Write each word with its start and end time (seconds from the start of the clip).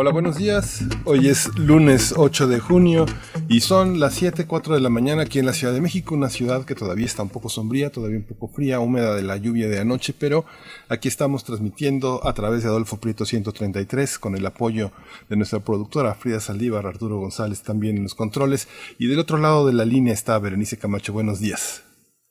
Hola, 0.00 0.12
buenos 0.12 0.36
días. 0.36 0.84
Hoy 1.06 1.26
es 1.26 1.58
lunes 1.58 2.14
8 2.16 2.46
de 2.46 2.60
junio 2.60 3.04
y 3.48 3.58
son 3.58 3.98
las 3.98 4.22
7:04 4.22 4.74
de 4.74 4.80
la 4.80 4.90
mañana 4.90 5.22
aquí 5.22 5.40
en 5.40 5.46
la 5.46 5.52
Ciudad 5.52 5.74
de 5.74 5.80
México, 5.80 6.14
una 6.14 6.28
ciudad 6.28 6.64
que 6.64 6.76
todavía 6.76 7.04
está 7.04 7.24
un 7.24 7.30
poco 7.30 7.48
sombría, 7.48 7.90
todavía 7.90 8.18
un 8.18 8.22
poco 8.22 8.46
fría, 8.46 8.78
húmeda 8.78 9.16
de 9.16 9.22
la 9.22 9.36
lluvia 9.38 9.68
de 9.68 9.80
anoche, 9.80 10.14
pero 10.16 10.44
aquí 10.88 11.08
estamos 11.08 11.42
transmitiendo 11.42 12.24
a 12.24 12.32
través 12.32 12.62
de 12.62 12.68
Adolfo 12.68 12.98
Prieto 12.98 13.24
133 13.24 14.20
con 14.20 14.36
el 14.36 14.46
apoyo 14.46 14.92
de 15.28 15.34
nuestra 15.34 15.58
productora 15.58 16.14
Frida 16.14 16.38
Saldívar, 16.38 16.86
Arturo 16.86 17.18
González 17.18 17.62
también 17.62 17.96
en 17.96 18.04
los 18.04 18.14
controles 18.14 18.68
y 19.00 19.08
del 19.08 19.18
otro 19.18 19.36
lado 19.38 19.66
de 19.66 19.72
la 19.72 19.84
línea 19.84 20.14
está 20.14 20.38
Berenice 20.38 20.78
Camacho. 20.78 21.12
Buenos 21.12 21.40
días. 21.40 21.82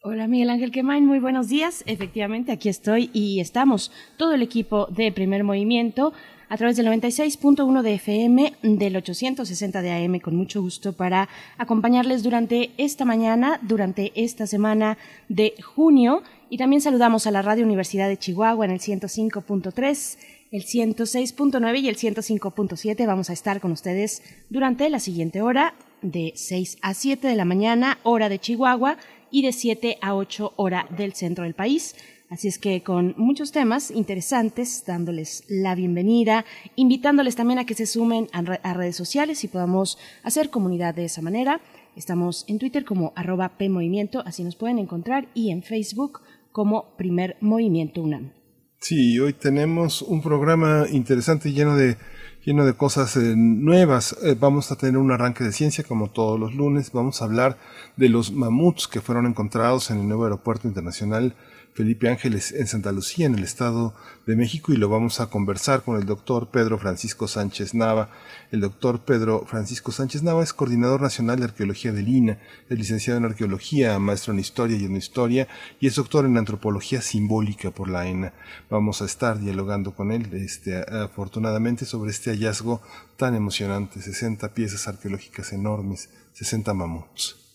Hola 0.04 0.30
Miguel 0.30 0.52
Ángel 0.52 0.72
Quemain, 0.72 1.06
muy 1.06 1.20
buenos 1.20 1.50
días. 1.50 1.84
Efectivamente, 1.86 2.54
aquí 2.54 2.70
estoy 2.70 3.10
y 3.12 3.42
estamos 3.42 3.92
todo 4.16 4.34
el 4.36 4.42
equipo 4.42 4.86
de 4.86 5.12
Primer 5.12 5.44
Movimiento 5.44 6.14
a 6.50 6.58
través 6.58 6.78
del 6.78 6.88
96.1 6.88 7.82
de 7.82 7.94
FM, 7.96 8.54
del 8.62 8.96
860 8.96 9.82
de 9.82 9.92
AM, 9.92 10.20
con 10.20 10.36
mucho 10.36 10.62
gusto 10.62 10.94
para 10.94 11.28
acompañarles 11.58 12.24
durante 12.24 12.72
esta 12.78 13.06
mañana, 13.06 13.60
durante 13.62 14.12
esta 14.16 14.48
semana 14.48 14.98
de 15.30 15.54
junio. 15.62 16.24
Y 16.50 16.58
también 16.58 16.82
saludamos 16.82 17.28
a 17.28 17.32
la 17.32 17.42
Radio 17.42 17.66
Universidad 17.66 18.08
de 18.08 18.18
Chihuahua 18.18 18.66
en 18.66 18.72
el 18.72 18.80
105.3 18.80 20.18
el 20.52 20.64
106.9 20.64 21.82
y 21.82 21.90
el 21.90 21.98
105.7. 21.98 23.06
Vamos 23.06 23.30
a 23.30 23.34
estar 23.34 23.60
con 23.60 23.72
ustedes 23.72 24.24
durante 24.50 24.90
la 24.90 25.00
siguiente 25.00 25.42
hora 25.42 25.74
de 26.02 26.34
6 26.36 26.78
a 26.82 26.94
7 26.94 27.28
de 27.28 27.36
la 27.36 27.46
mañana, 27.46 28.00
hora 28.04 28.30
de 28.30 28.40
Chihuahua, 28.40 28.98
y 29.30 29.42
de 29.42 29.52
7 29.52 29.98
a 30.02 30.16
8 30.16 30.54
hora 30.56 30.88
del 30.96 31.14
centro 31.14 31.44
del 31.44 31.54
país. 31.54 31.96
Así 32.30 32.50
es 32.50 32.60
que 32.60 32.84
con 32.84 33.14
muchos 33.16 33.54
temas 33.54 33.90
interesantes, 33.90 34.84
dándoles 34.86 35.46
la 35.48 35.76
bienvenida, 35.76 36.44
invitándoles 36.76 37.38
también 37.38 37.58
a 37.58 37.66
que 37.66 37.74
se 37.74 37.86
sumen 37.86 38.28
a, 38.34 38.74
redes 38.74 38.98
sociales 38.98 39.46
y 39.46 39.48
podamos 39.48 39.98
hacer 40.24 40.50
comunidad 40.50 40.94
de 40.94 41.06
esa 41.06 41.22
manera. 41.22 41.62
Estamos 41.96 42.44
en 42.50 42.60
Twitter 42.60 42.84
como 42.84 43.14
arroba 43.16 43.58
PMovimiento, 43.58 44.24
así 44.26 44.44
nos 44.44 44.58
pueden 44.58 44.78
encontrar, 44.78 45.30
y 45.34 45.52
en 45.52 45.64
Facebook 45.64 46.20
como 46.52 46.98
Primer 46.98 47.38
Movimiento 47.40 48.02
UNAM. 48.02 48.34
Sí, 48.80 49.18
hoy 49.20 49.32
tenemos 49.32 50.02
un 50.02 50.22
programa 50.22 50.86
interesante 50.92 51.54
lleno 51.54 51.78
de 51.78 51.96
lleno 52.44 52.66
de 52.66 52.74
cosas 52.74 53.16
eh, 53.18 53.36
nuevas. 53.36 54.18
Eh, 54.24 54.36
vamos 54.40 54.72
a 54.72 54.78
tener 54.78 54.98
un 54.98 55.12
arranque 55.12 55.44
de 55.44 55.52
ciencia 55.52 55.84
como 55.84 56.10
todos 56.10 56.40
los 56.40 56.56
lunes. 56.56 56.92
Vamos 56.92 57.22
a 57.22 57.26
hablar 57.26 57.58
de 57.98 58.10
los 58.10 58.32
mamuts 58.32 58.88
que 58.88 59.02
fueron 59.02 59.26
encontrados 59.26 59.92
en 59.92 60.00
el 60.00 60.08
nuevo 60.08 60.24
aeropuerto 60.24 60.68
internacional 60.68 61.36
Felipe 61.78 62.10
Ángeles 62.10 62.54
en 62.54 62.66
Santa 62.66 62.92
Lucía, 62.92 63.28
en 63.28 63.36
el 63.36 63.44
Estado 63.44 63.94
de 64.26 64.36
México, 64.36 64.74
y 64.74 64.78
lo 64.78 64.90
vamos 64.90 65.20
a 65.20 65.28
conversar 65.28 65.84
con 65.84 65.96
el 65.96 66.08
doctor 66.08 66.50
Pedro 66.50 66.80
Francisco 66.80 67.28
Sánchez 67.28 67.76
Nava. 67.76 68.10
El 68.52 68.62
doctor 68.62 69.06
Pedro 69.06 69.46
Francisco 69.46 69.92
Sánchez 69.92 70.24
Nava 70.24 70.42
es 70.42 70.54
coordinador 70.54 71.04
nacional 71.04 71.38
de 71.38 71.46
arqueología 71.46 71.92
de 71.92 72.02
Lina, 72.02 72.40
es 72.68 72.80
licenciado 72.80 73.20
en 73.20 73.26
arqueología, 73.26 74.00
maestro 74.00 74.34
en 74.34 74.40
historia 74.40 74.76
y 74.76 74.86
en 74.86 74.96
historia, 74.96 75.48
y 75.80 75.86
es 75.86 75.94
doctor 75.94 76.26
en 76.26 76.40
antropología 76.40 77.00
simbólica 77.00 77.70
por 77.70 77.92
la 77.92 78.08
ENA. 78.08 78.34
Vamos 78.72 79.04
a 79.04 79.06
estar 79.06 79.40
dialogando 79.40 79.94
con 79.94 80.12
él, 80.12 80.34
este, 80.34 80.78
afortunadamente, 80.80 81.86
sobre 81.86 82.10
este 82.10 82.32
hallazgo 82.32 82.82
tan 83.18 83.36
emocionante, 83.36 84.02
60 84.02 84.52
piezas 84.56 84.88
arqueológicas 84.88 85.54
enormes, 85.54 86.10
60 86.34 86.74
mamuts. 86.74 87.47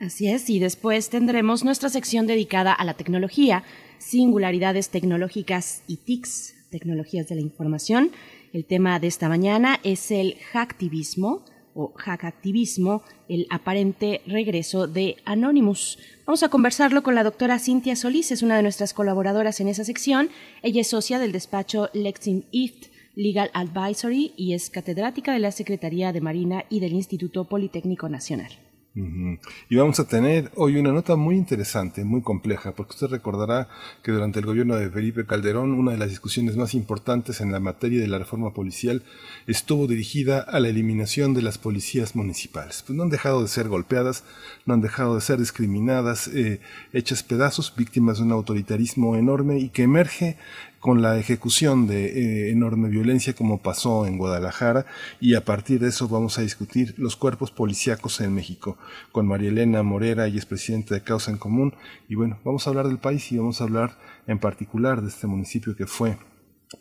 Así 0.00 0.28
es, 0.28 0.48
y 0.48 0.58
después 0.58 1.10
tendremos 1.10 1.62
nuestra 1.62 1.90
sección 1.90 2.26
dedicada 2.26 2.72
a 2.72 2.86
la 2.86 2.94
tecnología, 2.94 3.64
singularidades 3.98 4.88
tecnológicas 4.88 5.82
y 5.86 5.98
TICs, 5.98 6.54
tecnologías 6.70 7.28
de 7.28 7.34
la 7.34 7.42
información. 7.42 8.10
El 8.54 8.64
tema 8.64 8.98
de 8.98 9.08
esta 9.08 9.28
mañana 9.28 9.78
es 9.82 10.10
el 10.10 10.38
hacktivismo 10.52 11.44
o 11.74 11.92
hackactivismo, 11.96 13.02
el 13.28 13.46
aparente 13.50 14.22
regreso 14.26 14.86
de 14.86 15.16
Anonymous. 15.26 15.98
Vamos 16.24 16.42
a 16.42 16.48
conversarlo 16.48 17.02
con 17.02 17.14
la 17.14 17.22
doctora 17.22 17.58
Cintia 17.58 17.94
Solís, 17.94 18.32
es 18.32 18.42
una 18.42 18.56
de 18.56 18.62
nuestras 18.62 18.94
colaboradoras 18.94 19.60
en 19.60 19.68
esa 19.68 19.84
sección. 19.84 20.30
Ella 20.62 20.80
es 20.80 20.88
socia 20.88 21.18
del 21.18 21.32
despacho 21.32 21.90
Lexing 21.92 22.46
East 22.52 22.86
Legal 23.16 23.50
Advisory 23.52 24.32
y 24.34 24.54
es 24.54 24.70
catedrática 24.70 25.34
de 25.34 25.40
la 25.40 25.52
Secretaría 25.52 26.14
de 26.14 26.22
Marina 26.22 26.64
y 26.70 26.80
del 26.80 26.94
Instituto 26.94 27.44
Politécnico 27.44 28.08
Nacional. 28.08 28.69
Y 28.92 29.76
vamos 29.76 30.00
a 30.00 30.08
tener 30.08 30.50
hoy 30.56 30.76
una 30.76 30.90
nota 30.90 31.14
muy 31.14 31.36
interesante, 31.36 32.02
muy 32.02 32.22
compleja, 32.22 32.72
porque 32.72 32.94
usted 32.94 33.06
recordará 33.06 33.68
que 34.02 34.10
durante 34.10 34.40
el 34.40 34.46
gobierno 34.46 34.74
de 34.74 34.90
Felipe 34.90 35.26
Calderón 35.26 35.74
una 35.74 35.92
de 35.92 35.98
las 35.98 36.08
discusiones 36.08 36.56
más 36.56 36.74
importantes 36.74 37.40
en 37.40 37.52
la 37.52 37.60
materia 37.60 38.00
de 38.00 38.08
la 38.08 38.18
reforma 38.18 38.52
policial 38.52 39.04
estuvo 39.46 39.86
dirigida 39.86 40.40
a 40.40 40.58
la 40.58 40.70
eliminación 40.70 41.34
de 41.34 41.42
las 41.42 41.56
policías 41.56 42.16
municipales. 42.16 42.82
Pues 42.84 42.96
no 42.96 43.04
han 43.04 43.10
dejado 43.10 43.42
de 43.42 43.48
ser 43.48 43.68
golpeadas, 43.68 44.24
no 44.66 44.74
han 44.74 44.80
dejado 44.80 45.14
de 45.14 45.20
ser 45.20 45.38
discriminadas, 45.38 46.26
eh, 46.26 46.60
hechas 46.92 47.22
pedazos, 47.22 47.72
víctimas 47.76 48.18
de 48.18 48.24
un 48.24 48.32
autoritarismo 48.32 49.14
enorme 49.14 49.60
y 49.60 49.68
que 49.68 49.84
emerge 49.84 50.36
con 50.80 51.02
la 51.02 51.18
ejecución 51.18 51.86
de 51.86 52.06
eh, 52.06 52.50
enorme 52.50 52.88
violencia 52.88 53.34
como 53.34 53.62
pasó 53.62 54.06
en 54.06 54.16
Guadalajara 54.16 54.86
y 55.20 55.34
a 55.34 55.44
partir 55.44 55.78
de 55.80 55.88
eso 55.88 56.08
vamos 56.08 56.38
a 56.38 56.42
discutir 56.42 56.94
los 56.96 57.16
cuerpos 57.16 57.50
policíacos 57.50 58.20
en 58.20 58.34
México 58.34 58.78
con 59.12 59.26
María 59.26 59.50
Elena 59.50 59.82
Morera 59.82 60.26
y 60.26 60.38
es 60.38 60.46
presidenta 60.46 60.94
de 60.94 61.02
Causa 61.02 61.30
en 61.30 61.38
Común 61.38 61.74
y 62.08 62.14
bueno, 62.14 62.40
vamos 62.44 62.66
a 62.66 62.70
hablar 62.70 62.88
del 62.88 62.98
país 62.98 63.30
y 63.30 63.38
vamos 63.38 63.60
a 63.60 63.64
hablar 63.64 63.98
en 64.26 64.38
particular 64.38 65.02
de 65.02 65.08
este 65.08 65.26
municipio 65.26 65.76
que 65.76 65.86
fue 65.86 66.16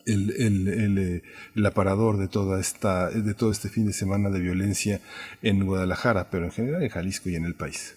el, 0.06 0.32
el, 0.32 0.98
eh, 0.98 1.24
el, 1.56 1.66
aparador 1.66 2.18
de 2.18 2.28
toda 2.28 2.60
esta, 2.60 3.10
de 3.10 3.34
todo 3.34 3.52
este 3.52 3.70
fin 3.70 3.86
de 3.86 3.94
semana 3.94 4.30
de 4.30 4.40
violencia 4.40 5.02
en 5.42 5.66
Guadalajara, 5.66 6.30
pero 6.30 6.46
en 6.46 6.52
general 6.52 6.84
en 6.84 6.90
Jalisco 6.90 7.30
y 7.30 7.36
en 7.36 7.46
el 7.46 7.56
país. 7.56 7.96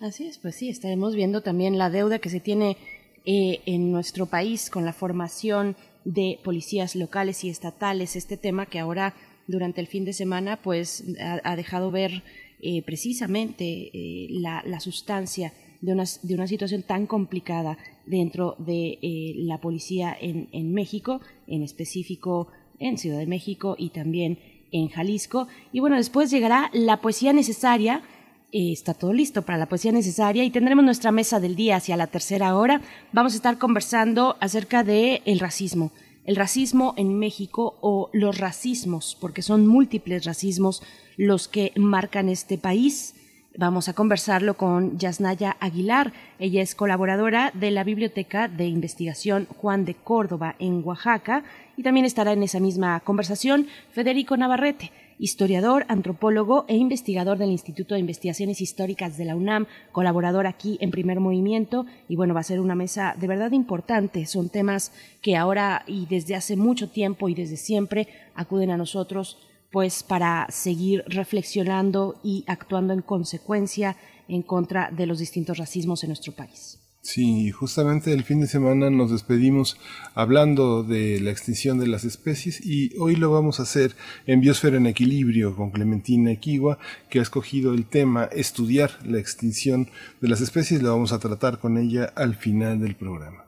Así 0.00 0.26
es, 0.26 0.38
pues 0.38 0.54
sí, 0.54 0.68
estaremos 0.68 1.14
viendo 1.14 1.42
también 1.42 1.78
la 1.78 1.90
deuda 1.90 2.18
que 2.18 2.30
se 2.30 2.40
tiene 2.40 2.76
eh, 3.24 3.60
en 3.66 3.92
nuestro 3.92 4.26
país 4.26 4.70
con 4.70 4.84
la 4.84 4.92
formación 4.92 5.76
de 6.04 6.38
policías 6.42 6.96
locales 6.96 7.44
y 7.44 7.50
estatales, 7.50 8.16
este 8.16 8.36
tema 8.36 8.66
que 8.66 8.78
ahora 8.78 9.14
durante 9.46 9.80
el 9.80 9.86
fin 9.86 10.04
de 10.04 10.12
semana 10.12 10.60
pues 10.62 11.04
ha, 11.20 11.56
dejado 11.56 11.90
ver 11.90 12.22
eh, 12.60 12.82
precisamente 12.82 13.90
eh, 13.92 14.28
la, 14.30 14.80
sustancia 14.80 15.52
de 15.80 15.92
una, 15.92 16.04
de 16.22 16.34
una, 16.34 16.46
situación 16.46 16.82
tan 16.82 17.06
complicada 17.06 17.76
dentro 18.06 18.56
de 18.58 18.98
la 19.36 19.60
policía 19.60 20.16
en, 20.18 20.48
en 20.52 20.72
México, 20.72 21.20
en 21.46 21.62
específico 21.62 22.48
en 22.78 22.96
Ciudad 22.96 23.18
de 23.18 23.26
México 23.26 23.76
y 23.78 23.90
también 23.90 24.38
en 24.72 24.88
Jalisco. 24.88 25.46
Y 25.72 25.80
bueno, 25.80 25.96
después 25.96 26.30
llegará 26.30 26.70
la 26.72 27.00
poesía 27.00 27.32
necesaria 27.32 28.02
está 28.52 28.94
todo 28.94 29.12
listo 29.12 29.42
para 29.42 29.58
la 29.58 29.66
poesía 29.66 29.92
necesaria 29.92 30.44
y 30.44 30.50
tendremos 30.50 30.84
nuestra 30.84 31.12
mesa 31.12 31.40
del 31.40 31.56
día 31.56 31.76
hacia 31.76 31.96
la 31.96 32.06
tercera 32.06 32.56
hora. 32.56 32.80
Vamos 33.12 33.32
a 33.32 33.36
estar 33.36 33.58
conversando 33.58 34.36
acerca 34.40 34.82
de 34.82 35.22
el 35.24 35.38
racismo, 35.40 35.92
el 36.24 36.36
racismo 36.36 36.94
en 36.96 37.18
México 37.18 37.78
o 37.80 38.10
los 38.12 38.38
racismos, 38.38 39.16
porque 39.20 39.42
son 39.42 39.66
múltiples 39.66 40.24
racismos 40.24 40.82
los 41.16 41.48
que 41.48 41.72
marcan 41.76 42.28
este 42.28 42.58
país. 42.58 43.14
Vamos 43.56 43.88
a 43.88 43.94
conversarlo 43.94 44.54
con 44.54 44.96
Yasnaya 44.98 45.56
Aguilar. 45.60 46.12
Ella 46.38 46.62
es 46.62 46.74
colaboradora 46.74 47.50
de 47.52 47.70
la 47.70 47.84
Biblioteca 47.84 48.48
de 48.48 48.66
Investigación 48.66 49.46
Juan 49.56 49.84
de 49.84 49.94
Córdoba 49.94 50.54
en 50.58 50.82
Oaxaca 50.84 51.42
y 51.76 51.82
también 51.82 52.06
estará 52.06 52.32
en 52.32 52.42
esa 52.42 52.60
misma 52.60 53.00
conversación 53.00 53.66
Federico 53.92 54.36
Navarrete 54.36 54.92
historiador, 55.20 55.84
antropólogo 55.88 56.64
e 56.66 56.76
investigador 56.76 57.36
del 57.36 57.50
Instituto 57.50 57.94
de 57.94 58.00
Investigaciones 58.00 58.60
Históricas 58.62 59.18
de 59.18 59.26
la 59.26 59.36
UNAM, 59.36 59.66
colaborador 59.92 60.46
aquí 60.46 60.78
en 60.80 60.90
Primer 60.90 61.20
Movimiento 61.20 61.84
y 62.08 62.16
bueno, 62.16 62.32
va 62.32 62.40
a 62.40 62.44
ser 62.44 62.58
una 62.58 62.74
mesa 62.74 63.14
de 63.20 63.26
verdad 63.26 63.52
importante. 63.52 64.24
Son 64.24 64.48
temas 64.48 64.92
que 65.20 65.36
ahora 65.36 65.84
y 65.86 66.06
desde 66.06 66.34
hace 66.34 66.56
mucho 66.56 66.88
tiempo 66.88 67.28
y 67.28 67.34
desde 67.34 67.58
siempre 67.58 68.08
acuden 68.34 68.70
a 68.70 68.78
nosotros 68.78 69.38
pues 69.70 70.02
para 70.02 70.46
seguir 70.50 71.04
reflexionando 71.06 72.18
y 72.24 72.44
actuando 72.48 72.92
en 72.92 73.02
consecuencia 73.02 73.96
en 74.26 74.42
contra 74.42 74.90
de 74.90 75.06
los 75.06 75.18
distintos 75.18 75.58
racismos 75.58 76.02
en 76.02 76.08
nuestro 76.08 76.32
país. 76.32 76.79
Sí, 77.02 77.50
justamente 77.50 78.12
el 78.12 78.24
fin 78.24 78.42
de 78.42 78.46
semana 78.46 78.90
nos 78.90 79.10
despedimos 79.10 79.78
hablando 80.14 80.82
de 80.82 81.18
la 81.20 81.30
extinción 81.30 81.78
de 81.78 81.86
las 81.86 82.04
especies 82.04 82.64
y 82.64 82.94
hoy 82.98 83.16
lo 83.16 83.32
vamos 83.32 83.58
a 83.58 83.62
hacer 83.62 83.96
en 84.26 84.42
Biosfera 84.42 84.76
en 84.76 84.86
Equilibrio 84.86 85.56
con 85.56 85.70
Clementina 85.70 86.30
Equigua, 86.30 86.78
que 87.08 87.18
ha 87.18 87.22
escogido 87.22 87.72
el 87.72 87.86
tema 87.86 88.24
estudiar 88.24 88.90
la 89.02 89.18
extinción 89.18 89.88
de 90.20 90.28
las 90.28 90.42
especies. 90.42 90.82
Lo 90.82 90.92
vamos 90.92 91.12
a 91.12 91.18
tratar 91.18 91.58
con 91.58 91.78
ella 91.78 92.04
al 92.16 92.34
final 92.34 92.80
del 92.80 92.94
programa. 92.96 93.46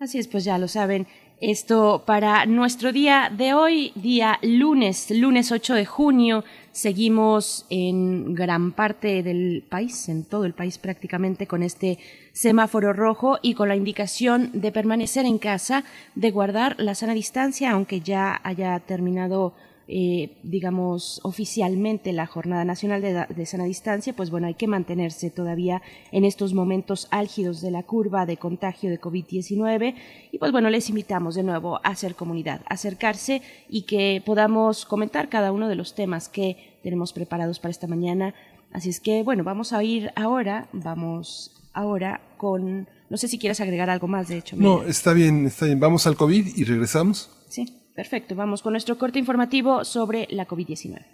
Así 0.00 0.18
es, 0.18 0.26
pues 0.26 0.44
ya 0.44 0.58
lo 0.58 0.66
saben. 0.66 1.06
Esto 1.40 2.02
para 2.04 2.46
nuestro 2.46 2.92
día 2.92 3.32
de 3.36 3.54
hoy, 3.54 3.92
día 3.94 4.40
lunes, 4.42 5.08
lunes 5.12 5.52
8 5.52 5.74
de 5.74 5.86
junio. 5.86 6.44
Seguimos 6.72 7.64
en 7.70 8.34
gran 8.34 8.72
parte 8.72 9.22
del 9.22 9.64
país, 9.68 10.08
en 10.08 10.24
todo 10.24 10.44
el 10.44 10.54
país 10.54 10.78
prácticamente, 10.78 11.46
con 11.46 11.62
este 11.62 12.00
semáforo 12.38 12.92
rojo 12.92 13.40
y 13.42 13.54
con 13.54 13.68
la 13.68 13.74
indicación 13.74 14.50
de 14.52 14.70
permanecer 14.70 15.26
en 15.26 15.38
casa, 15.38 15.82
de 16.14 16.30
guardar 16.30 16.76
la 16.78 16.94
sana 16.94 17.12
distancia, 17.12 17.72
aunque 17.72 18.00
ya 18.00 18.40
haya 18.44 18.78
terminado 18.78 19.54
eh, 19.88 20.36
digamos, 20.44 21.18
oficialmente 21.24 22.12
la 22.12 22.26
Jornada 22.26 22.64
Nacional 22.64 23.00
de, 23.00 23.46
Sana 23.46 23.64
Distancia, 23.64 24.12
pues 24.12 24.30
bueno, 24.30 24.46
hay 24.46 24.54
que 24.54 24.68
mantenerse 24.68 25.30
todavía 25.30 25.82
en 26.12 26.24
estos 26.24 26.54
momentos 26.54 27.08
álgidos 27.10 27.60
de 27.60 27.72
la 27.72 27.82
curva 27.82 28.24
de 28.24 28.36
contagio 28.36 28.88
de 28.88 29.00
COVID-19 29.00 29.94
y 30.30 30.38
pues 30.38 30.52
bueno, 30.52 30.70
les 30.70 30.90
invitamos 30.90 31.34
de 31.34 31.42
nuevo 31.42 31.76
a 31.78 31.88
hacer 31.88 32.14
comunidad, 32.14 32.60
acercarse 32.68 33.42
y 33.68 33.82
que 33.82 34.22
podamos 34.24 34.84
comentar 34.84 35.28
cada 35.28 35.50
uno 35.50 35.68
de 35.68 35.74
los 35.74 35.94
temas 35.94 36.28
que 36.28 36.78
tenemos 36.82 37.12
preparados 37.12 37.58
para 37.58 37.72
esta 37.72 37.88
mañana. 37.88 38.34
Así 38.70 38.90
es 38.90 39.00
que 39.00 39.24
bueno, 39.24 39.42
vamos 39.42 39.72
a 39.72 39.82
ir 39.82 40.12
ahora, 40.14 40.68
vamos 40.72 41.57
ahora 41.72 42.20
con, 42.36 42.88
no 43.10 43.16
sé 43.16 43.28
si 43.28 43.38
quieres 43.38 43.60
agregar 43.60 43.90
algo 43.90 44.08
más, 44.08 44.28
de 44.28 44.38
hecho. 44.38 44.56
No, 44.56 44.82
está 44.82 45.12
bien, 45.12 45.46
está 45.46 45.66
bien. 45.66 45.80
Vamos 45.80 46.06
al 46.06 46.16
COVID 46.16 46.56
y 46.56 46.64
regresamos. 46.64 47.30
Sí. 47.48 47.78
Perfecto, 47.98 48.36
vamos 48.36 48.62
con 48.62 48.74
nuestro 48.74 48.96
corte 48.96 49.18
informativo 49.18 49.84
sobre 49.84 50.28
la 50.30 50.46
COVID-19. 50.46 51.04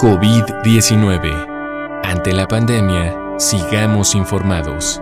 COVID-19. 0.00 2.00
Ante 2.02 2.32
la 2.32 2.48
pandemia, 2.48 3.38
sigamos 3.38 4.16
informados. 4.16 5.00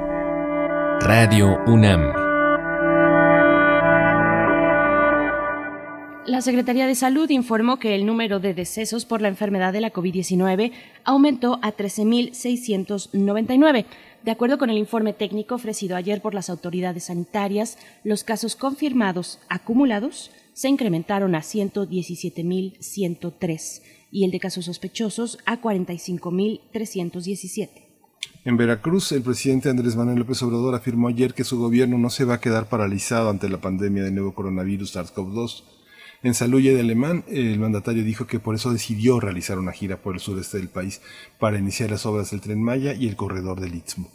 Radio 1.00 1.56
UNAM. 1.66 2.19
La 6.26 6.42
Secretaría 6.42 6.86
de 6.86 6.94
Salud 6.94 7.30
informó 7.30 7.78
que 7.78 7.94
el 7.94 8.04
número 8.06 8.40
de 8.40 8.54
decesos 8.54 9.04
por 9.04 9.20
la 9.22 9.28
enfermedad 9.28 9.72
de 9.72 9.80
la 9.80 9.92
COVID-19 9.92 10.72
aumentó 11.04 11.58
a 11.62 11.74
13.699 11.74 13.86
de 14.22 14.30
acuerdo 14.30 14.58
con 14.58 14.68
el 14.68 14.76
informe 14.76 15.14
técnico 15.14 15.54
ofrecido 15.54 15.96
ayer 15.96 16.20
por 16.20 16.34
las 16.34 16.50
autoridades 16.50 17.04
sanitarias, 17.04 17.78
los 18.04 18.22
casos 18.22 18.54
confirmados 18.54 19.38
acumulados 19.48 20.30
se 20.52 20.68
incrementaron 20.68 21.34
a 21.34 21.40
117.103 21.40 23.82
y 24.12 24.24
el 24.24 24.30
de 24.30 24.40
casos 24.40 24.66
sospechosos 24.66 25.38
a 25.46 25.62
45.317. 25.62 27.70
En 28.44 28.58
Veracruz, 28.58 29.12
el 29.12 29.22
presidente 29.22 29.70
Andrés 29.70 29.96
Manuel 29.96 30.18
López 30.18 30.42
Obrador 30.42 30.74
afirmó 30.74 31.08
ayer 31.08 31.32
que 31.32 31.44
su 31.44 31.58
gobierno 31.58 31.96
no 31.96 32.10
se 32.10 32.24
va 32.24 32.34
a 32.34 32.40
quedar 32.40 32.68
paralizado 32.68 33.30
ante 33.30 33.48
la 33.48 33.62
pandemia 33.62 34.02
del 34.02 34.14
nuevo 34.14 34.34
coronavirus 34.34 34.96
SARS-CoV-2. 34.96 35.79
En 36.22 36.34
Saluya 36.34 36.74
de 36.74 36.80
Alemán, 36.80 37.24
el 37.28 37.58
mandatario 37.58 38.04
dijo 38.04 38.26
que 38.26 38.40
por 38.40 38.54
eso 38.54 38.70
decidió 38.70 39.20
realizar 39.20 39.58
una 39.58 39.72
gira 39.72 40.02
por 40.02 40.14
el 40.14 40.20
sureste 40.20 40.58
del 40.58 40.68
país 40.68 41.00
para 41.38 41.58
iniciar 41.58 41.90
las 41.90 42.04
obras 42.04 42.30
del 42.30 42.42
Tren 42.42 42.62
Maya 42.62 42.92
y 42.92 43.08
el 43.08 43.16
corredor 43.16 43.58
del 43.58 43.74
Istmo. 43.74 44.10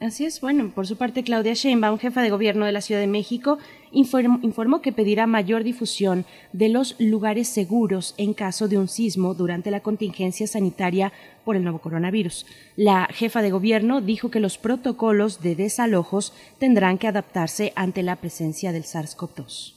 Así 0.00 0.24
es, 0.24 0.40
bueno, 0.40 0.70
por 0.74 0.86
su 0.86 0.96
parte 0.96 1.22
Claudia 1.22 1.52
Sheinbaum, 1.52 1.98
jefa 1.98 2.22
de 2.22 2.30
gobierno 2.30 2.64
de 2.64 2.72
la 2.72 2.80
Ciudad 2.80 3.00
de 3.00 3.06
México, 3.06 3.58
informó, 3.92 4.80
que 4.80 4.92
pedirá 4.92 5.26
mayor 5.26 5.64
difusión 5.64 6.24
de 6.54 6.70
los 6.70 6.96
lugares 6.98 7.48
seguros 7.48 8.14
en 8.16 8.32
caso 8.32 8.66
de 8.66 8.78
un 8.78 8.88
sismo 8.88 9.34
durante 9.34 9.70
la 9.70 9.80
contingencia 9.80 10.46
sanitaria 10.46 11.12
por 11.44 11.56
el 11.56 11.62
nuevo 11.62 11.78
coronavirus. 11.78 12.46
La 12.74 13.06
jefa 13.12 13.42
de 13.42 13.50
gobierno 13.50 14.00
dijo 14.00 14.30
que 14.30 14.40
los 14.40 14.56
protocolos 14.56 15.42
de 15.42 15.56
desalojos 15.56 16.32
tendrán 16.58 16.96
que 16.96 17.08
adaptarse 17.08 17.74
ante 17.76 18.02
la 18.02 18.16
presencia 18.16 18.72
del 18.72 18.84
SARS-CoV-2 18.84 19.75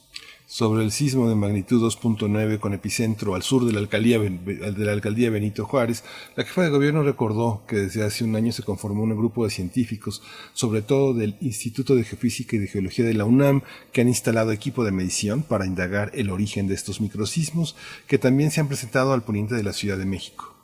sobre 0.50 0.84
el 0.84 0.92
sismo 0.92 1.30
de 1.30 1.36
magnitud 1.36 1.80
2.9 1.80 2.58
con 2.58 2.74
epicentro 2.74 3.36
al 3.36 3.44
sur 3.44 3.66
de 3.66 3.72
la, 3.72 3.78
alcaldía, 3.78 4.18
de 4.18 4.84
la 4.84 4.94
alcaldía 4.94 5.30
Benito 5.30 5.64
Juárez, 5.64 6.04
la 6.36 6.44
jefa 6.44 6.64
de 6.64 6.72
gobierno 6.72 7.04
recordó 7.04 7.62
que 7.68 7.76
desde 7.76 8.04
hace 8.04 8.24
un 8.24 8.36
año 8.36 8.52
se 8.52 8.64
conformó 8.64 9.04
un 9.04 9.16
grupo 9.16 9.44
de 9.44 9.52
científicos, 9.52 10.24
sobre 10.54 10.82
todo 10.82 11.14
del 11.14 11.38
Instituto 11.40 11.94
de 11.96 12.04
Geofísica 12.04 12.56
y 12.56 12.60
de 12.60 12.68
Geología 12.68 13.06
de 13.06 13.14
la 13.14 13.26
UNAM, 13.26 13.62
que 13.92 14.02
han 14.02 14.08
instalado 14.08 14.52
equipo 14.52 14.84
de 14.84 14.92
medición 14.92 15.44
para 15.44 15.68
indagar 15.68 16.10
el 16.16 16.32
origen 16.32 16.68
de 16.68 16.74
estos 16.74 17.00
microsismos, 17.00 17.76
que 18.08 18.18
también 18.18 18.50
se 18.50 18.60
han 18.60 18.68
presentado 18.68 19.14
al 19.14 19.22
poniente 19.22 19.54
de 19.54 19.62
la 19.62 19.74
Ciudad 19.74 20.00
de 20.00 20.06
México. 20.06 20.56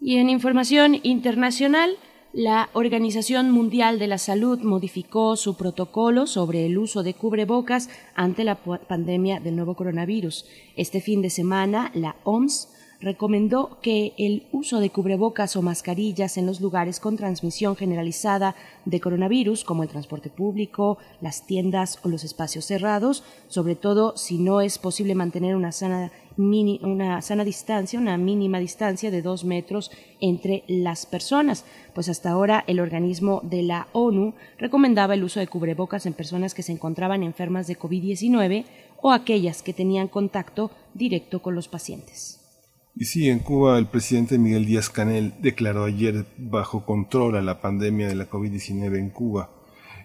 Y 0.00 0.16
en 0.16 0.28
información 0.28 0.98
internacional, 1.04 1.96
la 2.32 2.68
Organización 2.74 3.50
Mundial 3.50 3.98
de 3.98 4.06
la 4.06 4.18
Salud 4.18 4.60
modificó 4.60 5.34
su 5.36 5.56
protocolo 5.56 6.26
sobre 6.26 6.66
el 6.66 6.76
uso 6.76 7.02
de 7.02 7.14
cubrebocas 7.14 7.88
ante 8.14 8.44
la 8.44 8.56
pandemia 8.56 9.40
del 9.40 9.56
nuevo 9.56 9.74
coronavirus. 9.74 10.44
Este 10.76 11.00
fin 11.00 11.22
de 11.22 11.30
semana, 11.30 11.90
la 11.94 12.16
OMS 12.24 12.68
recomendó 13.00 13.78
que 13.80 14.12
el 14.18 14.46
uso 14.50 14.80
de 14.80 14.90
cubrebocas 14.90 15.54
o 15.56 15.62
mascarillas 15.62 16.36
en 16.36 16.46
los 16.46 16.60
lugares 16.60 16.98
con 16.98 17.16
transmisión 17.16 17.76
generalizada 17.76 18.56
de 18.84 19.00
coronavirus, 19.00 19.64
como 19.64 19.82
el 19.82 19.88
transporte 19.88 20.30
público, 20.30 20.98
las 21.20 21.46
tiendas 21.46 22.00
o 22.02 22.08
los 22.08 22.24
espacios 22.24 22.64
cerrados, 22.64 23.22
sobre 23.46 23.76
todo 23.76 24.16
si 24.16 24.38
no 24.38 24.60
es 24.60 24.78
posible 24.78 25.14
mantener 25.14 25.54
una 25.54 25.70
sana, 25.70 26.10
distancia, 27.44 28.00
una 28.00 28.18
mínima 28.18 28.58
distancia 28.58 29.12
de 29.12 29.22
dos 29.22 29.44
metros 29.44 29.92
entre 30.20 30.64
las 30.66 31.06
personas. 31.06 31.64
Pues 31.98 32.08
hasta 32.08 32.30
ahora 32.30 32.62
el 32.68 32.78
organismo 32.78 33.40
de 33.42 33.64
la 33.64 33.88
ONU 33.90 34.34
recomendaba 34.56 35.14
el 35.14 35.24
uso 35.24 35.40
de 35.40 35.48
cubrebocas 35.48 36.06
en 36.06 36.12
personas 36.12 36.54
que 36.54 36.62
se 36.62 36.70
encontraban 36.70 37.24
enfermas 37.24 37.66
de 37.66 37.76
COVID-19 37.76 38.66
o 39.02 39.10
aquellas 39.10 39.64
que 39.64 39.72
tenían 39.72 40.06
contacto 40.06 40.70
directo 40.94 41.42
con 41.42 41.56
los 41.56 41.66
pacientes. 41.66 42.38
Y 42.94 43.06
sí, 43.06 43.28
en 43.28 43.40
Cuba 43.40 43.80
el 43.80 43.86
presidente 43.86 44.38
Miguel 44.38 44.64
Díaz 44.64 44.90
Canel 44.90 45.34
declaró 45.40 45.86
ayer 45.86 46.24
bajo 46.36 46.86
control 46.86 47.36
a 47.36 47.42
la 47.42 47.60
pandemia 47.60 48.06
de 48.06 48.14
la 48.14 48.30
COVID-19 48.30 48.96
en 48.96 49.10
Cuba. 49.10 49.57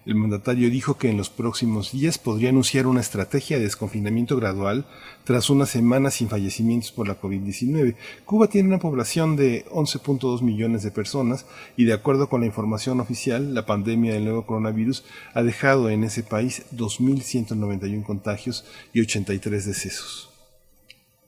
El 0.06 0.16
mandatario 0.16 0.68
dijo 0.68 0.98
que 0.98 1.08
en 1.08 1.16
los 1.16 1.30
próximos 1.30 1.92
días 1.92 2.18
podría 2.18 2.50
anunciar 2.50 2.86
una 2.86 3.00
estrategia 3.00 3.56
de 3.56 3.64
desconfinamiento 3.64 4.36
gradual 4.36 4.84
tras 5.24 5.48
unas 5.48 5.70
semanas 5.70 6.14
sin 6.14 6.28
fallecimientos 6.28 6.92
por 6.92 7.08
la 7.08 7.18
COVID-19. 7.18 7.96
Cuba 8.26 8.48
tiene 8.48 8.68
una 8.68 8.78
población 8.78 9.34
de 9.36 9.64
11.2 9.70 10.42
millones 10.42 10.82
de 10.82 10.90
personas 10.90 11.46
y 11.78 11.84
de 11.84 11.94
acuerdo 11.94 12.28
con 12.28 12.42
la 12.42 12.46
información 12.46 13.00
oficial, 13.00 13.54
la 13.54 13.64
pandemia 13.64 14.12
del 14.12 14.24
nuevo 14.24 14.44
coronavirus 14.44 15.04
ha 15.32 15.42
dejado 15.42 15.88
en 15.88 16.04
ese 16.04 16.22
país 16.22 16.64
2.191 16.76 18.04
contagios 18.04 18.66
y 18.92 19.00
83 19.00 19.64
decesos. 19.64 20.30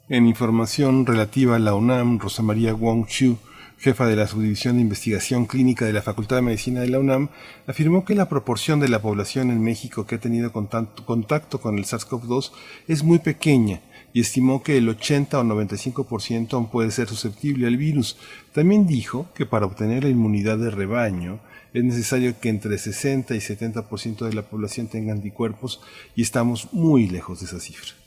En 0.08 0.26
información 0.26 1.04
relativa 1.06 1.56
a 1.56 1.60
la 1.60 1.74
UNAM, 1.74 2.18
Rosa 2.18 2.42
María 2.42 2.74
Wong 2.74 3.06
Chu, 3.06 3.38
jefa 3.78 4.06
de 4.06 4.16
la 4.16 4.26
Subdivisión 4.26 4.76
de 4.76 4.82
Investigación 4.82 5.46
Clínica 5.46 5.86
de 5.86 5.92
la 5.92 6.02
Facultad 6.02 6.36
de 6.36 6.42
Medicina 6.42 6.80
de 6.80 6.88
la 6.88 6.98
UNAM, 6.98 7.28
afirmó 7.66 8.04
que 8.04 8.14
la 8.14 8.28
proporción 8.28 8.80
de 8.80 8.88
la 8.88 9.00
población 9.00 9.50
en 9.50 9.62
México 9.62 10.06
que 10.06 10.16
ha 10.16 10.20
tenido 10.20 10.52
contacto 10.52 11.60
con 11.60 11.78
el 11.78 11.84
SARS-CoV-2 11.84 12.50
es 12.88 13.04
muy 13.04 13.20
pequeña 13.20 13.80
y 14.12 14.20
estimó 14.20 14.62
que 14.62 14.76
el 14.76 14.88
80 14.88 15.38
o 15.38 15.44
95% 15.44 16.54
aún 16.54 16.68
puede 16.68 16.90
ser 16.90 17.08
susceptible 17.08 17.66
al 17.66 17.76
virus. 17.76 18.16
También 18.52 18.86
dijo 18.86 19.28
que 19.34 19.46
para 19.46 19.66
obtener 19.66 20.04
la 20.04 20.10
inmunidad 20.10 20.58
de 20.58 20.70
rebaño 20.70 21.40
es 21.72 21.84
necesario 21.84 22.38
que 22.40 22.48
entre 22.48 22.78
60 22.78 23.34
y 23.34 23.38
70% 23.38 24.26
de 24.26 24.32
la 24.32 24.42
población 24.42 24.88
tenga 24.88 25.12
anticuerpos 25.12 25.80
y 26.16 26.22
estamos 26.22 26.72
muy 26.72 27.08
lejos 27.08 27.40
de 27.40 27.46
esa 27.46 27.60
cifra. 27.60 27.99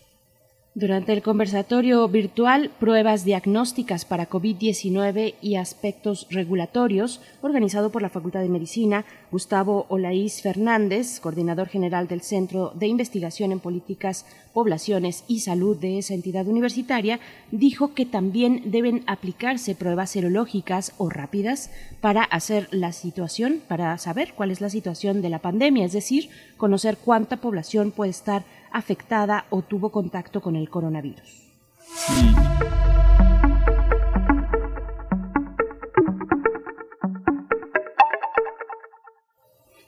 Durante 0.75 1.13
el 1.13 1.22
conversatorio 1.22 2.08
virtual 2.08 2.72
Pruebas 2.80 3.24
diagnósticas 3.24 4.06
para 4.06 4.27
COVID-19 4.27 5.36
y 5.39 5.58
aspectos 5.58 6.25
regulatorios, 6.32 7.22
organizado 7.44 7.92
por 7.92 8.01
la 8.01 8.10
Facultad 8.10 8.42
de 8.42 8.50
Medicina, 8.50 9.06
Gustavo 9.32 9.86
Olaís 9.89 10.42
Fernández, 10.42 11.20
coordinador 11.20 11.68
general 11.68 12.08
del 12.08 12.22
Centro 12.22 12.72
de 12.74 12.88
Investigación 12.88 13.51
en 13.51 13.60
Políticas, 13.60 14.25
Poblaciones 14.51 15.25
y 15.27 15.42
Salud 15.42 15.77
de 15.77 16.00
esa 16.00 16.15
entidad 16.15 16.48
universitaria, 16.48 17.20
dijo 17.51 17.94
que 17.94 18.08
también 18.08 18.63
deben 18.65 19.03
aplicarse 19.06 19.75
pruebas 19.75 20.10
serológicas 20.10 20.94
o 20.98 21.08
rápidas 21.08 21.70
para 22.01 22.24
hacer 22.24 22.68
la 22.72 22.94
situación, 22.94 23.62
para 23.68 23.96
saber 24.00 24.34
cuál 24.34 24.50
es 24.50 24.60
la 24.60 24.72
situación 24.72 25.22
de 25.22 25.30
la 25.30 25.38
pandemia, 25.38 25.86
es 25.86 25.94
decir, 25.94 26.30
conocer 26.58 26.98
cuánta 26.98 27.38
población 27.38 27.92
puede 27.92 28.10
estar 28.10 28.44
afectada 28.74 29.46
o 29.50 29.62
tuvo 29.62 29.92
contacto 29.92 30.42
con 30.42 30.56
el 30.56 30.70
coronavirus. 30.70 31.53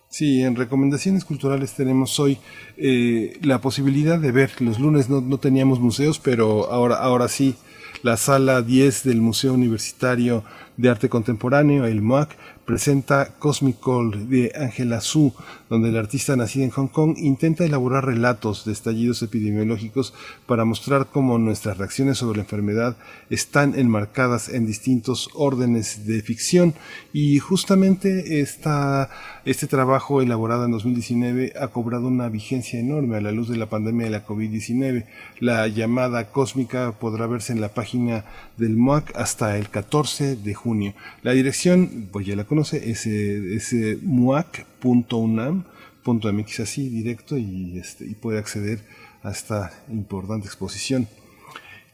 Sí. 0.08 0.42
en 0.44 0.56
recomendaciones 0.56 1.25
culturales 1.25 1.74
tenemos 1.74 2.22
hoy 2.22 2.38
eh, 2.77 3.38
la 3.42 3.60
posibilidad 3.60 4.18
de 4.18 4.32
ver, 4.32 4.62
los 4.62 4.80
lunes 4.80 5.10
no, 5.10 5.20
no, 5.20 5.39
teníamos 5.39 5.82
museos, 5.82 6.20
pero 6.20 6.72
ahora, 6.72 6.96
ahora 6.96 7.27
sí, 7.27 7.56
la 8.01 8.15
sala 8.15 8.62
10 8.62 9.04
del 9.04 9.20
Museo 9.20 9.54
Universitario 9.54 10.46
de 10.77 10.89
Arte 10.89 11.10
Contemporáneo, 11.10 11.86
el 11.86 12.01
MOAC, 12.01 12.30
presenta 12.65 13.29
Cosmic 13.39 13.79
Call 13.79 14.29
de 14.29 14.51
Angela 14.55 15.00
Su, 15.00 15.34
donde 15.69 15.89
el 15.89 15.98
artista 15.98 16.36
nacida 16.36 16.65
en 16.65 16.72
Hong 16.72 16.88
Kong 16.88 17.15
intenta 17.17 17.63
elaborar 17.63 18.05
relatos 18.05 18.65
de 18.65 18.72
estallidos 18.72 19.22
epidemiológicos 19.22 20.13
para 20.48 20.65
mostrar 20.65 21.07
cómo 21.12 21.38
nuestras 21.38 21.77
reacciones 21.77 22.17
sobre 22.17 22.38
la 22.38 22.43
enfermedad 22.43 22.98
están 23.29 23.77
enmarcadas 23.77 24.50
en 24.50 24.65
distintos 24.65 25.29
órdenes 25.34 26.07
de 26.07 26.22
ficción 26.22 26.74
y 27.13 27.39
justamente 27.39 28.41
esta, 28.41 29.10
este 29.45 29.67
trabajo 29.67 30.22
elaborado 30.22 30.65
en 30.65 30.72
2019 30.72 31.53
ha 31.60 31.67
cobrado 31.67 32.07
una 32.07 32.29
vigencia 32.29 32.79
enorme 32.79 33.17
a 33.17 33.22
la 33.22 33.31
luz 33.31 33.48
de 33.50 33.57
la 33.57 33.67
pandemia 33.67 34.05
de 34.05 34.12
la 34.12 34.25
COVID-19. 34.25 35.05
La 35.39 35.67
llamada 35.67 36.31
cósmica 36.31 36.93
podrá 37.00 37.27
verse 37.27 37.53
en 37.53 37.62
la 37.62 37.69
página 37.69 38.25
del 38.57 38.75
MOAC 38.75 39.15
hasta 39.15 39.57
el 39.57 39.69
14 39.69 40.36
de 40.36 40.53
junio. 40.53 40.93
La 41.22 41.31
dirección, 41.31 42.07
pues 42.12 42.25
ya 42.25 42.36
la 42.36 42.45
conoce, 42.56 42.90
es, 42.90 43.06
es 43.06 44.02
muac.unam.mx 44.02 46.60
así 46.62 46.88
directo 46.88 47.38
y, 47.38 47.78
este, 47.78 48.06
y 48.06 48.16
puede 48.16 48.40
acceder 48.40 48.82
a 49.24 49.32
esta 49.32 49.74
importante 49.90 50.48
exposición. 50.48 51.10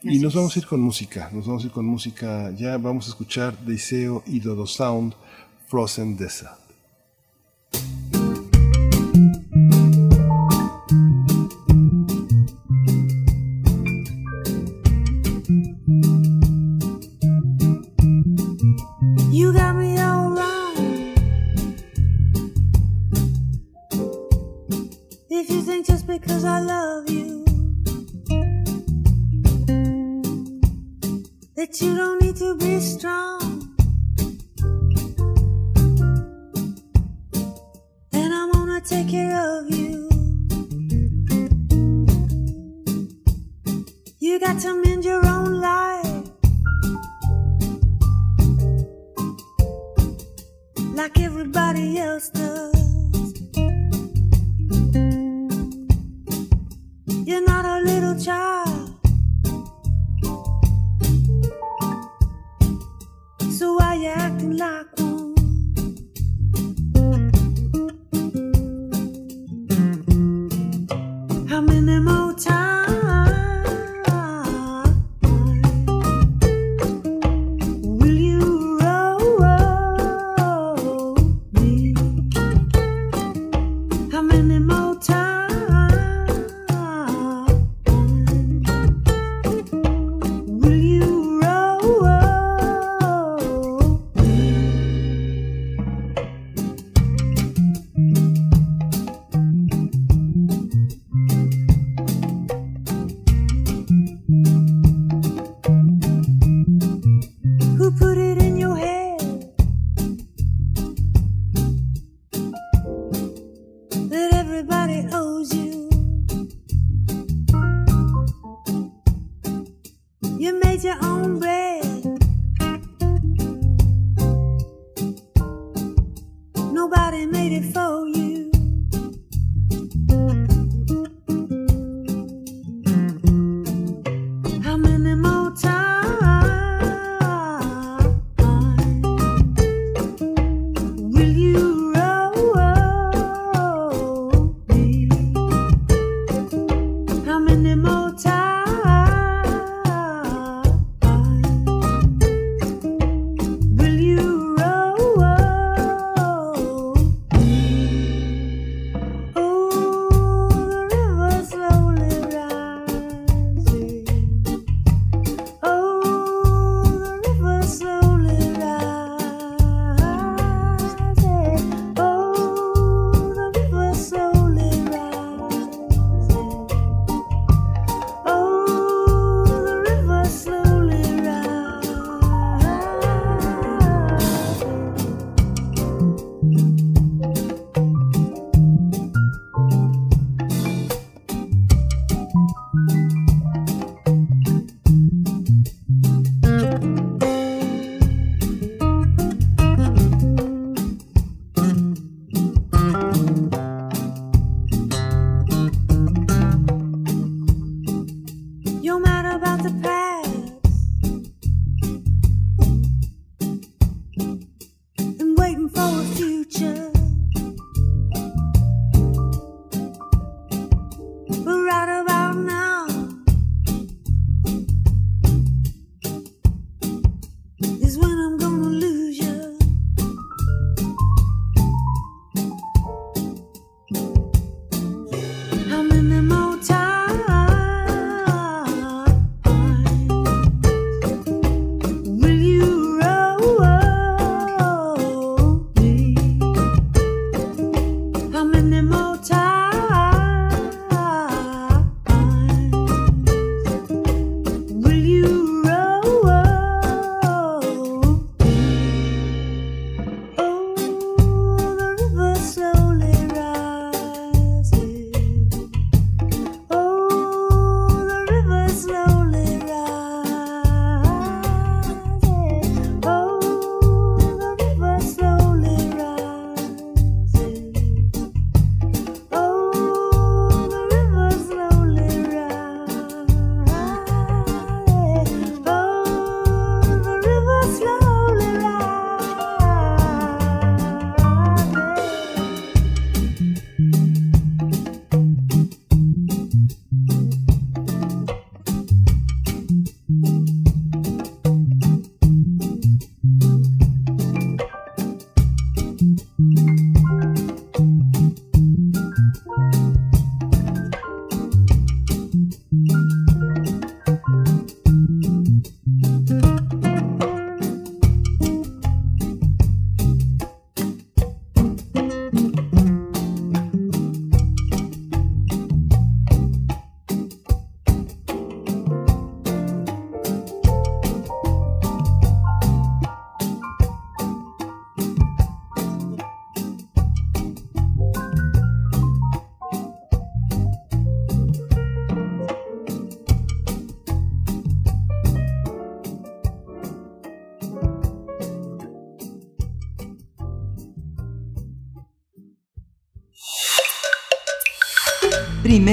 y 0.04 0.20
nos 0.20 0.36
vamos 0.36 0.56
a 0.56 0.60
ir 0.60 0.68
con 0.68 0.80
música, 0.80 1.32
nos 1.34 1.48
vamos 1.48 1.64
a 1.64 1.68
ir 1.68 1.72
con 1.72 1.86
música, 1.86 2.52
ya 2.52 2.78
vamos 2.78 3.08
a 3.08 3.10
escuchar 3.10 3.58
Deiseo 3.66 4.22
y 4.28 4.40
Dodo 4.40 4.68
Sound, 4.68 5.16
Frozen 5.68 6.16
Desert. 6.16 6.61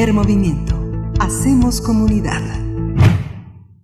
Movimiento. 0.07 0.81
Hacemos 1.19 1.81
comunidad. 1.81 2.41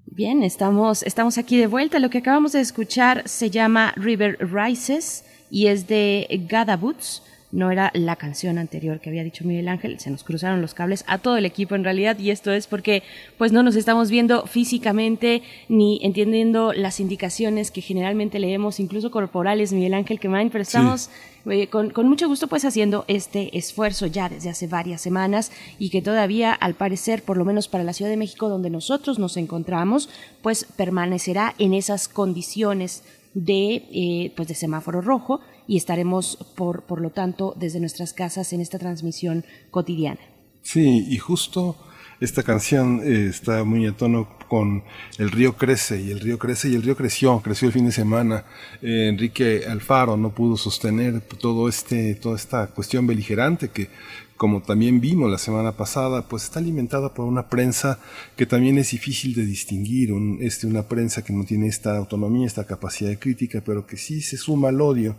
Bien, 0.06 0.44
estamos, 0.44 1.02
estamos 1.02 1.38
aquí 1.38 1.58
de 1.58 1.66
vuelta. 1.66 1.98
Lo 1.98 2.08
que 2.08 2.18
acabamos 2.18 2.52
de 2.52 2.60
escuchar 2.60 3.28
se 3.28 3.50
llama 3.50 3.92
River 3.96 4.38
Rises 4.38 5.24
y 5.50 5.66
es 5.66 5.88
de 5.88 6.46
Gada 6.48 6.76
Boots. 6.76 7.20
No 7.54 7.70
era 7.70 7.92
la 7.94 8.16
canción 8.16 8.58
anterior 8.58 8.98
que 8.98 9.10
había 9.10 9.22
dicho 9.22 9.44
Miguel 9.44 9.68
Ángel, 9.68 10.00
se 10.00 10.10
nos 10.10 10.24
cruzaron 10.24 10.60
los 10.60 10.74
cables 10.74 11.04
a 11.06 11.18
todo 11.18 11.36
el 11.36 11.46
equipo 11.46 11.76
en 11.76 11.84
realidad 11.84 12.18
y 12.18 12.30
esto 12.30 12.50
es 12.50 12.66
porque 12.66 13.04
pues 13.38 13.52
no 13.52 13.62
nos 13.62 13.76
estamos 13.76 14.10
viendo 14.10 14.44
físicamente 14.46 15.40
ni 15.68 16.00
entendiendo 16.02 16.72
las 16.72 16.98
indicaciones 16.98 17.70
que 17.70 17.80
generalmente 17.80 18.40
leemos, 18.40 18.80
incluso 18.80 19.12
corporales, 19.12 19.72
Miguel 19.72 19.94
Ángel 19.94 20.18
Quemain, 20.18 20.50
pero 20.50 20.62
estamos 20.62 21.10
eh, 21.48 21.68
con, 21.68 21.90
con 21.90 22.08
mucho 22.08 22.26
gusto 22.26 22.48
pues 22.48 22.64
haciendo 22.64 23.04
este 23.06 23.56
esfuerzo 23.56 24.06
ya 24.06 24.28
desde 24.28 24.50
hace 24.50 24.66
varias 24.66 25.00
semanas 25.00 25.52
y 25.78 25.90
que 25.90 26.02
todavía 26.02 26.52
al 26.52 26.74
parecer, 26.74 27.22
por 27.22 27.36
lo 27.36 27.44
menos 27.44 27.68
para 27.68 27.84
la 27.84 27.92
Ciudad 27.92 28.10
de 28.10 28.16
México 28.16 28.48
donde 28.48 28.68
nosotros 28.68 29.20
nos 29.20 29.36
encontramos, 29.36 30.08
pues 30.42 30.66
permanecerá 30.76 31.54
en 31.58 31.72
esas 31.72 32.08
condiciones 32.08 33.04
de, 33.34 33.84
eh, 33.92 34.32
pues 34.34 34.48
de 34.48 34.54
semáforo 34.54 35.00
rojo 35.00 35.40
y 35.66 35.76
estaremos 35.76 36.38
por, 36.56 36.82
por 36.82 37.00
lo 37.00 37.10
tanto 37.10 37.54
desde 37.58 37.80
nuestras 37.80 38.12
casas 38.12 38.52
en 38.52 38.60
esta 38.60 38.78
transmisión 38.78 39.44
cotidiana. 39.70 40.20
Sí, 40.62 41.06
y 41.08 41.18
justo 41.18 41.76
esta 42.20 42.42
canción 42.42 43.00
eh, 43.04 43.26
está 43.28 43.64
muy 43.64 43.86
a 43.86 43.92
tono 43.92 44.38
con 44.48 44.84
El 45.18 45.30
río 45.30 45.56
crece 45.56 46.00
y 46.00 46.10
el 46.10 46.20
río 46.20 46.38
crece 46.38 46.68
y 46.68 46.74
el 46.74 46.82
río 46.82 46.96
creció, 46.96 47.40
creció 47.40 47.68
el 47.68 47.74
fin 47.74 47.86
de 47.86 47.92
semana. 47.92 48.44
Eh, 48.82 49.08
Enrique 49.08 49.64
Alfaro 49.68 50.16
no 50.16 50.34
pudo 50.34 50.56
sostener 50.56 51.20
todo 51.20 51.68
este, 51.68 52.14
toda 52.14 52.36
esta 52.36 52.68
cuestión 52.68 53.06
beligerante 53.06 53.70
que 53.70 53.90
como 54.36 54.62
también 54.62 55.00
vimos 55.00 55.30
la 55.30 55.38
semana 55.38 55.72
pasada, 55.72 56.22
pues 56.28 56.44
está 56.44 56.58
alimentada 56.58 57.14
por 57.14 57.24
una 57.24 57.48
prensa 57.48 58.00
que 58.36 58.46
también 58.46 58.78
es 58.78 58.90
difícil 58.90 59.34
de 59.34 59.46
distinguir, 59.46 60.12
este, 60.40 60.66
una 60.66 60.82
prensa 60.82 61.22
que 61.22 61.32
no 61.32 61.44
tiene 61.44 61.68
esta 61.68 61.96
autonomía, 61.96 62.46
esta 62.46 62.66
capacidad 62.66 63.10
de 63.10 63.18
crítica, 63.18 63.62
pero 63.64 63.86
que 63.86 63.96
sí 63.96 64.20
se 64.22 64.36
suma 64.36 64.68
al 64.68 64.80
odio, 64.80 65.16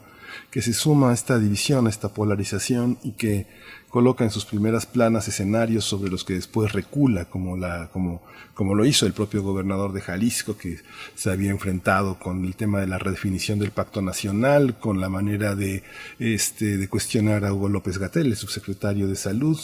que 0.52 0.62
se 0.62 0.74
suma 0.74 1.12
a 1.12 1.13
esta 1.13 1.39
división, 1.39 1.88
a 1.88 1.89
esta 1.89 2.10
polarización 2.10 2.98
y 3.04 3.12
que 3.12 3.48
coloca 3.95 4.26
en 4.26 4.30
sus 4.30 4.43
primeras 4.43 4.86
planas 4.86 5.30
escenarios 5.30 5.86
sobre 5.86 6.12
los 6.12 6.26
que 6.26 6.34
después 6.34 6.74
recula, 6.74 7.30
como, 7.30 7.56
la, 7.56 7.89
como, 7.93 8.21
como 8.54 8.76
lo 8.76 8.84
hizo 8.84 9.06
el 9.06 9.13
propio 9.13 9.41
gobernador 9.41 9.93
de 9.93 10.02
Jalisco, 10.02 10.58
que 10.58 10.80
se 11.15 11.32
había 11.32 11.50
enfrentado 11.50 12.19
con 12.19 12.43
el 12.43 12.58
tema 12.58 12.82
de 12.82 12.88
la 12.88 12.98
redefinición 12.98 13.58
del 13.58 13.71
pacto 13.71 14.02
nacional, 14.02 14.78
con 14.80 15.00
la 15.00 15.08
manera 15.08 15.56
de, 15.56 15.82
este, 16.19 16.76
de 16.78 16.89
cuestionar 16.89 17.45
a 17.45 17.54
Hugo 17.54 17.69
López 17.69 17.98
Gatel, 17.98 18.28
el 18.28 18.36
subsecretario 18.36 19.08
de 19.08 19.15
Salud, 19.15 19.58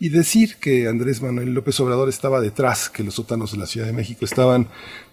y 0.00 0.08
decir 0.08 0.56
que 0.56 0.88
Andrés 0.88 1.20
Manuel 1.20 1.52
López 1.52 1.78
Obrador 1.80 2.08
estaba 2.08 2.40
detrás, 2.40 2.88
que 2.88 3.04
los 3.04 3.16
sótanos 3.16 3.52
de 3.52 3.58
la 3.58 3.66
Ciudad 3.66 3.86
de 3.86 3.92
México 3.92 4.24
estaban 4.24 4.68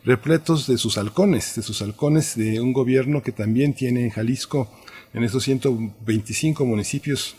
repletos 0.06 0.65
de 0.67 0.78
sus 0.78 0.97
halcones, 0.97 1.56
de 1.56 1.62
sus 1.62 1.82
halcones 1.82 2.38
de 2.38 2.62
un 2.62 2.71
gobierno 2.71 3.21
que 3.21 3.34
también 3.34 3.74
tiene 3.74 4.06
en 4.06 4.12
Jalisco, 4.12 4.71
en 5.13 5.24
esos 5.24 5.43
125 5.43 6.65
municipios 6.65 7.36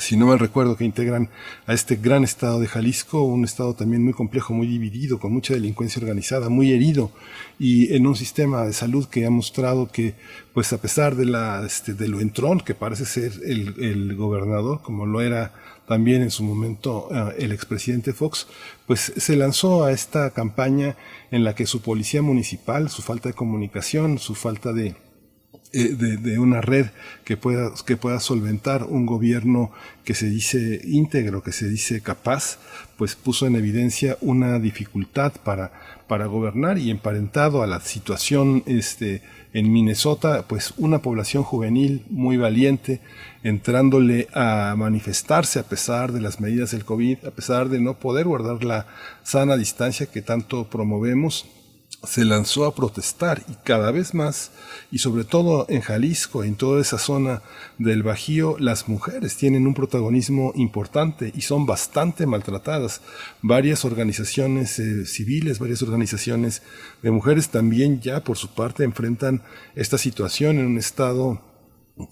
si 0.00 0.16
no 0.16 0.26
mal 0.26 0.38
recuerdo, 0.38 0.76
que 0.76 0.84
integran 0.84 1.30
a 1.66 1.72
este 1.72 1.96
gran 1.96 2.24
estado 2.24 2.60
de 2.60 2.66
Jalisco, 2.66 3.22
un 3.22 3.44
estado 3.44 3.74
también 3.74 4.02
muy 4.04 4.12
complejo, 4.12 4.52
muy 4.52 4.66
dividido, 4.66 5.18
con 5.18 5.32
mucha 5.32 5.54
delincuencia 5.54 6.00
organizada, 6.00 6.48
muy 6.48 6.72
herido, 6.72 7.12
y 7.58 7.94
en 7.94 8.06
un 8.06 8.14
sistema 8.14 8.64
de 8.64 8.72
salud 8.72 9.06
que 9.06 9.24
ha 9.24 9.30
mostrado 9.30 9.88
que, 9.88 10.14
pues 10.52 10.72
a 10.72 10.78
pesar 10.78 11.14
de, 11.14 11.24
la, 11.24 11.64
este, 11.64 11.94
de 11.94 12.08
lo 12.08 12.20
entrón 12.20 12.60
que 12.60 12.74
parece 12.74 13.06
ser 13.06 13.32
el, 13.44 13.74
el 13.82 14.16
gobernador, 14.16 14.82
como 14.82 15.06
lo 15.06 15.22
era 15.22 15.54
también 15.86 16.20
en 16.20 16.30
su 16.30 16.42
momento 16.42 17.08
uh, 17.10 17.30
el 17.38 17.52
expresidente 17.52 18.12
Fox, 18.12 18.48
pues 18.86 19.12
se 19.16 19.36
lanzó 19.36 19.84
a 19.84 19.92
esta 19.92 20.30
campaña 20.30 20.96
en 21.30 21.44
la 21.44 21.54
que 21.54 21.64
su 21.64 21.80
policía 21.80 22.22
municipal, 22.22 22.90
su 22.90 23.02
falta 23.02 23.28
de 23.28 23.34
comunicación, 23.34 24.18
su 24.18 24.34
falta 24.34 24.72
de, 24.72 24.96
de, 25.84 26.16
de, 26.16 26.38
una 26.38 26.60
red 26.60 26.86
que 27.24 27.36
pueda, 27.36 27.72
que 27.84 27.96
pueda 27.96 28.20
solventar 28.20 28.84
un 28.84 29.06
gobierno 29.06 29.70
que 30.04 30.14
se 30.14 30.28
dice 30.28 30.80
íntegro, 30.84 31.42
que 31.42 31.52
se 31.52 31.68
dice 31.68 32.00
capaz, 32.00 32.58
pues 32.96 33.14
puso 33.14 33.46
en 33.46 33.56
evidencia 33.56 34.16
una 34.20 34.58
dificultad 34.58 35.32
para, 35.44 35.72
para 36.08 36.26
gobernar 36.26 36.78
y 36.78 36.90
emparentado 36.90 37.62
a 37.62 37.66
la 37.66 37.80
situación 37.80 38.62
este, 38.66 39.22
en 39.52 39.72
Minnesota, 39.72 40.44
pues 40.46 40.74
una 40.76 41.00
población 41.00 41.42
juvenil 41.42 42.04
muy 42.10 42.36
valiente, 42.36 43.00
entrándole 43.42 44.28
a 44.34 44.74
manifestarse 44.76 45.58
a 45.58 45.64
pesar 45.64 46.12
de 46.12 46.20
las 46.20 46.40
medidas 46.40 46.70
del 46.72 46.84
COVID, 46.84 47.24
a 47.26 47.30
pesar 47.30 47.68
de 47.68 47.80
no 47.80 47.94
poder 47.94 48.26
guardar 48.26 48.64
la 48.64 48.86
sana 49.22 49.56
distancia 49.56 50.06
que 50.06 50.22
tanto 50.22 50.68
promovemos, 50.68 51.46
se 52.06 52.24
lanzó 52.24 52.64
a 52.64 52.74
protestar 52.74 53.42
y 53.48 53.54
cada 53.64 53.90
vez 53.90 54.14
más, 54.14 54.50
y 54.90 54.98
sobre 54.98 55.24
todo 55.24 55.66
en 55.68 55.80
Jalisco, 55.80 56.44
en 56.44 56.54
toda 56.54 56.80
esa 56.80 56.98
zona 56.98 57.42
del 57.78 58.02
Bajío, 58.02 58.56
las 58.58 58.88
mujeres 58.88 59.36
tienen 59.36 59.66
un 59.66 59.74
protagonismo 59.74 60.52
importante 60.54 61.32
y 61.34 61.42
son 61.42 61.66
bastante 61.66 62.26
maltratadas. 62.26 63.02
Varias 63.42 63.84
organizaciones 63.84 64.78
eh, 64.78 65.06
civiles, 65.06 65.58
varias 65.58 65.82
organizaciones 65.82 66.62
de 67.02 67.10
mujeres 67.10 67.48
también 67.48 68.00
ya 68.00 68.24
por 68.24 68.36
su 68.36 68.54
parte 68.54 68.84
enfrentan 68.84 69.42
esta 69.74 69.98
situación 69.98 70.58
en 70.58 70.66
un 70.66 70.78
estado 70.78 71.42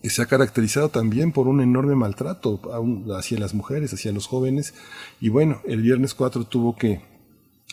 que 0.03 0.11
se 0.11 0.23
ha 0.23 0.27
caracterizado 0.27 0.89
también 0.89 1.33
por 1.33 1.47
un 1.47 1.61
enorme 1.61 1.95
maltrato 1.95 2.61
hacia 3.17 3.39
las 3.39 3.55
mujeres, 3.55 3.93
hacia 3.93 4.13
los 4.13 4.27
jóvenes. 4.27 4.75
Y 5.21 5.29
bueno, 5.29 5.61
el 5.67 5.83
viernes 5.83 6.15
4 6.15 6.45
tuvo 6.45 6.75
que 6.77 7.03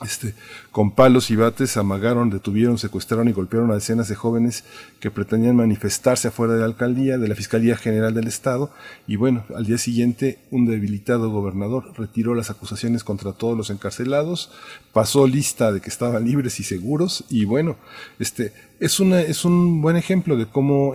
este, 0.03 0.33
con 0.71 0.91
palos 0.91 1.29
y 1.31 1.35
bates 1.35 1.77
amagaron, 1.77 2.29
detuvieron, 2.29 2.77
secuestraron 2.77 3.27
y 3.27 3.33
golpearon 3.33 3.71
a 3.71 3.75
decenas 3.75 4.07
de 4.07 4.15
jóvenes 4.15 4.63
que 4.99 5.11
pretendían 5.11 5.55
manifestarse 5.55 6.27
afuera 6.27 6.53
de 6.53 6.59
la 6.59 6.65
alcaldía, 6.65 7.17
de 7.17 7.27
la 7.27 7.35
Fiscalía 7.35 7.77
General 7.77 8.13
del 8.13 8.27
Estado. 8.27 8.71
Y 9.07 9.15
bueno, 9.15 9.43
al 9.55 9.65
día 9.65 9.77
siguiente, 9.77 10.39
un 10.49 10.65
debilitado 10.65 11.29
gobernador 11.29 11.93
retiró 11.97 12.35
las 12.35 12.49
acusaciones 12.49 13.03
contra 13.03 13.33
todos 13.33 13.57
los 13.57 13.69
encarcelados, 13.69 14.51
pasó 14.93 15.27
lista 15.27 15.71
de 15.71 15.81
que 15.81 15.89
estaban 15.89 16.25
libres 16.25 16.59
y 16.59 16.63
seguros. 16.63 17.25
Y 17.29 17.45
bueno, 17.45 17.77
este, 18.19 18.53
es, 18.81 18.99
una, 18.99 19.21
es 19.21 19.45
un 19.45 19.79
buen 19.79 19.95
ejemplo 19.95 20.35
de 20.35 20.47
cómo, 20.47 20.93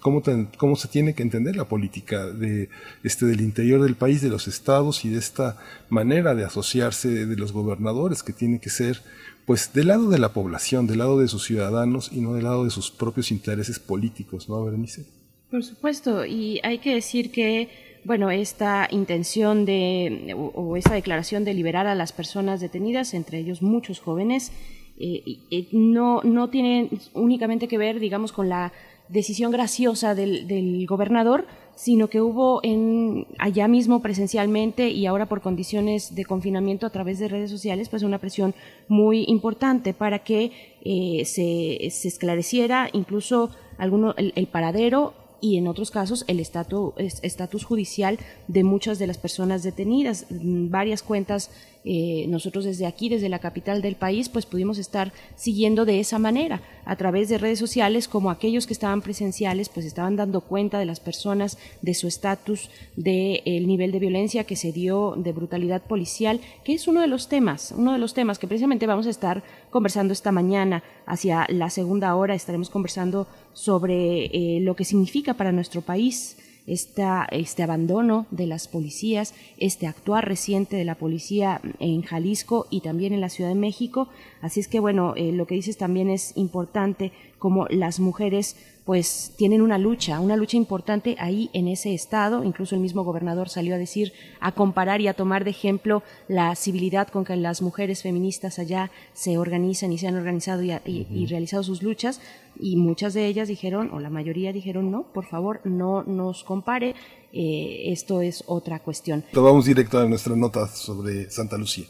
cómo, 0.00 0.22
cómo 0.56 0.76
se 0.76 0.88
tiene 0.88 1.14
que 1.14 1.22
entender 1.22 1.54
la 1.54 1.66
política 1.66 2.24
de, 2.24 2.70
este, 3.04 3.26
del 3.26 3.42
interior 3.42 3.82
del 3.82 3.94
país, 3.94 4.22
de 4.22 4.30
los 4.30 4.48
estados 4.48 5.04
y 5.04 5.10
de 5.10 5.18
esta 5.18 5.58
manera 5.90 6.34
de 6.34 6.44
asociarse 6.44 7.26
de 7.26 7.36
los 7.36 7.52
gobernadores 7.52 8.22
que 8.22 8.32
tiene 8.32 8.58
que 8.58 8.70
ser 8.70 9.02
pues 9.44 9.70
del 9.74 9.88
lado 9.88 10.08
de 10.08 10.18
la 10.18 10.32
población, 10.32 10.86
del 10.86 10.98
lado 10.98 11.18
de 11.20 11.28
sus 11.28 11.44
ciudadanos 11.44 12.10
y 12.10 12.22
no 12.22 12.32
del 12.32 12.44
lado 12.44 12.64
de 12.64 12.70
sus 12.70 12.90
propios 12.90 13.30
intereses 13.30 13.78
políticos, 13.78 14.48
¿no, 14.48 14.64
Berenice? 14.64 15.04
Por 15.50 15.62
supuesto, 15.62 16.24
y 16.24 16.58
hay 16.64 16.78
que 16.78 16.94
decir 16.94 17.30
que, 17.30 17.68
bueno, 18.04 18.30
esta 18.30 18.88
intención 18.90 19.66
de, 19.66 20.34
o, 20.34 20.46
o 20.54 20.76
esta 20.76 20.94
declaración 20.94 21.44
de 21.44 21.52
liberar 21.52 21.86
a 21.86 21.94
las 21.94 22.12
personas 22.12 22.60
detenidas, 22.60 23.14
entre 23.14 23.38
ellos 23.38 23.62
muchos 23.62 24.00
jóvenes, 24.00 24.50
eh, 24.98 25.38
eh, 25.50 25.68
no, 25.72 26.20
no 26.22 26.48
tiene 26.50 26.88
únicamente 27.14 27.68
que 27.68 27.78
ver, 27.78 28.00
digamos, 28.00 28.32
con 28.32 28.48
la 28.48 28.72
decisión 29.08 29.52
graciosa 29.52 30.14
del, 30.14 30.84
gobernador, 30.86 31.46
sino 31.76 32.08
que 32.08 32.20
hubo 32.22 32.60
en 32.64 33.26
allá 33.38 33.68
mismo 33.68 34.00
presencialmente 34.02 34.88
y 34.88 35.06
ahora 35.06 35.26
por 35.26 35.42
condiciones 35.42 36.14
de 36.14 36.24
confinamiento 36.24 36.86
a 36.86 36.90
través 36.90 37.18
de 37.18 37.28
redes 37.28 37.50
sociales, 37.50 37.88
pues 37.88 38.02
una 38.02 38.18
presión 38.18 38.54
muy 38.88 39.24
importante 39.28 39.92
para 39.94 40.20
que 40.24 40.50
eh, 40.84 41.24
se, 41.24 41.90
se 41.90 42.08
esclareciera 42.08 42.88
incluso 42.92 43.50
alguno, 43.78 44.14
el, 44.16 44.32
el 44.36 44.46
paradero 44.46 45.12
y 45.40 45.58
en 45.58 45.68
otros 45.68 45.90
casos 45.90 46.24
el 46.28 46.40
estatu- 46.40 46.94
es- 46.96 47.20
estatus 47.22 47.64
judicial 47.64 48.18
de 48.48 48.64
muchas 48.64 48.98
de 48.98 49.06
las 49.06 49.18
personas 49.18 49.62
detenidas. 49.62 50.26
Mm, 50.30 50.70
Varias 50.70 51.02
cuentas, 51.02 51.50
eh, 51.88 52.26
nosotros 52.28 52.64
desde 52.64 52.84
aquí, 52.84 53.08
desde 53.08 53.28
la 53.28 53.38
capital 53.38 53.80
del 53.80 53.94
país, 53.94 54.28
pues 54.28 54.44
pudimos 54.44 54.76
estar 54.76 55.12
siguiendo 55.36 55.84
de 55.84 56.00
esa 56.00 56.18
manera, 56.18 56.60
a 56.84 56.96
través 56.96 57.28
de 57.28 57.38
redes 57.38 57.60
sociales, 57.60 58.08
como 58.08 58.30
aquellos 58.30 58.66
que 58.66 58.72
estaban 58.72 59.02
presenciales, 59.02 59.68
pues 59.68 59.86
estaban 59.86 60.16
dando 60.16 60.40
cuenta 60.40 60.80
de 60.80 60.84
las 60.84 60.98
personas, 60.98 61.58
de 61.82 61.94
su 61.94 62.08
estatus, 62.08 62.70
del 62.96 63.68
nivel 63.68 63.92
de 63.92 64.00
violencia 64.00 64.42
que 64.42 64.56
se 64.56 64.72
dio, 64.72 65.14
de 65.16 65.32
brutalidad 65.32 65.80
policial, 65.80 66.40
que 66.64 66.74
es 66.74 66.88
uno 66.88 67.00
de 67.00 67.06
los 67.06 67.28
temas, 67.28 67.72
uno 67.76 67.92
de 67.92 67.98
los 67.98 68.14
temas 68.14 68.40
que 68.40 68.48
precisamente 68.48 68.88
vamos 68.88 69.06
a 69.06 69.10
estar 69.10 69.44
conversando 69.70 70.12
esta 70.12 70.32
mañana. 70.32 70.82
Hacia 71.06 71.46
la 71.50 71.70
segunda 71.70 72.16
hora 72.16 72.34
estaremos 72.34 72.68
conversando 72.68 73.28
sobre 73.52 74.24
eh, 74.26 74.58
lo 74.60 74.74
que 74.74 74.84
significa 74.84 75.34
para 75.34 75.52
nuestro 75.52 75.82
país 75.82 76.36
esta, 76.66 77.26
este 77.30 77.62
abandono 77.62 78.26
de 78.30 78.46
las 78.46 78.68
policías, 78.68 79.34
este 79.58 79.86
actuar 79.86 80.28
reciente 80.28 80.76
de 80.76 80.84
la 80.84 80.96
policía 80.96 81.60
en 81.78 82.02
Jalisco 82.02 82.66
y 82.70 82.80
también 82.80 83.12
en 83.12 83.20
la 83.20 83.28
Ciudad 83.28 83.50
de 83.50 83.56
México. 83.56 84.08
Así 84.40 84.60
es 84.60 84.68
que, 84.68 84.80
bueno, 84.80 85.14
eh, 85.16 85.32
lo 85.32 85.46
que 85.46 85.54
dices 85.54 85.76
también 85.76 86.10
es 86.10 86.32
importante, 86.36 87.12
como 87.38 87.66
las 87.68 88.00
mujeres 88.00 88.56
pues 88.86 89.32
tienen 89.36 89.62
una 89.62 89.78
lucha, 89.78 90.20
una 90.20 90.36
lucha 90.36 90.56
importante 90.56 91.16
ahí 91.18 91.50
en 91.52 91.66
ese 91.66 91.92
estado. 91.92 92.44
Incluso 92.44 92.76
el 92.76 92.80
mismo 92.80 93.02
gobernador 93.02 93.48
salió 93.48 93.74
a 93.74 93.78
decir, 93.78 94.12
a 94.38 94.52
comparar 94.52 95.00
y 95.00 95.08
a 95.08 95.14
tomar 95.14 95.42
de 95.42 95.50
ejemplo 95.50 96.04
la 96.28 96.54
civilidad 96.54 97.08
con 97.08 97.24
que 97.24 97.34
las 97.34 97.62
mujeres 97.62 98.02
feministas 98.02 98.60
allá 98.60 98.92
se 99.12 99.38
organizan 99.38 99.90
y 99.92 99.98
se 99.98 100.06
han 100.06 100.14
organizado 100.14 100.62
y, 100.62 100.70
y- 100.84 101.04
y 101.10 101.26
realizado 101.26 101.64
sus 101.64 101.82
luchas. 101.82 102.20
Y 102.60 102.76
muchas 102.76 103.12
de 103.12 103.26
ellas 103.26 103.48
dijeron, 103.48 103.90
o 103.92 103.98
la 103.98 104.08
mayoría 104.08 104.52
dijeron, 104.52 104.92
no, 104.92 105.02
por 105.12 105.26
favor, 105.26 105.60
no 105.64 106.04
nos 106.04 106.44
compare, 106.44 106.94
eh, 107.32 107.86
esto 107.92 108.20
es 108.22 108.44
otra 108.46 108.78
cuestión. 108.78 109.24
Vamos 109.32 109.64
directo 109.64 109.98
a 109.98 110.06
nuestra 110.06 110.36
nota 110.36 110.68
sobre 110.68 111.28
Santa 111.28 111.58
Lucía. 111.58 111.86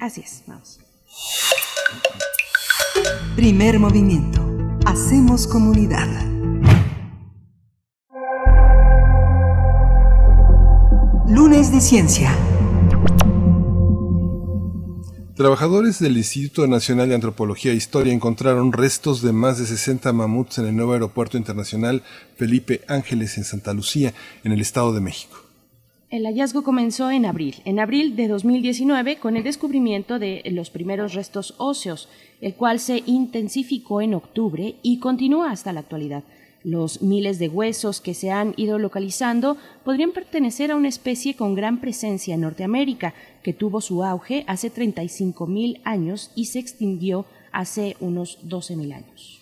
Así 0.00 0.22
es, 0.22 0.42
vamos. 0.46 0.80
Primer 3.36 3.78
movimiento. 3.78 4.47
Hacemos 4.90 5.46
comunidad. 5.46 6.08
Lunes 11.28 11.70
de 11.70 11.78
Ciencia. 11.82 12.34
Trabajadores 15.36 15.98
del 15.98 16.16
Instituto 16.16 16.66
Nacional 16.66 17.10
de 17.10 17.16
Antropología 17.16 17.72
e 17.72 17.74
Historia 17.74 18.14
encontraron 18.14 18.72
restos 18.72 19.20
de 19.20 19.34
más 19.34 19.58
de 19.58 19.66
60 19.66 20.10
mamuts 20.14 20.56
en 20.56 20.68
el 20.68 20.76
nuevo 20.76 20.94
aeropuerto 20.94 21.36
internacional 21.36 22.02
Felipe 22.38 22.80
Ángeles 22.88 23.36
en 23.36 23.44
Santa 23.44 23.74
Lucía, 23.74 24.14
en 24.42 24.52
el 24.52 24.62
Estado 24.62 24.94
de 24.94 25.02
México. 25.02 25.47
El 26.10 26.24
hallazgo 26.24 26.62
comenzó 26.62 27.10
en 27.10 27.26
abril, 27.26 27.56
en 27.66 27.78
abril 27.78 28.16
de 28.16 28.28
2019, 28.28 29.18
con 29.18 29.36
el 29.36 29.42
descubrimiento 29.42 30.18
de 30.18 30.42
los 30.52 30.70
primeros 30.70 31.12
restos 31.12 31.54
óseos, 31.58 32.08
el 32.40 32.54
cual 32.54 32.80
se 32.80 33.02
intensificó 33.04 34.00
en 34.00 34.14
octubre 34.14 34.76
y 34.82 35.00
continúa 35.00 35.50
hasta 35.50 35.74
la 35.74 35.80
actualidad. 35.80 36.24
Los 36.64 37.02
miles 37.02 37.38
de 37.38 37.50
huesos 37.50 38.00
que 38.00 38.14
se 38.14 38.30
han 38.30 38.54
ido 38.56 38.78
localizando 38.78 39.58
podrían 39.84 40.12
pertenecer 40.12 40.70
a 40.70 40.76
una 40.76 40.88
especie 40.88 41.36
con 41.36 41.54
gran 41.54 41.78
presencia 41.78 42.34
en 42.34 42.40
Norteamérica, 42.40 43.12
que 43.42 43.52
tuvo 43.52 43.82
su 43.82 44.02
auge 44.02 44.44
hace 44.46 44.72
35.000 44.72 45.82
años 45.84 46.30
y 46.34 46.46
se 46.46 46.58
extinguió 46.58 47.26
hace 47.52 47.98
unos 48.00 48.38
12.000 48.48 48.94
años. 48.94 49.37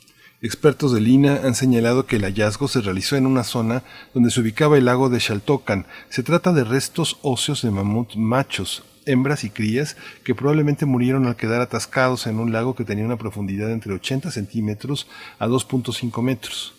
Expertos 0.46 0.92
del 0.92 1.08
INA 1.08 1.40
han 1.42 1.56
señalado 1.56 2.06
que 2.06 2.16
el 2.16 2.22
hallazgo 2.22 2.68
se 2.68 2.80
realizó 2.80 3.16
en 3.16 3.26
una 3.26 3.42
zona 3.42 3.82
donde 4.14 4.30
se 4.30 4.40
ubicaba 4.40 4.78
el 4.78 4.84
lago 4.84 5.08
de 5.08 5.18
Xaltocan. 5.18 5.86
Se 6.08 6.22
trata 6.22 6.52
de 6.52 6.62
restos 6.62 7.18
óseos 7.22 7.62
de 7.62 7.72
mamut 7.72 8.14
machos, 8.14 8.84
hembras 9.06 9.42
y 9.42 9.50
crías 9.50 9.96
que 10.22 10.36
probablemente 10.36 10.86
murieron 10.86 11.26
al 11.26 11.34
quedar 11.34 11.60
atascados 11.60 12.28
en 12.28 12.38
un 12.38 12.52
lago 12.52 12.76
que 12.76 12.84
tenía 12.84 13.04
una 13.04 13.16
profundidad 13.16 13.72
entre 13.72 13.92
80 13.92 14.30
centímetros 14.30 15.08
a 15.40 15.48
2.5 15.48 16.22
metros. 16.22 16.74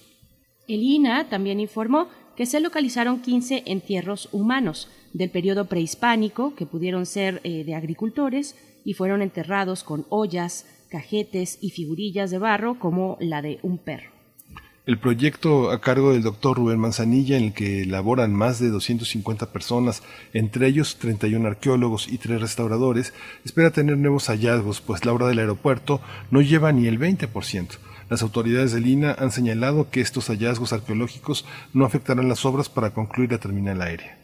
El 0.69 0.81
INA 0.81 1.27
también 1.27 1.59
informó 1.59 2.07
que 2.37 2.45
se 2.45 2.61
localizaron 2.61 3.19
15 3.19 3.63
entierros 3.65 4.29
humanos 4.31 4.87
del 5.11 5.29
periodo 5.29 5.65
prehispánico 5.65 6.55
que 6.55 6.65
pudieron 6.65 7.05
ser 7.05 7.41
eh, 7.43 7.65
de 7.65 7.75
agricultores 7.75 8.55
y 8.85 8.93
fueron 8.93 9.21
enterrados 9.21 9.83
con 9.83 10.05
ollas, 10.07 10.65
cajetes 10.89 11.57
y 11.61 11.71
figurillas 11.71 12.31
de 12.31 12.37
barro 12.37 12.79
como 12.79 13.17
la 13.19 13.41
de 13.41 13.59
un 13.61 13.77
perro. 13.77 14.17
El 14.87 14.99
proyecto 14.99 15.69
a 15.71 15.81
cargo 15.81 16.13
del 16.13 16.23
doctor 16.23 16.55
Rubén 16.55 16.79
Manzanilla, 16.79 17.35
en 17.35 17.43
el 17.43 17.53
que 17.53 17.85
laboran 17.85 18.33
más 18.33 18.57
de 18.59 18.69
250 18.69 19.51
personas, 19.51 20.01
entre 20.31 20.65
ellos 20.67 20.95
31 20.95 21.45
arqueólogos 21.45 22.07
y 22.07 22.17
3 22.17 22.39
restauradores, 22.39 23.13
espera 23.43 23.71
tener 23.71 23.97
nuevos 23.97 24.27
hallazgos, 24.29 24.79
pues 24.79 25.03
la 25.03 25.11
obra 25.11 25.27
del 25.27 25.39
aeropuerto 25.39 25.99
no 26.31 26.39
lleva 26.39 26.71
ni 26.71 26.87
el 26.87 26.99
20%. 26.99 27.67
Las 28.09 28.21
autoridades 28.21 28.71
del 28.71 28.87
INA 28.87 29.13
han 29.19 29.31
señalado 29.31 29.89
que 29.89 29.99
estos 29.99 30.27
hallazgos 30.29 30.71
arqueológicos 30.71 31.43
no 31.73 31.83
afectarán 31.83 32.29
las 32.29 32.45
obras 32.45 32.69
para 32.69 32.93
concluir 32.93 33.33
la 33.33 33.39
terminal 33.39 33.81
aérea. 33.81 34.16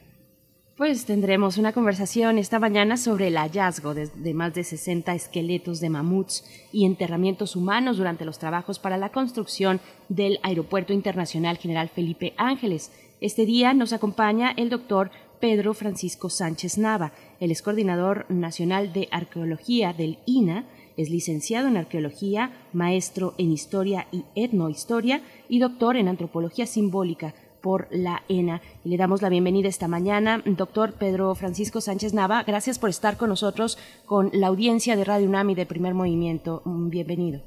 Pues 0.76 1.06
tendremos 1.06 1.60
una 1.60 1.72
conversación 1.72 2.40
esta 2.40 2.58
mañana 2.58 2.98
sobre 2.98 3.28
el 3.28 3.38
hallazgo 3.38 3.94
de, 3.94 4.34
más 4.34 4.56
de 4.56 4.64
60 4.64 5.14
esqueletos 5.14 5.80
de 5.80 5.92
mamuts 5.92 6.44
y 6.72 6.86
enterramientos 6.86 7.56
humanos 7.56 7.98
durante 7.98 8.26
los 8.26 8.40
trabajos 8.40 8.80
para 8.80 8.98
la 8.98 9.12
construcción 9.12 9.80
del 10.10 10.40
Aeropuerto 10.42 10.92
Internacional 10.92 11.58
General 11.58 11.90
Felipe 11.90 12.34
Ángeles. 12.38 12.92
Este 13.22 13.46
día 13.46 13.76
nos 13.76 13.94
acompaña 13.94 14.52
el 14.58 14.72
doctor 14.72 15.12
Pedro 15.40 15.76
Francisco 15.76 16.32
Sánchez 16.32 16.80
Nava. 16.80 17.14
Él 17.40 17.52
es 17.52 17.62
coordinador 17.62 18.26
nacional 18.30 18.94
de 18.94 19.10
arqueología 19.12 19.94
del 19.94 20.18
INA, 20.26 20.66
es 20.98 21.12
licenciado 21.12 21.68
en 21.68 21.78
arqueología, 21.78 22.52
maestro 22.74 23.36
en 23.38 23.52
historia 23.52 24.08
y 24.12 24.26
etnohistoria 24.34 25.22
y 25.50 25.60
doctor 25.60 25.98
en 25.98 26.08
antropología 26.08 26.66
simbólica 26.66 27.36
por 27.64 27.88
la 27.90 28.24
ENA. 28.28 28.62
Y 28.84 28.90
le 28.90 28.98
damos 28.98 29.22
la 29.22 29.30
bienvenida 29.30 29.70
esta 29.70 29.88
mañana, 29.88 30.44
doctor 30.46 30.92
Pedro 30.92 31.34
Francisco 31.34 31.80
Sánchez 31.80 32.14
Nava. 32.14 32.44
Gracias 32.44 32.78
por 32.78 32.90
estar 32.90 33.16
con 33.16 33.30
nosotros, 33.30 33.80
con 34.06 34.30
la 34.34 34.48
audiencia 34.48 34.98
de 34.98 35.06
Radio 35.06 35.30
UNAM 35.30 35.50
y 35.52 35.56
de 35.56 35.66
Primer 35.66 35.94
Movimiento. 35.94 36.62
Bienvenido. 36.66 37.42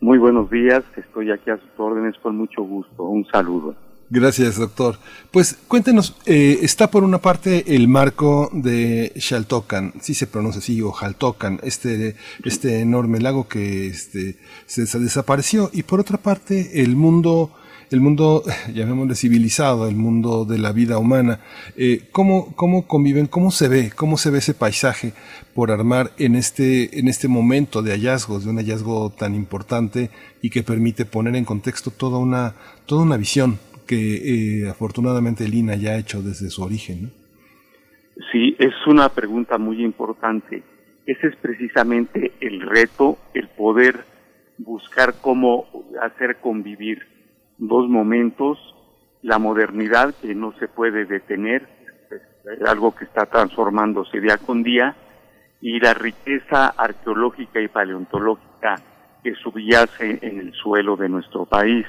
Muy 0.00 0.18
buenos 0.18 0.50
días, 0.50 0.82
estoy 0.96 1.30
aquí 1.30 1.50
a 1.50 1.58
sus 1.58 1.70
órdenes 1.78 2.14
con 2.22 2.36
mucho 2.36 2.62
gusto. 2.62 3.04
Un 3.04 3.26
saludo. 3.26 3.76
Gracias, 4.08 4.58
doctor. 4.58 4.96
Pues 5.30 5.58
cuéntenos, 5.68 6.16
eh, 6.24 6.60
está 6.62 6.90
por 6.90 7.04
una 7.04 7.18
parte 7.18 7.74
el 7.74 7.88
marco 7.88 8.48
de 8.52 9.12
Xaltocan, 9.16 9.92
si 10.00 10.14
se 10.14 10.26
pronuncia 10.26 10.60
así, 10.60 10.80
o 10.80 10.92
Xaltocan, 10.92 11.60
este, 11.62 12.16
este 12.44 12.80
enorme 12.80 13.20
lago 13.20 13.46
que 13.48 13.88
este, 13.88 14.36
se, 14.66 14.86
se 14.86 14.98
desapareció, 14.98 15.70
y 15.72 15.82
por 15.82 16.00
otra 16.00 16.18
parte 16.18 16.82
el 16.82 16.96
mundo, 16.96 17.50
el 17.90 18.00
mundo, 18.00 18.42
llamémosle 18.74 19.14
civilizado, 19.14 19.88
el 19.88 19.96
mundo 19.96 20.44
de 20.44 20.58
la 20.58 20.72
vida 20.72 20.98
humana. 20.98 21.40
Eh, 21.76 22.08
¿cómo, 22.12 22.54
¿Cómo 22.56 22.86
conviven, 22.86 23.26
cómo 23.26 23.50
se 23.50 23.68
ve, 23.68 23.90
cómo 23.94 24.16
se 24.16 24.30
ve 24.30 24.38
ese 24.38 24.54
paisaje 24.54 25.12
por 25.54 25.70
armar 25.70 26.10
en 26.18 26.36
este, 26.36 26.98
en 26.98 27.08
este 27.08 27.28
momento 27.28 27.82
de 27.82 27.92
hallazgos, 27.92 28.44
de 28.44 28.50
un 28.50 28.56
hallazgo 28.56 29.10
tan 29.10 29.34
importante 29.34 30.10
y 30.42 30.50
que 30.50 30.62
permite 30.62 31.04
poner 31.04 31.36
en 31.36 31.44
contexto 31.44 31.90
toda 31.90 32.18
una, 32.18 32.54
toda 32.86 33.02
una 33.02 33.16
visión 33.16 33.58
que 33.86 34.62
eh, 34.64 34.68
afortunadamente 34.68 35.44
el 35.44 35.54
INA 35.54 35.76
ya 35.76 35.92
ha 35.92 35.98
hecho 35.98 36.22
desde 36.22 36.50
su 36.50 36.62
origen. 36.62 37.12
Sí, 38.32 38.56
es 38.58 38.74
una 38.86 39.08
pregunta 39.08 39.58
muy 39.58 39.84
importante. 39.84 40.62
Ese 41.06 41.26
es 41.28 41.36
precisamente 41.36 42.32
el 42.40 42.60
reto, 42.60 43.18
el 43.34 43.48
poder 43.48 44.04
buscar 44.58 45.14
cómo 45.20 45.66
hacer 46.00 46.36
convivir 46.36 47.13
dos 47.58 47.88
momentos, 47.88 48.58
la 49.22 49.38
modernidad 49.38 50.14
que 50.20 50.34
no 50.34 50.52
se 50.58 50.68
puede 50.68 51.04
detener, 51.06 51.66
es 52.10 52.68
algo 52.68 52.94
que 52.94 53.04
está 53.04 53.26
transformándose 53.26 54.20
día 54.20 54.36
con 54.38 54.62
día, 54.62 54.94
y 55.60 55.80
la 55.80 55.94
riqueza 55.94 56.68
arqueológica 56.68 57.60
y 57.60 57.68
paleontológica 57.68 58.76
que 59.22 59.34
subyace 59.34 60.18
en 60.20 60.38
el 60.40 60.52
suelo 60.52 60.96
de 60.96 61.08
nuestro 61.08 61.46
país. 61.46 61.86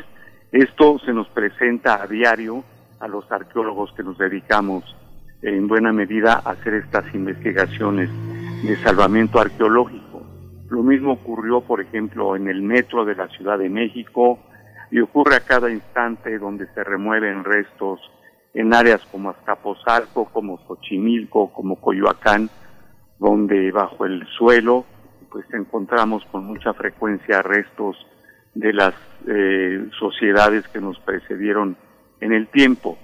Esto 0.51 0.97
se 0.99 1.11
nos 1.11 1.27
presenta 1.27 2.01
a 2.01 2.07
diario 2.07 2.63
a 3.01 3.07
los 3.09 3.29
arqueólogos 3.29 3.91
que 3.93 4.03
nos 4.03 4.17
dedicamos 4.17 4.95
en 5.41 5.67
buena 5.67 5.91
medida 5.91 6.41
a 6.45 6.51
hacer 6.51 6.75
estas 6.75 7.13
investigaciones 7.13 8.09
de 8.63 8.77
salvamento 8.77 9.39
arqueológico. 9.39 10.23
Lo 10.69 10.81
mismo 10.81 11.11
ocurrió, 11.11 11.59
por 11.59 11.81
ejemplo, 11.81 12.35
en 12.37 12.47
el 12.47 12.61
metro 12.61 13.03
de 13.03 13.15
la 13.15 13.27
Ciudad 13.27 13.59
de 13.59 13.69
México 13.69 14.39
y 14.95 15.01
ocurre 15.01 15.35
a 15.35 15.41
cada 15.41 15.69
instante 15.69 16.39
donde 16.39 16.67
se 16.67 16.81
remueven 16.81 17.43
restos 17.43 17.99
en 18.53 18.73
áreas 18.73 19.01
como 19.11 19.29
Azcapotzalco, 19.29 20.23
como 20.31 20.57
Xochimilco, 20.65 21.51
como 21.51 21.81
Coyoacán, 21.81 22.49
donde 23.19 23.73
bajo 23.73 24.05
el 24.05 24.25
suelo 24.37 24.85
pues 25.29 25.45
encontramos 25.53 26.23
con 26.31 26.45
mucha 26.45 26.73
frecuencia 26.73 27.41
restos 27.41 27.97
de 28.53 28.71
las 28.71 28.93
eh, 29.27 29.85
sociedades 29.99 30.65
que 30.69 30.79
nos 30.79 30.97
precedieron 31.01 31.75
en 32.21 32.31
el 32.31 32.47
tiempo. 32.47 32.97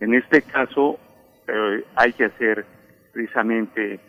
En 0.00 0.14
este 0.14 0.42
caso 0.42 0.98
eh, 1.46 1.84
hay 1.94 2.12
que 2.14 2.24
hacer 2.24 2.66
precisamente 3.12 4.00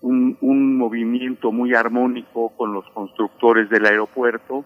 un, 0.00 0.38
un 0.40 0.78
movimiento 0.78 1.52
muy 1.52 1.74
armónico 1.74 2.56
con 2.56 2.72
los 2.72 2.88
constructores 2.94 3.68
del 3.68 3.84
aeropuerto 3.84 4.64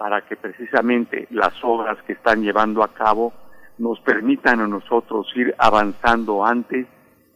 para 0.00 0.22
que 0.22 0.34
precisamente 0.34 1.28
las 1.28 1.52
obras 1.62 1.98
que 2.06 2.14
están 2.14 2.42
llevando 2.42 2.82
a 2.82 2.94
cabo 2.94 3.34
nos 3.76 4.00
permitan 4.00 4.60
a 4.60 4.66
nosotros 4.66 5.30
ir 5.36 5.54
avanzando 5.58 6.42
antes 6.42 6.86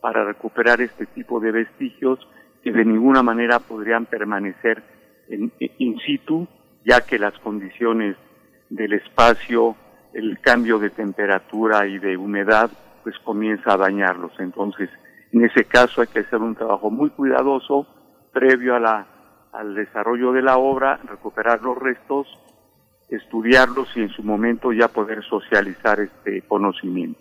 para 0.00 0.24
recuperar 0.24 0.80
este 0.80 1.04
tipo 1.04 1.40
de 1.40 1.52
vestigios 1.52 2.26
que 2.62 2.72
de 2.72 2.86
ninguna 2.86 3.22
manera 3.22 3.58
podrían 3.58 4.06
permanecer 4.06 4.82
in 5.28 5.98
situ, 6.06 6.48
ya 6.86 7.02
que 7.02 7.18
las 7.18 7.38
condiciones 7.40 8.16
del 8.70 8.94
espacio, 8.94 9.76
el 10.14 10.40
cambio 10.40 10.78
de 10.78 10.88
temperatura 10.88 11.86
y 11.86 11.98
de 11.98 12.16
humedad, 12.16 12.70
pues 13.02 13.14
comienza 13.18 13.74
a 13.74 13.76
dañarlos. 13.76 14.32
Entonces, 14.38 14.88
en 15.32 15.44
ese 15.44 15.66
caso 15.66 16.00
hay 16.00 16.06
que 16.06 16.20
hacer 16.20 16.40
un 16.40 16.54
trabajo 16.54 16.90
muy 16.90 17.10
cuidadoso 17.10 17.86
previo 18.32 18.74
a 18.74 18.80
la, 18.80 19.06
al 19.52 19.74
desarrollo 19.74 20.32
de 20.32 20.40
la 20.40 20.56
obra, 20.56 20.98
recuperar 21.04 21.60
los 21.60 21.76
restos, 21.76 22.26
estudiarlos 23.08 23.88
y 23.96 24.00
en 24.00 24.10
su 24.10 24.22
momento 24.22 24.72
ya 24.72 24.88
poder 24.88 25.22
socializar 25.24 26.00
este 26.00 26.42
conocimiento. 26.42 27.20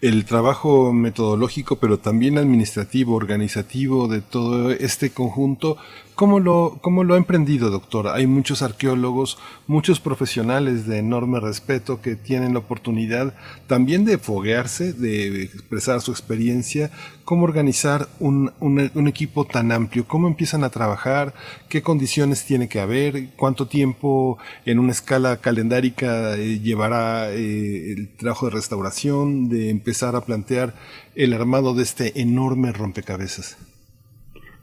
El 0.00 0.24
trabajo 0.24 0.92
metodológico, 0.92 1.78
pero 1.78 1.98
también 1.98 2.38
administrativo, 2.38 3.14
organizativo 3.14 4.08
de 4.08 4.20
todo 4.20 4.72
este 4.72 5.10
conjunto, 5.10 5.76
¿cómo 6.16 6.40
lo, 6.40 6.78
cómo 6.80 7.04
lo 7.04 7.14
ha 7.14 7.18
emprendido, 7.18 7.70
doctor? 7.70 8.08
Hay 8.08 8.26
muchos 8.26 8.62
arqueólogos, 8.62 9.38
muchos 9.68 10.00
profesionales 10.00 10.86
de 10.88 10.98
enorme 10.98 11.38
respeto 11.38 12.00
que 12.00 12.16
tienen 12.16 12.54
la 12.54 12.58
oportunidad 12.58 13.34
también 13.68 14.04
de 14.04 14.18
foguearse, 14.18 14.92
de 14.92 15.42
expresar 15.44 16.00
su 16.00 16.10
experiencia. 16.10 16.90
¿Cómo 17.24 17.44
organizar 17.44 18.08
un, 18.18 18.50
un- 18.60 18.90
un 18.94 19.06
equipo 19.08 19.44
tan 19.44 19.70
amplio? 19.70 20.04
¿Cómo 20.08 20.26
empiezan 20.26 20.64
a 20.64 20.70
trabajar? 20.70 21.34
¿Qué 21.68 21.82
condiciones 21.82 22.44
tiene 22.44 22.68
que 22.68 22.80
haber? 22.80 23.28
¿Cuánto 23.36 23.66
tiempo 23.68 24.38
en 24.64 24.78
una 24.78 24.92
escala 24.92 25.36
calendárica 25.36 26.36
eh, 26.36 26.58
llevará 26.60 27.30
eh, 27.30 27.92
el 27.92 28.08
trabajo 28.16 28.46
de 28.46 28.52
restauración, 28.52 29.48
de 29.48 29.70
empezar 29.70 30.16
a 30.16 30.22
plantear 30.24 30.74
el 31.14 31.32
armado 31.34 31.74
de 31.74 31.82
este 31.82 32.20
enorme 32.20 32.72
rompecabezas? 32.72 33.56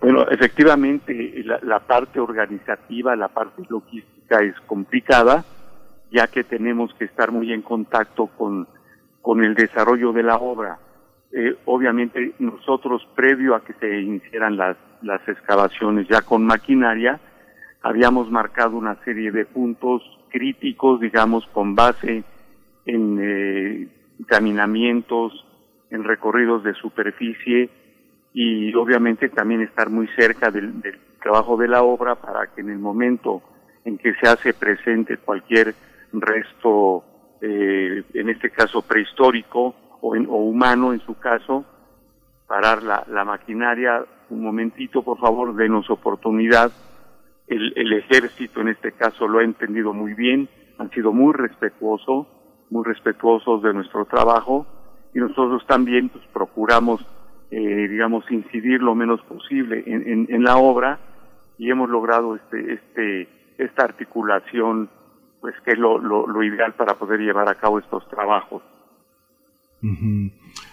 Bueno, 0.01 0.27
efectivamente, 0.29 1.13
la, 1.43 1.79
parte 1.79 2.19
organizativa, 2.19 3.15
la 3.15 3.29
parte 3.29 3.63
logística 3.69 4.39
es 4.41 4.59
complicada, 4.61 5.43
ya 6.11 6.27
que 6.27 6.43
tenemos 6.43 6.93
que 6.95 7.05
estar 7.05 7.31
muy 7.31 7.51
en 7.51 7.61
contacto 7.61 8.27
con, 8.27 8.67
con 9.21 9.43
el 9.43 9.55
desarrollo 9.55 10.11
de 10.13 10.23
la 10.23 10.37
obra. 10.37 10.79
Eh, 11.31 11.57
obviamente, 11.65 12.33
nosotros, 12.39 13.07
previo 13.15 13.55
a 13.55 13.63
que 13.63 13.73
se 13.73 14.01
iniciaran 14.01 14.55
las, 14.55 14.77
las 15.01 15.27
excavaciones 15.27 16.07
ya 16.07 16.21
con 16.21 16.45
maquinaria, 16.45 17.19
habíamos 17.81 18.29
marcado 18.29 18.77
una 18.77 18.95
serie 19.03 19.31
de 19.31 19.45
puntos 19.45 20.01
críticos, 20.29 20.99
digamos, 20.99 21.45
con 21.47 21.75
base 21.75 22.23
en 22.85 23.19
eh, 23.21 23.87
caminamientos, 24.27 25.45
en 25.89 26.03
recorridos 26.03 26.63
de 26.63 26.73
superficie, 26.75 27.69
y 28.33 28.73
obviamente 28.73 29.29
también 29.29 29.61
estar 29.61 29.89
muy 29.89 30.07
cerca 30.15 30.49
del 30.49 30.73
trabajo 31.23 31.57
de 31.57 31.67
la 31.67 31.81
obra 31.83 32.15
para 32.15 32.47
que 32.47 32.61
en 32.61 32.69
el 32.69 32.79
momento 32.79 33.41
en 33.85 33.97
que 33.97 34.13
se 34.15 34.27
hace 34.27 34.53
presente 34.53 35.17
cualquier 35.17 35.73
resto, 36.11 37.03
eh, 37.41 38.03
en 38.13 38.29
este 38.29 38.49
caso 38.51 38.81
prehistórico 38.81 39.75
o, 40.01 40.15
en- 40.15 40.27
o 40.27 40.35
humano 40.35 40.93
en 40.93 40.99
su 41.01 41.17
caso, 41.17 41.65
parar 42.47 42.83
la, 42.83 43.25
maquinaria 43.25 44.05
un 44.29 44.41
momentito, 44.43 45.01
por 45.03 45.17
favor, 45.19 45.55
denos 45.55 45.89
oportunidad. 45.89 46.71
El, 47.47 47.73
el 47.75 47.93
ejército 47.93 48.61
en 48.61 48.69
este 48.69 48.91
caso 48.93 49.27
lo 49.27 49.39
ha 49.39 49.43
entendido 49.43 49.93
muy 49.93 50.13
bien, 50.13 50.47
han 50.77 50.89
sido 50.91 51.11
muy 51.11 51.33
respetuosos, 51.33 52.27
muy 52.69 52.83
respetuosos 52.85 53.61
de 53.63 53.73
nuestro 53.73 54.05
trabajo 54.05 54.65
y 55.13 55.19
nosotros 55.19 55.65
también 55.67 56.09
pues, 56.09 56.23
procuramos 56.33 57.05
eh, 57.51 57.87
digamos, 57.87 58.23
incidir 58.31 58.81
lo 58.81 58.95
menos 58.95 59.21
posible 59.23 59.83
en, 59.85 60.25
en 60.29 60.43
la 60.43 60.57
obra 60.57 60.97
y 61.57 61.69
hemos 61.69 61.89
logrado 61.89 62.35
este, 62.35 62.73
este, 62.73 63.29
esta 63.57 63.83
articulación, 63.83 64.89
pues 65.41 65.55
que 65.65 65.71
es 65.71 65.77
lo, 65.77 65.97
lo, 65.97 66.43
ideal 66.43 66.73
para 66.73 66.95
poder 66.95 67.19
llevar 67.19 67.49
a 67.49 67.55
cabo 67.55 67.79
estos 67.79 68.07
trabajos. 68.09 68.63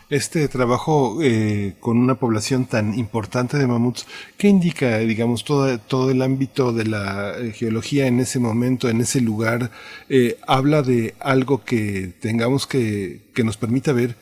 Este 0.08 0.46
trabajo 0.48 1.18
eh, 1.20 1.76
con 1.80 1.98
una 1.98 2.14
población 2.14 2.66
tan 2.66 2.96
importante 2.96 3.58
de 3.58 3.66
mamuts, 3.66 4.06
¿qué 4.38 4.48
indica, 4.48 4.98
digamos, 4.98 5.44
todo, 5.44 5.78
todo 5.78 6.10
el 6.10 6.22
ámbito 6.22 6.72
de 6.72 6.84
la 6.84 7.36
eh, 7.36 7.52
geología 7.52 8.06
en 8.06 8.20
ese 8.20 8.38
momento, 8.38 8.88
en 8.88 9.00
ese 9.00 9.20
lugar? 9.20 9.70
Eh, 10.08 10.36
¿Habla 10.46 10.82
de 10.82 11.14
algo 11.20 11.64
que 11.64 12.12
tengamos 12.20 12.68
que, 12.68 13.22
que 13.34 13.42
nos 13.42 13.56
permita 13.56 13.92
ver 13.92 14.16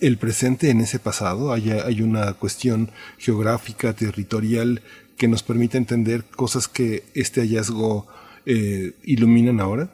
el 0.00 0.16
presente 0.16 0.70
en 0.70 0.80
ese 0.80 0.98
pasado? 0.98 1.52
¿Hay, 1.52 1.70
hay 1.70 2.00
una 2.00 2.32
cuestión 2.34 2.90
geográfica, 3.18 3.92
territorial, 3.94 4.82
que 5.16 5.28
nos 5.28 5.42
permite 5.42 5.78
entender 5.78 6.24
cosas 6.36 6.68
que 6.68 7.02
este 7.14 7.40
hallazgo 7.40 8.06
eh, 8.44 8.92
iluminan 9.04 9.60
ahora? 9.60 9.88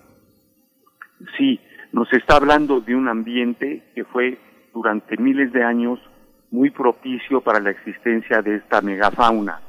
Sí, 1.37 1.61
nos 1.93 2.13
está 2.13 2.37
hablando 2.37 2.81
de 2.81 2.95
un 2.95 3.09
ambiente 3.09 3.85
que 3.95 4.05
fue 4.05 4.39
durante 4.75 5.17
miles 5.17 5.53
de 5.53 5.63
años 5.63 6.01
muy 6.51 6.71
propicio 6.71 7.41
para 7.41 7.61
la 7.61 7.71
existencia 7.71 8.43
de 8.43 8.57
esta 8.57 8.81
megafauna. 8.81 9.61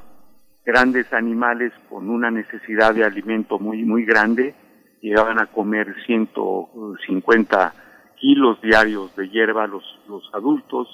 Grandes 0.65 1.11
animales 1.13 1.71
con 1.89 2.09
una 2.09 2.31
necesidad 2.31 2.93
de 2.93 3.03
alimento 3.03 3.59
muy, 3.59 3.83
muy 3.83 4.05
grande, 4.05 4.53
llegaban 5.01 5.39
a 5.39 5.47
comer 5.47 5.93
150 6.05 7.73
kilos 8.15 8.61
diarios 8.61 9.15
de 9.15 9.29
hierba 9.29 9.67
los, 9.67 9.83
los 10.07 10.23
adultos. 10.33 10.87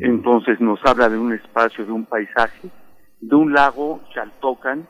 Entonces 0.00 0.60
nos 0.60 0.84
habla 0.84 1.08
de 1.08 1.16
un 1.16 1.32
espacio, 1.32 1.86
de 1.86 1.92
un 1.92 2.04
paisaje, 2.04 2.68
de 3.20 3.34
un 3.34 3.52
lago, 3.52 4.00
Chaltocan, 4.12 4.86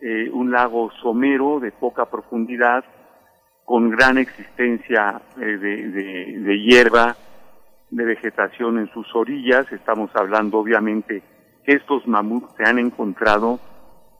eh, 0.00 0.30
un 0.30 0.50
lago 0.50 0.90
somero 1.02 1.60
de 1.60 1.72
poca 1.72 2.06
profundidad, 2.06 2.84
con 3.64 3.90
gran 3.90 4.18
existencia 4.18 5.20
eh, 5.36 5.44
de, 5.44 6.60
hierba, 6.60 7.14
de 7.90 8.04
vegetación 8.04 8.78
en 8.78 8.90
sus 8.92 9.14
orillas. 9.14 9.70
Estamos 9.70 10.10
hablando 10.14 10.58
obviamente 10.58 11.22
que 11.64 11.72
estos 11.72 12.06
mamuts 12.08 12.54
se 12.56 12.64
han 12.64 12.78
encontrado 12.78 13.60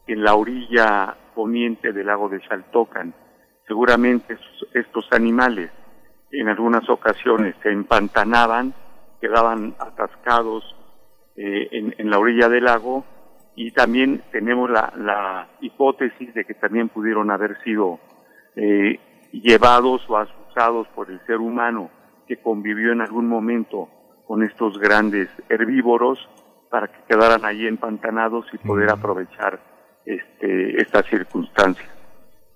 en 0.07 0.23
la 0.23 0.35
orilla 0.35 1.15
poniente 1.35 1.91
del 1.91 2.07
lago 2.07 2.29
de 2.29 2.39
Xaltocan. 2.41 3.13
Seguramente 3.67 4.37
estos, 4.73 5.07
animales 5.11 5.71
en 6.31 6.47
algunas 6.47 6.87
ocasiones 6.89 7.55
se 7.61 7.71
empantanaban, 7.71 8.73
quedaban 9.19 9.75
atascados 9.79 10.63
eh, 11.35 11.67
en 11.71 12.09
la 12.09 12.19
orilla 12.19 12.47
del 12.47 12.65
lago 12.65 13.03
y 13.55 13.71
también 13.71 14.21
tenemos 14.31 14.69
la, 14.69 14.93
la 14.97 15.47
hipótesis 15.61 16.33
de 16.33 16.45
que 16.45 16.53
también 16.53 16.89
pudieron 16.89 17.31
haber 17.31 17.61
sido 17.63 17.99
eh, 18.55 18.99
llevados 19.31 20.01
o 20.09 20.17
asusados 20.17 20.87
por 20.89 21.09
el 21.09 21.19
ser 21.25 21.37
humano 21.37 21.89
que 22.27 22.37
convivió 22.37 22.91
en 22.91 23.01
algún 23.01 23.27
momento 23.27 23.89
con 24.25 24.43
estos 24.43 24.77
grandes 24.79 25.29
herbívoros 25.49 26.19
para 26.69 26.87
que 26.87 27.03
quedaran 27.07 27.43
allí 27.43 27.67
empantanados 27.67 28.45
y 28.53 28.57
poder 28.57 28.89
aprovechar 28.89 29.59
este, 30.05 30.81
esta 30.81 31.03
circunstancia. 31.03 31.85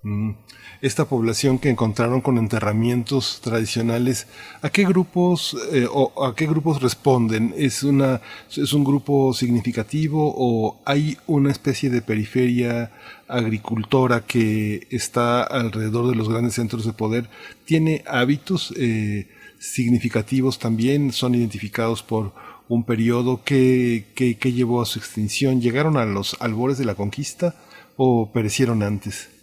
Mm. 0.06 0.36
Esta 0.82 1.06
población 1.06 1.58
que 1.58 1.68
encontraron 1.68 2.20
con 2.20 2.38
enterramientos 2.38 3.40
tradicionales, 3.42 4.28
¿a 4.62 4.70
qué 4.70 4.84
grupos 4.84 5.56
eh, 5.72 5.88
o 5.90 6.24
a 6.24 6.36
qué 6.36 6.46
grupos 6.46 6.80
responden? 6.80 7.52
¿Es 7.56 7.82
una 7.82 8.20
es 8.50 8.72
un 8.72 8.84
grupo 8.84 9.34
significativo 9.34 10.32
o 10.36 10.80
hay 10.84 11.18
una 11.26 11.50
especie 11.50 11.90
de 11.90 12.02
periferia 12.02 12.92
agricultora 13.26 14.24
que 14.24 14.86
está 14.90 15.42
alrededor 15.42 16.08
de 16.08 16.14
los 16.14 16.28
grandes 16.28 16.54
centros 16.54 16.86
de 16.86 16.92
poder? 16.92 17.28
¿Tiene 17.64 18.04
hábitos 18.06 18.72
eh, 18.76 19.26
significativos 19.58 20.60
también? 20.60 21.10
¿Son 21.10 21.34
identificados 21.34 22.04
por 22.04 22.32
un 22.68 22.84
periodo 22.84 23.42
que, 23.42 24.06
que, 24.14 24.38
que 24.38 24.52
llevó 24.52 24.82
a 24.82 24.86
su 24.86 25.00
extinción? 25.00 25.60
¿Llegaron 25.60 25.96
a 25.96 26.04
los 26.04 26.36
albores 26.38 26.78
de 26.78 26.84
la 26.84 26.94
conquista 26.94 27.56
o 27.96 28.30
perecieron 28.32 28.84
antes? 28.84 29.35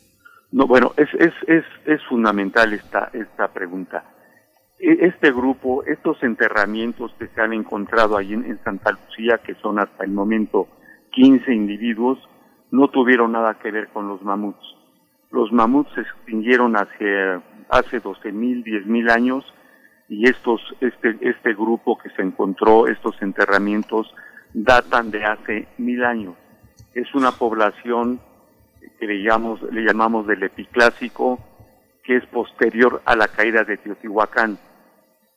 No, 0.53 0.67
bueno, 0.67 0.91
es, 0.97 1.09
es, 1.15 1.33
es, 1.47 1.65
es 1.85 1.99
fundamental 2.05 2.73
esta, 2.73 3.09
esta 3.11 3.47
pregunta. 3.51 4.03
E- 4.79 5.07
Este 5.07 5.31
grupo, 5.31 5.83
estos 5.83 6.21
enterramientos 6.21 7.11
que 7.17 7.27
se 7.27 7.41
han 7.41 7.53
encontrado 7.53 8.15
allí 8.17 8.33
en, 8.33 8.45
en 8.45 8.63
Santa 8.63 8.91
Lucía, 8.91 9.39
que 9.43 9.55
son 9.55 9.79
hasta 9.79 10.03
el 10.05 10.11
momento 10.11 10.67
15 11.13 11.51
individuos, 11.51 12.19
no 12.69 12.87
tuvieron 12.89 13.31
nada 13.31 13.55
que 13.55 13.71
ver 13.71 13.87
con 13.89 14.07
los 14.07 14.21
mamuts. 14.21 14.63
Los 15.31 15.51
mamuts 15.51 15.91
se 15.95 16.01
extinguieron 16.01 16.75
hace, 16.75 17.39
hace 17.69 17.99
12.000, 17.99 18.63
10.000 18.63 19.09
años 19.11 19.43
y 20.07 20.29
estos, 20.29 20.61
este, 20.81 21.17
este 21.21 21.55
grupo 21.55 21.97
que 21.97 22.09
se 22.11 22.21
encontró, 22.21 22.85
estos 22.87 23.19
enterramientos, 23.23 24.13
datan 24.53 25.09
de 25.09 25.25
hace 25.25 25.67
mil 25.79 26.03
años. 26.03 26.35
Es 26.93 27.15
una 27.15 27.31
población 27.31 28.19
que 29.00 29.06
le 29.08 29.22
llamamos, 29.24 29.62
le 29.72 29.82
llamamos 29.84 30.28
del 30.28 30.43
epiclásico, 30.43 31.39
que 32.04 32.17
es 32.17 32.26
posterior 32.28 33.02
a 33.06 33.15
la 33.15 33.28
caída 33.28 33.63
de 33.63 33.78
Teotihuacán. 33.78 34.58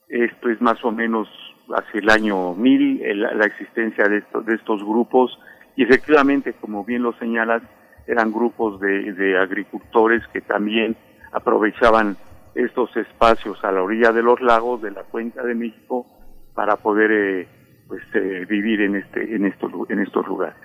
Esto 0.08 0.48
es 0.50 0.60
más 0.60 0.84
o 0.84 0.90
menos 0.92 1.28
hacia 1.76 2.00
el 2.00 2.10
año 2.10 2.54
1000, 2.54 3.02
el- 3.02 3.20
la 3.20 3.44
existencia 3.46 4.04
de 4.08 4.18
estos, 4.18 4.44
de 4.46 4.54
estos 4.54 4.82
grupos, 4.84 5.36
y 5.76 5.82
efectivamente, 5.82 6.54
como 6.54 6.84
bien 6.84 7.02
lo 7.02 7.12
señalas, 7.18 7.62
eran 8.06 8.32
grupos 8.32 8.80
de, 8.80 9.12
de 9.12 9.36
agricultores 9.38 10.22
que 10.32 10.40
también 10.40 10.96
aprovechaban 11.32 12.16
estos 12.54 12.96
espacios 12.96 13.62
a 13.64 13.72
la 13.72 13.82
orilla 13.82 14.12
de 14.12 14.22
los 14.22 14.40
lagos 14.40 14.80
de 14.80 14.92
la 14.92 15.02
cuenca 15.02 15.42
de 15.42 15.54
México 15.54 16.06
para 16.54 16.76
poder 16.76 17.10
eh, 17.12 17.48
pues 17.88 18.02
eh, 18.14 18.46
vivir 18.48 18.80
en 18.80 18.96
este 18.96 19.34
en 19.34 19.44
estos 19.44 19.70
en 19.90 19.98
estos 20.00 20.26
lugares. 20.26 20.56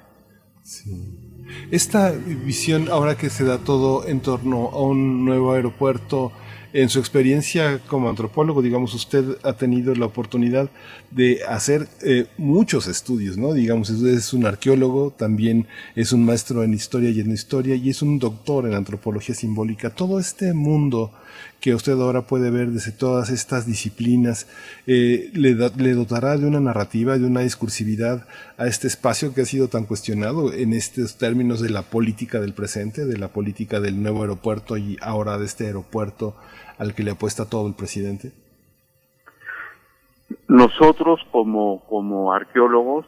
Esta 1.72 2.12
visión, 2.12 2.90
ahora 2.90 3.18
que 3.18 3.30
se 3.30 3.44
da 3.44 3.60
todo 3.60 4.08
en 4.08 4.20
torno 4.20 4.70
a 4.70 4.82
un 4.82 5.26
nuevo 5.26 5.54
aeropuerto, 5.54 6.32
en 6.74 6.90
su 6.90 7.00
experiencia 7.00 7.80
como 7.88 8.10
antropólogo, 8.10 8.62
digamos, 8.62 8.94
usted 8.94 9.38
ha 9.44 9.54
tenido 9.54 9.94
la 9.94 10.06
oportunidad 10.06 10.70
de 11.12 11.42
hacer 11.48 11.88
eh, 12.02 12.28
muchos 12.38 12.88
estudios, 12.88 13.38
¿no? 13.38 13.54
Digamos, 13.54 13.90
es 13.90 14.34
un 14.34 14.46
arqueólogo, 14.46 15.12
también 15.12 15.68
es 15.96 16.14
un 16.14 16.24
maestro 16.24 16.64
en 16.64 16.74
historia 16.74 17.10
y 17.10 17.20
en 17.20 17.32
historia, 17.32 17.76
y 17.76 17.90
es 17.90 18.02
un 18.02 18.20
doctor 18.20 18.66
en 18.66 18.74
antropología 18.74 19.36
simbólica. 19.36 19.90
Todo 19.90 20.20
este 20.20 20.54
mundo 20.54 21.12
que 21.60 21.76
usted 21.76 21.94
ahora 21.94 22.24
puede 22.24 22.50
ver 22.50 22.70
desde 22.70 22.92
todas 22.92 23.30
estas 23.30 23.66
disciplinas, 23.66 24.48
eh, 24.88 25.30
le, 25.34 25.56
da- 25.56 25.72
le 25.78 25.94
dotará 25.94 26.38
de 26.38 26.46
una 26.48 26.60
narrativa, 26.60 27.18
de 27.18 27.26
una 27.26 27.42
discursividad 27.42 28.28
a 28.58 28.68
este 28.68 28.88
espacio 28.88 29.34
que 29.34 29.42
ha 29.42 29.46
sido 29.46 29.68
tan 29.68 29.86
cuestionado 29.86 30.52
en 30.54 30.74
estos 30.74 31.18
términos 31.18 31.62
de 31.62 31.70
la 31.70 31.84
política 31.84 32.40
del 32.40 32.54
presente, 32.54 33.06
de 33.06 33.18
la 33.18 33.28
política 33.28 33.80
del 33.80 34.02
nuevo 34.02 34.22
aeropuerto 34.22 34.78
y 34.78 34.98
ahora 35.02 35.38
de 35.38 35.46
este 35.46 35.68
aeropuerto 35.68 36.36
al 36.78 36.96
que 36.96 37.04
le 37.04 37.12
apuesta 37.12 37.46
todo 37.46 37.68
el 37.68 37.76
presidente? 37.76 38.32
Nosotros 40.48 41.20
como, 41.32 41.84
como 41.88 42.34
arqueólogos 42.34 43.06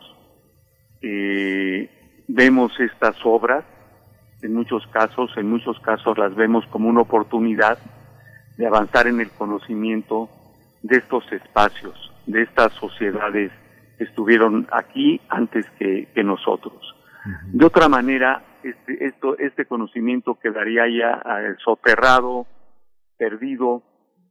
eh, 1.02 1.90
vemos 2.28 2.72
estas 2.80 3.16
obras, 3.26 3.66
en 4.42 4.54
muchos 4.54 4.86
casos, 4.88 5.32
en 5.38 5.50
muchos 5.50 5.80
casos 5.80 6.18
las 6.18 6.36
vemos 6.36 6.66
como 6.68 6.90
una 6.90 7.02
oportunidad 7.02 7.78
de 8.58 8.68
avanzar 8.68 9.08
en 9.08 9.20
el 9.20 9.32
conocimiento 9.32 10.30
de 10.82 10.98
estos 10.98 11.32
espacios, 11.32 12.12
de 12.26 12.44
estas 12.44 12.74
sociedades 12.74 13.52
que 13.98 14.04
estuvieron 14.04 14.68
aquí 14.72 15.22
antes 15.30 15.70
que, 15.80 16.08
que 16.14 16.24
nosotros. 16.24 16.96
De 17.54 17.66
otra 17.66 17.88
manera, 17.88 18.44
este, 18.64 19.06
esto, 19.06 19.38
este 19.38 19.66
conocimiento 19.66 20.38
quedaría 20.40 20.84
ya 20.88 21.22
eh, 21.40 21.56
soterrado, 21.64 22.48
perdido, 23.18 23.84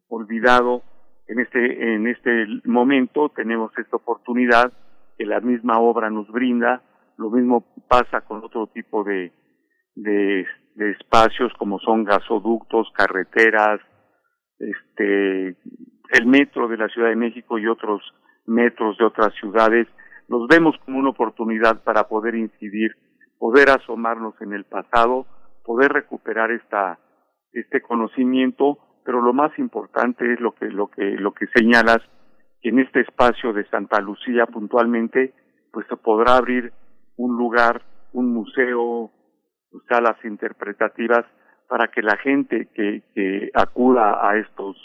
olvidado. 0.09 0.83
En 1.27 1.41
este, 1.41 1.95
en 1.95 2.07
este 2.07 2.47
momento 2.65 3.31
tenemos 3.31 3.73
esta 3.79 3.97
oportunidad 3.97 4.73
que 5.17 5.25
la 5.25 5.41
misma 5.41 5.79
obra 5.79 6.11
nos 6.11 6.29
brinda. 6.29 6.83
Lo 7.17 7.31
mismo 7.31 7.65
pasa 7.89 8.23
con 8.23 8.45
otro 8.45 8.67
tipo 8.67 9.05
de, 9.05 9.33
de, 9.95 10.47
de 10.75 10.91
espacios 10.91 11.53
como 11.59 11.79
son 11.79 12.05
gasoductos, 12.05 12.91
carreteras, 12.95 13.81
este, 14.63 15.57
el 16.13 16.27
metro 16.27 16.69
de 16.69 16.77
la 16.77 16.89
Ciudad 16.89 17.09
de 17.09 17.17
México 17.17 17.59
y 17.59 17.67
otros 17.67 18.03
metros 18.47 18.97
de 18.99 19.05
otras 19.05 19.35
ciudades. 19.35 19.89
Los 20.29 20.47
vemos 20.49 20.77
como 20.85 20.99
una 20.99 21.11
oportunidad 21.11 21.83
para 21.83 22.05
poder 22.05 22.35
incidir, 22.35 22.93
poder 23.39 23.71
asomarnos 23.71 24.35
en 24.41 24.53
el 24.53 24.65
pasado, 24.65 25.27
poder 25.65 25.93
recuperar 25.93 26.51
esta, 26.51 26.99
este 27.53 27.81
conocimiento, 27.81 28.79
pero 29.05 29.21
lo 29.21 29.33
más 29.33 29.57
importante 29.59 30.33
es 30.33 30.41
lo 30.41 30.53
que, 30.53 30.67
lo 30.67 30.89
que, 30.89 31.03
lo 31.03 31.33
que 31.33 31.47
señalas, 31.49 31.99
que 32.61 32.69
en 32.69 32.79
este 32.79 33.01
espacio 33.01 33.53
de 33.53 33.69
Santa 33.69 34.01
Lucía 34.01 34.47
puntualmente, 34.47 35.35
pues 35.73 35.87
se 35.89 35.97
podrá 35.97 36.37
abrir 36.37 36.73
un 37.17 37.37
lugar, 37.37 37.83
un 38.13 38.33
museo, 38.33 39.11
salas 39.89 40.23
interpretativas 40.25 41.25
para 41.73 41.89
que 41.89 42.03
la 42.03 42.19
gente 42.19 42.69
que, 42.75 43.03
que 43.15 43.51
acuda 43.55 44.29
a 44.29 44.37
estos 44.37 44.77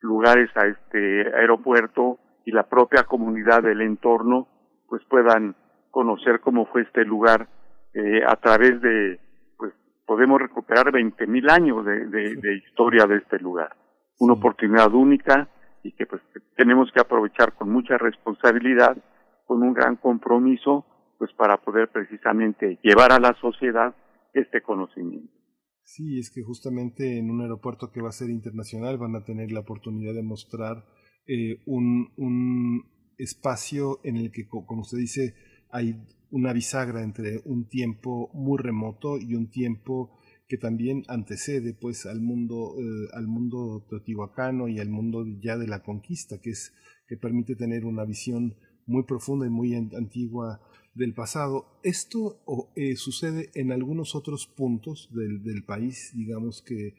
lugares, 0.00 0.50
a 0.56 0.66
este 0.66 1.34
aeropuerto 1.34 2.18
y 2.44 2.52
la 2.52 2.64
propia 2.64 3.04
comunidad 3.04 3.62
del 3.62 3.80
entorno, 3.80 4.46
pues 4.86 5.02
puedan 5.08 5.56
conocer 5.90 6.40
cómo 6.40 6.66
fue 6.66 6.82
este 6.82 7.06
lugar 7.06 7.48
eh, 7.94 8.20
a 8.28 8.36
través 8.36 8.78
de, 8.82 9.18
pues 9.56 9.72
podemos 10.04 10.38
recuperar 10.38 10.92
20 10.92 11.26
mil 11.28 11.48
años 11.48 11.82
de, 11.86 12.08
de, 12.08 12.34
de 12.36 12.56
historia 12.56 13.06
de 13.06 13.16
este 13.16 13.38
lugar. 13.38 13.74
Una 14.18 14.34
oportunidad 14.34 14.92
única 14.92 15.48
y 15.82 15.92
que 15.92 16.04
pues 16.04 16.20
tenemos 16.56 16.92
que 16.92 17.00
aprovechar 17.00 17.54
con 17.54 17.70
mucha 17.70 17.96
responsabilidad, 17.96 18.98
con 19.46 19.62
un 19.62 19.72
gran 19.72 19.96
compromiso, 19.96 20.84
pues 21.16 21.32
para 21.32 21.56
poder 21.56 21.88
precisamente 21.88 22.78
llevar 22.82 23.12
a 23.12 23.18
la 23.18 23.32
sociedad 23.40 23.94
este 24.34 24.60
conocimiento. 24.60 25.43
Sí, 25.84 26.18
es 26.18 26.30
que 26.30 26.42
justamente 26.42 27.18
en 27.18 27.30
un 27.30 27.42
aeropuerto 27.42 27.92
que 27.92 28.00
va 28.00 28.08
a 28.08 28.12
ser 28.12 28.30
internacional 28.30 28.96
van 28.98 29.14
a 29.16 29.24
tener 29.24 29.52
la 29.52 29.60
oportunidad 29.60 30.14
de 30.14 30.22
mostrar 30.22 30.84
eh, 31.26 31.60
un, 31.66 32.10
un 32.16 32.86
espacio 33.18 34.00
en 34.02 34.16
el 34.16 34.32
que, 34.32 34.48
co- 34.48 34.66
como 34.66 34.82
usted 34.82 34.98
dice, 34.98 35.34
hay 35.70 35.96
una 36.30 36.52
bisagra 36.52 37.02
entre 37.02 37.42
un 37.44 37.68
tiempo 37.68 38.30
muy 38.34 38.58
remoto 38.58 39.18
y 39.18 39.34
un 39.34 39.50
tiempo 39.50 40.18
que 40.48 40.56
también 40.58 41.04
antecede 41.08 41.74
pues 41.74 42.06
al 42.06 42.20
mundo 42.20 42.74
eh, 42.78 43.08
al 43.14 43.26
mundo 43.28 43.86
teotihuacano 43.88 44.68
y 44.68 44.78
al 44.80 44.88
mundo 44.90 45.24
ya 45.40 45.56
de 45.56 45.66
la 45.68 45.82
conquista 45.82 46.38
que 46.40 46.50
es 46.50 46.72
que 47.08 47.16
permite 47.16 47.56
tener 47.56 47.84
una 47.86 48.04
visión 48.04 48.54
muy 48.86 49.04
profunda 49.04 49.46
y 49.46 49.50
muy 49.50 49.74
an- 49.74 49.90
antigua 49.96 50.60
del 50.94 51.14
pasado. 51.14 51.78
Esto 51.82 52.40
eh, 52.76 52.96
sucede 52.96 53.50
en 53.54 53.72
algunos 53.72 54.14
otros 54.14 54.46
puntos 54.46 55.10
del, 55.12 55.64
país, 55.64 56.12
digamos 56.14 56.62
que 56.62 56.94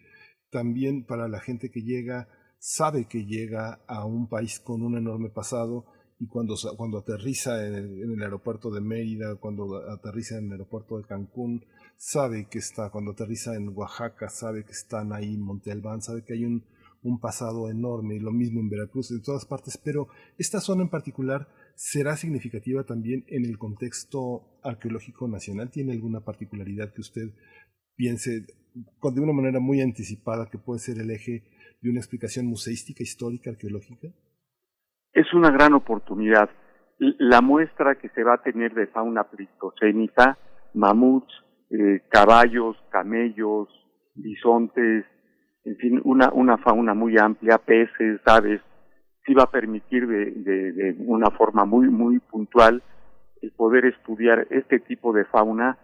también 0.52 1.06
para 1.06 1.28
la 1.28 1.40
gente 1.40 1.72
que 1.72 1.82
llega, 1.82 2.28
sabe 2.60 3.08
que 3.08 3.26
llega 3.26 3.82
a 3.88 4.06
un 4.06 4.28
país 4.28 4.60
con 4.60 4.82
un 4.82 4.98
enorme 4.98 5.30
pasado 5.30 5.86
y 6.20 6.28
cuando, 6.28 6.56
cuando 6.78 7.00
aterriza 7.00 7.66
en 7.68 7.76
el, 7.76 8.04
en 8.04 8.12
el 8.12 8.22
aeropuerto 8.22 8.72
de 8.72 8.82
Mérida, 8.82 9.36
cuando 9.36 9.78
aterriza 9.92 10.38
en 10.38 10.46
el 10.46 10.52
aeropuerto 10.54 10.98
de 10.98 11.06
Cancún, 11.06 11.66
sabe 11.98 12.48
que 12.50 12.60
está, 12.60 12.90
cuando 12.90 13.12
aterriza 13.12 13.56
en 13.56 13.70
Oaxaca, 13.70 14.30
sabe 14.30 14.64
que 14.66 14.72
están 14.72 15.14
ahí 15.14 15.34
en 15.34 15.42
Monte 15.42 15.72
Albán, 15.72 16.02
sabe 16.02 16.24
que 16.24 16.34
hay 16.34 16.46
un, 16.46 16.64
un 17.04 17.20
pasado 17.20 17.70
enorme, 17.70 18.16
y 18.16 18.20
lo 18.20 18.32
mismo 18.32 18.60
en 18.60 18.70
Veracruz, 18.70 19.12
en 19.12 19.22
todas 19.22 19.46
partes, 19.46 19.78
pero 19.78 20.08
esta 20.38 20.60
zona 20.60 20.84
en 20.84 20.90
particular 20.90 21.48
será 21.76 22.16
significativa 22.16 22.84
también 22.84 23.26
en 23.28 23.46
el 23.46 23.58
contexto 23.58 24.60
arqueológico 24.64 25.28
nacional. 25.28 25.70
¿Tiene 25.72 25.94
alguna 25.94 26.22
particularidad 26.22 26.94
que 26.94 27.02
usted 27.02 27.34
piense 27.96 28.42
de 28.74 29.22
una 29.22 29.34
manera 29.34 29.60
muy 29.60 29.82
anticipada 29.82 30.50
que 30.50 30.58
puede 30.58 30.80
ser 30.80 31.00
el 31.00 31.12
eje 31.12 31.44
de 31.82 31.90
una 31.90 32.00
explicación 32.00 32.48
museística, 32.48 33.04
histórica, 33.04 33.52
arqueológica? 33.52 34.10
es 35.16 35.34
una 35.34 35.50
gran 35.50 35.74
oportunidad. 35.74 36.50
La 37.00 37.42
muestra 37.42 37.96
que 37.96 38.10
se 38.10 38.24
va 38.24 38.36
a 38.36 38.44
tener 38.44 38.74
de 38.74 38.88
fauna 38.88 39.24
pleistocénica, 39.24 40.38
mamuts, 40.74 41.34
eh, 41.72 42.04
caballos, 42.10 42.76
camellos, 42.92 43.70
bisontes, 44.14 45.06
en 45.64 45.78
fin, 45.78 46.02
una 46.04 46.58
fauna 46.58 46.94
muy 46.94 47.18
amplia, 47.18 47.58
peces, 47.58 48.22
aves, 48.26 48.62
sí 49.26 49.34
va 49.34 49.44
a 49.44 49.52
permitir 49.52 50.08
de, 50.08 50.32
de, 50.32 50.96
una 51.00 51.32
forma 51.32 51.66
muy, 51.66 51.90
muy 51.90 52.20
puntual 52.20 52.84
el 53.42 53.52
poder 53.52 53.86
estudiar 53.86 54.48
este 54.50 54.80
tipo 54.80 55.14
de 55.14 55.26
fauna. 55.26 55.78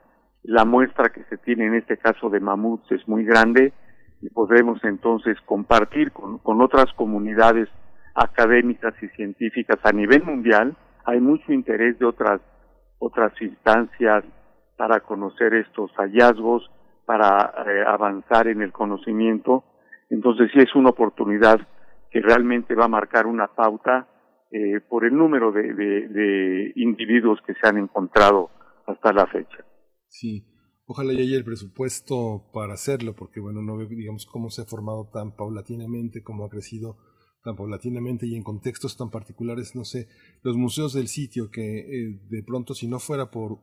La 0.43 0.65
muestra 0.65 1.09
que 1.09 1.23
se 1.25 1.37
tiene 1.37 1.67
en 1.67 1.75
este 1.75 1.97
caso 1.97 2.29
de 2.29 2.39
mamuts 2.39 2.91
es 2.91 3.07
muy 3.07 3.25
grande 3.25 3.73
y 4.21 4.29
podremos 4.29 4.83
entonces 4.83 5.37
compartir 5.45 6.11
con, 6.11 6.39
con 6.39 6.61
otras 6.61 6.91
comunidades 6.93 7.67
académicas 8.15 8.93
y 9.01 9.07
científicas 9.09 9.79
a 9.83 9.91
nivel 9.91 10.23
mundial. 10.23 10.75
Hay 11.05 11.19
mucho 11.19 11.51
interés 11.51 11.97
de 11.99 12.05
otras 12.05 12.41
otras 12.99 13.33
instancias 13.41 14.23
para 14.77 14.99
conocer 14.99 15.55
estos 15.55 15.91
hallazgos, 15.97 16.69
para 17.05 17.51
eh, 17.65 17.83
avanzar 17.85 18.47
en 18.47 18.61
el 18.61 18.71
conocimiento. 18.71 19.63
Entonces 20.11 20.51
sí 20.53 20.59
es 20.59 20.75
una 20.75 20.89
oportunidad 20.89 21.59
que 22.11 22.21
realmente 22.21 22.75
va 22.75 22.85
a 22.85 22.89
marcar 22.89 23.25
una 23.25 23.47
pauta 23.47 24.07
eh, 24.51 24.81
por 24.81 25.05
el 25.05 25.15
número 25.15 25.51
de, 25.51 25.73
de- 25.73 26.73
individuos 26.75 27.39
que 27.45 27.53
se 27.53 27.67
han 27.67 27.77
encontrado 27.77 28.49
hasta 28.85 29.13
la 29.13 29.25
fecha. 29.27 29.65
Sí, 30.09 30.45
ojalá 30.85 31.13
ya 31.13 31.21
haya 31.21 31.37
el 31.37 31.45
presupuesto 31.45 32.49
para 32.53 32.73
hacerlo, 32.73 33.15
porque 33.15 33.39
bueno, 33.39 33.61
no 33.61 33.77
veo, 33.77 33.87
digamos, 33.87 34.25
cómo 34.25 34.49
se 34.49 34.61
ha 34.61 34.65
formado 34.65 35.09
tan 35.13 35.35
paulatinamente, 35.35 36.21
cómo 36.21 36.45
ha 36.45 36.49
crecido 36.49 36.97
tan 37.43 37.55
paulatinamente 37.55 38.27
y 38.27 38.35
en 38.35 38.43
contextos 38.43 38.97
tan 38.97 39.09
particulares, 39.09 39.75
no 39.75 39.83
sé, 39.85 40.07
los 40.43 40.57
museos 40.57 40.93
del 40.93 41.07
sitio 41.07 41.49
que 41.49 41.79
eh, 41.79 42.19
de 42.29 42.43
pronto 42.43 42.75
si 42.75 42.87
no 42.87 42.99
fuera 42.99 43.31
por, 43.31 43.59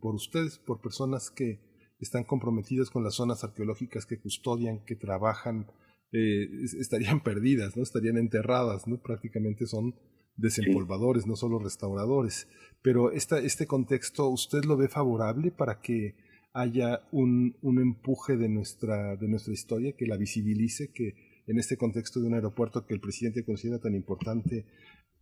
por 0.00 0.14
ustedes, 0.14 0.58
por 0.58 0.80
personas 0.80 1.30
que 1.30 1.60
están 2.00 2.24
comprometidas 2.24 2.90
con 2.90 3.04
las 3.04 3.14
zonas 3.14 3.44
arqueológicas 3.44 4.06
que 4.06 4.18
custodian, 4.18 4.84
que 4.84 4.96
trabajan, 4.96 5.66
eh, 6.12 6.48
es- 6.64 6.74
estarían 6.74 7.20
perdidas, 7.24 7.76
¿no? 7.76 7.82
Estarían 7.82 8.16
enterradas, 8.18 8.86
¿no? 8.86 9.00
Prácticamente 9.00 9.66
son 9.66 9.94
desempolvadores, 10.36 11.26
no 11.26 11.36
solo 11.36 11.58
restauradores. 11.58 12.48
Pero 12.82 13.12
esta, 13.12 13.38
este 13.38 13.66
contexto, 13.66 14.28
¿usted 14.28 14.64
lo 14.64 14.76
ve 14.76 14.88
favorable 14.88 15.50
para 15.50 15.80
que 15.80 16.14
haya 16.54 17.00
un, 17.12 17.56
un 17.62 17.80
empuje 17.80 18.36
de 18.36 18.48
nuestra, 18.48 19.16
de 19.16 19.28
nuestra 19.28 19.52
historia, 19.52 19.94
que 19.96 20.06
la 20.06 20.16
visibilice, 20.16 20.92
que 20.92 21.42
en 21.46 21.58
este 21.58 21.76
contexto 21.76 22.20
de 22.20 22.28
un 22.28 22.34
aeropuerto 22.34 22.86
que 22.86 22.94
el 22.94 23.00
presidente 23.00 23.44
considera 23.44 23.78
tan 23.80 23.94
importante 23.94 24.66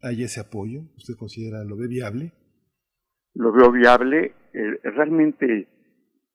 haya 0.03 0.27
ese 0.27 0.41
apoyo? 0.41 0.83
¿Usted 0.97 1.15
considera, 1.17 1.65
lo 1.65 1.77
ve 1.77 1.89
viable? 1.89 2.33
lo 3.35 3.53
veo 3.53 3.71
viable. 3.71 4.33
Eh, 4.53 4.81
realmente 4.83 5.69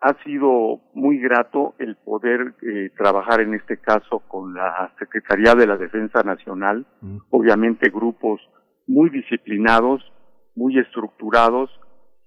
ha 0.04 0.22
sido 0.26 0.82
muy 0.94 1.18
grato 1.18 1.76
el 1.80 1.96
poder 1.96 2.56
eh, 2.62 2.92
trabajar 2.98 3.40
en 3.40 3.54
este 3.54 3.78
caso 3.78 4.20
con 4.28 4.54
la 4.54 4.92
Secretaría 5.00 5.56
de 5.56 5.66
la 5.66 5.78
Defensa 5.78 6.24
Nacional, 6.24 6.86
Mm. 7.02 7.18
obviamente 7.30 7.90
grupos 7.90 8.42
muy 8.86 9.10
disciplinados, 9.10 10.04
muy 10.56 10.78
estructurados, 10.78 11.70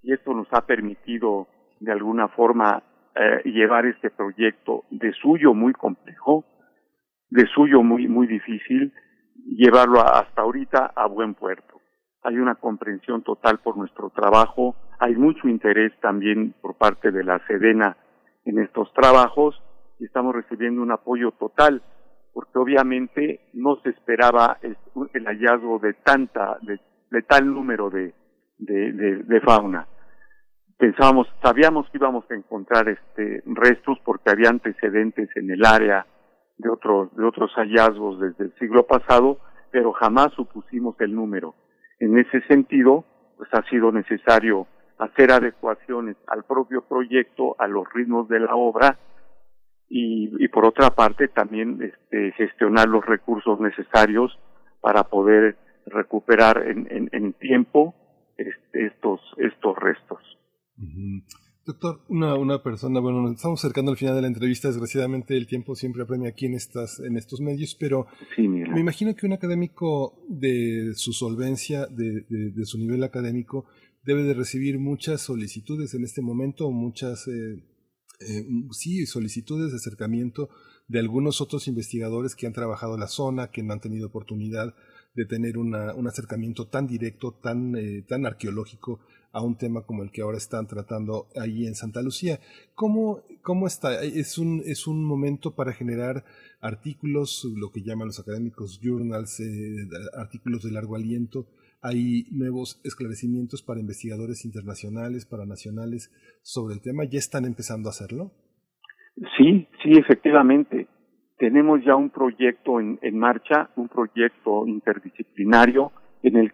y 0.02 0.14
esto 0.14 0.32
nos 0.32 0.48
ha 0.52 0.64
permitido 0.64 1.48
de 1.80 1.92
alguna 1.92 2.28
forma 2.28 2.82
eh, 3.14 3.42
llevar 3.44 3.84
este 3.84 4.08
proyecto 4.10 4.84
de 4.90 5.12
suyo 5.12 5.52
muy 5.52 5.74
complejo, 5.74 6.44
de 7.28 7.46
suyo 7.54 7.82
muy 7.82 8.08
muy 8.08 8.26
difícil, 8.26 8.94
llevarlo 9.46 10.00
hasta 10.00 10.40
ahorita 10.42 10.92
a 10.96 11.06
buen 11.08 11.34
puerto 11.34 11.76
hay 12.22 12.38
una 12.38 12.56
comprensión 12.56 13.22
total 13.22 13.58
por 13.58 13.76
nuestro 13.76 14.10
trabajo, 14.10 14.76
hay 14.98 15.14
mucho 15.14 15.48
interés 15.48 15.92
también 16.00 16.54
por 16.60 16.76
parte 16.76 17.10
de 17.10 17.24
la 17.24 17.38
Sedena 17.46 17.96
en 18.44 18.58
estos 18.58 18.92
trabajos 18.92 19.60
y 19.98 20.04
estamos 20.04 20.34
recibiendo 20.34 20.82
un 20.82 20.92
apoyo 20.92 21.32
total, 21.32 21.82
porque 22.32 22.58
obviamente 22.58 23.48
no 23.54 23.76
se 23.82 23.90
esperaba 23.90 24.58
el, 24.62 24.76
hallazgo 25.24 25.78
de 25.78 25.94
tanta, 25.94 26.58
de, 26.62 27.22
tal 27.22 27.46
número 27.52 27.90
de, 27.90 28.14
de 28.58 29.40
fauna. 29.40 29.86
Pensábamos, 30.78 31.26
sabíamos 31.42 31.88
que 31.88 31.96
íbamos 31.96 32.30
a 32.30 32.34
encontrar 32.34 32.88
este 32.88 33.42
restos 33.46 33.98
porque 34.04 34.30
había 34.30 34.50
antecedentes 34.50 35.30
en 35.34 35.50
el 35.50 35.64
área 35.64 36.06
de 36.58 36.68
otros, 36.68 37.14
de 37.16 37.24
otros 37.24 37.50
hallazgos 37.54 38.20
desde 38.20 38.44
el 38.44 38.54
siglo 38.58 38.86
pasado, 38.86 39.38
pero 39.70 39.92
jamás 39.92 40.32
supusimos 40.34 40.94
el 41.00 41.14
número. 41.14 41.54
En 41.98 42.18
ese 42.18 42.40
sentido, 42.42 43.04
pues 43.36 43.48
ha 43.52 43.62
sido 43.68 43.92
necesario 43.92 44.66
hacer 44.98 45.30
adecuaciones 45.30 46.16
al 46.26 46.44
propio 46.44 46.82
proyecto, 46.82 47.56
a 47.58 47.66
los 47.66 47.86
ritmos 47.92 48.28
de 48.28 48.40
la 48.40 48.54
obra 48.54 48.98
y, 49.88 50.48
por 50.48 50.66
otra 50.66 50.90
parte 50.90 51.28
también 51.28 51.80
este, 51.82 52.32
gestionar 52.32 52.88
los 52.88 53.04
recursos 53.04 53.60
necesarios 53.60 54.36
para 54.80 55.04
poder 55.04 55.56
recuperar 55.86 56.64
en, 56.66 57.32
tiempo 57.34 57.94
este, 58.36 58.86
estos, 58.86 59.20
estos 59.38 59.76
restos. 59.78 60.20
Doctor, 61.66 62.00
una, 62.08 62.36
una 62.36 62.62
persona, 62.62 63.00
bueno, 63.00 63.22
nos 63.22 63.32
estamos 63.34 63.58
acercando 63.58 63.90
al 63.90 63.96
final 63.96 64.14
de 64.14 64.20
la 64.22 64.28
entrevista, 64.28 64.68
desgraciadamente 64.68 65.36
el 65.36 65.48
tiempo 65.48 65.74
siempre 65.74 66.04
apremia 66.04 66.28
aquí 66.28 66.46
en, 66.46 66.54
estas, 66.54 67.00
en 67.00 67.16
estos 67.16 67.40
medios, 67.40 67.74
pero 67.74 68.06
Sí, 68.36 68.46
me 68.46 68.78
imagino 68.78 69.16
que 69.16 69.26
un 69.26 69.32
académico 69.32 70.14
de 70.28 70.92
su 70.94 71.12
solvencia, 71.12 71.86
de, 71.86 72.20
de- 72.28 72.50
de 72.52 72.64
su 72.66 72.78
nivel 72.78 73.02
académico, 73.02 73.64
debe 74.04 74.22
de 74.22 74.34
recibir 74.34 74.78
muchas 74.78 75.22
solicitudes 75.22 75.92
en 75.94 76.04
este 76.04 76.22
momento, 76.22 76.70
muchas, 76.70 77.26
eh, 77.26 77.56
eh, 78.20 78.46
sí, 78.70 79.04
solicitudes 79.06 79.72
de 79.72 79.78
acercamiento 79.78 80.48
de 80.86 81.00
algunos 81.00 81.40
otros 81.40 81.66
investigadores 81.66 82.36
que 82.36 82.46
han 82.46 82.52
trabajado 82.52 82.94
en 82.94 83.00
la 83.00 83.08
zona, 83.08 83.50
que 83.50 83.64
no 83.64 83.72
han 83.72 83.80
tenido 83.80 84.06
oportunidad 84.06 84.72
de 85.16 85.24
tener 85.24 85.58
una- 85.58 85.94
un 85.94 86.06
acercamiento 86.06 86.66
tan 86.68 86.86
directo, 86.86 87.32
tan, 87.32 87.74
eh, 87.76 88.04
tan 88.06 88.26
arqueológico 88.26 89.00
a 89.32 89.42
un 89.42 89.56
tema 89.56 89.82
como 89.82 90.02
el 90.02 90.10
que 90.10 90.22
ahora 90.22 90.38
están 90.38 90.66
tratando 90.66 91.28
ahí 91.36 91.66
en 91.66 91.74
Santa 91.74 92.00
Lucía. 92.02 92.38
¿Cómo, 92.74 93.22
cómo 93.42 93.66
está? 93.66 94.02
¿Es 94.02 94.38
un, 94.38 94.62
¿Es 94.64 94.86
un 94.86 95.04
momento 95.04 95.54
para 95.54 95.72
generar 95.72 96.24
artículos, 96.60 97.44
lo 97.56 97.70
que 97.70 97.82
llaman 97.82 98.08
los 98.08 98.20
académicos 98.20 98.80
journals, 98.82 99.40
eh, 99.40 99.88
artículos 100.16 100.62
de 100.62 100.72
largo 100.72 100.96
aliento? 100.96 101.46
¿Hay 101.82 102.26
nuevos 102.30 102.80
esclarecimientos 102.84 103.62
para 103.62 103.80
investigadores 103.80 104.44
internacionales, 104.44 105.26
para 105.26 105.44
nacionales 105.44 106.10
sobre 106.42 106.74
el 106.74 106.80
tema? 106.80 107.04
¿Ya 107.04 107.18
están 107.18 107.44
empezando 107.44 107.88
a 107.88 107.90
hacerlo? 107.90 108.32
Sí, 109.38 109.66
sí, 109.82 109.92
efectivamente. 109.98 110.88
Tenemos 111.38 111.84
ya 111.84 111.96
un 111.96 112.10
proyecto 112.10 112.80
en, 112.80 112.98
en 113.02 113.18
marcha, 113.18 113.70
un 113.76 113.88
proyecto 113.88 114.66
interdisciplinario 114.66 115.92
en 116.22 116.36
el, 116.36 116.52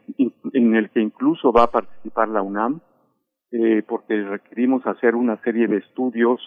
en 0.53 0.74
el 0.74 0.91
que 0.91 1.01
incluso 1.01 1.53
va 1.53 1.64
a 1.64 1.70
participar 1.70 2.28
la 2.28 2.43
UNAM, 2.43 2.80
eh, 3.53 3.83
porque 3.87 4.22
requerimos 4.22 4.85
hacer 4.87 5.14
una 5.14 5.37
serie 5.43 5.68
de 5.68 5.76
estudios 5.78 6.41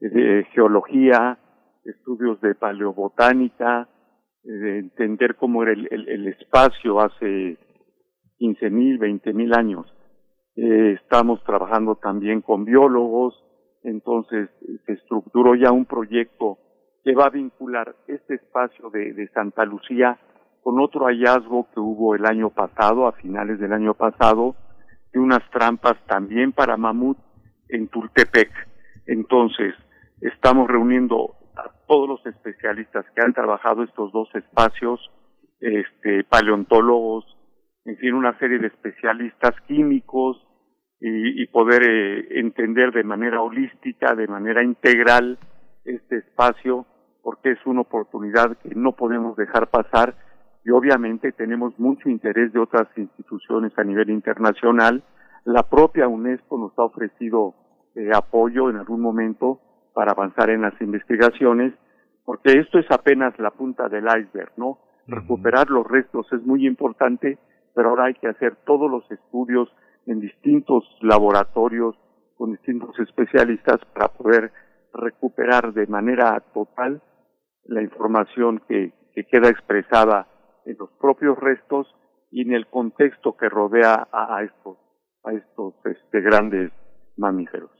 de 0.00 0.46
geología, 0.52 1.38
estudios 1.84 2.40
de 2.40 2.54
paleobotánica, 2.54 3.88
eh, 4.44 4.48
de 4.48 4.78
entender 4.78 5.36
cómo 5.36 5.62
era 5.62 5.72
el, 5.72 5.88
el- 5.90 6.08
el 6.08 6.26
espacio 6.28 7.00
hace 7.00 7.58
15 8.38 8.70
mil, 8.70 8.98
20 8.98 9.32
mil 9.32 9.52
años. 9.54 9.86
Eh, 10.56 10.98
estamos 11.02 11.42
trabajando 11.44 11.96
también 11.96 12.42
con 12.42 12.64
biólogos, 12.64 13.34
entonces 13.82 14.50
se 14.86 14.92
estructuró 14.92 15.54
ya 15.56 15.72
un 15.72 15.84
proyecto 15.86 16.58
que 17.04 17.14
va 17.14 17.26
a 17.26 17.30
vincular 17.30 17.94
este 18.06 18.34
espacio 18.34 18.90
de, 18.90 19.28
Santa 19.34 19.64
Lucía 19.64 20.18
con 20.62 20.80
otro 20.80 21.06
hallazgo 21.06 21.68
que 21.74 21.80
hubo 21.80 22.14
el 22.14 22.24
año 22.24 22.50
pasado, 22.50 23.08
a 23.08 23.12
finales 23.12 23.58
del 23.58 23.72
año 23.72 23.94
pasado, 23.94 24.54
de 25.12 25.18
unas 25.18 25.42
trampas 25.50 25.96
también 26.06 26.52
para 26.52 26.76
mamut 26.76 27.18
en 27.68 27.88
Tultepec. 27.88 28.50
Entonces, 29.06 29.74
estamos 30.20 30.68
reuniendo 30.68 31.34
a 31.56 31.68
todos 31.88 32.08
los 32.08 32.26
especialistas 32.26 33.04
que 33.14 33.22
han 33.22 33.32
trabajado 33.32 33.82
estos 33.82 34.12
dos 34.12 34.32
espacios, 34.34 35.00
este, 35.60 36.22
paleontólogos, 36.24 37.24
en 37.84 37.96
fin, 37.96 38.14
una 38.14 38.38
serie 38.38 38.60
de 38.60 38.68
especialistas 38.68 39.60
químicos 39.66 40.40
y, 41.00 41.42
y 41.42 41.46
poder 41.48 41.82
eh, 41.82 42.38
entender 42.38 42.92
de 42.92 43.02
manera 43.02 43.42
holística, 43.42 44.14
de 44.14 44.28
manera 44.28 44.62
integral 44.62 45.38
este 45.84 46.18
espacio, 46.18 46.86
porque 47.22 47.52
es 47.52 47.58
una 47.66 47.82
oportunidad 47.82 48.56
que 48.58 48.74
no 48.74 48.92
podemos 48.92 49.36
dejar 49.36 49.68
pasar 49.68 50.14
y 50.64 50.70
obviamente 50.70 51.32
tenemos 51.32 51.78
mucho 51.78 52.08
interés 52.08 52.52
de 52.52 52.60
otras 52.60 52.86
instituciones 52.96 53.72
a 53.78 53.84
nivel 53.84 54.10
internacional. 54.10 55.02
La 55.44 55.62
propia 55.64 56.08
UNESCO 56.08 56.58
nos 56.58 56.78
ha 56.78 56.84
ofrecido 56.84 57.54
eh, 57.94 58.10
apoyo 58.14 58.70
en 58.70 58.76
algún 58.76 59.00
momento 59.00 59.60
para 59.92 60.12
avanzar 60.12 60.50
en 60.50 60.62
las 60.62 60.80
investigaciones, 60.80 61.74
porque 62.24 62.58
esto 62.58 62.78
es 62.78 62.86
apenas 62.90 63.38
la 63.38 63.50
punta 63.50 63.88
del 63.88 64.06
iceberg, 64.06 64.52
¿no? 64.56 64.78
Recuperar 65.06 65.68
los 65.68 65.86
restos 65.86 66.32
es 66.32 66.42
muy 66.46 66.66
importante, 66.66 67.38
pero 67.74 67.90
ahora 67.90 68.04
hay 68.04 68.14
que 68.14 68.28
hacer 68.28 68.56
todos 68.64 68.90
los 68.90 69.10
estudios 69.10 69.68
en 70.06 70.20
distintos 70.20 70.84
laboratorios 71.00 71.96
con 72.38 72.52
distintos 72.52 72.96
especialistas 73.00 73.78
para 73.92 74.08
poder 74.08 74.52
recuperar 74.94 75.72
de 75.72 75.86
manera 75.86 76.40
total 76.54 77.02
la 77.64 77.82
información 77.82 78.62
que, 78.68 78.92
que 79.14 79.24
queda 79.24 79.48
expresada 79.48 80.28
en 80.66 80.76
los 80.78 80.90
propios 81.00 81.38
restos 81.38 81.86
y 82.30 82.42
en 82.42 82.54
el 82.54 82.66
contexto 82.68 83.36
que 83.36 83.48
rodea 83.48 84.08
a, 84.12 84.36
a 84.36 84.44
estos 84.44 84.78
a 85.24 85.32
estos 85.32 85.74
este, 85.84 86.20
grandes 86.20 86.72
mamíferos. 87.16 87.70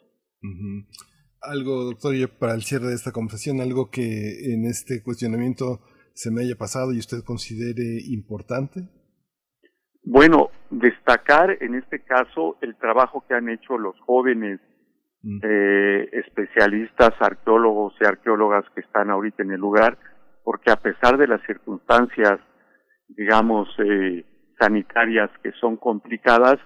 Algo, 1.40 1.84
doctor, 1.84 2.14
ya 2.14 2.28
para 2.28 2.54
el 2.54 2.62
cierre 2.62 2.86
de 2.86 2.94
esta 2.94 3.12
conversación, 3.12 3.60
algo 3.60 3.90
que 3.90 4.54
en 4.54 4.64
este 4.64 5.02
cuestionamiento 5.02 5.80
se 6.14 6.30
me 6.30 6.42
haya 6.42 6.56
pasado 6.56 6.92
y 6.92 6.98
usted 6.98 7.24
considere 7.24 7.98
importante. 8.10 8.88
Bueno, 10.04 10.50
destacar 10.70 11.62
en 11.62 11.74
este 11.74 12.04
caso 12.04 12.56
el 12.60 12.76
trabajo 12.76 13.24
que 13.26 13.34
han 13.34 13.48
hecho 13.48 13.78
los 13.78 13.98
jóvenes. 14.00 14.60
Eh, 15.24 16.08
especialistas, 16.12 17.12
arqueólogos 17.20 17.94
y 18.00 18.04
arqueólogas 18.04 18.64
que 18.74 18.80
están 18.80 19.10
ahorita 19.10 19.42
en 19.42 19.52
el 19.52 19.60
lugar, 19.60 19.96
porque 20.44 20.70
a 20.70 20.76
pesar 20.76 21.16
de 21.16 21.28
las 21.28 21.40
circunstancias, 21.46 22.40
digamos, 23.08 23.68
eh, 23.78 24.24
sanitarias 24.58 25.30
que 25.42 25.52
son 25.60 25.76
complicadas, 25.76 26.58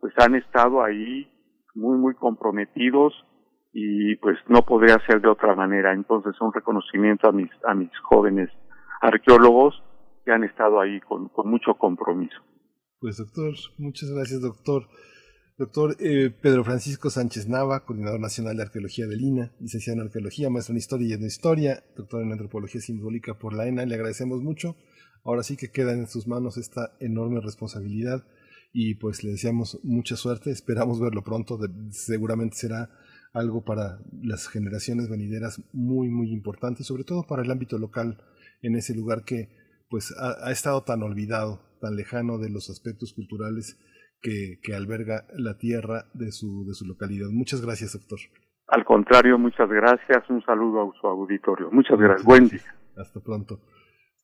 pues 0.00 0.12
han 0.18 0.34
estado 0.36 0.82
ahí 0.82 1.28
muy, 1.74 1.98
muy 1.98 2.14
comprometidos 2.14 3.12
y 3.72 4.14
pues 4.16 4.38
no 4.48 4.62
podría 4.62 4.98
ser 5.06 5.20
de 5.20 5.28
otra 5.28 5.56
manera. 5.56 5.92
Entonces, 5.92 6.40
un 6.40 6.52
reconocimiento 6.52 7.28
a 7.28 7.32
mis, 7.32 7.50
a 7.66 7.74
mis 7.74 7.90
jóvenes 8.08 8.48
arqueólogos 9.00 9.82
que 10.24 10.32
han 10.32 10.44
estado 10.44 10.80
ahí 10.80 11.00
con, 11.00 11.28
con 11.28 11.50
mucho 11.50 11.74
compromiso. 11.74 12.36
Pues 13.00 13.18
doctor, 13.18 13.54
muchas 13.78 14.10
gracias 14.14 14.40
doctor. 14.40 14.84
Doctor 15.56 15.96
eh, 16.00 16.30
Pedro 16.30 16.64
Francisco 16.64 17.10
Sánchez 17.10 17.46
Nava, 17.46 17.84
coordinador 17.84 18.18
nacional 18.18 18.56
de 18.56 18.64
arqueología 18.64 19.06
del 19.06 19.20
INA, 19.20 19.52
licenciado 19.60 20.00
en 20.00 20.06
arqueología, 20.06 20.50
maestro 20.50 20.72
en 20.72 20.78
historia 20.78 21.06
y 21.06 21.12
en 21.12 21.22
historia, 21.22 21.84
doctor 21.96 22.22
en 22.22 22.32
antropología 22.32 22.80
simbólica 22.80 23.38
por 23.38 23.54
la 23.54 23.68
ENA, 23.68 23.86
le 23.86 23.94
agradecemos 23.94 24.42
mucho. 24.42 24.76
Ahora 25.22 25.44
sí 25.44 25.56
que 25.56 25.70
queda 25.70 25.92
en 25.92 26.08
sus 26.08 26.26
manos 26.26 26.56
esta 26.56 26.96
enorme 26.98 27.40
responsabilidad 27.40 28.26
y 28.72 28.96
pues 28.96 29.22
le 29.22 29.30
deseamos 29.30 29.78
mucha 29.84 30.16
suerte, 30.16 30.50
esperamos 30.50 30.98
verlo 30.98 31.22
pronto, 31.22 31.60
seguramente 31.92 32.56
será 32.56 32.90
algo 33.32 33.64
para 33.64 34.00
las 34.22 34.48
generaciones 34.48 35.08
venideras 35.08 35.62
muy 35.72 36.08
muy 36.08 36.32
importante 36.32 36.82
sobre 36.82 37.04
todo 37.04 37.26
para 37.26 37.42
el 37.42 37.50
ámbito 37.50 37.78
local 37.78 38.22
en 38.62 38.74
ese 38.74 38.94
lugar 38.94 39.24
que 39.24 39.50
pues 39.88 40.12
ha 40.18 40.50
estado 40.50 40.82
tan 40.82 41.04
olvidado, 41.04 41.62
tan 41.80 41.94
lejano 41.94 42.38
de 42.38 42.50
los 42.50 42.70
aspectos 42.70 43.12
culturales 43.12 43.76
que, 44.24 44.58
que 44.62 44.74
alberga 44.74 45.26
la 45.36 45.58
tierra 45.58 46.06
de 46.14 46.32
su, 46.32 46.64
de 46.66 46.72
su 46.72 46.86
localidad. 46.86 47.28
Muchas 47.30 47.60
gracias, 47.60 47.92
doctor. 47.92 48.18
Al 48.68 48.82
contrario, 48.84 49.38
muchas 49.38 49.68
gracias. 49.68 50.28
Un 50.30 50.42
saludo 50.42 50.80
a 50.80 51.00
su 51.00 51.06
auditorio. 51.06 51.70
Muchas 51.70 51.98
gracias. 51.98 52.24
Buen 52.24 52.48
día. 52.48 52.74
Hasta 52.96 53.20
pronto. 53.20 53.60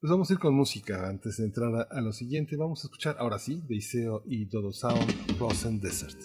Pues 0.01 0.11
vamos 0.11 0.31
a 0.31 0.33
ir 0.33 0.39
con 0.39 0.55
música 0.55 1.07
antes 1.07 1.37
de 1.37 1.45
entrar 1.45 1.75
a, 1.75 1.83
a 1.91 2.01
lo 2.01 2.13
siguiente. 2.13 2.57
Vamos 2.57 2.83
a 2.83 2.87
escuchar 2.87 3.17
ahora 3.19 3.39
sí 3.39 3.61
de 3.69 3.77
Iseo 3.77 4.23
y 4.25 4.47
Dodo 4.47 4.73
Sound 4.73 5.37
Frozen 5.37 5.81
Desert. 5.81 6.19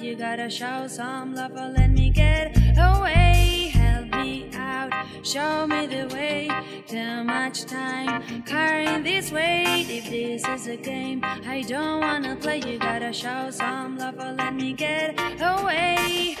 You 0.00 0.16
gotta 0.16 0.48
show 0.48 0.86
some 0.86 1.34
love 1.34 1.52
or 1.52 1.68
let 1.68 1.90
me 1.90 2.08
get 2.08 2.56
away. 2.78 3.70
Help 3.74 4.06
me 4.14 4.48
out, 4.54 4.90
show 5.22 5.66
me 5.66 5.86
the 5.86 6.08
way. 6.14 6.48
Too 6.86 7.22
much 7.24 7.66
time 7.66 8.42
carrying 8.44 9.02
this 9.02 9.30
weight. 9.30 9.86
If 9.90 10.08
this 10.08 10.48
is 10.48 10.66
a 10.66 10.76
game, 10.76 11.20
I 11.22 11.62
don't 11.68 12.00
wanna 12.00 12.36
play. 12.36 12.60
You 12.60 12.78
gotta 12.78 13.12
show 13.12 13.50
some 13.50 13.98
love 13.98 14.18
or 14.18 14.32
let 14.32 14.54
me 14.54 14.72
get 14.72 15.20
away. 15.42 16.36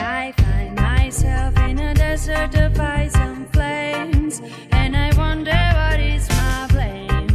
I 0.00 0.32
find 0.36 0.76
myself 0.76 1.58
in 1.58 1.80
a 1.80 1.92
desert 1.92 2.54
of 2.54 2.78
and 2.78 3.52
flames, 3.52 4.40
and 4.70 4.96
I 4.96 5.12
wonder 5.16 5.58
what 5.74 5.98
is 5.98 6.28
my 6.28 6.68
blame. 6.70 7.26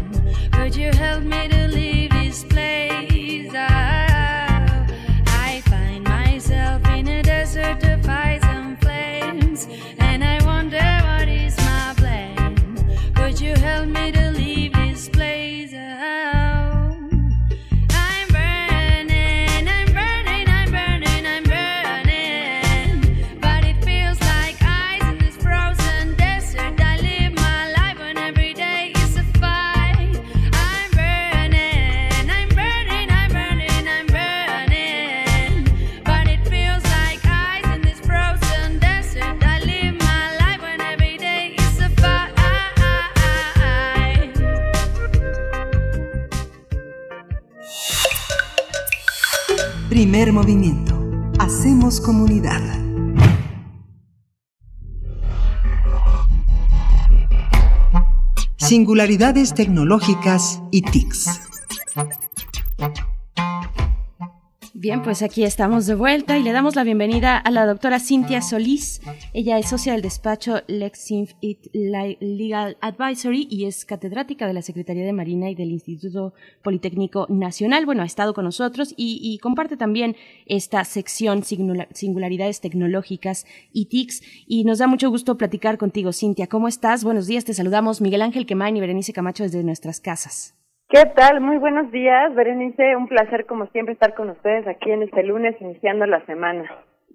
Could 0.53 0.75
you 0.77 0.91
help 0.91 1.23
me 1.23 1.52
Singularidades 58.73 59.53
tecnológicas 59.53 60.63
y 60.71 60.81
TICs. 60.81 61.42
Bien, 64.83 65.01
pues 65.01 65.21
aquí 65.21 65.45
estamos 65.45 65.85
de 65.85 65.95
vuelta 65.95 66.37
y 66.37 66.43
le 66.43 66.51
damos 66.51 66.75
la 66.75 66.83
bienvenida 66.83 67.37
a 67.37 67.51
la 67.51 67.65
doctora 67.65 68.01
Cintia 68.01 68.41
Solís. 68.41 68.99
Ella 69.31 69.57
es 69.57 69.69
socia 69.69 69.93
del 69.93 70.01
despacho 70.01 70.55
Lexinf 70.67 71.35
Legal 71.71 72.75
Advisory 72.81 73.47
y 73.49 73.63
es 73.63 73.85
catedrática 73.85 74.45
de 74.45 74.51
la 74.51 74.61
Secretaría 74.61 75.05
de 75.05 75.13
Marina 75.13 75.49
y 75.49 75.55
del 75.55 75.71
Instituto 75.71 76.33
Politécnico 76.65 77.27
Nacional. 77.29 77.85
Bueno, 77.85 78.01
ha 78.01 78.05
estado 78.05 78.33
con 78.33 78.43
nosotros 78.43 78.93
y, 78.97 79.21
y 79.23 79.37
comparte 79.37 79.77
también 79.77 80.17
esta 80.47 80.83
sección 80.83 81.43
Singula- 81.43 81.87
Singularidades 81.93 82.59
Tecnológicas 82.59 83.45
y 83.71 83.85
TICs. 83.85 84.21
Y 84.47 84.65
nos 84.65 84.79
da 84.79 84.87
mucho 84.87 85.09
gusto 85.09 85.37
platicar 85.37 85.77
contigo, 85.77 86.11
Cintia. 86.11 86.47
¿Cómo 86.47 86.67
estás? 86.67 87.05
Buenos 87.05 87.25
días, 87.25 87.45
te 87.45 87.53
saludamos 87.53 88.01
Miguel 88.01 88.21
Ángel 88.21 88.45
Quemain 88.45 88.75
y 88.75 88.81
Berenice 88.81 89.13
Camacho 89.13 89.43
desde 89.43 89.63
nuestras 89.63 90.01
casas. 90.01 90.55
¿Qué 90.93 91.07
tal? 91.15 91.41
Muy 91.41 91.57
buenos 91.57 91.91
días, 91.91 92.35
Berenice. 92.35 92.95
Un 92.95 93.07
placer, 93.07 93.47
como 93.47 93.65
siempre, 93.71 93.95
estar 93.95 94.13
con 94.13 94.29
ustedes 94.29 94.67
aquí 94.67 94.91
en 94.91 95.01
este 95.01 95.23
lunes, 95.23 95.55
iniciando 95.59 96.05
la 96.05 96.23
semana. 96.27 96.69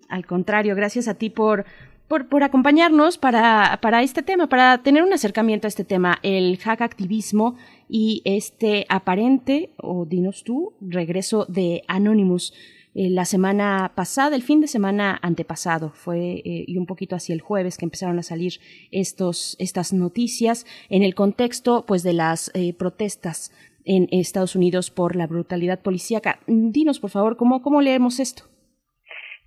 Al 0.09 0.27
contrario, 0.27 0.75
gracias 0.75 1.07
a 1.07 1.15
ti 1.15 1.31
por, 1.31 1.65
por, 2.09 2.43
acompañarnos 2.43 3.19
para, 3.19 3.79
para 3.81 4.03
este 4.03 4.25
tema, 4.25 4.49
para 4.49 4.79
tener 4.79 5.05
un 5.05 5.13
acercamiento 5.13 5.69
a 5.69 5.71
este 5.71 5.85
tema, 5.85 6.19
el 6.25 6.59
hack 6.59 6.81
activismo 6.81 7.55
y 7.89 8.21
este 8.25 8.85
aparente, 8.89 9.71
o 9.77 10.07
dinos 10.07 10.43
tú, 10.43 10.75
regreso 10.81 11.45
de 11.45 11.83
Anonymous. 11.87 12.53
Eh, 13.01 13.11
la 13.11 13.27
semana 13.27 13.93
pasada, 13.95 14.35
el 14.35 14.43
fin 14.43 14.61
de 14.61 14.67
semana 14.67 15.21
antepasado, 15.23 15.91
fue 15.91 16.43
eh, 16.45 16.65
y 16.67 16.79
un 16.79 16.87
poquito 16.87 17.15
hacia 17.15 17.33
el 17.33 17.41
jueves 17.41 17.77
que 17.79 17.85
empezaron 17.85 18.19
a 18.19 18.25
salir 18.25 18.55
estos, 18.91 19.55
estas 19.61 19.93
noticias 19.93 20.67
en 20.89 21.05
el 21.05 21.15
contexto 21.15 21.87
pues 21.87 22.03
de 22.03 22.15
las 22.15 22.51
eh, 22.55 22.73
protestas 22.73 23.53
en 23.89 24.07
Estados 24.13 24.55
Unidos 24.55 24.91
por 24.91 25.17
la 25.17 25.27
brutalidad 25.27 25.83
policíaca. 25.83 26.39
Dinos, 26.47 27.01
por 27.01 27.11
favor, 27.11 27.37
¿cómo, 27.37 27.63
cómo 27.63 27.81
leemos 27.81 28.21
esto? 28.21 28.45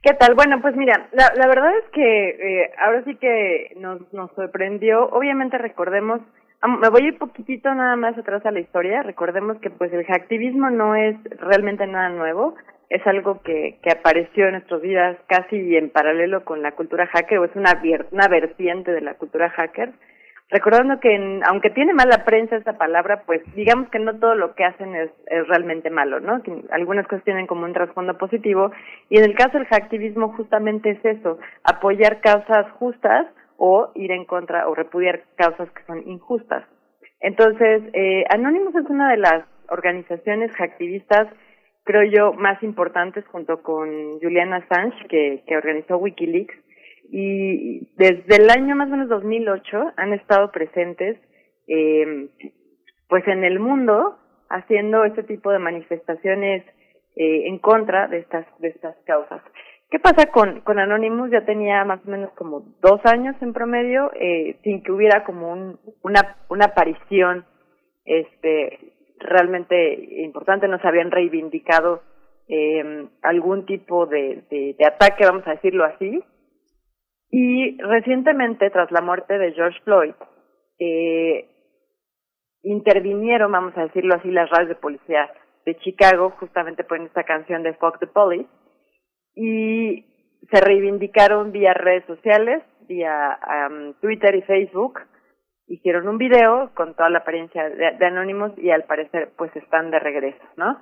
¿Qué 0.02 0.16
tal? 0.16 0.34
Bueno, 0.34 0.60
pues 0.62 0.76
mira, 0.76 1.10
la, 1.12 1.48
verdad 1.48 1.78
es 1.78 1.86
que 1.94 2.30
eh, 2.30 2.72
ahora 2.80 3.04
sí 3.06 3.16
que 3.18 3.76
nos, 3.78 4.12
nos 4.12 4.32
sorprendió. 4.34 5.08
Obviamente 5.10 5.60
recordemos, 5.60 6.22
me 6.68 6.90
voy 6.90 7.04
a 7.04 7.08
ir 7.10 7.20
poquitito 7.20 7.74
nada 7.76 7.96
más 7.96 8.18
atrás 8.18 8.44
a 8.48 8.52
la 8.52 8.60
historia. 8.60 9.04
Recordemos 9.04 9.60
que 9.60 9.70
pues 9.70 9.94
el 9.94 10.04
hacktivismo 10.06 10.72
no 10.72 10.96
es 10.96 11.16
realmente 11.40 11.86
nada 11.86 12.10
nuevo. 12.10 12.56
Es 12.90 13.06
algo 13.06 13.42
que, 13.44 13.78
que 13.84 13.92
apareció 13.92 14.48
en 14.48 14.54
nuestras 14.54 14.82
vidas 14.82 15.18
casi 15.28 15.76
en 15.76 15.92
paralelo 15.92 16.46
con 16.46 16.64
la 16.64 16.72
cultura 16.72 17.06
hacker 17.06 17.38
o 17.38 17.46
es 17.46 17.56
una, 17.56 17.80
una 18.12 18.28
vertiente 18.28 18.92
de 18.92 19.02
la 19.02 19.14
cultura 19.14 19.52
hacker. 19.52 19.94
Recordando 20.52 21.00
que 21.00 21.16
en- 21.16 21.42
aunque 21.46 21.70
tiene 21.70 21.94
mala 21.94 22.26
prensa 22.26 22.58
esta 22.58 22.78
palabra, 22.78 23.24
pues 23.26 23.42
digamos 23.56 23.90
que 23.90 24.00
no 24.00 24.20
todo 24.20 24.36
lo 24.36 24.54
que 24.54 24.66
hacen 24.66 24.94
es, 24.96 25.10
es 25.28 25.48
realmente 25.48 25.90
malo, 25.90 26.20
¿no? 26.20 26.42
Algunas 26.72 27.08
cosas 27.08 27.24
tienen 27.24 27.48
como 27.48 27.64
un 27.64 27.72
trasfondo 27.74 28.18
positivo 28.18 28.72
y 29.10 29.18
en 29.18 29.24
el 29.24 29.34
caso 29.36 29.58
del 29.58 29.68
hacktivismo 29.68 30.34
justamente 30.36 30.90
es 30.92 31.06
eso, 31.06 31.40
apoyar 31.64 32.20
causas 32.20 32.70
justas 32.74 33.28
o 33.56 33.92
ir 33.96 34.12
en 34.12 34.26
contra 34.26 34.68
o 34.68 34.76
repudiar 34.76 35.22
causas 35.38 35.70
que 35.72 35.84
son 35.84 36.06
injustas. 36.06 36.66
Entonces, 37.22 37.84
eh, 37.94 38.26
Anonymous 38.30 38.76
es 38.76 38.90
una 38.90 39.10
de 39.12 39.18
las 39.18 39.46
organizaciones 39.70 40.52
hacktivistas, 40.58 41.28
creo 41.86 42.04
yo, 42.04 42.34
más 42.34 42.62
importantes 42.62 43.26
junto 43.28 43.62
con 43.62 44.20
Julian 44.20 44.52
Assange, 44.54 45.08
que, 45.08 45.44
que 45.48 45.56
organizó 45.56 45.98
Wikileaks. 45.98 46.56
Y 47.10 47.94
desde 47.98 48.36
el 48.38 48.50
año 48.50 48.76
más 48.76 48.88
o 48.88 48.92
menos 48.92 49.10
2008 49.10 49.94
han 49.98 50.14
estado 50.14 50.52
presentes, 50.52 51.18
eh, 51.68 52.30
pues 53.08 53.28
en 53.28 53.44
el 53.44 53.60
mundo, 53.60 54.18
haciendo 54.50 55.04
este 55.04 55.24
tipo 55.24 55.52
de 55.52 55.60
manifestaciones 55.60 56.64
eh, 57.16 57.48
en 57.48 57.60
contra 57.60 58.08
de 58.08 58.20
estas, 58.20 58.46
de 58.60 58.70
estas 58.70 58.96
causas. 59.06 59.42
¿Qué 59.90 60.00
pasa 60.00 60.28
con, 60.32 60.62
con 60.62 60.80
Anonymous? 60.80 61.30
Ya 61.32 61.44
tenía 61.44 61.84
más 61.84 62.00
o 62.08 62.10
menos 62.10 62.32
como 62.32 62.62
dos 62.82 63.02
años 63.04 63.36
en 63.42 63.52
promedio, 63.52 64.10
eh, 64.16 64.56
sin 64.64 64.82
que 64.82 64.94
hubiera 64.94 65.26
como 65.26 65.52
un, 65.52 65.78
una, 66.04 66.38
una 66.48 66.66
aparición 66.68 67.46
este, 68.06 68.94
realmente 69.20 70.24
importante, 70.24 70.70
no 70.70 70.80
se 70.80 70.88
habían 70.88 71.12
reivindicado 71.12 72.02
eh, 72.48 73.08
algún 73.22 73.66
tipo 73.66 74.06
de, 74.06 74.44
de 74.50 74.86
ataque, 74.86 75.26
vamos 75.26 75.46
a 75.46 75.52
decirlo 75.52 75.84
así. 75.84 76.24
Y 77.32 77.78
recientemente, 77.82 78.70
tras 78.70 78.92
la 78.92 79.02
muerte 79.02 79.38
de 79.38 79.54
George 79.54 79.80
Floyd, 79.84 80.14
eh, 80.80 81.48
intervinieron, 82.64 83.52
vamos 83.52 83.78
a 83.78 83.84
decirlo 83.84 84.16
así, 84.16 84.30
las 84.30 84.50
radios 84.50 84.70
de 84.70 84.76
policía 84.76 85.32
de 85.66 85.78
Chicago, 85.78 86.32
justamente 86.32 86.84
por 86.84 87.00
esta 87.00 87.24
canción 87.24 87.64
de 87.64 87.74
Fuck 87.74 88.00
the 88.00 88.08
Police, 88.08 88.50
y 89.36 90.06
se 90.52 90.62
reivindicaron 90.62 91.52
vía 91.52 91.74
redes 91.74 92.06
sociales, 92.06 92.64
vía 92.88 93.40
um, 93.70 93.94
Twitter 94.02 94.36
y 94.36 94.42
Facebook, 94.42 95.00
hicieron 95.68 96.08
un 96.08 96.18
video 96.18 96.72
con 96.74 96.96
toda 96.96 97.10
la 97.10 97.20
apariencia 97.20 97.70
de, 97.70 98.06
Anonymous 98.06 98.58
y 98.58 98.72
al 98.72 98.84
parecer 98.84 99.30
pues 99.38 99.56
están 99.56 99.90
de 99.92 100.00
regreso, 100.00 100.44
¿no? 100.58 100.80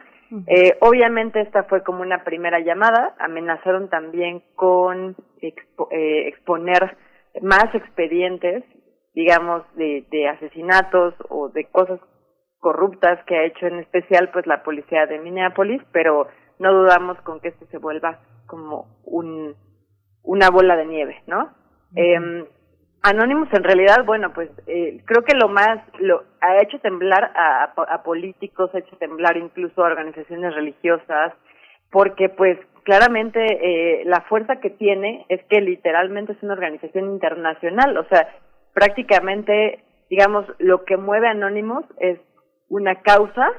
Eh, 0.47 0.77
obviamente 0.81 1.41
esta 1.41 1.63
fue 1.63 1.83
como 1.83 2.01
una 2.01 2.23
primera 2.23 2.59
llamada, 2.59 3.15
amenazaron 3.19 3.89
también 3.89 4.43
con 4.55 5.15
expo- 5.41 5.87
eh, 5.91 6.27
exponer 6.27 6.97
más 7.41 7.73
expedientes, 7.73 8.63
digamos, 9.13 9.63
de, 9.75 10.05
de 10.11 10.27
asesinatos 10.27 11.13
o 11.29 11.49
de 11.49 11.65
cosas 11.65 11.99
corruptas 12.59 13.23
que 13.25 13.37
ha 13.37 13.45
hecho 13.45 13.65
en 13.67 13.79
especial 13.79 14.29
pues 14.31 14.45
la 14.45 14.63
policía 14.63 15.05
de 15.05 15.19
Minneapolis, 15.19 15.81
pero 15.91 16.27
no 16.59 16.73
dudamos 16.73 17.19
con 17.21 17.39
que 17.39 17.47
esto 17.49 17.65
se 17.71 17.77
vuelva 17.77 18.19
como 18.45 18.99
un 19.05 19.55
una 20.21 20.49
bola 20.49 20.75
de 20.75 20.85
nieve, 20.85 21.23
¿no? 21.27 21.49
Eh, 21.95 22.45
Anonymous 23.01 23.49
en 23.53 23.63
realidad, 23.63 24.03
bueno, 24.05 24.33
pues 24.33 24.49
eh, 24.67 25.01
creo 25.05 25.23
que 25.23 25.35
lo 25.35 25.47
más, 25.47 25.79
lo 25.99 26.23
ha 26.41 26.61
hecho 26.61 26.79
temblar 26.79 27.31
a, 27.33 27.71
a, 27.75 28.03
políticos, 28.03 28.71
ha 28.73 28.79
hecho 28.79 28.97
temblar 28.97 29.37
incluso 29.37 29.81
a 29.81 29.87
organizaciones 29.87 30.53
religiosas, 30.53 31.33
porque 31.91 32.27
pues 32.27 32.59
claramente 32.83 33.39
eh, 33.41 34.03
la 34.05 34.21
fuerza 34.21 34.59
que 34.59 34.69
tiene 34.69 35.25
es 35.29 35.41
que 35.45 35.61
literalmente 35.61 36.33
es 36.33 36.43
una 36.43 36.53
organización 36.53 37.05
internacional, 37.05 37.97
o 37.97 38.03
sea, 38.09 38.27
prácticamente, 38.73 39.83
digamos, 40.09 40.45
lo 40.59 40.83
que 40.83 40.97
mueve 40.97 41.27
a 41.27 41.31
Anonymous 41.31 41.85
es 41.99 42.19
una 42.67 43.01
causa 43.01 43.49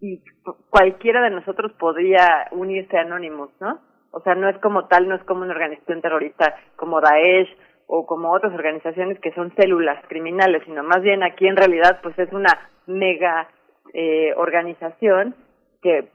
y 0.00 0.22
cualquiera 0.70 1.20
de 1.22 1.30
nosotros 1.30 1.72
podría 1.78 2.48
unirse 2.52 2.96
a 2.96 3.02
Anonymous, 3.02 3.50
¿no? 3.60 3.78
O 4.12 4.20
sea, 4.22 4.34
no 4.34 4.48
es 4.48 4.58
como 4.58 4.86
tal, 4.88 5.06
no 5.06 5.14
es 5.14 5.22
como 5.24 5.42
una 5.42 5.52
organización 5.52 6.00
terrorista 6.00 6.56
como 6.76 7.00
Daesh 7.00 7.48
o 7.92 8.06
como 8.06 8.30
otras 8.30 8.54
organizaciones 8.54 9.18
que 9.18 9.32
son 9.32 9.52
células 9.56 9.98
criminales, 10.08 10.62
sino 10.64 10.84
más 10.84 11.02
bien 11.02 11.24
aquí 11.24 11.48
en 11.48 11.56
realidad 11.56 11.98
pues 12.02 12.16
es 12.20 12.32
una 12.32 12.70
mega 12.86 13.48
eh, 13.92 14.32
organización 14.36 15.34
que 15.82 16.08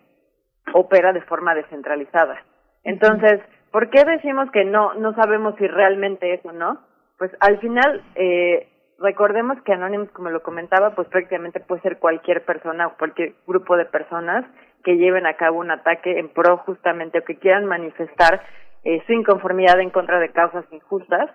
opera 0.74 1.12
de 1.12 1.22
forma 1.22 1.54
descentralizada. 1.54 2.42
Entonces, 2.86 3.42
¿por 3.72 3.90
qué 3.90 4.06
decimos 4.06 4.50
que 4.52 4.64
no 4.64 4.94
no 4.94 5.14
sabemos 5.16 5.56
si 5.58 5.68
realmente 5.68 6.34
es 6.34 6.46
o 6.46 6.54
no? 6.54 6.80
Pues 7.18 7.32
al 7.42 7.60
final 7.60 8.02
eh, 8.16 8.70
recordemos 9.00 9.62
que 9.64 9.74
Anonymous, 9.74 10.12
como 10.12 10.30
lo 10.30 10.44
comentaba, 10.44 10.92
pues 10.92 11.10
prácticamente 11.10 11.60
puede 11.60 11.82
ser 11.82 12.00
cualquier 12.00 12.46
persona 12.46 12.88
o 12.88 12.98
cualquier 12.98 13.34
grupo 13.46 13.76
de 13.76 13.86
personas 13.86 14.46
que 14.86 14.96
lleven 14.96 15.26
a 15.26 15.36
cabo 15.36 15.60
un 15.60 15.72
ataque 15.72 16.20
en 16.20 16.30
pro 16.30 16.58
justamente 16.60 17.20
o 17.20 17.26
que 17.26 17.36
quieran 17.38 17.66
manifestar 17.66 18.42
eh, 18.86 19.04
su 19.08 19.14
inconformidad 19.14 19.80
en 19.82 19.90
contra 19.90 20.20
de 20.20 20.30
causas 20.30 20.64
injustas. 20.72 21.32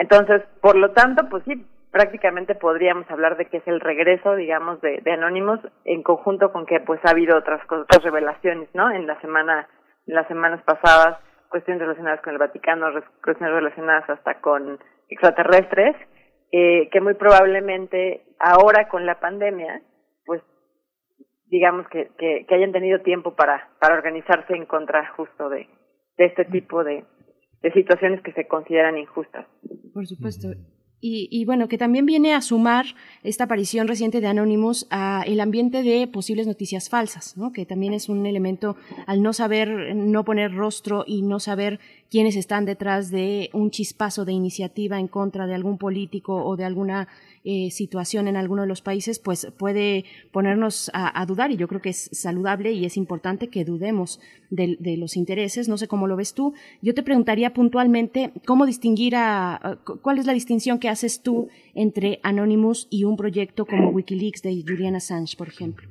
Entonces, 0.00 0.42
por 0.60 0.76
lo 0.76 0.92
tanto, 0.92 1.28
pues 1.28 1.44
sí, 1.44 1.66
prácticamente 1.90 2.54
podríamos 2.54 3.08
hablar 3.10 3.36
de 3.36 3.46
que 3.46 3.58
es 3.58 3.68
el 3.68 3.80
regreso, 3.80 4.34
digamos, 4.34 4.80
de, 4.80 5.00
de 5.02 5.12
Anónimos 5.12 5.60
en 5.84 6.02
conjunto 6.02 6.52
con 6.52 6.66
que 6.66 6.80
pues 6.80 7.00
ha 7.04 7.10
habido 7.10 7.36
otras 7.36 7.64
cosas, 7.66 7.84
otras 7.84 8.02
revelaciones, 8.02 8.68
¿no? 8.74 8.90
En 8.90 9.06
la 9.06 9.20
semana, 9.20 9.68
en 10.06 10.14
las 10.14 10.26
semanas 10.26 10.60
pasadas, 10.64 11.18
cuestiones 11.48 11.82
relacionadas 11.82 12.20
con 12.20 12.32
el 12.32 12.40
Vaticano, 12.40 12.86
cuestiones 13.22 13.54
relacionadas 13.54 14.10
hasta 14.10 14.40
con 14.40 14.80
extraterrestres, 15.08 15.94
eh, 16.50 16.88
que 16.90 17.00
muy 17.00 17.14
probablemente 17.14 18.24
ahora 18.40 18.88
con 18.88 19.06
la 19.06 19.20
pandemia, 19.20 19.80
pues 20.26 20.42
digamos 21.46 21.86
que, 21.88 22.10
que, 22.18 22.44
que 22.48 22.54
hayan 22.54 22.72
tenido 22.72 23.02
tiempo 23.02 23.36
para, 23.36 23.68
para 23.78 23.94
organizarse 23.94 24.54
en 24.54 24.66
contra 24.66 25.06
justo 25.14 25.48
de, 25.48 25.68
de 26.16 26.24
este 26.24 26.44
tipo 26.44 26.82
de, 26.82 27.04
de 27.64 27.72
situaciones 27.72 28.20
que 28.20 28.32
se 28.32 28.46
consideran 28.46 28.98
injustas. 28.98 29.46
Por 29.94 30.06
supuesto. 30.06 30.48
Y, 31.06 31.44
bueno, 31.44 31.68
que 31.68 31.76
también 31.76 32.06
viene 32.06 32.32
a 32.32 32.40
sumar 32.40 32.86
esta 33.22 33.44
aparición 33.44 33.88
reciente 33.88 34.22
de 34.22 34.26
Anonymous 34.26 34.86
a 34.88 35.22
el 35.26 35.38
ambiente 35.40 35.82
de 35.82 36.06
posibles 36.06 36.46
noticias 36.46 36.88
falsas, 36.88 37.36
¿no? 37.36 37.52
que 37.52 37.66
también 37.66 37.92
es 37.92 38.08
un 38.08 38.24
elemento 38.24 38.76
al 39.06 39.22
no 39.22 39.34
saber, 39.34 39.94
no 39.94 40.24
poner 40.24 40.54
rostro 40.54 41.04
y 41.06 41.20
no 41.20 41.40
saber 41.40 41.78
quiénes 42.10 42.36
están 42.36 42.64
detrás 42.64 43.10
de 43.10 43.50
un 43.52 43.70
chispazo 43.70 44.24
de 44.24 44.32
iniciativa 44.32 44.98
en 44.98 45.08
contra 45.08 45.46
de 45.46 45.54
algún 45.54 45.76
político 45.76 46.42
o 46.42 46.56
de 46.56 46.64
alguna 46.64 47.08
eh, 47.46 47.70
situación 47.70 48.26
en 48.26 48.36
alguno 48.36 48.62
de 48.62 48.68
los 48.68 48.80
países, 48.80 49.18
pues 49.18 49.48
puede 49.58 50.06
ponernos 50.32 50.90
a, 50.94 51.26
dudar 51.26 51.50
y 51.50 51.56
yo 51.56 51.68
creo 51.68 51.82
que 51.82 51.90
es 51.90 52.08
saludable 52.12 52.72
y 52.72 52.86
es 52.86 52.96
importante 52.96 53.48
que 53.48 53.66
dudemos 53.66 54.18
de, 54.48 54.78
de, 54.80 54.96
los 54.96 55.14
intereses. 55.14 55.68
No 55.68 55.76
sé 55.76 55.86
cómo 55.86 56.06
lo 56.06 56.16
ves 56.16 56.32
tú. 56.32 56.54
Yo 56.80 56.94
te 56.94 57.02
preguntaría 57.02 57.52
puntualmente 57.52 58.32
cómo 58.46 58.64
distinguir 58.64 59.14
a, 59.16 59.78
cuál 60.00 60.18
es 60.18 60.24
la 60.24 60.32
distinción 60.32 60.78
que 60.78 60.88
haces 60.94 61.22
tú 61.22 61.48
entre 61.74 62.18
Anonymous 62.22 62.88
y 62.90 63.04
un 63.04 63.16
proyecto 63.16 63.66
como 63.66 63.90
WikiLeaks 63.90 64.42
de 64.42 64.62
Julian 64.66 64.96
Assange, 64.96 65.36
por 65.36 65.48
ejemplo. 65.48 65.86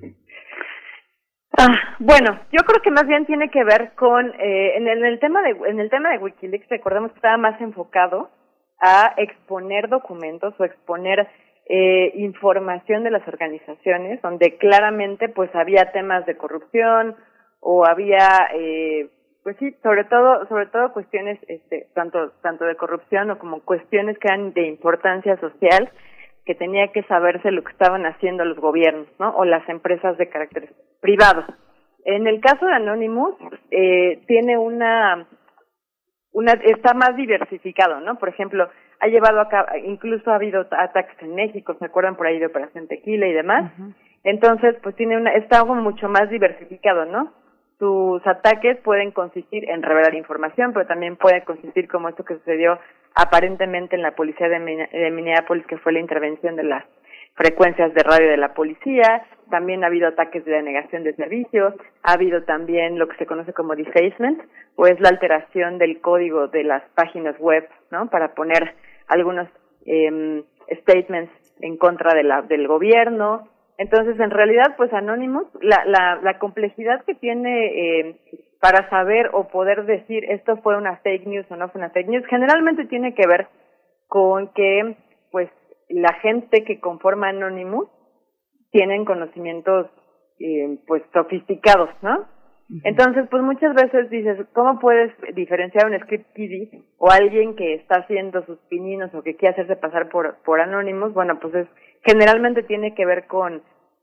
Ah, 1.57 1.95
bueno, 1.99 2.39
yo 2.51 2.63
creo 2.65 2.81
que 2.81 2.89
más 2.89 3.05
bien 3.05 3.27
tiene 3.27 3.51
que 3.51 3.63
ver 3.63 3.93
con 3.93 4.27
eh, 4.39 4.75
en, 4.75 4.87
el, 4.87 4.99
en, 4.99 5.05
el, 5.05 5.19
tema 5.19 5.41
de 5.43 5.51
en 5.67 5.79
el 5.79 5.89
tema 5.89 6.09
de 6.09 6.17
WikiLeaks 6.17 6.67
recordemos 6.69 7.11
que 7.11 7.17
estaba 7.17 7.37
más 7.37 7.61
enfocado 7.61 8.31
a 8.81 9.13
exponer 9.17 9.87
documentos 9.87 10.55
o 10.59 10.63
exponer 10.65 11.27
eh, 11.69 12.11
información 12.15 13.03
de 13.03 13.11
las 13.11 13.25
organizaciones 13.27 14.21
donde 14.21 14.57
claramente 14.57 15.29
pues 15.29 15.53
había 15.53 15.91
temas 15.91 16.25
de 16.25 16.35
corrupción 16.35 17.15
o 17.59 17.85
había 17.85 18.49
eh, 18.55 19.09
pues 19.43 19.57
sí 19.57 19.75
sobre 19.83 20.05
todo 20.05 20.47
sobre 20.47 20.67
todo 20.67 20.93
cuestiones 20.93 21.39
este 21.47 21.87
tanto 21.93 22.31
tanto 22.41 22.65
de 22.65 22.75
corrupción 22.75 23.31
o 23.31 23.39
como 23.39 23.61
cuestiones 23.61 24.17
que 24.19 24.27
eran 24.27 24.53
de 24.53 24.67
importancia 24.67 25.37
social 25.37 25.91
que 26.45 26.55
tenía 26.55 26.89
que 26.89 27.03
saberse 27.03 27.51
lo 27.51 27.63
que 27.63 27.71
estaban 27.71 28.05
haciendo 28.05 28.45
los 28.45 28.57
gobiernos 28.57 29.07
no 29.19 29.35
o 29.35 29.45
las 29.45 29.67
empresas 29.69 30.17
de 30.17 30.29
carácter 30.29 30.73
privado 31.01 31.45
en 32.05 32.27
el 32.27 32.41
caso 32.41 32.65
de 32.65 32.73
Anonymous 32.73 33.35
eh, 33.71 34.21
tiene 34.27 34.57
una 34.57 35.27
una 36.33 36.53
está 36.53 36.93
más 36.93 37.15
diversificado, 37.15 37.99
¿no? 38.01 38.17
Por 38.17 38.29
ejemplo, 38.29 38.67
ha 38.99 39.07
llevado 39.07 39.39
a 39.39 39.49
cabo, 39.49 39.67
incluso 39.85 40.31
ha 40.31 40.35
habido 40.35 40.65
ataques 40.71 41.15
en 41.21 41.35
México, 41.35 41.75
¿se 41.77 41.85
acuerdan 41.85 42.15
por 42.15 42.27
ahí 42.27 42.39
de 42.39 42.47
Operación 42.47 42.87
Tequila 42.87 43.27
y 43.27 43.33
demás? 43.33 43.71
Uh 43.77 43.81
-huh. 43.83 43.95
Entonces, 44.23 44.75
pues 44.81 44.95
tiene 44.95 45.17
una, 45.17 45.31
está 45.33 45.59
algo 45.59 45.75
mucho 45.75 46.09
más 46.09 46.29
diversificado, 46.29 47.05
¿no? 47.05 47.33
Sus 47.79 48.25
ataques 48.25 48.77
pueden 48.79 49.11
consistir 49.11 49.69
en 49.69 49.81
revelar 49.81 50.15
información, 50.15 50.73
pero 50.73 50.85
también 50.85 51.15
puede 51.17 51.43
consistir 51.43 51.87
como 51.87 52.09
esto 52.09 52.23
que 52.23 52.35
sucedió 52.35 52.79
aparentemente 53.15 53.95
en 53.95 54.01
la 54.01 54.15
policía 54.15 54.47
de, 54.47 54.59
de 54.91 55.11
Minneapolis, 55.11 55.65
que 55.65 55.77
fue 55.77 55.93
la 55.93 55.99
intervención 55.99 56.55
de 56.55 56.63
las 56.63 56.85
frecuencias 57.35 57.93
de 57.93 58.03
radio 58.03 58.29
de 58.29 58.37
la 58.37 58.53
policía, 58.53 59.25
también 59.49 59.83
ha 59.83 59.87
habido 59.87 60.07
ataques 60.07 60.45
de 60.45 60.51
denegación 60.51 61.03
de 61.03 61.15
servicios, 61.15 61.73
ha 62.03 62.13
habido 62.13 62.43
también 62.43 62.99
lo 62.99 63.07
que 63.07 63.17
se 63.17 63.25
conoce 63.25 63.53
como 63.53 63.75
defacement, 63.75 64.41
o 64.75 64.87
es 64.87 64.99
la 64.99 65.09
alteración 65.09 65.77
del 65.77 65.99
código 66.01 66.47
de 66.47 66.63
las 66.63 66.83
páginas 66.95 67.37
web, 67.39 67.67
¿no? 67.91 68.07
Para 68.09 68.33
poner 68.33 68.75
algunos 69.07 69.47
eh, 69.85 70.43
statements 70.81 71.31
en 71.59 71.77
contra 71.77 72.13
de 72.13 72.23
la, 72.23 72.41
del 72.41 72.67
gobierno. 72.67 73.47
Entonces, 73.77 74.19
en 74.19 74.29
realidad, 74.29 74.75
pues 74.77 74.93
Anonymous, 74.93 75.47
la, 75.61 75.83
la, 75.85 76.19
la 76.21 76.39
complejidad 76.39 77.03
que 77.05 77.15
tiene 77.15 77.65
eh, 77.65 78.19
para 78.59 78.89
saber 78.89 79.29
o 79.33 79.47
poder 79.47 79.85
decir 79.85 80.23
esto 80.29 80.57
fue 80.57 80.77
una 80.77 80.97
fake 80.97 81.25
news 81.25 81.45
o 81.49 81.55
no 81.55 81.69
fue 81.69 81.79
una 81.79 81.89
fake 81.89 82.07
news, 82.07 82.25
generalmente 82.27 82.85
tiene 82.85 83.13
que 83.13 83.27
ver 83.27 83.47
con 84.07 84.53
que, 84.53 84.95
pues, 85.31 85.49
la 85.89 86.13
gente 86.21 86.63
que 86.63 86.79
conforma 86.79 87.29
Anonymous 87.29 87.89
tienen 88.71 89.05
conocimientos 89.05 89.87
eh, 90.39 90.79
pues 90.87 91.03
sofisticados, 91.13 91.89
¿no? 92.01 92.25
Entonces, 92.83 93.27
pues 93.29 93.43
muchas 93.43 93.75
veces 93.75 94.09
dices, 94.09 94.47
¿cómo 94.53 94.79
puedes 94.79 95.11
diferenciar 95.35 95.85
un 95.85 95.99
script 95.99 96.33
kiddie 96.33 96.83
o 96.97 97.11
alguien 97.11 97.55
que 97.55 97.75
está 97.75 97.99
haciendo 97.99 98.43
sus 98.45 98.57
pininos 98.69 99.13
o 99.13 99.21
que 99.21 99.35
quiere 99.35 99.53
hacerse 99.53 99.75
pasar 99.75 100.09
por, 100.09 100.37
por 100.43 100.59
anónimos? 100.59 101.13
Bueno, 101.13 101.39
pues 101.39 101.53
es, 101.53 101.67
generalmente 102.03 102.63
tiene 102.63 102.93
que 102.93 103.05
ver 103.05 103.27
con 103.27 103.61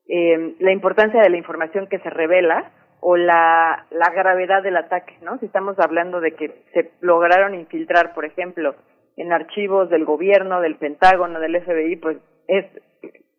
eh, 0.08 0.54
la 0.58 0.72
importancia 0.72 1.20
de 1.22 1.30
la 1.30 1.36
información 1.36 1.86
que 1.86 1.98
se 2.00 2.10
revela 2.10 2.72
o 3.00 3.16
la, 3.16 3.86
la 3.90 4.10
gravedad 4.10 4.62
del 4.62 4.76
ataque, 4.76 5.16
¿no? 5.22 5.38
Si 5.38 5.46
estamos 5.46 5.78
hablando 5.78 6.20
de 6.20 6.32
que 6.32 6.64
se 6.72 6.90
lograron 7.00 7.54
infiltrar, 7.54 8.12
por 8.14 8.24
ejemplo, 8.24 8.74
en 9.16 9.32
archivos 9.32 9.88
del 9.90 10.04
gobierno, 10.04 10.60
del 10.60 10.76
Pentágono, 10.76 11.40
del 11.40 11.62
FBI, 11.62 11.96
pues 11.96 12.18
es, 12.48 12.66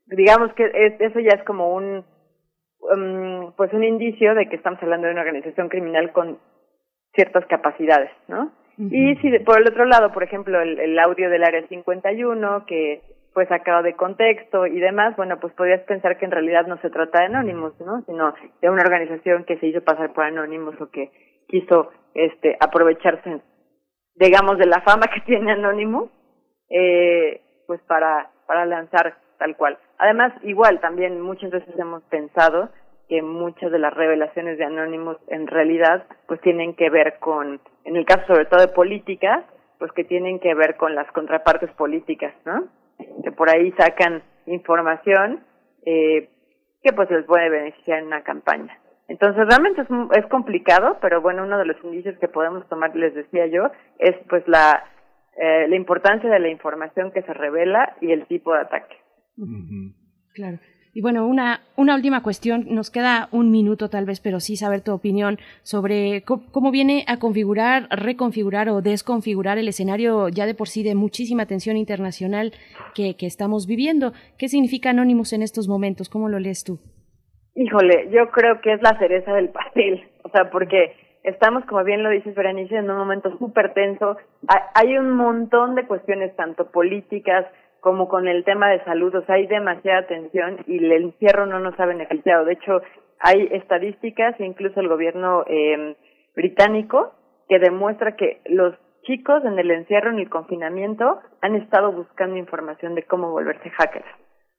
digamos 0.07 0.53
que 0.53 0.65
es, 0.73 0.99
eso 0.99 1.19
ya 1.19 1.35
es 1.37 1.43
como 1.43 1.73
un, 1.75 2.03
um, 2.79 3.51
pues 3.55 3.71
un 3.73 3.83
indicio 3.83 4.33
de 4.33 4.47
que 4.47 4.55
estamos 4.55 4.81
hablando 4.81 5.07
de 5.07 5.13
una 5.13 5.21
organización 5.21 5.69
criminal 5.69 6.11
con 6.11 6.39
ciertas 7.13 7.45
capacidades, 7.47 8.11
¿no? 8.27 8.51
Uh 8.77 8.83
-huh. 8.83 8.89
Y 8.91 9.15
si 9.17 9.39
por 9.39 9.59
el 9.59 9.67
otro 9.67 9.85
lado, 9.85 10.11
por 10.11 10.23
ejemplo, 10.23 10.61
el, 10.61 10.79
el 10.79 10.97
audio 10.97 11.29
del 11.29 11.43
Área 11.43 11.67
51, 11.67 12.65
que 12.65 13.01
fue 13.33 13.45
sacado 13.47 13.83
de 13.83 13.95
contexto 13.95 14.65
y 14.67 14.79
demás, 14.79 15.15
bueno, 15.15 15.39
pues 15.39 15.53
podrías 15.53 15.81
pensar 15.81 16.17
que 16.17 16.25
en 16.25 16.31
realidad 16.31 16.67
no 16.67 16.77
se 16.81 16.89
trata 16.89 17.19
de 17.19 17.25
anónimos, 17.25 17.79
¿no? 17.79 18.01
Sino 18.05 18.33
de 18.61 18.69
una 18.69 18.83
organización 18.83 19.45
que 19.45 19.57
se 19.57 19.67
hizo 19.67 19.81
pasar 19.81 20.13
por 20.13 20.25
anónimos 20.25 20.79
o 20.81 20.89
que 20.89 21.11
quiso 21.47 21.91
este 22.13 22.57
aprovecharse 22.59 23.41
digamos, 24.15 24.57
de 24.57 24.65
la 24.65 24.81
fama 24.81 25.07
que 25.13 25.21
tiene 25.25 25.51
Anónimo, 25.51 26.09
eh, 26.69 27.41
pues 27.67 27.81
para, 27.81 28.29
para 28.47 28.65
lanzar 28.65 29.17
tal 29.37 29.55
cual. 29.55 29.77
Además, 29.97 30.33
igual, 30.43 30.79
también 30.79 31.19
muchas 31.19 31.51
veces 31.51 31.77
hemos 31.77 32.03
pensado 32.03 32.69
que 33.07 33.21
muchas 33.21 33.71
de 33.71 33.79
las 33.79 33.93
revelaciones 33.93 34.57
de 34.57 34.65
Anónimos 34.65 35.17
en 35.27 35.47
realidad, 35.47 36.05
pues 36.27 36.39
tienen 36.41 36.75
que 36.75 36.89
ver 36.89 37.19
con, 37.19 37.59
en 37.83 37.95
el 37.95 38.05
caso 38.05 38.25
sobre 38.27 38.45
todo 38.45 38.61
de 38.61 38.69
política, 38.69 39.43
pues 39.79 39.91
que 39.91 40.03
tienen 40.03 40.39
que 40.39 40.53
ver 40.53 40.77
con 40.77 40.95
las 40.95 41.11
contrapartes 41.11 41.71
políticas, 41.71 42.33
¿no? 42.45 42.67
Que 43.23 43.31
por 43.31 43.49
ahí 43.49 43.71
sacan 43.73 44.23
información 44.45 45.43
eh, 45.85 46.29
que 46.83 46.93
pues 46.93 47.09
les 47.11 47.25
puede 47.25 47.49
beneficiar 47.49 47.99
en 47.99 48.07
una 48.07 48.23
campaña. 48.23 48.77
Entonces 49.07 49.45
realmente 49.47 49.81
es, 49.81 49.87
es, 50.17 50.25
complicado, 50.27 50.97
pero 51.01 51.21
bueno, 51.21 51.43
uno 51.43 51.57
de 51.57 51.65
los 51.65 51.77
indicios 51.83 52.17
que 52.19 52.27
podemos 52.27 52.67
tomar, 52.69 52.95
les 52.95 53.13
decía 53.13 53.45
yo, 53.47 53.69
es 53.99 54.15
pues 54.29 54.47
la, 54.47 54.85
eh, 55.37 55.67
la 55.67 55.75
importancia 55.75 56.29
de 56.29 56.39
la 56.39 56.49
información 56.49 57.11
que 57.11 57.21
se 57.23 57.33
revela 57.33 57.97
y 57.99 58.11
el 58.11 58.25
tipo 58.25 58.53
de 58.53 58.61
ataque. 58.61 58.95
Uh 59.37 59.45
-huh. 59.45 59.93
Claro. 60.33 60.59
Y 60.93 61.01
bueno, 61.01 61.25
una, 61.25 61.61
una 61.77 61.95
última 61.95 62.21
cuestión, 62.21 62.65
nos 62.69 62.91
queda 62.91 63.29
un 63.31 63.49
minuto 63.49 63.89
tal 63.89 64.05
vez, 64.05 64.19
pero 64.19 64.41
sí 64.41 64.57
saber 64.57 64.81
tu 64.81 64.91
opinión 64.91 65.39
sobre 65.63 66.23
cómo 66.23 66.69
viene 66.69 67.05
a 67.07 67.17
configurar, 67.17 67.87
reconfigurar 67.89 68.67
o 68.69 68.81
desconfigurar 68.81 69.57
el 69.57 69.69
escenario 69.69 70.27
ya 70.27 70.45
de 70.45 70.53
por 70.53 70.67
sí 70.67 70.83
de 70.83 70.95
muchísima 70.95 71.45
tensión 71.45 71.77
internacional 71.77 72.51
que, 72.93 73.15
que 73.15 73.25
estamos 73.25 73.67
viviendo. 73.67 74.11
¿Qué 74.37 74.49
significa 74.49 74.89
Anonymous 74.89 75.31
en 75.31 75.43
estos 75.43 75.69
momentos? 75.69 76.09
¿Cómo 76.09 76.27
lo 76.27 76.39
lees 76.39 76.65
tú? 76.65 76.79
Híjole, 77.55 78.09
yo 78.11 78.29
creo 78.31 78.59
que 78.61 78.73
es 78.73 78.81
la 78.81 78.97
cereza 78.99 79.33
del 79.33 79.49
pastel, 79.49 80.09
o 80.23 80.29
sea, 80.29 80.49
porque 80.51 80.93
estamos, 81.23 81.63
como 81.65 81.83
bien 81.83 82.03
lo 82.03 82.09
dices, 82.09 82.35
Berenice, 82.35 82.75
en 82.75 82.89
un 82.89 82.97
momento 82.97 83.37
súper 83.37 83.73
tenso. 83.73 84.17
Hay 84.73 84.97
un 84.97 85.11
montón 85.11 85.75
de 85.75 85.85
cuestiones, 85.85 86.35
tanto 86.35 86.71
políticas 86.71 87.45
como 87.81 88.07
con 88.07 88.27
el 88.27 88.43
tema 88.45 88.69
de 88.69 88.83
salud, 88.83 89.13
o 89.13 89.25
sea, 89.25 89.35
hay 89.35 89.47
demasiada 89.47 90.07
tensión 90.07 90.59
y 90.67 90.77
el 90.77 90.91
encierro 90.91 91.47
no 91.47 91.59
nos 91.59 91.77
ha 91.79 91.85
beneficiado. 91.85 92.45
De 92.45 92.53
hecho, 92.53 92.81
hay 93.19 93.49
estadísticas, 93.51 94.39
incluso 94.39 94.79
el 94.79 94.87
gobierno 94.87 95.43
eh, 95.47 95.95
británico, 96.35 97.13
que 97.49 97.59
demuestra 97.59 98.15
que 98.15 98.41
los 98.45 98.75
chicos 99.03 99.43
en 99.45 99.57
el 99.57 99.71
encierro, 99.71 100.11
en 100.11 100.19
el 100.19 100.29
confinamiento, 100.29 101.19
han 101.41 101.55
estado 101.55 101.91
buscando 101.91 102.37
información 102.37 102.95
de 102.95 103.03
cómo 103.03 103.31
volverse 103.31 103.69
hackers. 103.71 104.05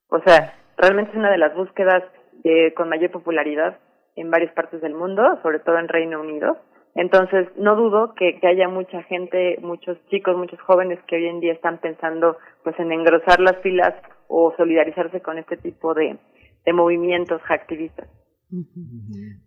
O 0.09 0.20
sea, 0.20 0.55
realmente 0.77 1.12
es 1.12 1.16
una 1.16 1.31
de 1.31 1.39
las 1.39 1.55
búsquedas 1.55 2.03
eh, 2.45 2.75
con 2.75 2.89
mayor 2.89 3.12
popularidad 3.12 3.79
en 4.16 4.31
varias 4.31 4.53
partes 4.53 4.81
del 4.81 4.95
mundo, 4.95 5.39
sobre 5.43 5.61
todo 5.61 5.79
en 5.79 5.89
Reino 5.89 6.20
Unido. 6.20 6.59
Entonces, 6.95 7.49
no 7.57 7.74
dudo 7.74 8.14
que, 8.14 8.38
que 8.38 8.47
haya 8.47 8.68
mucha 8.68 9.03
gente, 9.05 9.59
muchos 9.62 9.97
chicos, 10.09 10.36
muchos 10.36 10.61
jóvenes 10.61 10.99
que 11.07 11.16
hoy 11.16 11.26
en 11.26 11.40
día 11.40 11.53
están 11.55 11.78
pensando 11.78 12.36
pues 12.62 12.78
en 12.78 12.93
engrosar 12.93 13.40
las 13.40 13.57
filas 13.62 13.95
o 14.28 14.53
solidarizarse 14.57 15.20
con 15.20 15.38
este 15.38 15.57
tipo 15.57 15.95
de, 15.95 16.18
de 16.64 16.72
movimientos 16.72 17.40
hacktivistas. 17.43 18.09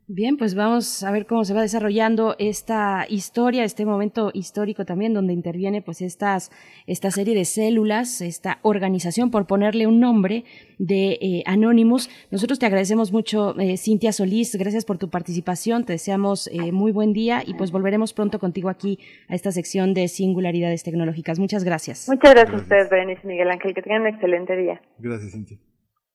Bien, 0.08 0.38
pues 0.38 0.56
vamos 0.56 1.04
a 1.04 1.12
ver 1.12 1.28
cómo 1.28 1.46
se 1.46 1.54
va 1.54 1.62
desarrollando 1.62 2.36
esta 2.40 3.06
historia, 3.08 3.64
este 3.64 3.86
momento 3.86 4.32
histórico 4.34 4.84
también 4.84 5.14
donde 5.14 5.34
interviene 5.34 5.84
pues 5.84 6.02
estas, 6.02 6.52
esta 6.88 7.12
serie 7.12 7.36
de 7.36 7.46
células, 7.46 8.22
esta 8.22 8.58
organización, 8.64 9.30
por 9.30 9.46
ponerle 9.46 9.86
un 9.86 10.00
nombre, 10.00 10.44
de 10.80 11.18
eh, 11.22 11.44
Anonymous. 11.46 12.10
Nosotros 12.32 12.60
te 12.60 12.66
agradecemos 12.66 13.12
mucho, 13.12 13.58
eh, 13.60 13.78
Cintia 13.78 14.12
Solís, 14.12 14.56
gracias 14.56 14.86
por 14.86 14.98
tu 14.98 15.10
participación, 15.10 15.86
te 15.86 15.94
deseamos 15.94 16.48
eh, 16.48 16.72
muy 16.72 16.92
buen 16.92 17.14
día 17.14 17.44
y 17.46 17.54
pues 17.54 17.72
volveremos 17.72 18.14
pronto 18.14 18.40
contigo 18.40 18.70
aquí 18.70 19.00
a 19.30 19.36
esta 19.36 19.52
sección 19.52 19.94
de 19.94 20.08
singularidades 20.08 20.84
tecnológicas. 20.84 21.40
Muchas 21.40 21.64
gracias. 21.64 22.10
Muchas 22.10 22.34
gracias, 22.34 22.56
a 22.56 22.64
ustedes, 22.64 22.90
Berenice 22.90 23.22
y 23.24 23.28
Miguel 23.28 23.52
Ángel. 23.52 23.74
Que 23.74 23.82
tengan 23.82 24.02
un 24.02 24.08
excelente 24.08 24.56
día. 24.58 24.82
Gracias, 24.98 25.32
Cintia. 25.32 25.58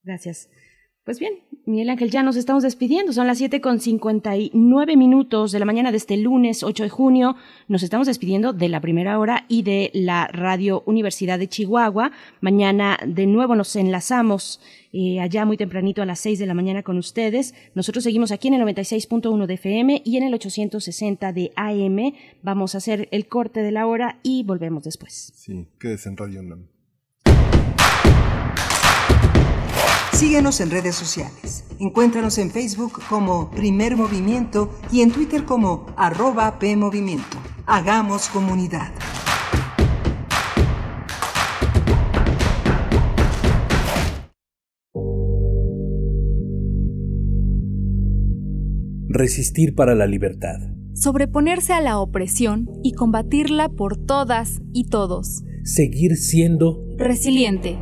Gracias. 0.03 0.49
Pues 1.03 1.19
bien, 1.19 1.33
Miguel 1.65 1.89
Ángel, 1.89 2.11
ya 2.11 2.21
nos 2.21 2.35
estamos 2.35 2.61
despidiendo. 2.61 3.11
Son 3.11 3.25
las 3.25 3.39
7 3.39 3.59
con 3.59 3.79
59 3.79 4.95
minutos 4.95 5.51
de 5.51 5.57
la 5.57 5.65
mañana 5.65 5.89
de 5.89 5.97
este 5.97 6.15
lunes 6.15 6.61
8 6.61 6.83
de 6.83 6.89
junio. 6.89 7.35
Nos 7.67 7.81
estamos 7.81 8.05
despidiendo 8.05 8.53
de 8.53 8.69
la 8.69 8.81
primera 8.81 9.17
hora 9.17 9.45
y 9.47 9.63
de 9.63 9.89
la 9.95 10.27
Radio 10.27 10.83
Universidad 10.85 11.39
de 11.39 11.49
Chihuahua. 11.49 12.11
Mañana 12.39 12.99
de 13.03 13.25
nuevo 13.25 13.55
nos 13.55 13.75
enlazamos 13.75 14.61
eh, 14.93 15.19
allá 15.19 15.43
muy 15.43 15.57
tempranito 15.57 16.03
a 16.03 16.05
las 16.05 16.19
6 16.19 16.37
de 16.37 16.45
la 16.45 16.53
mañana 16.53 16.83
con 16.83 16.99
ustedes. 16.99 17.55
Nosotros 17.73 18.03
seguimos 18.03 18.31
aquí 18.31 18.49
en 18.49 18.53
el 18.53 18.61
96.1 18.61 19.47
de 19.47 19.53
FM 19.55 20.03
y 20.05 20.17
en 20.17 20.23
el 20.23 20.35
860 20.35 21.33
de 21.33 21.51
AM. 21.55 22.13
Vamos 22.43 22.75
a 22.75 22.77
hacer 22.77 23.07
el 23.09 23.25
corte 23.25 23.61
de 23.63 23.71
la 23.71 23.87
hora 23.87 24.19
y 24.21 24.43
volvemos 24.43 24.83
después. 24.83 25.31
Sí, 25.33 25.65
quédese 25.79 26.09
en 26.09 26.17
Radio. 26.17 26.41
Síguenos 30.13 30.59
en 30.61 30.69
redes 30.69 30.95
sociales. 30.95 31.63
Encuéntranos 31.79 32.37
en 32.37 32.51
Facebook 32.51 33.01
como 33.09 33.49
Primer 33.49 33.97
Movimiento 33.97 34.69
y 34.91 35.01
en 35.01 35.11
Twitter 35.11 35.45
como 35.45 35.87
arroba 35.97 36.59
PMovimiento. 36.59 37.37
Hagamos 37.65 38.29
comunidad. 38.29 38.91
Resistir 49.07 49.75
para 49.75 49.95
la 49.95 50.07
libertad. 50.07 50.59
Sobreponerse 50.93 51.73
a 51.73 51.81
la 51.81 51.99
opresión 51.99 52.69
y 52.83 52.93
combatirla 52.93 53.69
por 53.69 53.97
todas 53.97 54.61
y 54.73 54.85
todos. 54.85 55.43
Seguir 55.63 56.15
siendo 56.15 56.85
Resiliente. 56.97 57.77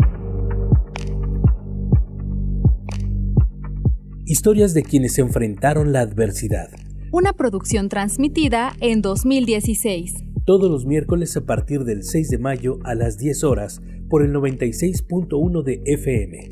Historias 4.29 4.75
de 4.75 4.83
quienes 4.83 5.17
enfrentaron 5.17 5.91
la 5.91 6.01
adversidad. 6.01 6.69
Una 7.11 7.33
producción 7.33 7.89
transmitida 7.89 8.73
en 8.79 9.01
2016. 9.01 10.23
Todos 10.45 10.69
los 10.69 10.85
miércoles 10.85 11.35
a 11.35 11.41
partir 11.47 11.83
del 11.83 12.03
6 12.03 12.29
de 12.29 12.37
mayo 12.37 12.77
a 12.83 12.93
las 12.93 13.17
10 13.17 13.43
horas 13.43 13.81
por 14.07 14.23
el 14.23 14.31
96.1 14.31 15.63
de 15.63 15.81
FM. 15.83 16.49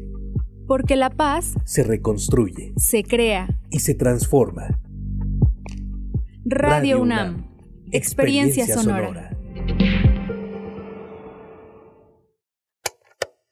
Porque 0.67 0.95
la 0.95 1.11
paz 1.11 1.53
Se 1.65 1.83
reconstruye 1.83 2.73
se 2.77 3.03
crea. 3.03 3.47
y 3.69 3.79
se 3.79 3.93
transforma. 3.93 4.79
Radio 6.45 6.99
UNAM. 7.01 7.45
Experiencia 7.91 8.65
sonora. 8.65 9.37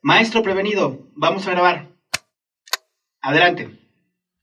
Maestro 0.01 0.41
prevenido, 0.41 1.09
vamos 1.15 1.47
a 1.47 1.51
grabar. 1.51 1.95
Adelante. 3.21 3.84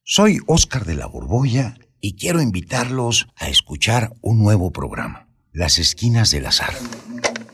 Soy 0.05 0.41
Óscar 0.49 0.85
de 0.85 0.97
la 0.97 1.07
Borbolla 1.07 1.77
y 2.01 2.15
quiero 2.15 2.43
invitarlos 2.43 3.29
a 3.37 3.49
escuchar 3.49 4.13
un 4.21 4.43
nuevo 4.43 4.73
programa, 4.73 5.29
Las 5.53 5.79
Esquinas 5.79 6.33
del 6.33 6.47
Azar. 6.47 6.75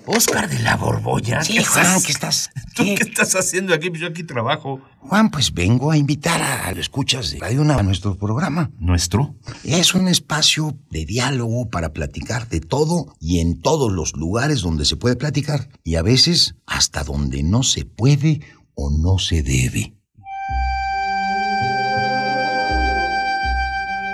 Oscar 0.07 0.49
de 0.49 0.59
la 0.61 0.77
Borbolla. 0.77 1.45
Sí, 1.45 1.63
Juan, 1.63 2.03
¿qué 2.03 2.11
estás? 2.11 2.49
¿Tú 2.75 2.85
qué 2.85 3.03
estás 3.03 3.35
haciendo 3.35 3.75
aquí? 3.75 3.91
Pues 3.91 4.01
Yo 4.01 4.09
aquí 4.09 4.23
trabajo. 4.25 4.81
Juan, 5.01 5.31
pues 5.31 5.53
vengo 5.53 5.91
a 5.91 5.99
invitar 5.99 6.41
a, 6.41 6.67
a 6.67 6.71
los 6.71 6.81
escuchas 6.81 7.33
de 7.33 7.39
Radio 7.39 7.71
a 7.71 7.83
nuestro 7.83 8.17
programa. 8.17 8.71
¿Nuestro? 8.79 9.35
Es 9.63 9.95
un 9.95 10.09
espacio 10.09 10.75
de 10.89 11.05
diálogo 11.05 11.69
para 11.69 11.93
platicar 11.93 12.49
de 12.49 12.61
todo 12.61 13.15
y 13.21 13.41
en 13.41 13.61
todos 13.61 13.93
los 13.93 14.15
lugares 14.15 14.63
donde 14.63 14.87
se 14.87 14.97
puede 14.97 15.17
platicar 15.17 15.69
y 15.85 15.97
a 15.97 16.03
veces 16.03 16.55
hasta 16.65 17.05
donde 17.05 17.43
no 17.43 17.63
se 17.63 17.85
puede 17.85 18.41
o 18.75 18.91
no 18.91 19.19
se 19.19 19.43
debe. 19.43 19.98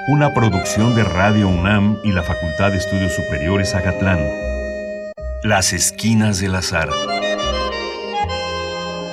Una 0.07 0.35
producción 0.35 0.95
de 0.95 1.03
Radio 1.05 1.49
UNAM 1.49 1.99
y 2.05 2.13
la 2.13 2.23
Facultad 2.23 2.71
de 2.73 2.79
Estudios 2.79 3.13
Superiores 3.15 3.75
Agatlán. 3.75 4.21
Las 5.43 5.73
Esquinas 5.73 6.41
del 6.41 6.55
Azar. 6.55 6.89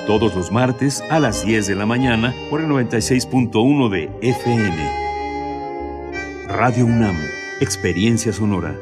Todos 0.05 0.35
los 0.35 0.51
martes 0.51 1.01
a 1.09 1.19
las 1.19 1.45
10 1.45 1.67
de 1.67 1.75
la 1.75 1.85
mañana 1.85 2.33
por 2.49 2.59
el 2.61 2.67
96.1 2.67 3.89
de 3.89 4.09
FM. 4.21 4.91
Radio 6.49 6.85
UNAM. 6.85 7.15
Experiencia 7.61 8.33
sonora. 8.33 8.75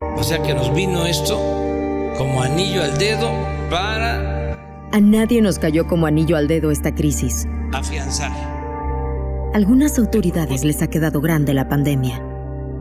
O 0.00 0.22
sea 0.22 0.42
que 0.42 0.54
nos 0.54 0.74
vino 0.74 1.04
esto 1.04 1.36
como 2.16 2.40
anillo 2.42 2.82
al 2.82 2.96
dedo 2.96 3.30
para 3.68 4.54
A 4.92 5.00
nadie 5.00 5.42
nos 5.42 5.58
cayó 5.58 5.86
como 5.86 6.06
anillo 6.06 6.36
al 6.36 6.48
dedo 6.48 6.70
esta 6.70 6.94
crisis. 6.94 7.46
afianzar. 7.72 8.55
Algunas 9.56 9.98
autoridades 9.98 10.64
les 10.64 10.82
ha 10.82 10.90
quedado 10.90 11.22
grande 11.22 11.54
la 11.54 11.66
pandemia, 11.66 12.22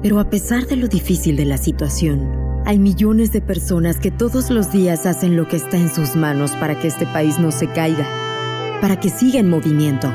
pero 0.02 0.20
a 0.20 0.30
pesar 0.30 0.68
de 0.68 0.76
lo 0.76 0.90
difícil 0.90 1.38
de 1.38 1.46
la 1.46 1.58
situación, 1.58 2.30
hay 2.66 2.80
millones 2.80 3.32
de 3.32 3.40
personas 3.40 3.98
que 3.98 4.12
todos 4.12 4.50
los 4.50 4.74
días 4.74 5.06
hacen 5.06 5.38
lo 5.38 5.48
que 5.48 5.56
está 5.56 5.78
en 5.78 5.88
sus 5.88 6.18
manos 6.18 6.52
para 6.52 6.78
que 6.78 6.90
este 6.90 7.06
país 7.06 7.40
no 7.40 7.54
se 7.54 7.68
caiga, 7.68 8.06
para 8.82 9.00
que 9.00 9.10
siga 9.10 9.40
en 9.40 9.50
movimiento. 9.50 10.10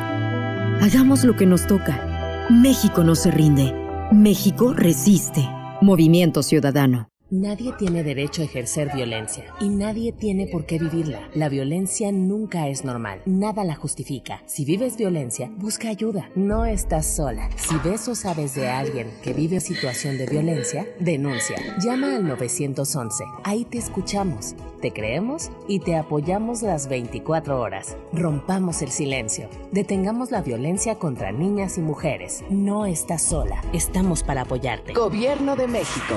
Hagamos 0.82 1.24
lo 1.24 1.34
que 1.34 1.46
nos 1.46 1.66
toca. 1.66 2.46
México 2.50 3.04
no 3.04 3.14
se 3.14 3.30
rinde. 3.30 3.72
México 4.12 4.74
resiste. 4.74 5.48
Movimiento 5.80 6.42
Ciudadano. 6.42 7.09
Nadie 7.32 7.72
tiene 7.78 8.02
derecho 8.02 8.42
a 8.42 8.46
ejercer 8.46 8.90
violencia 8.92 9.44
y 9.60 9.68
nadie 9.68 10.10
tiene 10.10 10.48
por 10.48 10.66
qué 10.66 10.80
vivirla. 10.80 11.28
La 11.32 11.48
violencia 11.48 12.10
nunca 12.10 12.66
es 12.66 12.84
normal, 12.84 13.22
nada 13.24 13.62
la 13.62 13.76
justifica. 13.76 14.42
Si 14.46 14.64
vives 14.64 14.96
violencia, 14.96 15.48
busca 15.56 15.90
ayuda, 15.90 16.28
no 16.34 16.64
estás 16.64 17.06
sola. 17.06 17.48
Si 17.54 17.76
ves 17.88 18.08
o 18.08 18.16
sabes 18.16 18.56
de 18.56 18.68
alguien 18.68 19.12
que 19.22 19.32
vive 19.32 19.60
situación 19.60 20.18
de 20.18 20.26
violencia, 20.26 20.88
denuncia. 20.98 21.56
Llama 21.80 22.16
al 22.16 22.26
911, 22.26 23.22
ahí 23.44 23.64
te 23.64 23.78
escuchamos, 23.78 24.56
te 24.82 24.92
creemos 24.92 25.52
y 25.68 25.78
te 25.78 25.94
apoyamos 25.94 26.62
las 26.62 26.88
24 26.88 27.60
horas. 27.60 27.96
Rompamos 28.12 28.82
el 28.82 28.90
silencio, 28.90 29.48
detengamos 29.70 30.32
la 30.32 30.42
violencia 30.42 30.96
contra 30.96 31.30
niñas 31.30 31.78
y 31.78 31.80
mujeres. 31.80 32.42
No 32.50 32.86
estás 32.86 33.22
sola, 33.22 33.62
estamos 33.72 34.24
para 34.24 34.40
apoyarte. 34.40 34.94
Gobierno 34.94 35.54
de 35.54 35.68
México. 35.68 36.16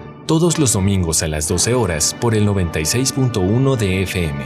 todos 0.25 0.59
los 0.59 0.73
domingos 0.73 1.23
a 1.23 1.27
las 1.27 1.47
12 1.47 1.73
horas 1.73 2.15
por 2.19 2.35
el 2.35 2.47
96.1 2.47 3.75
de 3.75 4.03
FM. 4.03 4.43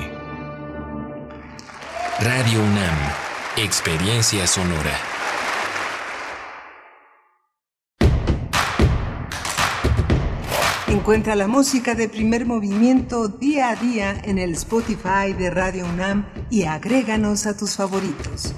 Radio 2.22 2.60
UNAM, 2.60 2.98
Experiencia 3.58 4.48
Sonora. 4.48 4.98
Encuentra 10.88 11.36
la 11.36 11.48
música 11.48 11.94
de 11.94 12.10
primer 12.10 12.46
movimiento 12.46 13.28
día 13.28 13.70
a 13.70 13.76
día 13.76 14.16
en 14.24 14.40
el 14.40 14.54
Spotify 14.54 15.34
de 15.38 15.50
Radio 15.52 15.86
UNAM 15.86 16.26
y 16.50 16.64
agréganos 16.64 17.46
a 17.46 17.56
tus 17.56 17.76
favoritos. 17.76 18.56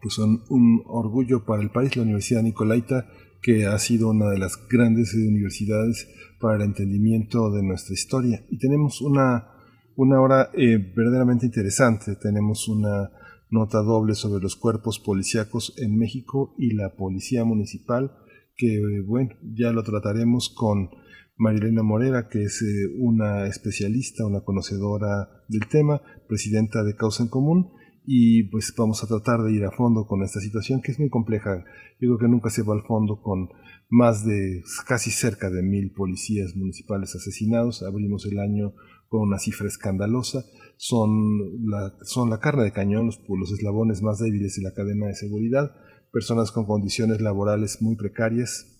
pues 0.00 0.14
son 0.14 0.42
un 0.48 0.82
orgullo 0.86 1.44
para 1.44 1.62
el 1.62 1.70
país, 1.70 1.96
la 1.96 2.02
Universidad 2.02 2.42
Nicolaita, 2.42 3.06
que 3.42 3.66
ha 3.66 3.78
sido 3.78 4.10
una 4.10 4.30
de 4.30 4.38
las 4.38 4.56
grandes 4.68 5.14
universidades 5.14 6.08
para 6.40 6.56
el 6.56 6.62
entendimiento 6.62 7.50
de 7.50 7.62
nuestra 7.62 7.94
historia. 7.94 8.44
Y 8.48 8.58
tenemos 8.58 9.00
una, 9.00 9.48
una 9.96 10.20
hora 10.20 10.50
eh, 10.54 10.78
verdaderamente 10.78 11.46
interesante, 11.46 12.16
tenemos 12.16 12.68
una 12.68 13.10
nota 13.50 13.78
doble 13.82 14.14
sobre 14.14 14.42
los 14.42 14.56
cuerpos 14.56 14.98
policíacos 14.98 15.74
en 15.76 15.98
México 15.98 16.54
y 16.56 16.72
la 16.72 16.94
Policía 16.94 17.44
Municipal, 17.44 18.12
que 18.56 19.02
bueno, 19.04 19.34
ya 19.42 19.72
lo 19.72 19.82
trataremos 19.82 20.48
con 20.48 20.90
Marilena 21.36 21.82
Morera, 21.82 22.28
que 22.28 22.44
es 22.44 22.62
eh, 22.62 22.86
una 22.98 23.46
especialista, 23.46 24.26
una 24.26 24.42
conocedora 24.42 25.28
del 25.48 25.66
tema, 25.68 26.02
presidenta 26.28 26.84
de 26.84 26.94
Causa 26.94 27.22
en 27.22 27.28
Común, 27.28 27.72
y 28.04 28.44
pues 28.44 28.74
vamos 28.76 29.02
a 29.02 29.06
tratar 29.06 29.42
de 29.42 29.52
ir 29.52 29.64
a 29.64 29.70
fondo 29.70 30.06
con 30.06 30.22
esta 30.22 30.40
situación 30.40 30.82
que 30.82 30.92
es 30.92 30.98
muy 30.98 31.08
compleja. 31.08 31.64
Yo 32.00 32.08
creo 32.08 32.18
que 32.18 32.28
nunca 32.28 32.50
se 32.50 32.62
va 32.62 32.74
al 32.74 32.82
fondo 32.82 33.20
con 33.22 33.48
más 33.88 34.24
de 34.24 34.62
casi 34.86 35.10
cerca 35.10 35.50
de 35.50 35.62
mil 35.62 35.92
policías 35.92 36.56
municipales 36.56 37.14
asesinados. 37.14 37.82
Abrimos 37.82 38.26
el 38.26 38.38
año 38.38 38.74
con 39.08 39.20
una 39.20 39.38
cifra 39.38 39.68
escandalosa. 39.68 40.44
Son 40.78 41.68
la, 41.68 41.94
son 42.02 42.30
la 42.30 42.40
carne 42.40 42.64
de 42.64 42.72
cañón, 42.72 43.06
los, 43.06 43.20
los 43.28 43.52
eslabones 43.52 44.02
más 44.02 44.18
débiles 44.18 44.56
de 44.56 44.62
la 44.62 44.72
cadena 44.72 45.06
de 45.06 45.14
seguridad, 45.14 45.70
personas 46.10 46.50
con 46.50 46.66
condiciones 46.66 47.20
laborales 47.20 47.80
muy 47.82 47.94
precarias, 47.94 48.71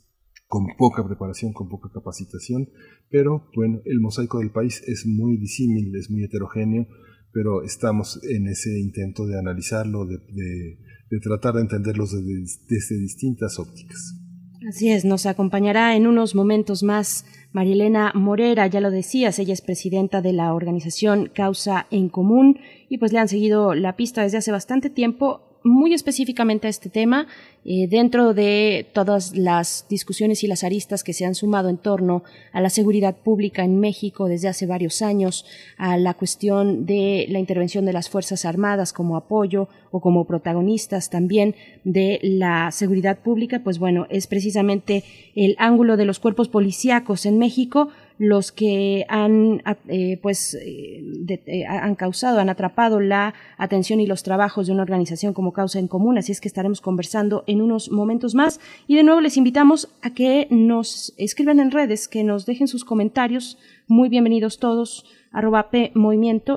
con 0.53 0.67
poca 0.77 1.03
preparación, 1.03 1.55
con 1.55 1.71
poca 1.71 1.89
capacitación, 1.91 2.69
pero 3.09 3.49
bueno, 3.57 3.81
el 3.87 4.01
mosaico 4.01 4.39
del 4.39 4.51
país 4.51 4.83
es 4.87 5.07
muy 5.07 5.39
disímil, 5.39 5.97
es 5.97 6.11
muy 6.11 6.25
heterogéneo, 6.25 6.87
pero 7.33 7.63
estamos 7.63 8.23
en 8.23 8.49
ese 8.49 8.79
intento 8.79 9.27
de 9.27 9.39
analizarlo, 9.39 10.05
de, 10.05 10.77
tratar 11.23 11.55
de 11.55 11.63
entenderlos 11.63 12.13
desde, 12.13 12.67
desde 12.69 12.99
distintas 12.99 13.59
ópticas. 13.59 14.21
Así 14.69 14.91
es, 14.91 15.07
nos 15.07 15.25
acompañará 15.25 15.97
en 15.97 16.07
unos 16.07 16.35
momentos 16.35 16.83
más 16.83 17.25
Marilena 17.53 18.13
Morera, 18.15 18.67
ya 18.67 18.83
lo 18.83 18.91
decías, 18.91 19.39
ella 19.39 19.55
es 19.55 19.63
presidenta 19.63 20.21
de 20.21 20.35
la 20.35 20.53
organización 20.53 21.31
Causa 21.35 21.87
en 21.91 22.11
Común 22.11 22.59
y 22.91 22.99
pues 22.99 23.15
le 23.15 23.21
han 23.21 23.29
seguido 23.29 23.75
la 23.75 23.97
pista 23.97 24.23
desde 24.23 24.37
hace 24.37 24.53
bastante 24.53 24.91
tiempo 24.91 25.52
muy 25.65 25.95
específicamente 25.95 26.67
a 26.67 26.71
este 26.71 26.89
tema, 26.89 27.27
eh, 27.65 27.87
dentro 27.89 28.35
de 28.35 28.87
todas 28.93 29.37
las 29.37 29.87
discusiones 29.89 30.43
y 30.43 30.49
las 30.49 30.65
aristas 30.65 31.05
que 31.05 31.13
se 31.13 31.25
han 31.25 31.35
sumado 31.35 31.69
en 31.69 31.79
torno 31.79 32.25
a 32.53 32.61
la 32.61 32.71
seguridad 32.71 33.15
pública 33.15 33.63
en 33.63 33.79
México 33.79 34.27
desde 34.27 34.49
hace 34.49 34.67
varios 34.67 35.03
años, 35.03 35.45
a 35.77 35.97
la 35.97 36.15
cuestión 36.15 36.87
de 36.87 37.27
la 37.29 37.39
intervención 37.39 37.85
de 37.85 37.93
las 37.93 38.09
Fuerzas 38.09 38.45
Armadas 38.45 38.93
como 38.93 39.17
apoyo 39.17 39.69
o 39.93 40.01
como 40.01 40.25
protagonistas 40.25 41.11
también 41.11 41.55
de 41.85 42.19
la 42.23 42.71
seguridad 42.73 43.19
pública, 43.19 43.61
pues 43.63 43.79
bueno, 43.79 44.07
es 44.11 44.27
precisamente 44.27 45.05
el 45.37 45.55
ángulo 45.59 45.97
de 45.97 46.05
los 46.05 46.19
cuerpos 46.19 46.49
policíacos 46.49 47.27
en 47.27 47.39
México 47.39 47.91
los 48.23 48.53
que 48.53 49.05
han 49.09 49.65
eh, 49.89 50.17
pues 50.23 50.55
eh, 50.55 51.03
eh, 51.29 51.67
han 51.67 51.97
causado, 51.97 52.39
han 52.39 52.51
atrapado 52.51 53.01
la 53.01 53.35
atención 53.59 53.99
y 53.99 54.07
los 54.07 54.23
trabajos 54.23 54.69
de 54.69 54.73
una 54.73 54.85
organización 54.85 55.35
como 55.35 55.53
Causa 55.53 55.81
en 55.81 55.89
Común, 55.89 56.19
así 56.19 56.31
es 56.31 56.41
que 56.41 56.47
estaremos 56.47 56.81
conversando 56.81 57.43
en 57.49 57.61
unos 57.61 57.91
momentos 57.91 58.37
más. 58.37 58.61
Y 58.87 58.95
de 58.95 59.03
nuevo 59.03 59.21
les 59.21 59.37
invitamos 59.37 59.93
a 60.03 60.11
que 60.11 60.47
nos 60.51 61.13
escriban 61.17 61.59
en 61.59 61.73
redes, 61.73 62.07
que 62.07 62.23
nos 62.23 62.47
dejen 62.47 62.69
sus 62.69 62.85
comentarios, 62.85 63.59
muy 63.89 64.09
bienvenidos 64.09 64.61
todos, 64.61 65.05
arroba 65.33 65.71
P 65.71 65.93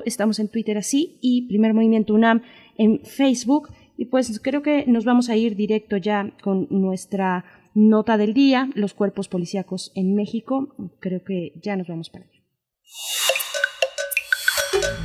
estamos 0.04 0.38
en 0.38 0.46
Twitter 0.46 0.78
así 0.78 1.18
y 1.20 1.48
Primer 1.48 1.74
Movimiento 1.74 2.14
UNAM 2.14 2.42
en 2.78 3.00
Facebook. 3.00 3.70
Y 3.98 4.04
pues 4.04 4.38
creo 4.38 4.62
que 4.62 4.84
nos 4.86 5.04
vamos 5.04 5.30
a 5.30 5.36
ir 5.36 5.56
directo 5.56 5.96
ya 5.96 6.30
con 6.42 6.68
nuestra 6.70 7.44
Nota 7.78 8.16
del 8.16 8.32
día, 8.32 8.70
los 8.74 8.94
cuerpos 8.94 9.28
policíacos 9.28 9.92
en 9.94 10.14
México. 10.14 10.74
Creo 10.98 11.22
que 11.22 11.52
ya 11.62 11.76
nos 11.76 11.86
vamos 11.86 12.08
para 12.08 12.24
allá. 12.24 12.40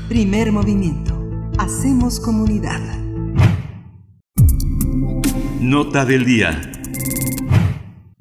Primer 0.07 0.53
movimiento. 0.53 1.13
Hacemos 1.59 2.22
comunidad. 2.22 2.80
Nota 5.59 6.05
del 6.05 6.24
día. 6.24 6.61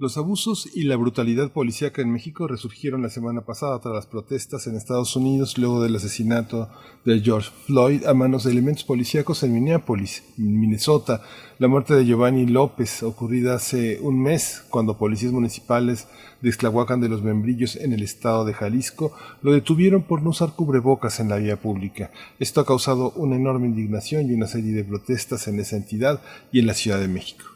Los 0.00 0.16
abusos 0.16 0.66
y 0.74 0.84
la 0.84 0.96
brutalidad 0.96 1.52
policíaca 1.52 2.00
en 2.00 2.10
México 2.10 2.48
resurgieron 2.48 3.02
la 3.02 3.10
semana 3.10 3.42
pasada 3.42 3.78
tras 3.80 3.94
las 3.94 4.06
protestas 4.06 4.66
en 4.66 4.74
Estados 4.74 5.14
Unidos 5.14 5.58
luego 5.58 5.82
del 5.82 5.94
asesinato 5.94 6.70
de 7.04 7.20
George 7.20 7.50
Floyd 7.66 8.06
a 8.06 8.14
manos 8.14 8.44
de 8.44 8.52
elementos 8.52 8.82
policíacos 8.82 9.42
en 9.42 9.52
Minneapolis, 9.52 10.24
Minnesota. 10.38 11.20
La 11.58 11.68
muerte 11.68 11.92
de 11.92 12.06
Giovanni 12.06 12.46
López, 12.46 13.02
ocurrida 13.02 13.56
hace 13.56 14.00
un 14.00 14.22
mes, 14.22 14.64
cuando 14.70 14.96
policías 14.96 15.32
municipales 15.32 16.08
de 16.40 16.48
Extlahuacan 16.48 17.02
de 17.02 17.10
los 17.10 17.22
Membrillos 17.22 17.76
en 17.76 17.92
el 17.92 18.02
estado 18.02 18.46
de 18.46 18.54
Jalisco 18.54 19.12
lo 19.42 19.52
detuvieron 19.52 20.04
por 20.04 20.22
no 20.22 20.30
usar 20.30 20.54
cubrebocas 20.56 21.20
en 21.20 21.28
la 21.28 21.36
vía 21.36 21.60
pública. 21.60 22.10
Esto 22.38 22.62
ha 22.62 22.66
causado 22.66 23.10
una 23.16 23.36
enorme 23.36 23.66
indignación 23.66 24.30
y 24.30 24.32
una 24.32 24.46
serie 24.46 24.72
de 24.72 24.82
protestas 24.82 25.46
en 25.46 25.60
esa 25.60 25.76
entidad 25.76 26.22
y 26.52 26.60
en 26.60 26.68
la 26.68 26.72
Ciudad 26.72 27.00
de 27.00 27.08
México. 27.08 27.49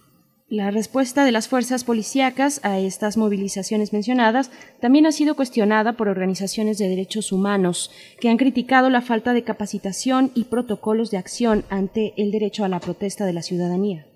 La 0.57 0.71
respuesta 0.71 1.25
de 1.25 1.33
las 1.33 1.49
fuerzas 1.49 1.83
policíacas 1.83 2.61
a 2.63 2.79
estas 2.79 3.17
movilizaciones 3.17 3.93
mencionadas 3.93 4.53
también 4.81 5.05
ha 5.05 5.11
sido 5.11 5.35
cuestionada 5.35 5.95
por 5.95 6.07
organizaciones 6.07 6.79
de 6.79 6.89
derechos 6.89 7.33
humanos 7.33 7.91
que 8.21 8.29
han 8.29 8.37
criticado 8.37 8.89
la 8.89 9.03
falta 9.03 9.33
de 9.33 9.43
capacitación 9.43 10.31
y 10.33 10.45
protocolos 10.45 11.11
de 11.11 11.19
acción 11.19 11.65
ante 11.71 12.15
el 12.17 12.31
derecho 12.31 12.65
a 12.65 12.69
la 12.69 12.79
protesta 12.79 13.27
de 13.27 13.33
la 13.33 13.43
ciudadanía. 13.43 14.07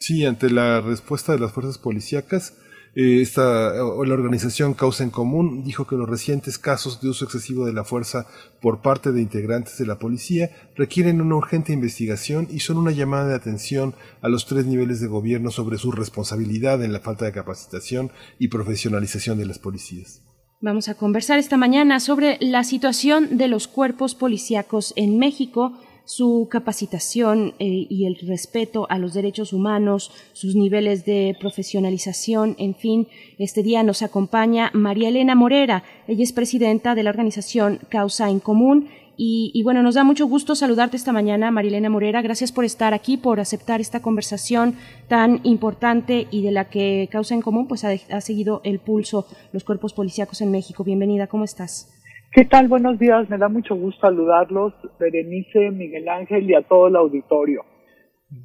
Sí, 0.00 0.24
ante 0.24 0.48
la 0.48 0.80
respuesta 0.80 1.32
de 1.32 1.40
las 1.40 1.52
fuerzas 1.52 1.76
policíacas, 1.76 2.54
esta, 2.96 3.84
o 3.84 4.06
la 4.06 4.14
organización 4.14 4.72
Causa 4.72 5.04
en 5.04 5.10
Común 5.10 5.62
dijo 5.64 5.86
que 5.86 5.96
los 5.96 6.08
recientes 6.08 6.58
casos 6.58 7.02
de 7.02 7.10
uso 7.10 7.26
excesivo 7.26 7.66
de 7.66 7.74
la 7.74 7.84
fuerza 7.84 8.26
por 8.62 8.80
parte 8.80 9.12
de 9.12 9.20
integrantes 9.20 9.76
de 9.76 9.84
la 9.84 9.98
policía 9.98 10.50
requieren 10.74 11.20
una 11.20 11.36
urgente 11.36 11.74
investigación 11.74 12.48
y 12.50 12.60
son 12.60 12.78
una 12.78 12.92
llamada 12.92 13.28
de 13.28 13.34
atención 13.34 13.94
a 14.22 14.28
los 14.28 14.46
tres 14.46 14.64
niveles 14.64 15.00
de 15.00 15.08
gobierno 15.08 15.50
sobre 15.50 15.76
su 15.76 15.92
responsabilidad 15.92 16.82
en 16.82 16.94
la 16.94 17.00
falta 17.00 17.26
de 17.26 17.32
capacitación 17.32 18.12
y 18.38 18.48
profesionalización 18.48 19.36
de 19.36 19.44
las 19.44 19.58
policías. 19.58 20.22
Vamos 20.62 20.88
a 20.88 20.94
conversar 20.94 21.38
esta 21.38 21.58
mañana 21.58 22.00
sobre 22.00 22.38
la 22.40 22.64
situación 22.64 23.36
de 23.36 23.48
los 23.48 23.68
cuerpos 23.68 24.14
policíacos 24.14 24.94
en 24.96 25.18
México 25.18 25.78
su 26.06 26.46
capacitación 26.48 27.54
eh, 27.58 27.86
y 27.90 28.06
el 28.06 28.16
respeto 28.26 28.86
a 28.88 28.98
los 28.98 29.12
derechos 29.12 29.52
humanos, 29.52 30.12
sus 30.32 30.54
niveles 30.54 31.04
de 31.04 31.36
profesionalización, 31.38 32.54
en 32.58 32.74
fin. 32.74 33.08
Este 33.38 33.62
día 33.62 33.82
nos 33.82 34.02
acompaña 34.02 34.70
María 34.72 35.08
Elena 35.08 35.34
Morera. 35.34 35.82
Ella 36.06 36.22
es 36.22 36.32
presidenta 36.32 36.94
de 36.94 37.02
la 37.02 37.10
organización 37.10 37.80
Causa 37.90 38.30
en 38.30 38.40
Común. 38.40 38.88
Y, 39.18 39.62
bueno, 39.62 39.82
nos 39.82 39.94
da 39.94 40.04
mucho 40.04 40.26
gusto 40.26 40.54
saludarte 40.54 40.98
esta 40.98 41.10
mañana, 41.10 41.50
Marilena 41.50 41.88
Morera. 41.88 42.20
Gracias 42.20 42.52
por 42.52 42.66
estar 42.66 42.92
aquí, 42.92 43.16
por 43.16 43.40
aceptar 43.40 43.80
esta 43.80 44.00
conversación 44.00 44.74
tan 45.08 45.40
importante 45.42 46.28
y 46.30 46.42
de 46.42 46.50
la 46.52 46.68
que 46.68 47.08
Causa 47.10 47.34
en 47.34 47.40
Común 47.40 47.66
pues 47.66 47.84
ha, 47.84 47.92
ha 48.10 48.20
seguido 48.20 48.60
el 48.62 48.78
pulso 48.78 49.26
los 49.52 49.64
cuerpos 49.64 49.94
policíacos 49.94 50.42
en 50.42 50.50
México. 50.50 50.84
Bienvenida, 50.84 51.28
¿cómo 51.28 51.44
estás? 51.44 51.95
¿Qué 52.32 52.44
tal? 52.44 52.68
Buenos 52.68 52.98
días, 52.98 53.28
me 53.30 53.38
da 53.38 53.48
mucho 53.48 53.74
gusto 53.74 54.00
saludarlos, 54.02 54.74
Berenice, 55.00 55.70
Miguel 55.70 56.08
Ángel 56.08 56.48
y 56.50 56.54
a 56.54 56.62
todo 56.62 56.88
el 56.88 56.96
auditorio. 56.96 57.62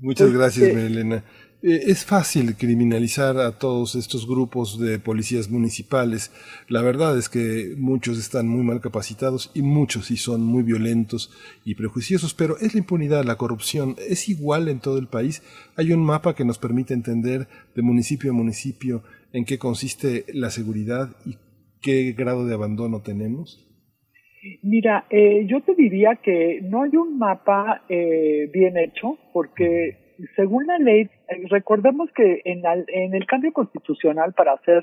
Muchas 0.02 0.28
Este- 0.28 0.38
gracias, 0.38 0.74
Marilena. 0.74 1.24
Eh, 1.64 1.92
es 1.92 2.06
fácil 2.06 2.56
criminalizar 2.56 3.38
a 3.38 3.60
todos 3.60 3.94
estos 3.96 4.26
grupos 4.28 4.80
de 4.80 4.98
policías 4.98 5.50
municipales. 5.52 6.32
La 6.70 6.82
verdad 6.82 7.18
es 7.18 7.30
que 7.30 7.76
muchos 7.78 8.18
están 8.18 8.48
muy 8.48 8.64
mal 8.64 8.82
capacitados 8.82 9.52
y 9.54 9.62
muchos 9.62 10.08
sí 10.08 10.18
son 10.18 10.42
muy 10.42 10.64
violentos 10.64 11.32
y 11.66 11.76
prejuiciosos, 11.76 12.34
pero 12.34 12.58
es 12.58 12.74
la 12.74 12.80
impunidad, 12.80 13.26
la 13.26 13.36
corrupción, 13.38 13.96
es 14.10 14.28
igual 14.30 14.70
en 14.70 14.80
todo 14.80 14.98
el 14.98 15.08
país. 15.08 15.44
Hay 15.76 15.92
un 15.92 16.04
mapa 16.04 16.34
que 16.34 16.46
nos 16.46 16.58
permite 16.58 16.94
entender 16.96 17.48
de 17.76 17.82
municipio 17.84 18.32
a 18.32 18.34
municipio 18.34 19.04
en 19.34 19.46
qué 19.46 19.60
consiste 19.60 20.26
la 20.34 20.50
seguridad 20.50 21.16
y 21.26 21.38
qué 21.82 22.14
grado 22.14 22.46
de 22.48 22.54
abandono 22.56 23.02
tenemos. 23.02 23.68
Mira, 24.64 25.06
eh, 25.10 25.46
yo 25.46 25.62
te 25.62 25.76
diría 25.76 26.16
que 26.16 26.60
no 26.64 26.84
hay 26.84 26.96
un 26.96 27.18
mapa 27.20 27.84
eh, 27.90 28.50
bien 28.52 28.76
hecho, 28.78 29.18
porque 29.34 30.16
según 30.36 30.66
la 30.68 30.78
ley, 30.80 31.02
eh, 31.30 31.44
recordemos 31.50 32.10
que 32.14 32.42
en, 32.46 32.66
al- 32.66 32.86
en 32.88 33.14
el 33.14 33.26
cambio 33.28 33.52
constitucional 33.54 34.34
para 34.34 34.54
hacer 34.54 34.82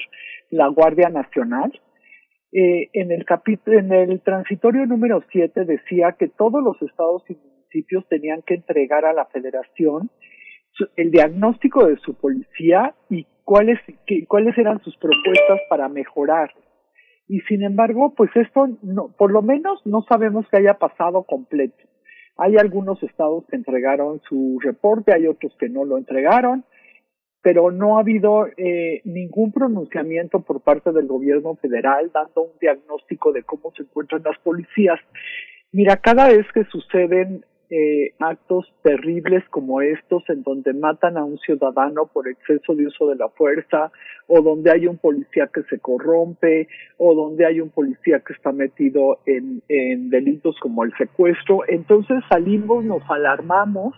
la 0.50 0.68
Guardia 0.68 1.08
Nacional, 1.08 1.72
eh, 2.52 2.88
en 2.92 3.10
el 3.12 3.24
capítulo, 3.24 3.78
en 3.78 3.92
el 3.92 4.20
transitorio 4.22 4.86
número 4.86 5.22
7 5.30 5.64
decía 5.64 6.12
que 6.18 6.28
todos 6.28 6.62
los 6.62 6.80
estados 6.82 7.22
y 7.28 7.34
municipios 7.34 8.06
tenían 8.08 8.42
que 8.42 8.54
entregar 8.54 9.04
a 9.04 9.12
la 9.12 9.26
federación 9.26 10.10
el 10.96 11.10
diagnóstico 11.10 11.86
de 11.86 11.96
su 11.96 12.14
policía 12.14 12.94
y 13.10 13.26
cuáles, 13.44 13.80
qué- 14.06 14.24
cuáles 14.26 14.56
eran 14.56 14.80
sus 14.84 14.96
propuestas 14.98 15.58
para 15.68 15.88
mejorar. 15.88 16.50
Y 17.28 17.40
sin 17.42 17.62
embargo, 17.62 18.14
pues 18.16 18.30
esto, 18.34 18.68
no, 18.82 19.08
por 19.08 19.30
lo 19.30 19.42
menos 19.42 19.80
no 19.84 20.02
sabemos 20.08 20.46
que 20.48 20.56
haya 20.56 20.74
pasado 20.74 21.24
completo. 21.24 21.76
Hay 22.38 22.56
algunos 22.56 23.02
estados 23.02 23.44
que 23.50 23.56
entregaron 23.56 24.20
su 24.28 24.58
reporte, 24.62 25.12
hay 25.12 25.26
otros 25.26 25.54
que 25.58 25.68
no 25.68 25.84
lo 25.84 25.98
entregaron, 25.98 26.64
pero 27.42 27.70
no 27.70 27.98
ha 27.98 28.00
habido 28.00 28.46
eh, 28.56 29.02
ningún 29.04 29.52
pronunciamiento 29.52 30.40
por 30.40 30.62
parte 30.62 30.92
del 30.92 31.06
gobierno 31.06 31.56
federal 31.56 32.10
dando 32.12 32.42
un 32.42 32.58
diagnóstico 32.60 33.32
de 33.32 33.42
cómo 33.42 33.72
se 33.76 33.82
encuentran 33.82 34.22
las 34.24 34.38
policías. 34.38 34.98
Mira, 35.70 35.98
cada 35.98 36.28
vez 36.28 36.46
que 36.54 36.64
suceden 36.64 37.44
eh, 37.70 38.12
actos 38.18 38.72
terribles 38.82 39.42
como 39.50 39.80
estos, 39.82 40.22
en 40.28 40.42
donde 40.42 40.72
matan 40.74 41.16
a 41.16 41.24
un 41.24 41.38
ciudadano 41.38 42.06
por 42.06 42.26
exceso 42.28 42.74
de 42.74 42.86
uso 42.86 43.08
de 43.08 43.16
la 43.16 43.28
fuerza, 43.28 43.92
o 44.26 44.40
donde 44.42 44.70
hay 44.70 44.86
un 44.86 44.98
policía 44.98 45.48
que 45.52 45.62
se 45.64 45.78
corrompe, 45.78 46.68
o 46.96 47.14
donde 47.14 47.46
hay 47.46 47.60
un 47.60 47.70
policía 47.70 48.20
que 48.20 48.32
está 48.32 48.52
metido 48.52 49.20
en, 49.26 49.62
en 49.68 50.10
delitos 50.10 50.56
como 50.60 50.84
el 50.84 50.92
secuestro, 50.96 51.60
entonces 51.68 52.22
salimos, 52.28 52.84
nos 52.84 53.02
alarmamos, 53.10 53.94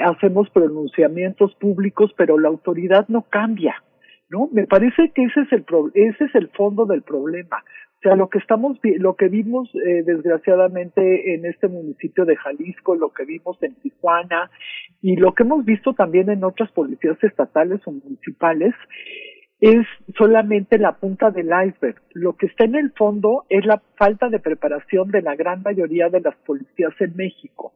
hacemos 0.00 0.50
pronunciamientos 0.50 1.54
públicos, 1.56 2.12
pero 2.16 2.38
la 2.38 2.48
autoridad 2.48 3.06
no 3.08 3.22
cambia. 3.22 3.82
¿no? 4.28 4.48
Me 4.52 4.66
parece 4.66 5.10
que 5.14 5.24
ese 5.24 5.42
es 5.42 5.52
el 5.52 5.62
pro- 5.62 5.90
ese 5.94 6.24
es 6.24 6.34
el 6.34 6.48
fondo 6.48 6.86
del 6.86 7.02
problema. 7.02 7.62
O 8.04 8.06
sea, 8.06 8.16
lo 8.16 8.28
que 8.28 8.36
estamos 8.38 8.78
lo 8.82 9.16
que 9.16 9.28
vimos 9.28 9.70
eh, 9.74 10.02
desgraciadamente 10.04 11.34
en 11.34 11.46
este 11.46 11.68
municipio 11.68 12.26
de 12.26 12.36
Jalisco, 12.36 12.94
lo 12.96 13.14
que 13.14 13.24
vimos 13.24 13.56
en 13.62 13.74
Tijuana 13.76 14.50
y 15.00 15.16
lo 15.16 15.32
que 15.32 15.44
hemos 15.44 15.64
visto 15.64 15.94
también 15.94 16.28
en 16.28 16.44
otras 16.44 16.70
policías 16.72 17.16
estatales 17.24 17.80
o 17.86 17.92
municipales 17.92 18.74
es 19.58 19.86
solamente 20.18 20.78
la 20.78 20.96
punta 20.96 21.30
del 21.30 21.46
iceberg. 21.46 21.96
Lo 22.12 22.36
que 22.36 22.44
está 22.44 22.66
en 22.66 22.74
el 22.74 22.92
fondo 22.92 23.46
es 23.48 23.64
la 23.64 23.80
falta 23.96 24.28
de 24.28 24.38
preparación 24.38 25.10
de 25.10 25.22
la 25.22 25.34
gran 25.34 25.62
mayoría 25.62 26.10
de 26.10 26.20
las 26.20 26.36
policías 26.44 26.92
en 27.00 27.16
México. 27.16 27.72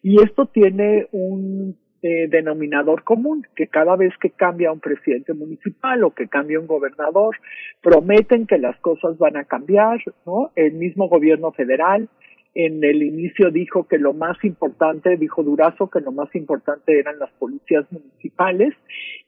Y 0.00 0.22
esto 0.22 0.46
tiene 0.46 1.08
un 1.10 1.76
eh, 2.02 2.26
denominador 2.28 3.04
común, 3.04 3.46
que 3.54 3.68
cada 3.68 3.96
vez 3.96 4.12
que 4.20 4.30
cambia 4.30 4.72
un 4.72 4.80
presidente 4.80 5.34
municipal 5.34 6.02
o 6.04 6.10
que 6.10 6.28
cambia 6.28 6.58
un 6.58 6.66
gobernador, 6.66 7.36
prometen 7.80 8.46
que 8.46 8.58
las 8.58 8.76
cosas 8.80 9.16
van 9.18 9.36
a 9.36 9.44
cambiar, 9.44 10.00
¿no? 10.26 10.50
El 10.56 10.74
mismo 10.74 11.08
gobierno 11.08 11.52
federal 11.52 12.08
en 12.54 12.84
el 12.84 13.02
inicio 13.02 13.50
dijo 13.50 13.86
que 13.88 13.98
lo 13.98 14.12
más 14.12 14.36
importante, 14.44 15.16
dijo 15.16 15.42
Durazo, 15.42 15.88
que 15.88 16.00
lo 16.00 16.12
más 16.12 16.34
importante 16.34 16.98
eran 16.98 17.18
las 17.18 17.30
policías 17.38 17.90
municipales 17.90 18.74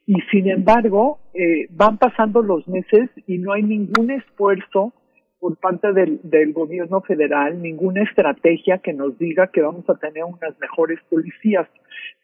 y 0.05 0.15
sin 0.31 0.49
embargo 0.49 1.19
eh, 1.33 1.67
van 1.71 1.97
pasando 1.97 2.43
los 2.43 2.67
meses 2.67 3.09
y 3.25 3.39
no 3.39 3.53
hay 3.53 3.63
ningún 3.63 4.11
esfuerzo 4.11 4.93
por 5.45 5.57
parte 5.57 5.93
del, 5.93 6.19
del 6.23 6.53
gobierno 6.53 7.01
federal, 7.01 7.61
ninguna 7.61 8.01
estrategia 8.01 8.79
que 8.79 8.93
nos 8.93 9.15
diga 9.19 9.51
que 9.53 9.61
vamos 9.61 9.87
a 9.87 9.93
tener 9.93 10.23
unas 10.23 10.59
mejores 10.59 10.99
policías. 11.07 11.67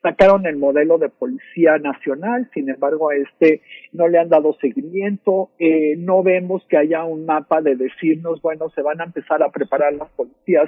Sacaron 0.01 0.47
el 0.47 0.57
modelo 0.57 0.97
de 0.97 1.09
policía 1.09 1.77
nacional, 1.77 2.49
sin 2.51 2.67
embargo 2.67 3.11
a 3.11 3.15
este 3.15 3.61
no 3.93 4.07
le 4.07 4.17
han 4.17 4.29
dado 4.29 4.57
seguimiento, 4.59 5.51
eh, 5.59 5.93
no 5.99 6.23
vemos 6.23 6.65
que 6.67 6.77
haya 6.77 7.03
un 7.03 7.27
mapa 7.27 7.61
de 7.61 7.75
decirnos, 7.75 8.41
bueno, 8.41 8.69
se 8.69 8.81
van 8.81 8.99
a 9.01 9.03
empezar 9.03 9.43
a 9.43 9.51
preparar 9.51 9.93
las 9.93 10.09
policías 10.13 10.67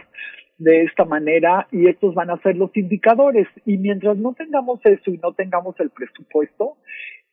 de 0.60 0.84
esta 0.84 1.06
manera 1.06 1.68
y 1.72 1.88
estos 1.88 2.14
van 2.14 2.30
a 2.30 2.40
ser 2.44 2.56
los 2.56 2.70
indicadores. 2.78 3.48
Y 3.66 3.80
mientras 3.80 4.16
no 4.18 4.36
tengamos 4.36 4.80
eso 4.84 5.10
y 5.10 5.18
no 5.18 5.34
tengamos 5.34 5.80
el 5.80 5.90
presupuesto, 5.90 6.78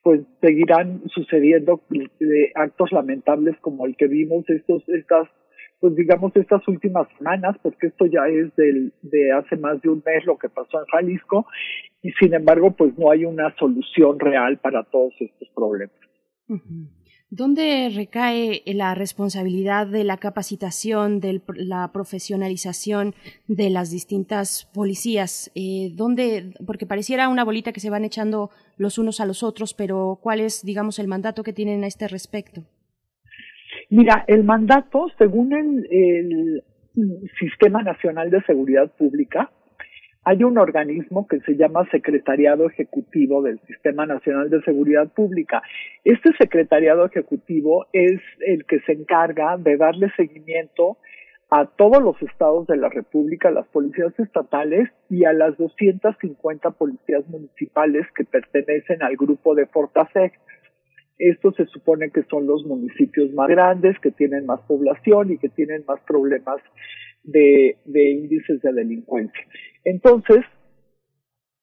pues 0.02 0.22
seguirán 0.40 1.02
sucediendo 1.08 1.80
eh, 1.92 2.52
actos 2.54 2.90
lamentables 2.92 3.56
como 3.60 3.86
el 3.86 3.96
que 3.96 4.06
vimos 4.06 4.48
estos 4.48 4.88
estas 4.88 5.28
pues 5.80 5.96
digamos 5.96 6.34
estas 6.36 6.66
últimas 6.68 7.08
semanas 7.16 7.56
porque 7.62 7.88
esto 7.88 8.06
ya 8.06 8.26
es 8.28 8.54
del 8.56 8.92
de 9.02 9.32
hace 9.32 9.56
más 9.56 9.80
de 9.82 9.88
un 9.88 10.02
mes 10.04 10.24
lo 10.26 10.38
que 10.38 10.48
pasó 10.48 10.78
en 10.80 10.86
Jalisco 10.86 11.46
y 12.02 12.10
sin 12.12 12.34
embargo 12.34 12.70
pues 12.72 12.96
no 12.98 13.10
hay 13.10 13.24
una 13.24 13.54
solución 13.56 14.18
real 14.18 14.58
para 14.58 14.84
todos 14.84 15.14
estos 15.20 15.48
problemas. 15.54 15.96
¿Dónde 17.32 17.92
recae 17.94 18.60
la 18.66 18.96
responsabilidad 18.96 19.86
de 19.86 20.02
la 20.02 20.16
capacitación, 20.16 21.20
de 21.20 21.40
la 21.54 21.92
profesionalización 21.92 23.14
de 23.46 23.70
las 23.70 23.92
distintas 23.92 24.68
policías? 24.74 25.52
Eh, 25.54 25.92
¿Dónde, 25.94 26.54
porque 26.66 26.86
pareciera 26.86 27.28
una 27.28 27.44
bolita 27.44 27.72
que 27.72 27.78
se 27.78 27.88
van 27.88 28.04
echando 28.04 28.50
los 28.78 28.98
unos 28.98 29.20
a 29.20 29.26
los 29.26 29.44
otros, 29.44 29.74
pero 29.74 30.18
¿cuál 30.20 30.40
es, 30.40 30.64
digamos, 30.64 30.98
el 30.98 31.06
mandato 31.06 31.44
que 31.44 31.52
tienen 31.52 31.84
a 31.84 31.86
este 31.86 32.08
respecto? 32.08 32.62
Mira, 33.90 34.24
el 34.26 34.42
mandato, 34.42 35.06
según 35.16 35.52
el, 35.52 35.86
el 35.88 36.64
Sistema 37.38 37.84
Nacional 37.84 38.30
de 38.30 38.42
Seguridad 38.42 38.90
Pública, 38.96 39.52
hay 40.24 40.44
un 40.44 40.58
organismo 40.58 41.26
que 41.26 41.40
se 41.40 41.56
llama 41.56 41.88
Secretariado 41.90 42.66
Ejecutivo 42.66 43.42
del 43.42 43.58
Sistema 43.60 44.04
Nacional 44.04 44.50
de 44.50 44.60
Seguridad 44.62 45.08
Pública. 45.08 45.62
Este 46.04 46.30
secretariado 46.36 47.06
ejecutivo 47.06 47.86
es 47.92 48.20
el 48.40 48.66
que 48.66 48.80
se 48.80 48.92
encarga 48.92 49.56
de 49.56 49.76
darle 49.78 50.10
seguimiento 50.16 50.98
a 51.50 51.64
todos 51.64 52.02
los 52.02 52.20
estados 52.22 52.66
de 52.66 52.76
la 52.76 52.90
República, 52.90 53.48
a 53.48 53.52
las 53.52 53.66
policías 53.68 54.16
estatales 54.20 54.90
y 55.08 55.24
a 55.24 55.32
las 55.32 55.56
250 55.56 56.70
policías 56.72 57.26
municipales 57.28 58.06
que 58.14 58.24
pertenecen 58.24 59.02
al 59.02 59.16
grupo 59.16 59.54
de 59.54 59.66
Fortaseg. 59.66 60.32
Estos 61.18 61.56
se 61.56 61.66
supone 61.66 62.10
que 62.10 62.22
son 62.24 62.46
los 62.46 62.64
municipios 62.66 63.32
más 63.32 63.48
grandes, 63.48 63.98
que 63.98 64.10
tienen 64.10 64.46
más 64.46 64.60
población 64.60 65.32
y 65.32 65.38
que 65.38 65.48
tienen 65.48 65.84
más 65.88 66.00
problemas 66.06 66.60
de, 67.22 67.78
de 67.84 68.10
índices 68.10 68.60
de 68.62 68.72
delincuencia. 68.72 69.44
Entonces, 69.84 70.44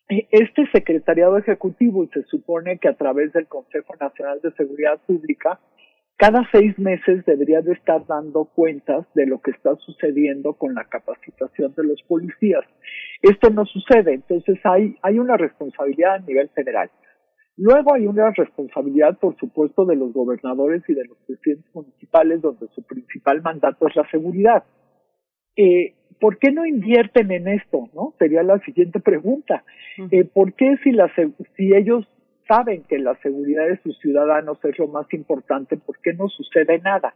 este 0.10 0.66
secretariado 0.72 1.38
ejecutivo, 1.38 2.04
y 2.04 2.08
se 2.08 2.24
supone 2.24 2.80
que 2.80 2.88
a 2.88 2.96
través 2.96 3.34
del 3.34 3.48
Consejo 3.48 3.96
Nacional 4.00 4.40
de 4.42 4.52
Seguridad 4.54 5.00
Pública, 5.06 5.60
cada 6.18 6.48
seis 6.52 6.78
meses 6.80 7.24
debería 7.26 7.62
de 7.62 7.74
estar 7.74 8.08
dando 8.08 8.46
cuentas 8.46 9.06
de 9.14 9.28
lo 9.28 9.40
que 9.40 9.52
está 9.52 9.76
sucediendo 9.76 10.54
con 10.54 10.74
la 10.74 10.86
capacitación 10.86 11.76
de 11.76 11.84
los 11.84 12.02
policías. 12.04 12.64
Esto 13.22 13.50
no 13.52 13.66
sucede, 13.66 14.14
entonces 14.14 14.58
hay, 14.64 14.96
hay 15.04 15.20
una 15.20 15.38
responsabilidad 15.38 16.16
a 16.16 16.20
nivel 16.20 16.50
federal. 16.50 16.90
Luego 17.56 17.94
hay 17.94 18.08
una 18.08 18.32
responsabilidad, 18.32 19.18
por 19.20 19.36
supuesto, 19.38 19.86
de 19.86 19.96
los 19.96 20.14
gobernadores 20.14 20.84
y 20.88 20.94
de 20.94 21.06
los 21.06 21.18
presidentes 21.26 21.74
municipales, 21.74 22.42
donde 22.42 22.68
su 22.74 22.84
principal 22.84 23.42
mandato 23.42 23.88
es 23.88 23.96
la 23.96 24.10
seguridad. 24.10 24.64
Eh, 25.58 25.94
¿Por 26.20 26.38
qué 26.40 26.52
no 26.52 26.66
invierten 26.66 27.32
en 27.32 27.48
esto? 27.48 27.90
¿No? 27.94 28.14
Sería 28.18 28.42
la 28.44 28.60
siguiente 28.60 29.00
pregunta. 29.00 29.64
Eh, 30.12 30.24
¿Por 30.24 30.54
qué 30.54 30.78
si, 30.84 30.92
la, 30.92 31.12
si 31.56 31.76
ellos 31.76 32.08
saben 32.48 32.84
que 32.84 32.98
la 32.98 33.16
seguridad 33.22 33.68
de 33.68 33.80
sus 33.82 34.00
ciudadanos 34.00 34.58
es 34.64 34.80
lo 34.80 34.88
más 34.88 35.12
importante, 35.14 35.78
¿por 35.78 36.00
qué 36.00 36.14
no 36.14 36.28
sucede 36.30 36.80
nada? 36.80 37.14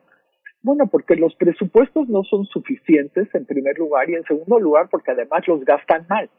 Bueno, 0.62 0.88
porque 0.88 1.16
los 1.16 1.34
presupuestos 1.36 2.08
no 2.10 2.24
son 2.24 2.46
suficientes 2.46 3.34
en 3.34 3.46
primer 3.46 3.78
lugar 3.80 4.10
y 4.10 4.16
en 4.16 4.24
segundo 4.24 4.60
lugar 4.60 4.90
porque 4.92 5.12
además 5.12 5.48
los 5.48 5.66
gastan 5.66 6.06
mal. 6.08 6.30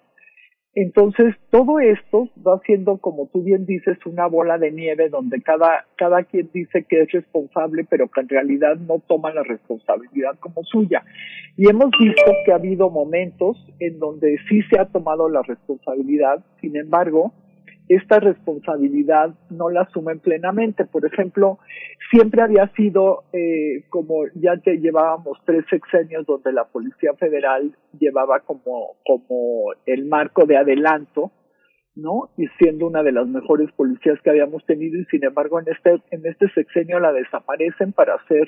Entonces, 0.74 1.34
todo 1.50 1.80
esto 1.80 2.30
va 2.46 2.58
siendo, 2.64 2.96
como 2.96 3.26
tú 3.26 3.42
bien 3.42 3.66
dices, 3.66 3.98
una 4.06 4.26
bola 4.26 4.56
de 4.56 4.72
nieve 4.72 5.10
donde 5.10 5.42
cada, 5.42 5.84
cada 5.96 6.24
quien 6.24 6.48
dice 6.52 6.84
que 6.88 7.02
es 7.02 7.12
responsable, 7.12 7.84
pero 7.84 8.08
que 8.08 8.22
en 8.22 8.28
realidad 8.30 8.76
no 8.76 8.98
toma 9.06 9.34
la 9.34 9.42
responsabilidad 9.42 10.38
como 10.40 10.64
suya. 10.64 11.04
Y 11.58 11.68
hemos 11.68 11.90
visto 12.00 12.32
que 12.46 12.52
ha 12.52 12.56
habido 12.56 12.88
momentos 12.88 13.58
en 13.80 13.98
donde 13.98 14.38
sí 14.48 14.62
se 14.70 14.80
ha 14.80 14.86
tomado 14.86 15.28
la 15.28 15.42
responsabilidad, 15.42 16.42
sin 16.62 16.74
embargo, 16.76 17.34
esta 17.88 18.20
responsabilidad 18.20 19.34
no 19.50 19.68
la 19.68 19.82
asumen 19.82 20.20
plenamente. 20.20 20.84
Por 20.84 21.04
ejemplo, 21.04 21.58
siempre 22.10 22.42
había 22.42 22.68
sido 22.74 23.24
eh, 23.32 23.84
como 23.90 24.24
ya 24.34 24.56
que 24.62 24.78
llevábamos 24.78 25.38
tres 25.44 25.64
sexenios 25.68 26.26
donde 26.26 26.52
la 26.52 26.64
Policía 26.64 27.14
Federal 27.14 27.76
llevaba 27.98 28.40
como, 28.40 28.96
como 29.04 29.72
el 29.86 30.06
marco 30.06 30.46
de 30.46 30.56
adelanto, 30.56 31.32
¿no? 31.94 32.30
Y 32.36 32.46
siendo 32.58 32.86
una 32.86 33.02
de 33.02 33.12
las 33.12 33.26
mejores 33.26 33.70
policías 33.72 34.18
que 34.22 34.30
habíamos 34.30 34.64
tenido 34.64 34.98
y 34.98 35.04
sin 35.06 35.24
embargo 35.24 35.60
en 35.60 35.66
este, 35.68 36.00
en 36.10 36.26
este 36.26 36.48
sexenio 36.50 37.00
la 37.00 37.12
desaparecen 37.12 37.92
para 37.92 38.14
hacer 38.14 38.46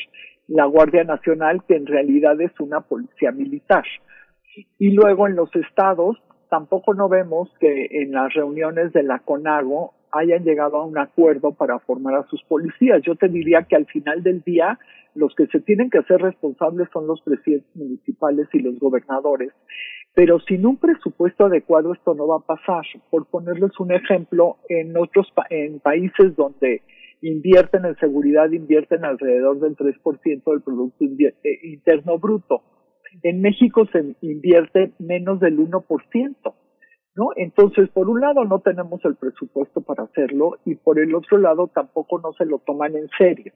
la 0.49 0.65
Guardia 0.65 1.05
Nacional 1.05 1.63
que 1.67 1.77
en 1.77 1.87
realidad 1.87 2.41
es 2.41 2.53
una 2.61 2.81
policía 2.81 3.33
militar. 3.33 3.85
Y 4.79 4.93
luego 4.93 5.27
en 5.27 5.37
los 5.37 5.55
estados 5.57 6.17
tampoco 6.55 6.95
no 6.95 7.09
vemos 7.09 7.51
que 7.59 7.89
en 7.91 8.13
las 8.13 8.33
reuniones 8.33 8.93
de 8.93 9.03
la 9.03 9.19
CONAGO 9.19 9.93
hayan 10.13 10.45
llegado 10.45 10.77
a 10.77 10.85
un 10.85 10.97
acuerdo 10.97 11.51
para 11.51 11.81
formar 11.81 12.15
a 12.15 12.29
sus 12.29 12.45
policías. 12.45 13.03
Yo 13.03 13.17
te 13.17 13.27
diría 13.27 13.65
que 13.65 13.75
al 13.75 13.87
final 13.87 14.23
del 14.23 14.41
día 14.43 14.79
los 15.17 15.35
que 15.35 15.49
se 15.49 15.59
tienen 15.59 15.91
que 15.91 15.99
hacer 15.99 16.19
responsables 16.21 16.89
son 16.93 17.09
los 17.09 17.21
presidentes 17.23 17.75
municipales 17.75 18.47
y 18.53 18.61
los 18.61 18.79
gobernadores. 18.79 19.51
Pero 20.15 20.39
sin 20.39 20.65
un 20.65 20.77
presupuesto 20.77 21.47
adecuado 21.47 21.93
esto 21.93 22.15
no 22.15 22.29
va 22.29 22.37
a 22.37 22.47
pasar. 22.47 22.85
Por 23.11 23.27
ponerles 23.27 23.73
un 23.81 23.91
ejemplo, 23.91 24.59
en 24.69 24.97
otros 24.97 25.27
en 25.51 25.81
países 25.81 26.37
donde 26.37 26.83
invierten 27.21 27.85
en 27.85 27.97
seguridad, 27.97 28.49
invierten 28.53 29.05
alrededor 29.05 29.59
del 29.59 29.77
3% 29.77 30.45
del 30.45 30.63
Producto 30.63 31.05
Interno 31.05 32.21
Bruto 32.21 32.63
en 33.23 33.41
México 33.41 33.87
se 33.93 34.17
invierte 34.23 34.93
menos 34.99 35.41
del 35.41 35.59
1%, 35.59 36.55
¿no? 37.17 37.29
Entonces, 37.37 37.89
por 37.91 38.09
un 38.09 38.21
lado 38.21 38.45
no 38.45 38.61
tenemos 38.61 39.01
el 39.05 39.17
presupuesto 39.17 39.83
para 39.83 40.05
hacerlo 40.05 40.59
y 40.65 40.75
por 40.75 40.99
el 40.99 41.15
otro 41.15 41.39
lado 41.39 41.71
tampoco 41.75 42.21
no 42.21 42.33
se 42.33 42.45
lo 42.45 42.59
toman 42.59 42.97
en 42.97 43.09
serio. 43.17 43.53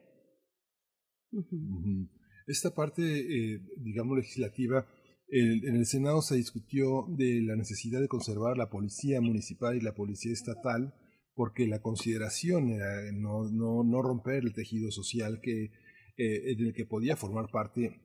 Esta 2.47 2.75
parte, 2.75 3.03
eh, 3.03 3.61
digamos, 3.77 4.17
legislativa, 4.17 4.87
el, 5.29 5.67
en 5.67 5.77
el 5.77 5.85
Senado 5.85 6.23
se 6.23 6.37
discutió 6.37 7.05
de 7.09 7.43
la 7.43 7.57
necesidad 7.57 8.01
de 8.01 8.09
conservar 8.09 8.57
la 8.57 8.71
policía 8.71 9.21
municipal 9.21 9.77
y 9.77 9.81
la 9.81 9.93
policía 9.93 10.33
estatal, 10.33 10.95
porque 11.35 11.67
la 11.67 11.81
consideración 11.81 12.71
era 12.71 13.13
no, 13.13 13.51
no, 13.51 13.85
no 13.85 14.03
romper 14.03 14.45
el 14.45 14.55
tejido 14.55 14.91
social 14.91 15.41
que, 15.43 15.65
eh, 16.17 16.53
en 16.53 16.67
el 16.67 16.73
que 16.73 16.87
podía 16.87 17.17
formar 17.17 17.51
parte 17.53 18.01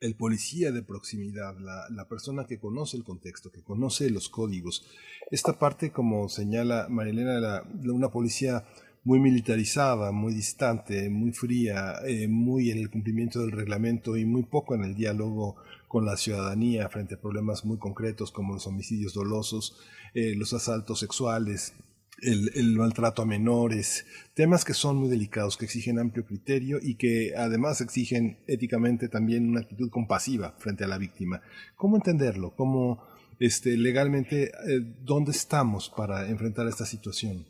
el 0.00 0.14
policía 0.14 0.72
de 0.72 0.82
proximidad, 0.82 1.58
la, 1.58 1.86
la, 1.90 2.06
persona 2.06 2.46
que 2.46 2.58
conoce 2.58 2.96
el 2.96 3.04
contexto, 3.04 3.50
que 3.50 3.62
conoce 3.62 4.10
los 4.10 4.28
códigos. 4.28 4.86
Esta 5.30 5.58
parte, 5.58 5.90
como 5.90 6.28
señala 6.28 6.86
Marilena, 6.88 7.38
era 7.38 7.64
una 7.92 8.10
policía 8.10 8.64
muy 9.06 9.20
militarizada, 9.20 10.10
muy 10.10 10.34
distante, 10.34 11.08
muy 11.08 11.30
fría, 11.30 11.94
eh, 12.04 12.26
muy 12.26 12.72
en 12.72 12.78
el 12.78 12.90
cumplimiento 12.90 13.38
del 13.38 13.52
reglamento 13.52 14.16
y 14.16 14.24
muy 14.24 14.42
poco 14.42 14.74
en 14.74 14.82
el 14.82 14.96
diálogo 14.96 15.54
con 15.86 16.04
la 16.04 16.16
ciudadanía 16.16 16.88
frente 16.88 17.14
a 17.14 17.20
problemas 17.20 17.64
muy 17.64 17.78
concretos 17.78 18.32
como 18.32 18.54
los 18.54 18.66
homicidios 18.66 19.14
dolosos, 19.14 19.78
eh, 20.12 20.34
los 20.34 20.52
asaltos 20.52 20.98
sexuales, 20.98 21.74
el, 22.22 22.76
maltrato 22.76 23.22
a 23.22 23.26
menores, 23.26 24.06
temas 24.34 24.64
que 24.64 24.72
son 24.72 24.96
muy 24.96 25.08
delicados, 25.08 25.56
que 25.56 25.66
exigen 25.66 25.98
amplio 25.98 26.24
criterio 26.24 26.78
y 26.80 26.96
que 26.96 27.32
además 27.36 27.80
exigen 27.80 28.38
éticamente 28.46 29.08
también 29.08 29.48
una 29.48 29.60
actitud 29.60 29.90
compasiva 29.90 30.54
frente 30.58 30.84
a 30.84 30.88
la 30.88 30.98
víctima. 30.98 31.42
¿Cómo 31.76 31.96
entenderlo? 31.96 32.54
¿Cómo 32.56 33.02
este, 33.38 33.76
legalmente, 33.76 34.44
eh, 34.44 34.80
dónde 35.04 35.32
estamos 35.32 35.92
para 35.94 36.28
enfrentar 36.28 36.66
esta 36.66 36.84
situación? 36.84 37.44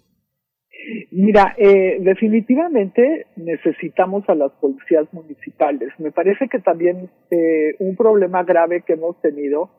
Mira, 1.13 1.55
eh, 1.57 1.99
definitivamente 2.01 3.27
necesitamos 3.37 4.29
a 4.29 4.35
las 4.35 4.53
policías 4.53 5.07
municipales. 5.13 5.89
Me 5.99 6.11
parece 6.11 6.49
que 6.49 6.59
también 6.59 7.09
eh, 7.31 7.75
un 7.79 7.97
problema 7.97 8.45
grave 8.45 8.83
que 8.87 8.95
hemos 8.95 9.21
tenido 9.21 9.71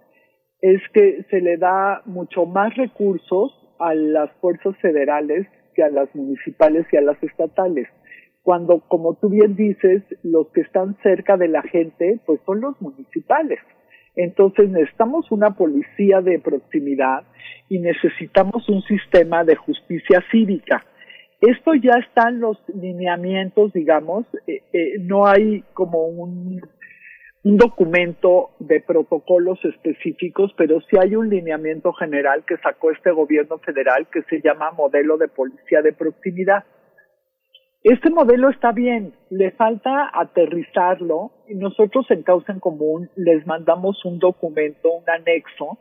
es 0.62 0.82
que 0.94 1.24
se 1.30 1.40
le 1.42 1.58
da 1.58 2.02
mucho 2.06 2.46
más 2.46 2.76
recursos 2.76 3.54
a 3.80 3.94
las 3.94 4.32
fuerzas 4.42 4.76
federales 4.78 5.48
que 5.76 5.84
a 5.84 5.90
las 5.90 6.14
municipales 6.16 6.86
y 6.92 6.98
a 6.98 7.02
las 7.02 7.22
estatales. 7.24 7.88
Cuando, 8.44 8.80
como 8.88 9.16
tú 9.16 9.30
bien 9.30 9.56
dices, 9.56 10.04
los 10.24 10.48
que 10.50 10.62
están 10.62 10.98
cerca 11.04 11.38
de 11.38 11.50
la 11.50 11.62
gente, 11.64 12.20
pues 12.26 12.40
son 12.46 12.62
los 12.62 12.82
municipales. 12.82 13.60
Entonces 14.16 14.70
necesitamos 14.70 15.32
una 15.32 15.52
policía 15.52 16.22
de 16.22 16.40
proximidad 16.40 17.24
y 17.70 17.80
necesitamos 17.80 18.68
un 18.68 18.82
sistema 18.84 19.44
de 19.44 19.56
justicia 19.56 20.24
cívica. 20.32 20.84
Esto 21.40 21.76
ya 21.76 22.00
están 22.00 22.40
los 22.40 22.58
lineamientos, 22.74 23.72
digamos, 23.74 24.26
eh, 24.48 24.64
eh, 24.74 24.94
no 25.02 25.28
hay 25.28 25.64
como 25.74 26.08
un 26.08 26.62
un 27.48 27.56
documento 27.56 28.50
de 28.60 28.82
protocolos 28.82 29.58
específicos, 29.64 30.52
pero 30.58 30.82
sí 30.82 30.98
hay 31.00 31.16
un 31.16 31.30
lineamiento 31.30 31.94
general 31.94 32.44
que 32.46 32.58
sacó 32.58 32.92
este 32.92 33.12
gobierno 33.12 33.58
federal 33.60 34.06
que 34.12 34.22
se 34.24 34.42
llama 34.42 34.72
modelo 34.72 35.16
de 35.18 35.30
policía 35.30 35.82
de 35.82 35.94
proximidad. 35.94 36.66
Este 37.84 38.10
modelo 38.10 38.50
está 38.50 38.74
bien, 38.74 39.14
le 39.30 39.52
falta 39.52 40.10
aterrizarlo 40.14 41.32
y 41.48 41.56
nosotros 41.56 42.06
en 42.12 42.24
Causa 42.24 42.52
en 42.52 42.60
Común 42.60 43.10
les 43.16 43.48
mandamos 43.48 44.04
un 44.04 44.20
documento, 44.20 44.92
un 44.92 45.10
anexo, 45.10 45.78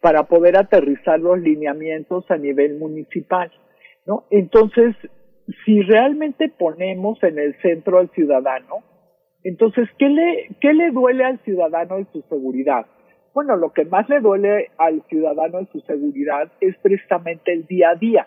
para 0.00 0.22
poder 0.28 0.56
aterrizar 0.56 1.18
los 1.18 1.40
lineamientos 1.40 2.30
a 2.30 2.36
nivel 2.36 2.78
municipal, 2.78 3.50
¿no? 4.06 4.22
Entonces, 4.30 4.94
si 5.64 5.82
realmente 5.82 6.48
ponemos 6.48 7.20
en 7.24 7.40
el 7.40 7.60
centro 7.60 7.98
al 7.98 8.08
ciudadano, 8.10 8.84
entonces, 9.44 9.88
¿qué 9.98 10.08
le, 10.08 10.48
¿qué 10.60 10.74
le 10.74 10.90
duele 10.90 11.24
al 11.24 11.38
ciudadano 11.40 11.98
en 11.98 12.06
su 12.12 12.22
seguridad? 12.22 12.86
Bueno, 13.34 13.56
lo 13.56 13.72
que 13.72 13.84
más 13.84 14.08
le 14.08 14.20
duele 14.20 14.70
al 14.78 15.02
ciudadano 15.08 15.60
en 15.60 15.68
su 15.68 15.80
seguridad 15.80 16.50
es 16.60 16.76
precisamente 16.78 17.52
el 17.52 17.66
día 17.66 17.90
a 17.90 17.94
día, 17.94 18.26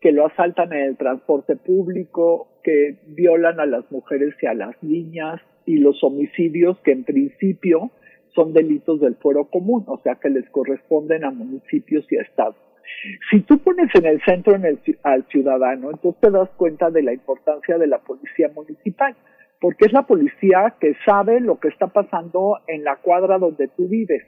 que 0.00 0.12
lo 0.12 0.26
asaltan 0.26 0.72
en 0.72 0.82
el 0.82 0.96
transporte 0.96 1.56
público, 1.56 2.48
que 2.62 2.96
violan 3.06 3.60
a 3.60 3.66
las 3.66 3.90
mujeres 3.90 4.34
y 4.42 4.46
a 4.46 4.54
las 4.54 4.80
niñas, 4.82 5.40
y 5.64 5.78
los 5.78 6.02
homicidios 6.02 6.78
que 6.80 6.92
en 6.92 7.04
principio 7.04 7.90
son 8.34 8.52
delitos 8.52 9.00
del 9.00 9.16
foro 9.16 9.48
común, 9.48 9.84
o 9.86 9.98
sea 10.02 10.16
que 10.16 10.28
les 10.28 10.48
corresponden 10.50 11.24
a 11.24 11.30
municipios 11.30 12.04
y 12.10 12.16
a 12.16 12.22
estados. 12.22 12.56
Si 13.30 13.40
tú 13.40 13.58
pones 13.58 13.88
en 13.94 14.06
el 14.06 14.20
centro 14.22 14.54
al 15.02 15.24
ciudadano, 15.28 15.90
entonces 15.90 16.20
te 16.20 16.30
das 16.30 16.48
cuenta 16.56 16.90
de 16.90 17.02
la 17.02 17.12
importancia 17.12 17.78
de 17.78 17.86
la 17.86 17.98
policía 17.98 18.50
municipal 18.54 19.14
porque 19.62 19.86
es 19.86 19.92
la 19.92 20.02
policía 20.02 20.74
que 20.80 20.94
sabe 21.06 21.40
lo 21.40 21.60
que 21.60 21.68
está 21.68 21.86
pasando 21.86 22.58
en 22.66 22.82
la 22.82 22.96
cuadra 22.96 23.38
donde 23.38 23.68
tú 23.68 23.88
vives. 23.88 24.24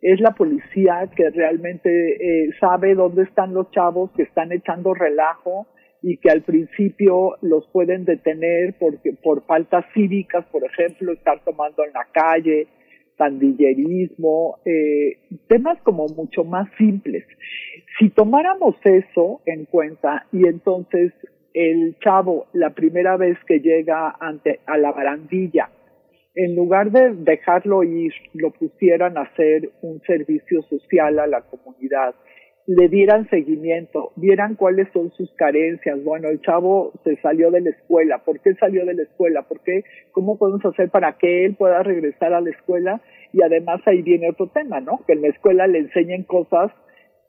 Es 0.00 0.20
la 0.20 0.30
policía 0.30 1.10
que 1.16 1.28
realmente 1.30 1.90
eh, 1.90 2.50
sabe 2.60 2.94
dónde 2.94 3.24
están 3.24 3.52
los 3.52 3.68
chavos 3.72 4.12
que 4.12 4.22
están 4.22 4.52
echando 4.52 4.94
relajo 4.94 5.66
y 6.02 6.18
que 6.18 6.30
al 6.30 6.42
principio 6.42 7.36
los 7.42 7.66
pueden 7.72 8.04
detener 8.04 8.76
porque, 8.78 9.12
por 9.12 9.44
faltas 9.44 9.84
cívicas, 9.92 10.46
por 10.52 10.62
ejemplo, 10.62 11.12
estar 11.12 11.42
tomando 11.44 11.84
en 11.84 11.92
la 11.92 12.06
calle, 12.12 12.68
pandillerismo, 13.16 14.58
eh, 14.64 15.18
temas 15.48 15.82
como 15.82 16.06
mucho 16.06 16.44
más 16.44 16.68
simples. 16.78 17.24
Si 17.98 18.10
tomáramos 18.10 18.76
eso 18.84 19.40
en 19.46 19.64
cuenta 19.64 20.26
y 20.30 20.46
entonces 20.46 21.12
el 21.56 21.96
chavo 22.00 22.48
la 22.52 22.74
primera 22.74 23.16
vez 23.16 23.38
que 23.46 23.60
llega 23.60 24.14
ante 24.20 24.60
a 24.66 24.76
la 24.76 24.92
barandilla, 24.92 25.70
en 26.34 26.54
lugar 26.54 26.90
de 26.90 27.14
dejarlo 27.14 27.82
ir, 27.82 28.12
lo 28.34 28.50
pusieran 28.50 29.16
a 29.16 29.22
hacer 29.22 29.70
un 29.80 30.02
servicio 30.02 30.60
social 30.64 31.18
a 31.18 31.26
la 31.26 31.40
comunidad, 31.40 32.14
le 32.66 32.88
dieran 32.90 33.26
seguimiento, 33.30 34.12
vieran 34.16 34.56
cuáles 34.56 34.88
son 34.92 35.10
sus 35.12 35.32
carencias. 35.36 36.04
Bueno, 36.04 36.28
el 36.28 36.42
chavo 36.42 36.92
se 37.04 37.16
salió 37.22 37.50
de 37.50 37.62
la 37.62 37.70
escuela. 37.70 38.18
¿Por 38.18 38.40
qué 38.40 38.54
salió 38.56 38.84
de 38.84 38.92
la 38.92 39.04
escuela? 39.04 39.42
¿Por 39.48 39.60
qué? 39.60 39.82
¿Cómo 40.12 40.36
podemos 40.36 40.62
hacer 40.66 40.90
para 40.90 41.16
que 41.16 41.46
él 41.46 41.54
pueda 41.54 41.82
regresar 41.82 42.34
a 42.34 42.42
la 42.42 42.50
escuela? 42.50 43.00
Y 43.32 43.42
además 43.42 43.80
ahí 43.86 44.02
viene 44.02 44.28
otro 44.28 44.48
tema, 44.48 44.80
¿no? 44.80 45.00
Que 45.06 45.14
en 45.14 45.22
la 45.22 45.28
escuela 45.28 45.66
le 45.66 45.78
enseñen 45.78 46.24
cosas 46.24 46.70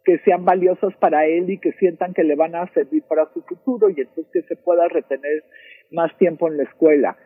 que 0.07 0.19
sean 0.19 0.45
valiosas 0.45 0.95
para 1.01 1.25
él 1.25 1.49
y 1.49 1.57
que 1.57 1.73
sientan 1.73 2.13
que 2.13 2.23
le 2.23 2.37
van 2.37 2.55
a 2.55 2.65
servir 2.73 3.03
para 3.09 3.25
su 3.33 3.41
futuro 3.41 3.89
y 3.89 3.99
entonces 3.99 4.25
que 4.31 4.41
se 4.43 4.55
pueda 4.55 4.87
retener 4.87 5.43
más 5.91 6.17
tiempo 6.17 6.47
en 6.47 6.55
la 6.55 6.63
escuela. 6.63 7.17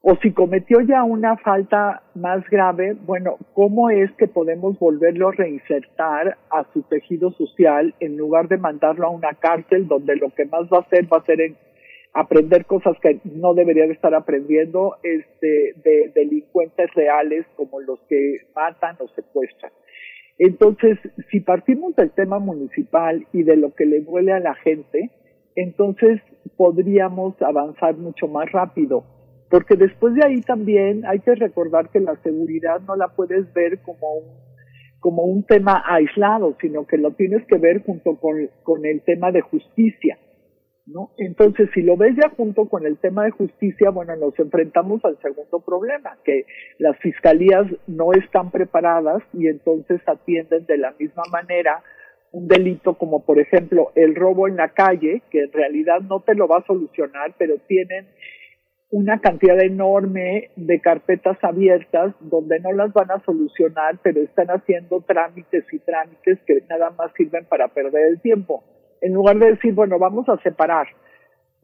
O 0.00 0.16
si 0.22 0.32
cometió 0.32 0.80
ya 0.80 1.04
una 1.04 1.36
falta 1.36 2.02
más 2.14 2.42
grave, 2.48 2.94
bueno, 2.94 3.36
¿cómo 3.52 3.90
es 3.90 4.10
que 4.12 4.26
podemos 4.26 4.78
volverlo 4.78 5.28
a 5.28 5.32
reinsertar 5.32 6.38
a 6.50 6.64
su 6.72 6.80
tejido 6.84 7.30
social 7.32 7.94
en 8.00 8.16
lugar 8.16 8.48
de 8.48 8.56
mandarlo 8.56 9.06
a 9.06 9.10
una 9.10 9.34
cárcel 9.34 9.86
donde 9.86 10.16
lo 10.16 10.30
que 10.30 10.46
más 10.46 10.62
va 10.72 10.78
a 10.78 10.80
hacer 10.80 11.04
va 11.12 11.18
a 11.18 11.26
ser 11.26 11.42
en 11.42 11.56
aprender 12.14 12.64
cosas 12.64 12.96
que 13.02 13.20
no 13.24 13.52
debería 13.52 13.86
de 13.86 13.92
estar 13.92 14.14
aprendiendo 14.14 14.96
este, 15.02 15.74
de 15.84 16.10
delincuentes 16.14 16.90
reales 16.94 17.44
como 17.54 17.80
los 17.80 18.00
que 18.08 18.46
matan 18.54 18.96
o 19.00 19.08
secuestran? 19.08 19.72
Entonces, 20.38 20.98
si 21.30 21.40
partimos 21.40 21.94
del 21.96 22.10
tema 22.10 22.38
municipal 22.38 23.26
y 23.32 23.42
de 23.44 23.56
lo 23.56 23.74
que 23.74 23.86
le 23.86 24.00
duele 24.00 24.32
a 24.32 24.40
la 24.40 24.54
gente, 24.54 25.10
entonces 25.54 26.20
podríamos 26.56 27.40
avanzar 27.40 27.96
mucho 27.96 28.26
más 28.26 28.50
rápido. 28.50 29.04
Porque 29.50 29.76
después 29.76 30.14
de 30.14 30.24
ahí 30.24 30.40
también 30.40 31.04
hay 31.06 31.20
que 31.20 31.34
recordar 31.34 31.90
que 31.90 32.00
la 32.00 32.16
seguridad 32.22 32.80
no 32.80 32.96
la 32.96 33.08
puedes 33.08 33.52
ver 33.52 33.80
como 33.82 34.14
un, 34.14 34.24
como 34.98 35.22
un 35.22 35.44
tema 35.44 35.84
aislado, 35.86 36.56
sino 36.60 36.86
que 36.86 36.98
lo 36.98 37.12
tienes 37.12 37.46
que 37.46 37.58
ver 37.58 37.84
junto 37.84 38.16
con, 38.16 38.50
con 38.64 38.84
el 38.84 39.02
tema 39.02 39.30
de 39.30 39.42
justicia. 39.42 40.18
¿No? 40.86 41.10
Entonces, 41.16 41.70
si 41.72 41.82
lo 41.82 41.96
ves 41.96 42.14
ya 42.16 42.28
junto 42.30 42.68
con 42.68 42.86
el 42.86 42.98
tema 42.98 43.24
de 43.24 43.30
justicia, 43.30 43.90
bueno, 43.90 44.16
nos 44.16 44.38
enfrentamos 44.38 45.04
al 45.04 45.18
segundo 45.20 45.60
problema, 45.60 46.18
que 46.24 46.46
las 46.78 46.98
fiscalías 46.98 47.66
no 47.86 48.12
están 48.12 48.50
preparadas 48.50 49.22
y 49.32 49.48
entonces 49.48 50.00
atienden 50.06 50.66
de 50.66 50.78
la 50.78 50.94
misma 50.98 51.22
manera 51.32 51.82
un 52.32 52.48
delito 52.48 52.94
como, 52.94 53.24
por 53.24 53.38
ejemplo, 53.38 53.92
el 53.94 54.14
robo 54.14 54.48
en 54.48 54.56
la 54.56 54.70
calle, 54.70 55.22
que 55.30 55.44
en 55.44 55.52
realidad 55.52 56.00
no 56.00 56.20
te 56.20 56.34
lo 56.34 56.48
va 56.48 56.58
a 56.58 56.66
solucionar, 56.66 57.34
pero 57.38 57.58
tienen 57.68 58.08
una 58.90 59.20
cantidad 59.20 59.60
enorme 59.60 60.50
de 60.56 60.80
carpetas 60.80 61.38
abiertas 61.42 62.14
donde 62.20 62.60
no 62.60 62.72
las 62.72 62.92
van 62.92 63.10
a 63.10 63.24
solucionar, 63.24 63.98
pero 64.02 64.20
están 64.20 64.48
haciendo 64.48 65.00
trámites 65.00 65.64
y 65.72 65.78
trámites 65.78 66.38
que 66.46 66.60
nada 66.68 66.90
más 66.90 67.12
sirven 67.16 67.44
para 67.46 67.68
perder 67.68 68.08
el 68.08 68.20
tiempo 68.20 68.64
en 69.00 69.12
lugar 69.12 69.38
de 69.38 69.52
decir, 69.52 69.74
bueno, 69.74 69.98
vamos 69.98 70.28
a 70.28 70.36
separar 70.38 70.86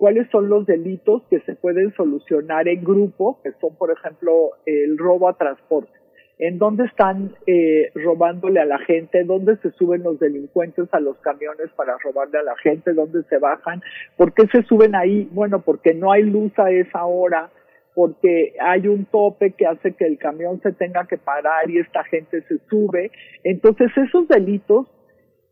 cuáles 0.01 0.28
son 0.31 0.48
los 0.48 0.65
delitos 0.65 1.23
que 1.28 1.40
se 1.40 1.55
pueden 1.55 1.93
solucionar 1.94 2.66
en 2.69 2.82
grupo, 2.82 3.39
que 3.43 3.52
son, 3.61 3.77
por 3.77 3.90
ejemplo, 3.90 4.52
el 4.65 4.97
robo 4.97 5.28
a 5.28 5.36
transporte. 5.36 5.93
En 6.39 6.57
dónde 6.57 6.86
están 6.86 7.35
eh, 7.47 7.93
robándole 7.94 8.61
a 8.61 8.65
la 8.65 8.78
gente, 8.78 9.24
dónde 9.24 9.59
se 9.59 9.70
suben 9.73 10.02
los 10.02 10.19
delincuentes 10.19 10.89
a 10.93 11.01
los 11.01 11.19
camiones 11.19 11.69
para 11.77 11.98
robarle 11.98 12.39
a 12.39 12.43
la 12.43 12.57
gente, 12.57 12.94
dónde 12.94 13.24
se 13.24 13.36
bajan, 13.36 13.82
por 14.16 14.32
qué 14.32 14.47
se 14.47 14.62
suben 14.62 14.94
ahí, 14.94 15.28
bueno, 15.32 15.61
porque 15.61 15.93
no 15.93 16.12
hay 16.12 16.23
luz 16.23 16.59
a 16.59 16.70
esa 16.70 17.05
hora, 17.05 17.51
porque 17.94 18.55
hay 18.59 18.89
un 18.89 19.05
tope 19.05 19.51
que 19.51 19.66
hace 19.66 19.93
que 19.93 20.07
el 20.07 20.16
camión 20.16 20.62
se 20.62 20.73
tenga 20.73 21.07
que 21.07 21.19
parar 21.19 21.69
y 21.69 21.78
esta 21.78 22.05
gente 22.05 22.40
se 22.48 22.57
sube. 22.70 23.11
Entonces 23.44 23.90
esos 23.98 24.27
delitos 24.28 24.86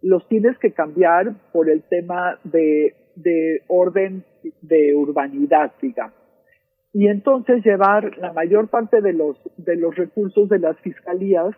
los 0.03 0.27
tienes 0.29 0.59
que 0.59 0.73
cambiar 0.73 1.35
por 1.53 1.69
el 1.69 1.83
tema 1.83 2.39
de, 2.45 2.95
de 3.17 3.63
orden 3.69 4.25
de 4.63 4.95
urbanidad, 4.95 5.73
digamos. 5.81 6.15
Y 6.93 7.09
entonces 7.09 7.65
llevar 7.65 8.17
la 8.19 8.33
mayor 8.33 8.69
parte 8.69 9.01
de 9.01 9.13
los, 9.13 9.37
de 9.57 9.77
los 9.77 9.95
recursos 9.95 10.49
de 10.49 10.59
las 10.59 10.79
fiscalías 10.81 11.55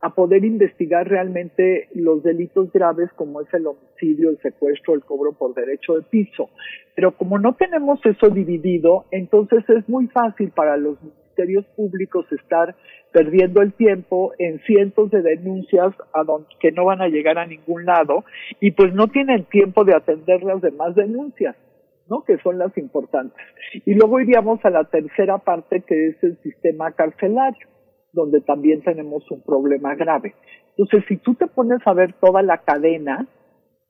a 0.00 0.14
poder 0.14 0.44
investigar 0.44 1.08
realmente 1.08 1.88
los 1.94 2.22
delitos 2.22 2.70
graves 2.70 3.10
como 3.16 3.40
es 3.40 3.52
el 3.54 3.66
homicidio, 3.66 4.30
el 4.30 4.38
secuestro, 4.38 4.94
el 4.94 5.02
cobro 5.02 5.32
por 5.32 5.54
derecho 5.54 5.94
de 5.94 6.02
piso. 6.02 6.50
Pero 6.94 7.16
como 7.16 7.38
no 7.38 7.54
tenemos 7.54 7.98
eso 8.04 8.28
dividido, 8.28 9.06
entonces 9.10 9.68
es 9.68 9.88
muy 9.88 10.06
fácil 10.08 10.50
para 10.50 10.76
los 10.76 11.02
ministerios 11.02 11.64
públicos 11.76 12.26
estar 12.30 12.76
perdiendo 13.16 13.62
el 13.62 13.72
tiempo 13.72 14.32
en 14.38 14.60
cientos 14.66 15.10
de 15.10 15.22
denuncias 15.22 15.94
a 16.12 16.22
donde, 16.22 16.48
que 16.60 16.70
no 16.70 16.84
van 16.84 17.00
a 17.00 17.08
llegar 17.08 17.38
a 17.38 17.46
ningún 17.46 17.86
lado 17.86 18.26
y 18.60 18.72
pues 18.72 18.92
no 18.92 19.08
tienen 19.08 19.44
tiempo 19.44 19.84
de 19.84 19.94
atender 19.94 20.42
las 20.42 20.60
demás 20.60 20.94
denuncias. 20.94 21.56
¿no? 22.08 22.22
que 22.22 22.38
son 22.38 22.56
las 22.58 22.76
importantes. 22.78 23.36
Y 23.84 23.94
luego 23.94 24.20
iríamos 24.20 24.64
a 24.64 24.70
la 24.70 24.84
tercera 24.84 25.38
parte, 25.38 25.80
que 25.80 26.08
es 26.08 26.22
el 26.22 26.36
sistema 26.42 26.92
carcelario, 26.92 27.66
donde 28.12 28.42
también 28.42 28.80
tenemos 28.82 29.28
un 29.32 29.42
problema 29.42 29.96
grave. 29.96 30.34
Entonces, 30.76 31.04
si 31.08 31.16
tú 31.16 31.34
te 31.34 31.48
pones 31.48 31.80
a 31.84 31.94
ver 31.94 32.12
toda 32.20 32.42
la 32.42 32.58
cadena, 32.58 33.26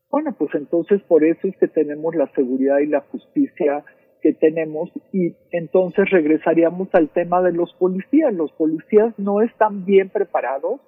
bueno, 0.09 0.35
pues 0.39 0.55
entonces 0.55 1.03
por 1.03 1.25
eso 1.25 1.47
es 1.47 1.59
que 1.59 1.69
tenemos 1.69 2.15
la 2.15 2.29
seguridad 2.29 2.79
y 2.79 2.87
la 2.87 3.01
justicia 3.01 3.85
que 4.21 4.33
tenemos 4.33 4.91
y 5.13 5.35
entonces 5.51 6.11
regresaríamos 6.11 6.89
al 6.93 7.09
tema 7.11 7.43
de 7.43 7.53
los 7.53 7.73
policías. 7.75 8.33
Los 8.35 8.53
policías 8.53 9.15
no 9.19 9.43
están 9.43 9.85
bien 9.85 10.09
preparados 10.11 10.81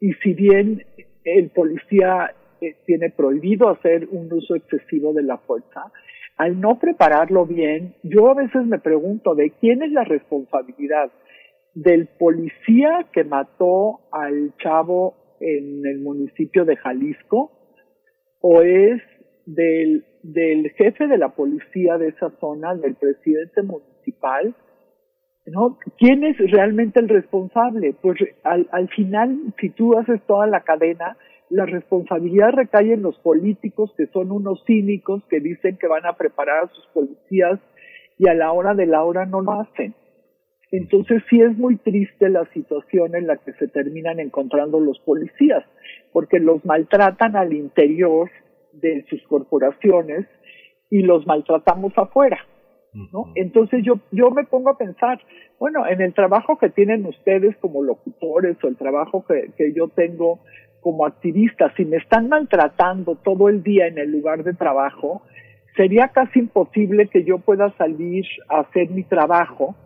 y 0.00 0.12
si 0.14 0.34
bien 0.34 0.84
el 1.24 1.50
policía 1.50 2.34
eh, 2.60 2.76
tiene 2.86 3.10
prohibido 3.10 3.68
hacer 3.68 4.08
un 4.10 4.32
uso 4.32 4.54
excesivo 4.54 5.12
de 5.12 5.22
la 5.22 5.38
fuerza, 5.38 5.92
al 6.36 6.60
no 6.60 6.78
prepararlo 6.78 7.46
bien, 7.46 7.94
yo 8.02 8.30
a 8.30 8.34
veces 8.34 8.64
me 8.64 8.78
pregunto 8.78 9.34
de 9.34 9.50
quién 9.60 9.82
es 9.82 9.90
la 9.90 10.04
responsabilidad 10.04 11.10
del 11.74 12.06
policía 12.06 13.06
que 13.12 13.24
mató 13.24 14.00
al 14.12 14.54
chavo 14.58 15.36
en 15.40 15.84
el 15.86 16.00
municipio 16.00 16.64
de 16.64 16.76
Jalisco 16.76 17.52
o 18.40 18.62
es 18.62 19.02
del, 19.54 20.72
jefe 20.76 21.06
de 21.06 21.18
la 21.18 21.30
policía 21.30 21.96
de 21.96 22.08
esa 22.08 22.30
zona, 22.38 22.74
del 22.74 22.94
presidente 22.94 23.62
municipal, 23.62 24.54
¿no? 25.46 25.78
¿Quién 25.98 26.24
es 26.24 26.36
realmente 26.50 27.00
el 27.00 27.08
responsable? 27.08 27.94
Pues 28.02 28.18
al, 28.44 28.68
al 28.70 28.88
final, 28.90 29.38
si 29.58 29.70
tú 29.70 29.96
haces 29.96 30.20
toda 30.26 30.46
la 30.46 30.60
cadena, 30.60 31.16
la 31.48 31.64
responsabilidad 31.64 32.52
recae 32.52 32.92
en 32.92 33.02
los 33.02 33.18
políticos, 33.20 33.94
que 33.96 34.06
son 34.08 34.30
unos 34.30 34.62
cínicos 34.66 35.22
que 35.30 35.40
dicen 35.40 35.78
que 35.78 35.86
van 35.86 36.04
a 36.04 36.12
preparar 36.12 36.64
a 36.64 36.68
sus 36.68 36.86
policías 36.88 37.58
y 38.18 38.28
a 38.28 38.34
la 38.34 38.52
hora 38.52 38.74
de 38.74 38.84
la 38.84 39.02
hora 39.02 39.24
no 39.24 39.40
lo 39.40 39.52
hacen. 39.52 39.94
Entonces 40.70 41.22
sí 41.30 41.40
es 41.40 41.56
muy 41.56 41.76
triste 41.76 42.28
la 42.28 42.44
situación 42.52 43.14
en 43.14 43.26
la 43.26 43.38
que 43.38 43.54
se 43.54 43.68
terminan 43.68 44.20
encontrando 44.20 44.78
los 44.80 44.98
policías, 45.00 45.64
porque 46.12 46.38
los 46.38 46.62
maltratan 46.66 47.36
al 47.36 47.54
interior 47.54 48.28
de 48.80 49.04
sus 49.08 49.22
corporaciones 49.24 50.26
y 50.90 51.02
los 51.02 51.26
maltratamos 51.26 51.92
afuera. 51.96 52.38
¿no? 53.12 53.32
Entonces 53.34 53.84
yo, 53.84 54.00
yo 54.10 54.30
me 54.30 54.44
pongo 54.44 54.70
a 54.70 54.78
pensar, 54.78 55.20
bueno, 55.58 55.86
en 55.86 56.00
el 56.00 56.14
trabajo 56.14 56.58
que 56.58 56.70
tienen 56.70 57.06
ustedes 57.06 57.56
como 57.58 57.82
locutores 57.82 58.56
o 58.64 58.68
el 58.68 58.76
trabajo 58.76 59.24
que, 59.26 59.52
que 59.56 59.72
yo 59.72 59.88
tengo 59.88 60.40
como 60.80 61.06
activista, 61.06 61.72
si 61.76 61.84
me 61.84 61.98
están 61.98 62.28
maltratando 62.28 63.16
todo 63.16 63.48
el 63.48 63.62
día 63.62 63.86
en 63.86 63.98
el 63.98 64.10
lugar 64.10 64.42
de 64.42 64.54
trabajo, 64.54 65.22
sería 65.76 66.08
casi 66.08 66.40
imposible 66.40 67.08
que 67.08 67.24
yo 67.24 67.38
pueda 67.38 67.70
salir 67.76 68.24
a 68.48 68.60
hacer 68.60 68.90
mi 68.90 69.04
trabajo 69.04 69.76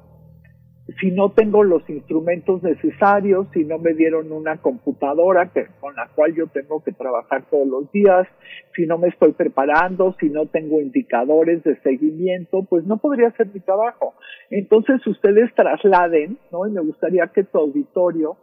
si 1.01 1.11
no 1.11 1.31
tengo 1.31 1.63
los 1.63 1.89
instrumentos 1.89 2.63
necesarios, 2.63 3.47
si 3.53 3.65
no 3.65 3.79
me 3.79 3.95
dieron 3.95 4.33
una 4.33 4.57
computadora 4.59 5.51
que, 5.53 5.67
con 5.81 5.95
la 5.95 6.09
cual 6.15 6.35
yo 6.35 6.47
tengo 6.49 6.83
que 6.83 6.93
trabajar 6.93 7.45
todos 7.51 7.67
los 7.67 7.93
días, 7.93 8.27
si 8.75 8.87
no 8.87 8.99
me 8.99 9.09
estoy 9.09 9.33
preparando, 9.33 10.15
si 10.19 10.29
no 10.29 10.47
tengo 10.47 10.81
indicadores 10.81 11.63
de 11.63 11.77
seguimiento, 11.83 12.65
pues 12.69 12.85
no 12.85 12.99
podría 12.99 13.29
hacer 13.29 13.49
mi 13.53 13.61
trabajo. 13.61 14.15
Entonces 14.51 15.07
ustedes 15.07 15.55
trasladen, 15.55 16.39
¿no? 16.51 16.67
Y 16.67 16.73
me 16.73 16.81
gustaría 16.81 17.27
que 17.29 17.45
tu 17.45 17.59
auditorio 17.59 18.37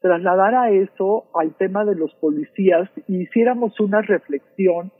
trasladara 0.00 0.70
eso 0.70 1.26
al 1.34 1.54
tema 1.56 1.84
de 1.84 1.94
los 1.94 2.12
policías 2.16 2.90
y 3.08 3.22
hiciéramos 3.22 3.78
una 3.80 4.02
reflexión 4.02 4.92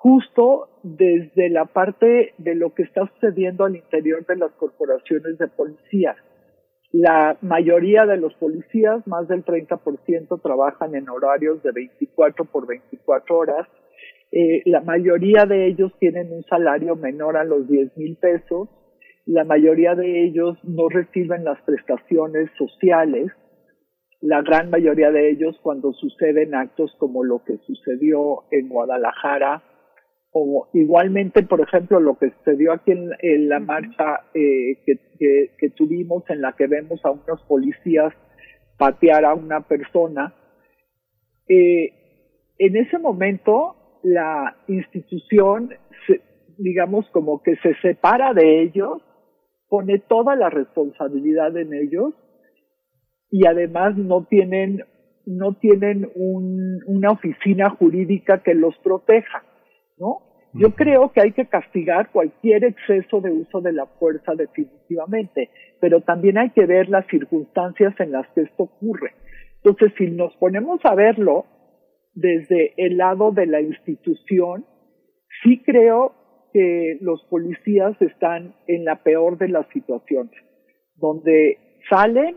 justo 0.00 0.68
desde 0.84 1.50
la 1.50 1.64
parte 1.64 2.32
de 2.38 2.54
lo 2.54 2.72
que 2.72 2.84
está 2.84 3.06
sucediendo 3.14 3.64
al 3.64 3.76
interior 3.76 4.24
de 4.26 4.36
las 4.36 4.52
corporaciones 4.52 5.38
de 5.38 5.48
policía. 5.48 6.14
La 6.92 7.36
mayoría 7.42 8.06
de 8.06 8.16
los 8.16 8.32
policías, 8.34 9.04
más 9.06 9.26
del 9.26 9.44
30%, 9.44 10.40
trabajan 10.40 10.94
en 10.94 11.08
horarios 11.08 11.62
de 11.64 11.72
24 11.72 12.44
por 12.44 12.66
24 12.66 13.36
horas. 13.36 13.68
Eh, 14.30 14.62
la 14.66 14.80
mayoría 14.82 15.46
de 15.46 15.66
ellos 15.66 15.92
tienen 15.98 16.32
un 16.32 16.44
salario 16.44 16.94
menor 16.94 17.36
a 17.36 17.44
los 17.44 17.68
10 17.68 17.96
mil 17.96 18.16
pesos. 18.16 18.68
La 19.26 19.44
mayoría 19.44 19.96
de 19.96 20.24
ellos 20.24 20.56
no 20.62 20.88
reciben 20.88 21.44
las 21.44 21.60
prestaciones 21.62 22.50
sociales. 22.56 23.32
La 24.20 24.42
gran 24.42 24.70
mayoría 24.70 25.10
de 25.10 25.30
ellos, 25.30 25.58
cuando 25.60 25.92
suceden 25.92 26.54
actos 26.54 26.94
como 26.98 27.24
lo 27.24 27.42
que 27.44 27.58
sucedió 27.66 28.44
en 28.50 28.68
Guadalajara, 28.68 29.62
o 30.32 30.68
igualmente, 30.74 31.42
por 31.42 31.60
ejemplo, 31.60 32.00
lo 32.00 32.18
que 32.18 32.30
sucedió 32.30 32.72
aquí 32.72 32.92
en, 32.92 33.48
la 33.48 33.60
marcha 33.60 34.24
eh, 34.34 34.78
que, 34.84 35.50
que, 35.58 35.70
tuvimos 35.70 36.28
en 36.28 36.42
la 36.42 36.52
que 36.52 36.66
vemos 36.66 37.00
a 37.04 37.10
unos 37.10 37.42
policías 37.48 38.12
patear 38.76 39.24
a 39.24 39.34
una 39.34 39.62
persona, 39.62 40.34
eh, 41.48 41.92
en 42.58 42.76
ese 42.76 42.98
momento 42.98 44.00
la 44.02 44.56
institución, 44.68 45.70
digamos, 46.58 47.08
como 47.10 47.42
que 47.42 47.56
se 47.56 47.74
separa 47.80 48.32
de 48.34 48.62
ellos 48.62 49.02
pone 49.68 49.98
toda 49.98 50.34
la 50.34 50.50
responsabilidad 50.50 51.56
en 51.56 51.74
ellos 51.74 52.14
y 53.30 53.46
además 53.46 53.96
no 53.96 54.24
tienen 54.24 54.82
no 55.26 55.54
tienen 55.56 56.10
un, 56.14 56.80
una 56.86 57.10
oficina 57.10 57.68
jurídica 57.68 58.42
que 58.42 58.54
los 58.54 58.74
proteja, 58.78 59.42
¿no? 59.98 60.22
Yo 60.54 60.74
creo 60.74 61.12
que 61.12 61.20
hay 61.20 61.32
que 61.32 61.46
castigar 61.46 62.10
cualquier 62.10 62.64
exceso 62.64 63.20
de 63.20 63.30
uso 63.30 63.60
de 63.60 63.72
la 63.72 63.86
fuerza 63.86 64.32
definitivamente, 64.34 65.50
pero 65.80 66.00
también 66.00 66.38
hay 66.38 66.50
que 66.50 66.64
ver 66.64 66.88
las 66.88 67.06
circunstancias 67.06 67.94
en 68.00 68.12
las 68.12 68.26
que 68.28 68.42
esto 68.42 68.64
ocurre. 68.64 69.12
Entonces, 69.62 69.92
si 69.98 70.06
nos 70.10 70.34
ponemos 70.36 70.80
a 70.84 70.94
verlo 70.94 71.44
desde 72.14 72.72
el 72.78 72.96
lado 72.96 73.30
de 73.30 73.46
la 73.46 73.60
institución, 73.60 74.64
sí 75.42 75.62
creo 75.64 76.14
que 76.52 76.96
los 77.02 77.22
policías 77.24 78.00
están 78.00 78.54
en 78.66 78.84
la 78.84 79.02
peor 79.02 79.36
de 79.36 79.48
las 79.48 79.68
situaciones, 79.68 80.32
donde 80.96 81.58
salen 81.90 82.36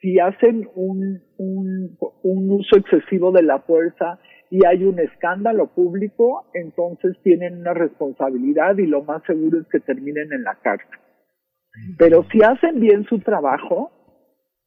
si 0.00 0.18
hacen 0.18 0.68
un, 0.74 1.22
un, 1.38 1.96
un 2.22 2.50
uso 2.50 2.76
excesivo 2.76 3.30
de 3.30 3.42
la 3.42 3.60
fuerza 3.60 4.18
y 4.52 4.66
hay 4.66 4.84
un 4.84 4.98
escándalo 4.98 5.68
público, 5.68 6.44
entonces 6.52 7.16
tienen 7.22 7.60
una 7.60 7.72
responsabilidad 7.72 8.76
y 8.76 8.86
lo 8.86 9.02
más 9.02 9.22
seguro 9.24 9.60
es 9.60 9.66
que 9.68 9.80
terminen 9.80 10.30
en 10.30 10.42
la 10.42 10.56
cárcel. 10.56 10.98
Pero 11.96 12.24
si 12.30 12.42
hacen 12.42 12.78
bien 12.78 13.04
su 13.04 13.18
trabajo, 13.20 13.90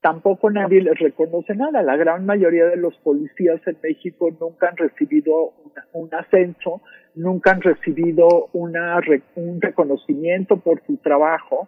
tampoco 0.02 0.50
nadie 0.50 0.82
les 0.82 0.98
reconoce 0.98 1.54
nada. 1.54 1.84
La 1.84 1.98
gran 1.98 2.26
mayoría 2.26 2.66
de 2.66 2.78
los 2.78 2.98
policías 3.04 3.62
en 3.68 3.78
México 3.84 4.32
nunca 4.42 4.70
han 4.70 4.78
recibido 4.78 5.52
una- 5.64 5.86
un 5.94 6.10
ascenso, 6.16 6.82
nunca 7.14 7.52
han 7.52 7.62
recibido 7.62 8.50
una, 8.54 9.00
un 9.36 9.62
reconocimiento 9.62 10.58
por 10.58 10.82
su 10.88 10.98
trabajo, 10.98 11.68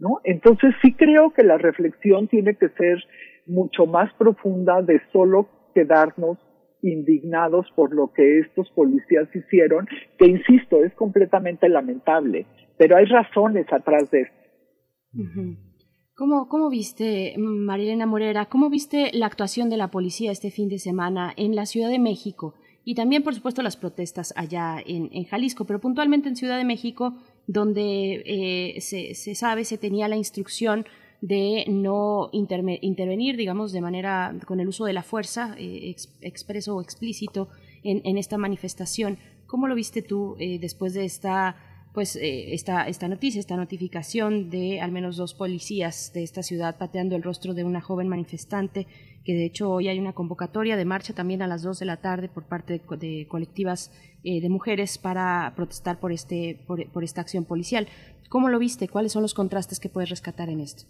¿no? 0.00 0.20
Entonces 0.24 0.74
sí 0.82 0.92
creo 0.94 1.32
que 1.32 1.44
la 1.44 1.56
reflexión 1.58 2.26
tiene 2.26 2.56
que 2.56 2.68
ser 2.70 2.98
mucho 3.46 3.86
más 3.86 4.12
profunda 4.14 4.82
de 4.82 5.00
solo 5.12 5.48
quedarnos 5.72 6.36
indignados 6.84 7.66
por 7.74 7.94
lo 7.94 8.12
que 8.12 8.40
estos 8.40 8.70
policías 8.70 9.28
hicieron, 9.34 9.88
que 10.18 10.26
insisto, 10.26 10.84
es 10.84 10.92
completamente 10.94 11.68
lamentable, 11.68 12.46
pero 12.76 12.96
hay 12.96 13.06
razones 13.06 13.66
atrás 13.72 14.10
de 14.10 14.20
esto. 14.22 14.36
¿Cómo, 16.14 16.48
¿Cómo 16.48 16.68
viste, 16.68 17.34
Marilena 17.38 18.06
Morera, 18.06 18.46
cómo 18.46 18.68
viste 18.68 19.10
la 19.14 19.26
actuación 19.26 19.70
de 19.70 19.76
la 19.76 19.88
policía 19.88 20.30
este 20.30 20.50
fin 20.50 20.68
de 20.68 20.78
semana 20.78 21.32
en 21.36 21.56
la 21.56 21.66
Ciudad 21.66 21.88
de 21.88 21.98
México? 21.98 22.54
Y 22.84 22.94
también, 22.94 23.22
por 23.22 23.34
supuesto, 23.34 23.62
las 23.62 23.78
protestas 23.78 24.34
allá 24.36 24.76
en, 24.84 25.08
en 25.12 25.24
Jalisco, 25.24 25.64
pero 25.64 25.80
puntualmente 25.80 26.28
en 26.28 26.36
Ciudad 26.36 26.58
de 26.58 26.66
México, 26.66 27.14
donde 27.46 28.22
eh, 28.26 28.80
se, 28.80 29.14
se 29.14 29.34
sabe, 29.34 29.64
se 29.64 29.78
tenía 29.78 30.06
la 30.06 30.16
instrucción 30.16 30.84
de 31.32 31.64
no 31.68 32.28
intervenir, 32.32 33.36
digamos, 33.36 33.72
de 33.72 33.80
manera 33.80 34.36
con 34.46 34.60
el 34.60 34.68
uso 34.68 34.84
de 34.84 34.92
la 34.92 35.02
fuerza, 35.02 35.54
eh, 35.58 35.88
ex- 35.90 36.12
expreso 36.20 36.76
o 36.76 36.82
explícito, 36.82 37.48
en, 37.82 38.18
esta 38.18 38.36
manifestación. 38.38 39.18
¿Cómo 39.46 39.66
lo 39.68 39.74
viste 39.74 40.02
tú 40.02 40.36
eh, 40.38 40.58
después 40.58 40.92
de 40.92 41.04
esta, 41.04 41.56
pues, 41.94 42.16
eh, 42.16 42.52
esta, 42.54 42.86
esta 42.88 43.08
noticia, 43.08 43.40
esta 43.40 43.56
notificación 43.56 44.50
de 44.50 44.80
al 44.80 44.92
menos 44.92 45.16
dos 45.16 45.32
policías 45.34 46.12
de 46.14 46.22
esta 46.22 46.42
ciudad 46.42 46.76
pateando 46.78 47.16
el 47.16 47.22
rostro 47.22 47.54
de 47.54 47.64
una 47.64 47.80
joven 47.80 48.08
manifestante? 48.08 48.86
Que 49.24 49.32
de 49.32 49.46
hecho 49.46 49.70
hoy 49.70 49.88
hay 49.88 49.98
una 49.98 50.12
convocatoria 50.12 50.76
de 50.76 50.84
marcha 50.84 51.14
también 51.14 51.40
a 51.40 51.46
las 51.46 51.62
dos 51.62 51.78
de 51.78 51.86
la 51.86 51.98
tarde 52.02 52.28
por 52.28 52.44
parte 52.44 52.74
de, 52.74 52.80
co- 52.80 52.96
de 52.98 53.26
colectivas 53.28 53.90
eh, 54.24 54.42
de 54.42 54.48
mujeres 54.50 54.98
para 54.98 55.52
protestar 55.56 55.98
por, 56.00 56.12
este, 56.12 56.60
por 56.66 57.02
esta 57.04 57.22
acción 57.22 57.44
policial. 57.46 57.86
¿Cómo 58.28 58.48
lo 58.50 58.58
viste? 58.58 58.88
¿Cuáles 58.88 59.12
son 59.12 59.22
los 59.22 59.32
contrastes 59.34 59.80
que 59.80 59.88
puedes 59.88 60.10
rescatar 60.10 60.48
en 60.50 60.60
esto? 60.60 60.84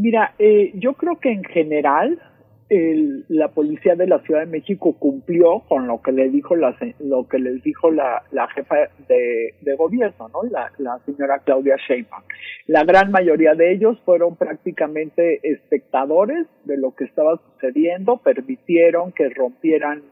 Mira, 0.00 0.36
eh, 0.38 0.70
yo 0.74 0.92
creo 0.92 1.18
que 1.18 1.32
en 1.32 1.42
general 1.42 2.20
el- 2.68 3.24
la 3.28 3.48
policía 3.48 3.96
de 3.96 4.06
la 4.06 4.20
Ciudad 4.20 4.40
de 4.42 4.46
México 4.46 4.96
cumplió 4.96 5.64
con 5.68 5.88
lo 5.88 6.00
que 6.02 6.12
le 6.12 6.28
dijo 6.28 6.54
la, 6.54 6.76
lo 7.00 7.26
que 7.26 7.40
les 7.40 7.64
dijo 7.64 7.90
la, 7.90 8.22
jefa 8.54 8.76
de, 9.08 9.74
gobierno, 9.76 10.28
¿no? 10.28 10.44
La, 10.48 10.70
la 10.78 11.00
señora 11.04 11.40
Claudia 11.40 11.74
Sheinbaum. 11.88 12.22
La 12.68 12.84
gran 12.84 13.10
mayoría 13.10 13.56
de 13.56 13.72
ellos 13.72 13.98
fueron 14.04 14.36
prácticamente 14.36 15.40
espectadores 15.42 16.46
de 16.64 16.76
lo 16.76 16.94
que 16.94 17.04
estaba 17.04 17.36
sucediendo, 17.38 18.18
permitieron 18.18 19.10
que 19.10 19.28
rompieran 19.30 20.04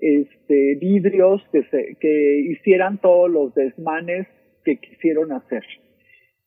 este 0.00 0.76
vidrios, 0.78 1.42
que 1.50 1.62
se, 1.70 1.96
que 1.98 2.40
hicieran 2.50 2.98
todos 2.98 3.30
los 3.30 3.54
desmanes 3.54 4.26
que 4.66 4.76
quisieron 4.76 5.32
hacer. 5.32 5.64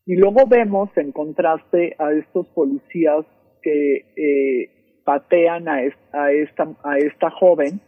Y 0.05 0.15
luego 0.15 0.45
vemos 0.47 0.89
en 0.97 1.11
contraste 1.11 1.95
a 1.97 2.11
estos 2.11 2.47
policías 2.47 3.25
que 3.61 4.05
eh, 4.17 4.69
patean 5.05 5.67
a, 5.67 5.83
es- 5.83 5.93
a 6.11 6.31
esta 6.31 6.67
a 6.83 6.97
esta 6.97 7.29
joven, 7.31 7.79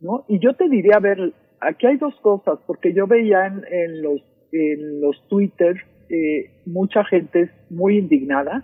¿no? 0.00 0.24
Y 0.28 0.38
yo 0.40 0.54
te 0.54 0.68
diría, 0.68 0.96
a 0.96 1.00
ver, 1.00 1.32
aquí 1.60 1.86
hay 1.86 1.96
dos 1.96 2.14
cosas, 2.20 2.58
porque 2.66 2.92
yo 2.92 3.06
veía 3.06 3.46
en, 3.46 3.62
en 3.70 4.02
los 4.02 4.20
en 4.52 5.00
los 5.00 5.28
Twitter 5.28 5.76
eh, 6.08 6.50
mucha 6.66 7.04
gente 7.04 7.50
muy 7.70 7.98
indignada 7.98 8.62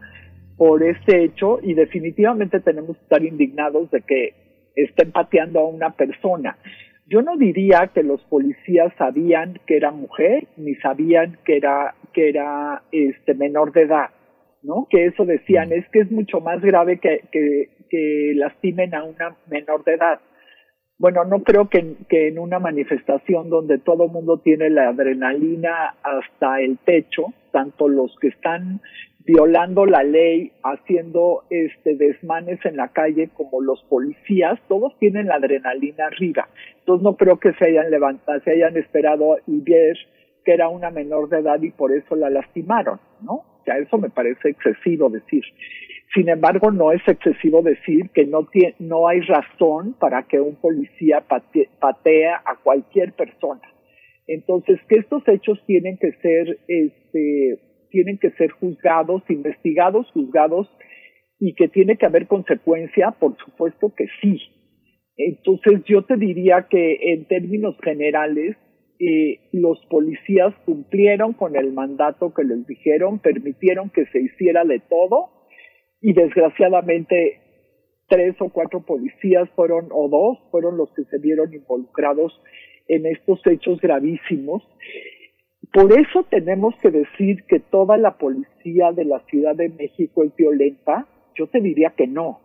por 0.57 0.83
este 0.83 1.25
hecho 1.25 1.59
y 1.63 1.75
definitivamente 1.75 2.61
tenemos 2.61 2.97
que 2.97 3.03
estar 3.03 3.25
indignados 3.25 3.91
de 3.91 4.01
que 4.03 4.35
estén 4.77 5.11
pateando 5.13 5.61
a 5.61 5.67
una 5.69 5.91
persona. 5.91 6.57
Yo 7.07 7.21
no 7.21 7.37
diría 7.37 7.91
que 7.93 8.03
los 8.05 8.23
policías 8.25 8.93
sabían 8.97 9.59
que 9.67 9.77
era 9.77 9.91
mujer 9.91 10.47
ni 10.57 10.75
sabían 10.77 11.37
que 11.45 11.57
era 11.57 11.95
que 12.13 12.29
era 12.29 12.83
este 12.93 13.35
menor 13.35 13.73
de 13.73 13.83
edad, 13.83 14.11
¿no? 14.63 14.87
Que 14.91 15.07
eso 15.07 15.25
decían 15.25 15.73
es 15.73 15.89
que 15.91 16.01
es 16.01 16.11
mucho 16.11 16.41
más 16.41 16.61
grave 16.61 16.99
que, 16.99 17.23
que, 17.33 17.69
que 17.91 18.33
lastimen 18.37 18.95
a 18.95 19.05
una 19.05 19.37
menor 19.49 19.85
de 19.85 19.95
edad. 19.95 20.21
Bueno, 20.99 21.25
no 21.25 21.43
creo 21.43 21.69
que, 21.69 21.79
en- 21.79 21.97
que 22.09 22.29
en 22.29 22.39
una 22.39 22.59
manifestación 22.61 23.51
donde 23.51 23.79
todo 23.79 24.05
el 24.05 24.11
mundo 24.13 24.39
tiene 24.39 24.71
la 24.71 24.89
adrenalina 24.91 25.95
hasta 26.03 26.61
el 26.61 26.79
techo, 26.79 27.25
tanto 27.51 27.89
los 27.89 28.15
que 28.21 28.29
están 28.29 28.81
violando 29.25 29.87
la 29.87 30.03
ley, 30.03 30.53
haciendo 30.65 31.45
este 31.51 31.97
desmanes 31.97 32.59
en 32.65 32.77
la 32.77 32.89
calle 32.89 33.31
como 33.35 33.61
los 33.61 33.83
policías, 33.85 34.59
todos 34.69 34.97
tienen 34.99 35.27
la 35.27 35.37
adrenalina 35.37 36.07
arriba. 36.07 36.49
Entonces 36.81 37.05
no 37.05 37.17
creo 37.17 37.39
que 37.39 37.53
se 37.55 37.67
hayan 37.69 37.91
levantado, 37.91 38.41
se 38.41 38.51
hayan 38.53 38.77
esperado 38.77 39.39
y 39.47 39.61
ver 39.61 39.97
que 40.45 40.53
era 40.53 40.69
una 40.69 40.91
menor 40.91 41.29
de 41.29 41.39
edad 41.39 41.61
y 41.63 41.71
por 41.71 41.93
eso 41.93 42.17
la 42.17 42.31
lastimaron, 42.31 43.01
¿no? 43.23 43.45
Sea, 43.65 43.79
eso 43.79 43.97
me 43.99 44.11
parece 44.11 44.51
excesivo 44.51 45.09
decir. 45.09 45.43
Sin 46.15 46.29
embargo, 46.29 46.71
no 46.71 46.93
es 46.93 47.01
excesivo 47.07 47.63
decir 47.63 48.11
que 48.11 48.27
no, 48.27 48.43
tie- 48.43 48.75
no 48.79 49.07
hay 49.09 49.21
razón 49.21 49.95
para 49.99 50.25
que 50.25 50.41
un 50.41 50.57
policía 50.57 51.23
pate- 51.29 51.69
patea 51.81 52.43
a 52.45 52.57
cualquier 52.63 53.13
persona. 53.13 53.63
Entonces, 54.27 54.79
que 54.89 54.97
estos 54.97 55.27
hechos 55.29 55.63
tienen 55.67 55.97
que 55.99 56.13
ser, 56.21 56.59
este, 56.69 57.59
tienen 57.91 58.19
que 58.19 58.31
ser 58.33 58.51
juzgados, 58.51 59.23
investigados, 59.29 60.11
juzgados, 60.13 60.69
y 61.39 61.55
que 61.55 61.69
tiene 61.69 61.97
que 61.97 62.07
haber 62.07 62.27
consecuencia, 62.27 63.11
por 63.13 63.37
supuesto 63.39 63.93
que 63.97 64.07
sí. 64.21 64.39
Entonces, 65.17 65.83
yo 65.87 66.03
te 66.03 66.17
diría 66.17 66.67
que 66.71 66.99
en 67.13 67.27
términos 67.27 67.77
generales, 67.83 68.57
eh, 69.05 69.41
los 69.51 69.85
policías 69.87 70.55
cumplieron 70.65 71.33
con 71.33 71.57
el 71.57 71.73
mandato 71.73 72.33
que 72.33 72.45
les 72.45 72.65
dijeron, 72.69 73.19
permitieron 73.19 73.91
que 73.91 74.07
se 74.07 74.21
hiciera 74.21 74.65
de 74.65 74.79
todo, 74.79 75.31
y 76.01 76.13
desgraciadamente 76.13 77.41
tres 78.09 78.37
o 78.39 78.49
cuatro 78.51 78.85
policías 78.87 79.49
fueron, 79.57 79.89
o 79.91 80.09
dos, 80.09 80.39
fueron 80.53 80.77
los 80.77 80.93
que 80.95 81.03
se 81.05 81.19
vieron 81.19 81.53
involucrados 81.53 82.41
en 82.87 83.07
estos 83.07 83.45
hechos 83.47 83.81
gravísimos. 83.81 84.63
Por 85.73 85.99
eso 85.99 86.25
tenemos 86.31 86.75
que 86.81 86.91
decir 86.91 87.45
que 87.49 87.59
toda 87.59 87.97
la 87.97 88.19
policía 88.19 88.93
de 88.93 89.05
la 89.05 89.21
Ciudad 89.27 89.57
de 89.57 89.69
México 89.71 90.23
es 90.23 90.37
violenta. 90.37 91.09
Yo 91.35 91.49
te 91.49 91.61
diría 91.61 91.95
que 91.97 92.07
no. 92.07 92.41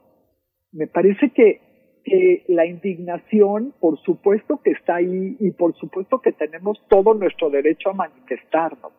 Me 0.72 0.88
parece 0.88 1.30
que, 1.32 1.60
que 2.08 2.46
la 2.48 2.66
indignación, 2.66 3.74
por 3.82 4.00
supuesto 4.00 4.62
que 4.64 4.72
está 4.72 4.96
ahí 4.96 5.36
y 5.42 5.52
por 5.52 5.76
supuesto 5.76 6.22
que 6.22 6.32
tenemos 6.32 6.82
todo 6.88 7.14
nuestro 7.14 7.50
derecho 7.50 7.90
a 7.90 7.94
manifestarnos. 7.94 8.94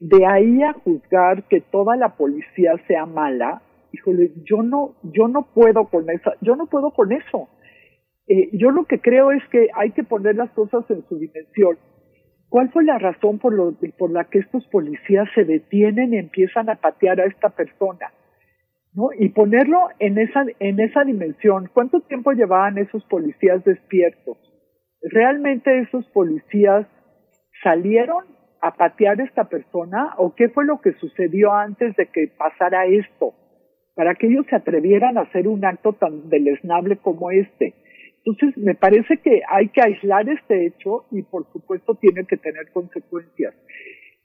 De 0.00 0.26
ahí 0.26 0.60
a 0.64 0.72
juzgar 0.72 1.44
que 1.44 1.60
toda 1.60 1.94
la 1.96 2.16
policía 2.16 2.72
sea 2.88 3.06
mala, 3.06 3.62
híjole, 3.92 4.32
yo 4.44 4.64
no, 4.64 4.96
yo 5.04 5.28
no 5.28 5.46
puedo 5.54 5.84
con 5.84 6.10
esa, 6.10 6.32
yo 6.40 6.56
no 6.56 6.66
puedo 6.66 6.90
con 6.90 7.12
eso. 7.12 7.48
Eh, 8.26 8.50
yo 8.54 8.72
lo 8.72 8.86
que 8.86 9.00
creo 9.00 9.30
es 9.30 9.42
que 9.52 9.68
hay 9.72 9.92
que 9.92 10.02
poner 10.02 10.34
las 10.34 10.50
cosas 10.50 10.84
en 10.90 11.06
su 11.08 11.18
dimensión. 11.20 11.78
¿Cuál 12.48 12.70
fue 12.72 12.82
la 12.82 12.98
razón 12.98 13.38
por, 13.38 13.54
por 13.96 14.10
la 14.10 14.24
que 14.24 14.40
estos 14.40 14.66
policías 14.66 15.28
se 15.32 15.44
detienen 15.44 16.12
y 16.12 16.18
empiezan 16.18 16.70
a 16.70 16.74
patear 16.74 17.20
a 17.20 17.26
esta 17.26 17.50
persona? 17.50 18.10
¿No? 18.96 19.10
Y 19.16 19.28
ponerlo 19.28 19.78
en 20.00 20.18
esa, 20.18 20.44
en 20.58 20.80
esa 20.80 21.04
dimensión. 21.04 21.70
¿Cuánto 21.72 22.00
tiempo 22.00 22.32
llevaban 22.32 22.78
esos 22.78 23.04
policías 23.04 23.62
despiertos? 23.64 24.38
¿Realmente 25.02 25.80
esos 25.80 26.06
policías 26.08 26.86
salieron 27.62 28.24
a 28.60 28.74
patear 28.74 29.20
a 29.20 29.24
esta 29.24 29.44
persona 29.44 30.14
o 30.16 30.34
qué 30.34 30.48
fue 30.48 30.64
lo 30.64 30.80
que 30.80 30.94
sucedió 30.94 31.52
antes 31.52 31.94
de 31.96 32.06
que 32.06 32.28
pasara 32.36 32.86
esto 32.86 33.34
para 33.96 34.14
que 34.14 34.26
ellos 34.26 34.46
se 34.48 34.56
atrevieran 34.56 35.16
a 35.16 35.22
hacer 35.22 35.48
un 35.48 35.64
acto 35.64 35.94
tan 35.94 36.28
deleznable 36.28 36.98
como 36.98 37.30
este. 37.30 37.74
Entonces, 38.24 38.56
me 38.58 38.74
parece 38.74 39.16
que 39.18 39.40
hay 39.48 39.68
que 39.68 39.80
aislar 39.80 40.28
este 40.28 40.66
hecho 40.66 41.06
y 41.10 41.22
por 41.22 41.50
supuesto 41.50 41.94
tiene 41.94 42.26
que 42.26 42.36
tener 42.36 42.70
consecuencias. 42.72 43.54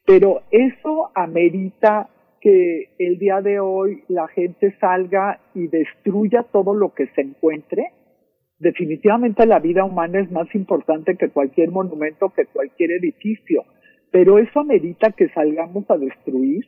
Pero 0.06 0.42
eso 0.52 1.12
amerita 1.16 2.10
que 2.42 2.90
el 2.98 3.20
día 3.20 3.42
de 3.42 3.60
hoy 3.60 4.04
la 4.08 4.28
gente 4.28 4.76
salga 4.80 5.40
y 5.54 5.68
destruya 5.68 6.44
todo 6.52 6.74
lo 6.74 6.94
que 6.94 7.08
se 7.16 7.22
encuentre. 7.22 7.92
Definitivamente 8.58 9.46
la 9.46 9.60
vida 9.60 9.86
humana 9.86 10.20
es 10.20 10.32
más 10.32 10.54
importante 10.56 11.16
que 11.16 11.30
cualquier 11.30 11.72
monumento, 11.72 12.30
que 12.36 12.46
cualquier 12.48 12.92
edificio, 12.92 13.64
pero 14.12 14.40
eso 14.40 14.60
amerita 14.60 15.12
que 15.12 15.30
salgamos 15.30 15.90
a 15.90 15.98
destruir 15.98 16.66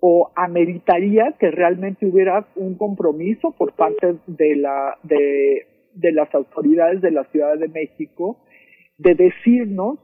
o 0.00 0.30
ameritaría 0.36 1.34
que 1.38 1.50
realmente 1.50 2.06
hubiera 2.06 2.46
un 2.56 2.76
compromiso 2.76 3.52
por 3.56 3.74
parte 3.74 4.16
de 4.26 4.56
la 4.56 4.98
de, 5.02 5.66
de 5.94 6.12
las 6.12 6.32
autoridades 6.34 7.00
de 7.00 7.10
la 7.10 7.24
Ciudad 7.24 7.56
de 7.56 7.68
México 7.68 8.44
de 8.98 9.14
decirnos 9.14 9.98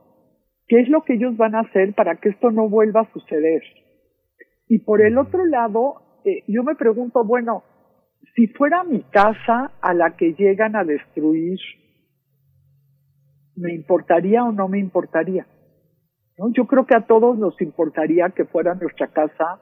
qué 0.68 0.80
es 0.80 0.88
lo 0.88 1.02
que 1.02 1.14
ellos 1.14 1.36
van 1.36 1.54
a 1.54 1.60
hacer 1.60 1.94
para 1.94 2.16
que 2.16 2.30
esto 2.30 2.50
no 2.50 2.68
vuelva 2.68 3.02
a 3.02 3.12
suceder. 3.12 3.62
Y 4.68 4.78
por 4.80 5.02
el 5.02 5.18
otro 5.18 5.44
lado, 5.44 6.20
eh, 6.24 6.44
yo 6.48 6.62
me 6.62 6.74
pregunto, 6.74 7.24
bueno, 7.24 7.64
si 8.34 8.46
fuera 8.48 8.84
mi 8.84 9.02
casa 9.02 9.72
a 9.80 9.94
la 9.94 10.16
que 10.16 10.34
llegan 10.34 10.76
a 10.76 10.84
destruir, 10.84 11.58
¿me 13.56 13.74
importaría 13.74 14.44
o 14.44 14.52
no 14.52 14.68
me 14.68 14.78
importaría? 14.78 15.46
¿No? 16.38 16.50
Yo 16.52 16.66
creo 16.66 16.86
que 16.86 16.94
a 16.94 17.06
todos 17.06 17.38
nos 17.38 17.60
importaría 17.60 18.30
que 18.30 18.44
fuera 18.44 18.74
nuestra 18.74 19.08
casa 19.08 19.60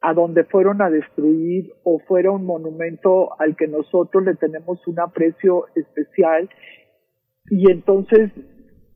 a 0.00 0.14
donde 0.14 0.44
fueron 0.44 0.80
a 0.80 0.90
destruir 0.90 1.72
o 1.84 1.98
fuera 2.00 2.30
un 2.30 2.44
monumento 2.44 3.38
al 3.40 3.56
que 3.56 3.66
nosotros 3.66 4.24
le 4.24 4.34
tenemos 4.34 4.86
un 4.86 5.00
aprecio 5.00 5.66
especial 5.74 6.48
y 7.50 7.70
entonces 7.70 8.30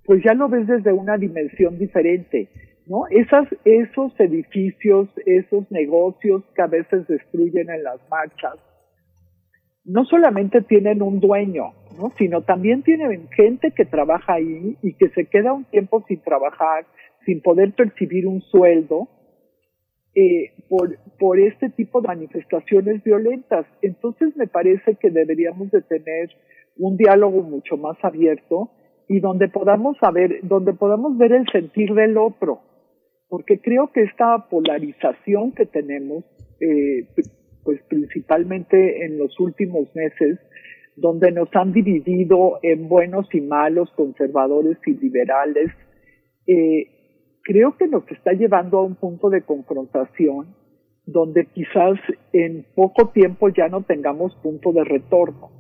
pues 0.05 0.23
ya 0.25 0.35
lo 0.35 0.49
ves 0.49 0.67
desde 0.67 0.93
una 0.93 1.17
dimensión 1.17 1.79
diferente, 1.79 2.51
¿no? 2.87 3.07
Esas, 3.11 3.49
esos 3.65 4.19
edificios, 4.19 5.09
esos 5.27 5.71
negocios 5.71 6.43
que 6.55 6.63
a 6.63 6.67
veces 6.67 7.07
destruyen 7.07 7.71
en 7.71 7.85
las 7.85 8.01
marchas, 8.11 8.57
no 9.85 10.05
solamente 10.05 10.63
tienen 10.63 11.03
un 11.03 11.21
dueño, 11.21 11.73
¿no? 11.97 12.13
Sino 12.17 12.43
también 12.43 12.83
tienen 12.83 13.29
gente 13.31 13.73
que 13.73 13.85
trabaja 13.85 14.35
ahí 14.35 14.77
y 14.83 14.95
que 14.95 15.09
se 15.11 15.27
queda 15.27 15.53
un 15.53 15.65
tiempo 15.65 16.05
sin 16.07 16.21
trabajar, 16.21 16.87
sin 17.27 17.41
poder 17.41 17.73
percibir 17.73 18.27
un 18.27 18.41
sueldo, 18.43 19.09
eh, 20.15 20.53
por, 20.69 20.99
por 21.19 21.41
este 21.41 21.71
tipo 21.71 22.01
de 22.01 22.09
manifestaciones 22.09 23.03
violentas. 23.03 23.67
Entonces 23.81 24.37
me 24.37 24.47
parece 24.47 24.97
que 24.97 25.11
deberíamos 25.11 25.71
de 25.71 25.83
tener 25.83 26.31
un 26.77 26.97
diálogo 26.97 27.43
mucho 27.43 27.77
más 27.77 27.97
abierto 28.03 28.71
y 29.09 29.21
donde 29.21 29.49
podamos 29.49 29.97
saber, 29.99 30.41
donde 30.43 30.73
podamos 30.73 31.17
ver 31.19 31.33
el 31.33 31.47
sentir 31.51 31.93
del 31.95 32.17
otro, 32.19 32.61
porque 33.33 33.61
creo 33.63 33.91
que 33.91 34.03
esta 34.03 34.47
polarización 34.51 35.53
que 35.53 35.65
tenemos, 35.65 36.23
eh, 36.61 37.09
pues 37.65 37.81
principalmente 37.89 39.07
en 39.07 39.17
los 39.17 39.41
últimos 39.41 39.89
meses, 39.95 40.39
donde 40.97 41.33
nos 41.33 41.49
han 41.55 41.73
dividido 41.73 42.59
en 42.63 42.91
buenos 42.91 43.27
y 43.33 43.41
malos, 43.41 43.91
conservadores 43.97 44.77
y 44.85 44.99
liberales, 44.99 45.71
eh, 46.47 46.89
creo 47.43 47.75
que 47.79 47.89
nos 47.89 48.07
está 48.11 48.35
llevando 48.35 48.81
a 48.81 48.85
un 48.85 48.97
punto 48.97 49.31
de 49.31 49.41
confrontación 49.41 50.55
donde 51.07 51.47
quizás 51.55 51.99
en 52.35 52.67
poco 52.75 53.13
tiempo 53.15 53.49
ya 53.49 53.67
no 53.69 53.81
tengamos 53.81 54.37
punto 54.43 54.75
de 54.75 54.85
retorno 54.85 55.53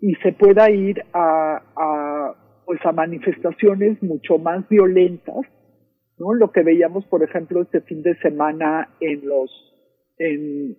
y 0.00 0.16
se 0.24 0.32
pueda 0.32 0.68
ir 0.72 1.04
a, 1.12 1.62
a 1.76 2.34
pues 2.66 2.80
a 2.84 2.90
manifestaciones 2.90 4.02
mucho 4.02 4.38
más 4.38 4.68
violentas, 4.68 5.46
Lo 6.20 6.52
que 6.52 6.62
veíamos, 6.62 7.06
por 7.06 7.22
ejemplo, 7.22 7.62
este 7.62 7.80
fin 7.80 8.02
de 8.02 8.14
semana 8.16 8.90
en 9.00 9.26
los 9.26 9.50
en, 10.18 10.76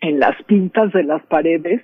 en 0.00 0.20
las 0.20 0.42
pintas 0.44 0.92
de 0.92 1.04
las 1.04 1.24
paredes, 1.26 1.80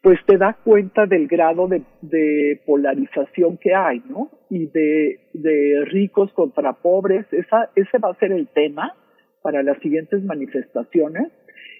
pues 0.00 0.18
te 0.26 0.36
da 0.36 0.56
cuenta 0.64 1.06
del 1.06 1.26
grado 1.26 1.66
de, 1.68 1.82
de 2.00 2.60
polarización 2.66 3.58
que 3.58 3.74
hay, 3.74 4.02
¿no? 4.08 4.30
Y 4.48 4.66
de, 4.66 5.30
de 5.34 5.84
ricos 5.86 6.32
contra 6.32 6.72
pobres, 6.74 7.26
esa, 7.32 7.70
ese 7.74 7.98
va 7.98 8.10
a 8.10 8.18
ser 8.18 8.32
el 8.32 8.48
tema 8.48 8.94
para 9.42 9.62
las 9.62 9.78
siguientes 9.78 10.22
manifestaciones. 10.22 11.32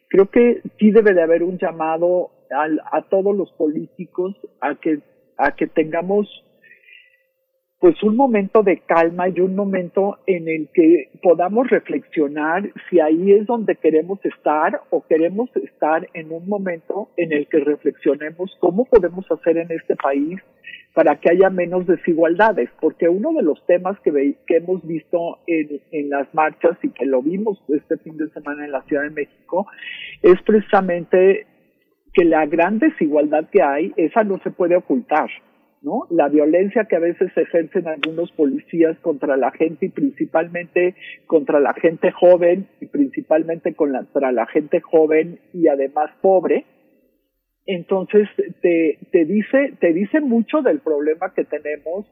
Creo 0.08 0.26
que 0.26 0.62
sí 0.78 0.90
debe 0.90 1.14
de 1.14 1.22
haber 1.22 1.42
un 1.42 1.58
llamado 1.58 2.30
al, 2.50 2.80
a 2.90 3.02
todos 3.08 3.36
los 3.36 3.50
políticos 3.52 4.36
a 4.60 4.74
que, 4.80 4.98
a 5.38 5.54
que 5.56 5.66
tengamos 5.66 6.28
pues 7.82 8.00
un 8.04 8.14
momento 8.14 8.62
de 8.62 8.78
calma 8.78 9.28
y 9.28 9.40
un 9.40 9.56
momento 9.56 10.18
en 10.28 10.46
el 10.46 10.68
que 10.72 11.08
podamos 11.20 11.68
reflexionar 11.68 12.70
si 12.88 13.00
ahí 13.00 13.32
es 13.32 13.44
donde 13.44 13.74
queremos 13.74 14.24
estar 14.24 14.82
o 14.90 15.04
queremos 15.04 15.50
estar 15.56 16.08
en 16.14 16.30
un 16.30 16.48
momento 16.48 17.08
en 17.16 17.32
el 17.32 17.48
que 17.48 17.58
reflexionemos 17.58 18.56
cómo 18.60 18.84
podemos 18.84 19.28
hacer 19.32 19.56
en 19.56 19.72
este 19.72 19.96
país 19.96 20.38
para 20.94 21.16
que 21.16 21.32
haya 21.32 21.50
menos 21.50 21.84
desigualdades, 21.88 22.70
porque 22.80 23.08
uno 23.08 23.32
de 23.32 23.42
los 23.42 23.66
temas 23.66 23.98
que, 24.04 24.12
ve, 24.12 24.36
que 24.46 24.58
hemos 24.58 24.86
visto 24.86 25.40
en, 25.48 25.80
en 25.90 26.08
las 26.08 26.32
marchas 26.32 26.78
y 26.84 26.90
que 26.90 27.04
lo 27.04 27.20
vimos 27.20 27.60
este 27.68 27.96
fin 27.96 28.16
de 28.16 28.28
semana 28.28 28.64
en 28.64 28.70
la 28.70 28.82
Ciudad 28.82 29.02
de 29.02 29.10
México 29.10 29.66
es 30.22 30.40
precisamente 30.42 31.48
que 32.14 32.24
la 32.24 32.46
gran 32.46 32.78
desigualdad 32.78 33.50
que 33.50 33.60
hay, 33.60 33.92
esa 33.96 34.22
no 34.22 34.38
se 34.44 34.52
puede 34.52 34.76
ocultar. 34.76 35.28
¿No? 35.82 36.06
La 36.10 36.28
violencia 36.28 36.84
que 36.84 36.96
a 36.96 37.00
veces 37.00 37.30
ejercen 37.36 37.88
algunos 37.88 38.30
policías 38.32 38.96
contra 39.00 39.36
la 39.36 39.50
gente 39.50 39.86
y 39.86 39.88
principalmente 39.90 40.94
contra 41.26 41.60
la 41.60 41.74
gente 41.74 42.10
joven 42.12 42.68
y 42.80 42.86
principalmente 42.86 43.74
contra 43.74 44.32
la 44.32 44.46
gente 44.46 44.80
joven 44.80 45.40
y 45.52 45.68
además 45.68 46.10
pobre. 46.20 46.64
Entonces 47.66 48.28
te, 48.60 48.98
te 49.10 49.24
dice, 49.24 49.74
te 49.80 49.92
dice 49.92 50.20
mucho 50.20 50.62
del 50.62 50.80
problema 50.80 51.32
que 51.34 51.44
tenemos 51.44 52.06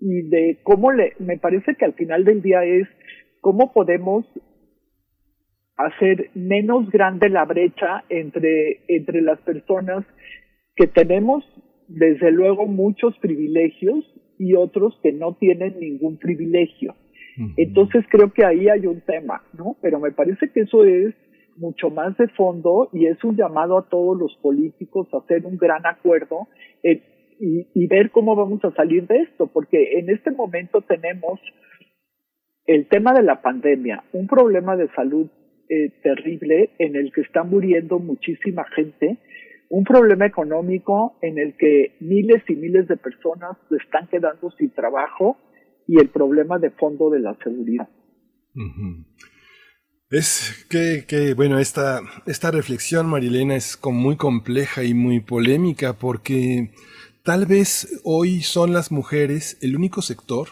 y 0.00 0.28
de 0.28 0.58
cómo 0.62 0.92
le, 0.92 1.14
me 1.18 1.38
parece 1.38 1.74
que 1.74 1.84
al 1.84 1.94
final 1.94 2.24
del 2.24 2.42
día 2.42 2.64
es 2.64 2.88
cómo 3.40 3.72
podemos 3.72 4.24
hacer 5.76 6.30
menos 6.34 6.90
grande 6.90 7.28
la 7.28 7.44
brecha 7.44 8.04
entre, 8.08 8.80
entre 8.88 9.22
las 9.22 9.40
personas 9.40 10.04
que 10.74 10.88
tenemos 10.88 11.44
desde 11.88 12.30
luego 12.30 12.66
muchos 12.66 13.18
privilegios 13.18 14.04
y 14.38 14.54
otros 14.54 14.98
que 15.02 15.12
no 15.12 15.34
tienen 15.34 15.78
ningún 15.80 16.18
privilegio. 16.18 16.94
Entonces 17.56 18.04
creo 18.10 18.32
que 18.32 18.44
ahí 18.44 18.68
hay 18.68 18.86
un 18.86 19.00
tema, 19.02 19.44
¿no? 19.56 19.76
Pero 19.80 20.00
me 20.00 20.10
parece 20.10 20.50
que 20.50 20.62
eso 20.62 20.84
es 20.84 21.14
mucho 21.56 21.88
más 21.88 22.16
de 22.16 22.26
fondo 22.28 22.88
y 22.92 23.06
es 23.06 23.22
un 23.22 23.36
llamado 23.36 23.78
a 23.78 23.88
todos 23.88 24.18
los 24.18 24.34
políticos 24.42 25.06
a 25.12 25.18
hacer 25.18 25.46
un 25.46 25.56
gran 25.56 25.86
acuerdo 25.86 26.48
eh, 26.82 27.00
y, 27.38 27.68
y, 27.74 27.86
ver 27.86 28.10
cómo 28.10 28.34
vamos 28.34 28.64
a 28.64 28.72
salir 28.72 29.06
de 29.06 29.18
esto, 29.18 29.46
porque 29.46 29.98
en 30.00 30.10
este 30.10 30.32
momento 30.32 30.80
tenemos 30.80 31.38
el 32.66 32.86
tema 32.88 33.14
de 33.14 33.22
la 33.22 33.40
pandemia, 33.40 34.02
un 34.12 34.26
problema 34.26 34.76
de 34.76 34.88
salud 34.88 35.28
eh, 35.70 35.90
terrible 36.02 36.70
en 36.78 36.96
el 36.96 37.12
que 37.12 37.20
está 37.20 37.42
muriendo 37.42 37.98
muchísima 37.98 38.64
gente, 38.74 39.18
un 39.70 39.84
problema 39.84 40.26
económico 40.26 41.18
en 41.20 41.38
el 41.38 41.56
que 41.56 41.96
miles 42.00 42.42
y 42.48 42.56
miles 42.56 42.88
de 42.88 42.96
personas 42.96 43.56
se 43.68 43.76
están 43.76 44.08
quedando 44.08 44.50
sin 44.58 44.70
trabajo 44.70 45.36
y 45.86 45.98
el 45.98 46.08
problema 46.08 46.58
de 46.58 46.70
fondo 46.70 47.10
de 47.10 47.20
la 47.20 47.36
seguridad. 47.42 47.88
Es 50.10 50.66
que, 50.70 51.04
que, 51.06 51.34
bueno, 51.34 51.58
esta, 51.58 52.00
esta 52.26 52.50
reflexión, 52.50 53.06
Marilena, 53.06 53.56
es 53.56 53.78
muy 53.84 54.16
compleja 54.16 54.84
y 54.84 54.94
muy 54.94 55.20
polémica 55.20 55.92
porque 55.94 56.70
tal 57.22 57.46
vez 57.46 58.00
hoy 58.04 58.40
son 58.40 58.72
las 58.72 58.90
mujeres 58.90 59.58
el 59.60 59.76
único 59.76 60.00
sector 60.00 60.48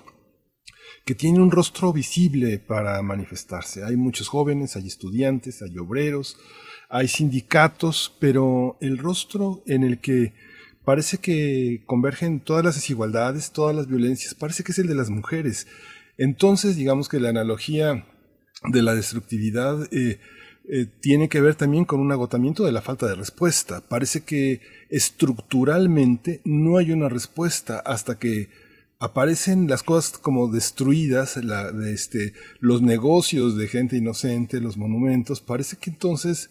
que 1.06 1.14
tiene 1.14 1.38
un 1.38 1.52
rostro 1.52 1.92
visible 1.92 2.58
para 2.58 3.00
manifestarse. 3.00 3.84
Hay 3.84 3.96
muchos 3.96 4.26
jóvenes, 4.26 4.74
hay 4.74 4.88
estudiantes, 4.88 5.62
hay 5.62 5.78
obreros, 5.78 6.36
hay 6.88 7.06
sindicatos, 7.06 8.12
pero 8.18 8.76
el 8.80 8.98
rostro 8.98 9.62
en 9.66 9.84
el 9.84 10.00
que 10.00 10.34
parece 10.84 11.18
que 11.18 11.84
convergen 11.86 12.40
todas 12.40 12.64
las 12.64 12.74
desigualdades, 12.74 13.52
todas 13.52 13.74
las 13.74 13.86
violencias, 13.86 14.34
parece 14.34 14.64
que 14.64 14.72
es 14.72 14.80
el 14.80 14.88
de 14.88 14.96
las 14.96 15.08
mujeres. 15.08 15.68
Entonces, 16.18 16.74
digamos 16.74 17.08
que 17.08 17.20
la 17.20 17.28
analogía 17.28 18.04
de 18.64 18.82
la 18.82 18.96
destructividad 18.96 19.86
eh, 19.92 20.18
eh, 20.68 20.86
tiene 21.00 21.28
que 21.28 21.40
ver 21.40 21.54
también 21.54 21.84
con 21.84 22.00
un 22.00 22.10
agotamiento 22.10 22.64
de 22.64 22.72
la 22.72 22.82
falta 22.82 23.06
de 23.06 23.14
respuesta. 23.14 23.80
Parece 23.80 24.24
que 24.24 24.60
estructuralmente 24.90 26.40
no 26.44 26.78
hay 26.78 26.90
una 26.90 27.08
respuesta 27.08 27.78
hasta 27.78 28.18
que 28.18 28.65
aparecen 28.98 29.68
las 29.68 29.82
cosas 29.82 30.18
como 30.18 30.48
destruidas, 30.48 31.36
la, 31.44 31.70
de 31.70 31.93
este, 31.93 32.32
los 32.60 32.82
negocios 32.82 33.56
de 33.56 33.68
gente 33.68 33.97
inocente, 33.97 34.60
los 34.60 34.77
monumentos, 34.77 35.40
parece 35.40 35.77
que 35.77 35.90
entonces 35.90 36.51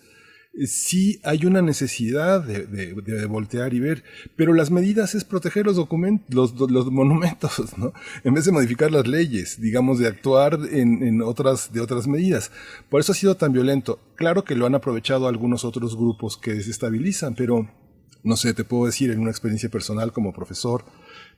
eh, 0.53 0.67
sí 0.67 1.19
hay 1.23 1.45
una 1.45 1.63
necesidad 1.63 2.43
de, 2.43 3.27
voltear 3.27 3.73
y 3.73 3.79
ver, 3.79 4.03
pero 4.35 4.53
las 4.53 4.69
medidas 4.69 5.15
es 5.15 5.23
proteger 5.23 5.65
los 5.65 5.75
documentos, 5.75 6.33
los, 6.33 6.71
los 6.71 6.91
monumentos, 6.91 7.59
¿no? 7.77 7.93
En 8.23 8.35
vez 8.35 8.45
de 8.45 8.51
modificar 8.51 8.91
las 8.91 9.07
leyes, 9.07 9.59
digamos, 9.59 9.97
de 9.97 10.07
actuar 10.07 10.59
en, 10.71 11.01
en 11.01 11.21
otras, 11.23 11.73
de 11.73 11.81
otras 11.81 12.07
medidas. 12.07 12.51
Por 12.89 13.01
eso 13.01 13.11
ha 13.11 13.15
sido 13.15 13.35
tan 13.35 13.53
violento. 13.53 13.99
Claro 14.15 14.43
que 14.43 14.55
lo 14.55 14.67
han 14.67 14.75
aprovechado 14.75 15.27
algunos 15.27 15.65
otros 15.65 15.97
grupos 15.97 16.37
que 16.37 16.53
desestabilizan, 16.53 17.33
pero 17.33 17.67
no 18.25 18.35
sé, 18.37 18.53
te 18.53 18.63
puedo 18.63 18.87
decir 18.87 19.11
en 19.11 19.19
una 19.19 19.29
experiencia 19.29 19.69
personal 19.69 20.11
como 20.11 20.33
profesor, 20.33 20.83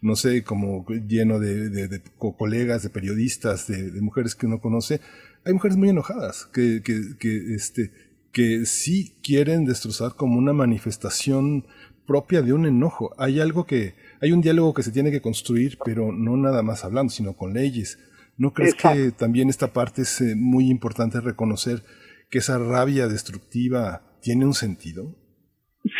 no 0.02 0.16
sé, 0.16 0.44
como 0.44 0.86
lleno 1.08 1.40
de, 1.40 1.70
de- 1.70 1.88
de 1.88 2.02
co- 2.18 2.36
colegas, 2.38 2.84
de 2.84 2.90
periodistas, 2.90 3.68
de, 3.68 3.92
de 3.92 4.02
mujeres 4.02 4.36
que 4.36 4.46
uno 4.46 4.60
conoce, 4.60 5.02
hay 5.46 5.54
mujeres 5.54 5.78
muy 5.78 5.90
enojadas 5.90 6.46
que, 6.54 6.82
que, 6.84 7.18
que, 7.20 7.54
este, 7.56 7.92
que 8.32 8.66
sí 8.66 9.16
quieren 9.24 9.66
destrozar 9.66 10.16
como 10.16 10.38
una 10.38 10.54
manifestación 10.54 11.66
propia 12.06 12.42
de 12.42 12.54
un 12.54 12.66
enojo. 12.66 13.14
Hay 13.18 13.40
algo 13.40 13.66
que, 13.66 13.96
hay 14.22 14.32
un 14.32 14.42
diálogo 14.42 14.74
que 14.74 14.84
se 14.84 14.92
tiene 14.92 15.12
que 15.12 15.22
construir, 15.22 15.78
pero 15.84 16.12
no 16.12 16.38
nada 16.38 16.64
más 16.64 16.86
hablando, 16.86 17.12
sino 17.12 17.34
con 17.36 17.54
leyes. 17.54 17.98
¿No 18.38 18.54
crees 18.54 18.76
que 18.76 19.12
también 19.12 19.50
esta 19.50 19.74
parte 19.74 20.04
es 20.04 20.22
eh, 20.22 20.36
muy 20.36 20.70
importante 20.70 21.20
reconocer 21.20 21.84
que 22.30 22.38
esa 22.38 22.58
rabia 22.60 23.08
destructiva 23.08 24.04
tiene 24.22 24.46
un 24.46 24.54
sentido? 24.54 25.16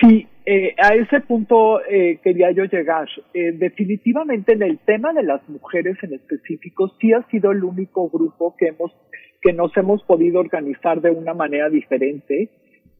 Sí, 0.02 0.28
eh, 0.50 0.76
a 0.78 0.96
ese 0.96 1.20
punto 1.20 1.82
eh, 1.82 2.20
quería 2.24 2.52
yo 2.52 2.64
llegar. 2.64 3.10
Eh, 3.34 3.52
definitivamente 3.52 4.54
en 4.54 4.64
el 4.64 4.80
tema 4.80 5.12
de 5.12 5.24
las 5.24 5.42
mujeres 5.50 5.98
en 6.04 6.14
específico, 6.14 6.94
sí 7.02 7.12
ha 7.12 7.22
sido 7.24 7.52
el 7.52 7.66
único 7.66 8.10
grupo 8.10 8.56
que 8.58 8.68
hemos 8.68 8.94
que 9.42 9.52
nos 9.52 9.76
hemos 9.76 10.02
podido 10.04 10.40
organizar 10.40 11.02
de 11.02 11.12
una 11.12 11.34
manera 11.34 11.70
diferente, 11.70 12.50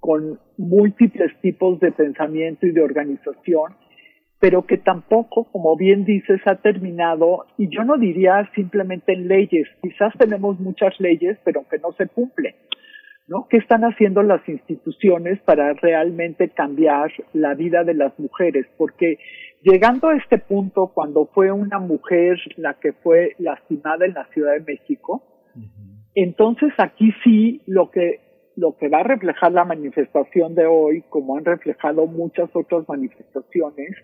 con 0.02 0.40
múltiples 0.58 1.32
tipos 1.42 1.80
de 1.80 1.94
pensamiento 1.94 2.68
y 2.68 2.72
de 2.72 2.82
organización, 2.82 3.74
pero 4.40 4.66
que 4.68 4.78
tampoco, 4.78 5.46
como 5.46 5.78
bien 5.78 6.04
dices, 6.04 6.42
ha 6.46 6.56
terminado, 6.56 7.46
y 7.58 7.70
yo 7.70 7.86
no 7.86 7.98
diría 7.98 8.48
simplemente 8.56 9.14
en 9.14 9.30
leyes, 9.30 9.68
quizás 9.82 10.14
tenemos 10.20 10.60
muchas 10.60 11.00
leyes, 11.00 11.38
pero 11.46 11.66
que 11.70 11.80
no 11.80 11.94
se 11.94 12.08
cumplen. 12.08 12.54
¿No? 13.28 13.48
¿Qué 13.50 13.58
están 13.58 13.84
haciendo 13.84 14.24
las 14.24 14.48
instituciones 14.48 15.40
para 15.42 15.74
realmente 15.74 16.50
cambiar 16.50 17.12
la 17.34 17.54
vida 17.56 17.84
de 17.84 17.94
las 17.94 18.18
mujeres? 18.18 18.66
Porque 18.78 19.20
llegando 19.62 20.08
a 20.10 20.16
este 20.16 20.38
punto, 20.38 20.92
cuando 20.94 21.26
fue 21.28 21.52
una 21.52 21.80
mujer 21.80 22.40
la 22.56 22.76
que 22.76 22.94
fue 22.94 23.36
lastimada 23.38 24.06
en 24.06 24.14
la 24.14 24.26
Ciudad 24.34 24.54
de 24.54 24.62
México, 24.62 25.24
entonces 26.16 26.72
aquí 26.78 27.14
sí 27.24 27.62
lo 27.68 27.92
que 27.92 28.22
lo 28.56 28.76
que 28.76 28.90
va 28.90 29.02
a 29.02 29.04
reflejar 29.04 29.52
la 29.52 29.66
manifestación 29.66 30.56
de 30.56 30.66
hoy, 30.66 31.04
como 31.10 31.38
han 31.38 31.46
reflejado 31.46 32.08
muchas 32.08 32.50
otras 32.56 32.90
manifestaciones, 32.90 33.96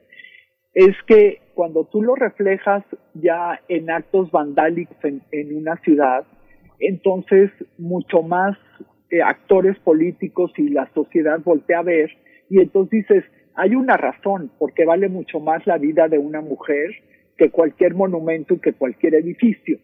es 0.75 0.95
que 1.07 1.41
cuando 1.55 1.85
tú 1.85 2.03
lo 2.03 2.13
reflejas 2.13 2.83
ya 3.15 3.59
en 3.67 3.89
actos 3.89 4.29
vandálicos 4.29 4.95
en, 5.03 5.23
en 5.31 5.57
una 5.57 5.77
ciudad, 5.77 6.23
entonces 6.79 7.49
mucho 7.79 8.21
más 8.21 8.55
eh, 9.13 9.21
actores 9.21 9.77
políticos 9.77 10.51
y 10.57 10.69
la 10.69 10.89
sociedad 10.95 11.39
voltea 11.43 11.79
a 11.79 11.83
ver 11.83 12.09
y 12.49 12.59
entonces 12.59 13.07
dices, 13.07 13.23
hay 13.53 13.75
una 13.75 13.95
razón 13.95 14.51
porque 14.57 14.85
vale 14.85 15.07
mucho 15.07 15.39
más 15.39 15.67
la 15.67 15.77
vida 15.77 16.07
de 16.07 16.17
una 16.17 16.41
mujer 16.41 16.89
que 17.37 17.51
cualquier 17.51 17.93
monumento 17.93 18.55
y 18.55 18.59
que 18.59 18.73
cualquier 18.73 19.13
edificio. 19.13 19.77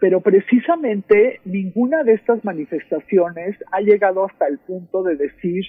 Pero 0.00 0.20
precisamente 0.20 1.38
ninguna 1.44 2.02
de 2.02 2.14
estas 2.14 2.44
manifestaciones 2.44 3.56
ha 3.70 3.80
llegado 3.82 4.24
hasta 4.24 4.48
el 4.48 4.58
punto 4.58 5.04
de 5.04 5.14
decir 5.14 5.64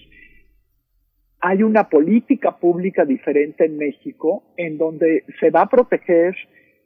hay 1.39 1.61
una 1.61 1.87
política 1.87 2.57
pública 2.57 3.05
diferente 3.05 3.65
en 3.65 3.77
México 3.77 4.43
en 4.57 4.79
donde 4.79 5.23
se 5.39 5.51
va 5.51 5.61
a 5.61 5.69
proteger 5.69 6.35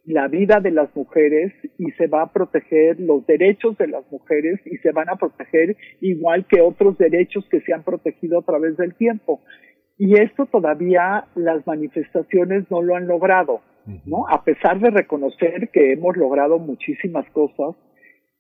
la 0.06 0.28
vida 0.28 0.60
de 0.60 0.72
las 0.72 0.94
mujeres 0.96 1.54
y 1.78 1.92
se 1.92 2.08
va 2.08 2.24
a 2.24 2.34
proteger 2.34 3.00
los 3.00 3.26
derechos 3.26 3.78
de 3.78 3.88
las 3.88 4.10
mujeres 4.12 4.60
y 4.66 4.78
se 4.78 4.92
van 4.92 5.10
a 5.10 5.16
proteger 5.16 5.78
igual 6.02 6.46
que 6.46 6.62
otros 6.62 6.98
derechos 6.98 7.48
que 7.50 7.62
se 7.62 7.74
han 7.74 7.84
protegido 7.84 8.40
a 8.40 8.44
través 8.44 8.76
del 8.76 8.96
tiempo. 8.96 9.42
Y 9.98 10.20
esto 10.20 10.46
todavía 10.46 11.26
las 11.36 11.66
manifestaciones 11.66 12.70
no 12.70 12.82
lo 12.82 12.96
han 12.96 13.08
logrado, 13.08 13.62
¿no? 14.06 14.28
A 14.28 14.44
pesar 14.44 14.80
de 14.80 14.90
reconocer 14.90 15.70
que 15.70 15.94
hemos 15.94 16.18
logrado 16.18 16.60
muchísimas 16.60 17.30
cosas 17.30 17.76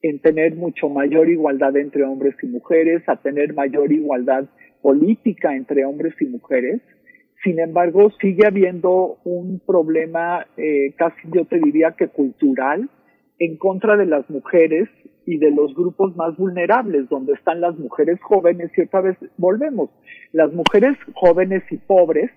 en 0.01 0.19
tener 0.19 0.55
mucho 0.55 0.89
mayor 0.89 1.29
igualdad 1.29 1.77
entre 1.77 2.03
hombres 2.03 2.35
y 2.43 2.47
mujeres, 2.47 3.07
a 3.07 3.15
tener 3.15 3.53
mayor 3.53 3.91
igualdad 3.91 4.49
política 4.81 5.55
entre 5.55 5.85
hombres 5.85 6.13
y 6.19 6.25
mujeres. 6.25 6.81
Sin 7.43 7.59
embargo, 7.59 8.09
sigue 8.21 8.47
habiendo 8.47 9.17
un 9.25 9.59
problema, 9.59 10.47
eh, 10.55 10.93
casi 10.97 11.27
yo 11.33 11.45
te 11.45 11.59
diría 11.59 11.91
que 11.97 12.07
cultural, 12.07 12.89
en 13.37 13.57
contra 13.57 13.97
de 13.97 14.05
las 14.05 14.29
mujeres 14.29 14.87
y 15.25 15.37
de 15.39 15.51
los 15.51 15.75
grupos 15.75 16.15
más 16.15 16.37
vulnerables, 16.37 17.09
donde 17.09 17.33
están 17.33 17.59
las 17.59 17.77
mujeres 17.77 18.17
jóvenes 18.21 18.71
y 18.77 18.81
otra 18.81 19.01
vez 19.01 19.17
volvemos. 19.37 19.89
Las 20.31 20.53
mujeres 20.53 20.97
jóvenes 21.15 21.63
y 21.69 21.77
pobres 21.77 22.31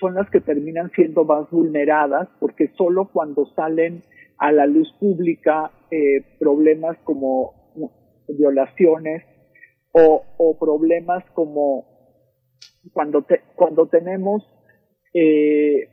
son 0.00 0.14
las 0.14 0.30
que 0.30 0.40
terminan 0.40 0.90
siendo 0.92 1.24
más 1.24 1.50
vulneradas 1.50 2.28
porque 2.40 2.68
solo 2.78 3.10
cuando 3.12 3.46
salen 3.54 4.02
a 4.38 4.52
la 4.52 4.66
luz 4.66 4.90
pública 4.98 5.72
eh, 5.90 6.24
problemas 6.38 6.96
como 7.04 7.52
violaciones 8.28 9.24
o, 9.92 10.22
o 10.38 10.58
problemas 10.58 11.24
como 11.34 11.97
cuando 12.88 13.22
te, 13.22 13.42
cuando 13.54 13.86
tenemos 13.86 14.42
eh, 15.14 15.88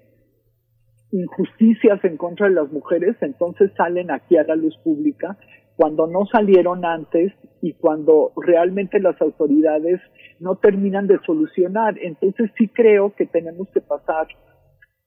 injusticias 1.12 2.04
en 2.04 2.18
contra 2.18 2.48
de 2.48 2.56
las 2.56 2.72
mujeres, 2.72 3.16
entonces 3.22 3.72
salen 3.78 4.12
aquí 4.12 4.38
a 4.38 4.44
la 4.44 4.56
luz 4.56 4.78
pública 4.84 5.38
cuando 5.76 6.08
no 6.08 6.26
salieron 6.26 6.86
antes 6.86 7.34
y 7.62 7.74
cuando 7.74 8.32
realmente 8.38 9.00
las 9.00 9.22
autoridades 9.22 10.00
no 10.40 10.56
terminan 10.56 11.08
de 11.08 11.20
solucionar. 11.26 11.98
Entonces 12.02 12.50
sí 12.58 12.70
creo 12.70 13.14
que 13.16 13.26
tenemos 13.26 13.70
que 13.70 13.82
pasar 13.82 14.28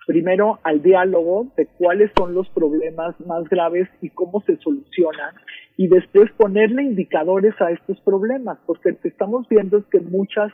primero 0.06 0.58
al 0.62 0.82
diálogo 0.82 1.52
de 1.56 1.66
cuáles 1.66 2.10
son 2.18 2.34
los 2.34 2.48
problemas 2.50 3.14
más 3.20 3.44
graves 3.48 3.88
y 4.00 4.08
cómo 4.10 4.40
se 4.46 4.56
solucionan 4.56 5.34
y 5.76 5.86
después 5.86 6.30
ponerle 6.32 6.82
indicadores 6.82 7.54
a 7.60 7.70
estos 7.70 8.00
problemas, 8.00 8.58
porque 8.66 8.92
lo 8.92 9.00
que 9.00 9.08
estamos 9.08 9.46
viendo 9.48 9.76
es 9.76 9.84
que 9.86 10.00
muchas 10.00 10.50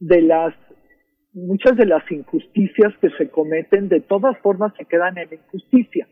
de 0.00 0.22
las 0.22 0.54
muchas 1.32 1.76
de 1.76 1.86
las 1.86 2.02
injusticias 2.10 2.92
que 3.00 3.10
se 3.10 3.30
cometen 3.30 3.88
de 3.88 4.00
todas 4.00 4.36
formas 4.38 4.72
se 4.76 4.84
quedan 4.84 5.18
en 5.18 5.28
injusticia. 5.34 6.08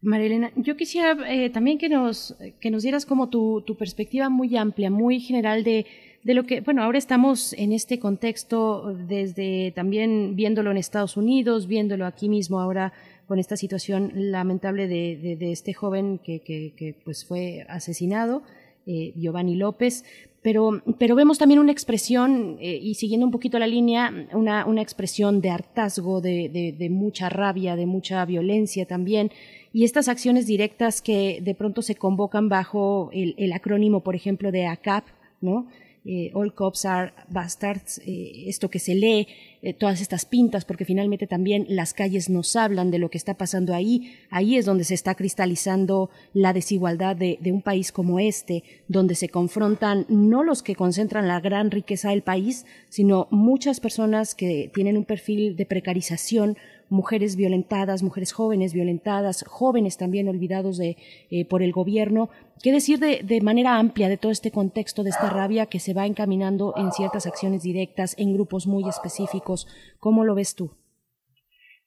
Marilena, 0.00 0.50
yo 0.56 0.76
quisiera 0.76 1.16
eh, 1.32 1.50
también 1.50 1.78
que 1.78 1.88
nos, 1.88 2.36
que 2.60 2.70
nos 2.70 2.82
dieras 2.82 3.06
como 3.06 3.28
tu, 3.28 3.62
tu 3.62 3.76
perspectiva 3.76 4.28
muy 4.30 4.56
amplia, 4.56 4.90
muy 4.90 5.20
general 5.20 5.62
de, 5.62 5.86
de 6.24 6.34
lo 6.34 6.42
que, 6.42 6.60
bueno, 6.60 6.82
ahora 6.82 6.98
estamos 6.98 7.52
en 7.52 7.72
este 7.72 8.00
contexto 8.00 8.94
desde 8.94 9.72
también 9.76 10.34
viéndolo 10.34 10.72
en 10.72 10.76
Estados 10.76 11.16
Unidos, 11.16 11.68
viéndolo 11.68 12.04
aquí 12.04 12.28
mismo 12.28 12.58
ahora 12.58 12.92
con 13.26 13.38
esta 13.38 13.56
situación 13.56 14.10
lamentable 14.14 14.88
de, 14.88 15.16
de, 15.16 15.36
de 15.36 15.52
este 15.52 15.72
joven 15.72 16.18
que, 16.18 16.40
que, 16.40 16.74
que, 16.76 16.94
pues 17.04 17.24
fue 17.24 17.64
asesinado, 17.68 18.42
eh, 18.86 19.12
Giovanni 19.16 19.56
López, 19.56 20.04
pero, 20.42 20.82
pero 20.98 21.14
vemos 21.14 21.38
también 21.38 21.60
una 21.60 21.70
expresión, 21.70 22.56
eh, 22.60 22.76
y 22.82 22.94
siguiendo 22.94 23.24
un 23.24 23.32
poquito 23.32 23.58
la 23.60 23.68
línea, 23.68 24.12
una, 24.32 24.66
una 24.66 24.82
expresión 24.82 25.40
de 25.40 25.50
hartazgo, 25.50 26.20
de, 26.20 26.48
de, 26.48 26.72
de 26.72 26.90
mucha 26.90 27.28
rabia, 27.28 27.76
de 27.76 27.86
mucha 27.86 28.24
violencia 28.24 28.84
también, 28.84 29.30
y 29.72 29.84
estas 29.84 30.08
acciones 30.08 30.46
directas 30.46 31.00
que 31.00 31.40
de 31.40 31.54
pronto 31.54 31.80
se 31.80 31.94
convocan 31.94 32.48
bajo 32.48 33.10
el, 33.12 33.34
el 33.38 33.52
acrónimo, 33.52 34.00
por 34.00 34.16
ejemplo, 34.16 34.50
de 34.50 34.66
ACAP, 34.66 35.04
¿no? 35.40 35.68
Eh, 36.04 36.32
all 36.34 36.52
cops 36.52 36.84
are 36.84 37.12
bastards, 37.28 37.98
eh, 38.04 38.48
esto 38.48 38.68
que 38.68 38.80
se 38.80 38.96
lee, 38.96 39.28
eh, 39.62 39.72
todas 39.72 40.00
estas 40.00 40.24
pintas, 40.24 40.64
porque 40.64 40.84
finalmente 40.84 41.28
también 41.28 41.64
las 41.68 41.94
calles 41.94 42.28
nos 42.28 42.56
hablan 42.56 42.90
de 42.90 42.98
lo 42.98 43.08
que 43.08 43.18
está 43.18 43.34
pasando 43.34 43.72
ahí. 43.72 44.12
Ahí 44.28 44.56
es 44.56 44.64
donde 44.64 44.82
se 44.82 44.94
está 44.94 45.14
cristalizando 45.14 46.10
la 46.34 46.52
desigualdad 46.52 47.14
de, 47.14 47.38
de 47.40 47.52
un 47.52 47.62
país 47.62 47.92
como 47.92 48.18
este, 48.18 48.64
donde 48.88 49.14
se 49.14 49.28
confrontan 49.28 50.04
no 50.08 50.42
los 50.42 50.64
que 50.64 50.74
concentran 50.74 51.28
la 51.28 51.38
gran 51.38 51.70
riqueza 51.70 52.10
del 52.10 52.22
país, 52.22 52.66
sino 52.88 53.28
muchas 53.30 53.78
personas 53.78 54.34
que 54.34 54.72
tienen 54.74 54.96
un 54.96 55.04
perfil 55.04 55.54
de 55.54 55.66
precarización 55.66 56.56
mujeres 56.92 57.36
violentadas, 57.36 58.02
mujeres 58.02 58.32
jóvenes 58.32 58.72
violentadas, 58.72 59.44
jóvenes 59.48 59.98
también 59.98 60.28
olvidados 60.28 60.78
de, 60.78 60.96
eh, 61.30 61.44
por 61.48 61.62
el 61.62 61.72
gobierno. 61.72 62.30
¿Qué 62.62 62.70
decir 62.70 62.98
de, 62.98 63.22
de, 63.24 63.40
manera 63.40 63.78
amplia 63.78 64.08
de 64.08 64.18
todo 64.18 64.30
este 64.30 64.50
contexto, 64.50 65.02
de 65.02 65.10
esta 65.10 65.30
rabia 65.30 65.66
que 65.66 65.80
se 65.80 65.94
va 65.94 66.06
encaminando 66.06 66.74
en 66.76 66.92
ciertas 66.92 67.26
acciones 67.26 67.62
directas, 67.62 68.14
en 68.18 68.34
grupos 68.34 68.66
muy 68.66 68.88
específicos? 68.88 69.66
¿Cómo 69.98 70.24
lo 70.24 70.34
ves 70.34 70.54
tú? 70.54 70.70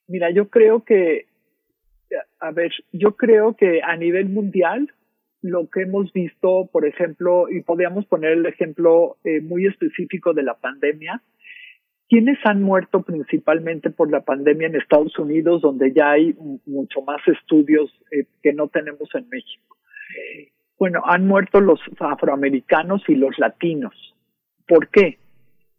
Mira, 0.08 0.30
yo 0.32 0.50
creo 0.50 0.84
que, 0.84 1.28
a 2.40 2.52
ver, 2.52 2.72
yo 2.92 3.16
creo 3.16 3.56
que 3.56 3.82
a 3.82 3.96
nivel 3.96 4.30
mundial 4.30 4.92
lo 5.42 5.70
que 5.70 5.82
hemos 5.82 6.12
visto, 6.12 6.70
por 6.72 6.86
ejemplo, 6.88 7.48
y 7.50 7.62
podríamos 7.62 8.06
poner 8.08 8.32
el 8.32 8.46
ejemplo 8.48 9.18
eh, 9.24 9.42
muy 9.42 9.68
específico 9.68 10.34
de 10.34 10.42
la 10.42 10.56
pandemia, 10.56 11.22
¿quiénes 12.10 12.38
han 12.46 12.62
muerto 12.62 13.02
principalmente 13.02 13.90
por 13.90 14.12
la 14.12 14.22
pandemia 14.22 14.68
en 14.68 14.76
Estados 14.76 15.18
Unidos, 15.18 15.62
donde 15.62 15.94
ya 15.94 16.12
hay 16.12 16.36
mucho 16.66 17.02
más 17.02 17.22
estudios 17.28 17.92
eh, 18.12 18.26
que 18.42 18.54
no 18.54 18.68
tenemos 18.68 19.10
en 19.16 19.28
México? 19.30 19.78
Bueno, 20.78 21.02
han 21.06 21.26
muerto 21.26 21.62
los 21.62 21.80
afroamericanos 22.00 23.04
y 23.08 23.16
los 23.16 23.38
latinos. 23.40 23.94
¿Por 24.68 24.90
qué? 24.90 25.18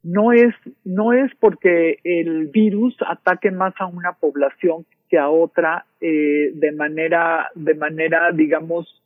No 0.03 0.33
es, 0.33 0.55
no 0.85 1.13
es 1.13 1.33
porque 1.39 1.99
el 2.05 2.47
virus 2.47 2.97
ataque 3.07 3.51
más 3.51 3.75
a 3.79 3.87
una 3.87 4.13
población 4.13 4.87
que 5.09 5.19
a 5.19 5.29
otra 5.29 5.85
eh, 6.01 6.53
de 6.55 6.73
manera, 6.73 7.51
de 7.55 7.75
manera, 7.75 8.31
digamos, 8.33 9.03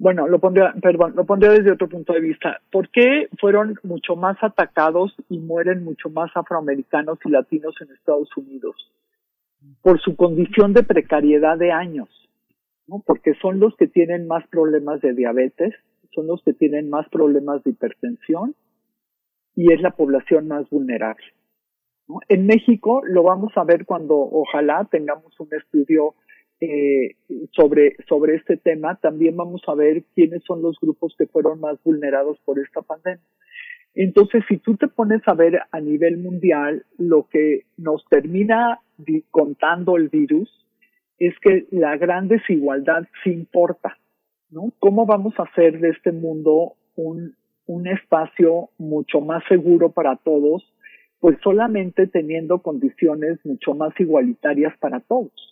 bueno, 0.00 0.26
lo 0.26 0.38
pondría, 0.38 0.72
perdón, 0.80 1.12
lo 1.14 1.26
pondría 1.26 1.52
desde 1.52 1.72
otro 1.72 1.86
punto 1.86 2.14
de 2.14 2.20
vista. 2.20 2.62
¿Por 2.72 2.88
qué 2.88 3.28
fueron 3.38 3.74
mucho 3.82 4.16
más 4.16 4.38
atacados 4.42 5.14
y 5.28 5.38
mueren 5.38 5.84
mucho 5.84 6.08
más 6.08 6.30
afroamericanos 6.34 7.18
y 7.22 7.28
latinos 7.28 7.74
en 7.82 7.92
Estados 7.92 8.34
Unidos? 8.34 8.74
Por 9.82 10.00
su 10.00 10.16
condición 10.16 10.72
de 10.72 10.84
precariedad 10.84 11.58
de 11.58 11.72
años, 11.72 12.08
¿no? 12.86 13.02
Porque 13.04 13.34
son 13.42 13.60
los 13.60 13.76
que 13.76 13.88
tienen 13.88 14.26
más 14.26 14.46
problemas 14.48 15.02
de 15.02 15.12
diabetes, 15.12 15.74
son 16.14 16.28
los 16.28 16.42
que 16.44 16.54
tienen 16.54 16.88
más 16.88 17.06
problemas 17.10 17.62
de 17.62 17.72
hipertensión 17.72 18.54
y 19.54 19.70
es 19.70 19.82
la 19.82 19.90
población 19.90 20.48
más 20.48 20.66
vulnerable. 20.70 21.26
¿no? 22.08 22.20
En 22.30 22.46
México 22.46 23.02
lo 23.04 23.22
vamos 23.22 23.52
a 23.54 23.64
ver 23.64 23.84
cuando 23.84 24.16
ojalá 24.16 24.88
tengamos 24.90 25.38
un 25.38 25.48
estudio 25.52 26.14
eh, 26.60 27.16
sobre, 27.52 27.96
sobre 28.06 28.34
este 28.34 28.58
tema, 28.58 28.96
también 28.96 29.34
vamos 29.34 29.62
a 29.66 29.74
ver 29.74 30.04
quiénes 30.14 30.42
son 30.44 30.60
los 30.60 30.78
grupos 30.78 31.14
que 31.16 31.26
fueron 31.26 31.58
más 31.58 31.82
vulnerados 31.82 32.38
por 32.44 32.58
esta 32.58 32.82
pandemia. 32.82 33.24
Entonces, 33.94 34.44
si 34.46 34.58
tú 34.58 34.76
te 34.76 34.86
pones 34.86 35.22
a 35.26 35.34
ver 35.34 35.60
a 35.70 35.80
nivel 35.80 36.18
mundial, 36.18 36.84
lo 36.98 37.26
que 37.28 37.64
nos 37.78 38.04
termina 38.08 38.80
contando 39.30 39.96
el 39.96 40.10
virus 40.10 40.48
es 41.18 41.34
que 41.40 41.66
la 41.70 41.96
gran 41.96 42.28
desigualdad 42.28 43.04
sí 43.24 43.30
importa, 43.30 43.98
¿no? 44.50 44.72
¿Cómo 44.78 45.06
vamos 45.06 45.34
a 45.38 45.44
hacer 45.44 45.80
de 45.80 45.88
este 45.88 46.12
mundo 46.12 46.74
un, 46.94 47.36
un 47.66 47.86
espacio 47.86 48.68
mucho 48.76 49.22
más 49.22 49.42
seguro 49.48 49.90
para 49.90 50.16
todos? 50.16 50.62
Pues 51.20 51.38
solamente 51.42 52.06
teniendo 52.06 52.60
condiciones 52.60 53.38
mucho 53.44 53.74
más 53.74 53.98
igualitarias 53.98 54.76
para 54.78 55.00
todos 55.00 55.49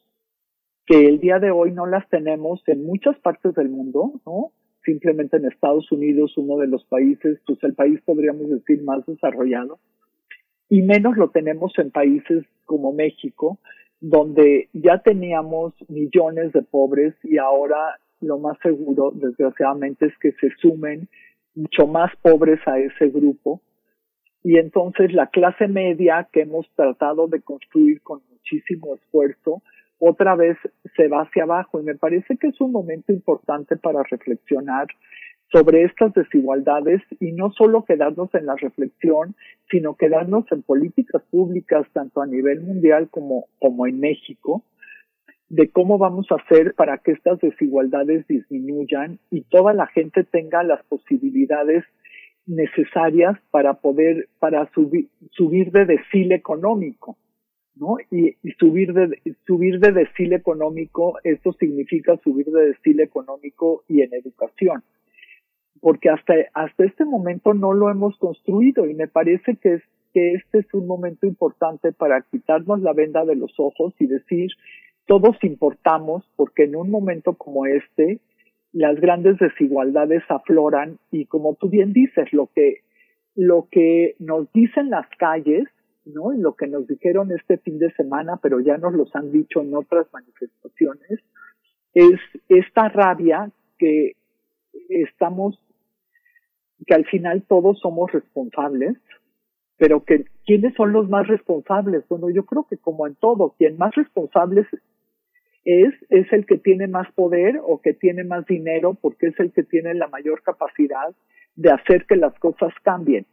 que 0.88 1.06
el 1.06 1.20
día 1.20 1.38
de 1.38 1.50
hoy 1.50 1.72
no 1.72 1.86
las 1.86 2.08
tenemos 2.08 2.62
en 2.66 2.86
muchas 2.86 3.18
partes 3.18 3.54
del 3.54 3.68
mundo, 3.68 4.12
¿no? 4.24 4.52
Simplemente 4.84 5.36
en 5.36 5.44
Estados 5.44 5.92
Unidos, 5.92 6.32
uno 6.38 6.56
de 6.56 6.66
los 6.66 6.82
países, 6.86 7.38
pues 7.46 7.62
el 7.62 7.74
país 7.74 8.00
podríamos 8.06 8.48
decir 8.48 8.82
más 8.82 9.04
desarrollado, 9.04 9.78
y 10.70 10.80
menos 10.80 11.16
lo 11.18 11.28
tenemos 11.28 11.72
en 11.78 11.90
países 11.90 12.44
como 12.64 12.92
México, 12.94 13.58
donde 14.00 14.68
ya 14.72 14.98
teníamos 15.02 15.74
millones 15.88 16.52
de 16.52 16.62
pobres 16.62 17.14
y 17.22 17.36
ahora 17.36 17.98
lo 18.20 18.38
más 18.38 18.58
seguro, 18.62 19.12
desgraciadamente, 19.14 20.06
es 20.06 20.18
que 20.18 20.32
se 20.32 20.50
sumen 20.60 21.08
mucho 21.54 21.86
más 21.86 22.10
pobres 22.22 22.60
a 22.66 22.78
ese 22.78 23.08
grupo. 23.08 23.60
Y 24.42 24.56
entonces 24.56 25.12
la 25.12 25.26
clase 25.28 25.68
media 25.68 26.28
que 26.32 26.42
hemos 26.42 26.66
tratado 26.74 27.28
de 27.28 27.42
construir 27.42 28.00
con 28.02 28.22
muchísimo 28.30 28.94
esfuerzo, 28.94 29.62
otra 29.98 30.36
vez 30.36 30.56
se 30.96 31.08
va 31.08 31.22
hacia 31.22 31.44
abajo 31.44 31.80
y 31.80 31.84
me 31.84 31.94
parece 31.94 32.36
que 32.36 32.48
es 32.48 32.60
un 32.60 32.72
momento 32.72 33.12
importante 33.12 33.76
para 33.76 34.02
reflexionar 34.04 34.86
sobre 35.50 35.84
estas 35.84 36.12
desigualdades 36.12 37.02
y 37.20 37.32
no 37.32 37.50
solo 37.52 37.84
quedarnos 37.84 38.32
en 38.34 38.46
la 38.46 38.56
reflexión, 38.56 39.34
sino 39.70 39.96
quedarnos 39.96 40.44
en 40.52 40.62
políticas 40.62 41.22
públicas 41.30 41.86
tanto 41.92 42.20
a 42.20 42.26
nivel 42.26 42.60
mundial 42.60 43.08
como, 43.10 43.46
como 43.58 43.86
en 43.86 43.98
México, 43.98 44.62
de 45.48 45.70
cómo 45.70 45.96
vamos 45.96 46.26
a 46.30 46.36
hacer 46.36 46.74
para 46.74 46.98
que 46.98 47.12
estas 47.12 47.40
desigualdades 47.40 48.26
disminuyan 48.26 49.18
y 49.30 49.42
toda 49.42 49.72
la 49.72 49.86
gente 49.86 50.24
tenga 50.24 50.62
las 50.62 50.84
posibilidades 50.84 51.84
necesarias 52.46 53.38
para 53.50 53.74
poder, 53.74 54.28
para 54.38 54.70
subir, 54.72 55.08
subir 55.30 55.70
de 55.70 55.86
decil 55.86 56.32
económico. 56.32 57.16
¿No? 57.78 57.96
Y, 58.10 58.36
subir 58.58 58.92
de 58.92 59.20
subir 59.46 59.80
de 59.80 59.92
decil 59.92 60.32
económico, 60.32 61.18
esto 61.24 61.52
significa 61.54 62.16
subir 62.24 62.46
de 62.46 62.68
decil 62.68 63.00
económico 63.00 63.84
y 63.88 64.02
en 64.02 64.12
educación, 64.14 64.82
porque 65.80 66.10
hasta 66.10 66.34
hasta 66.54 66.84
este 66.84 67.04
momento 67.04 67.54
no 67.54 67.72
lo 67.72 67.90
hemos 67.90 68.16
construido 68.18 68.86
y 68.86 68.94
me 68.94 69.08
parece 69.08 69.56
que 69.56 69.74
es 69.74 69.82
que 70.12 70.34
este 70.34 70.60
es 70.60 70.74
un 70.74 70.86
momento 70.86 71.26
importante 71.26 71.92
para 71.92 72.22
quitarnos 72.22 72.80
la 72.80 72.92
venda 72.92 73.24
de 73.24 73.36
los 73.36 73.52
ojos 73.58 73.94
y 73.98 74.06
decir 74.06 74.50
todos 75.06 75.36
importamos 75.42 76.24
porque 76.36 76.64
en 76.64 76.76
un 76.76 76.90
momento 76.90 77.34
como 77.34 77.66
este 77.66 78.20
las 78.72 79.00
grandes 79.00 79.38
desigualdades 79.38 80.22
afloran 80.28 80.98
y 81.10 81.26
como 81.26 81.54
tú 81.54 81.68
bien 81.68 81.92
dices 81.92 82.32
lo 82.32 82.48
que 82.54 82.82
lo 83.34 83.68
que 83.70 84.16
nos 84.18 84.52
dicen 84.52 84.90
las 84.90 85.06
calles 85.18 85.68
¿no? 86.08 86.32
Y 86.32 86.38
lo 86.38 86.54
que 86.54 86.66
nos 86.66 86.86
dijeron 86.86 87.30
este 87.32 87.58
fin 87.58 87.78
de 87.78 87.92
semana, 87.92 88.38
pero 88.42 88.60
ya 88.60 88.76
nos 88.76 88.94
los 88.94 89.14
han 89.14 89.32
dicho 89.32 89.60
en 89.60 89.74
otras 89.74 90.06
manifestaciones, 90.12 91.20
es 91.94 92.20
esta 92.48 92.88
rabia 92.88 93.50
que 93.78 94.12
estamos, 94.88 95.58
que 96.86 96.94
al 96.94 97.06
final 97.06 97.42
todos 97.48 97.78
somos 97.80 98.12
responsables, 98.12 98.96
pero 99.76 100.04
que 100.04 100.24
¿quiénes 100.44 100.74
son 100.74 100.92
los 100.92 101.08
más 101.08 101.26
responsables? 101.26 102.06
Bueno, 102.08 102.30
yo 102.30 102.44
creo 102.44 102.66
que 102.68 102.76
como 102.76 103.06
en 103.06 103.14
todo, 103.14 103.54
quien 103.58 103.76
más 103.78 103.94
responsable 103.94 104.66
es, 105.64 105.94
es 106.10 106.32
el 106.32 106.46
que 106.46 106.58
tiene 106.58 106.88
más 106.88 107.10
poder 107.12 107.60
o 107.62 107.80
que 107.80 107.94
tiene 107.94 108.24
más 108.24 108.46
dinero 108.46 108.94
porque 108.94 109.28
es 109.28 109.38
el 109.38 109.52
que 109.52 109.62
tiene 109.62 109.94
la 109.94 110.08
mayor 110.08 110.42
capacidad 110.42 111.14
de 111.56 111.70
hacer 111.70 112.06
que 112.06 112.16
las 112.16 112.36
cosas 112.38 112.72
cambien. 112.82 113.26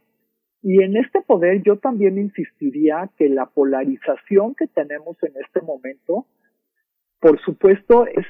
Y 0.61 0.82
en 0.82 0.98
este 0.98 1.22
poder 1.22 1.61
yo 1.64 1.77
también 1.77 2.18
insistiría 2.18 3.10
que 3.18 3.30
la 3.30 3.45
polarización 3.45 4.56
que 4.56 4.68
tenemos 4.68 5.22
en 5.23 5.34
este 5.44 5.61
momento, 5.61 6.26
por 7.19 7.40
supuesto, 7.41 8.07
es 8.07 8.26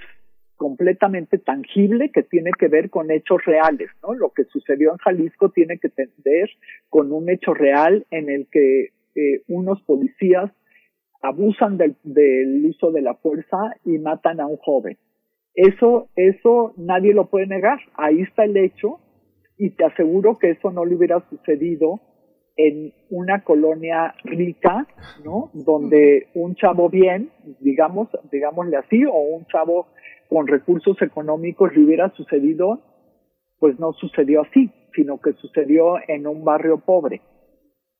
completamente 0.55 1.37
tangible, 1.37 2.11
que 2.11 2.23
tiene 2.23 2.51
que 2.57 2.67
ver 2.67 2.89
con 2.89 3.11
hechos 3.11 3.43
reales, 3.45 3.89
¿no? 4.01 4.13
Lo 4.13 4.31
que 4.31 4.45
sucedió 4.45 4.91
en 4.91 4.97
Jalisco 4.97 5.49
tiene 5.49 5.77
que 5.77 5.91
ver 6.23 6.49
con 6.89 7.11
un 7.11 7.29
hecho 7.29 7.53
real 7.53 8.05
en 8.11 8.29
el 8.29 8.47
que 8.51 8.89
eh, 9.15 9.41
unos 9.47 9.81
policías 9.83 10.51
abusan 11.21 11.77
del, 11.77 11.95
del 12.03 12.65
uso 12.65 12.91
de 12.91 13.01
la 13.01 13.15
fuerza 13.15 13.57
y 13.83 13.97
matan 13.97 14.39
a 14.39 14.47
un 14.47 14.57
joven. 14.57 14.97
Eso, 15.55 16.09
eso 16.15 16.73
nadie 16.77 17.13
lo 17.13 17.29
puede 17.29 17.47
negar. 17.47 17.79
Ahí 17.95 18.21
está 18.21 18.43
el 18.43 18.57
hecho 18.57 18.99
y 19.57 19.71
te 19.71 19.85
aseguro 19.85 20.37
que 20.37 20.51
eso 20.51 20.71
no 20.71 20.85
le 20.85 20.95
hubiera 20.95 21.21
sucedido 21.29 22.01
en 22.57 22.93
una 23.09 23.43
colonia 23.43 24.15
rica, 24.23 24.87
¿no? 25.23 25.51
Donde 25.53 26.27
un 26.33 26.55
chavo 26.55 26.89
bien, 26.89 27.29
digamos, 27.59 28.07
digámosle 28.31 28.77
así, 28.77 29.05
o 29.05 29.17
un 29.17 29.45
chavo 29.47 29.87
con 30.29 30.47
recursos 30.47 31.01
económicos 31.01 31.75
le 31.75 31.83
hubiera 31.83 32.09
sucedido, 32.11 32.81
pues 33.59 33.79
no 33.79 33.93
sucedió 33.93 34.41
así, 34.41 34.71
sino 34.93 35.19
que 35.19 35.33
sucedió 35.33 35.95
en 36.07 36.27
un 36.27 36.43
barrio 36.43 36.79
pobre. 36.79 37.21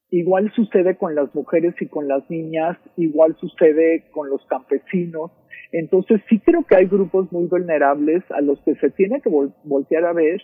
Igual 0.09 0.51
sucede 0.55 0.95
con 0.95 1.15
las 1.15 1.33
mujeres 1.35 1.75
y 1.81 1.87
con 1.87 2.07
las 2.07 2.29
niñas, 2.29 2.77
igual 2.95 3.35
sucede 3.39 4.05
con 4.11 4.29
los 4.29 4.45
campesinos. 4.45 5.31
Entonces 5.71 6.21
sí 6.29 6.39
creo 6.39 6.63
que 6.63 6.75
hay 6.75 6.85
grupos 6.85 7.31
muy 7.31 7.47
vulnerables 7.47 8.23
a 8.31 8.39
los 8.41 8.59
que 8.61 8.75
se 8.75 8.91
tiene 8.91 9.19
que 9.21 9.29
vol 9.29 9.53
voltear 9.63 10.05
a 10.05 10.13
ver 10.13 10.41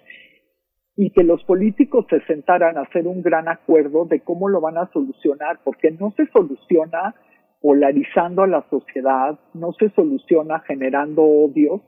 y 0.96 1.12
que 1.12 1.24
los 1.24 1.44
políticos 1.46 2.06
se 2.10 2.22
sentaran 2.26 2.78
a 2.78 2.82
hacer 2.82 3.08
un 3.08 3.22
gran 3.22 3.48
acuerdo 3.48 4.06
de 4.06 4.20
cómo 4.22 4.50
lo 4.50 4.62
van 4.62 4.78
a 4.78 4.90
solucionar, 4.92 5.60
porque 5.64 5.92
no 5.92 6.12
se 6.18 6.28
soluciona 6.28 7.16
polarizando 7.62 8.44
a 8.44 8.48
la 8.48 8.66
sociedad, 8.70 9.40
no 9.54 9.72
se 9.74 9.90
soluciona 9.92 10.60
generando 10.62 11.24
odios. 11.24 11.82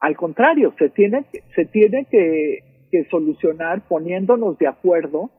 Al 0.00 0.16
contrario, 0.16 0.74
se 0.78 0.90
tiene, 0.90 1.24
se 1.54 1.64
tiene 1.66 2.06
que, 2.10 2.86
que 2.90 3.04
solucionar 3.10 3.86
poniéndonos 3.88 4.58
de 4.58 4.66
acuerdo 4.66 5.30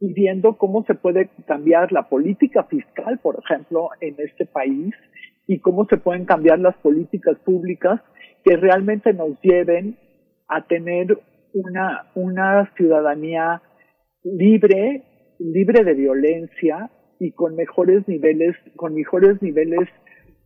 y 0.00 0.12
viendo 0.12 0.58
cómo 0.58 0.84
se 0.84 0.94
puede 0.94 1.30
cambiar 1.46 1.92
la 1.92 2.08
política 2.08 2.64
fiscal, 2.64 3.18
por 3.20 3.38
ejemplo, 3.42 3.88
en 4.00 4.16
este 4.18 4.44
país, 4.44 4.92
y 5.46 5.60
cómo 5.60 5.86
se 5.86 5.96
pueden 5.96 6.24
cambiar 6.24 6.58
las 6.58 6.76
políticas 6.76 7.38
públicas 7.44 8.00
que 8.44 8.56
realmente 8.56 9.12
nos 9.12 9.40
lleven 9.40 9.96
a 10.48 10.66
tener 10.66 11.18
una, 11.54 12.10
una 12.14 12.70
ciudadanía 12.76 13.62
libre, 14.22 15.04
libre 15.38 15.84
de 15.84 15.94
violencia, 15.94 16.90
y 17.18 17.32
con 17.32 17.56
mejores 17.56 18.06
niveles, 18.08 18.54
con 18.76 18.94
mejores 18.94 19.40
niveles 19.40 19.88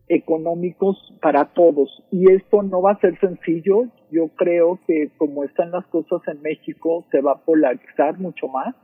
económicos 0.08 0.96
para 1.20 1.46
todos. 1.52 2.04
Y 2.10 2.30
esto 2.32 2.62
no 2.62 2.82
va 2.82 2.92
a 2.92 3.00
ser 3.00 3.18
sencillo. 3.18 3.88
Yo 4.10 4.28
creo 4.36 4.78
que 4.86 5.10
como 5.18 5.44
están 5.44 5.70
las 5.70 5.86
cosas 5.86 6.20
en 6.28 6.40
México, 6.42 7.06
se 7.10 7.20
va 7.20 7.32
a 7.32 7.44
polarizar 7.44 8.18
mucho 8.18 8.48
más. 8.48 8.74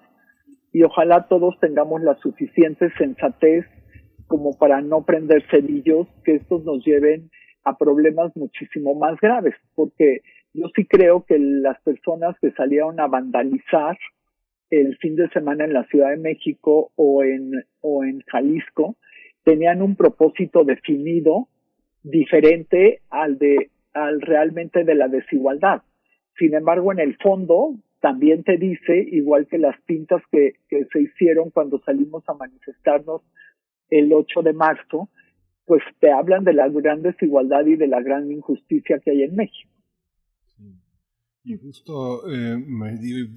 Y 0.73 0.83
ojalá 0.83 1.29
todos 1.29 1.59
tengamos 1.61 2.03
la 2.03 2.17
suficiente 2.17 2.91
sensatez 2.99 3.65
como 4.27 4.59
para 4.59 4.81
no 4.81 5.05
prender 5.05 5.45
cerillos 5.51 6.09
que 6.25 6.37
estos 6.37 6.65
nos 6.65 6.85
lleven 6.85 7.31
a 7.65 7.79
problemas 7.79 8.33
muchísimo 8.35 8.95
más 8.95 9.19
graves. 9.21 9.55
Porque 9.75 10.21
yo 10.55 10.69
sí 10.75 10.87
creo 10.87 11.25
que 11.25 11.39
las 11.39 11.81
personas 11.83 12.37
que 12.41 12.53
salieron 12.53 13.01
a 13.01 13.09
vandalizar 13.09 13.99
el 14.71 14.97
fin 14.99 15.17
de 15.17 15.29
semana 15.31 15.65
en 15.65 15.73
la 15.73 15.85
Ciudad 15.85 16.11
de 16.11 16.17
México 16.17 16.93
o 16.97 17.23
en, 17.23 17.65
o 17.81 18.05
en 18.05 18.21
Jalisco, 18.27 18.97
tenían 19.45 19.83
un 19.83 19.97
propósito 19.97 20.65
definido 20.65 21.49
diferente 22.03 23.01
al 23.11 23.39
de 23.39 23.71
al 23.93 24.21
realmente 24.21 24.83
de 24.83 24.95
la 24.97 25.07
desigualdad. 25.07 25.83
Sin 26.37 26.55
embargo, 26.55 26.91
en 26.91 26.99
el 26.99 27.17
fondo 27.17 27.77
también 28.01 28.43
te 28.43 28.57
dice, 28.57 29.07
igual 29.13 29.47
que 29.47 29.57
las 29.57 29.81
pintas 29.83 30.21
que, 30.33 30.55
que 30.69 30.85
se 30.93 31.03
hicieron 31.03 31.51
cuando 31.51 31.79
salimos 31.81 32.29
a 32.29 32.35
manifestarnos 32.35 33.23
el 33.91 34.13
8 34.13 34.43
de 34.43 34.53
marzo, 34.53 35.09
pues 35.65 35.83
te 36.01 36.11
hablan 36.11 36.43
de 36.43 36.55
la 36.55 36.69
gran 36.69 37.03
desigualdad 37.03 37.65
y 37.67 37.77
de 37.77 37.87
la 37.87 38.01
gran 38.01 38.31
injusticia 38.33 38.99
que 38.99 39.13
hay 39.13 39.23
en 39.23 39.37
México. 39.37 39.74
Y 41.47 41.59
justo 41.59 42.23
eh, 42.33 42.57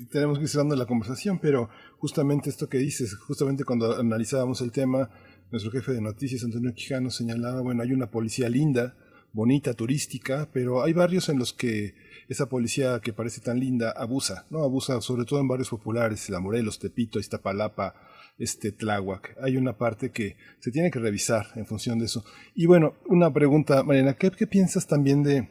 tenemos 0.09 0.37
que 0.37 0.45
ir 0.45 0.49
cerrando 0.49 0.77
la 0.77 0.85
conversación, 0.85 1.39
pero 1.39 1.69
justamente 1.97 2.49
esto 2.49 2.69
que 2.69 2.77
dices, 2.77 3.13
justamente 3.15 3.65
cuando 3.65 3.99
analizábamos 3.99 4.61
el 4.61 4.71
tema, 4.71 5.09
nuestro 5.51 5.71
jefe 5.71 5.91
de 5.91 5.99
noticias, 5.99 6.45
Antonio 6.45 6.73
Quijano, 6.73 7.09
señalaba, 7.09 7.59
bueno, 7.59 7.83
hay 7.83 7.91
una 7.91 8.09
policía 8.09 8.47
linda, 8.47 8.95
bonita, 9.33 9.73
turística, 9.73 10.49
pero 10.53 10.83
hay 10.83 10.93
barrios 10.93 11.27
en 11.27 11.37
los 11.37 11.51
que 11.51 11.95
esa 12.29 12.47
policía 12.47 13.01
que 13.01 13.11
parece 13.11 13.41
tan 13.41 13.59
linda 13.59 13.91
abusa, 13.91 14.45
¿no? 14.49 14.63
Abusa 14.63 15.01
sobre 15.01 15.25
todo 15.25 15.41
en 15.41 15.49
barrios 15.49 15.69
populares, 15.69 16.29
La 16.29 16.39
Morelos, 16.39 16.79
Tepito, 16.79 17.19
Iztapalapa, 17.19 17.93
este 18.37 18.71
Tláhuac. 18.71 19.35
Hay 19.41 19.57
una 19.57 19.77
parte 19.77 20.11
que 20.11 20.37
se 20.59 20.71
tiene 20.71 20.91
que 20.91 20.99
revisar 20.99 21.47
en 21.55 21.65
función 21.65 21.99
de 21.99 22.05
eso. 22.05 22.23
Y 22.55 22.67
bueno, 22.67 22.93
una 23.07 23.33
pregunta, 23.33 23.83
Mariana, 23.83 24.13
¿qué, 24.13 24.31
qué 24.31 24.47
piensas 24.47 24.87
también 24.87 25.23
de 25.23 25.49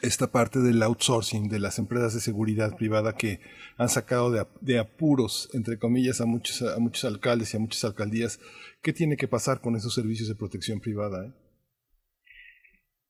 esta 0.00 0.32
parte 0.32 0.60
del 0.60 0.82
outsourcing 0.82 1.48
de 1.48 1.60
las 1.60 1.78
empresas 1.78 2.14
de 2.14 2.20
seguridad 2.20 2.76
privada 2.76 3.14
que 3.14 3.40
han 3.76 3.88
sacado 3.88 4.30
de, 4.30 4.44
de, 4.60 4.78
apuros, 4.78 5.50
entre 5.54 5.78
comillas, 5.78 6.20
a 6.20 6.26
muchos, 6.26 6.62
a 6.62 6.78
muchos 6.80 7.04
alcaldes 7.04 7.52
y 7.52 7.56
a 7.56 7.60
muchas 7.60 7.84
alcaldías. 7.84 8.40
¿Qué 8.82 8.92
tiene 8.92 9.16
que 9.16 9.28
pasar 9.28 9.60
con 9.60 9.76
esos 9.76 9.94
servicios 9.94 10.28
de 10.28 10.34
protección 10.34 10.80
privada? 10.80 11.26
Eh? 11.26 11.32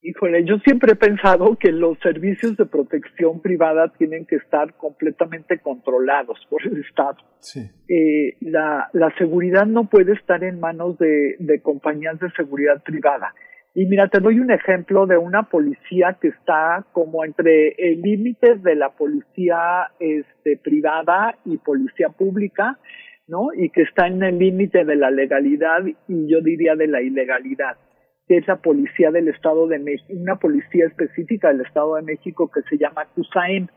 Híjole, 0.05 0.45
yo 0.45 0.59
siempre 0.65 0.93
he 0.93 0.97
pensado 0.97 1.57
que 1.57 1.71
los 1.71 1.97
servicios 2.01 2.57
de 2.57 2.67
protección 2.67 3.41
privada 3.41 3.93
tienen 3.97 4.27
que 4.27 4.35
estar 4.35 4.77
completamente 4.77 5.61
controlados 5.61 6.41
por 6.51 6.67
el 6.67 6.81
Estado. 6.81 7.19
Sí. 7.39 7.71
Eh, 7.89 8.37
la, 8.41 8.91
la 8.95 9.15
seguridad 9.17 9.65
no 9.65 9.89
puede 9.89 10.15
estar 10.15 10.43
en 10.43 10.59
manos 10.59 10.99
de, 10.99 11.37
de 11.39 11.63
compañías 11.63 12.19
de 12.19 12.33
seguridad 12.33 12.83
privada. 12.83 13.33
Y 13.75 13.87
mira, 13.87 14.09
te 14.09 14.21
doy 14.21 14.39
un 14.39 14.51
ejemplo 14.51 15.07
de 15.07 15.17
una 15.17 15.45
policía 15.45 16.19
que 16.21 16.29
está 16.29 16.85
como 16.93 17.25
entre 17.25 17.75
el 17.79 18.03
límite 18.03 18.57
de 18.57 18.75
la 18.75 18.91
policía 18.91 19.91
este, 19.99 20.59
privada 20.59 21.39
y 21.47 21.57
policía 21.57 22.11
pública, 22.11 22.79
¿no? 23.29 23.49
Y 23.55 23.71
que 23.71 23.83
está 23.83 24.09
en 24.09 24.23
el 24.23 24.39
límite 24.39 24.85
de 24.85 24.97
la 24.97 25.11
legalidad 25.11 25.85
y 26.07 26.29
yo 26.29 26.43
diría 26.43 26.77
de 26.77 26.87
la 26.87 27.01
ilegalidad, 27.01 27.79
que 28.29 28.37
es 28.37 28.47
la 28.47 28.57
policía 28.57 29.11
del 29.11 29.29
Estado 29.29 29.67
de 29.67 29.79
México, 29.79 30.13
una 30.21 30.37
policía 30.37 30.85
específica 30.85 31.49
del 31.49 31.63
Estado 31.63 31.95
de 31.95 32.03
México 32.03 32.51
que 32.51 32.61
se 32.69 32.77
llama 32.77 33.07
CUSAEM. 33.15 33.69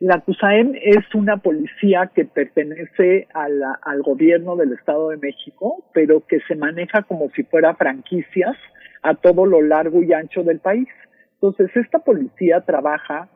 La 0.00 0.18
CUSAEM 0.22 0.72
es 0.74 1.14
una 1.14 1.36
policía 1.36 2.10
que 2.12 2.24
pertenece 2.24 3.28
a 3.32 3.46
al 3.80 4.02
gobierno 4.02 4.56
del 4.56 4.72
Estado 4.72 5.10
de 5.10 5.18
México, 5.18 5.84
pero 5.94 6.26
que 6.26 6.40
se 6.48 6.56
maneja 6.56 7.02
como 7.02 7.30
si 7.30 7.44
fuera 7.44 7.76
franquicias 7.76 8.56
a 9.04 9.14
todo 9.14 9.46
lo 9.46 9.62
largo 9.62 10.02
y 10.02 10.12
ancho 10.12 10.42
del 10.42 10.60
país. 10.60 10.88
Entonces, 11.34 11.70
esta 11.76 12.00
policía 12.00 12.62
trabaja 12.62 13.28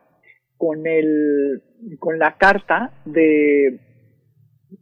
con 0.57 0.85
el, 0.85 1.61
con 1.99 2.19
la 2.19 2.35
carta 2.37 2.91
de, 3.05 3.79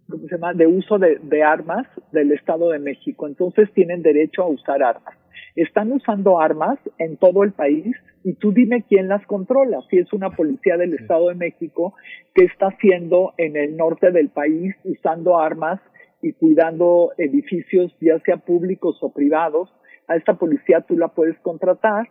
¿cómo 0.09 0.23
se 0.27 0.35
llama? 0.35 0.53
de 0.53 0.65
uso 0.65 0.97
de, 0.97 1.19
de 1.21 1.43
armas 1.43 1.85
del 2.11 2.31
Estado 2.31 2.69
de 2.69 2.79
México. 2.79 3.27
Entonces 3.27 3.71
tienen 3.73 4.01
derecho 4.01 4.43
a 4.43 4.47
usar 4.47 4.81
armas. 4.81 5.15
Están 5.55 5.91
usando 5.91 6.39
armas 6.39 6.79
en 6.97 7.17
todo 7.17 7.43
el 7.43 7.51
país 7.51 7.95
y 8.23 8.33
tú 8.35 8.53
dime 8.53 8.85
quién 8.87 9.07
las 9.07 9.25
controla. 9.27 9.79
Si 9.89 9.97
es 9.97 10.11
una 10.13 10.31
policía 10.31 10.77
del 10.77 10.93
Estado 10.93 11.29
de 11.29 11.35
México 11.35 11.93
que 12.33 12.45
está 12.45 12.67
haciendo 12.67 13.33
en 13.37 13.55
el 13.55 13.75
norte 13.75 14.11
del 14.11 14.29
país 14.29 14.73
usando 14.83 15.37
armas 15.37 15.79
y 16.21 16.33
cuidando 16.33 17.11
edificios, 17.17 17.95
ya 18.01 18.19
sea 18.19 18.37
públicos 18.37 18.97
o 19.01 19.13
privados, 19.13 19.69
a 20.07 20.15
esta 20.15 20.35
policía 20.35 20.81
tú 20.81 20.97
la 20.97 21.09
puedes 21.09 21.37
contratar, 21.39 22.09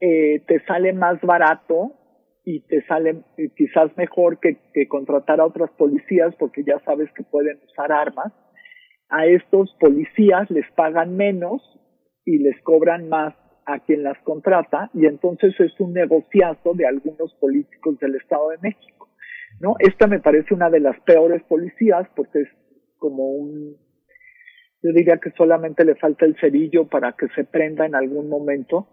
eh, 0.00 0.40
te 0.46 0.64
sale 0.64 0.92
más 0.92 1.20
barato 1.20 1.92
y 2.44 2.60
te 2.60 2.84
sale 2.86 3.22
eh, 3.36 3.50
quizás 3.56 3.96
mejor 3.96 4.40
que, 4.40 4.58
contratar 4.88 5.40
a 5.40 5.46
otras 5.46 5.70
policías 5.72 6.34
porque 6.38 6.64
ya 6.64 6.78
sabes 6.84 7.10
que 7.12 7.22
pueden 7.22 7.58
usar 7.68 7.92
armas. 7.92 8.32
A 9.08 9.26
estos 9.26 9.74
policías 9.78 10.50
les 10.50 10.68
pagan 10.72 11.16
menos 11.16 11.62
y 12.24 12.38
les 12.38 12.60
cobran 12.62 13.08
más 13.08 13.34
a 13.66 13.78
quien 13.80 14.02
las 14.02 14.18
contrata 14.24 14.90
y 14.94 15.06
entonces 15.06 15.54
es 15.60 15.78
un 15.78 15.92
negociazo 15.92 16.72
de 16.74 16.86
algunos 16.86 17.32
políticos 17.34 17.98
del 18.00 18.16
Estado 18.16 18.48
de 18.50 18.58
México. 18.62 19.08
¿no? 19.60 19.76
Esta 19.78 20.06
me 20.06 20.18
parece 20.18 20.54
una 20.54 20.70
de 20.70 20.80
las 20.80 20.98
peores 21.00 21.42
policías 21.44 22.08
porque 22.16 22.40
es 22.40 22.48
como 22.98 23.30
un 23.30 23.76
yo 24.82 24.92
diría 24.92 25.18
que 25.18 25.30
solamente 25.32 25.84
le 25.84 25.94
falta 25.94 26.26
el 26.26 26.36
cerillo 26.36 26.86
para 26.86 27.12
que 27.12 27.28
se 27.28 27.44
prenda 27.44 27.86
en 27.86 27.94
algún 27.94 28.28
momento. 28.28 28.88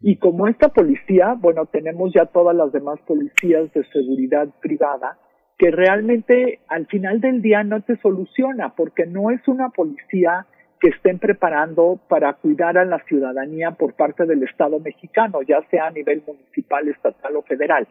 Y 0.00 0.16
como 0.16 0.48
esta 0.48 0.68
policía, 0.68 1.34
bueno, 1.38 1.66
tenemos 1.66 2.12
ya 2.14 2.26
todas 2.26 2.54
las 2.54 2.72
demás 2.72 3.00
policías 3.06 3.72
de 3.72 3.84
seguridad 3.92 4.48
privada 4.60 5.18
que 5.58 5.70
realmente 5.70 6.60
al 6.68 6.86
final 6.86 7.20
del 7.20 7.42
día 7.42 7.62
no 7.64 7.82
te 7.82 7.96
soluciona 7.98 8.74
porque 8.74 9.04
no 9.04 9.30
es 9.30 9.46
una 9.46 9.68
policía 9.68 10.46
que 10.80 10.88
estén 10.88 11.18
preparando 11.18 12.00
para 12.08 12.32
cuidar 12.32 12.78
a 12.78 12.86
la 12.86 12.98
ciudadanía 13.00 13.72
por 13.72 13.92
parte 13.92 14.24
del 14.24 14.42
Estado 14.42 14.80
mexicano, 14.80 15.42
ya 15.42 15.60
sea 15.70 15.88
a 15.88 15.90
nivel 15.90 16.22
municipal, 16.26 16.88
estatal 16.88 17.36
o 17.36 17.42
federal 17.42 17.86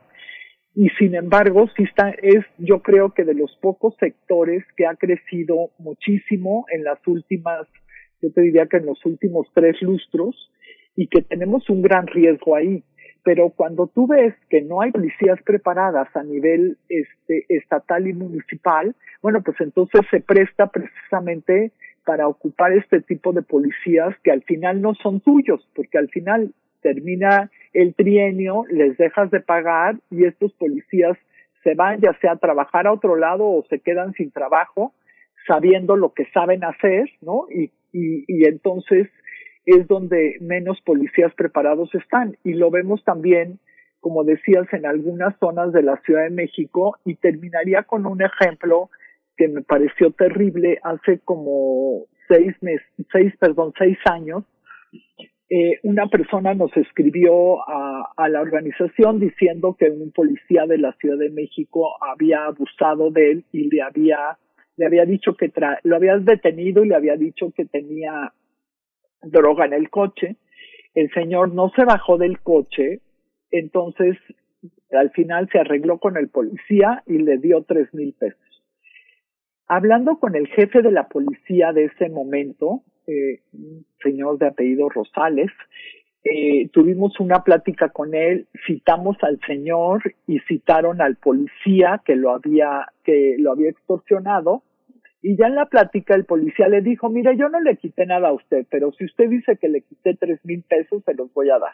y 0.76 0.90
sin 1.00 1.16
embargo 1.16 1.68
sí 1.76 1.84
está 1.84 2.12
es 2.12 2.46
yo 2.58 2.82
creo 2.82 3.14
que 3.14 3.24
de 3.24 3.34
los 3.34 3.56
pocos 3.62 3.96
sectores 4.00 4.64
que 4.78 4.86
ha 4.86 4.96
crecido 4.96 5.72
muchísimo 5.80 6.66
en 6.72 6.84
las 6.84 7.00
últimas 7.08 7.68
yo 8.22 8.32
te 8.32 8.42
diría 8.42 8.68
que 8.68 8.78
en 8.78 8.86
los 8.86 9.04
últimos 9.06 9.48
tres 9.54 9.82
lustros 9.82 10.52
y 10.96 11.08
que 11.08 11.22
tenemos 11.22 11.70
un 11.70 11.82
gran 11.82 12.08
riesgo 12.08 12.56
ahí. 12.56 12.84
Pero 13.24 13.50
cuando 13.50 13.88
tú 13.88 14.08
ves 14.08 14.34
que 14.50 14.62
no 14.62 14.82
hay 14.82 14.92
policías 14.92 15.42
preparadas 15.44 16.08
a 16.16 16.24
nivel 16.24 16.78
este 16.88 17.46
estatal 17.50 18.08
y 18.08 18.14
municipal 18.14 18.96
bueno 19.22 19.42
pues 19.44 19.60
entonces 19.60 20.02
se 20.10 20.22
presta 20.22 20.68
precisamente 20.68 21.72
para 22.06 22.28
ocupar 22.28 22.74
este 22.74 23.02
tipo 23.02 23.34
de 23.34 23.42
policías 23.42 24.16
que 24.24 24.32
al 24.32 24.44
final 24.44 24.82
no 24.82 24.96
son 24.96 25.20
tuyos 25.20 25.68
porque 25.76 25.98
al 25.98 26.10
final 26.10 26.54
termina 26.82 27.52
el 27.74 27.94
trienio, 27.96 28.64
les 28.70 28.98
dejas 28.98 29.32
de 29.32 29.40
pagar 29.42 29.96
y 30.10 30.26
estos 30.26 30.54
policías 30.54 31.18
se 31.64 31.76
van 31.76 32.00
ya 32.00 32.14
sea 32.22 32.34
a 32.34 32.38
trabajar 32.38 32.88
a 32.88 32.94
otro 32.94 33.16
lado 33.16 33.46
o 33.46 33.66
se 33.70 33.80
quedan 33.80 34.14
sin 34.14 34.32
trabajo 34.32 34.94
sabiendo 35.48 35.96
lo 35.96 36.14
que 36.14 36.26
saben 36.34 36.64
hacer, 36.64 37.10
¿no? 37.22 37.48
Y, 37.50 37.72
y, 37.92 38.26
y 38.28 38.46
entonces 38.46 39.10
es 39.66 39.88
donde 39.88 40.38
menos 40.42 40.80
policías 40.82 41.34
preparados 41.36 41.94
están. 41.96 42.38
Y 42.44 42.54
lo 42.54 42.72
vemos 42.72 43.04
también, 43.04 43.60
como 44.00 44.24
decías, 44.24 44.72
en 44.74 44.86
algunas 44.86 45.38
zonas 45.40 45.74
de 45.74 45.84
la 45.84 45.98
Ciudad 46.02 46.24
de 46.24 46.30
México 46.30 46.98
y 47.06 47.16
terminaría 47.16 47.84
con 47.84 48.06
un 48.06 48.22
ejemplo 48.22 48.90
que 49.38 49.48
me 49.48 49.62
pareció 49.62 50.12
terrible 50.12 50.80
hace 50.84 51.20
como 51.20 52.06
seis 52.28 52.54
meses, 52.62 52.86
seis, 53.12 53.34
perdón, 53.40 53.74
seis 53.78 53.98
años, 54.06 54.44
eh, 55.50 55.80
una 55.82 56.08
persona 56.08 56.54
nos 56.54 56.76
escribió 56.78 57.68
a, 57.68 58.14
a, 58.16 58.30
la 58.30 58.42
organización 58.42 59.20
diciendo 59.20 59.76
que 59.80 59.90
un 59.90 60.12
policía 60.12 60.68
de 60.68 60.78
la 60.78 60.94
Ciudad 60.94 61.18
de 61.18 61.32
México 61.32 61.98
había 62.02 62.46
abusado 62.46 63.10
de 63.10 63.32
él 63.32 63.46
y 63.52 63.68
le 63.68 63.82
había 63.82 64.38
le 64.78 64.86
había 64.86 65.06
dicho 65.06 65.36
que 65.36 65.50
tra 65.50 65.80
lo 65.84 65.98
había 65.98 66.18
detenido 66.18 66.86
y 66.86 66.88
le 66.88 66.96
había 66.96 67.18
dicho 67.18 67.52
que 67.52 67.66
tenía 67.66 68.32
droga 69.24 69.66
en 69.66 69.74
el 69.74 69.90
coche. 69.90 70.38
El 70.94 71.12
señor 71.12 71.54
no 71.54 71.70
se 71.76 71.84
bajó 71.84 72.18
del 72.18 72.40
coche, 72.40 73.02
entonces 73.52 74.18
al 74.92 75.12
final 75.12 75.50
se 75.52 75.60
arregló 75.60 76.00
con 76.00 76.16
el 76.16 76.30
policía 76.30 77.04
y 77.08 77.18
le 77.18 77.40
dio 77.40 77.64
tres 77.64 77.94
mil 77.94 78.14
pesos. 78.14 78.40
hablando 79.68 80.18
con 80.20 80.36
el 80.36 80.48
jefe 80.48 80.82
de 80.82 80.92
la 80.92 81.08
policía 81.08 81.74
de 81.74 81.86
ese 81.86 82.10
momento, 82.10 82.84
eh, 83.10 83.40
un 83.54 83.86
señor 84.04 84.38
de 84.38 84.48
apellido 84.48 84.90
Rosales, 84.90 85.52
eh, 86.24 86.68
tuvimos 86.74 87.20
una 87.20 87.44
plática 87.44 87.90
con 87.90 88.14
él, 88.14 88.48
citamos 88.68 89.18
al 89.22 89.40
señor 89.48 90.02
y 90.28 90.40
citaron 90.48 91.02
al 91.02 91.16
policía 91.16 92.02
que 92.06 92.16
lo 92.16 92.32
había, 92.32 92.88
que 93.04 93.36
lo 93.40 93.52
había 93.52 93.70
extorsionado. 93.70 94.64
Y 95.22 95.36
ya 95.38 95.48
en 95.48 95.56
la 95.56 95.66
plática 95.66 96.16
el 96.16 96.26
policía 96.26 96.68
le 96.70 96.82
dijo, 96.82 97.10
mire, 97.10 97.36
yo 97.38 97.50
no 97.50 97.60
le 97.60 97.76
quité 97.78 98.06
nada 98.06 98.30
a 98.30 98.34
usted, 98.34 98.66
pero 98.70 98.92
si 98.94 99.06
usted 99.06 99.30
dice 99.30 99.58
que 99.58 99.68
le 99.70 99.82
quité 99.82 100.14
tres 100.16 100.40
mil 100.46 100.62
pesos, 100.64 101.04
se 101.06 101.14
los 101.14 101.34
voy 101.34 101.50
a 101.50 101.60
dar. 101.60 101.74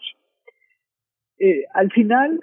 Eh, 1.39 1.65
al 1.73 1.91
final, 1.91 2.39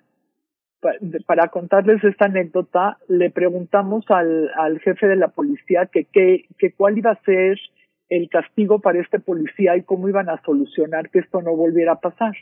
pa- 0.80 0.94
para 1.26 1.48
contarles 1.48 2.04
esta 2.04 2.26
anécdota, 2.26 2.98
le 3.08 3.30
preguntamos 3.30 4.04
al, 4.10 4.50
al 4.56 4.78
jefe 4.80 5.06
de 5.08 5.16
la 5.16 5.28
policía 5.28 5.86
que, 5.86 6.04
que, 6.04 6.44
que 6.58 6.72
cuál 6.72 6.98
iba 6.98 7.10
a 7.12 7.22
ser 7.24 7.58
el 8.16 8.28
castigo 8.28 8.80
para 8.80 9.00
este 9.00 9.20
policía 9.20 9.76
y 9.76 9.82
cómo 9.82 10.08
iban 10.08 10.28
a 10.28 10.40
solucionar 10.42 11.10
que 11.10 11.20
esto 11.20 11.40
no 11.40 11.56
volviera 11.56 11.92
a 11.92 12.00
pasar. 12.00 12.34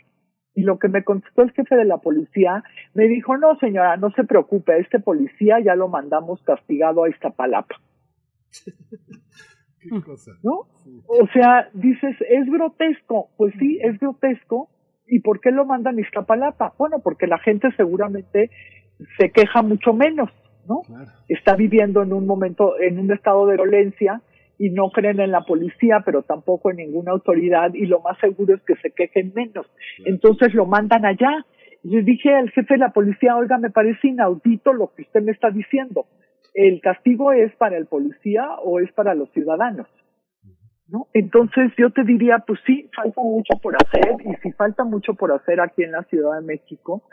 Y 0.55 0.63
lo 0.63 0.79
que 0.79 0.89
me 0.89 1.05
contestó 1.05 1.43
el 1.43 1.53
jefe 1.53 1.77
de 1.77 1.85
la 1.85 1.99
policía, 1.99 2.65
me 2.93 3.05
dijo, 3.05 3.37
no 3.37 3.57
señora, 3.59 3.97
no 3.97 4.11
se 4.11 4.25
preocupe, 4.25 4.73
a 4.73 4.79
este 4.79 4.99
policía 4.99 5.61
ya 5.61 5.77
lo 5.77 5.89
mandamos 5.89 6.43
castigado 6.43 7.05
a 7.05 7.09
Iztapalapa. 7.09 7.77
Qué 9.81 9.89
cosa. 10.05 10.33
¿No? 10.43 10.67
O 11.07 11.27
sea, 11.33 11.71
dices, 11.73 12.17
es 12.29 12.51
grotesco. 12.51 13.31
Pues 13.39 13.55
sí, 13.59 13.79
es 13.83 13.99
grotesco. 13.99 14.69
¿Y 15.07 15.21
por 15.21 15.41
qué 15.41 15.53
lo 15.53 15.65
mandan 15.65 15.97
a 15.97 16.01
Iztapalapa? 16.03 16.75
Bueno, 16.77 16.99
porque 17.03 17.27
la 17.27 17.39
gente 17.39 17.69
seguramente 17.77 18.51
se 19.17 19.31
queja 19.31 19.63
mucho 19.63 19.95
menos, 19.95 20.29
¿no? 20.69 20.83
Está 21.29 21.57
viviendo 21.57 22.03
en 22.03 22.13
un 22.13 22.27
momento, 22.27 22.79
en 22.79 22.99
un 22.99 23.11
estado 23.11 23.47
de 23.47 23.57
violencia 23.57 24.21
y 24.61 24.69
no 24.69 24.91
creen 24.91 25.21
en 25.21 25.31
la 25.31 25.47
policía, 25.47 26.03
pero 26.05 26.23
tampoco 26.23 26.71
en 26.71 26.77
ninguna 26.77 27.13
autoridad 27.13 27.73
y 27.73 27.87
lo 27.87 28.01
más 28.01 28.19
seguro 28.19 28.55
es 28.55 28.61
que 28.61 28.77
se 28.77 28.91
quejen 28.91 29.33
menos. 29.35 29.67
Entonces 30.05 30.53
lo 30.53 30.67
mandan 30.67 31.07
allá. 31.07 31.47
Yo 31.83 32.03
dije 32.03 32.35
al 32.35 32.51
jefe 32.51 32.75
de 32.75 32.81
la 32.81 32.91
policía, 32.91 33.39
oiga, 33.39 33.57
me 33.57 33.71
parece 33.71 34.09
inaudito 34.09 34.75
lo 34.75 34.93
que 34.95 35.01
usted 35.01 35.23
me 35.23 35.33
está 35.33 35.49
diciendo. 35.49 36.05
¿El 36.53 36.83
castigo 36.83 37.33
es 37.33 37.57
para 37.57 37.79
el 37.79 37.87
policía 37.87 38.51
o 38.63 38.81
es 38.81 38.93
para 38.93 39.15
los 39.15 39.31
ciudadanos? 39.33 39.87
¿no? 40.89 41.07
Entonces 41.15 41.73
yo 41.79 41.89
te 41.89 42.05
diría, 42.05 42.45
pues 42.47 42.61
sí, 42.67 42.91
falta 42.95 43.23
mucho 43.23 43.59
por 43.63 43.75
hacer 43.77 44.17
y 44.27 44.35
si 44.43 44.53
falta 44.53 44.85
mucho 44.85 45.15
por 45.15 45.33
hacer 45.33 45.59
aquí 45.63 45.85
en 45.85 45.93
la 45.93 46.03
Ciudad 46.03 46.39
de 46.39 46.47
México, 46.47 47.05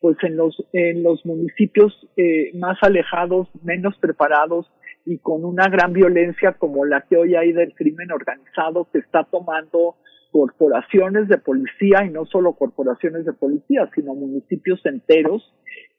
pues 0.00 0.18
en 0.22 0.36
los 0.36 0.54
en 0.74 1.02
los 1.02 1.24
municipios 1.24 2.06
eh, 2.18 2.50
más 2.58 2.76
alejados, 2.82 3.48
menos 3.62 3.96
preparados 3.98 4.70
y 5.10 5.18
con 5.18 5.44
una 5.44 5.68
gran 5.68 5.92
violencia 5.92 6.52
como 6.52 6.84
la 6.84 7.00
que 7.02 7.16
hoy 7.16 7.34
hay 7.34 7.52
del 7.52 7.74
crimen 7.74 8.12
organizado 8.12 8.86
que 8.92 9.00
está 9.00 9.24
tomando 9.24 9.96
corporaciones 10.30 11.26
de 11.26 11.38
policía 11.38 12.04
y 12.06 12.10
no 12.10 12.26
solo 12.26 12.52
corporaciones 12.52 13.24
de 13.24 13.32
policía, 13.32 13.90
sino 13.92 14.14
municipios 14.14 14.80
enteros, 14.86 15.42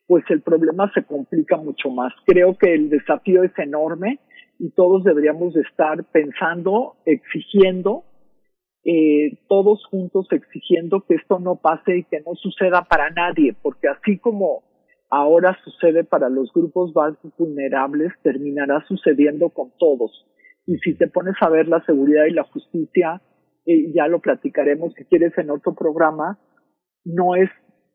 pues 0.08 0.24
el 0.30 0.42
problema 0.42 0.90
se 0.94 1.04
complica 1.04 1.58
mucho 1.58 1.90
más. 1.90 2.14
Creo 2.26 2.58
que 2.58 2.74
el 2.74 2.90
desafío 2.90 3.44
es 3.44 3.52
enorme 3.58 4.20
y 4.60 4.70
todos 4.72 5.04
deberíamos 5.04 5.54
de 5.56 5.62
estar 5.64 6.06
pensando, 6.14 6.96
exigiendo, 7.06 8.06
eh, 8.86 9.40
todos 9.50 9.86
juntos 9.88 10.28
exigiendo 10.32 11.02
que 11.02 11.16
esto 11.16 11.38
no 11.40 11.58
pase 11.58 11.98
y 11.98 12.04
que 12.06 12.22
no 12.22 12.34
suceda 12.36 12.84
para 12.90 13.10
nadie, 13.10 13.58
porque 13.62 13.90
así 13.90 14.20
como 14.20 14.64
ahora 15.12 15.58
sucede 15.64 16.04
para 16.04 16.30
los 16.30 16.52
grupos 16.54 16.96
más 16.96 17.14
vulnerables, 17.38 18.14
terminará 18.24 18.84
sucediendo 18.88 19.50
con 19.50 19.72
todos. 19.78 20.26
Y 20.66 20.78
si 20.78 20.96
te 20.96 21.08
pones 21.08 21.36
a 21.42 21.50
ver 21.50 21.68
la 21.68 21.84
seguridad 21.86 22.26
y 22.26 22.34
la 22.34 22.44
justicia, 22.44 23.22
eh, 23.66 23.92
ya 23.94 24.08
lo 24.08 24.22
platicaremos 24.22 24.94
si 24.94 25.04
quieres 25.06 25.38
en 25.38 25.52
otro 25.52 25.76
programa, 25.76 26.40
no 27.04 27.36
es 27.36 27.50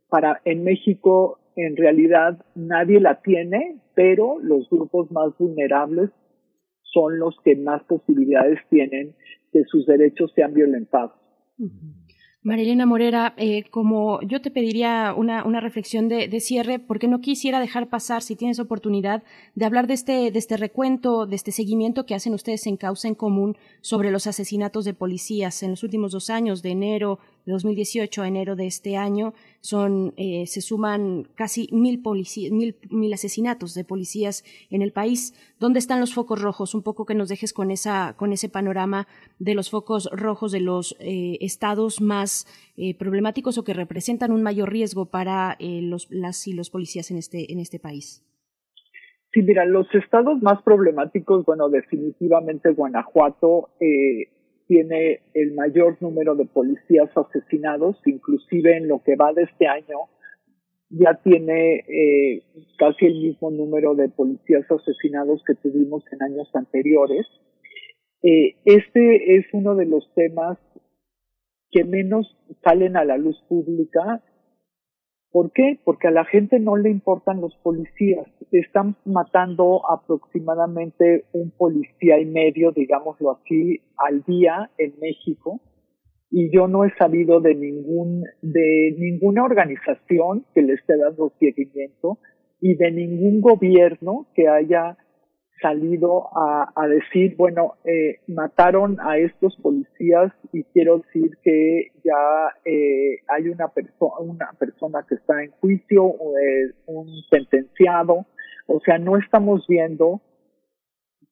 para 0.08 0.40
en 0.44 0.62
México 0.62 1.40
en 1.56 1.76
realidad 1.76 2.44
nadie 2.54 3.00
la 3.00 3.22
tiene, 3.22 3.80
pero 3.94 4.38
los 4.40 4.68
grupos 4.68 5.10
más 5.10 5.36
vulnerables 5.38 6.10
son 6.82 7.18
los 7.18 7.34
que 7.44 7.56
más 7.56 7.82
posibilidades 7.84 8.58
tienen 8.68 9.14
que 9.52 9.64
sus 9.64 9.86
derechos 9.86 10.32
sean 10.34 10.52
violentados. 10.52 11.12
Marilena 12.46 12.86
Morera, 12.86 13.34
eh, 13.38 13.64
como 13.70 14.20
yo 14.22 14.40
te 14.40 14.52
pediría 14.52 15.12
una, 15.16 15.42
una 15.42 15.58
reflexión 15.58 16.08
de, 16.08 16.28
de, 16.28 16.38
cierre, 16.38 16.78
porque 16.78 17.08
no 17.08 17.20
quisiera 17.20 17.58
dejar 17.58 17.88
pasar, 17.88 18.22
si 18.22 18.36
tienes 18.36 18.60
oportunidad, 18.60 19.24
de 19.56 19.64
hablar 19.64 19.88
de 19.88 19.94
este, 19.94 20.30
de 20.30 20.38
este 20.38 20.56
recuento, 20.56 21.26
de 21.26 21.34
este 21.34 21.50
seguimiento 21.50 22.06
que 22.06 22.14
hacen 22.14 22.34
ustedes 22.34 22.68
en 22.68 22.76
Causa 22.76 23.08
en 23.08 23.16
Común 23.16 23.56
sobre 23.80 24.12
los 24.12 24.28
asesinatos 24.28 24.84
de 24.84 24.94
policías 24.94 25.60
en 25.64 25.70
los 25.70 25.82
últimos 25.82 26.12
dos 26.12 26.30
años, 26.30 26.62
de 26.62 26.70
enero 26.70 27.18
2018 27.46 28.22
a 28.22 28.28
enero 28.28 28.56
de 28.56 28.66
este 28.66 28.96
año, 28.96 29.34
son, 29.60 30.12
eh, 30.16 30.46
se 30.46 30.60
suman 30.60 31.28
casi 31.34 31.68
mil, 31.72 32.02
mil, 32.50 32.76
mil 32.90 33.12
asesinatos 33.12 33.74
de 33.74 33.84
policías 33.84 34.44
en 34.70 34.82
el 34.82 34.92
país. 34.92 35.34
¿Dónde 35.58 35.78
están 35.78 36.00
los 36.00 36.14
focos 36.14 36.42
rojos? 36.42 36.74
Un 36.74 36.82
poco 36.82 37.06
que 37.06 37.14
nos 37.14 37.28
dejes 37.28 37.52
con, 37.52 37.70
esa, 37.70 38.14
con 38.16 38.32
ese 38.32 38.48
panorama 38.48 39.06
de 39.38 39.54
los 39.54 39.70
focos 39.70 40.08
rojos 40.12 40.52
de 40.52 40.60
los 40.60 40.96
eh, 41.00 41.38
estados 41.40 42.00
más 42.00 42.46
eh, 42.76 42.94
problemáticos 42.96 43.56
o 43.58 43.64
que 43.64 43.74
representan 43.74 44.32
un 44.32 44.42
mayor 44.42 44.70
riesgo 44.70 45.06
para 45.06 45.56
eh, 45.58 45.80
los, 45.82 46.08
las 46.10 46.46
y 46.46 46.52
los 46.52 46.70
policías 46.70 47.10
en 47.10 47.18
este, 47.18 47.52
en 47.52 47.60
este 47.60 47.78
país. 47.78 48.22
Sí, 49.32 49.42
mira, 49.42 49.66
los 49.66 49.86
estados 49.94 50.40
más 50.40 50.62
problemáticos, 50.62 51.44
bueno, 51.44 51.68
definitivamente 51.68 52.70
Guanajuato 52.70 53.68
eh, 53.80 54.28
tiene 54.66 55.20
el 55.34 55.54
mayor 55.54 55.96
número 56.00 56.34
de 56.34 56.46
policías 56.46 57.10
asesinados, 57.16 57.96
inclusive 58.04 58.76
en 58.76 58.88
lo 58.88 59.02
que 59.02 59.16
va 59.16 59.32
de 59.32 59.42
este 59.42 59.66
año 59.66 60.08
ya 60.90 61.14
tiene 61.22 61.84
eh, 61.88 62.42
casi 62.78 63.06
el 63.06 63.14
mismo 63.14 63.50
número 63.50 63.94
de 63.94 64.08
policías 64.08 64.64
asesinados 64.70 65.42
que 65.44 65.54
tuvimos 65.54 66.04
en 66.12 66.22
años 66.22 66.48
anteriores. 66.54 67.26
Eh, 68.22 68.56
este 68.64 69.36
es 69.36 69.46
uno 69.52 69.74
de 69.74 69.86
los 69.86 70.08
temas 70.14 70.58
que 71.70 71.84
menos 71.84 72.36
salen 72.62 72.96
a 72.96 73.04
la 73.04 73.18
luz 73.18 73.36
pública. 73.48 74.22
¿Por 75.36 75.52
qué? 75.52 75.78
Porque 75.84 76.08
a 76.08 76.10
la 76.10 76.24
gente 76.24 76.58
no 76.58 76.78
le 76.78 76.88
importan 76.88 77.42
los 77.42 77.54
policías. 77.56 78.26
Están 78.52 78.96
matando 79.04 79.82
aproximadamente 79.86 81.26
un 81.34 81.50
policía 81.50 82.18
y 82.18 82.24
medio, 82.24 82.72
digámoslo 82.72 83.32
así, 83.32 83.82
al 83.98 84.22
día 84.22 84.70
en 84.78 84.94
México. 84.98 85.60
Y 86.30 86.50
yo 86.50 86.68
no 86.68 86.86
he 86.86 86.94
sabido 86.96 87.42
de 87.42 87.54
ningún, 87.54 88.24
de 88.40 88.96
ninguna 88.96 89.44
organización 89.44 90.46
que 90.54 90.62
le 90.62 90.72
esté 90.72 90.96
dando 90.96 91.30
seguimiento 91.38 92.16
y 92.62 92.74
de 92.74 92.90
ningún 92.92 93.42
gobierno 93.42 94.28
que 94.34 94.48
haya 94.48 94.96
salido 95.60 96.28
a, 96.34 96.86
decir, 96.88 97.34
bueno, 97.36 97.74
eh, 97.84 98.20
mataron 98.26 98.98
a 99.00 99.18
estos 99.18 99.56
policías 99.56 100.32
y 100.52 100.64
quiero 100.64 100.98
decir 100.98 101.36
que 101.42 101.92
ya 102.04 102.54
eh, 102.64 103.20
hay 103.28 103.48
una, 103.48 103.68
persona 103.68 104.18
una 104.20 104.52
persona 104.58 105.04
que 105.08 105.14
está 105.14 105.42
en 105.42 105.50
juicio, 105.52 106.14
eh, 106.38 106.72
un 106.86 107.08
sentenciado, 107.30 108.26
o 108.66 108.80
sea, 108.80 108.98
no 108.98 109.16
estamos 109.16 109.66
viendo 109.68 110.20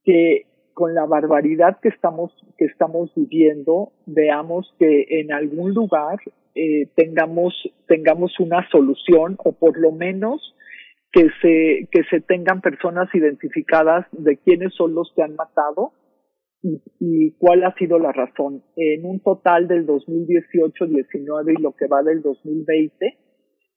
que 0.05 0.46
con 0.74 0.94
la 0.94 1.06
barbaridad 1.06 1.78
que 1.80 1.88
estamos 1.88 2.32
que 2.59 2.66
estamos 2.66 3.10
viviendo 3.14 3.92
veamos 4.06 4.74
que 4.78 5.06
en 5.09 5.32
algún 5.32 5.72
lugar 5.72 6.18
eh, 6.55 6.88
tengamos 6.96 7.55
tengamos 7.86 8.38
una 8.40 8.68
solución 8.70 9.36
o 9.44 9.52
por 9.52 9.78
lo 9.78 9.92
menos 9.92 10.55
que 11.15 11.28
se 11.41 11.89
que 11.93 12.03
se 12.11 12.20
tengan 12.20 12.61
personas 12.61 13.09
identificadas 13.15 14.07
de 14.12 14.36
quiénes 14.39 14.74
son 14.74 14.95
los 14.95 15.12
que 15.15 15.23
han 15.23 15.36
matado 15.36 15.93
y, 16.61 16.82
y 16.99 17.31
cuál 17.39 17.62
ha 17.65 17.74
sido 17.74 17.99
la 17.99 18.11
razón 18.12 18.65
en 18.77 19.05
un 19.07 19.20
total 19.20 19.69
del 19.69 19.86
2018 19.86 20.86
19 20.86 21.53
y 21.57 21.62
lo 21.62 21.73
que 21.77 21.86
va 21.86 22.03
del 22.03 22.20
2020 22.20 23.19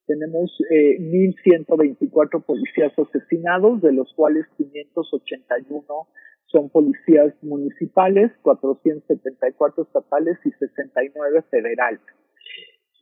tenemos 0.08 0.50
eh, 0.70 0.98
1.124 0.98 2.42
policías 2.42 2.92
asesinados, 2.98 3.82
de 3.82 3.92
los 3.92 4.12
cuales 4.14 4.46
581 4.56 5.84
son 6.46 6.70
policías 6.70 7.34
municipales, 7.42 8.32
474 8.40 9.82
estatales 9.84 10.38
y 10.46 10.50
69 10.50 11.44
federales. 11.50 12.00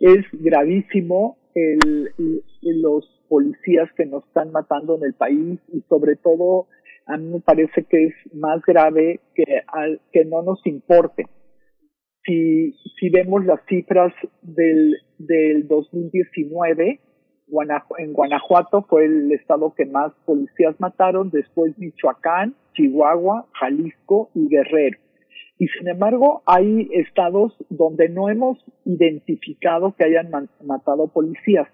Es 0.00 0.26
gravísimo 0.32 1.38
el, 1.54 2.10
el, 2.18 2.82
los 2.82 3.15
policías 3.28 3.90
que 3.96 4.06
nos 4.06 4.24
están 4.26 4.52
matando 4.52 4.96
en 4.96 5.04
el 5.04 5.14
país 5.14 5.60
y 5.72 5.80
sobre 5.88 6.16
todo 6.16 6.66
a 7.06 7.16
mí 7.16 7.28
me 7.34 7.40
parece 7.40 7.84
que 7.84 8.06
es 8.06 8.14
más 8.34 8.60
grave 8.66 9.20
que, 9.34 9.44
al, 9.68 10.00
que 10.12 10.24
no 10.24 10.42
nos 10.42 10.64
importe. 10.66 11.26
Si, 12.24 12.72
si 12.98 13.10
vemos 13.10 13.44
las 13.44 13.60
cifras 13.68 14.12
del, 14.42 14.96
del 15.18 15.68
2019, 15.68 17.00
Guanajo- 17.48 17.94
en 17.98 18.12
Guanajuato 18.12 18.82
fue 18.88 19.04
el 19.04 19.30
estado 19.30 19.72
que 19.76 19.86
más 19.86 20.12
policías 20.24 20.74
mataron, 20.80 21.30
después 21.30 21.78
Michoacán, 21.78 22.56
Chihuahua, 22.74 23.46
Jalisco 23.52 24.30
y 24.34 24.48
Guerrero. 24.48 24.98
Y 25.58 25.68
sin 25.68 25.88
embargo, 25.88 26.42
hay 26.46 26.88
estados 26.92 27.56
donde 27.70 28.08
no 28.08 28.28
hemos 28.28 28.58
identificado 28.84 29.94
que 29.96 30.04
hayan 30.04 30.30
matado 30.62 31.08
policías. 31.08 31.66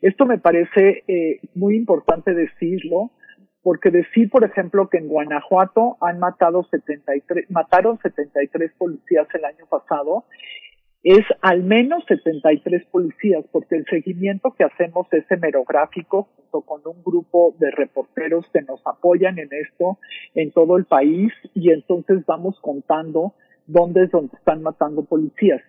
Esto 0.00 0.24
me 0.24 0.38
parece 0.38 1.04
eh, 1.06 1.40
muy 1.54 1.76
importante 1.76 2.32
decirlo, 2.32 3.10
porque 3.62 3.90
decir, 3.90 4.30
por 4.30 4.44
ejemplo, 4.44 4.88
que 4.88 4.98
en 4.98 5.08
Guanajuato 5.08 5.96
han 6.00 6.18
matado 6.18 6.64
73, 6.70 7.50
mataron 7.50 7.98
73 7.98 8.72
policías 8.78 9.26
el 9.34 9.44
año 9.44 9.66
pasado, 9.68 10.24
es 11.08 11.24
al 11.40 11.62
menos 11.62 12.04
73 12.08 12.84
policías, 12.86 13.44
porque 13.52 13.76
el 13.76 13.84
seguimiento 13.84 14.52
que 14.58 14.64
hacemos 14.64 15.06
es 15.12 15.24
hemerográfico, 15.30 16.24
junto 16.34 16.62
con 16.62 16.80
un 16.84 17.00
grupo 17.04 17.54
de 17.60 17.70
reporteros 17.70 18.44
que 18.52 18.62
nos 18.62 18.84
apoyan 18.84 19.38
en 19.38 19.48
esto 19.52 19.98
en 20.34 20.50
todo 20.50 20.76
el 20.76 20.84
país, 20.84 21.32
y 21.54 21.70
entonces 21.70 22.26
vamos 22.26 22.58
contando 22.60 23.34
dónde 23.68 24.02
es 24.02 24.10
donde 24.10 24.36
están 24.36 24.64
matando 24.64 25.04
policías. 25.04 25.62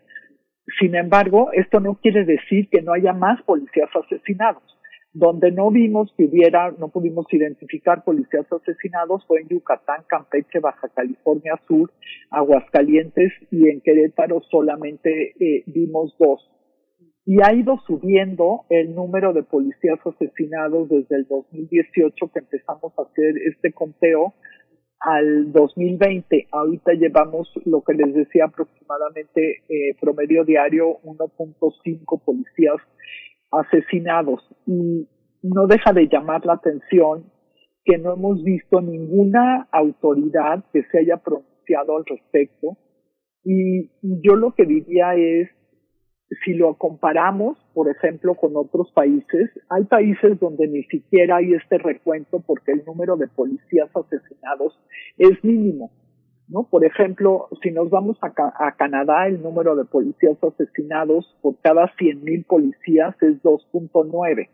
Sin 0.79 0.95
embargo, 0.95 1.51
esto 1.53 1.81
no 1.81 1.99
quiere 2.01 2.25
decir 2.25 2.67
que 2.71 2.81
no 2.81 2.93
haya 2.93 3.13
más 3.13 3.39
policías 3.43 3.91
asesinados. 3.93 4.76
Donde 5.19 5.51
no 5.51 5.71
vimos 5.71 6.13
que 6.15 6.25
hubiera, 6.25 6.69
no 6.77 6.89
pudimos 6.89 7.25
identificar 7.33 8.03
policías 8.03 8.45
asesinados 8.53 9.25
fue 9.25 9.41
en 9.41 9.47
Yucatán, 9.47 10.03
Campeche, 10.05 10.59
Baja 10.59 10.89
California 10.89 11.59
Sur, 11.67 11.91
Aguascalientes 12.29 13.33
y 13.49 13.67
en 13.67 13.81
Querétaro 13.81 14.43
solamente 14.51 15.33
eh, 15.39 15.63
vimos 15.65 16.15
dos. 16.19 16.47
Y 17.25 17.41
ha 17.41 17.51
ido 17.51 17.79
subiendo 17.87 18.65
el 18.69 18.93
número 18.93 19.33
de 19.33 19.41
policías 19.41 19.97
asesinados 20.05 20.87
desde 20.87 21.15
el 21.15 21.25
2018 21.27 22.31
que 22.31 22.39
empezamos 22.39 22.93
a 22.99 23.01
hacer 23.01 23.39
este 23.39 23.73
conteo 23.73 24.35
al 24.99 25.51
2020. 25.51 26.47
Ahorita 26.51 26.93
llevamos 26.93 27.51
lo 27.65 27.81
que 27.81 27.95
les 27.95 28.13
decía 28.13 28.45
aproximadamente 28.45 29.63
eh, 29.67 29.95
promedio 29.99 30.45
diario 30.45 30.99
1.5 31.01 32.21
policías 32.23 32.77
asesinados 33.51 34.41
y 34.65 35.07
no 35.43 35.67
deja 35.67 35.93
de 35.93 36.07
llamar 36.07 36.45
la 36.45 36.53
atención 36.53 37.31
que 37.83 37.97
no 37.97 38.13
hemos 38.13 38.43
visto 38.43 38.81
ninguna 38.81 39.67
autoridad 39.71 40.65
que 40.73 40.83
se 40.91 40.99
haya 40.99 41.17
pronunciado 41.17 41.97
al 41.97 42.05
respecto 42.05 42.77
y 43.43 43.89
yo 44.01 44.35
lo 44.35 44.53
que 44.53 44.65
diría 44.65 45.15
es 45.15 45.49
si 46.43 46.53
lo 46.53 46.77
comparamos, 46.77 47.57
por 47.73 47.89
ejemplo, 47.89 48.35
con 48.35 48.55
otros 48.57 48.91
países, 48.91 49.49
hay 49.69 49.85
países 49.85 50.37
donde 50.39 50.67
ni 50.67 50.83
siquiera 50.83 51.37
hay 51.37 51.53
este 51.53 51.77
recuento 51.77 52.43
porque 52.45 52.73
el 52.73 52.83
número 52.85 53.15
de 53.15 53.27
policías 53.27 53.89
asesinados 53.95 54.77
es 55.17 55.41
mínimo. 55.43 55.91
¿No? 56.47 56.63
Por 56.69 56.85
ejemplo, 56.85 57.47
si 57.61 57.71
nos 57.71 57.89
vamos 57.89 58.17
a, 58.21 58.27
a 58.27 58.71
Canadá, 58.73 59.27
el 59.27 59.41
número 59.41 59.75
de 59.75 59.85
policías 59.85 60.37
asesinados 60.43 61.37
por 61.41 61.57
cada 61.61 61.87
100.000 61.95 62.45
policías 62.45 63.15
es 63.21 63.41
2.9. 63.43 64.49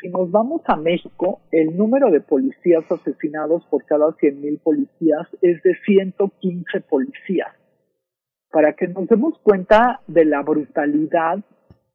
Si 0.00 0.08
nos 0.10 0.30
vamos 0.30 0.62
a 0.66 0.76
México, 0.76 1.40
el 1.50 1.76
número 1.76 2.10
de 2.10 2.20
policías 2.20 2.90
asesinados 2.90 3.64
por 3.66 3.84
cada 3.84 4.06
100.000 4.06 4.60
policías 4.62 5.26
es 5.42 5.60
de 5.62 5.74
115 5.84 6.80
policías. 6.82 7.48
Para 8.50 8.74
que 8.74 8.86
nos 8.86 9.08
demos 9.08 9.36
cuenta 9.42 10.00
de 10.06 10.24
la 10.24 10.42
brutalidad 10.42 11.40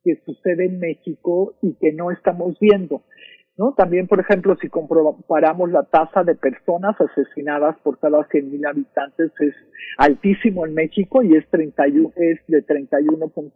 que 0.03 0.17
sucede 0.25 0.65
en 0.65 0.79
México 0.79 1.53
y 1.61 1.75
que 1.75 1.93
no 1.93 2.11
estamos 2.11 2.59
viendo. 2.59 3.03
¿No? 3.57 3.73
También, 3.73 4.07
por 4.07 4.19
ejemplo, 4.19 4.55
si 4.61 4.69
comparamos 4.69 5.71
la 5.71 5.83
tasa 5.83 6.23
de 6.23 6.35
personas 6.35 6.95
asesinadas 6.99 7.77
por 7.83 7.99
cada 7.99 8.19
100.000 8.29 8.67
habitantes 8.67 9.31
es 9.39 9.53
altísimo 9.97 10.65
en 10.65 10.73
México 10.73 11.21
y 11.21 11.35
es 11.35 11.47
31, 11.49 12.11
es 12.15 12.39
de 12.47 12.65
31.1, 12.65 13.51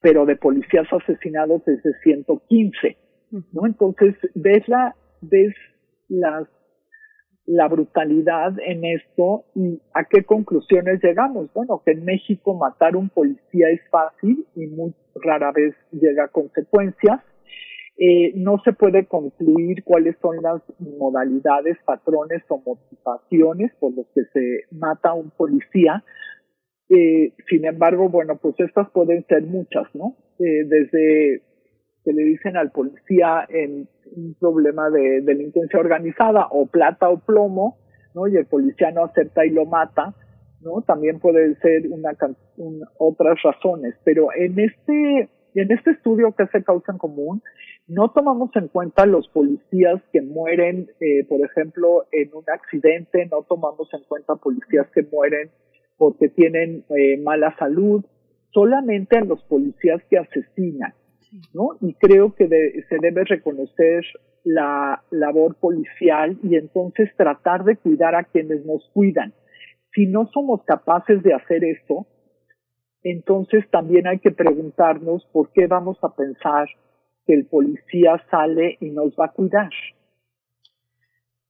pero 0.00 0.26
de 0.26 0.36
policías 0.36 0.86
asesinados 0.92 1.66
es 1.66 1.82
de 1.82 1.92
115, 2.02 2.96
¿no? 3.52 3.66
Entonces, 3.66 4.14
ves 4.34 4.66
la, 4.68 4.94
ves 5.20 5.54
las 6.08 6.48
la 7.50 7.66
brutalidad 7.66 8.52
en 8.64 8.84
esto 8.84 9.44
y 9.56 9.80
a 9.92 10.04
qué 10.04 10.22
conclusiones 10.22 11.02
llegamos. 11.02 11.52
Bueno, 11.52 11.82
que 11.84 11.92
en 11.92 12.04
México 12.04 12.54
matar 12.54 12.94
un 12.94 13.08
policía 13.08 13.70
es 13.70 13.80
fácil 13.90 14.46
y 14.54 14.68
muy 14.68 14.94
rara 15.16 15.50
vez 15.50 15.74
llega 15.90 16.24
a 16.24 16.28
consecuencias. 16.28 17.20
Eh, 18.02 18.32
no 18.34 18.56
se 18.64 18.72
puede 18.72 19.04
concluir 19.06 19.84
cuáles 19.84 20.16
son 20.22 20.36
las 20.42 20.62
modalidades, 20.78 21.76
patrones 21.84 22.42
o 22.48 22.56
motivaciones 22.64 23.72
por 23.78 23.94
los 23.94 24.06
que 24.14 24.22
se 24.32 24.64
mata 24.74 25.10
a 25.10 25.14
un 25.14 25.30
policía. 25.30 26.02
Eh, 26.88 27.34
sin 27.50 27.66
embargo, 27.66 28.08
bueno, 28.08 28.38
pues 28.40 28.54
estas 28.58 28.88
pueden 28.90 29.24
ser 29.26 29.42
muchas, 29.42 29.86
¿no? 29.94 30.16
Eh, 30.38 30.64
desde 30.66 31.42
que 32.02 32.12
le 32.14 32.24
dicen 32.24 32.56
al 32.56 32.70
policía 32.72 33.44
en 33.50 33.86
un 34.16 34.34
problema 34.40 34.88
de 34.88 35.20
delincuencia 35.20 35.78
organizada 35.78 36.46
o 36.50 36.66
plata 36.66 37.10
o 37.10 37.18
plomo, 37.20 37.76
¿no? 38.14 38.26
Y 38.28 38.36
el 38.38 38.46
policía 38.46 38.92
no 38.92 39.04
acepta 39.04 39.44
y 39.44 39.50
lo 39.50 39.66
mata, 39.66 40.14
¿no? 40.62 40.80
También 40.86 41.20
puede 41.20 41.54
ser 41.56 41.82
una, 41.90 42.12
un- 42.56 42.80
otras 42.98 43.36
razones, 43.44 43.94
pero 44.04 44.28
en 44.34 44.58
este 44.58 45.28
en 45.52 45.72
este 45.72 45.90
estudio 45.90 46.32
que 46.36 46.44
hace 46.44 46.62
causa 46.62 46.92
en 46.92 46.98
común 46.98 47.42
no 47.90 48.10
tomamos 48.10 48.50
en 48.54 48.68
cuenta 48.68 49.04
los 49.06 49.28
policías 49.28 50.00
que 50.12 50.22
mueren, 50.22 50.90
eh, 51.00 51.24
por 51.28 51.40
ejemplo, 51.40 52.06
en 52.12 52.30
un 52.34 52.44
accidente, 52.52 53.26
no 53.26 53.42
tomamos 53.42 53.92
en 53.92 54.04
cuenta 54.04 54.36
policías 54.36 54.86
que 54.94 55.02
mueren 55.02 55.50
porque 55.98 56.28
tienen 56.28 56.84
eh, 56.96 57.18
mala 57.20 57.54
salud, 57.58 58.04
solamente 58.52 59.18
a 59.18 59.24
los 59.24 59.42
policías 59.44 60.00
que 60.08 60.18
asesinan. 60.18 60.94
¿no? 61.54 61.76
Y 61.80 61.94
creo 61.94 62.34
que 62.34 62.46
de- 62.48 62.84
se 62.88 62.96
debe 63.00 63.24
reconocer 63.24 64.04
la 64.44 65.02
labor 65.10 65.56
policial 65.56 66.38
y 66.42 66.56
entonces 66.56 67.10
tratar 67.16 67.64
de 67.64 67.76
cuidar 67.76 68.14
a 68.14 68.24
quienes 68.24 68.64
nos 68.64 68.88
cuidan. 68.94 69.32
Si 69.94 70.06
no 70.06 70.26
somos 70.32 70.62
capaces 70.64 71.22
de 71.22 71.34
hacer 71.34 71.62
eso, 71.64 72.06
entonces 73.02 73.68
también 73.70 74.06
hay 74.06 74.18
que 74.18 74.30
preguntarnos 74.30 75.24
por 75.32 75.50
qué 75.52 75.66
vamos 75.66 75.98
a 76.02 76.14
pensar 76.14 76.68
que 77.30 77.34
el 77.36 77.46
policía 77.46 78.20
sale 78.28 78.76
y 78.80 78.90
nos 78.90 79.14
va 79.14 79.26
a 79.26 79.28
cuidar. 79.28 79.70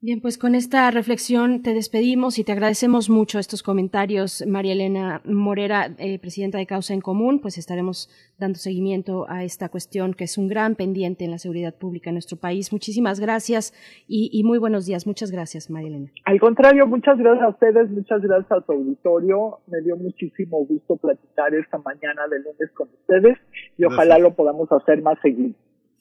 Bien, 0.02 0.23
pues 0.23 0.39
con 0.39 0.55
esta 0.55 0.90
reflexión 0.90 1.61
te 1.61 1.74
despedimos 1.74 2.39
y 2.39 2.44
te 2.44 2.52
agradecemos 2.52 3.11
mucho 3.11 3.39
estos 3.39 3.62
comentarios, 3.62 4.43
María 4.48 4.73
Elena 4.73 5.20
Morera, 5.27 5.90
eh, 5.98 6.19
presidenta 6.19 6.57
de 6.57 6.65
Causa 6.65 6.94
en 6.94 7.02
Común, 7.02 7.39
pues 7.43 7.59
estaremos 7.59 8.09
dando 8.39 8.59
seguimiento 8.59 9.27
a 9.28 9.44
esta 9.44 9.69
cuestión 9.69 10.15
que 10.15 10.24
es 10.24 10.39
un 10.39 10.48
gran 10.48 10.74
pendiente 10.74 11.27
en 11.27 11.31
la 11.31 11.36
seguridad 11.36 11.74
pública 11.74 12.09
en 12.09 12.15
nuestro 12.15 12.39
país. 12.39 12.73
Muchísimas 12.73 13.20
gracias 13.20 13.74
y, 14.09 14.31
y 14.32 14.43
muy 14.43 14.57
buenos 14.57 14.86
días. 14.86 15.07
Muchas 15.07 15.31
gracias, 15.31 15.69
María 15.69 15.89
Elena. 15.89 16.11
Al 16.24 16.40
contrario, 16.40 16.86
muchas 16.86 17.19
gracias 17.19 17.44
a 17.44 17.48
ustedes, 17.51 17.90
muchas 17.90 18.23
gracias 18.23 18.52
a 18.52 18.65
su 18.65 18.73
auditorio. 18.73 19.59
Me 19.66 19.82
dio 19.82 19.98
muchísimo 19.98 20.65
gusto 20.65 20.97
platicar 20.97 21.55
esta 21.55 21.77
mañana 21.77 22.27
de 22.27 22.39
lunes 22.39 22.70
con 22.73 22.89
ustedes 22.89 23.36
y 23.77 23.85
ojalá 23.85 24.19
lo 24.19 24.32
podamos 24.32 24.73
hacer 24.73 25.02
más 25.02 25.19
seguido. 25.20 25.52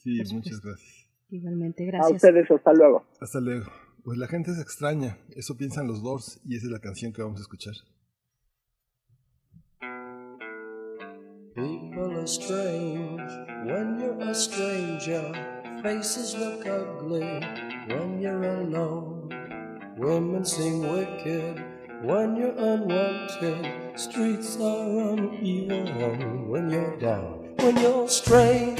Sí, 0.04 0.22
muchas 0.34 0.60
gracias. 0.62 1.08
Igualmente, 1.30 1.84
A 1.84 1.88
gracias. 1.88 2.16
ustedes, 2.24 2.50
hasta 2.52 2.74
luego. 2.74 3.06
Hasta 3.22 3.40
luego. 3.40 3.66
Pues 4.04 4.18
la 4.18 4.28
gente 4.28 4.52
es 4.52 4.60
extraña, 4.60 5.18
eso 5.36 5.56
piensan 5.58 5.88
los 5.88 6.02
Doors 6.02 6.40
y 6.46 6.56
esa 6.56 6.66
es 6.68 6.72
la 6.72 6.80
canción 6.80 7.14
que 7.14 7.22
vamos 7.22 7.40
a 7.40 7.42
escuchar. 7.44 7.74
People 11.56 12.18
are 12.18 12.28
strange 12.28 13.32
when 13.66 14.00
you're 14.00 14.22
a 14.30 14.34
stranger. 14.34 15.34
Faces 15.84 16.36
look 16.36 16.66
ugly 16.66 17.42
when 17.88 18.20
you're 18.22 18.44
alone. 18.44 19.30
Women 19.98 20.46
seem 20.46 20.82
wicked 20.82 21.62
when 22.04 22.36
you're 22.38 22.56
unwanted. 22.58 24.00
Streets 24.00 24.58
are 24.62 25.14
uneven 25.14 26.48
when 26.50 26.70
you're 26.70 26.98
down. 26.98 27.56
When 27.58 27.76
you're 27.78 28.08
strange, 28.08 28.80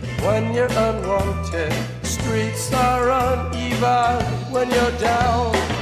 when 0.25 0.53
you're 0.53 0.71
unwanted. 0.71 1.73
Streets 2.03 2.71
are 2.73 3.09
uneven 3.09 4.25
when 4.51 4.69
you're 4.69 4.97
down. 4.99 5.80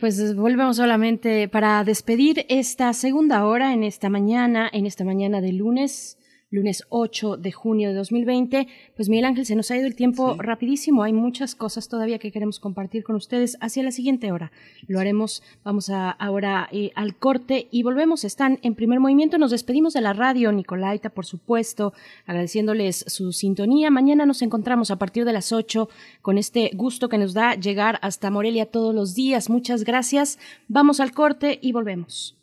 Pues 0.00 0.34
volvemos 0.34 0.78
solamente 0.78 1.46
para 1.48 1.84
despedir 1.84 2.46
esta 2.48 2.92
segunda 2.94 3.44
hora 3.44 3.74
en 3.74 3.84
esta 3.84 4.08
mañana, 4.08 4.68
en 4.72 4.86
esta 4.86 5.04
mañana 5.04 5.42
de 5.42 5.52
lunes, 5.52 6.16
lunes 6.50 6.84
8 6.88 7.36
de 7.36 7.52
junio 7.52 7.88
de 7.88 7.94
2020. 7.94 8.66
Pues 8.96 9.08
Miguel 9.08 9.24
Ángel, 9.24 9.46
se 9.46 9.54
nos 9.54 9.70
ha 9.70 9.76
ido 9.76 9.86
el 9.86 9.94
tiempo 9.94 10.36
rapidísimo. 10.38 11.02
Hay 11.02 11.12
muchas 11.12 11.54
cosas 11.54 11.88
todavía 11.88 12.18
que 12.18 12.32
queremos 12.32 12.58
compartir 12.58 13.04
con 13.04 13.16
ustedes 13.16 13.56
hacia 13.60 13.82
la 13.82 13.92
siguiente 13.92 14.32
hora. 14.32 14.50
Lo 14.86 14.98
haremos, 14.98 15.42
vamos 15.64 15.90
a 15.90 16.10
ahora 16.10 16.68
eh, 16.72 16.90
al 16.94 17.16
corte 17.16 17.68
y 17.70 17.82
volvemos. 17.82 18.24
Están 18.24 18.58
en 18.62 18.74
primer 18.74 19.00
movimiento. 19.00 19.38
Nos 19.38 19.52
despedimos 19.52 19.94
de 19.94 20.00
la 20.00 20.12
radio, 20.12 20.52
Nicolaita, 20.52 21.10
por 21.10 21.24
supuesto, 21.24 21.92
agradeciéndoles 22.26 23.04
su 23.06 23.32
sintonía. 23.32 23.90
Mañana 23.90 24.26
nos 24.26 24.42
encontramos 24.42 24.90
a 24.90 24.96
partir 24.96 25.24
de 25.24 25.32
las 25.32 25.52
8 25.52 25.88
con 26.22 26.38
este 26.38 26.70
gusto 26.74 27.08
que 27.08 27.18
nos 27.18 27.34
da 27.34 27.54
llegar 27.54 27.98
hasta 28.02 28.30
Morelia 28.30 28.66
todos 28.66 28.94
los 28.94 29.14
días. 29.14 29.50
Muchas 29.50 29.84
gracias. 29.84 30.38
Vamos 30.68 31.00
al 31.00 31.12
corte 31.12 31.58
y 31.62 31.72
volvemos. 31.72 32.39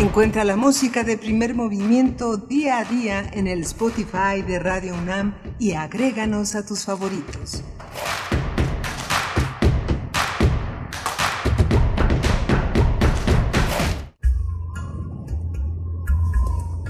Encuentra 0.00 0.44
la 0.44 0.56
música 0.56 1.04
de 1.04 1.18
primer 1.18 1.54
movimiento 1.54 2.38
día 2.38 2.78
a 2.78 2.84
día 2.84 3.20
en 3.34 3.46
el 3.46 3.60
Spotify 3.60 4.40
de 4.40 4.58
Radio 4.58 4.94
UNAM 4.94 5.34
y 5.58 5.72
agréganos 5.72 6.54
a 6.54 6.64
tus 6.64 6.86
favoritos. 6.86 7.62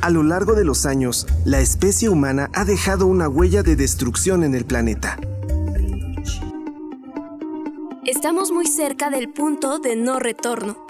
A 0.01 0.11
lo 0.11 0.23
largo 0.23 0.55
de 0.55 0.65
los 0.65 0.87
años, 0.87 1.27
la 1.45 1.59
especie 1.59 2.09
humana 2.09 2.49
ha 2.55 2.65
dejado 2.65 3.09
una 3.09 3.28
huella 3.28 3.65
de 3.65 3.74
destrucción 3.74 4.45
en 4.45 4.55
el 4.55 4.65
planeta. 4.65 5.19
Estamos 8.07 8.53
muy 8.53 8.66
cerca 8.66 9.11
del 9.11 9.31
punto 9.31 9.81
de 9.81 9.97
no 9.97 10.20
retorno. 10.20 10.89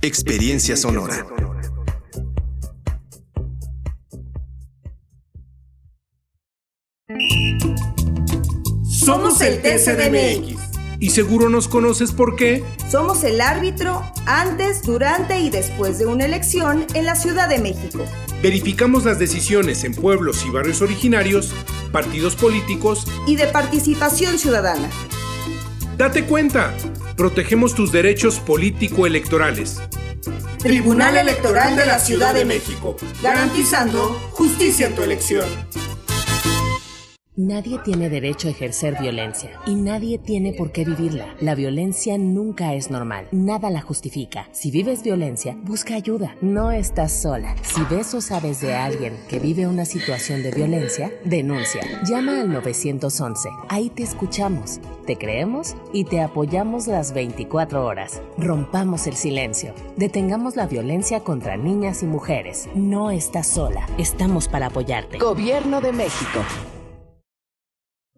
Experiencia 0.00 0.76
sonora. 0.76 1.26
Somos 8.84 9.40
el 9.40 9.60
TCDMX. 9.60 10.56
Y 11.00 11.10
seguro 11.10 11.48
nos 11.48 11.66
conoces 11.66 12.12
por 12.12 12.36
qué. 12.36 12.62
Somos 12.88 13.24
el 13.24 13.40
árbitro 13.40 14.04
antes, 14.26 14.82
durante 14.82 15.40
y 15.40 15.50
después 15.50 15.98
de 15.98 16.06
una 16.06 16.26
elección 16.26 16.86
en 16.94 17.04
la 17.04 17.16
Ciudad 17.16 17.48
de 17.48 17.58
México. 17.58 18.04
Verificamos 18.40 19.04
las 19.04 19.18
decisiones 19.18 19.82
en 19.82 19.94
pueblos 19.94 20.44
y 20.46 20.50
barrios 20.50 20.80
originarios, 20.80 21.52
partidos 21.90 22.36
políticos 22.36 23.04
y 23.26 23.34
de 23.34 23.48
participación 23.48 24.38
ciudadana. 24.38 24.88
Date 25.98 26.26
cuenta, 26.26 26.72
protegemos 27.16 27.74
tus 27.74 27.90
derechos 27.90 28.38
político-electorales. 28.38 29.82
Tribunal 30.60 31.16
Electoral 31.16 31.74
de 31.74 31.86
la 31.86 31.98
Ciudad 31.98 32.34
de 32.34 32.44
México, 32.44 32.96
garantizando 33.20 34.12
justicia 34.30 34.86
en 34.86 34.94
tu 34.94 35.02
elección. 35.02 35.48
Nadie 37.40 37.78
tiene 37.84 38.10
derecho 38.10 38.48
a 38.48 38.50
ejercer 38.50 38.96
violencia 39.00 39.60
y 39.64 39.76
nadie 39.76 40.18
tiene 40.18 40.54
por 40.54 40.72
qué 40.72 40.84
vivirla. 40.84 41.36
La 41.40 41.54
violencia 41.54 42.18
nunca 42.18 42.74
es 42.74 42.90
normal, 42.90 43.28
nada 43.30 43.70
la 43.70 43.80
justifica. 43.80 44.48
Si 44.50 44.72
vives 44.72 45.04
violencia, 45.04 45.56
busca 45.62 45.94
ayuda, 45.94 46.34
no 46.40 46.72
estás 46.72 47.12
sola. 47.12 47.54
Si 47.62 47.80
ves 47.84 48.12
o 48.14 48.20
sabes 48.20 48.60
de 48.60 48.74
alguien 48.74 49.16
que 49.28 49.38
vive 49.38 49.68
una 49.68 49.84
situación 49.84 50.42
de 50.42 50.50
violencia, 50.50 51.12
denuncia. 51.24 51.82
Llama 52.04 52.40
al 52.40 52.52
911, 52.52 53.48
ahí 53.68 53.88
te 53.88 54.02
escuchamos, 54.02 54.80
te 55.06 55.16
creemos 55.16 55.76
y 55.92 56.06
te 56.06 56.20
apoyamos 56.20 56.88
las 56.88 57.12
24 57.12 57.84
horas. 57.84 58.20
Rompamos 58.36 59.06
el 59.06 59.14
silencio, 59.14 59.74
detengamos 59.96 60.56
la 60.56 60.66
violencia 60.66 61.20
contra 61.20 61.56
niñas 61.56 62.02
y 62.02 62.06
mujeres. 62.06 62.68
No 62.74 63.12
estás 63.12 63.46
sola, 63.46 63.86
estamos 63.96 64.48
para 64.48 64.66
apoyarte. 64.66 65.18
Gobierno 65.18 65.80
de 65.80 65.92
México. 65.92 66.40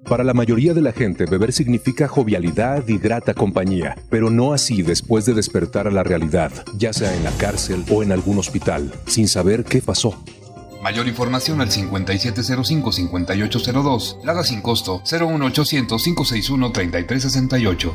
Para 0.08 0.24
la 0.24 0.32
mayoría 0.34 0.74
de 0.74 0.82
la 0.82 0.92
gente, 0.92 1.26
beber 1.26 1.52
significa 1.52 2.08
jovialidad 2.08 2.88
y 2.88 2.98
grata 2.98 3.34
compañía, 3.34 3.96
pero 4.08 4.30
no 4.30 4.52
así 4.52 4.82
después 4.82 5.26
de 5.26 5.34
despertar 5.34 5.86
a 5.86 5.90
la 5.90 6.02
realidad, 6.02 6.50
ya 6.76 6.92
sea 6.92 7.14
en 7.14 7.22
la 7.22 7.30
cárcel 7.32 7.84
o 7.90 8.02
en 8.02 8.10
algún 8.10 8.38
hospital, 8.38 8.90
sin 9.06 9.28
saber 9.28 9.64
qué 9.64 9.82
pasó. 9.82 10.24
Mayor 10.82 11.06
información 11.06 11.60
al 11.60 11.68
5705-5802. 11.68 14.24
Lada 14.24 14.42
sin 14.42 14.62
costo 14.62 15.02
01800-561-3368. 15.04 17.92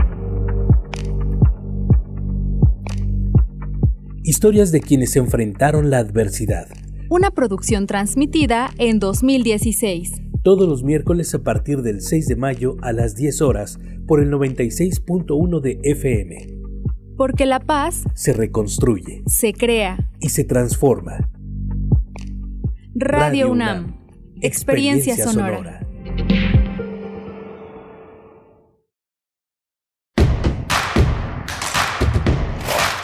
Historias 4.23 4.71
de 4.71 4.81
quienes 4.81 5.15
enfrentaron 5.15 5.89
la 5.89 5.97
adversidad. 5.97 6.67
Una 7.11 7.31
producción 7.31 7.87
transmitida 7.87 8.69
en 8.77 8.97
2016. 8.99 10.13
Todos 10.43 10.65
los 10.65 10.81
miércoles 10.81 11.35
a 11.35 11.39
partir 11.39 11.81
del 11.81 11.99
6 11.99 12.25
de 12.25 12.37
mayo 12.37 12.77
a 12.81 12.93
las 12.93 13.15
10 13.15 13.41
horas 13.41 13.81
por 14.07 14.23
el 14.23 14.31
96.1 14.31 15.59
de 15.59 15.77
FM. 15.83 16.47
Porque 17.17 17.45
la 17.45 17.59
paz 17.59 18.05
se 18.13 18.31
reconstruye, 18.31 19.23
se 19.27 19.51
crea 19.51 20.09
y 20.21 20.29
se 20.29 20.45
transforma. 20.45 21.29
Radio, 22.95 23.51
UNAM, 23.51 23.93
Experiencia, 24.39 25.17
sonora. 25.17 25.80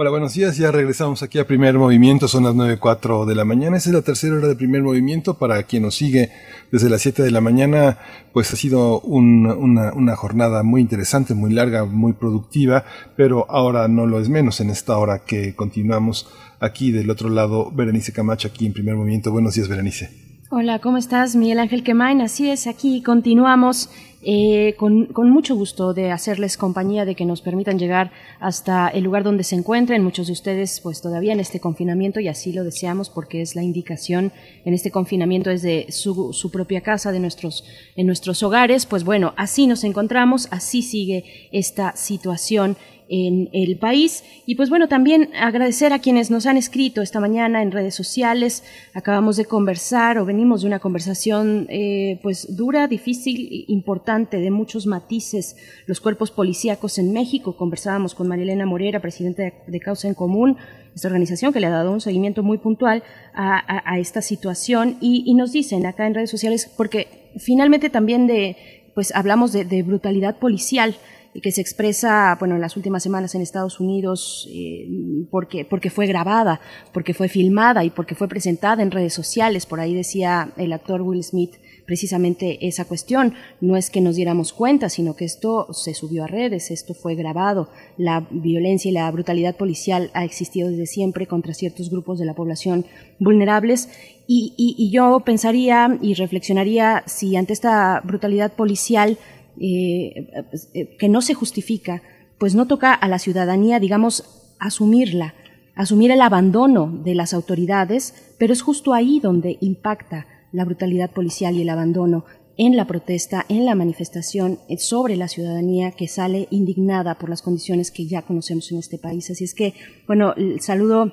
Hola, 0.00 0.10
buenos 0.10 0.34
días. 0.34 0.56
Ya 0.56 0.70
regresamos 0.70 1.24
aquí 1.24 1.40
a 1.40 1.46
Primer 1.48 1.76
Movimiento. 1.76 2.28
Son 2.28 2.44
las 2.44 2.54
9.04 2.54 3.24
de 3.24 3.34
la 3.34 3.44
mañana. 3.44 3.76
Esa 3.78 3.90
es 3.90 3.96
la 3.96 4.02
tercera 4.02 4.36
hora 4.36 4.46
de 4.46 4.54
Primer 4.54 4.80
Movimiento. 4.80 5.34
Para 5.34 5.60
quien 5.64 5.82
nos 5.82 5.96
sigue 5.96 6.30
desde 6.70 6.88
las 6.88 7.02
7 7.02 7.24
de 7.24 7.32
la 7.32 7.40
mañana, 7.40 7.98
pues 8.32 8.52
ha 8.52 8.56
sido 8.56 9.00
una, 9.00 9.54
una, 9.56 10.14
jornada 10.14 10.62
muy 10.62 10.82
interesante, 10.82 11.34
muy 11.34 11.52
larga, 11.52 11.84
muy 11.84 12.12
productiva, 12.12 12.84
pero 13.16 13.50
ahora 13.50 13.88
no 13.88 14.06
lo 14.06 14.20
es 14.20 14.28
menos 14.28 14.60
en 14.60 14.70
esta 14.70 14.96
hora 14.96 15.24
que 15.26 15.56
continuamos 15.56 16.28
aquí 16.60 16.92
del 16.92 17.10
otro 17.10 17.28
lado. 17.28 17.72
Berenice 17.72 18.12
Camacho 18.12 18.46
aquí 18.46 18.66
en 18.66 18.74
Primer 18.74 18.94
Movimiento. 18.94 19.32
Buenos 19.32 19.56
días, 19.56 19.66
Berenice. 19.66 20.27
Hola, 20.50 20.78
¿cómo 20.78 20.96
estás? 20.96 21.36
Miguel 21.36 21.58
Ángel 21.58 21.84
Quemain. 21.84 22.22
Así 22.22 22.48
es, 22.48 22.66
aquí 22.66 23.02
continuamos 23.02 23.90
eh, 24.22 24.76
con, 24.78 25.04
con, 25.04 25.28
mucho 25.28 25.54
gusto 25.54 25.92
de 25.92 26.10
hacerles 26.10 26.56
compañía, 26.56 27.04
de 27.04 27.14
que 27.14 27.26
nos 27.26 27.42
permitan 27.42 27.78
llegar 27.78 28.12
hasta 28.40 28.88
el 28.88 29.04
lugar 29.04 29.24
donde 29.24 29.44
se 29.44 29.56
encuentren. 29.56 30.02
Muchos 30.02 30.28
de 30.28 30.32
ustedes, 30.32 30.80
pues 30.80 31.02
todavía 31.02 31.34
en 31.34 31.40
este 31.40 31.60
confinamiento, 31.60 32.18
y 32.18 32.28
así 32.28 32.54
lo 32.54 32.64
deseamos 32.64 33.10
porque 33.10 33.42
es 33.42 33.56
la 33.56 33.62
indicación 33.62 34.32
en 34.64 34.72
este 34.72 34.90
confinamiento 34.90 35.50
desde 35.50 35.92
su, 35.92 36.32
su 36.32 36.50
propia 36.50 36.80
casa, 36.80 37.12
de 37.12 37.20
nuestros, 37.20 37.66
en 37.94 38.06
nuestros 38.06 38.42
hogares. 38.42 38.86
Pues 38.86 39.04
bueno, 39.04 39.34
así 39.36 39.66
nos 39.66 39.84
encontramos, 39.84 40.48
así 40.50 40.80
sigue 40.80 41.50
esta 41.52 41.94
situación 41.94 42.78
en 43.08 43.48
el 43.52 43.78
país. 43.78 44.24
Y 44.46 44.54
pues 44.54 44.68
bueno, 44.68 44.88
también 44.88 45.30
agradecer 45.34 45.92
a 45.92 45.98
quienes 45.98 46.30
nos 46.30 46.46
han 46.46 46.56
escrito 46.56 47.02
esta 47.02 47.20
mañana 47.20 47.62
en 47.62 47.72
redes 47.72 47.94
sociales. 47.94 48.62
Acabamos 48.94 49.36
de 49.36 49.46
conversar 49.46 50.18
o 50.18 50.24
venimos 50.24 50.62
de 50.62 50.66
una 50.66 50.78
conversación 50.78 51.66
eh, 51.70 52.18
pues 52.22 52.56
dura, 52.56 52.86
difícil, 52.86 53.64
importante, 53.68 54.38
de 54.38 54.50
muchos 54.50 54.86
matices. 54.86 55.56
Los 55.86 56.00
cuerpos 56.00 56.30
policíacos 56.30 56.98
en 56.98 57.12
México. 57.12 57.56
Conversábamos 57.56 58.14
con 58.14 58.28
Marilena 58.28 58.66
Morera, 58.66 59.00
presidenta 59.00 59.42
de, 59.66 59.80
Causa 59.80 60.08
en 60.08 60.14
Común, 60.14 60.56
esta 60.94 61.08
organización 61.08 61.52
que 61.52 61.60
le 61.60 61.66
ha 61.66 61.70
dado 61.70 61.92
un 61.92 62.00
seguimiento 62.00 62.42
muy 62.42 62.58
puntual 62.58 63.02
a, 63.32 63.98
esta 63.98 64.20
situación. 64.22 64.96
Y, 65.00 65.34
nos 65.34 65.52
dicen 65.52 65.86
acá 65.86 66.06
en 66.06 66.14
redes 66.14 66.30
sociales, 66.30 66.70
porque 66.76 67.30
finalmente 67.38 67.90
también 67.90 68.26
de, 68.26 68.56
pues 68.94 69.14
hablamos 69.14 69.52
de, 69.52 69.64
de 69.64 69.82
brutalidad 69.84 70.38
policial 70.38 70.96
que 71.42 71.52
se 71.52 71.60
expresa, 71.60 72.36
bueno, 72.38 72.54
en 72.54 72.60
las 72.60 72.76
últimas 72.76 73.02
semanas 73.02 73.34
en 73.34 73.42
Estados 73.42 73.80
Unidos 73.80 74.48
eh, 74.52 74.88
porque, 75.30 75.64
porque 75.64 75.90
fue 75.90 76.06
grabada, 76.06 76.60
porque 76.92 77.14
fue 77.14 77.28
filmada 77.28 77.84
y 77.84 77.90
porque 77.90 78.14
fue 78.14 78.28
presentada 78.28 78.82
en 78.82 78.90
redes 78.90 79.14
sociales. 79.14 79.66
Por 79.66 79.80
ahí 79.80 79.94
decía 79.94 80.52
el 80.56 80.72
actor 80.72 81.02
Will 81.02 81.22
Smith 81.22 81.56
precisamente 81.88 82.68
esa 82.68 82.84
cuestión. 82.84 83.34
No 83.62 83.76
es 83.76 83.88
que 83.88 84.02
nos 84.02 84.16
diéramos 84.16 84.52
cuenta, 84.52 84.90
sino 84.90 85.16
que 85.16 85.24
esto 85.24 85.72
se 85.72 85.94
subió 85.94 86.24
a 86.24 86.26
redes, 86.26 86.70
esto 86.70 86.92
fue 86.92 87.14
grabado. 87.14 87.70
La 87.96 88.26
violencia 88.30 88.90
y 88.90 88.92
la 88.92 89.10
brutalidad 89.10 89.56
policial 89.56 90.10
ha 90.12 90.24
existido 90.24 90.68
desde 90.68 90.86
siempre 90.86 91.26
contra 91.26 91.54
ciertos 91.54 91.90
grupos 91.90 92.18
de 92.18 92.26
la 92.26 92.34
población 92.34 92.84
vulnerables 93.18 93.88
y, 94.26 94.52
y 94.58 94.90
yo 94.90 95.20
pensaría 95.20 95.98
y 96.02 96.12
reflexionaría 96.12 97.02
si 97.06 97.34
ante 97.36 97.54
esta 97.54 98.02
brutalidad 98.04 98.52
policial 98.52 99.16
eh, 99.60 100.30
eh, 100.74 100.96
que 100.98 101.08
no 101.08 101.20
se 101.20 101.34
justifica, 101.34 102.02
pues 102.38 102.54
no 102.54 102.66
toca 102.66 102.94
a 102.94 103.08
la 103.08 103.18
ciudadanía, 103.18 103.80
digamos, 103.80 104.54
asumirla, 104.58 105.34
asumir 105.74 106.10
el 106.10 106.20
abandono 106.20 107.00
de 107.04 107.14
las 107.14 107.34
autoridades, 107.34 108.34
pero 108.38 108.52
es 108.52 108.62
justo 108.62 108.94
ahí 108.94 109.20
donde 109.20 109.58
impacta 109.60 110.26
la 110.52 110.64
brutalidad 110.64 111.10
policial 111.10 111.56
y 111.56 111.62
el 111.62 111.68
abandono 111.68 112.24
en 112.56 112.76
la 112.76 112.86
protesta, 112.86 113.46
en 113.48 113.64
la 113.64 113.76
manifestación 113.76 114.58
eh, 114.68 114.78
sobre 114.78 115.16
la 115.16 115.28
ciudadanía 115.28 115.92
que 115.92 116.08
sale 116.08 116.48
indignada 116.50 117.16
por 117.16 117.30
las 117.30 117.42
condiciones 117.42 117.90
que 117.90 118.06
ya 118.06 118.22
conocemos 118.22 118.70
en 118.72 118.78
este 118.78 118.98
país. 118.98 119.30
Así 119.30 119.44
es 119.44 119.54
que, 119.54 119.74
bueno, 120.06 120.34
el 120.36 120.60
saludo 120.60 121.12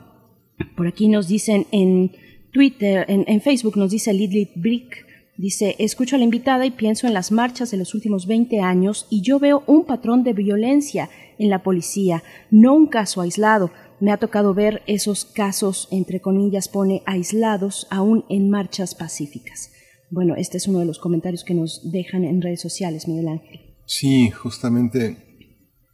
por 0.76 0.88
aquí 0.88 1.08
nos 1.08 1.28
dicen 1.28 1.68
en 1.72 2.12
Twitter, 2.52 3.06
en, 3.08 3.26
en 3.28 3.42
Facebook 3.42 3.78
nos 3.78 3.92
dice 3.92 4.14
Lidlit 4.14 4.52
Brick, 4.56 5.05
Dice, 5.38 5.76
escucho 5.80 6.16
a 6.16 6.20
la 6.20 6.24
invitada 6.24 6.66
y 6.66 6.72
pienso 6.72 7.08
en 7.08 7.14
las 7.14 7.32
marchas 7.32 7.70
de 7.70 7.78
los 7.78 7.94
últimos 7.94 8.26
20 8.26 8.62
años 8.62 9.06
y 9.10 9.22
yo 9.22 9.38
veo 9.38 9.64
un 9.68 9.86
patrón 9.86 10.24
de 10.24 10.32
violencia 10.32 11.10
en 11.38 11.50
la 11.50 11.62
policía, 11.62 12.24
no 12.52 12.74
un 12.74 12.88
caso 12.88 13.20
aislado. 13.20 13.72
Me 14.00 14.12
ha 14.12 14.18
tocado 14.18 14.54
ver 14.54 14.82
esos 14.88 15.26
casos, 15.26 15.90
entre 15.92 16.22
comillas, 16.22 16.70
pone 16.70 17.04
aislados, 17.06 17.86
aún 17.90 18.24
en 18.30 18.50
marchas 18.50 18.96
pacíficas. 18.96 19.72
Bueno, 20.10 20.36
este 20.38 20.58
es 20.58 20.68
uno 20.68 20.80
de 20.80 20.86
los 20.86 21.00
comentarios 21.00 21.44
que 21.44 21.54
nos 21.54 21.92
dejan 21.92 22.24
en 22.24 22.42
redes 22.42 22.62
sociales, 22.62 23.08
Miguel 23.08 23.28
Ángel. 23.28 23.76
Sí, 23.86 24.30
justamente 24.30 25.18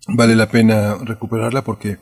vale 0.07 0.35
la 0.35 0.49
pena 0.49 0.95
recuperarla 0.95 1.63
porque, 1.63 1.97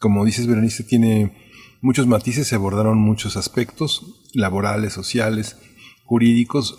como 0.00 0.24
dices, 0.24 0.48
Berenice, 0.48 0.82
tiene 0.82 1.32
muchos 1.80 2.08
matices, 2.08 2.48
se 2.48 2.56
abordaron 2.56 2.98
muchos 2.98 3.36
aspectos 3.36 4.30
laborales, 4.34 4.92
sociales, 4.92 5.56
jurídicos 6.10 6.76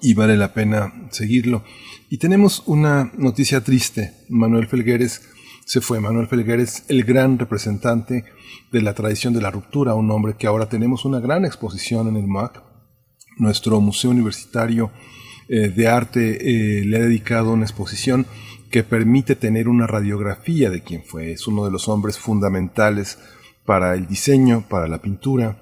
y 0.00 0.14
vale 0.14 0.36
la 0.36 0.54
pena 0.54 1.08
seguirlo. 1.10 1.64
Y 2.08 2.18
tenemos 2.18 2.62
una 2.66 3.10
noticia 3.18 3.64
triste. 3.64 4.12
Manuel 4.28 4.68
Felgueres 4.68 5.22
se 5.66 5.80
fue. 5.80 5.98
Manuel 5.98 6.28
Felgueres, 6.28 6.84
el 6.86 7.02
gran 7.02 7.36
representante 7.36 8.24
de 8.70 8.80
la 8.80 8.94
tradición 8.94 9.34
de 9.34 9.42
la 9.42 9.50
ruptura, 9.50 9.94
un 9.94 10.08
hombre 10.12 10.36
que 10.38 10.46
ahora 10.46 10.68
tenemos 10.68 11.04
una 11.04 11.18
gran 11.18 11.44
exposición 11.44 12.06
en 12.06 12.14
el 12.14 12.28
MAC. 12.28 12.62
Nuestro 13.38 13.80
Museo 13.80 14.12
Universitario 14.12 14.92
eh, 15.48 15.70
de 15.70 15.88
Arte 15.88 16.22
eh, 16.38 16.84
le 16.84 16.96
ha 16.96 17.00
dedicado 17.00 17.52
una 17.52 17.64
exposición 17.64 18.24
que 18.70 18.84
permite 18.84 19.34
tener 19.34 19.68
una 19.68 19.88
radiografía 19.88 20.70
de 20.70 20.80
quién 20.80 21.02
fue. 21.02 21.32
Es 21.32 21.48
uno 21.48 21.64
de 21.64 21.72
los 21.72 21.88
hombres 21.88 22.18
fundamentales 22.18 23.18
para 23.66 23.94
el 23.94 24.06
diseño, 24.06 24.64
para 24.68 24.86
la 24.86 25.02
pintura, 25.02 25.60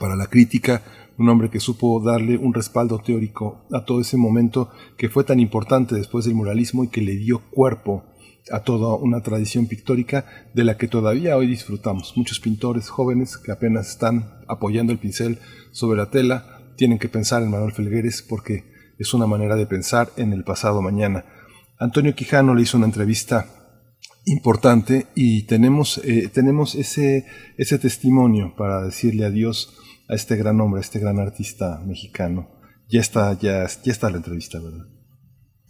para 0.00 0.16
la 0.16 0.28
crítica, 0.28 0.82
un 1.18 1.28
hombre 1.28 1.50
que 1.50 1.60
supo 1.60 2.00
darle 2.00 2.36
un 2.36 2.54
respaldo 2.54 2.98
teórico 2.98 3.66
a 3.72 3.84
todo 3.84 4.00
ese 4.00 4.16
momento 4.16 4.70
que 4.96 5.08
fue 5.08 5.24
tan 5.24 5.40
importante 5.40 5.94
después 5.94 6.24
del 6.24 6.34
muralismo 6.34 6.84
y 6.84 6.88
que 6.88 7.00
le 7.00 7.16
dio 7.16 7.42
cuerpo 7.50 8.04
a 8.50 8.60
toda 8.60 8.94
una 8.96 9.22
tradición 9.22 9.66
pictórica 9.66 10.26
de 10.54 10.64
la 10.64 10.76
que 10.76 10.88
todavía 10.88 11.36
hoy 11.36 11.46
disfrutamos. 11.46 12.16
Muchos 12.16 12.40
pintores 12.40 12.88
jóvenes 12.88 13.38
que 13.38 13.52
apenas 13.52 13.88
están 13.88 14.40
apoyando 14.48 14.92
el 14.92 14.98
pincel 14.98 15.38
sobre 15.72 15.98
la 15.98 16.10
tela 16.10 16.72
tienen 16.76 16.98
que 16.98 17.08
pensar 17.08 17.42
en 17.42 17.50
Manuel 17.50 17.72
Felgueres 17.72 18.22
porque 18.22 18.64
es 18.98 19.14
una 19.14 19.26
manera 19.26 19.56
de 19.56 19.66
pensar 19.66 20.10
en 20.16 20.32
el 20.32 20.44
pasado 20.44 20.82
mañana. 20.82 21.24
Antonio 21.78 22.14
Quijano 22.14 22.54
le 22.54 22.62
hizo 22.62 22.76
una 22.76 22.86
entrevista 22.86 23.46
importante 24.26 25.06
y 25.14 25.46
tenemos, 25.46 25.98
eh, 26.04 26.28
tenemos 26.32 26.74
ese, 26.74 27.26
ese 27.56 27.78
testimonio 27.78 28.54
para 28.56 28.82
decirle 28.82 29.24
adiós 29.24 29.74
a 30.08 30.14
este 30.14 30.36
gran 30.36 30.60
hombre, 30.60 30.78
a 30.78 30.82
este 30.82 30.98
gran 30.98 31.18
artista 31.18 31.80
mexicano. 31.84 32.50
Ya 32.88 33.00
está, 33.00 33.32
ya, 33.38 33.66
ya 33.66 33.92
está 33.92 34.10
la 34.10 34.18
entrevista, 34.18 34.60
¿verdad? 34.60 34.86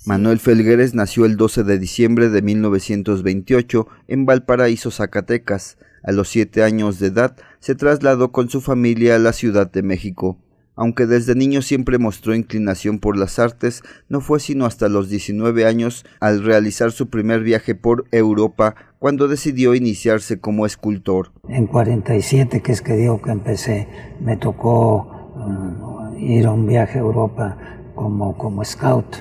Manuel 0.07 0.39
Felgueres 0.39 0.95
nació 0.95 1.25
el 1.25 1.37
12 1.37 1.65
de 1.65 1.79
diciembre 1.79 2.29
de 2.29 2.43
1928 2.43 3.87
en 4.09 4.27
Valparaíso, 4.27 4.91
Zacatecas. 4.91 5.79
A 6.03 6.13
los 6.13 6.29
siete 6.29 6.63
años 6.63 6.99
de 6.99 7.07
edad 7.07 7.37
se 7.61 7.75
trasladó 7.75 8.31
con 8.31 8.51
su 8.51 8.61
familia 8.61 9.17
a 9.17 9.19
la 9.19 9.33
Ciudad 9.33 9.71
de 9.71 9.83
México. 9.83 10.39
Aunque 10.77 11.07
desde 11.07 11.35
niño 11.35 11.63
siempre 11.63 11.99
mostró 11.99 12.35
inclinación 12.35 12.99
por 12.99 13.17
las 13.17 13.39
artes, 13.39 13.83
no 14.09 14.21
fue 14.21 14.41
sino 14.41 14.67
hasta 14.67 14.89
los 14.89 15.09
19 15.09 15.67
años, 15.67 16.05
al 16.21 16.43
realizar 16.43 16.91
su 16.93 17.09
primer 17.09 17.43
viaje 17.43 17.75
por 17.75 18.07
Europa, 18.11 18.75
cuando 18.99 19.29
decidió 19.29 19.75
iniciarse 19.75 20.41
como 20.41 20.67
escultor. 20.67 21.33
En 21.49 21.67
47, 21.67 22.61
que 22.63 22.73
es 22.73 22.83
que 22.83 22.95
digo 22.95 23.23
que 23.23 23.31
empecé, 23.31 23.89
me 24.21 24.37
tocó 24.37 25.33
uh, 25.37 26.17
ir 26.19 26.47
a 26.47 26.53
un 26.53 26.67
viaje 26.67 26.99
a 26.99 27.03
Europa 27.03 27.57
como, 27.95 28.37
como 28.37 28.65
scout, 28.65 29.17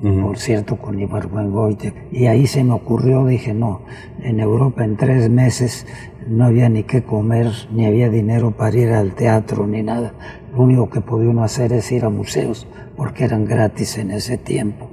por 0.00 0.38
cierto, 0.38 0.76
con 0.76 0.98
Ibargüengoite. 1.00 1.94
Y 2.10 2.26
ahí 2.26 2.46
se 2.46 2.62
me 2.64 2.72
ocurrió, 2.72 3.24
dije, 3.26 3.54
no, 3.54 3.82
en 4.20 4.40
Europa 4.40 4.84
en 4.84 4.96
tres 4.96 5.30
meses 5.30 5.86
no 6.28 6.44
había 6.44 6.68
ni 6.68 6.82
qué 6.82 7.02
comer, 7.02 7.50
ni 7.72 7.86
había 7.86 8.10
dinero 8.10 8.50
para 8.50 8.76
ir 8.76 8.90
al 8.90 9.14
teatro, 9.14 9.66
ni 9.66 9.82
nada. 9.82 10.12
Lo 10.52 10.62
único 10.62 10.90
que 10.90 11.00
podía 11.00 11.30
uno 11.30 11.44
hacer 11.44 11.72
es 11.72 11.90
ir 11.92 12.04
a 12.04 12.10
museos, 12.10 12.66
porque 12.96 13.24
eran 13.24 13.44
gratis 13.44 13.98
en 13.98 14.10
ese 14.10 14.36
tiempo. 14.36 14.88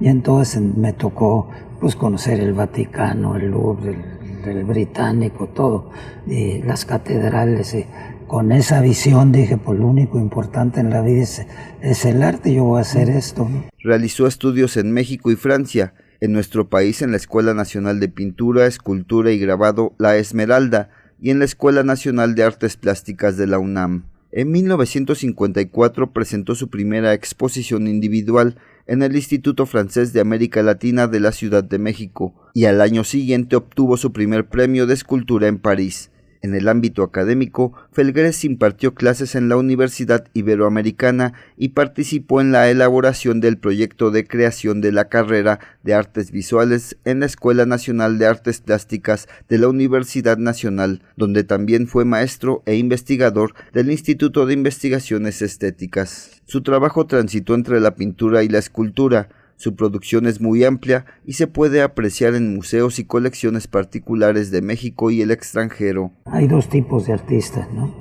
Y 0.00 0.08
entonces 0.08 0.60
me 0.60 0.92
tocó 0.92 1.48
pues 1.80 1.94
conocer 1.94 2.40
el 2.40 2.52
Vaticano, 2.52 3.36
el 3.36 3.50
Louvre, 3.50 3.96
el, 4.44 4.48
el 4.50 4.64
Británico, 4.64 5.48
todo, 5.48 5.90
y 6.26 6.62
las 6.62 6.84
catedrales. 6.84 7.74
Y 7.74 7.86
con 8.26 8.52
esa 8.52 8.80
visión 8.80 9.32
dije, 9.32 9.56
pues 9.56 9.78
lo 9.78 9.86
único 9.86 10.18
importante 10.18 10.80
en 10.80 10.90
la 10.90 11.02
vida 11.02 11.22
es, 11.22 11.46
es 11.80 12.04
el 12.04 12.22
arte, 12.22 12.52
yo 12.52 12.64
voy 12.64 12.78
a 12.78 12.82
hacer 12.82 13.08
esto. 13.08 13.48
Realizó 13.82 14.26
estudios 14.26 14.76
en 14.76 14.92
México 14.92 15.30
y 15.30 15.36
Francia. 15.36 15.94
En 16.18 16.32
nuestro 16.32 16.70
país 16.70 17.02
en 17.02 17.10
la 17.10 17.18
Escuela 17.18 17.52
Nacional 17.52 18.00
de 18.00 18.08
Pintura, 18.08 18.66
Escultura 18.66 19.32
y 19.32 19.38
Grabado 19.38 19.94
La 19.98 20.16
Esmeralda 20.16 20.88
y 21.20 21.30
en 21.30 21.38
la 21.38 21.44
Escuela 21.44 21.82
Nacional 21.82 22.34
de 22.34 22.42
Artes 22.42 22.76
Plásticas 22.76 23.36
de 23.36 23.46
la 23.46 23.58
UNAM. 23.58 24.06
En 24.32 24.50
1954 24.50 26.12
presentó 26.12 26.54
su 26.54 26.68
primera 26.68 27.14
exposición 27.14 27.86
individual 27.86 28.56
en 28.86 29.02
el 29.02 29.14
Instituto 29.16 29.66
Francés 29.66 30.12
de 30.12 30.20
América 30.20 30.62
Latina 30.62 31.06
de 31.06 31.20
la 31.20 31.32
Ciudad 31.32 31.64
de 31.64 31.78
México 31.78 32.34
y 32.54 32.64
al 32.64 32.80
año 32.80 33.04
siguiente 33.04 33.56
obtuvo 33.56 33.96
su 33.96 34.12
primer 34.12 34.48
premio 34.48 34.86
de 34.86 34.94
escultura 34.94 35.48
en 35.48 35.58
París. 35.58 36.10
En 36.42 36.54
el 36.54 36.68
ámbito 36.68 37.02
académico, 37.02 37.72
Felgueres 37.92 38.44
impartió 38.44 38.94
clases 38.94 39.34
en 39.34 39.48
la 39.48 39.56
Universidad 39.56 40.26
Iberoamericana 40.34 41.32
y 41.56 41.70
participó 41.70 42.40
en 42.40 42.52
la 42.52 42.70
elaboración 42.70 43.40
del 43.40 43.58
proyecto 43.58 44.10
de 44.10 44.26
creación 44.26 44.80
de 44.80 44.92
la 44.92 45.08
carrera 45.08 45.60
de 45.82 45.94
Artes 45.94 46.30
Visuales 46.30 46.96
en 47.04 47.20
la 47.20 47.26
Escuela 47.26 47.66
Nacional 47.66 48.18
de 48.18 48.26
Artes 48.26 48.60
Plásticas 48.60 49.28
de 49.48 49.58
la 49.58 49.68
Universidad 49.68 50.38
Nacional, 50.38 51.02
donde 51.16 51.44
también 51.44 51.86
fue 51.86 52.04
maestro 52.04 52.62
e 52.66 52.76
investigador 52.76 53.54
del 53.72 53.90
Instituto 53.90 54.46
de 54.46 54.54
Investigaciones 54.54 55.42
Estéticas. 55.42 56.42
Su 56.46 56.62
trabajo 56.62 57.06
transitó 57.06 57.54
entre 57.54 57.80
la 57.80 57.94
pintura 57.96 58.42
y 58.42 58.48
la 58.48 58.58
escultura, 58.58 59.28
su 59.56 59.74
producción 59.74 60.26
es 60.26 60.40
muy 60.40 60.64
amplia 60.64 61.06
y 61.24 61.32
se 61.34 61.46
puede 61.46 61.82
apreciar 61.82 62.34
en 62.34 62.54
museos 62.54 62.98
y 62.98 63.04
colecciones 63.04 63.66
particulares 63.66 64.50
de 64.50 64.62
México 64.62 65.10
y 65.10 65.22
el 65.22 65.30
extranjero. 65.30 66.12
Hay 66.26 66.46
dos 66.46 66.68
tipos 66.68 67.06
de 67.06 67.14
artistas, 67.14 67.66
¿no? 67.72 67.94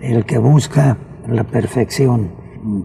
El 0.00 0.24
que 0.24 0.38
busca 0.38 0.98
la 1.28 1.44
perfección, 1.44 2.30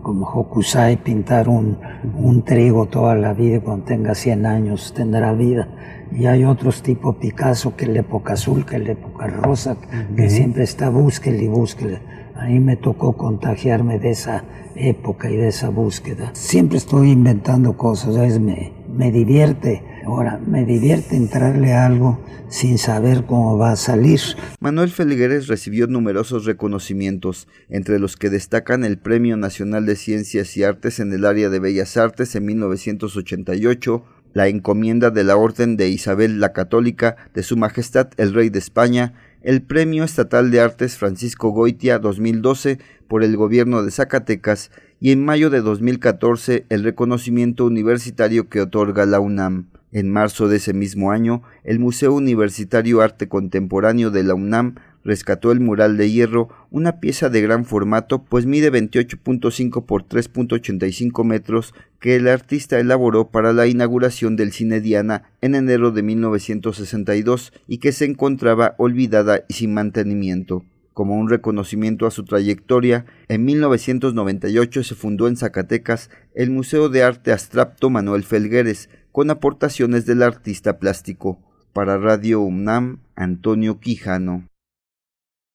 como 0.04 0.28
Hokusai, 0.28 1.04
pintar 1.04 1.50
un, 1.50 1.80
un 2.16 2.44
trigo 2.44 2.88
toda 2.88 3.16
la 3.16 3.34
vida, 3.34 3.60
cuando 3.62 3.86
tenga 3.86 4.14
100 4.14 4.46
años 4.46 4.94
tendrá 4.96 5.34
vida. 5.34 5.68
Y 6.12 6.26
hay 6.26 6.44
otros 6.44 6.84
tipo 6.84 7.18
Picasso, 7.18 7.76
que 7.76 7.86
es 7.86 7.92
la 7.92 8.00
época 8.02 8.34
azul, 8.34 8.66
que 8.66 8.76
es 8.76 8.84
la 8.84 8.92
época 8.92 9.28
rosa, 9.28 9.78
que 10.16 10.30
siempre 10.30 10.64
está 10.64 10.90
búsquele 10.90 11.44
y 11.44 11.48
búsquele. 11.48 12.02
Ahí 12.42 12.60
me 12.60 12.76
tocó 12.76 13.14
contagiarme 13.14 14.00
de 14.00 14.10
esa 14.10 14.44
época 14.76 15.30
y 15.30 15.38
de 15.38 15.50
esa 15.50 15.70
búsqueda. 15.70 16.32
Siempre 16.34 16.80
estoy 16.80 17.12
inventando 17.12 17.78
cosas, 17.78 18.16
¿sabes? 18.16 18.40
Me, 18.40 18.74
me 18.92 19.12
divierte. 19.12 19.84
Ahora, 20.08 20.40
me 20.44 20.66
divierte 20.66 21.16
entrarle 21.16 21.74
a 21.74 21.86
algo 21.86 22.20
sin 22.50 22.80
saber 22.80 23.26
cómo 23.28 23.60
va 23.60 23.74
a 23.74 23.76
salir. 23.76 24.20
Manuel 24.60 24.90
Felgueres 24.90 25.50
recibió 25.50 25.86
numerosos 25.86 26.46
reconocimientos, 26.46 27.48
entre 27.70 28.00
los 28.00 28.16
que 28.18 28.32
destacan 28.32 28.86
el 28.86 28.98
Premio 28.98 29.38
Nacional 29.38 29.86
de 29.86 29.96
Ciencias 29.96 30.58
y 30.58 30.64
Artes 30.64 31.00
en 31.00 31.14
el 31.14 31.26
área 31.26 31.50
de 31.50 31.60
Bellas 31.60 31.96
Artes 31.96 32.36
en 32.36 32.46
1988, 32.48 34.04
la 34.34 34.48
encomienda 34.48 35.12
de 35.12 35.24
la 35.24 35.36
Orden 35.36 35.78
de 35.78 35.90
Isabel 35.90 36.40
la 36.40 36.54
Católica 36.54 37.18
de 37.36 37.44
Su 37.44 37.56
Majestad 37.56 38.10
el 38.18 38.34
Rey 38.34 38.50
de 38.50 38.60
España, 38.60 39.14
el 39.44 39.64
Premio 39.64 40.04
Estatal 40.04 40.52
de 40.52 40.60
Artes 40.60 40.98
Francisco 40.98 41.50
Goitia 41.50 41.98
2012 41.98 42.80
por 43.08 43.24
el 43.24 43.36
gobierno 43.36 43.84
de 43.84 43.92
Zacatecas 43.92 44.72
y 45.00 45.12
en 45.12 45.26
mayo 45.26 45.50
de 45.50 45.62
2014 45.62 46.66
el 46.70 46.84
reconocimiento 46.84 47.66
universitario 47.66 48.50
que 48.50 48.62
otorga 48.62 49.06
la 49.06 49.20
UNAM. 49.20 49.70
En 49.92 50.10
marzo 50.10 50.48
de 50.48 50.58
ese 50.58 50.74
mismo 50.74 51.12
año, 51.12 51.42
el 51.64 51.80
Museo 51.80 52.14
Universitario 52.14 53.02
Arte 53.02 53.28
Contemporáneo 53.28 54.10
de 54.10 54.24
la 54.24 54.36
UNAM 54.36 54.76
rescató 55.04 55.52
el 55.52 55.60
mural 55.60 55.98
de 55.98 56.12
hierro, 56.12 56.50
una 56.70 57.00
pieza 57.00 57.30
de 57.30 57.42
gran 57.42 57.66
formato, 57.66 58.24
pues 58.24 58.46
mide 58.46 58.72
28.5 58.72 59.86
por 59.86 60.06
3.85 60.06 61.24
metros, 61.24 61.74
que 62.00 62.16
el 62.16 62.28
artista 62.28 62.80
elaboró 62.80 63.30
para 63.30 63.54
la 63.54 63.68
inauguración 63.68 64.36
del 64.36 64.52
Cine 64.52 64.82
Diana 64.82 65.32
en 65.42 65.56
enero 65.56 65.92
de 65.92 66.04
1962 66.04 67.54
y 67.68 67.78
que 67.78 67.92
se 67.92 68.06
encontraba 68.06 68.76
olvidada 68.78 69.44
y 69.48 69.54
sin 69.54 69.74
mantenimiento. 69.74 70.66
Como 70.94 71.16
un 71.16 71.30
reconocimiento 71.30 72.06
a 72.06 72.12
su 72.12 72.26
trayectoria, 72.26 73.06
en 73.30 73.46
1998 73.46 74.84
se 74.84 74.96
fundó 74.96 75.28
en 75.28 75.38
Zacatecas 75.38 76.10
el 76.36 76.52
Museo 76.52 76.90
de 76.90 77.04
Arte 77.04 77.32
Abstracto 77.32 77.90
Manuel 77.90 78.24
Felgueres, 78.24 78.90
con 79.12 79.30
aportaciones 79.30 80.06
del 80.06 80.22
artista 80.22 80.80
plástico. 80.80 81.40
Para 81.74 81.98
Radio 81.98 82.42
UNAM, 82.42 83.00
Antonio 83.16 83.80
Quijano. 83.80 84.51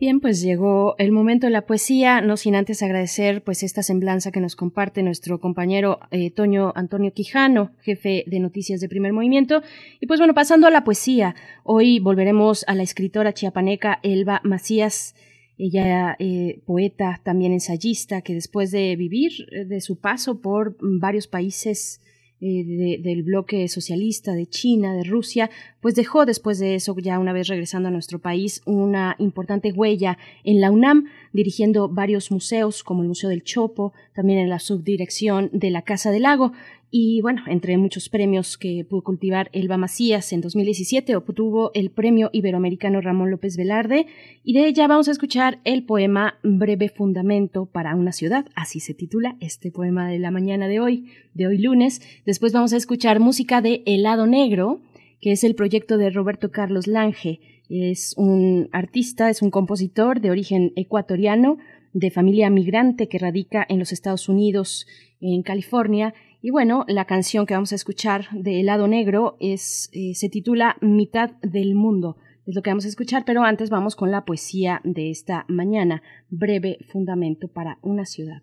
Bien, 0.00 0.20
pues 0.20 0.40
llegó 0.40 0.94
el 0.96 1.12
momento 1.12 1.46
de 1.46 1.50
la 1.50 1.66
poesía, 1.66 2.22
no 2.22 2.38
sin 2.38 2.54
antes 2.54 2.82
agradecer 2.82 3.44
pues 3.44 3.62
esta 3.62 3.82
semblanza 3.82 4.30
que 4.32 4.40
nos 4.40 4.56
comparte 4.56 5.02
nuestro 5.02 5.40
compañero 5.40 6.00
eh, 6.10 6.30
Toño 6.30 6.72
Antonio 6.74 7.12
Quijano, 7.12 7.72
jefe 7.82 8.24
de 8.26 8.40
noticias 8.40 8.80
de 8.80 8.88
Primer 8.88 9.12
Movimiento. 9.12 9.62
Y 10.00 10.06
pues 10.06 10.18
bueno, 10.18 10.32
pasando 10.32 10.66
a 10.66 10.70
la 10.70 10.84
poesía, 10.84 11.34
hoy 11.64 12.00
volveremos 12.00 12.64
a 12.66 12.74
la 12.74 12.82
escritora 12.82 13.34
chiapaneca 13.34 14.00
Elba 14.02 14.40
Macías. 14.42 15.14
Ella, 15.58 16.16
eh, 16.18 16.62
poeta, 16.64 17.20
también 17.22 17.52
ensayista, 17.52 18.22
que 18.22 18.32
después 18.32 18.70
de 18.70 18.96
vivir 18.96 19.32
eh, 19.52 19.66
de 19.66 19.82
su 19.82 19.96
paso 19.96 20.40
por 20.40 20.78
varios 20.80 21.26
países 21.26 22.00
eh, 22.42 22.98
del 23.02 23.22
bloque 23.22 23.68
socialista 23.68 24.32
de 24.32 24.46
China, 24.46 24.94
de 24.94 25.04
Rusia, 25.04 25.50
pues 25.80 25.94
dejó 25.94 26.24
después 26.24 26.58
de 26.58 26.74
eso, 26.74 26.96
ya 26.98 27.18
una 27.18 27.32
vez 27.32 27.48
regresando 27.48 27.88
a 27.88 27.92
nuestro 27.92 28.18
país, 28.18 28.62
una 28.64 29.14
importante 29.18 29.72
huella 29.72 30.16
en 30.42 30.60
la 30.60 30.70
UNAM, 30.70 31.06
dirigiendo 31.32 31.88
varios 31.88 32.30
museos 32.30 32.82
como 32.82 33.02
el 33.02 33.08
Museo 33.08 33.28
del 33.28 33.44
Chopo, 33.44 33.92
también 34.14 34.38
en 34.38 34.48
la 34.48 34.58
subdirección 34.58 35.50
de 35.52 35.70
la 35.70 35.82
Casa 35.82 36.10
del 36.10 36.22
Lago. 36.22 36.52
Y 36.92 37.20
bueno, 37.20 37.42
entre 37.46 37.76
muchos 37.78 38.08
premios 38.08 38.58
que 38.58 38.84
pudo 38.84 39.02
cultivar 39.02 39.48
Elba 39.52 39.76
Macías 39.76 40.32
en 40.32 40.40
2017, 40.40 41.14
obtuvo 41.14 41.70
el 41.72 41.90
premio 41.90 42.30
iberoamericano 42.32 43.00
Ramón 43.00 43.30
López 43.30 43.56
Velarde. 43.56 44.06
Y 44.42 44.54
de 44.54 44.66
ella 44.66 44.88
vamos 44.88 45.06
a 45.06 45.12
escuchar 45.12 45.60
el 45.62 45.84
poema 45.84 46.38
Breve 46.42 46.88
Fundamento 46.88 47.66
para 47.66 47.94
una 47.94 48.10
ciudad. 48.10 48.46
Así 48.56 48.80
se 48.80 48.94
titula 48.94 49.36
este 49.38 49.70
poema 49.70 50.08
de 50.08 50.18
la 50.18 50.32
mañana 50.32 50.66
de 50.66 50.80
hoy, 50.80 51.06
de 51.32 51.46
hoy 51.46 51.58
lunes. 51.58 52.02
Después 52.26 52.52
vamos 52.52 52.72
a 52.72 52.76
escuchar 52.76 53.20
música 53.20 53.60
de 53.60 53.84
Helado 53.86 54.26
Negro, 54.26 54.80
que 55.20 55.30
es 55.30 55.44
el 55.44 55.54
proyecto 55.54 55.96
de 55.96 56.10
Roberto 56.10 56.50
Carlos 56.50 56.88
Lange. 56.88 57.38
Es 57.68 58.14
un 58.16 58.68
artista, 58.72 59.30
es 59.30 59.42
un 59.42 59.52
compositor 59.52 60.20
de 60.20 60.32
origen 60.32 60.72
ecuatoriano, 60.74 61.58
de 61.92 62.10
familia 62.10 62.50
migrante 62.50 63.08
que 63.08 63.18
radica 63.18 63.64
en 63.68 63.78
los 63.78 63.92
Estados 63.92 64.28
Unidos, 64.28 64.86
en 65.20 65.42
California 65.42 66.14
y 66.42 66.50
bueno, 66.50 66.84
la 66.88 67.04
canción 67.04 67.44
que 67.44 67.54
vamos 67.54 67.72
a 67.72 67.74
escuchar 67.74 68.28
de 68.32 68.60
Helado 68.60 68.88
Negro 68.88 69.36
es, 69.40 69.90
eh, 69.92 70.14
se 70.14 70.30
titula 70.30 70.76
Mitad 70.80 71.32
del 71.42 71.74
Mundo. 71.74 72.16
Es 72.46 72.54
lo 72.54 72.62
que 72.62 72.70
vamos 72.70 72.86
a 72.86 72.88
escuchar, 72.88 73.24
pero 73.26 73.42
antes 73.42 73.68
vamos 73.68 73.94
con 73.94 74.10
la 74.10 74.24
poesía 74.24 74.80
de 74.82 75.10
esta 75.10 75.44
mañana, 75.48 76.02
breve 76.30 76.78
fundamento 76.90 77.48
para 77.48 77.78
una 77.82 78.06
ciudad. 78.06 78.42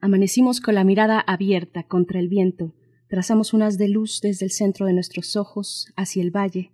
Amanecimos 0.00 0.60
con 0.60 0.74
la 0.74 0.84
mirada 0.84 1.20
abierta 1.20 1.82
contra 1.82 2.18
el 2.18 2.28
viento, 2.28 2.74
trazamos 3.08 3.52
unas 3.52 3.76
de 3.76 3.88
luz 3.88 4.20
desde 4.22 4.46
el 4.46 4.50
centro 4.50 4.86
de 4.86 4.94
nuestros 4.94 5.36
ojos 5.36 5.92
hacia 5.96 6.22
el 6.22 6.30
valle. 6.30 6.72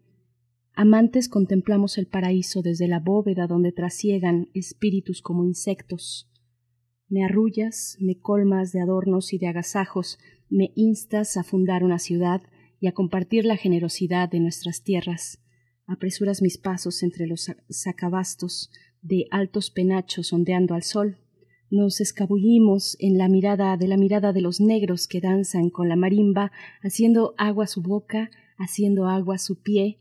Amantes 0.75 1.29
contemplamos 1.29 1.99
el 1.99 2.07
paraíso 2.07 2.63
desde 2.63 2.87
la 2.87 3.01
bóveda 3.01 3.49
donde 3.49 3.73
trasiegan 3.73 4.49
espíritus 4.55 5.21
como 5.21 5.45
insectos. 5.45 6.30
Me 7.11 7.25
arrullas, 7.25 7.97
me 7.99 8.21
colmas 8.21 8.71
de 8.71 8.81
adornos 8.81 9.33
y 9.33 9.39
de 9.39 9.49
agasajos, 9.49 10.21
me 10.49 10.71
instas 10.77 11.37
a 11.37 11.43
fundar 11.43 11.83
una 11.83 11.99
ciudad 11.99 12.41
y 12.79 12.87
a 12.87 12.93
compartir 12.93 13.45
la 13.45 13.57
generosidad 13.57 14.31
de 14.31 14.39
nuestras 14.39 14.85
tierras. 14.85 15.43
Apresuras 15.87 16.41
mis 16.41 16.57
pasos 16.57 17.03
entre 17.03 17.27
los 17.27 17.51
sacabastos 17.69 18.71
de 19.03 19.27
altos 19.33 19.73
penachos 19.73 20.33
ondeando 20.33 20.75
al 20.75 20.85
sol. 20.85 21.19
Nos 21.69 22.01
escabullimos 22.01 22.97
en 23.01 23.19
la 23.19 23.29
mirada 23.29 23.77
de 23.77 23.89
la 23.89 23.97
mirada 23.97 24.33
de 24.33 24.43
los 24.43 24.61
negros 24.61 25.09
que 25.09 25.21
danzan 25.21 25.69
con 25.69 25.89
la 25.89 25.97
marimba, 25.97 26.53
haciendo 26.81 27.35
agua 27.39 27.67
su 27.67 27.83
boca, 27.83 28.31
haciendo 28.57 29.09
agua 29.09 29.39
su 29.39 29.61
pie. 29.61 29.99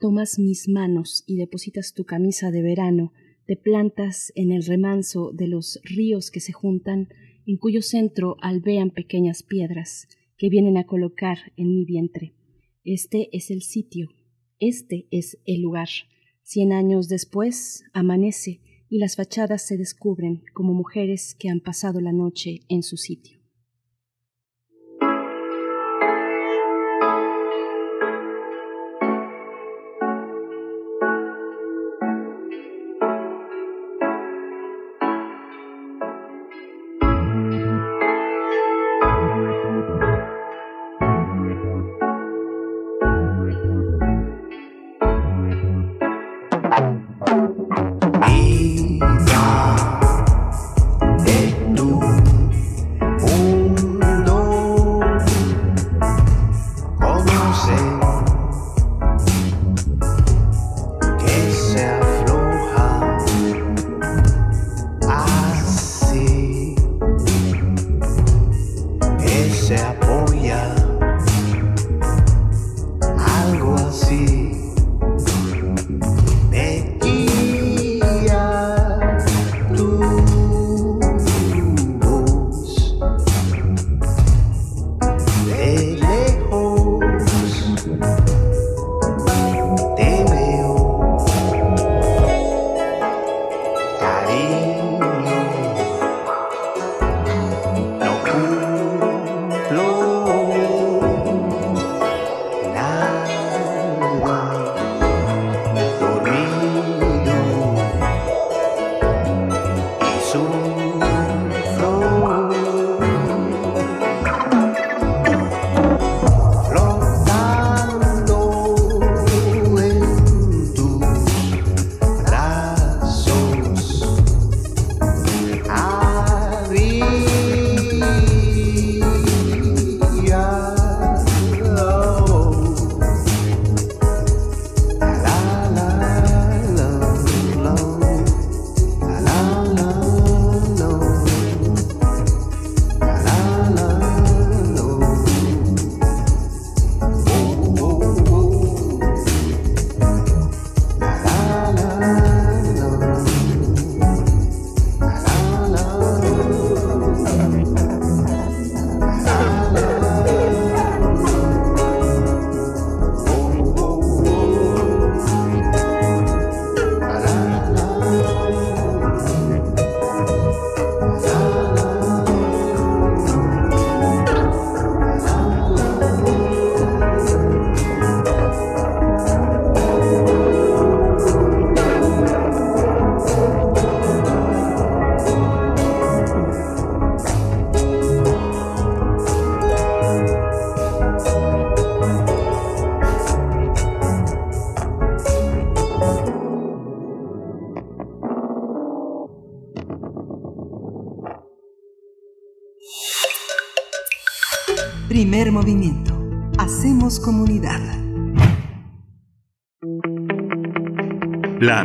Tomas 0.00 0.40
mis 0.40 0.68
manos 0.68 1.22
y 1.28 1.36
depositas 1.36 1.94
tu 1.94 2.04
camisa 2.04 2.50
de 2.50 2.62
verano, 2.62 3.12
te 3.50 3.56
plantas 3.56 4.30
en 4.36 4.52
el 4.52 4.64
remanso 4.64 5.32
de 5.32 5.48
los 5.48 5.80
ríos 5.82 6.30
que 6.30 6.38
se 6.38 6.52
juntan, 6.52 7.08
en 7.46 7.56
cuyo 7.56 7.82
centro 7.82 8.36
alvean 8.40 8.92
pequeñas 8.92 9.42
piedras 9.42 10.06
que 10.38 10.48
vienen 10.48 10.76
a 10.76 10.86
colocar 10.86 11.38
en 11.56 11.74
mi 11.74 11.84
vientre. 11.84 12.32
Este 12.84 13.28
es 13.32 13.50
el 13.50 13.62
sitio, 13.62 14.08
este 14.60 15.08
es 15.10 15.36
el 15.46 15.62
lugar. 15.62 15.88
Cien 16.44 16.72
años 16.72 17.08
después 17.08 17.82
amanece 17.92 18.60
y 18.88 18.98
las 18.98 19.16
fachadas 19.16 19.66
se 19.66 19.76
descubren 19.76 20.44
como 20.54 20.72
mujeres 20.72 21.34
que 21.34 21.48
han 21.48 21.58
pasado 21.58 22.00
la 22.00 22.12
noche 22.12 22.60
en 22.68 22.84
su 22.84 22.96
sitio. 22.96 23.39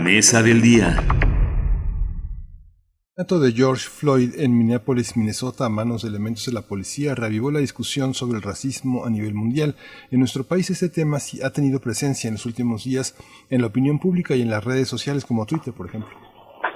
Mesa 0.06 0.44
del 0.44 0.62
día. 0.62 1.04
El 3.18 3.22
acto 3.24 3.40
de 3.40 3.52
George 3.54 3.90
Floyd 3.90 4.36
en 4.38 4.56
Minneapolis, 4.56 5.18
Minnesota, 5.18 5.66
a 5.66 5.70
manos 5.70 6.04
de 6.04 6.10
elementos 6.10 6.46
de 6.46 6.52
la 6.52 6.62
policía, 6.62 7.16
reavivó 7.16 7.50
la 7.50 7.58
discusión 7.58 8.14
sobre 8.14 8.38
el 8.38 8.44
racismo 8.44 9.06
a 9.06 9.10
nivel 9.10 9.34
mundial. 9.34 9.76
En 10.12 10.20
nuestro 10.20 10.44
país 10.44 10.70
este 10.70 10.90
tema 10.90 11.20
sí 11.20 11.42
ha 11.42 11.50
tenido 11.50 11.80
presencia 11.80 12.28
en 12.28 12.36
los 12.36 12.46
últimos 12.46 12.84
días 12.84 13.16
en 13.50 13.62
la 13.62 13.68
opinión 13.68 13.98
pública 13.98 14.36
y 14.36 14.44
en 14.44 14.52
las 14.52 14.64
redes 14.64 14.88
sociales 14.88 15.26
como 15.26 15.48
Twitter, 15.48 15.74
por 15.74 15.88
ejemplo. 15.88 16.12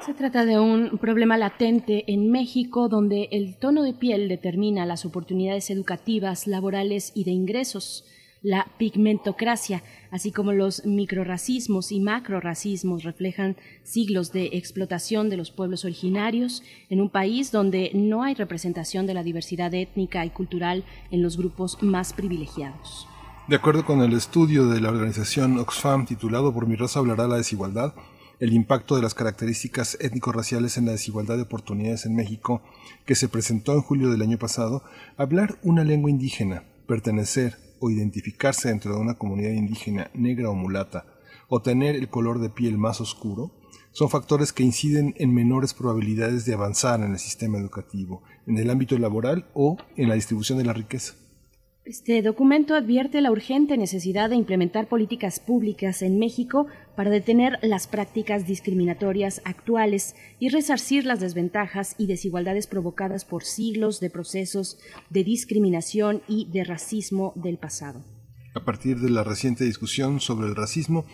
Se 0.03 0.15
trata 0.15 0.43
de 0.43 0.59
un 0.59 0.97
problema 0.97 1.37
latente 1.37 2.11
en 2.11 2.31
México 2.31 2.89
donde 2.89 3.29
el 3.31 3.57
tono 3.59 3.83
de 3.83 3.93
piel 3.93 4.27
determina 4.27 4.87
las 4.87 5.05
oportunidades 5.05 5.69
educativas, 5.69 6.47
laborales 6.47 7.11
y 7.13 7.25
de 7.25 7.31
ingresos 7.31 8.05
la 8.41 8.67
pigmentocracia, 8.77 9.83
así 10.11 10.31
como 10.31 10.53
los 10.53 10.85
microracismos 10.85 11.91
y 11.91 11.99
macroracismos 11.99 13.03
reflejan 13.03 13.57
siglos 13.83 14.31
de 14.31 14.51
explotación 14.53 15.29
de 15.29 15.37
los 15.37 15.51
pueblos 15.51 15.83
originarios 15.85 16.63
en 16.89 17.01
un 17.01 17.09
país 17.09 17.51
donde 17.51 17.91
no 17.93 18.23
hay 18.23 18.35
representación 18.35 19.05
de 19.07 19.13
la 19.13 19.23
diversidad 19.23 19.73
étnica 19.73 20.25
y 20.25 20.29
cultural 20.29 20.83
en 21.11 21.21
los 21.21 21.37
grupos 21.37 21.81
más 21.81 22.13
privilegiados. 22.13 23.07
De 23.47 23.55
acuerdo 23.55 23.83
con 23.83 24.01
el 24.01 24.13
estudio 24.13 24.67
de 24.67 24.79
la 24.79 24.89
organización 24.89 25.57
Oxfam 25.57 26.05
titulado 26.05 26.53
Por 26.53 26.67
mi 26.67 26.75
raza 26.75 26.99
hablará 26.99 27.27
la 27.27 27.37
desigualdad, 27.37 27.93
el 28.39 28.53
impacto 28.53 28.95
de 28.95 29.01
las 29.01 29.15
características 29.15 29.97
étnico-raciales 29.99 30.77
en 30.77 30.85
la 30.85 30.93
desigualdad 30.93 31.35
de 31.35 31.41
oportunidades 31.41 32.05
en 32.05 32.15
México, 32.15 32.61
que 33.05 33.15
se 33.15 33.27
presentó 33.27 33.73
en 33.73 33.81
julio 33.81 34.09
del 34.11 34.21
año 34.21 34.37
pasado, 34.37 34.83
hablar 35.17 35.57
una 35.63 35.83
lengua 35.83 36.09
indígena, 36.09 36.63
pertenecer, 36.87 37.57
o 37.79 37.89
identificarse 37.89 38.69
dentro 38.69 38.93
de 38.93 38.99
una 38.99 39.15
comunidad 39.17 39.51
indígena 39.51 40.09
negra 40.13 40.49
o 40.49 40.55
mulata, 40.55 41.05
o 41.47 41.61
tener 41.61 41.95
el 41.95 42.09
color 42.09 42.39
de 42.39 42.49
piel 42.49 42.77
más 42.77 43.01
oscuro, 43.01 43.51
son 43.91 44.09
factores 44.09 44.53
que 44.53 44.63
inciden 44.63 45.15
en 45.17 45.33
menores 45.33 45.73
probabilidades 45.73 46.45
de 46.45 46.53
avanzar 46.53 47.01
en 47.01 47.11
el 47.11 47.19
sistema 47.19 47.57
educativo, 47.57 48.23
en 48.45 48.57
el 48.57 48.69
ámbito 48.69 48.97
laboral 48.97 49.45
o 49.53 49.77
en 49.95 50.09
la 50.09 50.15
distribución 50.15 50.57
de 50.57 50.65
la 50.65 50.73
riqueza. 50.73 51.15
Este 51.85 52.21
documento 52.21 52.75
advierte 52.75 53.19
la 53.19 53.31
urgente 53.31 53.75
necesidad 53.75 54.29
de 54.29 54.35
implementar 54.35 54.87
políticas 54.87 55.39
públicas 55.39 56.03
en 56.03 56.19
México 56.19 56.67
para 56.99 57.11
detener 57.11 57.59
las 57.61 57.87
prácticas 57.87 58.45
discriminatorias 58.45 59.41
actuales 59.45 60.17
y 60.37 60.49
resarcir 60.49 61.05
las 61.05 61.21
desventajas 61.21 61.95
y 61.97 62.07
desigualdades 62.07 62.67
provocadas 62.67 63.23
por 63.23 63.45
siglos 63.45 64.01
de 64.01 64.09
procesos 64.09 64.77
de 65.09 65.23
discriminación 65.23 66.21
y 66.27 66.51
de 66.51 66.65
racismo 66.65 67.31
del 67.37 67.57
pasado. 67.57 68.03
A 68.53 68.65
partir 68.65 68.99
de 68.99 69.09
la 69.09 69.23
reciente 69.23 69.63
discusión 69.63 70.19
sobre 70.19 70.47
el 70.47 70.57
racismo, 70.57 71.05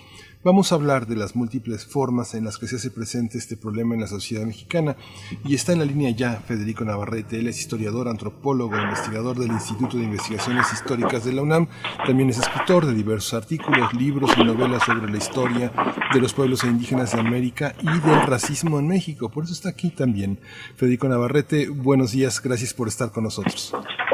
Vamos 0.46 0.72
a 0.72 0.76
hablar 0.76 1.08
de 1.08 1.16
las 1.16 1.36
múltiples 1.36 1.88
formas 1.88 2.36
en 2.36 2.44
las 2.44 2.60
que 2.60 2.68
se 2.68 2.76
hace 2.76 2.92
presente 2.92 3.40
este 3.40 3.58
problema 3.58 3.96
en 3.96 4.02
la 4.02 4.06
sociedad 4.06 4.46
mexicana 4.46 4.96
y 5.44 5.56
está 5.56 5.74
en 5.74 5.80
la 5.80 5.86
línea 5.86 6.12
ya 6.12 6.34
Federico 6.34 6.86
Navarrete, 6.86 7.40
él 7.40 7.48
es 7.48 7.60
historiador, 7.60 8.08
antropólogo, 8.08 8.78
investigador 8.78 9.40
del 9.40 9.48
Instituto 9.48 9.98
de 9.98 10.04
Investigaciones 10.04 10.72
Históricas 10.72 11.26
de 11.26 11.34
la 11.34 11.42
UNAM, 11.42 11.66
también 12.06 12.30
es 12.30 12.38
escritor 12.38 12.86
de 12.86 12.94
diversos 12.94 13.34
artículos, 13.34 13.92
libros 13.96 14.30
y 14.38 14.44
novelas 14.44 14.84
sobre 14.84 15.12
la 15.12 15.18
historia 15.18 15.72
de 16.14 16.22
los 16.22 16.32
pueblos 16.36 16.64
indígenas 16.64 17.14
de 17.14 17.22
América 17.22 17.74
y 17.82 18.08
del 18.08 18.22
racismo 18.28 18.78
en 18.78 18.88
México, 18.88 19.30
por 19.30 19.46
eso 19.46 19.54
está 19.54 19.70
aquí 19.70 19.90
también. 19.90 20.38
Federico 20.76 21.10
Navarrete, 21.10 21.70
buenos 21.70 22.12
días, 22.12 22.40
gracias 22.40 22.72
por 22.72 22.88
estar 22.88 23.12
con 23.12 23.24
nosotros. 23.24 23.74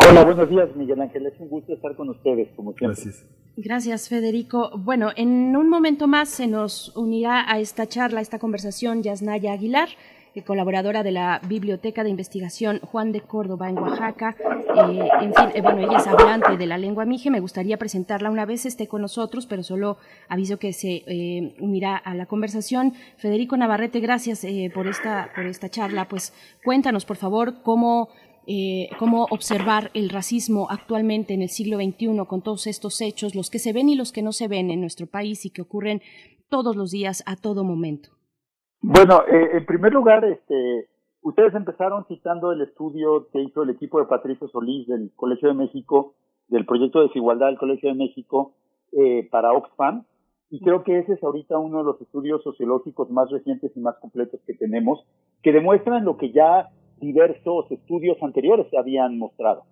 Hola, 0.10 0.24
buenos 0.24 0.50
días 0.50 0.74
Miguel 0.78 1.02
Ángel, 1.02 1.26
es 1.26 1.38
un 1.40 1.50
gusto 1.50 1.74
estar 1.74 1.94
con 1.98 2.08
ustedes, 2.08 2.48
como 2.56 2.72
siempre. 2.72 3.04
Gracias. 3.04 3.26
Gracias, 3.64 4.10
Federico. 4.10 4.72
Bueno, 4.76 5.10
en 5.16 5.56
un 5.56 5.70
momento 5.70 6.08
más 6.08 6.30
se 6.30 6.48
nos 6.48 6.96
unirá 6.98 7.46
a 7.48 7.60
esta 7.60 7.86
charla, 7.86 8.18
a 8.18 8.22
esta 8.24 8.40
conversación, 8.40 9.04
Yasnaya 9.04 9.54
Aguilar, 9.54 9.88
eh, 10.34 10.42
colaboradora 10.42 11.04
de 11.04 11.12
la 11.12 11.40
Biblioteca 11.48 12.04
de 12.04 12.10
Investigación 12.10 12.80
Juan 12.80 13.12
de 13.12 13.22
Córdoba 13.22 13.70
en 13.70 13.78
Oaxaca. 13.78 14.36
Eh, 14.40 15.10
en 15.22 15.32
fin, 15.36 15.50
eh, 15.54 15.62
bueno, 15.62 15.82
ella 15.82 15.98
es 15.98 16.08
hablante 16.08 16.58
de 16.58 16.66
la 16.66 16.80
lengua 16.80 17.06
mije. 17.06 17.30
Me 17.30 17.40
gustaría 17.40 17.78
presentarla 17.78 18.32
una 18.32 18.48
vez 18.48 18.66
esté 18.66 18.88
con 18.88 19.04
nosotros, 19.04 19.46
pero 19.46 19.62
solo 19.62 19.98
aviso 20.28 20.58
que 20.58 20.74
se 20.74 21.04
unirá 21.60 21.98
a 21.98 22.16
la 22.16 22.26
conversación. 22.26 22.94
Federico 23.18 23.58
Navarrete, 23.58 24.00
gracias 24.00 24.44
por, 24.74 24.88
esta, 24.88 25.30
por 25.36 25.46
esta 25.46 25.70
charla. 25.70 26.08
Pues 26.08 26.34
cuéntanos, 26.64 27.06
por 27.06 27.18
favor, 27.18 27.62
cómo 27.62 28.10
eh, 28.48 28.90
cómo 28.98 29.28
observar 29.30 29.92
el 29.94 30.10
racismo 30.10 30.68
actualmente 30.70 31.34
en 31.34 31.42
el 31.42 31.50
siglo 31.50 31.78
XXI 31.78 32.26
con 32.28 32.42
todos 32.42 32.68
estos 32.68 33.00
hechos, 33.02 33.36
los 33.36 33.50
que 33.50 33.60
se 33.60 33.74
ven 33.74 33.90
y 33.90 33.96
los 33.96 34.12
que 34.12 34.22
no 34.22 34.32
se 34.32 34.48
ven 34.48 34.72
en 34.72 34.82
nuestro 34.82 35.08
país 35.08 35.46
y 35.46 35.52
que 35.52 35.62
ocurren 35.62 36.02
todos 36.50 36.76
los 36.76 36.92
días, 36.92 37.24
a 37.28 37.36
todo 37.36 37.64
momento. 37.64 38.10
Bueno, 38.82 39.22
eh, 39.32 39.58
en 39.58 39.66
primer 39.66 39.94
lugar, 39.94 40.26
este, 40.26 40.90
ustedes 41.22 41.54
empezaron 41.54 42.06
citando 42.08 42.52
el 42.52 42.62
estudio 42.62 43.30
que 43.32 43.42
hizo 43.42 43.64
el 43.64 43.70
equipo 43.70 44.00
de 44.00 44.06
Patricio 44.06 44.48
Solís 44.50 44.88
del 44.88 45.12
Colegio 45.16 45.50
de 45.50 45.56
México, 45.56 46.16
del 46.48 46.66
proyecto 46.66 47.00
de 47.00 47.08
desigualdad 47.08 47.48
del 47.48 47.58
Colegio 47.58 47.90
de 47.90 47.96
México 47.96 48.54
eh, 48.92 49.28
para 49.32 49.54
Oxfam, 49.54 50.04
y 50.50 50.60
creo 50.60 50.84
que 50.84 51.00
ese 51.00 51.14
es 51.14 51.24
ahorita 51.24 51.58
uno 51.58 51.78
de 51.78 51.86
los 51.86 52.02
estudios 52.02 52.44
sociológicos 52.44 53.10
más 53.10 53.32
recientes 53.32 53.72
y 53.74 53.80
más 53.80 53.96
completos 54.00 54.42
que 54.46 54.54
tenemos, 54.54 55.06
que 55.42 55.54
demuestran 55.54 56.04
lo 56.04 56.18
que 56.18 56.34
ya 56.34 56.70
diversos 57.02 57.70
estudios 57.72 58.18
anteriores 58.22 58.68
habían 58.78 59.18
mostrado, 59.18 59.64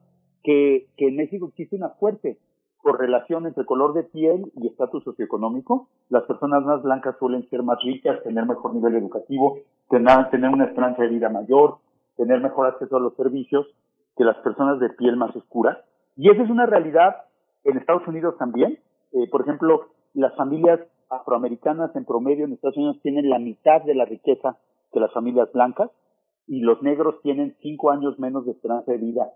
que, 0.43 0.87
que 0.97 1.07
en 1.07 1.15
México 1.15 1.47
existe 1.47 1.77
una 1.77 1.89
fuerte 1.89 2.37
correlación 2.81 3.45
entre 3.45 3.65
color 3.65 3.93
de 3.93 4.03
piel 4.03 4.51
y 4.55 4.67
estatus 4.67 5.03
socioeconómico. 5.03 5.87
Las 6.09 6.23
personas 6.23 6.63
más 6.63 6.81
blancas 6.81 7.15
suelen 7.19 7.47
ser 7.49 7.63
más 7.63 7.81
ricas, 7.83 8.21
tener 8.23 8.45
mejor 8.45 8.73
nivel 8.73 8.95
educativo, 8.95 9.59
tener, 9.89 10.29
tener 10.29 10.49
una 10.49 10.65
esperanza 10.65 11.03
de 11.03 11.09
vida 11.09 11.29
mayor, 11.29 11.77
tener 12.17 12.41
mejor 12.41 12.67
acceso 12.67 12.97
a 12.97 12.99
los 12.99 13.15
servicios 13.15 13.67
que 14.17 14.23
las 14.23 14.37
personas 14.37 14.79
de 14.79 14.89
piel 14.89 15.15
más 15.15 15.35
oscura. 15.35 15.83
Y 16.17 16.29
esa 16.29 16.43
es 16.43 16.49
una 16.49 16.65
realidad 16.65 17.23
en 17.63 17.77
Estados 17.77 18.07
Unidos 18.07 18.37
también. 18.37 18.79
Eh, 19.13 19.29
por 19.29 19.41
ejemplo, 19.41 19.87
las 20.13 20.35
familias 20.35 20.79
afroamericanas 21.09 21.95
en 21.95 22.05
promedio 22.05 22.45
en 22.45 22.53
Estados 22.53 22.77
Unidos 22.77 22.99
tienen 23.01 23.29
la 23.29 23.39
mitad 23.39 23.81
de 23.83 23.95
la 23.95 24.05
riqueza 24.05 24.57
que 24.91 24.99
las 24.99 25.11
familias 25.13 25.51
blancas 25.53 25.89
y 26.49 26.61
los 26.61 26.81
negros 26.81 27.21
tienen 27.21 27.55
cinco 27.61 27.91
años 27.91 28.17
menos 28.17 28.43
de 28.45 28.53
esperanza 28.53 28.91
de 28.91 28.97
vida 28.97 29.31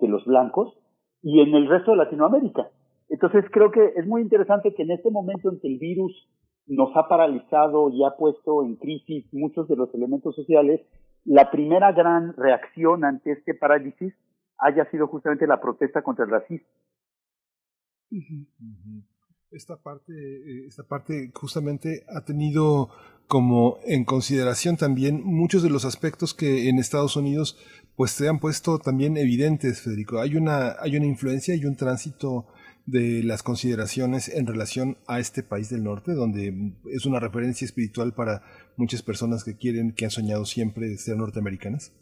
que 0.00 0.08
los 0.08 0.24
blancos 0.24 0.74
y 1.22 1.40
en 1.40 1.54
el 1.54 1.68
resto 1.68 1.90
de 1.90 1.98
Latinoamérica. 1.98 2.70
Entonces 3.10 3.44
creo 3.52 3.70
que 3.70 3.92
es 3.96 4.06
muy 4.06 4.22
interesante 4.22 4.74
que 4.74 4.82
en 4.82 4.92
este 4.92 5.10
momento 5.10 5.52
en 5.52 5.60
que 5.60 5.68
el 5.68 5.78
virus 5.78 6.26
nos 6.66 6.96
ha 6.96 7.06
paralizado 7.06 7.90
y 7.90 8.02
ha 8.02 8.16
puesto 8.16 8.64
en 8.64 8.76
crisis 8.76 9.26
muchos 9.32 9.68
de 9.68 9.76
los 9.76 9.94
elementos 9.94 10.34
sociales, 10.34 10.80
la 11.26 11.50
primera 11.50 11.92
gran 11.92 12.34
reacción 12.34 13.04
ante 13.04 13.32
este 13.32 13.54
parálisis 13.54 14.14
haya 14.58 14.90
sido 14.90 15.06
justamente 15.06 15.46
la 15.46 15.60
protesta 15.60 16.02
contra 16.02 16.24
el 16.24 16.30
racismo. 16.30 16.68
Esta 19.54 19.76
parte, 19.76 20.12
eh, 20.12 20.66
esta 20.66 20.82
parte 20.82 21.30
justamente 21.32 22.04
ha 22.08 22.24
tenido 22.24 22.90
como 23.28 23.78
en 23.84 24.04
consideración 24.04 24.76
también 24.76 25.22
muchos 25.24 25.62
de 25.62 25.70
los 25.70 25.84
aspectos 25.84 26.34
que 26.34 26.68
en 26.68 26.78
Estados 26.78 27.16
Unidos 27.16 27.56
pues 27.96 28.10
se 28.10 28.28
han 28.28 28.40
puesto 28.40 28.78
también 28.78 29.16
evidentes, 29.16 29.82
Federico. 29.82 30.18
Hay 30.18 30.36
una, 30.36 30.74
hay 30.80 30.96
una 30.96 31.06
influencia 31.06 31.54
y 31.54 31.64
un 31.64 31.76
tránsito 31.76 32.46
de 32.86 33.22
las 33.22 33.42
consideraciones 33.42 34.28
en 34.28 34.46
relación 34.46 34.98
a 35.06 35.18
este 35.18 35.42
país 35.42 35.70
del 35.70 35.84
norte, 35.84 36.12
donde 36.12 36.52
es 36.92 37.06
una 37.06 37.20
referencia 37.20 37.64
espiritual 37.64 38.12
para 38.12 38.42
muchas 38.76 39.02
personas 39.02 39.44
que 39.44 39.56
quieren, 39.56 39.94
que 39.94 40.04
han 40.04 40.10
soñado 40.10 40.44
siempre 40.44 40.96
ser 40.96 41.16
norteamericanas? 41.16 41.94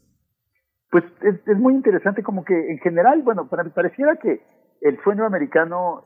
Pues 0.91 1.05
es, 1.23 1.59
muy 1.59 1.75
interesante 1.75 2.23
como 2.23 2.45
que 2.45 2.55
en 2.55 2.79
general, 2.79 3.23
bueno, 3.23 3.49
para, 3.49 3.65
pareciera 3.73 4.17
que 4.17 4.41
el 4.81 4.99
sueño 5.05 5.25
americano 5.25 6.05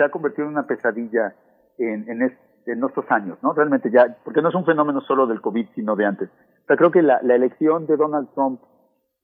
se 0.00 0.04
ha 0.06 0.10
convertido 0.10 0.46
en 0.46 0.54
una 0.54 0.66
pesadilla 0.66 1.34
en, 1.76 2.08
en, 2.08 2.22
en 2.64 2.80
nuestros 2.80 3.04
años, 3.10 3.36
¿no? 3.42 3.52
Realmente 3.52 3.90
ya, 3.90 4.16
porque 4.24 4.40
no 4.40 4.48
es 4.48 4.54
un 4.54 4.64
fenómeno 4.64 5.02
solo 5.02 5.26
del 5.26 5.42
COVID, 5.42 5.66
sino 5.74 5.94
de 5.94 6.06
antes. 6.06 6.30
O 6.30 6.66
sea, 6.66 6.78
creo 6.78 6.90
que 6.90 7.02
la, 7.02 7.20
la 7.22 7.34
elección 7.34 7.86
de 7.86 7.98
Donald 7.98 8.30
Trump 8.34 8.62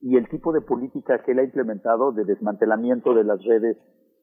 y 0.01 0.17
el 0.17 0.29
tipo 0.29 0.53
de 0.53 0.61
política 0.61 1.23
que 1.23 1.31
él 1.31 1.39
ha 1.39 1.43
implementado 1.43 2.11
de 2.11 2.25
desmantelamiento 2.25 3.15
de 3.15 3.23
las 3.23 3.43
redes 3.43 3.75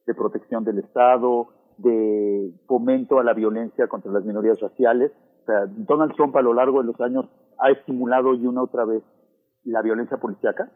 de 0.07 0.13
protección 0.13 0.63
del 0.63 0.79
Estado, 0.79 1.47
de 1.77 2.53
fomento 2.67 3.19
a 3.19 3.25
la 3.25 3.33
violencia 3.33 3.89
contra 3.89 4.13
las 4.13 4.23
minorías 4.23 4.57
raciales. 4.61 5.11
O 5.41 5.45
sea, 5.47 5.65
Donald 5.67 6.13
Trump 6.15 6.37
a 6.37 6.41
lo 6.41 6.53
largo 6.53 6.79
de 6.79 6.87
los 6.87 7.01
años 7.01 7.25
ha 7.59 7.69
estimulado 7.71 8.33
y 8.33 8.47
una 8.47 8.63
otra 8.63 8.85
vez 8.85 9.03
la 9.65 9.81
violencia 9.81 10.15
policíaca. 10.17 10.71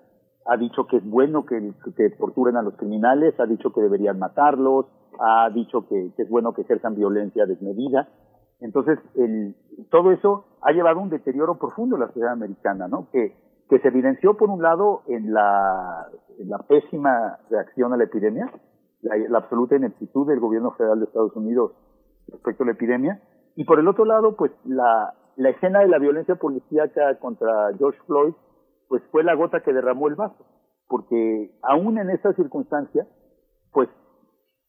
Ha 0.45 0.57
dicho 0.57 0.87
que 0.87 0.97
es 0.97 1.09
bueno 1.09 1.45
que, 1.45 1.73
que 1.95 2.09
torturen 2.17 2.57
a 2.57 2.63
los 2.63 2.75
criminales, 2.75 3.39
ha 3.39 3.45
dicho 3.45 3.71
que 3.71 3.79
deberían 3.79 4.19
matarlos, 4.19 4.87
ha 5.19 5.49
dicho 5.49 5.87
que, 5.87 6.11
que 6.15 6.23
es 6.23 6.29
bueno 6.29 6.53
que 6.53 6.61
ejerzan 6.61 6.95
violencia 6.95 7.45
desmedida. 7.45 8.07
Entonces, 8.61 8.99
el, 9.15 9.55
todo 9.89 10.11
eso 10.11 10.45
ha 10.61 10.71
llevado 10.71 10.99
a 10.99 11.03
un 11.03 11.09
deterioro 11.09 11.57
profundo 11.57 11.95
en 11.95 12.01
la 12.01 12.07
sociedad 12.07 12.33
americana, 12.33 12.87
¿no? 12.87 13.09
Que, 13.11 13.35
se 13.69 13.87
evidenció, 13.87 14.35
por 14.35 14.49
un 14.49 14.63
lado, 14.63 15.03
en 15.07 15.31
la, 15.31 16.07
pésima 16.67 17.37
reacción 17.51 17.93
a 17.93 17.97
la 17.97 18.05
epidemia, 18.05 18.51
la, 19.01 19.37
absoluta 19.37 19.75
ineptitud 19.75 20.27
del 20.27 20.39
gobierno 20.39 20.71
federal 20.71 20.99
de 20.99 21.05
Estados 21.05 21.35
Unidos 21.35 21.73
respecto 22.27 22.63
a 22.63 22.65
la 22.65 22.71
epidemia, 22.71 23.21
y 23.55 23.65
por 23.65 23.79
el 23.79 23.87
otro 23.87 24.05
lado, 24.05 24.35
pues 24.35 24.51
la, 24.65 25.13
la 25.35 25.49
escena 25.49 25.81
de 25.81 25.87
la 25.87 25.99
violencia 25.99 26.35
policíaca 26.35 27.19
contra 27.19 27.71
George 27.77 27.99
Floyd, 28.07 28.33
pues 28.87 29.03
fue 29.11 29.23
la 29.23 29.35
gota 29.35 29.61
que 29.61 29.71
derramó 29.71 30.07
el 30.07 30.15
vaso, 30.15 30.43
porque 30.87 31.51
aún 31.61 31.99
en 31.99 32.09
esa 32.09 32.33
circunstancia, 32.33 33.07
pues 33.71 33.87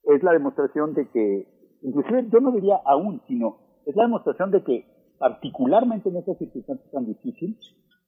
es 0.05 0.23
la 0.23 0.33
demostración 0.33 0.95
de 0.95 1.09
que, 1.11 1.47
inclusive 1.83 2.29
yo 2.33 2.41
no 2.41 2.53
diría 2.53 2.81
aún, 2.85 3.21
sino 3.27 3.59
es 3.87 3.97
la 3.97 4.05
demostración 4.05 4.51
de 4.51 4.63
que 4.63 4.87
particularmente 5.19 6.09
en 6.09 6.17
esas 6.17 6.39
circunstancias 6.39 6.91
tan 6.91 7.07
difíciles, 7.07 7.59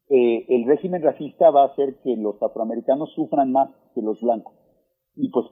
eh, 0.08 0.44
el 0.48 0.66
régimen 0.66 1.02
racista 1.02 1.50
va 1.50 1.62
a 1.62 1.66
hacer 1.66 1.96
que 2.02 2.16
los 2.16 2.42
afroamericanos 2.42 3.12
sufran 3.14 3.52
más 3.52 3.70
que 3.94 4.02
los 4.02 4.20
blancos. 4.20 4.54
Y 5.14 5.30
pues 5.30 5.46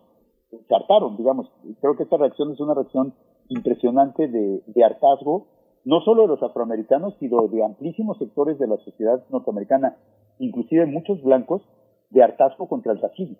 hartaron, 0.70 1.16
digamos. 1.16 1.50
Creo 1.80 1.96
que 1.96 2.04
esta 2.04 2.16
reacción 2.16 2.52
es 2.52 2.60
una 2.60 2.74
reacción 2.74 3.14
impresionante 3.48 4.28
de, 4.28 4.62
de 4.66 4.84
hartazgo, 4.84 5.48
no 5.84 6.00
solo 6.00 6.22
de 6.22 6.28
los 6.28 6.42
afroamericanos, 6.42 7.14
sino 7.18 7.48
de 7.48 7.64
amplísimos 7.64 8.18
sectores 8.18 8.58
de 8.58 8.66
la 8.66 8.76
sociedad 8.78 9.24
norteamericana, 9.30 9.96
inclusive 10.38 10.86
muchos 10.86 11.22
blancos, 11.22 11.62
de 12.10 12.22
hartazgo 12.22 12.68
contra 12.68 12.92
el 12.92 13.00
racismo. 13.00 13.36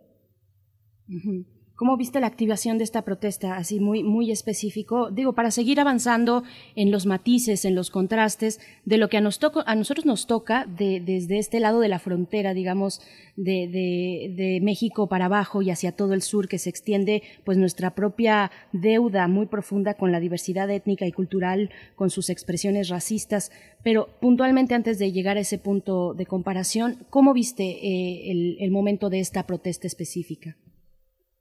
¿Cómo 1.81 1.97
viste 1.97 2.21
la 2.21 2.27
activación 2.27 2.77
de 2.77 2.85
esta 2.85 3.07
protesta? 3.07 3.57
Así 3.57 3.81
muy, 3.81 4.03
muy 4.03 4.31
específico. 4.31 5.11
Digo, 5.11 5.33
para 5.33 5.51
seguir 5.51 5.81
avanzando 5.81 6.43
en 6.77 6.91
los 6.91 7.07
matices, 7.07 7.65
en 7.65 7.75
los 7.75 7.89
contrastes 7.89 8.61
de 8.85 8.99
lo 8.99 9.09
que 9.09 9.17
a, 9.17 9.23
nos 9.23 9.41
a 9.65 9.75
nosotros 9.77 10.05
nos 10.05 10.27
toca 10.27 10.67
de, 10.67 11.01
desde 11.01 11.39
este 11.39 11.59
lado 11.59 11.81
de 11.81 11.89
la 11.89 11.99
frontera, 11.99 12.53
digamos, 12.53 13.01
de, 13.35 14.61
México 14.61 15.07
para 15.07 15.25
abajo 15.25 15.63
y 15.63 15.71
hacia 15.71 15.93
todo 15.93 16.13
el 16.13 16.21
sur, 16.21 16.49
que 16.49 16.59
se 16.59 16.69
extiende 16.69 17.23
pues 17.45 17.57
nuestra 17.57 17.95
propia 17.95 18.51
deuda 18.75 19.27
muy 19.27 19.47
profunda 19.47 19.95
con 19.95 20.13
la 20.13 20.21
diversidad 20.21 20.69
étnica 20.69 21.07
y 21.07 21.13
cultural, 21.13 21.71
con 21.97 22.11
sus 22.11 22.29
expresiones 22.29 22.91
racistas. 22.91 23.53
Pero 23.83 24.11
puntualmente 24.21 24.75
antes 24.75 24.99
de 24.99 25.13
llegar 25.13 25.39
a 25.39 25.41
ese 25.41 25.57
punto 25.57 26.13
de 26.13 26.27
comparación, 26.27 26.99
¿cómo 27.09 27.33
viste 27.33 27.65
eh, 27.65 28.57
el 28.61 28.71
momento 28.71 29.09
de 29.09 29.21
esta 29.21 29.47
protesta 29.47 29.87
específica? 29.87 30.59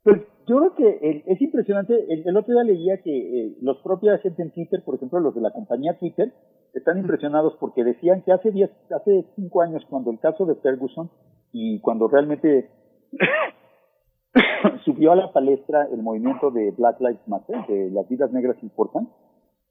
Pues 0.03 0.21
yo 0.47 0.57
creo 0.57 0.75
que 0.75 1.23
es 1.27 1.41
impresionante. 1.41 1.93
El, 2.09 2.35
otro 2.35 2.53
día 2.53 2.63
leía 2.63 3.01
que 3.01 3.11
eh, 3.11 3.57
los 3.61 3.77
propios 3.83 4.15
agentes 4.15 4.39
en 4.39 4.51
Twitter, 4.51 4.81
por 4.83 4.95
ejemplo, 4.95 5.19
los 5.19 5.35
de 5.35 5.41
la 5.41 5.51
compañía 5.51 5.97
Twitter, 5.97 6.33
están 6.73 6.99
impresionados 6.99 7.55
porque 7.59 7.83
decían 7.83 8.21
que 8.23 8.31
hace 8.31 8.51
diez, 8.51 8.71
hace 8.91 9.25
cinco 9.35 9.61
años, 9.61 9.83
cuando 9.89 10.11
el 10.11 10.19
caso 10.19 10.45
de 10.45 10.55
Ferguson 10.55 11.09
y 11.51 11.79
cuando 11.81 12.07
realmente 12.07 12.69
subió 14.85 15.11
a 15.11 15.15
la 15.15 15.33
palestra 15.33 15.87
el 15.91 16.01
movimiento 16.01 16.51
de 16.51 16.71
Black 16.71 16.99
Lives 16.99 17.27
Matter, 17.27 17.65
de 17.67 17.91
las 17.91 18.07
vidas 18.07 18.31
negras 18.31 18.57
importan, 18.61 19.09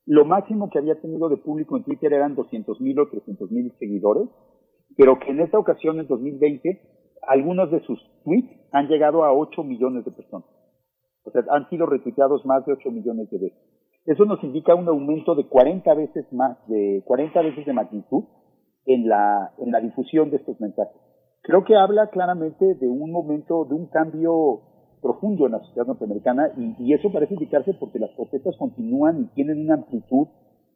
lo 0.06 0.24
máximo 0.24 0.70
que 0.70 0.78
había 0.78 1.00
tenido 1.00 1.28
de 1.28 1.36
público 1.36 1.76
en 1.76 1.84
Twitter 1.84 2.12
eran 2.12 2.34
200 2.34 2.80
mil 2.80 2.98
o 2.98 3.08
300 3.08 3.50
mil 3.50 3.72
seguidores, 3.78 4.28
pero 4.96 5.18
que 5.18 5.30
en 5.30 5.40
esta 5.40 5.58
ocasión, 5.58 6.00
en 6.00 6.06
2020, 6.06 6.80
algunos 7.26 7.70
de 7.70 7.80
sus 7.80 7.98
tweets 8.24 8.50
han 8.72 8.88
llegado 8.88 9.24
a 9.24 9.32
8 9.32 9.62
millones 9.64 10.04
de 10.04 10.10
personas. 10.10 10.48
O 11.24 11.30
sea, 11.30 11.42
han 11.50 11.68
sido 11.68 11.86
retuiteados 11.86 12.44
más 12.46 12.64
de 12.66 12.72
8 12.72 12.90
millones 12.90 13.30
de 13.30 13.38
veces. 13.38 13.58
Eso 14.06 14.24
nos 14.24 14.42
indica 14.42 14.74
un 14.74 14.88
aumento 14.88 15.34
de 15.34 15.46
40 15.46 15.92
veces 15.94 16.24
más, 16.32 16.56
de 16.66 17.02
40 17.04 17.42
veces 17.42 17.66
de 17.66 17.72
magnitud 17.72 18.24
en 18.86 19.06
la, 19.06 19.52
en 19.58 19.70
la 19.70 19.80
difusión 19.80 20.30
de 20.30 20.38
estos 20.38 20.58
mensajes. 20.60 20.96
Creo 21.42 21.64
que 21.64 21.76
habla 21.76 22.08
claramente 22.08 22.74
de 22.74 22.88
un 22.88 23.10
momento, 23.10 23.66
de 23.66 23.74
un 23.74 23.86
cambio 23.86 24.62
profundo 25.02 25.46
en 25.46 25.52
la 25.52 25.60
sociedad 25.60 25.86
norteamericana 25.86 26.50
y, 26.56 26.74
y 26.78 26.94
eso 26.94 27.12
parece 27.12 27.34
indicarse 27.34 27.74
porque 27.74 27.98
las 27.98 28.10
protestas 28.12 28.56
continúan 28.56 29.20
y 29.20 29.34
tienen 29.34 29.60
una 29.60 29.74
amplitud 29.74 30.28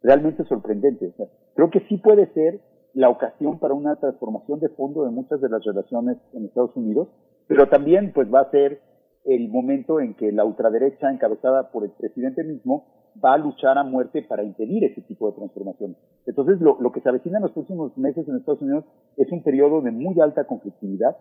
realmente 0.03 0.45
sorprendente. 0.45 1.07
O 1.07 1.13
sea, 1.13 1.27
creo 1.55 1.71
que 1.71 1.81
sí 1.89 1.97
puede 1.99 2.27
ser 2.35 2.61
la 2.95 3.09
ocasión 3.09 3.59
para 3.59 3.75
una 3.75 3.97
transformación 3.97 4.61
de 4.61 4.69
fondo 4.71 5.05
de 5.05 5.11
muchas 5.11 5.41
de 5.41 5.49
las 5.49 5.65
relaciones 5.65 6.19
en 6.33 6.45
Estados 6.45 6.77
Unidos, 6.77 7.09
pero 7.47 7.69
también 7.69 8.13
pues 8.13 8.33
va 8.33 8.41
a 8.41 8.51
ser 8.51 8.81
el 9.25 9.49
momento 9.49 10.01
en 10.01 10.15
que 10.15 10.33
la 10.33 10.45
ultraderecha 10.45 11.11
encabezada 11.11 11.71
por 11.71 11.85
el 11.85 11.91
presidente 11.93 12.45
mismo 12.45 12.87
va 13.23 13.35
a 13.35 13.39
luchar 13.39 13.79
a 13.79 13.85
muerte 13.85 14.23
para 14.23 14.43
impedir 14.43 14.85
ese 14.85 15.03
tipo 15.03 15.29
de 15.29 15.37
transformación. 15.37 15.97
Entonces, 16.27 16.61
lo, 16.61 16.81
lo 16.81 16.93
que 16.93 17.01
se 17.01 17.09
avecina 17.09 17.39
en 17.39 17.43
los 17.43 17.53
próximos 17.53 17.97
meses 17.97 18.27
en 18.27 18.37
Estados 18.37 18.63
Unidos 18.63 18.85
es 19.17 19.31
un 19.31 19.43
periodo 19.43 19.81
de 19.83 19.91
muy 19.91 20.19
alta 20.21 20.45
conflictividad 20.45 21.17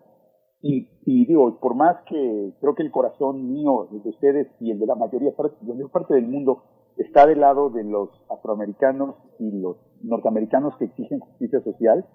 y, 0.62 0.88
y, 1.04 1.26
digo, 1.26 1.58
por 1.60 1.74
más 1.74 1.96
que 2.08 2.52
creo 2.60 2.74
que 2.74 2.84
el 2.84 2.92
corazón 2.92 3.52
mío, 3.52 3.88
el 3.90 4.02
de 4.02 4.10
ustedes 4.10 4.48
y 4.60 4.70
el 4.70 4.78
de 4.78 4.86
la 4.86 4.94
mayoría, 4.94 5.32
la 5.36 5.74
mayor 5.74 5.90
parte 5.90 6.14
del 6.14 6.28
mundo 6.28 6.62
está 6.96 7.26
del 7.26 7.40
lado 7.40 7.70
de 7.70 7.84
los 7.84 8.10
afroamericanos 8.30 9.16
y 9.38 9.50
los 9.60 9.76
norteamericanos 10.02 10.76
que 10.76 10.86
exigen 10.86 11.20
justicia 11.20 11.60
social, 11.62 12.06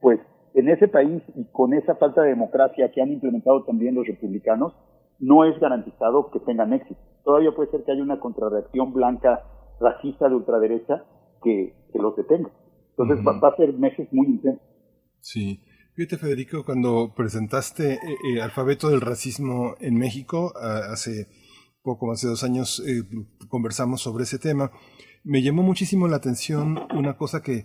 pues 0.00 0.20
en 0.54 0.68
ese 0.68 0.88
país 0.88 1.22
y 1.36 1.44
con 1.52 1.74
esa 1.74 1.94
falta 1.96 2.22
de 2.22 2.30
democracia 2.30 2.90
que 2.92 3.00
han 3.00 3.12
implementado 3.12 3.64
también 3.64 3.94
los 3.94 4.06
republicanos, 4.06 4.74
no 5.18 5.44
es 5.44 5.58
garantizado 5.60 6.30
que 6.30 6.40
tengan 6.40 6.72
éxito. 6.72 7.00
Todavía 7.24 7.52
puede 7.54 7.70
ser 7.70 7.84
que 7.84 7.92
haya 7.92 8.02
una 8.02 8.20
contrarreacción 8.20 8.92
blanca 8.92 9.44
racista 9.80 10.28
de 10.28 10.34
ultraderecha 10.34 11.04
que, 11.42 11.74
que 11.92 11.98
los 11.98 12.16
detenga. 12.16 12.50
Entonces 12.90 13.24
va, 13.24 13.38
va, 13.38 13.48
a 13.48 13.56
ser 13.56 13.72
meses 13.74 14.08
muy 14.12 14.26
intensos. 14.26 14.62
Sí. 15.20 15.62
Fíjate, 15.94 16.16
Federico, 16.16 16.64
cuando 16.64 17.12
presentaste 17.14 17.94
eh, 17.94 17.98
eh, 18.34 18.40
Alfabeto 18.40 18.88
del 18.88 19.00
Racismo 19.00 19.74
en 19.80 19.96
México, 19.96 20.52
hace 20.56 21.26
poco 21.88 22.06
más 22.06 22.20
dos 22.20 22.44
años 22.44 22.82
eh, 22.86 23.02
conversamos 23.48 24.02
sobre 24.02 24.24
ese 24.24 24.38
tema, 24.38 24.70
me 25.24 25.42
llamó 25.42 25.62
muchísimo 25.62 26.06
la 26.06 26.16
atención 26.16 26.78
una 26.94 27.16
cosa 27.16 27.42
que 27.42 27.64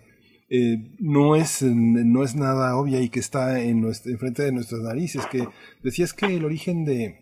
eh, 0.49 0.95
no, 0.99 1.35
es, 1.35 1.61
no 1.61 2.23
es 2.23 2.35
nada 2.35 2.77
obvia 2.77 3.01
y 3.01 3.09
que 3.09 3.19
está 3.19 3.59
en, 3.59 3.81
nuestra, 3.81 4.13
en 4.13 4.19
frente 4.19 4.43
de 4.43 4.53
nuestras 4.53 4.81
narices, 4.81 5.25
que 5.25 5.45
decías 5.83 6.13
que 6.13 6.27
el 6.27 6.45
origen 6.45 6.85
de 6.85 7.19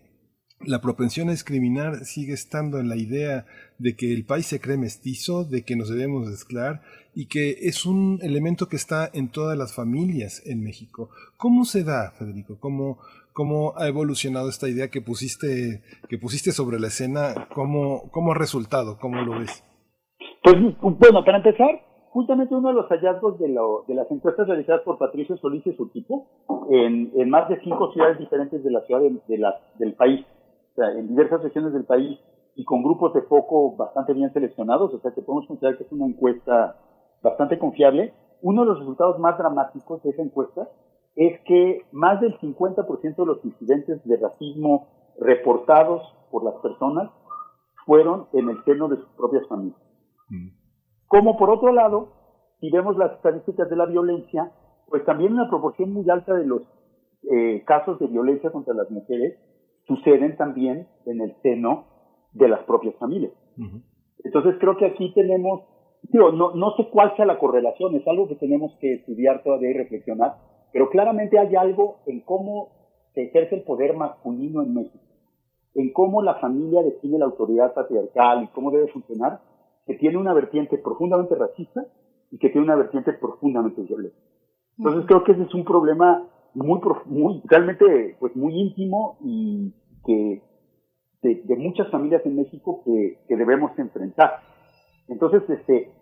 la 0.64 0.80
propensión 0.80 1.30
a 1.30 1.32
discriminar 1.32 2.06
sigue 2.06 2.34
estando 2.34 2.80
en 2.80 2.88
la 2.88 2.98
idea 2.98 3.48
de 3.80 3.96
que 3.96 4.14
el 4.14 4.26
país 4.26 4.46
se 4.46 4.60
cree 4.60 4.78
mestizo, 4.78 5.44
de 5.44 5.64
que 5.64 5.76
nos 5.76 5.90
debemos 5.90 6.28
mezclar 6.30 6.84
y 7.16 7.26
que 7.26 7.58
es 7.62 7.86
un 7.88 8.20
elemento 8.22 8.68
que 8.70 8.76
está 8.76 9.10
en 9.12 9.30
todas 9.30 9.58
las 9.58 9.74
familias 9.74 10.44
en 10.46 10.62
México. 10.62 11.10
¿Cómo 11.38 11.66
se 11.66 11.84
da, 11.84 12.12
Federico? 12.12 12.60
¿Cómo, 12.60 13.00
cómo 13.34 13.74
ha 13.78 13.88
evolucionado 13.88 14.50
esta 14.50 14.68
idea 14.68 14.90
que 14.90 15.02
pusiste, 15.02 15.82
que 16.10 16.18
pusiste 16.18 16.52
sobre 16.52 16.80
la 16.80 16.88
escena? 16.88 17.48
¿Cómo, 17.54 18.10
cómo 18.12 18.32
ha 18.32 18.36
resultado? 18.36 18.98
¿Cómo 19.00 19.22
lo 19.22 19.40
ves? 19.40 19.64
Pues 20.44 20.58
bueno, 20.98 21.24
para 21.24 21.38
empezar, 21.38 21.82
justamente 22.10 22.56
uno 22.56 22.70
de 22.70 22.76
los 22.76 22.90
hallazgos 22.90 23.40
de, 23.40 23.50
lo, 23.50 23.86
de 23.88 23.96
las 23.96 24.10
encuestas 24.12 24.48
realizadas 24.48 24.82
por 24.82 24.98
Patricio 24.98 25.38
Solís 25.38 25.66
y 25.66 25.74
su 25.74 25.86
equipo 25.86 26.28
en, 26.70 27.12
en 27.16 27.30
más 27.30 27.48
de 27.48 27.60
cinco 27.62 27.92
ciudades 27.94 28.18
diferentes 28.18 28.64
de 28.64 28.72
la 28.72 28.82
ciudad 28.82 29.02
de, 29.02 29.38
la, 29.38 29.60
del 29.78 29.94
país, 29.94 30.26
o 30.74 30.76
sea, 30.76 30.92
en 30.92 31.08
diversas 31.08 31.44
regiones 31.44 31.74
del 31.74 31.86
país 31.86 32.20
y 32.56 32.66
con 32.66 32.84
grupos 32.84 33.14
de 33.14 33.22
foco 33.24 33.76
bastante 33.76 34.14
bien 34.14 34.34
seleccionados, 34.34 34.94
o 34.94 35.00
sea 35.00 35.12
que 35.12 35.22
podemos 35.22 35.48
considerar 35.48 35.78
que 35.78 35.84
es 35.84 35.92
una 35.92 36.06
encuesta 36.06 36.76
bastante 37.22 37.58
confiable. 37.58 38.14
Uno 38.42 38.62
de 38.64 38.70
los 38.70 38.80
resultados 38.80 39.20
más 39.20 39.38
dramáticos 39.38 40.02
de 40.04 40.10
esa 40.10 40.24
encuesta 40.24 40.68
es 41.16 41.40
que 41.42 41.86
más 41.92 42.22
del 42.22 42.38
50% 42.40 43.16
de 43.16 43.26
los 43.26 43.44
incidentes 43.44 44.04
de 44.06 44.18
racismo 44.18 44.88
reportados 45.20 46.02
por 46.32 46.44
las 46.44 46.56
personas 46.62 47.12
fueron 47.86 48.28
en 48.34 48.50
el 48.50 48.64
seno 48.64 48.88
de 48.88 48.98
sus 48.98 49.10
propias 49.18 49.48
familias. 49.48 49.80
Como 51.08 51.38
por 51.38 51.50
otro 51.50 51.74
lado, 51.74 52.14
si 52.60 52.70
vemos 52.72 52.98
las 52.98 53.12
estadísticas 53.14 53.70
de 53.70 53.76
la 53.76 53.86
violencia, 53.86 54.52
pues 54.88 55.04
también 55.06 55.34
una 55.34 55.50
proporción 55.50 55.92
muy 55.92 56.10
alta 56.10 56.34
de 56.34 56.46
los 56.46 56.62
eh, 57.30 57.64
casos 57.66 58.00
de 58.00 58.08
violencia 58.08 58.52
contra 58.52 58.74
las 58.74 58.90
mujeres 58.90 59.38
suceden 59.88 60.38
también 60.38 60.88
en 61.06 61.22
el 61.22 61.36
seno 61.42 61.86
de 62.34 62.48
las 62.48 62.64
propias 62.64 62.96
familias. 62.96 63.32
Entonces 64.24 64.56
creo 64.60 64.78
que 64.78 64.86
aquí 64.86 65.14
tenemos, 65.14 65.62
digo, 66.04 66.32
no, 66.32 66.56
no 66.56 66.72
sé 66.78 66.88
cuál 66.90 67.16
sea 67.16 67.26
la 67.26 67.38
correlación, 67.38 67.96
es 67.96 68.08
algo 68.08 68.28
que 68.28 68.36
tenemos 68.36 68.72
que 68.80 68.94
estudiar 68.94 69.44
todavía 69.44 69.72
y 69.72 69.74
reflexionar, 69.74 70.36
pero 70.72 70.90
claramente 70.90 71.38
hay 71.38 71.56
algo 71.56 72.00
en 72.06 72.22
cómo 72.22 72.70
se 73.14 73.24
ejerce 73.24 73.56
el 73.56 73.64
poder 73.64 73.96
masculino 73.96 74.62
en 74.64 74.74
México, 74.74 75.04
en 75.76 75.92
cómo 75.94 76.22
la 76.22 76.36
familia 76.36 76.82
define 76.84 77.20
la 77.20 77.26
autoridad 77.26 77.74
patriarcal 77.74 78.44
y 78.44 78.48
cómo 78.48 78.72
debe 78.72 78.88
funcionar, 78.88 79.42
que 79.86 79.96
tiene 79.96 80.18
una 80.18 80.34
vertiente 80.34 80.78
profundamente 80.78 81.36
racista 81.36 81.86
y 82.32 82.38
que 82.38 82.50
tiene 82.50 82.66
una 82.66 82.76
vertiente 82.76 83.14
profundamente 83.14 83.82
violenta. 83.82 84.18
Entonces 84.78 85.06
creo 85.08 85.24
que 85.24 85.34
ese 85.34 85.44
es 85.44 85.54
un 85.54 85.66
problema 85.66 86.28
muy, 86.54 86.80
muy 87.06 87.42
realmente 87.46 88.16
pues 88.20 88.36
muy 88.36 88.54
íntimo 88.54 89.18
y 89.22 89.74
que 90.06 90.42
de, 91.22 91.56
muchas 91.56 91.90
familias 91.90 92.26
en 92.26 92.36
México 92.36 92.82
que, 92.84 93.20
que 93.28 93.36
debemos 93.36 93.78
enfrentar. 93.78 94.40
Entonces, 95.08 95.44
este, 95.50 95.84
es, 95.84 96.01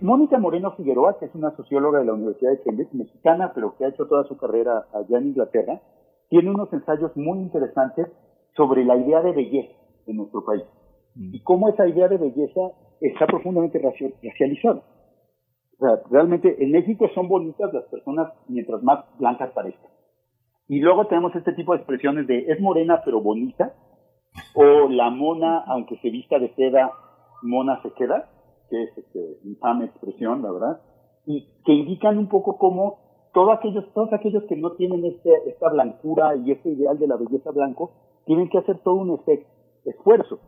Mónica 0.00 0.38
Moreno 0.38 0.72
Figueroa, 0.72 1.18
que 1.18 1.26
es 1.26 1.34
una 1.34 1.54
socióloga 1.56 2.00
de 2.00 2.04
la 2.04 2.14
Universidad 2.14 2.50
de 2.50 2.62
Cambridge, 2.62 2.92
mexicana, 2.92 3.52
pero 3.54 3.74
que 3.76 3.84
ha 3.84 3.88
hecho 3.88 4.06
toda 4.06 4.24
su 4.24 4.36
carrera 4.36 4.86
allá 4.92 5.18
en 5.18 5.28
Inglaterra, 5.28 5.80
tiene 6.28 6.50
unos 6.50 6.72
ensayos 6.72 7.16
muy 7.16 7.38
interesantes 7.38 8.06
sobre 8.56 8.84
la 8.84 8.96
idea 8.96 9.22
de 9.22 9.32
belleza 9.32 9.72
en 10.06 10.16
nuestro 10.16 10.44
país 10.44 10.64
y 11.16 11.42
cómo 11.42 11.68
esa 11.68 11.86
idea 11.88 12.08
de 12.08 12.18
belleza 12.18 12.60
está 13.00 13.26
profundamente 13.26 13.78
racializada. 13.78 14.82
O 15.78 15.86
sea, 15.86 16.02
realmente 16.10 16.62
en 16.62 16.72
México 16.72 17.08
son 17.14 17.28
bonitas 17.28 17.72
las 17.72 17.84
personas 17.84 18.32
mientras 18.48 18.82
más 18.82 19.04
blancas 19.18 19.50
parezcan. 19.52 19.90
Y 20.68 20.80
luego 20.80 21.06
tenemos 21.06 21.34
este 21.34 21.52
tipo 21.54 21.72
de 21.72 21.78
expresiones 21.78 22.26
de 22.26 22.46
es 22.48 22.60
morena 22.60 23.02
pero 23.04 23.20
bonita, 23.20 23.74
o 24.54 24.88
la 24.88 25.10
mona, 25.10 25.64
aunque 25.66 25.96
se 25.98 26.10
vista 26.10 26.38
de 26.38 26.54
seda, 26.54 26.92
mona 27.42 27.82
se 27.82 27.90
queda, 27.92 28.28
que 28.70 28.84
es 28.84 28.96
este, 28.96 29.38
infame 29.44 29.86
expresión, 29.86 30.42
la 30.42 30.52
verdad, 30.52 30.80
y 31.26 31.48
que 31.64 31.72
indican 31.72 32.16
un 32.16 32.28
poco 32.28 32.56
cómo 32.56 32.98
todos 33.34 33.58
aquellos, 33.58 33.84
todos 33.92 34.12
aquellos 34.12 34.44
que 34.44 34.56
no 34.56 34.72
tienen 34.72 35.04
este, 35.04 35.30
esta 35.48 35.68
blancura 35.68 36.36
y 36.36 36.52
este 36.52 36.70
ideal 36.70 36.98
de 36.98 37.06
la 37.06 37.16
belleza 37.16 37.50
blanco, 37.50 37.92
tienen 38.26 38.48
que 38.48 38.58
hacer 38.58 38.78
todo 38.78 38.94
un 38.94 39.20
esfuerzo 39.84 40.40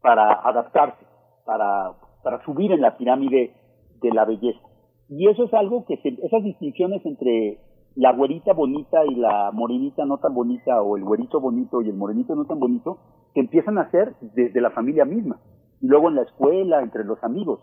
para 0.00 0.32
adaptarse, 0.32 1.04
para, 1.44 1.94
para 2.22 2.44
subir 2.44 2.72
en 2.72 2.80
la 2.80 2.96
pirámide 2.96 3.54
de 4.00 4.10
la 4.12 4.24
belleza. 4.24 4.60
Y 5.08 5.28
eso 5.28 5.44
es 5.44 5.54
algo 5.54 5.84
que 5.84 5.94
esas 5.94 6.42
distinciones 6.42 7.04
entre 7.04 7.58
la 7.94 8.12
güerita 8.12 8.54
bonita 8.54 9.04
y 9.04 9.14
la 9.14 9.50
morenita 9.52 10.04
no 10.04 10.18
tan 10.18 10.34
bonita, 10.34 10.82
o 10.82 10.96
el 10.96 11.04
güerito 11.04 11.40
bonito 11.40 11.82
y 11.82 11.90
el 11.90 11.96
morenito 11.96 12.34
no 12.34 12.46
tan 12.46 12.58
bonito, 12.58 12.98
que 13.34 13.40
empiezan 13.40 13.78
a 13.78 13.82
hacer 13.82 14.14
desde 14.20 14.60
la 14.60 14.70
familia 14.70 15.04
misma, 15.04 15.40
y 15.82 15.88
luego 15.88 16.08
en 16.08 16.14
la 16.14 16.22
escuela, 16.22 16.80
entre 16.80 17.04
los 17.04 17.22
amigos. 17.22 17.60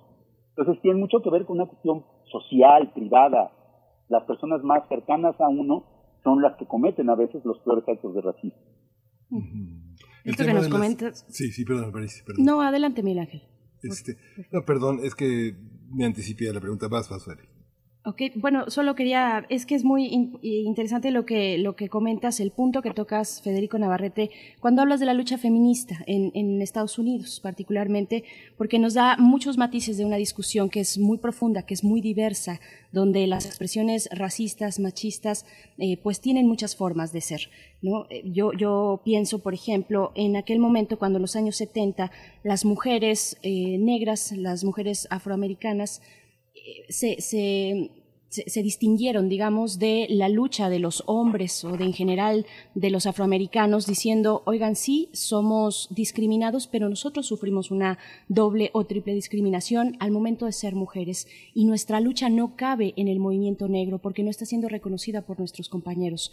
Entonces 0.50 0.82
tiene 0.82 1.00
mucho 1.00 1.22
que 1.24 1.30
ver 1.32 1.46
con 1.46 1.58
una 1.58 1.68
cuestión 1.68 2.04
social, 2.30 2.92
privada. 2.94 3.52
Las 4.10 4.26
personas 4.26 4.62
más 4.62 4.88
cercanas 4.90 5.40
a 5.40 5.48
uno 5.48 5.86
son 6.24 6.42
las 6.42 6.58
que 6.58 6.68
cometen 6.68 7.10
a 7.10 7.16
veces 7.16 7.44
los 7.46 7.58
peores 7.60 7.88
actos 7.88 8.14
de 8.14 8.22
racismo. 8.22 8.60
Esto 10.26 10.46
que 10.46 10.54
nos 10.54 10.68
comentas. 10.68 11.26
Sí, 11.30 11.52
sí, 11.52 11.64
perdón, 11.64 11.94
París, 11.94 12.22
perdón. 12.26 12.46
No, 12.46 12.62
adelante, 12.62 13.02
Miguel 13.02 13.20
Ángel. 13.20 13.42
Este, 13.82 14.18
no, 14.52 14.66
perdón, 14.66 15.00
es 15.02 15.16
que 15.16 15.56
me 15.90 16.06
anticipé 16.06 16.50
a 16.50 16.54
la 16.54 16.60
pregunta. 16.60 16.90
Vas, 16.90 17.10
vas, 17.10 17.26
Ari. 17.30 17.48
Ok, 18.06 18.22
bueno, 18.36 18.70
solo 18.70 18.96
quería, 18.96 19.46
es 19.50 19.66
que 19.66 19.76
es 19.76 19.84
muy 19.84 20.06
interesante 20.42 21.12
lo 21.12 21.26
que, 21.26 21.58
lo 21.58 21.76
que 21.76 21.90
comentas, 21.90 22.40
el 22.40 22.52
punto 22.52 22.82
que 22.82 22.92
tocas, 22.92 23.42
Federico 23.42 23.78
Navarrete, 23.78 24.32
cuando 24.62 24.82
hablas 24.82 25.02
de 25.02 25.06
la 25.06 25.14
lucha 25.14 25.38
feminista 25.38 25.98
en, 26.08 26.32
en, 26.34 26.62
Estados 26.62 26.98
Unidos, 26.98 27.42
particularmente, 27.42 28.24
porque 28.58 28.80
nos 28.80 28.94
da 28.94 29.18
muchos 29.18 29.58
matices 29.58 29.98
de 29.98 30.06
una 30.06 30.16
discusión 30.16 30.70
que 30.70 30.80
es 30.80 30.98
muy 30.98 31.18
profunda, 31.18 31.64
que 31.64 31.74
es 31.74 31.84
muy 31.84 32.00
diversa, 32.00 32.62
donde 32.94 33.28
las 33.28 33.46
expresiones 33.46 34.08
racistas, 34.14 34.80
machistas, 34.80 35.46
eh, 35.78 35.98
pues 35.98 36.22
tienen 36.22 36.48
muchas 36.48 36.78
formas 36.78 37.12
de 37.12 37.20
ser. 37.20 37.50
¿no? 37.82 38.06
Eh, 38.10 38.24
yo, 38.26 38.54
yo 38.54 39.02
pienso, 39.04 39.40
por 39.40 39.54
ejemplo, 39.54 40.14
en 40.16 40.38
aquel 40.38 40.60
momento 40.60 40.98
cuando 40.98 41.18
en 41.18 41.24
los 41.24 41.36
años 41.36 41.58
70 41.58 42.12
las 42.44 42.64
mujeres 42.64 43.38
eh, 43.44 43.78
negras, 43.78 44.32
las 44.32 44.64
mujeres 44.64 45.06
afroamericanas, 45.12 46.02
se, 46.90 47.22
se, 47.22 47.92
se, 48.30 48.64
distinguieron, 48.64 49.28
digamos, 49.28 49.80
de 49.80 50.06
la 50.10 50.30
lucha 50.30 50.70
de 50.70 50.80
los 50.80 51.04
hombres 51.08 51.64
o 51.64 51.78
de 51.78 51.86
en 51.86 51.94
general 51.94 52.46
de 52.76 52.90
los 52.92 53.06
afroamericanos, 53.06 53.88
diciendo, 53.88 54.44
oigan, 54.46 54.76
sí, 54.76 55.10
somos 55.14 55.88
discriminados, 55.90 56.68
pero 56.68 56.90
nosotros 56.90 57.26
sufrimos 57.26 57.72
una 57.72 57.98
doble 58.28 58.70
o 58.74 58.86
triple 58.86 59.16
discriminación 59.16 59.98
al 60.00 60.12
momento 60.12 60.46
de 60.46 60.52
ser 60.52 60.76
mujeres 60.76 61.28
y 61.54 61.66
nuestra 61.66 62.00
lucha 62.00 62.30
no 62.30 62.56
cabe 62.56 62.94
en 62.98 63.08
el 63.08 63.20
movimiento 63.20 63.68
negro 63.68 64.00
porque 64.00 64.24
no 64.24 64.30
está 64.30 64.46
siendo 64.46 64.70
reconocida 64.70 65.24
por 65.24 65.40
nuestros 65.40 65.70
compañeros. 65.70 66.32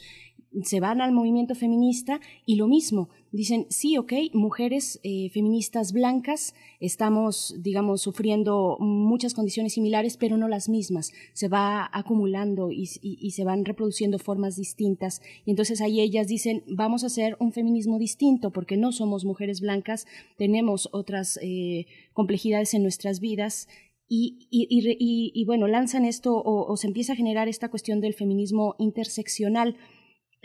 Se 0.63 0.81
van 0.81 1.01
al 1.01 1.13
movimiento 1.13 1.55
feminista 1.55 2.21
y 2.45 2.57
lo 2.57 2.67
mismo, 2.67 3.11
dicen, 3.37 3.67
sí, 3.69 3.97
ok, 3.99 4.13
mujeres 4.33 4.99
eh, 5.03 5.31
feministas 5.31 5.93
blancas, 5.93 6.55
estamos, 6.81 7.55
digamos, 7.59 8.03
sufriendo 8.03 8.77
muchas 8.81 9.35
condiciones 9.35 9.75
similares, 9.75 10.17
pero 10.17 10.37
no 10.37 10.49
las 10.49 10.69
mismas. 10.69 11.13
Se 11.35 11.49
va 11.49 11.89
acumulando 11.93 12.71
y, 12.71 12.87
se 12.87 13.45
van 13.45 13.65
reproduciendo 13.65 14.19
formas 14.19 14.57
distintas. 14.57 15.21
Y 15.45 15.51
entonces 15.51 15.81
ahí 15.81 16.01
ellas 16.01 16.27
dicen, 16.27 16.65
vamos 16.67 17.05
a 17.05 17.09
hacer 17.09 17.37
un 17.39 17.53
feminismo 17.53 17.99
distinto, 17.99 18.51
porque 18.51 18.77
no 18.77 18.93
somos 18.93 19.25
mujeres 19.25 19.61
blancas, 19.61 20.07
tenemos 20.39 20.89
otras 20.93 21.39
eh, 21.43 21.87
complejidades 22.13 22.75
en 22.75 22.83
nuestras 22.83 23.21
vidas. 23.21 23.69
Y, 24.09 25.45
bueno, 25.47 25.67
lanzan 25.67 26.05
esto 26.05 26.41
o 26.41 26.77
se 26.77 26.87
empieza 26.87 27.15
a 27.15 27.17
generar 27.17 27.49
esta 27.49 27.69
cuestión 27.69 28.01
del 28.01 28.15
feminismo 28.15 28.77
interseccional 28.79 29.77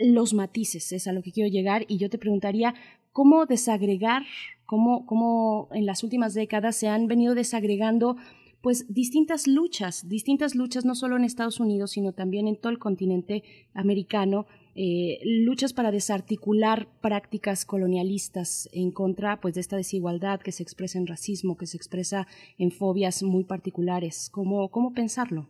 los 0.02 0.34
matices, 0.34 0.92
es 0.92 1.06
a 1.06 1.12
lo 1.12 1.22
que 1.22 1.32
quiero 1.32 1.50
llegar, 1.50 1.84
y 1.88 1.98
yo 1.98 2.10
te 2.10 2.18
preguntaría 2.18 2.74
cómo 3.12 3.46
desagregar, 3.46 4.22
cómo, 4.66 5.06
cómo 5.06 5.68
en 5.72 5.86
las 5.86 6.02
últimas 6.02 6.34
décadas 6.34 6.76
se 6.76 6.88
han 6.88 7.06
venido 7.06 7.34
desagregando 7.34 8.16
pues 8.62 8.86
distintas 8.94 9.48
luchas, 9.48 10.08
distintas 10.08 10.54
luchas 10.54 10.84
no 10.84 10.94
solo 10.94 11.16
en 11.16 11.24
Estados 11.24 11.58
Unidos, 11.58 11.90
sino 11.90 12.12
también 12.12 12.46
en 12.46 12.56
todo 12.56 12.70
el 12.70 12.78
continente 12.78 13.42
americano, 13.74 14.46
eh, 14.74 15.18
luchas 15.24 15.72
para 15.72 15.90
desarticular 15.90 16.86
prácticas 17.02 17.66
colonialistas 17.66 18.70
en 18.72 18.92
contra 18.92 19.40
pues 19.40 19.54
de 19.54 19.60
esta 19.60 19.76
desigualdad 19.76 20.40
que 20.40 20.52
se 20.52 20.62
expresa 20.62 20.98
en 20.98 21.08
racismo, 21.08 21.56
que 21.56 21.66
se 21.66 21.76
expresa 21.76 22.28
en 22.56 22.70
fobias 22.70 23.22
muy 23.24 23.44
particulares. 23.44 24.30
¿Cómo, 24.32 24.70
cómo 24.70 24.92
pensarlo? 24.92 25.48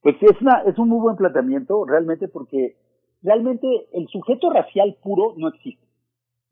Pues 0.00 0.16
es, 0.22 0.40
una, 0.40 0.62
es 0.66 0.78
un 0.78 0.88
muy 0.88 1.00
buen 1.00 1.16
planteamiento, 1.16 1.84
realmente, 1.84 2.28
porque 2.28 2.76
realmente 3.24 3.66
el 3.92 4.06
sujeto 4.08 4.50
racial 4.50 4.96
puro 5.02 5.34
no 5.36 5.48
existe. 5.48 5.82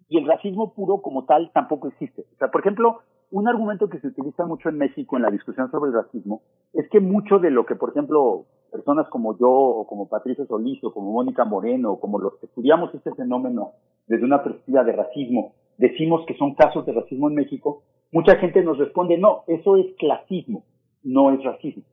Y 0.09 0.18
el 0.18 0.26
racismo 0.26 0.75
puro 0.75 1.01
como 1.01 1.25
tal 1.25 1.51
tampoco 1.52 1.89
existe. 1.89 2.23
O 2.34 2.36
sea, 2.39 2.51
por 2.51 2.62
ejemplo, 2.62 3.01
un 3.31 3.49
argumento 3.49 3.89
que 3.89 4.01
se 4.01 4.09
utiliza 4.09 4.44
mucho 4.47 4.68
en 4.68 4.78
México 4.78 5.17
en 5.17 5.23
la 5.23 5.31
discusión 5.31 5.70
sobre 5.70 5.91
el 5.91 5.97
racismo 5.97 6.42
es 6.73 6.89
que 6.91 7.01
mucho 7.01 7.39
de 7.39 7.51
lo 7.51 7.65
que, 7.65 7.76
por 7.76 7.91
ejemplo, 7.91 8.47
personas 8.70 9.09
como 9.09 9.39
yo, 9.39 9.51
o 9.51 9.86
como 9.86 10.09
Patricia 10.09 10.44
Solís, 10.47 10.83
o 10.83 10.92
como 10.92 11.12
Mónica 11.12 11.44
Moreno, 11.44 11.92
o 11.92 12.01
como 12.01 12.18
los 12.18 12.36
que 12.39 12.47
estudiamos 12.47 12.94
este 12.94 13.15
fenómeno 13.15 13.73
desde 14.07 14.25
una 14.25 14.42
perspectiva 14.42 14.83
de 14.84 14.92
racismo, 14.92 15.55
decimos 15.78 16.25
que 16.26 16.36
son 16.36 16.55
casos 16.55 16.84
de 16.84 16.92
racismo 16.92 17.28
en 17.28 17.36
México, 17.36 17.83
mucha 18.10 18.36
gente 18.36 18.62
nos 18.62 18.78
responde, 18.78 19.17
no, 19.17 19.44
eso 19.47 19.76
es 19.76 19.86
clasismo, 19.99 20.65
no 21.02 21.33
es 21.33 21.42
racismo. 21.42 21.84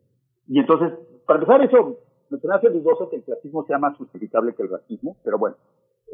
Y 0.48 0.60
entonces, 0.60 0.94
para 1.26 1.40
empezar, 1.40 1.62
eso 1.62 1.98
me 2.30 2.56
hace 2.56 2.70
dudoso 2.70 3.10
que 3.10 3.18
el 3.18 3.24
clasismo 3.24 3.66
sea 3.66 3.78
más 3.78 3.98
justificable 3.98 4.54
que 4.56 4.64
el 4.64 4.70
racismo, 4.70 5.18
pero 5.24 5.38
bueno, 5.38 5.56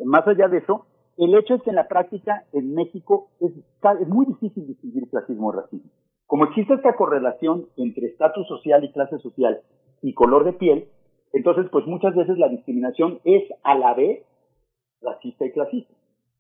más 0.06 0.28
allá 0.28 0.48
de 0.48 0.58
eso, 0.60 0.86
el 1.18 1.34
hecho 1.36 1.56
es 1.56 1.64
que 1.64 1.70
en 1.70 1.78
la 1.78 1.88
práctica 1.88 2.44
en 2.52 2.74
México 2.74 3.30
es, 3.40 3.52
es 3.54 4.08
muy 4.08 4.26
difícil 4.26 4.68
distinguir 4.68 5.10
clasismo 5.10 5.54
y 5.54 5.56
racismo. 5.56 5.92
Como 6.28 6.46
existe 6.46 6.74
esta 6.74 6.96
correlación 6.96 7.68
entre 7.78 8.08
estatus 8.08 8.48
social 8.48 8.84
y 8.84 8.92
clase 8.92 9.18
social 9.20 9.62
y 10.02 10.14
color 10.14 10.44
de 10.44 10.54
piel, 10.54 10.90
entonces 11.34 11.68
pues 11.72 11.86
muchas 11.86 12.16
veces 12.16 12.38
la 12.38 12.50
discriminación 12.50 13.20
es 13.24 13.44
a 13.64 13.76
la 13.76 13.94
vez 13.94 14.26
racista 15.02 15.46
y 15.46 15.52
clasista. 15.52 15.94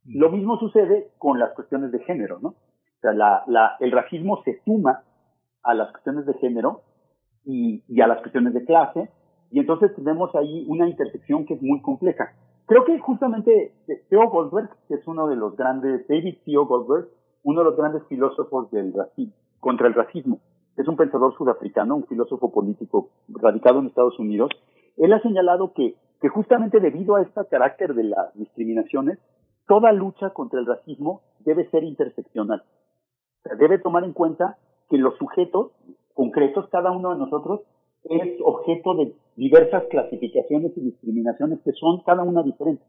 Mm. 0.05 0.19
Lo 0.19 0.31
mismo 0.31 0.57
sucede 0.57 1.11
con 1.17 1.39
las 1.39 1.53
cuestiones 1.53 1.91
de 1.91 1.99
género, 1.99 2.39
¿no? 2.39 2.49
O 2.49 2.99
sea, 3.01 3.13
la, 3.13 3.43
la, 3.47 3.75
el 3.79 3.91
racismo 3.91 4.41
se 4.43 4.61
suma 4.63 5.03
a 5.63 5.73
las 5.73 5.91
cuestiones 5.91 6.25
de 6.25 6.33
género 6.35 6.81
y, 7.43 7.83
y 7.87 8.01
a 8.01 8.07
las 8.07 8.19
cuestiones 8.19 8.53
de 8.53 8.65
clase, 8.65 9.09
y 9.51 9.59
entonces 9.59 9.93
tenemos 9.95 10.33
ahí 10.35 10.65
una 10.67 10.87
intersección 10.87 11.45
que 11.45 11.55
es 11.55 11.61
muy 11.61 11.81
compleja. 11.81 12.33
Creo 12.65 12.83
que 12.83 12.97
justamente 12.99 13.73
Theo 14.09 14.29
Goldberg, 14.29 14.69
que 14.87 14.95
es 14.95 15.07
uno 15.07 15.27
de 15.27 15.35
los 15.35 15.55
grandes, 15.55 16.07
David 16.07 16.37
Theo 16.45 16.65
Goldberg, 16.65 17.07
uno 17.43 17.59
de 17.59 17.65
los 17.65 17.77
grandes 17.77 18.03
filósofos 18.07 18.71
del 18.71 18.93
racismo, 18.93 19.33
contra 19.59 19.87
el 19.87 19.93
racismo, 19.93 20.39
es 20.77 20.87
un 20.87 20.97
pensador 20.97 21.35
sudafricano, 21.37 21.95
un 21.95 22.05
filósofo 22.05 22.51
político 22.51 23.09
radicado 23.29 23.79
en 23.79 23.87
Estados 23.87 24.19
Unidos, 24.19 24.49
él 24.97 25.13
ha 25.13 25.21
señalado 25.21 25.73
que, 25.73 25.95
que 26.21 26.29
justamente 26.29 26.79
debido 26.79 27.15
a 27.15 27.21
este 27.21 27.45
carácter 27.49 27.93
de 27.93 28.05
las 28.05 28.33
discriminaciones, 28.35 29.19
toda 29.67 29.91
lucha 29.91 30.31
contra 30.31 30.59
el 30.59 30.65
racismo 30.65 31.21
debe 31.39 31.69
ser 31.69 31.83
interseccional. 31.83 32.63
O 33.39 33.43
sea, 33.43 33.55
debe 33.55 33.79
tomar 33.79 34.03
en 34.03 34.13
cuenta 34.13 34.57
que 34.89 34.97
los 34.97 35.15
sujetos 35.17 35.71
concretos, 36.13 36.67
cada 36.69 36.91
uno 36.91 37.11
de 37.13 37.19
nosotros, 37.19 37.61
es 38.09 38.39
objeto 38.43 38.95
de 38.95 39.13
diversas 39.35 39.83
clasificaciones 39.89 40.71
y 40.77 40.81
discriminaciones 40.81 41.59
que 41.63 41.71
son 41.73 42.01
cada 42.05 42.23
una 42.23 42.43
diferente. 42.43 42.83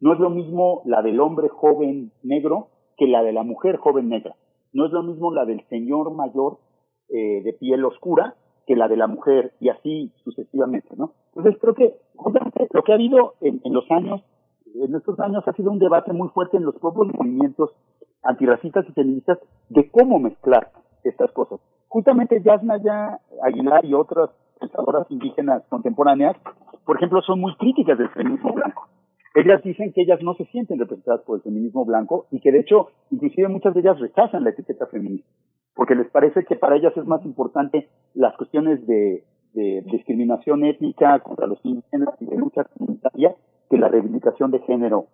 No 0.00 0.12
es 0.12 0.20
lo 0.20 0.30
mismo 0.30 0.82
la 0.84 1.02
del 1.02 1.20
hombre 1.20 1.48
joven 1.48 2.12
negro 2.22 2.68
que 2.96 3.06
la 3.06 3.22
de 3.22 3.32
la 3.32 3.42
mujer 3.42 3.76
joven 3.76 4.08
negra. 4.08 4.36
No 4.72 4.86
es 4.86 4.92
lo 4.92 5.02
mismo 5.02 5.32
la 5.32 5.44
del 5.44 5.66
señor 5.68 6.12
mayor 6.14 6.58
eh, 7.08 7.42
de 7.42 7.52
piel 7.54 7.84
oscura 7.84 8.36
que 8.66 8.76
la 8.76 8.86
de 8.86 8.98
la 8.98 9.06
mujer 9.06 9.54
y 9.60 9.70
así 9.70 10.12
sucesivamente, 10.22 10.94
¿no? 10.96 11.14
Entonces 11.34 11.58
creo 11.60 11.74
que 11.74 11.94
lo 12.70 12.82
que 12.82 12.92
ha 12.92 12.96
habido 12.96 13.34
en, 13.40 13.60
en 13.64 13.72
los 13.72 13.90
años, 13.90 14.22
en 14.74 14.94
estos 14.94 15.18
años 15.20 15.42
ha 15.46 15.52
sido 15.54 15.70
un 15.70 15.78
debate 15.78 16.12
muy 16.12 16.28
fuerte 16.28 16.58
en 16.58 16.64
los 16.64 16.74
propios 16.76 17.08
movimientos 17.14 17.70
antirracistas 18.22 18.86
y 18.88 18.92
feministas 18.92 19.38
de 19.70 19.90
cómo 19.90 20.18
mezclar 20.18 20.70
estas 21.02 21.32
cosas. 21.32 21.60
Justamente 21.88 22.42
Yasnaya 22.42 23.20
Aguilar 23.42 23.84
y 23.84 23.94
otras 23.94 24.30
pensadoras 24.58 25.10
indígenas 25.10 25.62
contemporáneas, 25.68 26.36
por 26.84 26.96
ejemplo, 26.96 27.22
son 27.22 27.40
muy 27.40 27.54
críticas 27.56 27.98
del 27.98 28.10
feminismo 28.10 28.52
blanco. 28.52 28.88
Ellas 29.34 29.62
dicen 29.62 29.92
que 29.92 30.02
ellas 30.02 30.20
no 30.22 30.34
se 30.34 30.46
sienten 30.46 30.78
representadas 30.78 31.22
por 31.22 31.36
el 31.36 31.42
feminismo 31.42 31.84
blanco 31.84 32.26
y 32.30 32.40
que 32.40 32.50
de 32.50 32.60
hecho, 32.60 32.88
inclusive 33.10 33.48
muchas 33.48 33.74
de 33.74 33.80
ellas 33.80 34.00
rechazan 34.00 34.42
la 34.42 34.50
etiqueta 34.50 34.86
feminista, 34.86 35.28
porque 35.74 35.94
les 35.94 36.10
parece 36.10 36.44
que 36.44 36.56
para 36.56 36.76
ellas 36.76 36.96
es 36.96 37.04
más 37.04 37.24
importante 37.24 37.88
las 38.14 38.36
cuestiones 38.36 38.84
de, 38.86 39.24
de 39.52 39.82
discriminación 39.92 40.64
étnica 40.64 41.20
contra 41.20 41.46
los 41.46 41.58
indígenas 41.64 42.10
y 42.20 42.26
de 42.26 42.36
lucha 42.36 42.64
comunitaria 42.64 43.34
que 43.68 43.78
la 43.78 43.88
reivindicación 43.88 44.50
de 44.50 44.60
género 44.60 45.06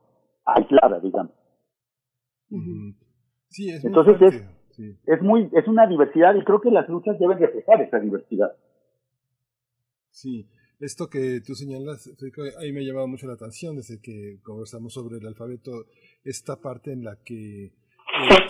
aislada, 0.44 1.00
digamos. 1.00 1.32
Sí, 3.48 3.70
es 3.70 3.84
Entonces 3.84 4.20
muy 4.20 4.28
es, 4.28 4.48
sí. 4.70 4.98
es 5.06 5.22
muy, 5.22 5.50
es 5.52 5.66
una 5.68 5.86
diversidad 5.86 6.34
y 6.34 6.44
creo 6.44 6.60
que 6.60 6.70
las 6.70 6.88
luchas 6.88 7.18
deben 7.18 7.38
reflejar 7.38 7.80
esa 7.82 7.98
diversidad. 7.98 8.52
Sí, 10.14 10.46
esto 10.78 11.10
que 11.10 11.40
tú 11.40 11.56
señalas, 11.56 12.08
ahí 12.60 12.72
me 12.72 12.80
ha 12.80 12.84
llamado 12.84 13.08
mucho 13.08 13.26
la 13.26 13.32
atención 13.32 13.74
desde 13.74 13.98
que 13.98 14.38
conversamos 14.44 14.94
sobre 14.94 15.18
el 15.18 15.26
alfabeto, 15.26 15.86
esta 16.24 16.60
parte 16.60 16.92
en 16.92 17.02
la 17.02 17.16
que 17.16 17.72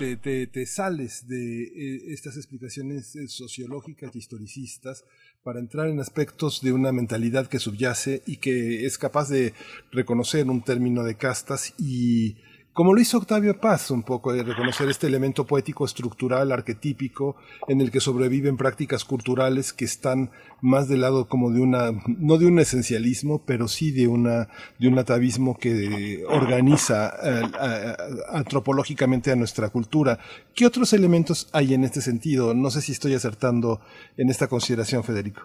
eh, 0.01 0.47
te 0.53 0.67
sales 0.67 1.27
de 1.27 1.63
eh, 1.63 2.13
estas 2.13 2.37
explicaciones 2.37 3.17
eh, 3.17 3.29
sociológicas 3.29 4.15
y 4.15 4.19
historicistas 4.19 5.07
para 5.43 5.59
entrar 5.59 5.89
en 5.89 6.01
aspectos 6.01 6.61
de 6.61 6.75
una 6.75 6.93
mentalidad 6.93 7.47
que 7.47 7.59
subyace 7.59 8.23
y 8.27 8.37
que 8.37 8.85
es 8.85 8.99
capaz 8.99 9.31
de 9.31 9.55
reconocer 9.91 10.47
un 10.51 10.63
término 10.63 11.03
de 11.03 11.17
castas 11.17 11.73
y 11.79 12.37
como 12.75 12.93
lo 12.93 13.01
hizo 13.01 13.19
Octavio 13.19 13.59
Paz, 13.61 13.91
un 13.93 14.03
poco 14.03 14.33
de 14.33 14.43
reconocer 14.43 14.89
este 14.91 15.07
elemento 15.07 15.47
poético 15.47 15.85
estructural, 15.85 16.51
arquetípico, 16.53 17.37
en 17.69 17.81
el 17.81 17.91
que 17.93 18.01
sobreviven 18.01 18.57
prácticas 18.57 19.05
culturales 19.05 19.73
que 19.73 19.85
están 19.85 20.31
más 20.61 20.89
del 20.89 21.01
lado 21.03 21.27
como 21.29 21.51
de 21.53 21.61
una, 21.61 21.93
no 22.07 22.37
de 22.37 22.47
un 22.47 22.59
esencialismo, 22.59 23.43
pero 23.47 23.69
sí 23.69 23.93
de 23.93 24.09
una, 24.09 24.49
de 24.81 24.89
un 24.89 24.99
atavismo 24.99 25.57
que 25.57 26.25
organiza 26.29 27.13
eh, 27.23 27.43
a- 27.59 28.35
a- 28.35 28.39
antropológicamente 28.39 29.31
a 29.31 29.37
nuestra 29.37 29.69
cultura. 29.71 30.19
¿Qué 30.55 30.67
otros 30.67 30.93
elementos 30.93 31.49
hay 31.53 31.75
en 31.75 31.85
este 31.85 32.01
sentido? 32.01 32.55
No 32.55 32.71
sé 32.71 32.81
si 32.81 32.91
estoy 32.93 33.15
acertando 33.15 33.81
en 34.17 34.29
esta 34.31 34.49
consideración, 34.49 35.05
Federico. 35.05 35.43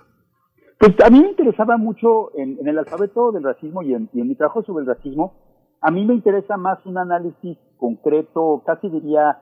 Pues 0.79 0.93
a 1.03 1.09
mí 1.09 1.19
me 1.21 1.29
interesaba 1.29 1.77
mucho 1.77 2.31
en, 2.37 2.57
el 2.67 2.77
alfabeto 2.79 3.31
del 3.31 3.43
racismo 3.43 3.83
y 3.83 3.93
en 3.93 4.09
mi 4.13 4.33
trabajo 4.35 4.63
sobre 4.63 4.81
el 4.83 4.87
racismo, 4.87 5.48
a 5.81 5.91
mí 5.91 6.05
me 6.05 6.13
interesa 6.13 6.57
más 6.57 6.85
un 6.85 6.97
análisis 6.97 7.57
concreto, 7.77 8.61
casi 8.65 8.89
diría, 8.89 9.39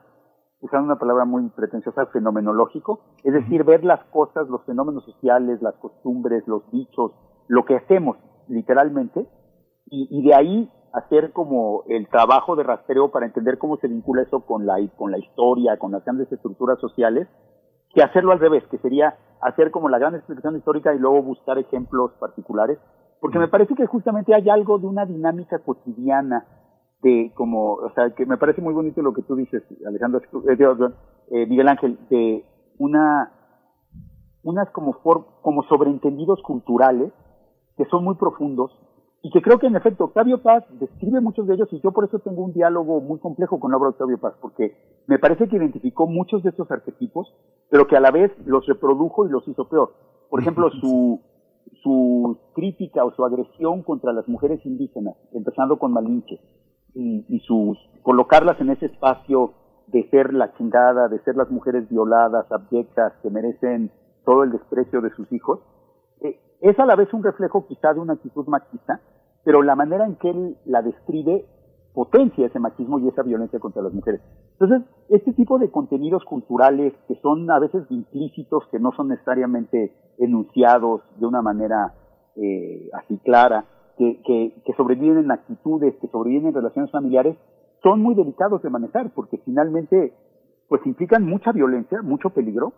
usando 0.60 0.86
una 0.86 0.98
palabra 0.98 1.24
muy 1.24 1.48
pretenciosa, 1.50 2.06
fenomenológico, 2.06 3.00
es 3.24 3.32
decir, 3.32 3.64
ver 3.64 3.84
las 3.84 4.04
cosas, 4.06 4.48
los 4.48 4.64
fenómenos 4.64 5.04
sociales, 5.04 5.60
las 5.62 5.74
costumbres, 5.76 6.46
los 6.46 6.68
dichos, 6.70 7.12
lo 7.48 7.64
que 7.64 7.76
hacemos 7.76 8.16
literalmente, 8.48 9.26
y, 9.86 10.08
y 10.10 10.22
de 10.22 10.34
ahí 10.34 10.72
hacer 10.92 11.32
como 11.32 11.84
el 11.88 12.08
trabajo 12.08 12.56
de 12.56 12.62
rastreo 12.62 13.10
para 13.10 13.26
entender 13.26 13.58
cómo 13.58 13.76
se 13.76 13.88
vincula 13.88 14.22
eso 14.22 14.40
con 14.40 14.66
la, 14.66 14.76
con 14.96 15.10
la 15.10 15.18
historia, 15.18 15.78
con 15.78 15.92
las 15.92 16.04
grandes 16.04 16.30
estructuras 16.32 16.78
sociales, 16.80 17.28
que 17.94 18.02
hacerlo 18.02 18.32
al 18.32 18.40
revés, 18.40 18.64
que 18.70 18.78
sería 18.78 19.16
hacer 19.40 19.70
como 19.70 19.88
la 19.88 19.98
gran 19.98 20.14
explicación 20.14 20.56
histórica 20.56 20.94
y 20.94 20.98
luego 20.98 21.22
buscar 21.22 21.58
ejemplos 21.58 22.12
particulares, 22.18 22.78
porque 23.20 23.38
me 23.38 23.48
parece 23.48 23.74
que 23.74 23.86
justamente 23.86 24.34
hay 24.34 24.48
algo 24.48 24.78
de 24.78 24.86
una 24.86 25.04
dinámica 25.06 25.58
cotidiana 25.60 26.46
de 27.02 27.32
como, 27.34 27.74
o 27.74 27.90
sea, 27.94 28.10
que 28.14 28.26
me 28.26 28.36
parece 28.38 28.60
muy 28.60 28.74
bonito 28.74 29.02
lo 29.02 29.12
que 29.12 29.22
tú 29.22 29.36
dices, 29.36 29.62
Alejandro, 29.86 30.20
eh, 30.20 30.56
eh, 31.30 31.46
Miguel 31.46 31.68
Ángel, 31.68 31.98
de 32.10 32.44
una, 32.78 33.32
unas 34.42 34.70
como, 34.70 34.94
for- 34.94 35.26
como 35.42 35.62
sobreentendidos 35.64 36.40
culturales 36.42 37.12
que 37.76 37.84
son 37.86 38.04
muy 38.04 38.16
profundos 38.16 38.72
y 39.22 39.30
que 39.30 39.42
creo 39.42 39.58
que 39.58 39.66
en 39.66 39.76
efecto 39.76 40.04
Octavio 40.04 40.42
Paz 40.42 40.64
describe 40.80 41.20
muchos 41.20 41.46
de 41.46 41.54
ellos 41.54 41.68
y 41.72 41.80
yo 41.80 41.92
por 41.92 42.04
eso 42.04 42.18
tengo 42.20 42.44
un 42.44 42.52
diálogo 42.52 43.00
muy 43.00 43.18
complejo 43.18 43.58
con 43.60 43.70
la 43.70 43.76
obra 43.76 43.88
de 43.88 43.92
Octavio 43.94 44.18
Paz, 44.18 44.34
porque 44.40 44.76
me 45.06 45.18
parece 45.18 45.48
que 45.48 45.56
identificó 45.56 46.06
muchos 46.06 46.42
de 46.42 46.50
estos 46.50 46.70
arquetipos, 46.70 47.32
pero 47.70 47.86
que 47.86 47.96
a 47.96 48.00
la 48.00 48.10
vez 48.10 48.32
los 48.46 48.66
reprodujo 48.66 49.26
y 49.26 49.30
los 49.30 49.46
hizo 49.48 49.68
peor. 49.68 49.92
Por 50.30 50.40
ejemplo, 50.40 50.70
su, 50.80 51.20
su 51.82 52.38
crítica 52.54 53.04
o 53.04 53.12
su 53.14 53.24
agresión 53.24 53.82
contra 53.82 54.12
las 54.12 54.28
mujeres 54.28 54.64
indígenas, 54.64 55.16
empezando 55.32 55.78
con 55.78 55.92
Malinche, 55.92 56.40
y, 56.94 57.40
sus 57.46 57.78
colocarlas 58.02 58.60
en 58.60 58.70
ese 58.70 58.86
espacio 58.86 59.52
de 59.86 60.08
ser 60.10 60.34
la 60.34 60.52
chingada, 60.54 61.08
de 61.08 61.20
ser 61.20 61.36
las 61.36 61.50
mujeres 61.50 61.88
violadas, 61.88 62.50
abyectas, 62.50 63.12
que 63.22 63.30
merecen 63.30 63.90
todo 64.24 64.42
el 64.42 64.52
desprecio 64.52 65.00
de 65.00 65.10
sus 65.10 65.30
hijos, 65.32 65.60
eh, 66.20 66.40
es 66.60 66.78
a 66.78 66.86
la 66.86 66.96
vez 66.96 67.12
un 67.14 67.22
reflejo 67.22 67.66
quizá 67.66 67.94
de 67.94 68.00
una 68.00 68.14
actitud 68.14 68.46
machista, 68.48 69.00
pero 69.44 69.62
la 69.62 69.76
manera 69.76 70.04
en 70.04 70.16
que 70.16 70.30
él 70.30 70.56
la 70.66 70.82
describe 70.82 71.46
potencia 71.94 72.46
ese 72.46 72.58
machismo 72.58 72.98
y 72.98 73.08
esa 73.08 73.22
violencia 73.22 73.58
contra 73.58 73.82
las 73.82 73.92
mujeres. 73.92 74.20
Entonces, 74.60 74.88
este 75.08 75.32
tipo 75.34 75.58
de 75.58 75.70
contenidos 75.70 76.24
culturales 76.24 76.92
que 77.06 77.14
son 77.22 77.48
a 77.50 77.60
veces 77.60 77.84
implícitos, 77.90 78.66
que 78.70 78.80
no 78.80 78.92
son 78.92 79.08
necesariamente 79.08 79.92
enunciados 80.18 81.02
de 81.18 81.26
una 81.26 81.42
manera 81.42 81.94
eh, 82.36 82.88
así 82.92 83.18
clara, 83.18 83.64
que, 83.96 84.20
que, 84.24 84.62
que 84.64 84.72
sobreviven 84.74 85.18
en 85.18 85.30
actitudes, 85.30 85.94
que 86.00 86.08
sobreviven 86.08 86.48
en 86.48 86.54
relaciones 86.54 86.90
familiares, 86.90 87.36
son 87.82 88.02
muy 88.02 88.14
delicados 88.14 88.62
de 88.62 88.70
manejar, 88.70 89.12
porque 89.14 89.38
finalmente, 89.44 90.12
pues 90.68 90.84
implican 90.86 91.24
mucha 91.24 91.52
violencia, 91.52 92.02
mucho 92.02 92.30
peligro, 92.30 92.72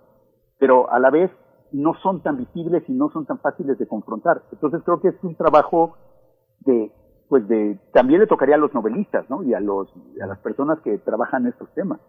pero 0.59 0.91
a 0.91 0.99
la 0.99 1.11
vez 1.11 1.31
no 1.73 1.95
son 2.03 2.23
tan 2.23 2.37
visibles 2.37 2.83
y 2.89 2.93
no 2.93 3.09
son 3.11 3.25
tan 3.25 3.39
fáciles 3.39 3.79
de 3.79 3.87
confrontar. 3.87 4.43
Entonces 4.53 4.83
creo 4.85 5.01
que 5.01 5.09
es 5.09 5.25
un 5.25 5.35
trabajo 5.35 5.97
de, 6.61 6.93
pues 7.31 7.47
de, 7.47 7.79
también 7.93 8.21
le 8.21 8.27
tocaría 8.27 8.57
a 8.57 8.59
los 8.59 8.75
novelistas, 8.75 9.31
¿no? 9.31 9.45
Y 9.45 9.55
a 9.55 9.61
los, 9.61 9.89
a 10.21 10.27
las 10.27 10.41
personas 10.41 10.81
que 10.81 10.99
trabajan 10.99 11.47
estos 11.47 11.73
temas. 11.75 12.01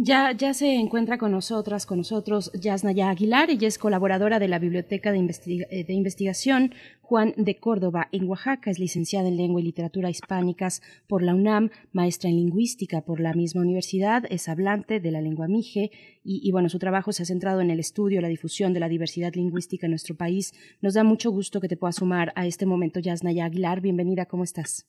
Ya, 0.00 0.30
ya 0.30 0.54
se 0.54 0.76
encuentra 0.76 1.18
con 1.18 1.32
nosotras, 1.32 1.84
con 1.84 1.98
nosotros, 1.98 2.52
Yasnaya 2.54 3.10
Aguilar, 3.10 3.50
ella 3.50 3.66
es 3.66 3.78
colaboradora 3.78 4.38
de 4.38 4.46
la 4.46 4.60
Biblioteca 4.60 5.10
de, 5.10 5.18
eh, 5.18 5.84
de 5.84 5.92
Investigación 5.92 6.72
Juan 7.00 7.34
de 7.36 7.58
Córdoba 7.58 8.06
en 8.12 8.28
Oaxaca, 8.28 8.70
es 8.70 8.78
licenciada 8.78 9.26
en 9.26 9.36
Lengua 9.36 9.60
y 9.60 9.64
Literatura 9.64 10.08
Hispánicas 10.08 10.82
por 11.08 11.24
la 11.24 11.34
UNAM, 11.34 11.70
maestra 11.90 12.30
en 12.30 12.36
Lingüística 12.36 13.00
por 13.00 13.18
la 13.18 13.32
misma 13.32 13.62
universidad, 13.62 14.22
es 14.30 14.48
hablante 14.48 15.00
de 15.00 15.10
la 15.10 15.20
lengua 15.20 15.48
mije 15.48 15.90
y, 16.22 16.48
y 16.48 16.52
bueno, 16.52 16.68
su 16.68 16.78
trabajo 16.78 17.10
se 17.10 17.24
ha 17.24 17.26
centrado 17.26 17.60
en 17.60 17.72
el 17.72 17.80
estudio, 17.80 18.20
la 18.20 18.28
difusión 18.28 18.72
de 18.72 18.78
la 18.78 18.88
diversidad 18.88 19.34
lingüística 19.34 19.88
en 19.88 19.90
nuestro 19.90 20.14
país. 20.14 20.52
Nos 20.80 20.94
da 20.94 21.02
mucho 21.02 21.32
gusto 21.32 21.60
que 21.60 21.66
te 21.66 21.76
puedas 21.76 21.96
sumar 21.96 22.32
a 22.36 22.46
este 22.46 22.66
momento, 22.66 23.00
Yasnaya 23.00 23.46
Aguilar. 23.46 23.80
Bienvenida, 23.80 24.26
¿cómo 24.26 24.44
estás? 24.44 24.86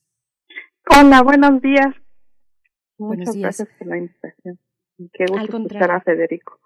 Hola, 0.96 1.24
buenos 1.24 1.60
días. 1.64 1.96
Buenos 3.00 3.30
Muchas 3.30 3.34
días. 3.34 3.58
gracias 3.58 3.70
por 3.80 3.88
la 3.88 3.98
invitación. 3.98 4.60
Qué 5.14 5.26
gusto 5.26 5.38
Al 5.38 5.46
escuchar 5.46 5.62
contrario. 5.62 5.96
a 5.96 6.02
Federico. 6.02 6.60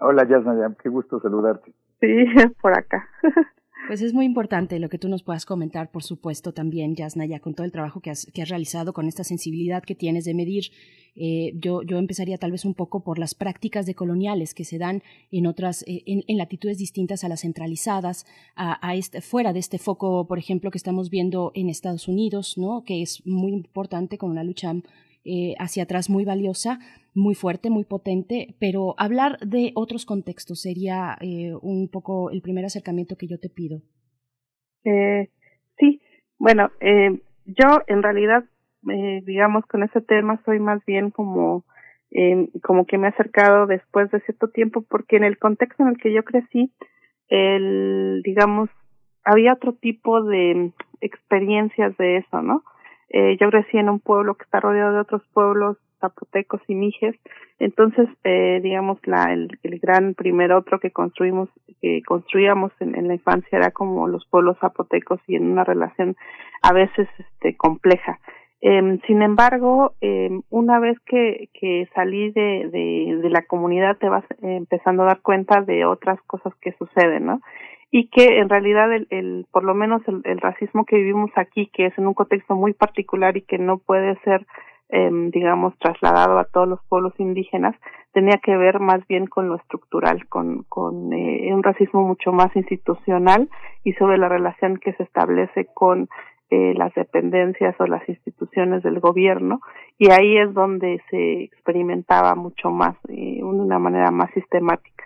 Hola, 0.00 0.28
Yasna, 0.28 0.76
qué 0.82 0.88
gusto 0.88 1.20
saludarte. 1.20 1.72
Sí, 2.00 2.06
por 2.62 2.76
acá. 2.76 3.08
Pues 3.86 4.02
es 4.02 4.12
muy 4.12 4.26
importante 4.26 4.78
lo 4.80 4.90
que 4.90 4.98
tú 4.98 5.08
nos 5.08 5.22
puedas 5.22 5.46
comentar, 5.46 5.90
por 5.90 6.02
supuesto, 6.02 6.52
también, 6.52 6.94
Yasnaya, 6.94 7.40
con 7.40 7.54
todo 7.54 7.64
el 7.64 7.72
trabajo 7.72 8.02
que 8.02 8.10
has, 8.10 8.26
que 8.34 8.42
has 8.42 8.50
realizado, 8.50 8.92
con 8.92 9.06
esta 9.06 9.24
sensibilidad 9.24 9.82
que 9.82 9.94
tienes 9.94 10.26
de 10.26 10.34
medir. 10.34 10.64
Eh, 11.16 11.52
yo, 11.54 11.80
yo 11.82 11.96
empezaría 11.96 12.36
tal 12.36 12.50
vez 12.50 12.66
un 12.66 12.74
poco 12.74 13.02
por 13.02 13.18
las 13.18 13.34
prácticas 13.34 13.86
decoloniales 13.86 14.52
que 14.52 14.64
se 14.64 14.76
dan 14.76 15.02
en 15.30 15.46
otras, 15.46 15.84
eh, 15.86 16.02
en, 16.04 16.22
en 16.26 16.36
latitudes 16.36 16.76
distintas 16.76 17.24
a 17.24 17.30
las 17.30 17.40
centralizadas, 17.40 18.26
a, 18.56 18.86
a 18.86 18.94
este, 18.94 19.22
fuera 19.22 19.54
de 19.54 19.60
este 19.60 19.78
foco, 19.78 20.26
por 20.26 20.38
ejemplo, 20.38 20.70
que 20.70 20.76
estamos 20.76 21.08
viendo 21.08 21.50
en 21.54 21.70
Estados 21.70 22.08
Unidos, 22.08 22.58
¿no? 22.58 22.82
que 22.84 23.00
es 23.00 23.26
muy 23.26 23.52
importante 23.52 24.18
con 24.18 24.30
una 24.30 24.44
lucha 24.44 24.74
eh, 25.30 25.54
hacia 25.58 25.82
atrás 25.82 26.08
muy 26.08 26.24
valiosa, 26.24 26.78
muy 27.18 27.34
fuerte, 27.34 27.68
muy 27.68 27.84
potente, 27.84 28.54
pero 28.60 28.94
hablar 28.96 29.38
de 29.40 29.72
otros 29.74 30.06
contextos 30.06 30.62
sería 30.62 31.16
eh, 31.20 31.52
un 31.60 31.88
poco 31.90 32.30
el 32.30 32.40
primer 32.40 32.64
acercamiento 32.64 33.16
que 33.16 33.26
yo 33.26 33.38
te 33.38 33.50
pido. 33.50 33.82
Eh, 34.84 35.28
sí, 35.78 36.00
bueno, 36.38 36.70
eh, 36.80 37.20
yo 37.44 37.82
en 37.88 38.02
realidad, 38.02 38.44
eh, 38.90 39.22
digamos, 39.26 39.66
con 39.66 39.82
ese 39.82 40.00
tema 40.00 40.40
soy 40.44 40.60
más 40.60 40.84
bien 40.86 41.10
como, 41.10 41.64
eh, 42.10 42.48
como 42.62 42.86
que 42.86 42.98
me 42.98 43.08
he 43.08 43.10
acercado 43.10 43.66
después 43.66 44.10
de 44.10 44.20
cierto 44.20 44.48
tiempo, 44.48 44.84
porque 44.88 45.16
en 45.16 45.24
el 45.24 45.38
contexto 45.38 45.82
en 45.82 45.90
el 45.90 45.98
que 45.98 46.12
yo 46.12 46.22
crecí, 46.22 46.72
el, 47.28 48.22
digamos, 48.22 48.70
había 49.24 49.54
otro 49.54 49.74
tipo 49.74 50.22
de 50.22 50.72
experiencias 51.00 51.96
de 51.98 52.18
eso, 52.18 52.42
¿no? 52.42 52.62
Eh, 53.10 53.36
yo 53.40 53.50
crecí 53.50 53.76
en 53.76 53.88
un 53.88 54.00
pueblo 54.00 54.36
que 54.36 54.44
está 54.44 54.60
rodeado 54.60 54.92
de 54.92 55.00
otros 55.00 55.22
pueblos 55.32 55.78
zapotecos 56.00 56.60
y 56.68 56.74
mijes, 56.74 57.16
entonces, 57.58 58.08
eh, 58.24 58.60
digamos, 58.62 58.98
la, 59.04 59.32
el, 59.32 59.58
el 59.62 59.78
gran 59.80 60.14
primer 60.14 60.52
otro 60.52 60.78
que 60.78 60.90
construimos, 60.90 61.48
que 61.80 62.02
construíamos 62.06 62.72
en, 62.80 62.94
en 62.94 63.08
la 63.08 63.14
infancia 63.14 63.58
era 63.58 63.70
como 63.70 64.06
los 64.06 64.26
pueblos 64.26 64.58
zapotecos 64.60 65.20
y 65.26 65.36
en 65.36 65.50
una 65.50 65.64
relación 65.64 66.16
a 66.62 66.72
veces 66.72 67.08
este, 67.18 67.56
compleja. 67.56 68.20
Eh, 68.60 68.98
sin 69.06 69.22
embargo, 69.22 69.94
eh, 70.00 70.30
una 70.50 70.80
vez 70.80 70.98
que, 71.06 71.48
que 71.54 71.88
salí 71.94 72.30
de, 72.32 72.68
de, 72.70 73.18
de 73.22 73.30
la 73.30 73.42
comunidad 73.42 73.96
te 73.98 74.08
vas 74.08 74.24
eh, 74.42 74.56
empezando 74.56 75.02
a 75.04 75.06
dar 75.06 75.20
cuenta 75.20 75.60
de 75.60 75.84
otras 75.84 76.20
cosas 76.22 76.52
que 76.60 76.72
suceden, 76.72 77.26
¿no? 77.26 77.40
y 77.90 78.08
que 78.08 78.38
en 78.38 78.48
realidad 78.48 78.92
el, 78.92 79.06
el 79.10 79.46
por 79.50 79.64
lo 79.64 79.74
menos 79.74 80.02
el, 80.06 80.20
el 80.24 80.40
racismo 80.40 80.84
que 80.84 80.96
vivimos 80.96 81.30
aquí 81.36 81.70
que 81.72 81.86
es 81.86 81.98
en 81.98 82.06
un 82.06 82.14
contexto 82.14 82.54
muy 82.54 82.74
particular 82.74 83.36
y 83.36 83.42
que 83.42 83.58
no 83.58 83.78
puede 83.78 84.18
ser 84.24 84.46
eh, 84.90 85.10
digamos 85.32 85.76
trasladado 85.78 86.38
a 86.38 86.44
todos 86.44 86.68
los 86.68 86.80
pueblos 86.88 87.12
indígenas 87.18 87.74
tenía 88.12 88.38
que 88.42 88.56
ver 88.56 88.80
más 88.80 89.06
bien 89.06 89.26
con 89.26 89.48
lo 89.48 89.56
estructural, 89.56 90.26
con, 90.28 90.64
con 90.64 91.12
eh, 91.12 91.52
un 91.52 91.62
racismo 91.62 92.02
mucho 92.02 92.32
más 92.32 92.54
institucional 92.56 93.48
y 93.84 93.92
sobre 93.92 94.18
la 94.18 94.28
relación 94.28 94.78
que 94.78 94.92
se 94.94 95.02
establece 95.02 95.66
con 95.74 96.08
eh, 96.50 96.72
las 96.74 96.94
dependencias 96.94 97.78
o 97.78 97.86
las 97.86 98.08
instituciones 98.08 98.82
del 98.82 99.00
gobierno. 99.00 99.60
Y 99.98 100.10
ahí 100.10 100.38
es 100.38 100.54
donde 100.54 101.00
se 101.10 101.42
experimentaba 101.42 102.34
mucho 102.34 102.70
más 102.70 102.96
eh, 103.08 103.36
de 103.36 103.44
una 103.44 103.78
manera 103.78 104.10
más 104.10 104.30
sistemática 104.32 105.04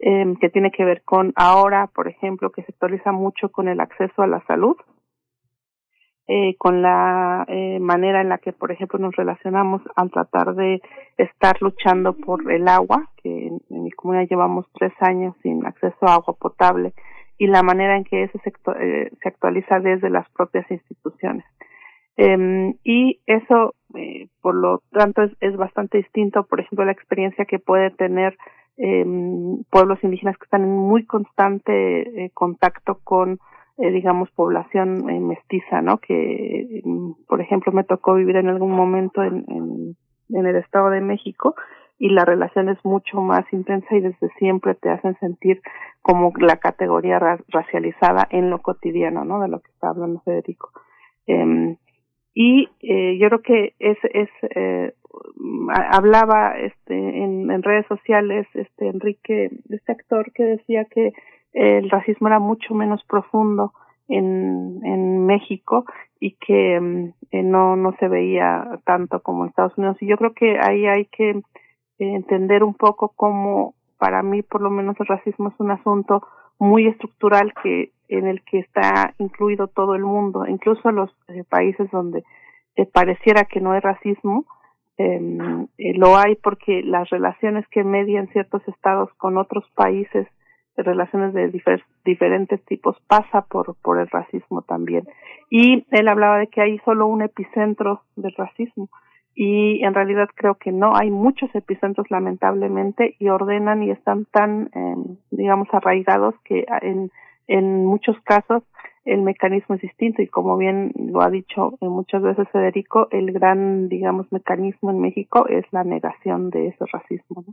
eh, 0.00 0.34
que 0.40 0.48
tiene 0.48 0.70
que 0.70 0.84
ver 0.84 1.02
con 1.02 1.32
ahora 1.36 1.86
por 1.86 2.08
ejemplo 2.08 2.50
que 2.50 2.62
se 2.62 2.72
actualiza 2.72 3.12
mucho 3.12 3.50
con 3.50 3.68
el 3.68 3.80
acceso 3.80 4.22
a 4.22 4.26
la 4.26 4.42
salud 4.46 4.76
eh, 6.32 6.54
con 6.58 6.80
la 6.80 7.44
eh, 7.48 7.80
manera 7.80 8.20
en 8.20 8.28
la 8.28 8.38
que 8.38 8.52
por 8.52 8.70
ejemplo 8.70 9.00
nos 9.00 9.16
relacionamos 9.16 9.82
al 9.96 10.10
tratar 10.10 10.54
de 10.54 10.80
estar 11.18 11.56
luchando 11.60 12.12
por 12.12 12.50
el 12.52 12.68
agua 12.68 13.08
que 13.22 13.48
en, 13.48 13.60
en 13.68 13.82
mi 13.82 13.90
comunidad 13.90 14.28
llevamos 14.28 14.66
tres 14.78 14.92
años 15.00 15.34
sin 15.42 15.66
acceso 15.66 16.06
a 16.06 16.14
agua 16.14 16.34
potable 16.38 16.92
y 17.36 17.46
la 17.46 17.62
manera 17.62 17.96
en 17.96 18.04
que 18.04 18.24
eso 18.24 18.38
se, 18.44 18.52
eh, 18.80 19.10
actualiza 19.24 19.80
desde 19.80 20.10
las 20.10 20.28
propias 20.30 20.70
instituciones. 20.70 21.44
Eh, 22.18 22.74
y 22.84 23.18
eso, 23.26 23.74
eh, 23.94 24.28
por 24.42 24.54
lo 24.54 24.82
tanto, 24.92 25.22
es, 25.22 25.32
es, 25.40 25.56
bastante 25.56 25.98
distinto, 25.98 26.44
por 26.44 26.60
ejemplo, 26.60 26.84
la 26.84 26.92
experiencia 26.92 27.46
que 27.46 27.58
puede 27.58 27.90
tener 27.92 28.36
eh, 28.76 29.06
pueblos 29.70 29.98
indígenas 30.04 30.36
que 30.36 30.44
están 30.44 30.64
en 30.64 30.76
muy 30.76 31.06
constante 31.06 32.30
contacto 32.34 33.00
con, 33.02 33.40
eh, 33.78 33.90
digamos, 33.90 34.30
población 34.30 35.04
mestiza, 35.26 35.82
¿no? 35.82 35.98
Que, 35.98 36.82
por 37.26 37.40
ejemplo, 37.40 37.72
me 37.72 37.84
tocó 37.84 38.14
vivir 38.14 38.36
en 38.36 38.48
algún 38.48 38.72
momento 38.72 39.22
en, 39.22 39.44
en, 39.48 40.46
el 40.46 40.56
Estado 40.56 40.90
de 40.90 41.00
México 41.00 41.54
y 41.98 42.10
la 42.10 42.24
relación 42.24 42.68
es 42.68 42.82
mucho 42.84 43.20
más 43.20 43.44
intensa 43.52 43.94
y 43.94 44.00
desde 44.00 44.28
siempre 44.38 44.74
te 44.74 44.90
hacen 44.90 45.18
sentir 45.18 45.60
como 46.02 46.32
la 46.38 46.56
categoría 46.56 47.18
ra 47.18 47.38
racializada 47.48 48.26
en 48.30 48.50
lo 48.50 48.58
cotidiano, 48.60 49.24
¿no? 49.24 49.40
De 49.40 49.48
lo 49.48 49.60
que 49.60 49.70
está 49.70 49.90
hablando 49.90 50.20
Federico. 50.20 50.70
Eh, 51.26 51.76
y 52.34 52.68
eh, 52.80 53.18
yo 53.18 53.28
creo 53.28 53.42
que 53.42 53.74
es, 53.78 53.98
es 54.14 54.28
eh, 54.54 54.94
hablaba 55.68 56.58
este 56.58 56.94
en, 56.94 57.50
en, 57.50 57.62
redes 57.62 57.86
sociales 57.86 58.46
este 58.54 58.88
Enrique 58.88 59.50
este 59.68 59.92
actor 59.92 60.32
que 60.32 60.44
decía 60.44 60.84
que 60.84 61.12
el 61.52 61.90
racismo 61.90 62.28
era 62.28 62.38
mucho 62.38 62.74
menos 62.74 63.02
profundo 63.04 63.72
en, 64.08 64.80
en 64.84 65.26
México 65.26 65.84
y 66.18 66.32
que 66.32 66.76
eh, 67.30 67.42
no 67.42 67.76
no 67.76 67.94
se 67.98 68.08
veía 68.08 68.80
tanto 68.84 69.20
como 69.20 69.44
en 69.44 69.50
Estados 69.50 69.76
Unidos. 69.78 69.96
Y 70.00 70.06
yo 70.06 70.16
creo 70.16 70.32
que 70.34 70.58
ahí 70.60 70.86
hay 70.86 71.06
que 71.06 71.40
entender 71.98 72.64
un 72.64 72.74
poco 72.74 73.12
cómo 73.14 73.74
para 73.98 74.22
mí 74.22 74.42
por 74.42 74.62
lo 74.62 74.70
menos 74.70 74.98
el 74.98 75.06
racismo 75.06 75.50
es 75.50 75.54
un 75.58 75.70
asunto 75.70 76.22
muy 76.58 76.86
estructural 76.86 77.52
que 77.62 77.92
en 78.08 78.26
el 78.26 78.42
que 78.42 78.58
está 78.58 79.14
incluido 79.18 79.68
todo 79.68 79.94
el 79.94 80.04
mundo, 80.04 80.46
incluso 80.46 80.90
los 80.90 81.10
eh, 81.28 81.44
países 81.48 81.90
donde 81.90 82.24
eh, 82.76 82.86
pareciera 82.86 83.44
que 83.44 83.60
no 83.60 83.72
hay 83.72 83.80
racismo, 83.80 84.44
em, 84.96 85.68
eh, 85.78 85.94
lo 85.94 86.16
hay 86.16 86.34
porque 86.36 86.82
las 86.82 87.08
relaciones 87.10 87.66
que 87.68 87.84
median 87.84 88.28
ciertos 88.28 88.66
estados 88.68 89.10
con 89.16 89.38
otros 89.38 89.64
países, 89.74 90.26
relaciones 90.82 91.34
de 91.34 91.48
difer 91.48 91.82
diferentes 92.04 92.64
tipos, 92.64 92.96
pasa 93.06 93.42
por, 93.42 93.76
por 93.82 93.98
el 93.98 94.08
racismo 94.08 94.62
también. 94.62 95.06
Y 95.50 95.84
él 95.90 96.08
hablaba 96.08 96.38
de 96.38 96.46
que 96.48 96.60
hay 96.62 96.78
solo 96.84 97.06
un 97.06 97.22
epicentro 97.22 98.02
del 98.16 98.34
racismo 98.36 98.88
y 99.34 99.82
en 99.84 99.94
realidad 99.94 100.28
creo 100.34 100.56
que 100.56 100.72
no 100.72 100.96
hay 100.96 101.10
muchos 101.10 101.54
epicentros 101.54 102.10
lamentablemente 102.10 103.16
y 103.18 103.28
ordenan 103.28 103.82
y 103.82 103.90
están 103.90 104.24
tan 104.26 104.70
eh, 104.74 105.16
digamos 105.30 105.68
arraigados 105.72 106.34
que 106.44 106.66
en 106.82 107.10
en 107.50 107.84
muchos 107.84 108.16
casos 108.20 108.62
el 109.04 109.22
mecanismo 109.22 109.74
es 109.76 109.80
distinto 109.80 110.20
y 110.20 110.26
como 110.26 110.58
bien 110.58 110.92
lo 110.94 111.22
ha 111.22 111.30
dicho 111.30 111.78
muchas 111.80 112.22
veces 112.22 112.46
Federico 112.52 113.08
el 113.10 113.32
gran 113.32 113.88
digamos 113.88 114.30
mecanismo 114.30 114.90
en 114.90 115.00
México 115.00 115.46
es 115.48 115.64
la 115.72 115.84
negación 115.84 116.50
de 116.50 116.68
ese 116.68 116.84
racismo 116.92 117.44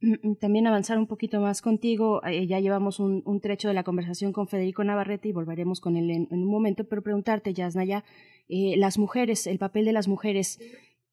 ¿no? 0.00 0.34
también 0.40 0.66
avanzar 0.66 0.98
un 0.98 1.06
poquito 1.06 1.40
más 1.40 1.60
contigo 1.60 2.22
eh, 2.24 2.46
ya 2.46 2.60
llevamos 2.60 2.98
un, 2.98 3.22
un, 3.26 3.40
trecho 3.40 3.68
de 3.68 3.74
la 3.74 3.82
conversación 3.82 4.32
con 4.32 4.48
Federico 4.48 4.84
Navarrete 4.84 5.28
y 5.28 5.32
volveremos 5.32 5.80
con 5.80 5.96
él 5.96 6.10
en, 6.10 6.28
en 6.30 6.42
un 6.42 6.50
momento 6.50 6.84
pero 6.84 7.02
preguntarte 7.02 7.52
Yasnaya 7.52 8.02
eh, 8.48 8.74
las 8.78 8.98
mujeres 8.98 9.46
el 9.46 9.58
papel 9.58 9.84
de 9.84 9.92
las 9.92 10.08
mujeres 10.08 10.60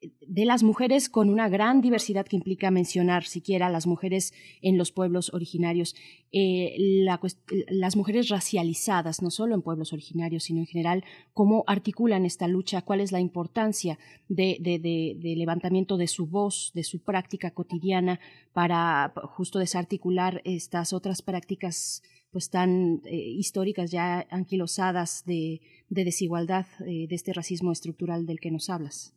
de 0.01 0.45
las 0.45 0.63
mujeres 0.63 1.09
con 1.09 1.29
una 1.29 1.49
gran 1.49 1.81
diversidad 1.81 2.25
que 2.25 2.35
implica 2.35 2.71
mencionar 2.71 3.25
siquiera 3.25 3.69
las 3.69 3.85
mujeres 3.85 4.33
en 4.61 4.77
los 4.77 4.91
pueblos 4.91 5.33
originarios, 5.33 5.95
eh, 6.31 6.75
la, 6.77 7.19
las 7.67 7.95
mujeres 7.95 8.29
racializadas, 8.29 9.21
no 9.21 9.29
solo 9.29 9.53
en 9.53 9.61
pueblos 9.61 9.93
originarios, 9.93 10.43
sino 10.43 10.59
en 10.59 10.65
general, 10.65 11.03
cómo 11.33 11.63
articulan 11.67 12.25
esta 12.25 12.47
lucha, 12.47 12.81
cuál 12.81 13.01
es 13.01 13.11
la 13.11 13.19
importancia 13.19 13.99
de, 14.27 14.57
de, 14.59 15.35
levantamiento 15.35 15.97
de 15.97 16.07
su 16.07 16.25
voz, 16.25 16.71
de 16.73 16.83
su 16.83 16.99
práctica 16.99 17.51
cotidiana 17.51 18.19
para 18.53 19.13
justo 19.35 19.59
desarticular 19.59 20.41
estas 20.45 20.93
otras 20.93 21.21
prácticas 21.21 22.01
pues 22.31 22.49
tan 22.49 23.01
eh, 23.05 23.15
históricas 23.17 23.91
ya 23.91 24.25
anquilosadas 24.29 25.23
de, 25.25 25.59
de 25.89 26.05
desigualdad, 26.05 26.65
eh, 26.87 27.07
de 27.07 27.15
este 27.15 27.33
racismo 27.33 27.71
estructural 27.71 28.25
del 28.25 28.39
que 28.39 28.51
nos 28.51 28.69
hablas. 28.69 29.13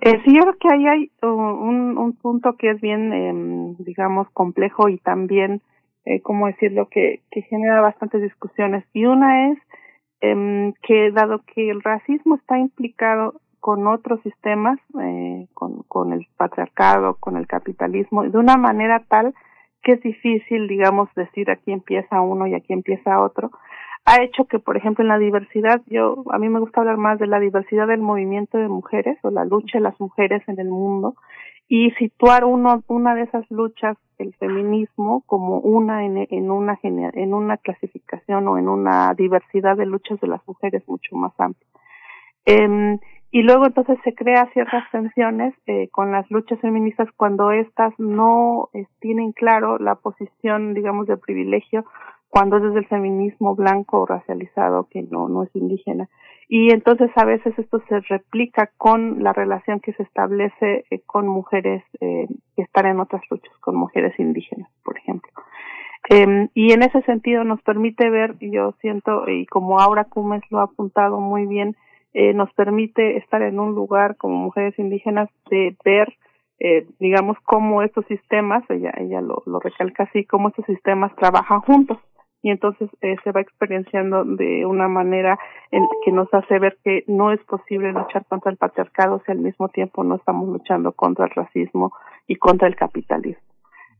Eh, 0.00 0.20
sí, 0.24 0.34
yo 0.34 0.42
creo 0.42 0.58
que 0.58 0.68
ahí 0.68 0.86
hay 0.86 1.10
un, 1.22 1.98
un 1.98 2.12
punto 2.14 2.56
que 2.56 2.70
es 2.70 2.80
bien, 2.80 3.12
eh, 3.12 3.74
digamos, 3.78 4.28
complejo 4.30 4.88
y 4.88 4.98
también, 4.98 5.62
eh, 6.04 6.20
¿cómo 6.22 6.46
decirlo?, 6.46 6.88
que, 6.88 7.22
genera 7.48 7.80
bastantes 7.80 8.22
discusiones. 8.22 8.84
Y 8.92 9.06
una 9.06 9.50
es 9.50 9.58
eh, 10.20 10.72
que 10.82 11.10
dado 11.12 11.42
que 11.54 11.70
el 11.70 11.82
racismo 11.82 12.36
está 12.36 12.58
implicado 12.58 13.40
con 13.60 13.86
otros 13.86 14.20
sistemas, 14.22 14.78
eh, 15.00 15.46
con 15.54 16.12
el 16.12 16.26
patriarcado, 16.36 17.16
con 17.18 17.36
el 17.36 17.46
capitalismo, 17.46 18.22
de 18.22 18.38
una 18.38 18.56
manera 18.56 19.04
tal 19.08 19.34
que 19.82 19.92
es 19.92 20.02
difícil, 20.02 20.68
digamos, 20.68 21.08
decir 21.14 21.50
aquí 21.50 21.72
empieza 21.72 22.20
uno 22.20 22.46
y 22.46 22.54
aquí 22.54 22.72
empieza 22.72 23.20
otro, 23.20 23.50
ha 24.04 24.22
hecho 24.22 24.46
que, 24.46 24.58
por 24.58 24.76
ejemplo, 24.76 25.02
en 25.02 25.08
la 25.08 25.18
diversidad, 25.18 25.82
yo 25.86 26.24
a 26.30 26.38
mí 26.38 26.48
me 26.48 26.60
gusta 26.60 26.80
hablar 26.80 26.96
más 26.96 27.18
de 27.18 27.26
la 27.26 27.40
diversidad 27.40 27.86
del 27.86 28.00
movimiento 28.00 28.58
de 28.58 28.68
mujeres 28.68 29.18
o 29.22 29.30
la 29.30 29.44
lucha 29.44 29.78
de 29.78 29.82
las 29.82 30.00
mujeres 30.00 30.42
en 30.48 30.58
el 30.58 30.68
mundo 30.68 31.14
y 31.68 31.90
situar 31.92 32.44
uno 32.44 32.82
una 32.88 33.14
de 33.14 33.22
esas 33.22 33.44
luchas, 33.50 33.96
el 34.16 34.34
feminismo, 34.34 35.22
como 35.26 35.58
una 35.58 36.04
en, 36.04 36.26
en 36.30 36.50
una 36.50 36.78
en 36.82 37.34
una 37.34 37.58
clasificación 37.58 38.48
o 38.48 38.58
en 38.58 38.68
una 38.68 39.12
diversidad 39.14 39.76
de 39.76 39.86
luchas 39.86 40.18
de 40.20 40.28
las 40.28 40.40
mujeres 40.48 40.82
mucho 40.88 41.14
más 41.14 41.32
amplia. 41.38 41.68
Eh, 42.46 42.98
y 43.30 43.42
luego 43.42 43.66
entonces 43.66 43.98
se 44.04 44.14
crea 44.14 44.48
ciertas 44.54 44.90
tensiones 44.90 45.54
eh, 45.66 45.88
con 45.90 46.12
las 46.12 46.30
luchas 46.30 46.58
feministas 46.60 47.08
cuando 47.14 47.50
éstas 47.50 47.92
no 47.98 48.70
eh, 48.72 48.86
tienen 49.00 49.32
claro 49.32 49.78
la 49.78 49.96
posición, 49.96 50.72
digamos, 50.72 51.06
de 51.06 51.18
privilegio 51.18 51.84
cuando 52.28 52.58
es 52.58 52.62
desde 52.62 52.80
el 52.80 52.86
feminismo 52.86 53.54
blanco 53.54 54.00
o 54.00 54.06
racializado 54.06 54.88
que 54.90 55.02
no, 55.02 55.28
no 55.28 55.44
es 55.44 55.54
indígena. 55.54 56.08
Y 56.48 56.72
entonces 56.72 57.10
a 57.16 57.24
veces 57.24 57.58
esto 57.58 57.82
se 57.88 58.00
replica 58.00 58.70
con 58.78 59.22
la 59.22 59.32
relación 59.32 59.80
que 59.80 59.92
se 59.92 60.02
establece 60.02 60.84
eh, 60.90 61.00
con 61.04 61.26
mujeres 61.26 61.82
eh, 62.00 62.26
que 62.56 62.62
están 62.62 62.86
en 62.86 63.00
otras 63.00 63.22
luchas, 63.30 63.52
con 63.60 63.76
mujeres 63.76 64.18
indígenas, 64.18 64.70
por 64.82 64.96
ejemplo. 64.96 65.30
Eh, 66.10 66.48
y 66.54 66.72
en 66.72 66.82
ese 66.82 67.02
sentido 67.02 67.44
nos 67.44 67.60
permite 67.62 68.08
ver, 68.08 68.36
yo 68.40 68.72
siento, 68.80 69.28
y 69.28 69.44
como 69.46 69.78
Aura 69.78 70.04
Cumes 70.04 70.42
lo 70.50 70.60
ha 70.60 70.64
apuntado 70.64 71.20
muy 71.20 71.46
bien, 71.46 71.76
eh, 72.14 72.32
nos 72.32 72.52
permite 72.54 73.18
estar 73.18 73.42
en 73.42 73.60
un 73.60 73.74
lugar 73.74 74.16
como 74.16 74.36
mujeres 74.36 74.78
indígenas 74.78 75.28
de 75.50 75.76
ver 75.84 76.14
eh, 76.60 76.86
digamos 76.98 77.36
cómo 77.44 77.82
estos 77.82 78.04
sistemas, 78.06 78.64
ella, 78.68 78.92
ella 78.96 79.20
lo, 79.20 79.42
lo 79.46 79.60
recalca 79.60 80.04
así, 80.04 80.24
cómo 80.24 80.48
estos 80.48 80.66
sistemas 80.66 81.14
trabajan 81.14 81.60
juntos 81.60 81.98
y 82.42 82.50
entonces 82.50 82.88
eh, 83.00 83.16
se 83.24 83.32
va 83.32 83.40
experienciando 83.40 84.24
de 84.24 84.64
una 84.64 84.88
manera 84.88 85.38
en 85.70 85.86
que 86.04 86.12
nos 86.12 86.32
hace 86.32 86.58
ver 86.58 86.78
que 86.84 87.04
no 87.06 87.32
es 87.32 87.40
posible 87.44 87.92
luchar 87.92 88.24
contra 88.26 88.50
el 88.50 88.56
patriarcado 88.56 89.22
si 89.24 89.32
al 89.32 89.38
mismo 89.38 89.68
tiempo 89.68 90.04
no 90.04 90.16
estamos 90.16 90.48
luchando 90.48 90.92
contra 90.92 91.24
el 91.24 91.32
racismo 91.32 91.92
y 92.26 92.36
contra 92.36 92.68
el 92.68 92.76
capitalismo. 92.76 93.42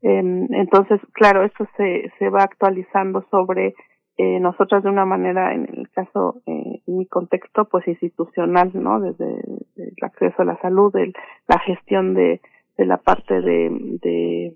Eh, 0.03 0.47
entonces, 0.51 1.01
claro, 1.13 1.43
esto 1.45 1.67
se, 1.77 2.13
se 2.19 2.29
va 2.31 2.45
actualizando 2.45 3.25
sobre 3.31 3.75
eh, 4.17 4.41
nosotras 4.41 4.83
de 4.83 4.91
una 4.91 5.05
manera, 5.05 5.55
en 5.55 5.69
el 5.73 5.89
caso, 5.91 6.43
eh, 6.47 6.81
en 6.87 6.99
mi 6.99 7.07
contexto, 7.07 7.67
pues 7.67 7.87
institucional, 7.87 8.71
¿no? 8.75 9.01
Desde 9.01 9.41
el 9.77 9.95
acceso 10.03 10.43
a 10.43 10.45
la 10.45 10.61
salud, 10.61 10.95
el, 10.97 11.15
la 11.47 11.59
gestión 11.61 12.15
de, 12.15 12.41
de 12.77 12.87
la 12.87 12.97
parte 12.97 13.41
de, 13.41 13.71
de 14.03 14.55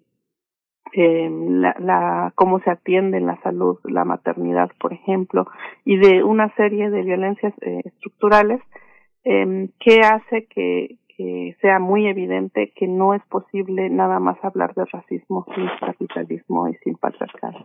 eh, 0.92 1.30
la, 1.30 1.74
la, 1.78 2.32
cómo 2.34 2.60
se 2.60 2.70
atiende 2.70 3.16
en 3.18 3.26
la 3.26 3.40
salud, 3.42 3.78
la 3.84 4.04
maternidad, 4.04 4.70
por 4.78 4.92
ejemplo, 4.92 5.46
y 5.84 5.96
de 5.96 6.22
una 6.22 6.54
serie 6.54 6.90
de 6.90 7.02
violencias 7.02 7.54
eh, 7.62 7.80
estructurales 7.84 8.60
eh, 9.24 9.68
que 9.80 10.00
hace 10.00 10.46
que, 10.46 10.98
que 11.16 11.56
sea 11.60 11.78
muy 11.78 12.06
evidente 12.06 12.72
que 12.76 12.88
no 12.88 13.14
es 13.14 13.22
posible 13.26 13.88
nada 13.88 14.18
más 14.20 14.36
hablar 14.42 14.74
de 14.74 14.84
racismo 14.84 15.46
sin 15.54 15.66
capitalismo 15.80 16.68
y 16.68 16.74
sin 16.84 16.96
patriarcado. 16.96 17.58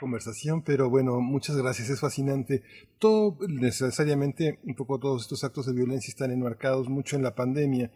Conversación, 0.00 0.62
pero 0.62 0.90
bueno, 0.90 1.20
muchas 1.20 1.56
gracias, 1.56 1.90
es 1.90 2.00
fascinante. 2.00 2.62
Todo 2.98 3.36
necesariamente, 3.48 4.58
un 4.64 4.74
poco 4.74 4.98
todos 4.98 5.22
estos 5.22 5.44
actos 5.44 5.66
de 5.66 5.74
violencia 5.74 6.10
están 6.10 6.32
enmarcados 6.32 6.88
mucho 6.88 7.16
en 7.16 7.22
la 7.22 7.34
pandemia. 7.34 7.90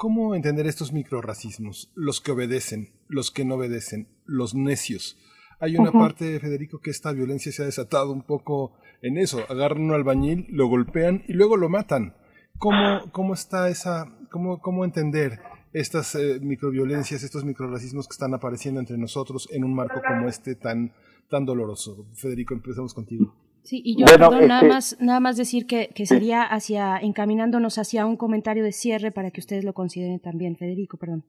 ¿Cómo 0.00 0.34
entender 0.34 0.66
estos 0.66 0.94
microracismos? 0.94 1.92
Los 1.94 2.22
que 2.22 2.32
obedecen, 2.32 2.88
los 3.08 3.30
que 3.30 3.44
no 3.44 3.56
obedecen, 3.56 4.08
los 4.24 4.54
necios. 4.54 5.18
Hay 5.58 5.76
una 5.76 5.92
parte, 5.92 6.40
Federico, 6.40 6.80
que 6.80 6.88
esta 6.88 7.12
violencia 7.12 7.52
se 7.52 7.60
ha 7.60 7.66
desatado 7.66 8.10
un 8.10 8.22
poco 8.22 8.72
en 9.02 9.18
eso. 9.18 9.44
Agarran 9.50 9.82
un 9.82 9.92
albañil, 9.92 10.46
lo 10.48 10.68
golpean 10.68 11.22
y 11.28 11.34
luego 11.34 11.58
lo 11.58 11.68
matan. 11.68 12.14
¿Cómo, 12.56 13.12
cómo 13.12 13.34
está 13.34 13.68
esa, 13.68 14.10
cómo, 14.30 14.62
cómo 14.62 14.86
entender 14.86 15.42
estas 15.74 16.14
eh, 16.14 16.40
microviolencias, 16.40 17.22
estos 17.22 17.44
microracismos 17.44 18.08
que 18.08 18.14
están 18.14 18.32
apareciendo 18.32 18.80
entre 18.80 18.96
nosotros 18.96 19.50
en 19.52 19.64
un 19.64 19.74
marco 19.74 20.00
como 20.00 20.30
este 20.30 20.54
tan, 20.54 20.94
tan 21.28 21.44
doloroso? 21.44 22.06
Federico, 22.14 22.54
empezamos 22.54 22.94
contigo. 22.94 23.34
Sí, 23.62 23.82
y 23.84 23.98
yo 23.98 24.06
perdón, 24.06 24.46
nada 24.48 24.60
este 24.60 24.68
más 24.68 24.96
nada 25.00 25.20
más 25.20 25.36
decir 25.36 25.66
que, 25.66 25.90
que 25.94 26.06
sería 26.06 26.42
hacia 26.42 26.96
encaminándonos 26.98 27.78
hacia 27.78 28.06
un 28.06 28.16
comentario 28.16 28.64
de 28.64 28.72
cierre 28.72 29.12
para 29.12 29.30
que 29.30 29.40
ustedes 29.40 29.64
lo 29.64 29.72
consideren 29.72 30.18
también, 30.18 30.56
Federico, 30.56 30.96
perdón. 30.96 31.24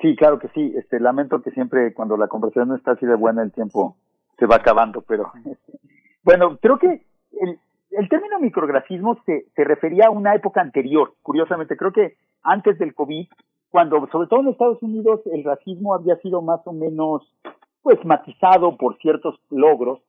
Sí, 0.00 0.16
claro 0.16 0.38
que 0.38 0.48
sí. 0.48 0.72
Este 0.76 0.98
lamento 1.00 1.42
que 1.42 1.50
siempre 1.52 1.92
cuando 1.94 2.16
la 2.16 2.28
conversación 2.28 2.68
no 2.68 2.76
está 2.76 2.92
así 2.92 3.06
de 3.06 3.14
buena 3.14 3.42
el 3.42 3.52
tiempo 3.52 3.96
se 4.38 4.46
va 4.46 4.56
acabando, 4.56 5.02
pero 5.02 5.30
bueno, 6.24 6.58
creo 6.60 6.78
que 6.78 7.02
el, 7.40 7.58
el 7.90 8.08
término 8.08 8.40
micrografismo 8.40 9.18
se, 9.26 9.46
se 9.54 9.64
refería 9.64 10.06
a 10.06 10.10
una 10.10 10.34
época 10.34 10.60
anterior. 10.60 11.14
Curiosamente, 11.22 11.76
creo 11.76 11.92
que 11.92 12.16
antes 12.42 12.78
del 12.78 12.94
COVID, 12.94 13.26
cuando 13.70 14.06
sobre 14.12 14.28
todo 14.28 14.40
en 14.40 14.48
Estados 14.48 14.82
Unidos 14.82 15.20
el 15.32 15.44
racismo 15.44 15.94
había 15.94 16.16
sido 16.16 16.42
más 16.42 16.60
o 16.66 16.72
menos 16.72 17.22
pues 17.82 18.02
matizado 18.04 18.76
por 18.76 18.96
ciertos 18.98 19.38
logros 19.50 20.00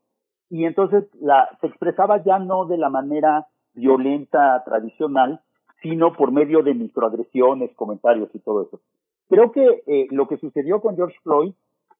y 0.49 0.65
entonces 0.65 1.05
la, 1.19 1.49
se 1.61 1.67
expresaba 1.67 2.23
ya 2.23 2.39
no 2.39 2.65
de 2.65 2.77
la 2.77 2.89
manera 2.89 3.47
violenta 3.73 4.63
tradicional, 4.63 5.41
sino 5.81 6.13
por 6.13 6.31
medio 6.31 6.63
de 6.63 6.73
microagresiones, 6.73 7.75
comentarios 7.75 8.29
y 8.33 8.39
todo 8.39 8.63
eso. 8.63 8.79
Creo 9.27 9.51
que 9.51 9.83
eh, 9.87 10.07
lo 10.11 10.27
que 10.27 10.37
sucedió 10.37 10.81
con 10.81 10.95
George 10.95 11.17
Floyd 11.23 11.53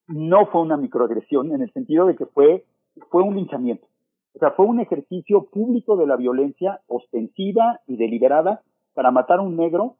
no 0.07 0.45
fue 0.47 0.61
una 0.61 0.77
microagresión 0.77 1.53
en 1.53 1.61
el 1.61 1.71
sentido 1.73 2.05
de 2.05 2.15
que 2.15 2.25
fue, 2.25 2.65
fue 3.09 3.23
un 3.23 3.35
linchamiento. 3.35 3.87
O 4.35 4.39
sea, 4.39 4.51
fue 4.51 4.65
un 4.65 4.79
ejercicio 4.79 5.45
público 5.45 5.95
de 5.97 6.07
la 6.07 6.17
violencia 6.17 6.81
ostensiva 6.87 7.79
y 7.87 7.97
deliberada 7.97 8.61
para 8.93 9.11
matar 9.11 9.39
a 9.39 9.43
un 9.43 9.55
negro 9.55 9.95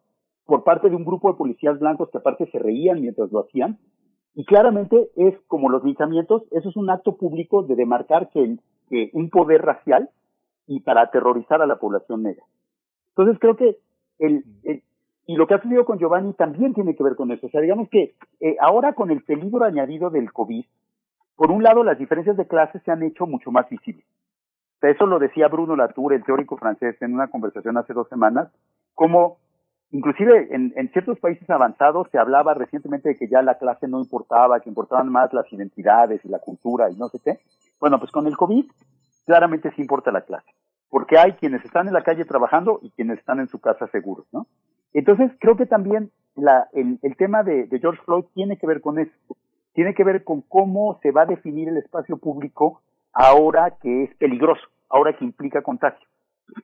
por 0.45 0.64
parte 0.64 0.90
de 0.90 0.95
un 0.95 1.06
grupo 1.06 1.32
de 1.32 1.38
policías 1.38 1.80
blancos 1.80 2.09
que 2.11 2.19
aparte 2.19 2.49
se 2.51 2.59
reían 2.59 3.01
mientras 3.01 3.32
lo 3.32 3.40
hacían 3.40 3.80
y 4.35 4.43
claramente 4.43 5.09
es 5.15 5.33
como 5.47 5.69
los 5.69 5.83
linchamientos, 5.83 6.43
eso 6.51 6.69
es 6.69 6.75
un 6.75 6.89
acto 6.89 7.15
público 7.15 7.64
de 7.64 7.75
demarcar 7.75 8.30
que, 8.30 8.57
un 9.14 9.30
poder 9.30 9.61
racial 9.61 10.09
y 10.67 10.81
para 10.81 11.01
aterrorizar 11.01 11.61
a 11.61 11.67
la 11.67 11.77
población 11.77 12.23
negra. 12.23 12.43
Entonces 13.09 13.39
creo 13.39 13.55
que 13.55 13.77
el, 14.19 14.43
y 15.25 15.35
lo 15.35 15.47
que 15.47 15.55
ha 15.55 15.61
sucedido 15.61 15.85
con 15.85 15.97
Giovanni 15.97 16.33
también 16.33 16.73
tiene 16.73 16.95
que 16.95 17.03
ver 17.03 17.15
con 17.15 17.31
eso. 17.31 17.47
O 17.47 17.49
sea, 17.49 17.61
digamos 17.61 17.89
que 17.89 18.15
eh, 18.41 18.57
ahora 18.59 18.93
con 18.93 19.09
el 19.09 19.23
peligro 19.23 19.64
añadido 19.64 20.09
del 20.09 20.31
COVID, 20.31 20.65
por 21.35 21.51
un 21.51 21.64
lado 21.64 21.83
las 21.83 21.97
diferencias 21.97 22.38
de 22.38 22.47
clases 22.47 22.83
se 22.83 22.91
han 22.91 23.03
hecho 23.03 23.25
mucho 23.25 23.51
más 23.51 23.69
visibles. 23.69 24.05
O 24.77 24.80
sea, 24.81 24.89
eso 24.91 25.05
lo 25.05 25.17
decía 25.17 25.47
Bruno 25.47 25.75
Latour, 25.75 26.14
el 26.14 26.23
teórico 26.25 26.57
francés, 26.57 27.01
en 27.01 27.14
una 27.14 27.27
conversación 27.27 27.77
hace 27.77 27.93
dos 27.93 28.09
semanas, 28.09 28.51
como 28.93 29.38
Inclusive 29.95 30.53
en, 30.53 30.74
en, 30.75 30.90
ciertos 30.90 31.17
países 31.19 31.49
avanzados 31.49 32.09
se 32.11 32.17
hablaba 32.17 32.53
recientemente 32.53 33.07
de 33.07 33.15
que 33.15 33.30
ya 33.30 33.41
la 33.41 33.57
clase 33.57 33.88
no 33.88 34.01
importaba, 34.01 34.59
que 34.59 34.67
importaban 34.67 35.07
más 35.07 35.32
las 35.32 35.49
identidades 35.53 36.19
y 36.25 36.27
la 36.27 36.40
cultura 36.40 36.90
y 36.90 36.98
no 36.98 37.07
sé 37.07 37.19
qué. 37.24 37.40
Bueno, 37.80 37.98
pues 37.98 38.11
con 38.11 38.27
el 38.27 38.35
COVID 38.35 38.65
claramente 39.25 39.72
sí 39.74 39.82
importa 39.82 40.11
la 40.11 40.25
clase, 40.25 40.51
porque 40.90 41.17
hay 41.17 41.32
quienes 41.40 41.64
están 41.64 41.88
en 41.88 41.93
la 41.93 42.03
calle 42.03 42.25
trabajando 42.25 42.80
y 42.82 42.90
quienes 42.91 43.19
están 43.19 43.40
en 43.40 43.48
su 43.48 43.61
casa 43.61 43.88
seguros, 43.88 44.25
¿no? 44.33 44.48
Entonces 44.91 45.32
creo 45.40 45.56
que 45.56 45.65
también 45.65 46.11
la, 46.35 46.67
el, 46.74 46.99
el 47.01 47.15
tema 47.15 47.43
de, 47.43 47.64
de 47.67 47.80
George 47.80 48.01
Floyd 48.03 48.25
tiene 48.33 48.57
que 48.57 48.67
ver 48.67 48.82
con 48.82 48.99
eso, 48.99 49.14
tiene 49.72 49.93
que 49.93 50.03
ver 50.03 50.25
con 50.25 50.41
cómo 50.41 50.99
se 51.03 51.11
va 51.11 51.22
a 51.22 51.25
definir 51.25 51.69
el 51.69 51.77
espacio 51.77 52.17
público 52.17 52.82
ahora 53.14 53.77
que 53.82 54.03
es 54.03 54.15
peligroso, 54.17 54.67
ahora 54.90 55.15
que 55.17 55.24
implica 55.24 55.61
contagio. 55.61 56.06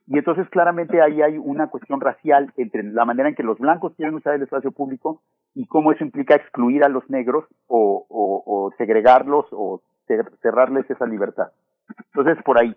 Y 0.08 0.18
entonces 0.18 0.48
claramente 0.50 1.02
ahí 1.02 1.22
hay 1.22 1.38
una 1.38 1.68
cuestión 1.68 2.02
racial 2.02 2.52
entre 2.58 2.84
la 2.84 3.06
manera 3.06 3.30
en 3.30 3.36
que 3.36 3.44
los 3.44 3.58
blancos 3.58 3.94
quieren 3.96 4.16
usar 4.16 4.36
el 4.36 4.44
espacio 4.44 4.72
público 4.72 5.22
y 5.56 5.66
cómo 5.66 5.92
eso 5.92 6.04
implica 6.04 6.36
excluir 6.36 6.84
a 6.84 6.90
los 6.90 7.10
negros 7.10 7.46
o, 7.68 8.06
o, 8.10 8.72
segregarlos 8.78 9.46
o 9.52 9.82
cerrarles 10.42 10.90
esa 10.90 11.06
libertad. 11.06 11.52
Entonces, 12.14 12.44
por 12.44 12.60
ahí. 12.60 12.76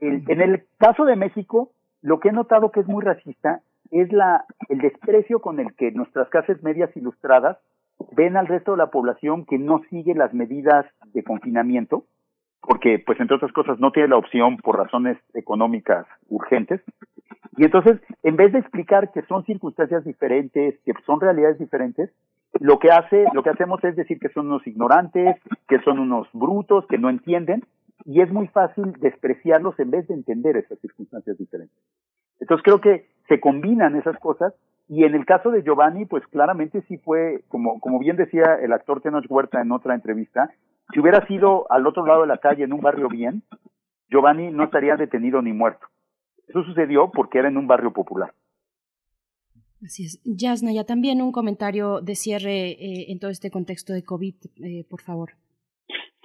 en 0.00 0.40
el 0.40 0.64
caso 0.78 1.04
de 1.04 1.16
México, 1.16 1.70
lo 2.02 2.20
que 2.20 2.28
he 2.28 2.32
notado 2.32 2.70
que 2.70 2.80
es 2.80 2.86
muy 2.86 3.02
racista 3.02 3.60
es 3.90 4.12
la, 4.12 4.44
el 4.68 4.78
desprecio 4.78 5.40
con 5.40 5.60
el 5.60 5.74
que 5.74 5.90
nuestras 5.92 6.28
clases 6.28 6.62
medias 6.62 6.94
ilustradas 6.96 7.58
ven 8.12 8.36
al 8.36 8.46
resto 8.46 8.72
de 8.72 8.78
la 8.78 8.90
población 8.90 9.44
que 9.46 9.58
no 9.58 9.80
sigue 9.90 10.14
las 10.14 10.34
medidas 10.34 10.84
de 11.12 11.22
confinamiento 11.22 12.04
porque 12.66 13.02
pues 13.04 13.20
entre 13.20 13.36
otras 13.36 13.52
cosas 13.52 13.78
no 13.78 13.92
tiene 13.92 14.08
la 14.08 14.16
opción 14.16 14.56
por 14.56 14.78
razones 14.78 15.18
económicas 15.34 16.06
urgentes. 16.28 16.80
Y 17.56 17.64
entonces, 17.64 18.00
en 18.22 18.36
vez 18.36 18.52
de 18.52 18.58
explicar 18.58 19.12
que 19.12 19.22
son 19.22 19.44
circunstancias 19.44 20.04
diferentes, 20.04 20.78
que 20.84 20.92
son 21.06 21.20
realidades 21.20 21.58
diferentes, 21.58 22.10
lo 22.60 22.78
que 22.78 22.90
hace, 22.90 23.26
lo 23.32 23.42
que 23.42 23.50
hacemos 23.50 23.82
es 23.84 23.96
decir 23.96 24.18
que 24.18 24.28
son 24.30 24.46
unos 24.46 24.66
ignorantes, 24.66 25.36
que 25.68 25.80
son 25.80 25.98
unos 25.98 26.28
brutos, 26.32 26.86
que 26.88 26.98
no 26.98 27.10
entienden, 27.10 27.64
y 28.04 28.20
es 28.20 28.30
muy 28.32 28.48
fácil 28.48 28.92
despreciarlos 29.00 29.78
en 29.78 29.90
vez 29.90 30.08
de 30.08 30.14
entender 30.14 30.56
esas 30.56 30.78
circunstancias 30.80 31.38
diferentes. 31.38 31.76
Entonces 32.40 32.64
creo 32.64 32.80
que 32.80 33.06
se 33.28 33.40
combinan 33.40 33.96
esas 33.96 34.18
cosas 34.18 34.52
y 34.88 35.04
en 35.04 35.14
el 35.14 35.24
caso 35.24 35.50
de 35.50 35.62
Giovanni, 35.62 36.04
pues 36.04 36.26
claramente 36.26 36.82
sí 36.82 36.98
fue, 36.98 37.42
como, 37.48 37.80
como 37.80 37.98
bien 37.98 38.16
decía 38.16 38.58
el 38.60 38.72
actor 38.72 39.00
Tenoch 39.00 39.24
Huerta 39.28 39.62
en 39.62 39.72
otra 39.72 39.94
entrevista, 39.94 40.50
si 40.92 41.00
hubiera 41.00 41.26
sido 41.26 41.70
al 41.70 41.86
otro 41.86 42.06
lado 42.06 42.22
de 42.22 42.28
la 42.28 42.38
calle, 42.38 42.64
en 42.64 42.72
un 42.72 42.80
barrio 42.80 43.08
bien, 43.08 43.42
Giovanni 44.08 44.50
no 44.50 44.64
estaría 44.64 44.96
detenido 44.96 45.42
ni 45.42 45.52
muerto. 45.52 45.86
Eso 46.46 46.62
sucedió 46.62 47.10
porque 47.10 47.38
era 47.38 47.48
en 47.48 47.56
un 47.56 47.66
barrio 47.66 47.92
popular. 47.92 48.34
Así 49.84 50.04
es. 50.04 50.20
Yasna, 50.24 50.72
ya 50.72 50.84
también 50.84 51.20
un 51.20 51.32
comentario 51.32 52.00
de 52.00 52.14
cierre 52.14 52.70
eh, 52.70 53.06
en 53.08 53.18
todo 53.18 53.30
este 53.30 53.50
contexto 53.50 53.92
de 53.92 54.04
COVID, 54.04 54.34
eh, 54.62 54.84
por 54.88 55.02
favor. 55.02 55.32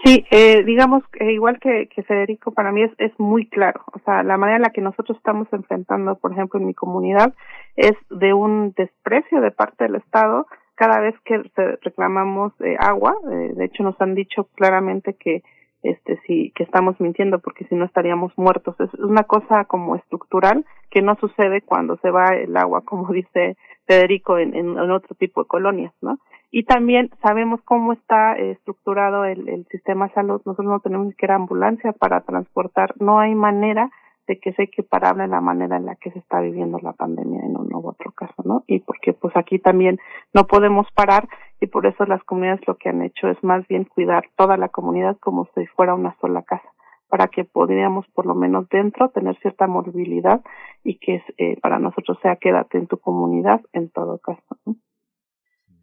Sí, 0.03 0.25
eh, 0.31 0.63
digamos, 0.63 1.03
eh, 1.19 1.33
igual 1.33 1.59
que, 1.59 1.89
que 1.93 2.03
Federico, 2.03 2.51
para 2.51 2.71
mí 2.71 2.83
es, 2.83 2.91
es 2.97 3.11
muy 3.19 3.49
claro. 3.49 3.83
O 3.93 3.99
sea, 3.99 4.23
la 4.23 4.37
manera 4.37 4.57
en 4.57 4.61
la 4.63 4.69
que 4.69 4.81
nosotros 4.81 5.17
estamos 5.17 5.51
enfrentando, 5.51 6.15
por 6.15 6.31
ejemplo, 6.31 6.59
en 6.59 6.67
mi 6.67 6.73
comunidad, 6.73 7.33
es 7.75 7.93
de 8.09 8.33
un 8.33 8.73
desprecio 8.77 9.41
de 9.41 9.51
parte 9.51 9.83
del 9.83 9.95
Estado 9.95 10.47
cada 10.79 11.01
vez 11.01 11.13
que 11.25 11.43
reclamamos 11.81 12.53
eh, 12.61 12.77
agua. 12.79 13.13
Eh, 13.29 13.51
de 13.53 13.65
hecho, 13.65 13.83
nos 13.83 13.99
han 13.99 14.15
dicho 14.15 14.45
claramente 14.55 15.13
que 15.13 15.43
este 15.83 16.19
sí 16.25 16.53
que 16.55 16.63
estamos 16.63 16.99
mintiendo 17.01 17.39
porque 17.39 17.65
si 17.65 17.75
no 17.75 17.83
estaríamos 17.83 18.31
muertos. 18.37 18.79
Es 18.79 18.93
una 18.93 19.23
cosa 19.23 19.65
como 19.65 19.97
estructural 19.97 20.65
que 20.89 21.01
no 21.01 21.15
sucede 21.15 21.61
cuando 21.61 21.97
se 21.97 22.11
va 22.11 22.27
el 22.29 22.55
agua 22.55 22.81
como 22.85 23.11
dice 23.11 23.57
Federico 23.87 24.37
en, 24.37 24.77
otro 24.77 25.15
tipo 25.15 25.43
de 25.43 25.47
colonias 25.47 25.93
no 26.01 26.17
y 26.51 26.63
también 26.63 27.09
sabemos 27.21 27.61
cómo 27.63 27.93
está 27.93 28.33
estructurado 28.37 29.25
el, 29.25 29.49
el 29.49 29.65
sistema 29.67 30.07
de 30.07 30.13
salud. 30.13 30.41
Nosotros 30.45 30.67
no 30.67 30.79
tenemos 30.79 31.07
ni 31.07 31.11
siquiera 31.11 31.35
ambulancia 31.35 31.91
para 31.91 32.21
transportar. 32.21 32.95
No 32.99 33.19
hay 33.19 33.35
manera 33.35 33.91
de 34.29 34.39
que 34.39 34.51
es 34.51 34.59
equiparable 34.59 35.27
la 35.27 35.41
manera 35.41 35.77
en 35.77 35.87
la 35.87 35.95
que 35.95 36.11
se 36.11 36.19
está 36.19 36.39
viviendo 36.39 36.77
la 36.83 36.93
pandemia 36.93 37.41
en 37.41 37.57
uno 37.57 37.79
u 37.79 37.89
otro 37.89 38.11
caso, 38.11 38.43
¿no? 38.45 38.63
Y 38.67 38.79
porque 38.79 39.11
pues 39.11 39.35
aquí 39.35 39.57
también 39.57 39.97
no 40.35 40.45
podemos 40.45 40.85
parar 40.93 41.27
y 41.59 41.65
por 41.65 41.87
eso 41.87 42.05
las 42.05 42.23
comunidades 42.25 42.61
lo 42.67 42.75
que 42.75 42.89
han 42.89 43.01
hecho 43.01 43.27
es 43.27 43.43
más 43.43 43.67
bien 43.67 43.85
cuidar 43.85 44.25
toda 44.37 44.55
la 44.55 44.69
comunidad 44.69 45.17
como 45.19 45.49
si 45.55 45.65
fuera 45.65 45.95
una 45.95 46.15
sola 46.21 46.43
casa 46.43 46.69
para 47.09 47.27
que 47.27 47.43
podríamos 47.43 48.05
por 48.09 48.27
lo 48.27 48.35
menos 48.35 48.69
dentro 48.69 49.09
tener 49.09 49.35
cierta 49.39 49.65
movilidad 49.65 50.41
y 50.83 50.99
que 50.99 51.23
eh, 51.39 51.57
para 51.59 51.79
nosotros 51.79 52.19
sea 52.21 52.35
quédate 52.35 52.77
en 52.77 52.85
tu 52.85 52.99
comunidad 52.99 53.61
en 53.73 53.89
todo 53.89 54.19
caso. 54.19 54.43
¿no? 54.67 54.75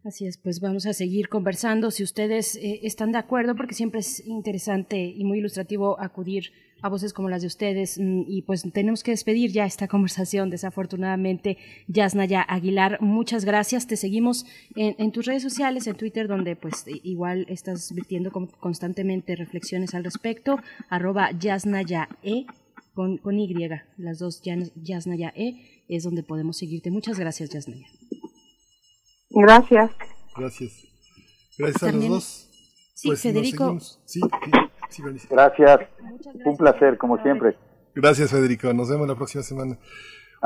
Así 0.07 0.25
es, 0.25 0.37
pues 0.37 0.61
vamos 0.61 0.85
a 0.85 0.93
seguir 0.93 1.27
conversando 1.27 1.91
si 1.91 2.01
ustedes 2.01 2.55
eh, 2.55 2.79
están 2.83 3.11
de 3.11 3.17
acuerdo, 3.17 3.55
porque 3.57 3.73
siempre 3.73 3.99
es 3.99 4.25
interesante 4.25 5.03
y 5.03 5.25
muy 5.25 5.39
ilustrativo 5.39 5.99
acudir 5.99 6.53
a 6.81 6.87
voces 6.87 7.11
como 7.11 7.27
las 7.27 7.41
de 7.41 7.47
ustedes 7.47 7.99
mm, 7.99 8.21
y 8.25 8.43
pues 8.43 8.63
tenemos 8.71 9.03
que 9.03 9.11
despedir 9.11 9.51
ya 9.51 9.65
esta 9.65 9.87
conversación 9.89 10.49
desafortunadamente 10.49 11.57
Yasnaya 11.87 12.41
Aguilar 12.41 13.01
muchas 13.01 13.43
gracias 13.43 13.85
te 13.85 13.97
seguimos 13.97 14.45
en, 14.77 15.11
tus 15.11 15.25
redes 15.25 15.43
sociales 15.43 15.87
en 15.87 15.95
Twitter 15.95 16.29
donde 16.29 16.55
pues 16.55 16.85
igual 17.03 17.45
estás 17.49 17.91
virtiendo 17.93 18.31
constantemente 18.31 19.35
reflexiones 19.35 19.93
al 19.93 20.05
respecto 20.05 20.59
arroba 20.87 21.31
Yasnaya 21.31 22.07
E 22.23 22.45
con, 22.93 23.17
con 23.17 23.39
Y 23.39 23.53
las 23.97 24.19
dos 24.19 24.41
Yasnaya 24.41 25.33
E 25.35 25.83
es 25.89 26.03
donde 26.03 26.23
podemos 26.23 26.57
seguirte. 26.57 26.91
Muchas 26.91 27.19
gracias, 27.19 27.49
Yasmina. 27.49 27.87
Gracias. 29.29 29.91
Gracias. 30.35 30.71
Gracias 31.57 31.83
a 31.83 31.91
los 31.91 32.07
dos. 32.07 32.49
Sí, 32.93 33.09
pues 33.09 33.21
Federico. 33.21 33.77
Sí, 34.05 34.21
sí, 34.89 35.03
Gracias. 35.29 35.79
Un 36.45 36.57
placer, 36.57 36.97
como 36.97 37.21
siempre. 37.21 37.55
Gracias, 37.93 38.31
Federico. 38.31 38.73
Nos 38.73 38.89
vemos 38.89 39.07
la 39.07 39.15
próxima 39.15 39.43
semana 39.43 39.77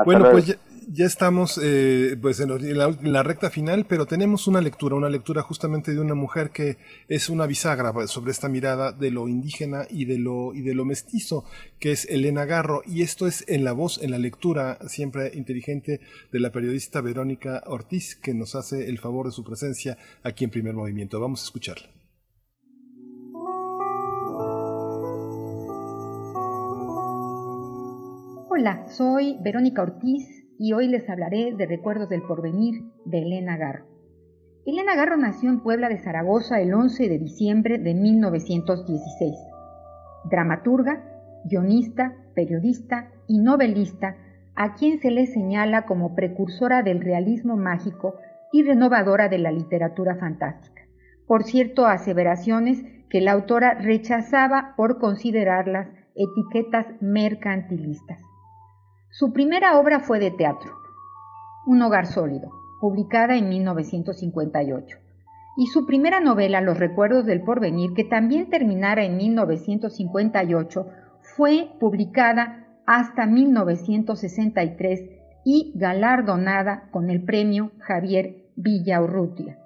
bueno, 0.04 0.30
pues 0.30 0.46
ya, 0.46 0.54
estamos 0.98 1.60
eh, 1.62 2.16
pues 2.20 2.40
en, 2.40 2.78
la, 3.12 3.22
recta 3.22 3.50
final, 3.50 3.86
pero 3.88 4.06
tenemos 4.06 4.46
una 4.46 4.60
lectura, 4.60 4.96
una 4.96 5.08
lectura 5.08 5.42
justamente 5.42 5.92
de 5.92 6.00
una 6.00 6.14
mujer 6.14 6.50
que 6.50 6.78
es 7.08 7.28
una 7.28 7.46
bisagra 7.46 7.92
sobre 8.06 8.30
esta 8.30 8.48
mirada 8.48 8.92
de 8.92 9.10
lo 9.10 9.28
indígena 9.28 9.86
y 9.90 10.04
de 10.04 10.18
lo, 10.18 10.54
y 10.54 10.62
de 10.62 10.74
lo 10.74 10.84
mestizo, 10.84 11.44
que 11.78 11.92
es 11.92 12.06
Elena 12.06 12.44
Garro, 12.44 12.82
y 12.86 13.02
esto 13.02 13.26
es 13.26 13.44
en 13.48 13.64
la 13.64 13.72
voz, 13.72 14.02
en 14.02 14.10
la 14.10 14.18
lectura 14.18 14.78
siempre 14.86 15.32
inteligente 15.34 16.00
de 16.30 16.40
la 16.40 16.52
periodista 16.52 17.00
Verónica 17.00 17.62
Ortiz, 17.66 18.16
que 18.16 18.34
nos 18.34 18.54
hace 18.54 18.88
el 18.88 18.98
favor 18.98 19.26
de 19.26 19.32
su 19.32 19.44
presencia 19.44 19.98
aquí 20.22 20.44
en 20.44 20.50
Primer 20.50 20.74
Movimiento. 20.74 21.20
Vamos 21.20 21.42
a 21.42 21.44
escucharla. 21.44 21.88
Hola, 28.48 28.86
soy 28.88 29.38
Verónica 29.40 29.82
Ortiz 29.82 30.41
y 30.62 30.74
hoy 30.74 30.86
les 30.86 31.10
hablaré 31.10 31.52
de 31.56 31.66
Recuerdos 31.66 32.08
del 32.08 32.22
Porvenir 32.22 32.84
de 33.04 33.22
Elena 33.22 33.56
Garro. 33.56 33.84
Elena 34.64 34.94
Garro 34.94 35.16
nació 35.16 35.50
en 35.50 35.58
Puebla 35.58 35.88
de 35.88 35.98
Zaragoza 35.98 36.60
el 36.60 36.72
11 36.72 37.08
de 37.08 37.18
diciembre 37.18 37.78
de 37.78 37.94
1916. 37.94 39.34
Dramaturga, 40.30 41.02
guionista, 41.46 42.14
periodista 42.36 43.10
y 43.26 43.40
novelista, 43.40 44.16
a 44.54 44.74
quien 44.74 45.00
se 45.00 45.10
le 45.10 45.26
señala 45.26 45.84
como 45.84 46.14
precursora 46.14 46.84
del 46.84 47.00
realismo 47.00 47.56
mágico 47.56 48.14
y 48.52 48.62
renovadora 48.62 49.28
de 49.28 49.38
la 49.38 49.50
literatura 49.50 50.14
fantástica. 50.14 50.82
Por 51.26 51.42
cierto, 51.42 51.86
aseveraciones 51.86 52.84
que 53.10 53.20
la 53.20 53.32
autora 53.32 53.74
rechazaba 53.74 54.74
por 54.76 55.00
considerarlas 55.00 55.88
etiquetas 56.14 56.86
mercantilistas. 57.00 58.22
Su 59.14 59.34
primera 59.34 59.78
obra 59.78 60.00
fue 60.00 60.18
de 60.18 60.30
teatro, 60.30 60.72
Un 61.66 61.82
hogar 61.82 62.06
sólido, 62.06 62.50
publicada 62.80 63.36
en 63.36 63.50
1958, 63.50 64.96
y 65.58 65.66
su 65.66 65.84
primera 65.84 66.18
novela, 66.18 66.62
Los 66.62 66.78
recuerdos 66.78 67.26
del 67.26 67.42
porvenir, 67.42 67.92
que 67.92 68.04
también 68.04 68.48
terminara 68.48 69.04
en 69.04 69.18
1958, 69.18 70.86
fue 71.36 71.72
publicada 71.78 72.66
hasta 72.86 73.26
1963 73.26 75.10
y 75.44 75.74
galardonada 75.74 76.88
con 76.90 77.10
el 77.10 77.22
premio 77.22 77.72
Javier 77.80 78.46
Villaurrutia. 78.56 79.58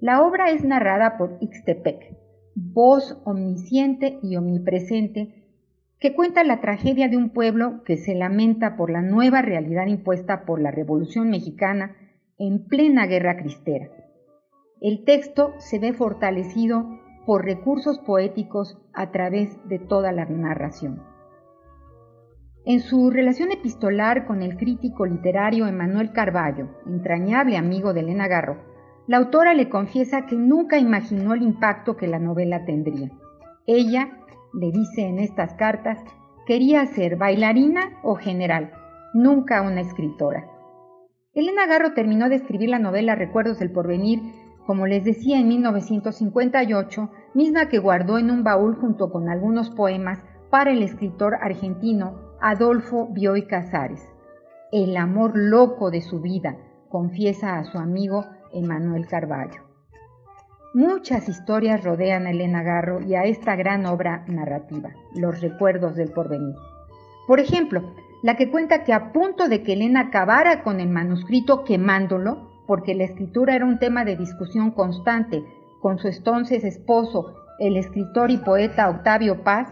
La 0.00 0.22
obra 0.22 0.50
es 0.50 0.64
narrada 0.64 1.18
por 1.18 1.36
Ixtepec, 1.42 2.16
voz 2.54 3.20
omnisciente 3.26 4.18
y 4.22 4.36
omnipresente 4.36 5.43
que 6.04 6.12
cuenta 6.12 6.44
la 6.44 6.60
tragedia 6.60 7.08
de 7.08 7.16
un 7.16 7.30
pueblo 7.30 7.82
que 7.82 7.96
se 7.96 8.14
lamenta 8.14 8.76
por 8.76 8.90
la 8.90 9.00
nueva 9.00 9.40
realidad 9.40 9.86
impuesta 9.86 10.44
por 10.44 10.60
la 10.60 10.70
Revolución 10.70 11.30
Mexicana 11.30 11.96
en 12.36 12.66
plena 12.66 13.06
guerra 13.06 13.38
cristera. 13.38 13.88
El 14.82 15.04
texto 15.06 15.54
se 15.56 15.78
ve 15.78 15.94
fortalecido 15.94 17.00
por 17.24 17.46
recursos 17.46 18.00
poéticos 18.00 18.76
a 18.92 19.12
través 19.12 19.56
de 19.66 19.78
toda 19.78 20.12
la 20.12 20.26
narración. 20.26 21.02
En 22.66 22.80
su 22.80 23.10
relación 23.10 23.50
epistolar 23.50 24.26
con 24.26 24.42
el 24.42 24.58
crítico 24.58 25.06
literario 25.06 25.66
Emanuel 25.66 26.12
Carballo, 26.12 26.68
entrañable 26.86 27.56
amigo 27.56 27.94
de 27.94 28.00
Elena 28.00 28.28
Garro, 28.28 28.58
la 29.06 29.16
autora 29.16 29.54
le 29.54 29.70
confiesa 29.70 30.26
que 30.26 30.36
nunca 30.36 30.76
imaginó 30.76 31.32
el 31.32 31.40
impacto 31.40 31.96
que 31.96 32.08
la 32.08 32.18
novela 32.18 32.66
tendría. 32.66 33.10
Ella 33.66 34.18
le 34.54 34.70
dice 34.70 35.02
en 35.02 35.18
estas 35.18 35.54
cartas, 35.54 35.98
quería 36.46 36.86
ser 36.86 37.16
bailarina 37.16 37.98
o 38.02 38.14
general, 38.14 38.72
nunca 39.12 39.62
una 39.62 39.80
escritora. 39.80 40.46
Elena 41.32 41.66
Garro 41.66 41.94
terminó 41.94 42.28
de 42.28 42.36
escribir 42.36 42.68
la 42.68 42.78
novela 42.78 43.16
Recuerdos 43.16 43.58
del 43.58 43.72
Porvenir, 43.72 44.20
como 44.66 44.86
les 44.86 45.04
decía, 45.04 45.38
en 45.38 45.48
1958, 45.48 47.10
misma 47.34 47.68
que 47.68 47.78
guardó 47.78 48.18
en 48.18 48.30
un 48.30 48.44
baúl 48.44 48.76
junto 48.76 49.10
con 49.10 49.28
algunos 49.28 49.70
poemas 49.70 50.20
para 50.50 50.70
el 50.70 50.82
escritor 50.82 51.34
argentino 51.40 52.14
Adolfo 52.40 53.08
Bioy 53.08 53.46
Casares. 53.46 54.06
El 54.70 54.96
amor 54.96 55.32
loco 55.34 55.90
de 55.90 56.00
su 56.00 56.20
vida, 56.20 56.56
confiesa 56.88 57.58
a 57.58 57.64
su 57.64 57.78
amigo 57.78 58.24
Emanuel 58.52 59.06
Carballo. 59.08 59.63
Muchas 60.74 61.28
historias 61.28 61.84
rodean 61.84 62.26
a 62.26 62.32
Elena 62.32 62.64
Garro 62.64 63.00
y 63.00 63.14
a 63.14 63.22
esta 63.22 63.54
gran 63.54 63.86
obra 63.86 64.24
narrativa, 64.26 64.90
Los 65.14 65.40
recuerdos 65.40 65.94
del 65.94 66.10
porvenir. 66.10 66.56
Por 67.28 67.38
ejemplo, 67.38 67.94
la 68.24 68.36
que 68.36 68.50
cuenta 68.50 68.82
que 68.82 68.92
a 68.92 69.12
punto 69.12 69.48
de 69.48 69.62
que 69.62 69.74
Elena 69.74 70.00
acabara 70.00 70.64
con 70.64 70.80
el 70.80 70.88
manuscrito 70.88 71.62
quemándolo, 71.62 72.50
porque 72.66 72.96
la 72.96 73.04
escritura 73.04 73.54
era 73.54 73.64
un 73.64 73.78
tema 73.78 74.04
de 74.04 74.16
discusión 74.16 74.72
constante 74.72 75.44
con 75.80 76.00
su 76.00 76.08
entonces 76.08 76.64
esposo, 76.64 77.36
el 77.60 77.76
escritor 77.76 78.32
y 78.32 78.38
poeta 78.38 78.90
Octavio 78.90 79.44
Paz, 79.44 79.68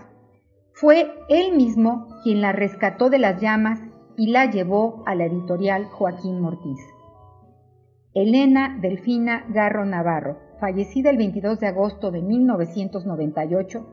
fue 0.72 1.12
él 1.28 1.56
mismo 1.56 2.10
quien 2.22 2.40
la 2.40 2.52
rescató 2.52 3.10
de 3.10 3.18
las 3.18 3.40
llamas 3.40 3.80
y 4.16 4.30
la 4.30 4.48
llevó 4.48 5.02
a 5.06 5.16
la 5.16 5.24
editorial 5.24 5.86
Joaquín 5.86 6.40
Mortiz. 6.40 6.78
Elena 8.14 8.78
Delfina 8.80 9.44
Garro 9.48 9.84
Navarro, 9.84 10.51
fallecida 10.62 11.10
el 11.10 11.16
22 11.16 11.58
de 11.58 11.66
agosto 11.66 12.12
de 12.12 12.22
1998, 12.22 13.84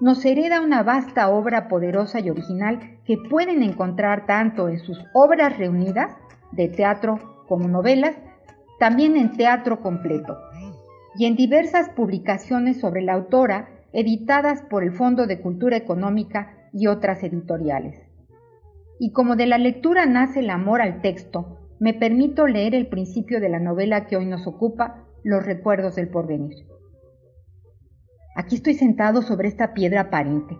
nos 0.00 0.24
hereda 0.24 0.62
una 0.62 0.82
vasta 0.82 1.28
obra 1.28 1.68
poderosa 1.68 2.20
y 2.20 2.30
original 2.30 3.00
que 3.04 3.18
pueden 3.18 3.62
encontrar 3.62 4.24
tanto 4.24 4.70
en 4.70 4.78
sus 4.78 4.98
obras 5.12 5.58
reunidas, 5.58 6.16
de 6.52 6.68
teatro 6.68 7.44
como 7.46 7.68
novelas, 7.68 8.16
también 8.78 9.14
en 9.18 9.36
teatro 9.36 9.82
completo, 9.82 10.38
y 11.18 11.26
en 11.26 11.36
diversas 11.36 11.90
publicaciones 11.90 12.80
sobre 12.80 13.02
la 13.02 13.12
autora 13.12 13.68
editadas 13.92 14.62
por 14.70 14.84
el 14.84 14.92
Fondo 14.92 15.26
de 15.26 15.42
Cultura 15.42 15.76
Económica 15.76 16.70
y 16.72 16.86
otras 16.86 17.22
editoriales. 17.24 18.00
Y 18.98 19.12
como 19.12 19.36
de 19.36 19.44
la 19.44 19.58
lectura 19.58 20.06
nace 20.06 20.40
el 20.40 20.48
amor 20.48 20.80
al 20.80 21.02
texto, 21.02 21.58
me 21.78 21.92
permito 21.92 22.46
leer 22.46 22.74
el 22.74 22.86
principio 22.86 23.38
de 23.38 23.50
la 23.50 23.60
novela 23.60 24.06
que 24.06 24.16
hoy 24.16 24.24
nos 24.24 24.46
ocupa, 24.46 25.05
los 25.26 25.44
recuerdos 25.44 25.96
del 25.96 26.08
porvenir. 26.08 26.54
Aquí 28.36 28.54
estoy 28.54 28.74
sentado 28.74 29.22
sobre 29.22 29.48
esta 29.48 29.74
piedra 29.74 30.02
aparente. 30.02 30.56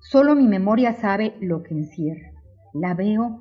Solo 0.00 0.34
mi 0.34 0.48
memoria 0.48 0.94
sabe 0.94 1.36
lo 1.40 1.62
que 1.62 1.74
encierra. 1.74 2.32
La 2.74 2.94
veo 2.94 3.38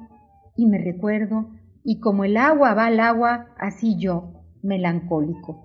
y 0.56 0.68
me 0.68 0.78
recuerdo, 0.78 1.50
y 1.84 2.00
como 2.00 2.24
el 2.24 2.38
agua 2.38 2.76
va 2.76 2.86
al 2.86 3.00
agua, 3.00 3.48
así 3.58 3.98
yo, 3.98 4.44
melancólico, 4.62 5.64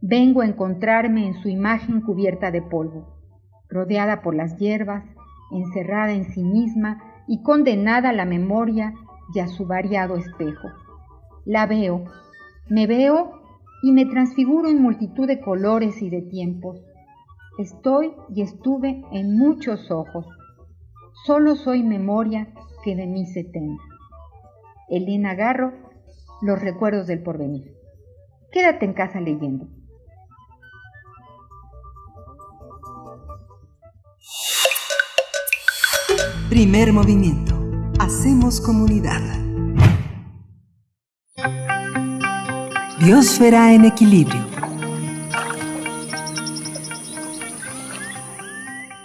vengo 0.00 0.40
a 0.40 0.46
encontrarme 0.46 1.26
en 1.26 1.34
su 1.34 1.48
imagen 1.48 2.00
cubierta 2.00 2.52
de 2.52 2.62
polvo, 2.62 3.18
rodeada 3.68 4.22
por 4.22 4.36
las 4.36 4.56
hierbas, 4.56 5.04
encerrada 5.50 6.12
en 6.12 6.26
sí 6.26 6.44
misma 6.44 7.02
y 7.26 7.42
condenada 7.42 8.10
a 8.10 8.12
la 8.12 8.24
memoria 8.24 8.94
y 9.34 9.40
a 9.40 9.48
su 9.48 9.66
variado 9.66 10.16
espejo. 10.16 10.68
La 11.44 11.66
veo, 11.66 12.04
me 12.68 12.86
veo 12.86 13.43
y 13.84 13.92
me 13.92 14.06
transfiguro 14.06 14.70
en 14.70 14.80
multitud 14.80 15.26
de 15.26 15.42
colores 15.42 16.00
y 16.00 16.08
de 16.08 16.22
tiempos. 16.22 16.80
Estoy 17.58 18.14
y 18.34 18.40
estuve 18.40 19.04
en 19.12 19.36
muchos 19.36 19.90
ojos. 19.90 20.26
Solo 21.26 21.54
soy 21.54 21.82
memoria 21.82 22.48
que 22.82 22.96
de 22.96 23.06
mí 23.06 23.26
se 23.26 23.44
tenga. 23.44 23.82
Elena 24.88 25.34
Garro, 25.34 25.74
Los 26.40 26.62
recuerdos 26.62 27.06
del 27.06 27.22
porvenir. 27.22 27.74
Quédate 28.52 28.86
en 28.86 28.94
casa 28.94 29.20
leyendo. 29.20 29.68
Primer 36.48 36.94
movimiento. 36.94 37.54
Hacemos 37.98 38.62
comunidad. 38.62 39.43
Biosfera 43.04 43.74
en 43.74 43.84
equilibrio. 43.84 44.40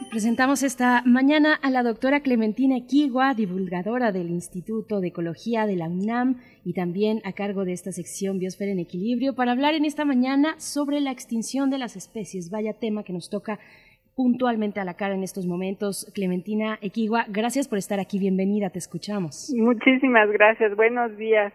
Presentamos 0.10 0.64
esta 0.64 1.04
mañana 1.06 1.56
a 1.62 1.70
la 1.70 1.84
doctora 1.84 2.22
Clementina 2.22 2.78
Equigua, 2.78 3.34
divulgadora 3.34 4.14
del 4.14 4.30
Instituto 4.30 5.02
de 5.02 5.10
Ecología 5.10 5.66
de 5.66 5.76
la 5.76 5.90
UNAM 5.90 6.38
y 6.64 6.72
también 6.72 7.20
a 7.26 7.34
cargo 7.34 7.66
de 7.66 7.74
esta 7.74 7.92
sección 7.92 8.40
Biosfera 8.40 8.72
en 8.72 8.80
Equilibrio, 8.80 9.36
para 9.36 9.52
hablar 9.52 9.74
en 9.74 9.84
esta 9.84 10.06
mañana 10.06 10.58
sobre 10.60 11.02
la 11.02 11.12
extinción 11.12 11.70
de 11.70 11.80
las 11.80 11.98
especies. 11.98 12.50
Vaya 12.50 12.80
tema 12.80 13.04
que 13.04 13.12
nos 13.12 13.30
toca 13.30 13.60
puntualmente 14.16 14.80
a 14.80 14.86
la 14.86 14.94
cara 14.94 15.14
en 15.14 15.24
estos 15.24 15.46
momentos. 15.46 16.10
Clementina 16.16 16.80
Equigua, 16.82 17.26
gracias 17.28 17.68
por 17.68 17.78
estar 17.78 18.00
aquí, 18.00 18.18
bienvenida, 18.18 18.70
te 18.70 18.80
escuchamos. 18.80 19.54
Muchísimas 19.58 20.32
gracias, 20.32 20.74
buenos 20.78 21.18
días. 21.18 21.52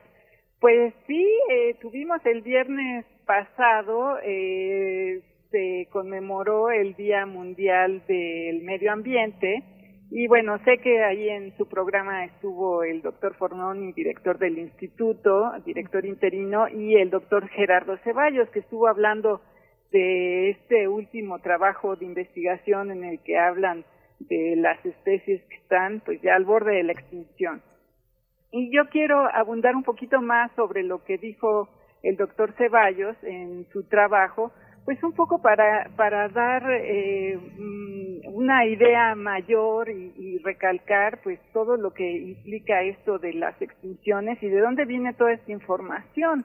Pues 0.65 0.94
sí, 1.07 1.28
eh, 1.51 1.75
tuvimos 1.83 2.25
el 2.25 2.41
viernes 2.41 3.05
pasado, 3.26 4.17
eh, 4.25 5.20
se 5.51 5.86
conmemoró 5.93 6.70
el 6.70 6.94
Día 6.94 7.26
Mundial 7.26 8.02
del 8.09 8.62
Medio 8.62 8.91
Ambiente 8.91 9.62
y 10.10 10.26
bueno, 10.26 10.57
sé 10.65 10.78
que 10.78 11.05
ahí 11.05 11.28
en 11.28 11.55
su 11.59 11.68
programa 11.68 12.25
estuvo 12.25 12.83
el 12.83 13.02
doctor 13.02 13.34
Fornoni, 13.34 13.93
director 13.93 14.39
del 14.39 14.57
instituto, 14.57 15.52
director 15.67 16.07
interino, 16.07 16.67
y 16.70 16.94
el 16.94 17.10
doctor 17.10 17.47
Gerardo 17.49 17.99
Ceballos, 17.99 18.49
que 18.49 18.60
estuvo 18.60 18.89
hablando 18.89 19.43
de 19.93 20.49
este 20.49 20.89
último 20.89 21.41
trabajo 21.41 21.94
de 21.97 22.07
investigación 22.07 22.91
en 22.91 23.05
el 23.05 23.23
que 23.23 23.36
hablan 23.36 23.84
de 24.18 24.57
las 24.57 24.83
especies 24.86 25.43
que 25.43 25.57
están 25.57 26.01
pues 26.01 26.23
ya 26.23 26.34
al 26.36 26.47
borde 26.47 26.76
de 26.76 26.84
la 26.84 26.93
extinción. 26.93 27.60
Y 28.57 28.70
yo 28.70 28.89
quiero 28.89 29.28
abundar 29.34 29.74
un 29.74 29.83
poquito 29.83 30.23
más 30.23 30.49
sobre 30.55 30.84
lo 30.84 31.02
que 31.02 31.18
dijo 31.18 31.68
el 32.05 32.16
doctor 32.16 32.52
Ceballos 32.52 33.16
en 33.24 33.66
su 33.73 33.83
trabajo, 33.89 34.52
pues 34.84 35.02
un 35.02 35.12
poco 35.12 35.42
para, 35.42 35.91
para 35.97 36.28
dar 36.28 36.62
eh, 36.70 37.36
mm, 37.36 38.33
una 38.33 38.65
idea 38.65 39.16
mayor 39.16 39.91
y, 39.91 40.39
recalcar 40.44 41.20
pues 41.24 41.41
todo 41.52 41.76
lo 41.76 41.92
que 41.94 42.08
implica 42.08 42.83
esto 42.83 43.18
de 43.18 43.33
las 43.33 43.60
extinciones 43.60 44.41
y 44.41 44.47
de 44.47 44.60
dónde 44.60 44.84
viene 44.84 45.15
toda 45.15 45.33
esta 45.33 45.50
información. 45.50 46.44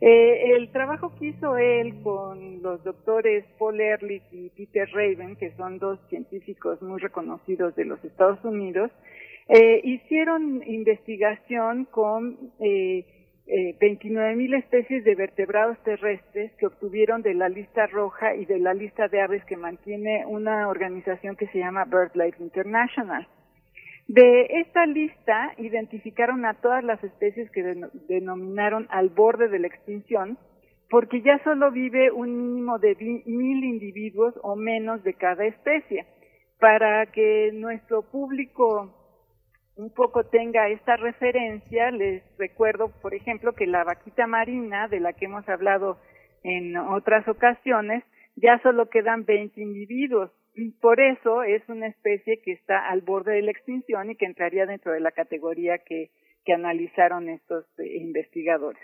Eh, 0.00 0.52
el 0.54 0.70
trabajo 0.70 1.12
que 1.18 1.28
hizo 1.30 1.56
él 1.56 2.00
con 2.04 2.62
los 2.62 2.84
doctores 2.84 3.44
Paul 3.58 3.80
Ehrlich 3.80 4.22
y 4.30 4.50
Peter 4.50 4.88
Raven, 4.92 5.34
que 5.34 5.50
son 5.56 5.80
dos 5.80 5.98
científicos 6.10 6.80
muy 6.80 7.00
reconocidos 7.00 7.74
de 7.74 7.86
los 7.86 8.04
Estados 8.04 8.38
Unidos, 8.44 8.92
eh, 9.52 9.80
hicieron 9.82 10.62
investigación 10.64 11.84
con 11.86 12.52
eh, 12.60 13.04
eh, 13.48 13.76
29 13.80 14.36
mil 14.36 14.54
especies 14.54 15.02
de 15.02 15.16
vertebrados 15.16 15.76
terrestres 15.82 16.52
que 16.52 16.66
obtuvieron 16.66 17.22
de 17.22 17.34
la 17.34 17.48
lista 17.48 17.88
roja 17.88 18.36
y 18.36 18.44
de 18.44 18.60
la 18.60 18.74
lista 18.74 19.08
de 19.08 19.20
aves 19.20 19.44
que 19.46 19.56
mantiene 19.56 20.24
una 20.24 20.68
organización 20.68 21.34
que 21.34 21.48
se 21.48 21.58
llama 21.58 21.84
BirdLife 21.84 22.40
International. 22.40 23.26
De 24.06 24.46
esta 24.60 24.86
lista 24.86 25.52
identificaron 25.58 26.44
a 26.46 26.54
todas 26.54 26.84
las 26.84 27.02
especies 27.02 27.50
que 27.50 27.74
denominaron 28.06 28.86
al 28.90 29.08
borde 29.08 29.48
de 29.48 29.58
la 29.58 29.66
extinción, 29.66 30.38
porque 30.88 31.22
ya 31.22 31.42
solo 31.42 31.72
vive 31.72 32.12
un 32.12 32.36
mínimo 32.36 32.78
de 32.78 32.94
mil 33.26 33.64
individuos 33.64 34.32
o 34.42 34.54
menos 34.54 35.02
de 35.02 35.14
cada 35.14 35.44
especie. 35.44 36.06
Para 36.60 37.06
que 37.06 37.50
nuestro 37.52 38.02
público 38.02 38.99
un 39.80 39.90
poco 39.90 40.24
tenga 40.24 40.68
esta 40.68 40.96
referencia, 40.96 41.90
les 41.90 42.22
recuerdo, 42.38 42.90
por 43.02 43.14
ejemplo, 43.14 43.52
que 43.52 43.66
la 43.66 43.84
vaquita 43.84 44.26
marina, 44.26 44.88
de 44.88 45.00
la 45.00 45.12
que 45.12 45.26
hemos 45.26 45.48
hablado 45.48 45.98
en 46.42 46.76
otras 46.76 47.26
ocasiones, 47.28 48.04
ya 48.36 48.58
solo 48.62 48.88
quedan 48.88 49.24
20 49.24 49.60
individuos 49.60 50.30
por 50.80 51.00
eso 51.00 51.42
es 51.42 51.66
una 51.68 51.86
especie 51.86 52.40
que 52.42 52.52
está 52.52 52.88
al 52.88 53.02
borde 53.02 53.34
de 53.34 53.42
la 53.42 53.50
extinción 53.50 54.10
y 54.10 54.16
que 54.16 54.26
entraría 54.26 54.66
dentro 54.66 54.92
de 54.92 55.00
la 55.00 55.12
categoría 55.12 55.78
que, 55.78 56.10
que 56.44 56.52
analizaron 56.52 57.28
estos 57.28 57.64
eh, 57.78 57.96
investigadores. 57.96 58.82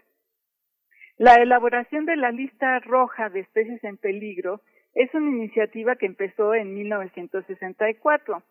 La 1.19 1.35
elaboración 1.35 2.05
de 2.07 2.17
la 2.17 2.31
lista 2.31 2.79
roja 2.81 3.31
de 3.31 3.41
especies 3.41 3.83
en 3.85 3.97
peligro 3.97 4.61
es 4.95 5.13
una 5.15 5.31
iniciativa 5.31 5.97
que 5.97 6.07
empezó 6.07 6.55
en 6.55 6.75
1964. 6.75 8.43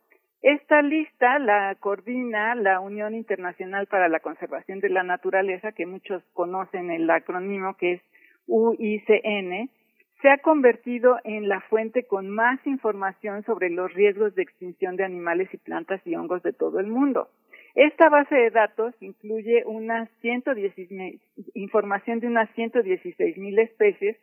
Esta 0.45 0.83
lista 0.83 1.39
la 1.39 1.73
coordina 1.79 2.53
la 2.53 2.79
Unión 2.79 3.15
Internacional 3.15 3.87
para 3.87 4.09
la 4.09 4.19
Conservación 4.19 4.79
de 4.79 4.89
la 4.89 5.01
Naturaleza, 5.01 5.71
que 5.71 5.87
muchos 5.87 6.21
conocen 6.33 6.91
el 6.91 7.09
acrónimo 7.09 7.75
que 7.77 7.93
es 7.93 8.01
UICN, 8.45 9.71
se 10.21 10.29
ha 10.29 10.37
convertido 10.37 11.17
en 11.23 11.49
la 11.49 11.61
fuente 11.61 12.03
con 12.03 12.29
más 12.29 12.59
información 12.67 13.41
sobre 13.45 13.71
los 13.71 13.91
riesgos 13.95 14.35
de 14.35 14.43
extinción 14.43 14.97
de 14.97 15.03
animales 15.03 15.51
y 15.51 15.57
plantas 15.57 15.99
y 16.05 16.15
hongos 16.15 16.43
de 16.43 16.53
todo 16.53 16.79
el 16.79 16.85
mundo. 16.85 17.27
Esta 17.73 18.09
base 18.09 18.35
de 18.35 18.51
datos 18.51 18.93
incluye 18.99 19.63
una 19.65 20.05
116, 20.21 21.21
información 21.55 22.19
de 22.19 22.27
unas 22.27 22.51
116 22.51 23.39
mil 23.39 23.57
especies, 23.57 24.15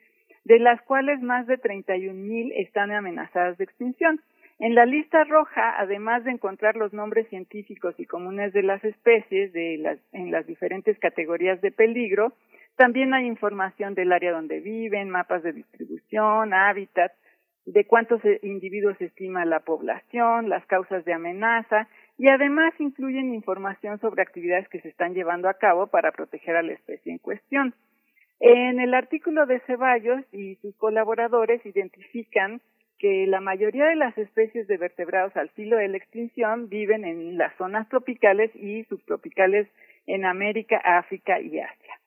de 0.45 0.61
las 0.61 0.81
cuales 0.83 1.21
más 1.21 1.49
de 1.49 1.59
31 1.59 2.15
mil 2.15 2.53
están 2.53 2.93
amenazadas 2.93 3.59
de 3.59 3.65
extinción. 3.65 4.21
En 4.63 4.77
la 4.77 4.87
lista 4.87 5.25
roja, 5.25 5.75
además 5.81 6.23
de 6.23 6.31
encontrar 6.31 6.77
los 6.77 6.93
nombres 6.93 7.27
científicos 7.31 7.97
y 7.99 8.07
comunes 8.07 8.53
de 8.53 8.63
las 8.63 8.85
especies 8.85 9.51
en 9.57 10.31
las 10.31 10.47
diferentes 10.47 10.97
categorías 11.01 11.61
de 11.63 11.73
peligro, 11.73 12.35
también 12.77 13.13
hay 13.13 13.27
información 13.27 13.97
del 13.97 14.13
área 14.13 14.31
donde 14.31 14.61
viven, 14.61 15.11
mapas 15.11 15.43
de 15.43 15.53
distribución, 15.53 16.55
hábitat, 16.55 17.11
de 17.67 17.85
cuántos 17.87 18.25
eh, 18.25 18.39
individuos 18.45 19.01
estima 19.01 19.45
la 19.45 19.59
población, 19.59 20.49
las 20.49 20.65
causas 20.67 21.05
de 21.05 21.13
amenaza 21.13 21.89
y 22.17 22.29
además 22.29 22.73
incluyen 22.79 23.35
información 23.35 23.99
sobre 23.99 24.23
actividades 24.23 24.69
que 24.69 24.81
se 24.81 24.91
están 24.91 25.13
llevando 25.13 25.49
a 25.49 25.55
cabo 25.55 25.89
para 25.89 26.13
proteger 26.13 26.55
a 26.55 26.63
la 26.63 26.75
especie 26.75 27.11
en 27.11 27.19
cuestión. 27.19 27.75
En 28.39 28.79
el 28.79 28.95
artículo 28.95 29.45
de 29.47 29.59
Ceballos 29.67 30.23
y 30.33 30.55
sus 30.57 30.77
colaboradores 30.77 31.67
identifican 31.67 32.61
que 33.03 33.27
la 33.27 33.41
mayoría 33.41 33.87
de 33.87 33.97
las 33.97 34.17
especies 34.17 34.69
de 34.69 34.77
vertebrados 34.77 35.37
al 35.37 35.49
filo 35.51 35.77
de 35.77 35.89
la 35.89 35.97
extinción 35.97 36.69
viven 36.69 37.05
en 37.05 37.37
las 37.37 37.53
zonas 37.57 37.89
tropicales 37.89 38.55
y 38.55 38.85
subtropicales 38.85 39.67
en 40.07 40.25
América, 40.25 40.81
África 40.85 41.41
y 41.41 41.59
Asia. 41.59 41.99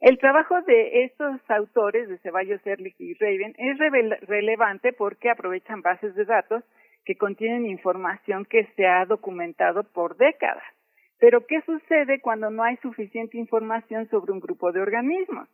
El 0.00 0.18
trabajo 0.18 0.60
de 0.62 1.04
estos 1.04 1.40
autores, 1.48 2.08
de 2.08 2.18
Ceballos, 2.18 2.60
Ehrlich 2.66 2.96
y 2.98 3.14
Raven, 3.14 3.54
es 3.56 3.78
relevante 4.26 4.92
porque 4.92 5.30
aprovechan 5.30 5.82
bases 5.82 6.16
de 6.16 6.24
datos 6.24 6.64
que 7.04 7.14
contienen 7.14 7.66
información 7.66 8.44
que 8.44 8.66
se 8.74 8.84
ha 8.84 9.06
documentado 9.06 9.84
por 9.84 10.16
décadas. 10.16 10.64
Pero, 11.20 11.46
¿qué 11.46 11.60
sucede 11.60 12.20
cuando 12.20 12.50
no 12.50 12.64
hay 12.64 12.76
suficiente 12.78 13.38
información 13.38 14.08
sobre 14.10 14.32
un 14.32 14.40
grupo 14.40 14.72
de 14.72 14.80
organismos? 14.80 15.48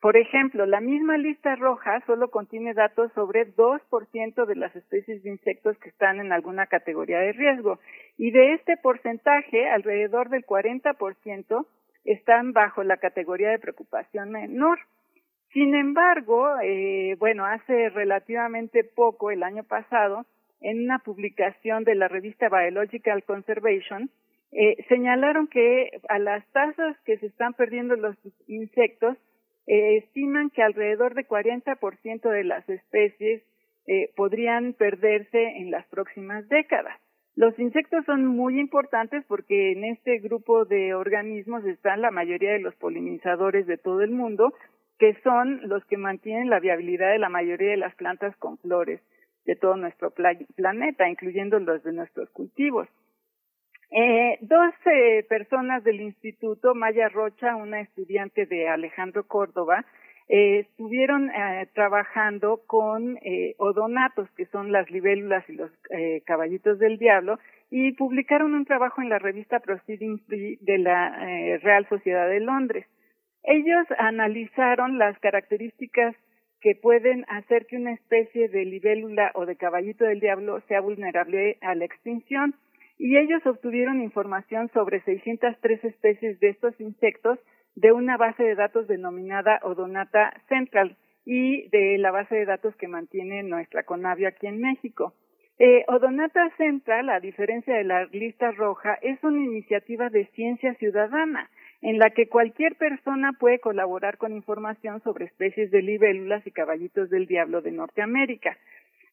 Por 0.00 0.16
ejemplo, 0.16 0.64
la 0.64 0.80
misma 0.80 1.18
lista 1.18 1.56
roja 1.56 2.00
solo 2.06 2.30
contiene 2.30 2.72
datos 2.72 3.12
sobre 3.14 3.52
2% 3.54 4.46
de 4.46 4.54
las 4.54 4.74
especies 4.76 5.24
de 5.24 5.30
insectos 5.30 5.76
que 5.78 5.88
están 5.88 6.20
en 6.20 6.32
alguna 6.32 6.66
categoría 6.66 7.18
de 7.18 7.32
riesgo. 7.32 7.80
Y 8.16 8.30
de 8.30 8.54
este 8.54 8.76
porcentaje, 8.76 9.68
alrededor 9.68 10.28
del 10.28 10.46
40% 10.46 11.66
están 12.04 12.52
bajo 12.52 12.84
la 12.84 12.98
categoría 12.98 13.50
de 13.50 13.58
preocupación 13.58 14.30
menor. 14.30 14.78
Sin 15.52 15.74
embargo, 15.74 16.48
eh, 16.62 17.16
bueno, 17.18 17.44
hace 17.44 17.88
relativamente 17.88 18.84
poco, 18.84 19.32
el 19.32 19.42
año 19.42 19.64
pasado, 19.64 20.26
en 20.60 20.84
una 20.84 21.00
publicación 21.00 21.82
de 21.82 21.96
la 21.96 22.06
revista 22.06 22.48
Biological 22.48 23.24
Conservation, 23.24 24.10
eh, 24.52 24.76
señalaron 24.88 25.48
que 25.48 25.90
a 26.08 26.18
las 26.18 26.46
tasas 26.52 26.96
que 27.04 27.18
se 27.18 27.26
están 27.26 27.54
perdiendo 27.54 27.96
los 27.96 28.16
insectos, 28.46 29.16
eh, 29.68 29.98
estiman 29.98 30.48
que 30.50 30.62
alrededor 30.62 31.14
de 31.14 31.28
40% 31.28 32.30
de 32.30 32.44
las 32.44 32.66
especies 32.68 33.42
eh, 33.86 34.10
podrían 34.16 34.72
perderse 34.72 35.42
en 35.58 35.70
las 35.70 35.86
próximas 35.88 36.48
décadas. 36.48 36.98
Los 37.36 37.56
insectos 37.58 38.04
son 38.06 38.26
muy 38.26 38.58
importantes 38.58 39.24
porque 39.28 39.72
en 39.72 39.84
este 39.84 40.18
grupo 40.18 40.64
de 40.64 40.94
organismos 40.94 41.64
están 41.66 42.00
la 42.00 42.10
mayoría 42.10 42.52
de 42.52 42.60
los 42.60 42.74
polinizadores 42.76 43.66
de 43.66 43.76
todo 43.76 44.00
el 44.00 44.10
mundo, 44.10 44.54
que 44.98 45.14
son 45.22 45.68
los 45.68 45.84
que 45.84 45.98
mantienen 45.98 46.50
la 46.50 46.60
viabilidad 46.60 47.12
de 47.12 47.18
la 47.18 47.28
mayoría 47.28 47.70
de 47.70 47.76
las 47.76 47.94
plantas 47.94 48.34
con 48.38 48.58
flores 48.58 49.00
de 49.44 49.54
todo 49.54 49.76
nuestro 49.76 50.10
planeta, 50.10 51.08
incluyendo 51.08 51.58
los 51.60 51.82
de 51.84 51.92
nuestros 51.92 52.28
cultivos. 52.30 52.88
Eh, 53.90 54.38
dos 54.42 54.74
personas 55.28 55.82
del 55.82 56.00
instituto, 56.00 56.74
Maya 56.74 57.08
Rocha, 57.08 57.56
una 57.56 57.80
estudiante 57.80 58.46
de 58.46 58.68
Alejandro 58.68 59.26
Córdoba, 59.26 59.84
eh, 60.28 60.58
estuvieron 60.58 61.30
eh, 61.30 61.68
trabajando 61.74 62.60
con 62.66 63.16
eh, 63.22 63.54
odonatos, 63.56 64.30
que 64.32 64.44
son 64.46 64.72
las 64.72 64.90
libélulas 64.90 65.48
y 65.48 65.54
los 65.54 65.70
eh, 65.90 66.22
caballitos 66.26 66.78
del 66.78 66.98
diablo, 66.98 67.38
y 67.70 67.92
publicaron 67.92 68.52
un 68.52 68.66
trabajo 68.66 69.00
en 69.00 69.08
la 69.08 69.18
revista 69.18 69.60
Proceedings 69.60 70.20
de 70.26 70.78
la 70.78 71.26
eh, 71.26 71.58
Real 71.58 71.88
Sociedad 71.88 72.28
de 72.28 72.40
Londres. 72.40 72.86
Ellos 73.42 73.86
analizaron 73.98 74.98
las 74.98 75.18
características 75.20 76.14
que 76.60 76.74
pueden 76.74 77.24
hacer 77.28 77.66
que 77.66 77.76
una 77.76 77.92
especie 77.92 78.48
de 78.48 78.64
libélula 78.64 79.30
o 79.34 79.46
de 79.46 79.56
caballito 79.56 80.04
del 80.04 80.20
diablo 80.20 80.60
sea 80.68 80.80
vulnerable 80.80 81.56
a 81.62 81.74
la 81.74 81.84
extinción 81.84 82.54
y 82.98 83.16
ellos 83.16 83.44
obtuvieron 83.46 84.02
información 84.02 84.68
sobre 84.74 85.00
603 85.02 85.84
especies 85.84 86.40
de 86.40 86.48
estos 86.50 86.78
insectos 86.80 87.38
de 87.76 87.92
una 87.92 88.16
base 88.16 88.42
de 88.42 88.56
datos 88.56 88.88
denominada 88.88 89.60
Odonata 89.62 90.34
Central 90.48 90.96
y 91.24 91.68
de 91.68 91.96
la 91.98 92.10
base 92.10 92.34
de 92.34 92.44
datos 92.44 92.74
que 92.76 92.88
mantiene 92.88 93.42
nuestra 93.44 93.84
Conavio 93.84 94.28
aquí 94.28 94.46
en 94.46 94.60
México. 94.60 95.14
Eh, 95.60 95.84
Odonata 95.88 96.50
Central, 96.56 97.08
a 97.10 97.20
diferencia 97.20 97.74
de 97.74 97.84
la 97.84 98.04
lista 98.06 98.50
roja, 98.52 98.94
es 99.02 99.22
una 99.22 99.44
iniciativa 99.44 100.08
de 100.08 100.26
ciencia 100.34 100.74
ciudadana 100.74 101.50
en 101.82 101.98
la 101.98 102.10
que 102.10 102.28
cualquier 102.28 102.76
persona 102.76 103.32
puede 103.38 103.60
colaborar 103.60 104.18
con 104.18 104.32
información 104.32 105.00
sobre 105.02 105.26
especies 105.26 105.70
de 105.70 105.82
libélulas 105.82 106.46
y 106.46 106.50
caballitos 106.50 107.10
del 107.10 107.26
diablo 107.26 107.60
de 107.60 107.72
Norteamérica. 107.72 108.56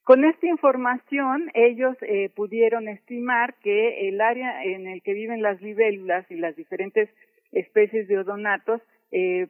Con 0.05 0.23
esta 0.23 0.45
información, 0.45 1.49
ellos 1.55 1.97
eh, 2.03 2.29
pudieron 2.35 2.87
estimar 2.87 3.55
que 3.55 4.07
el 4.07 4.21
área 4.21 4.63
en 4.63 4.85
el 4.85 5.01
que 5.01 5.15
viven 5.15 5.41
las 5.41 5.59
libélulas 5.63 6.29
y 6.29 6.35
las 6.35 6.55
diferentes 6.55 7.09
especies 7.51 8.07
de 8.07 8.19
odonatos, 8.19 8.83
eh, 9.11 9.47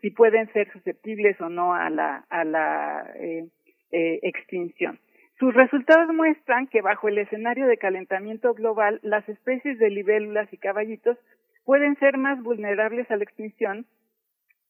si 0.00 0.10
pueden 0.10 0.50
ser 0.54 0.72
susceptibles 0.72 1.38
o 1.42 1.50
no 1.50 1.74
a 1.74 1.90
la, 1.90 2.24
la 2.30 3.06
eh, 3.16 3.50
extinción. 3.90 4.98
Sus 5.38 5.52
resultados 5.52 6.08
muestran 6.14 6.68
que 6.68 6.80
bajo 6.80 7.08
el 7.08 7.18
escenario 7.18 7.66
de 7.66 7.76
calentamiento 7.76 8.54
global, 8.54 8.98
las 9.02 9.28
especies 9.28 9.78
de 9.78 9.90
libélulas 9.90 10.50
y 10.54 10.56
caballitos 10.56 11.18
pueden 11.66 11.96
ser 11.96 12.16
más 12.16 12.42
vulnerables 12.42 13.10
a 13.10 13.16
la 13.16 13.24
extinción 13.24 13.84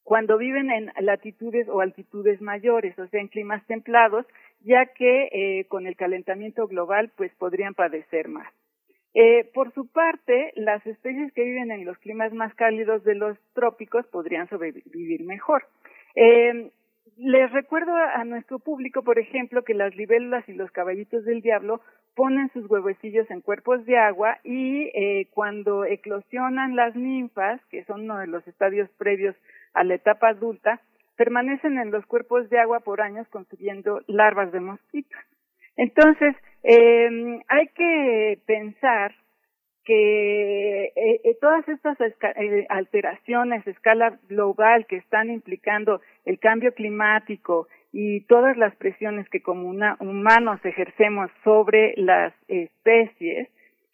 cuando 0.05 0.36
viven 0.36 0.70
en 0.70 0.92
latitudes 1.01 1.68
o 1.68 1.81
altitudes 1.81 2.41
mayores, 2.41 2.99
o 2.99 3.07
sea, 3.07 3.20
en 3.20 3.28
climas 3.28 3.65
templados, 3.67 4.26
ya 4.65 4.86
que 4.86 5.28
eh, 5.32 5.65
con 5.68 5.86
el 5.86 5.97
calentamiento 5.97 6.66
global 6.66 7.10
pues 7.16 7.32
podrían 7.34 7.74
padecer 7.74 8.28
más. 8.28 8.52
Eh, 9.15 9.50
por 9.52 9.73
su 9.74 9.86
parte, 9.89 10.52
las 10.57 10.86
especies 10.86 11.32
que 11.34 11.44
viven 11.44 11.70
en 11.70 11.84
los 11.84 11.99
climas 11.99 12.32
más 12.32 12.55
cálidos 12.55 13.05
de 13.05 13.15
los 13.15 13.36
trópicos 13.52 14.07
podrían 14.07 14.49
sobrevivir 14.49 15.24
mejor. 15.24 15.66
Eh, 16.15 16.70
les 17.18 17.52
recuerdo 17.52 17.94
a 17.94 18.24
nuestro 18.24 18.58
público, 18.58 19.02
por 19.02 19.18
ejemplo, 19.18 19.65
que 19.65 19.74
las 19.74 19.94
libélulas 19.97 20.49
y 20.49 20.55
los 20.55 20.70
caballitos 20.70 21.24
del 21.24 21.42
diablo 21.42 21.82
ponen 22.15 22.50
sus 22.52 22.70
huevecillos 22.70 23.31
en 23.31 23.41
cuerpos 23.41 23.84
de 23.84 23.99
agua 23.99 24.39
y 24.44 24.91
eh, 24.94 25.28
cuando 25.32 25.84
eclosionan 25.84 26.76
las 26.76 26.94
ninfas, 26.97 27.60
que 27.66 27.84
son 27.84 28.02
uno 28.02 28.18
de 28.18 28.26
los 28.26 28.47
estadios 28.49 28.89
previos 28.97 29.36
a 29.74 29.84
la 29.84 29.94
etapa 29.94 30.28
adulta, 30.28 30.81
permanecen 31.16 31.78
en 31.78 31.91
los 31.91 32.05
cuerpos 32.07 32.49
de 32.50 32.58
agua 32.58 32.81
por 32.81 33.00
años 33.00 33.26
construyendo 33.28 34.00
larvas 34.07 34.52
de 34.52 34.60
mosquitos. 34.60 35.20
Entonces, 35.76 36.34
eh, 36.62 37.41
hay 37.49 37.68
que 37.68 38.39
pensar 38.47 39.15
que 39.84 40.84
eh, 40.84 41.20
eh, 41.24 41.36
todas 41.41 41.68
estas 41.68 41.99
eh, 42.00 42.66
alteraciones 42.68 43.66
a 43.66 43.70
escala 43.70 44.18
global 44.28 44.86
que 44.86 44.97
están 44.97 45.31
implicando 45.31 46.00
el 46.24 46.39
cambio 46.39 46.73
climático 46.73 47.66
y 47.92 48.20
todas 48.23 48.57
las 48.57 48.74
presiones 48.76 49.28
que 49.28 49.42
como 49.42 49.68
humanos 49.68 50.60
ejercemos 50.65 51.31
sobre 51.42 51.94
las 51.97 52.32
especies 52.49 53.49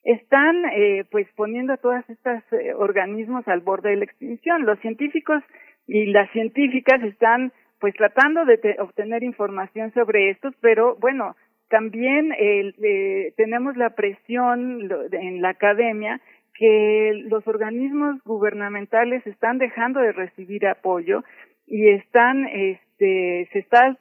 están 0.04 0.62
pues 1.10 1.26
poniendo 1.34 1.72
a 1.72 1.78
todos 1.78 2.08
estos 2.08 2.42
organismos 2.76 3.46
al 3.48 3.60
borde 3.60 3.90
de 3.90 3.96
la 3.96 4.04
extinción. 4.04 4.64
Los 4.64 4.78
científicos 4.78 5.42
y 5.88 6.06
las 6.06 6.30
científicas 6.30 7.02
están 7.02 7.52
pues 7.80 7.94
tratando 7.94 8.44
de 8.44 8.76
obtener 8.78 9.22
información 9.22 9.92
sobre 9.94 10.30
estos, 10.30 10.54
pero 10.60 10.96
bueno, 10.96 11.34
también 11.68 12.32
eh, 12.38 13.32
tenemos 13.36 13.76
la 13.76 13.90
presión 13.90 14.90
en 15.12 15.42
la 15.42 15.50
academia 15.50 16.20
que 16.54 17.24
los 17.28 17.46
organismos 17.46 18.22
gubernamentales 18.24 19.26
están 19.26 19.58
dejando 19.58 20.00
de 20.00 20.12
recibir 20.12 20.66
apoyo 20.66 21.22
y 21.66 21.88
están, 21.88 22.46
este, 22.46 23.48
se 23.52 23.58
está 23.60 23.96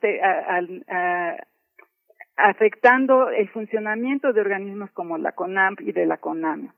afectando 2.35 3.29
el 3.29 3.47
funcionamiento 3.49 4.33
de 4.33 4.41
organismos 4.41 4.89
como 4.91 5.17
la 5.17 5.33
CONAMP 5.33 5.81
y 5.81 5.91
de 5.91 6.05
la 6.05 6.17
CONAME. 6.17 6.69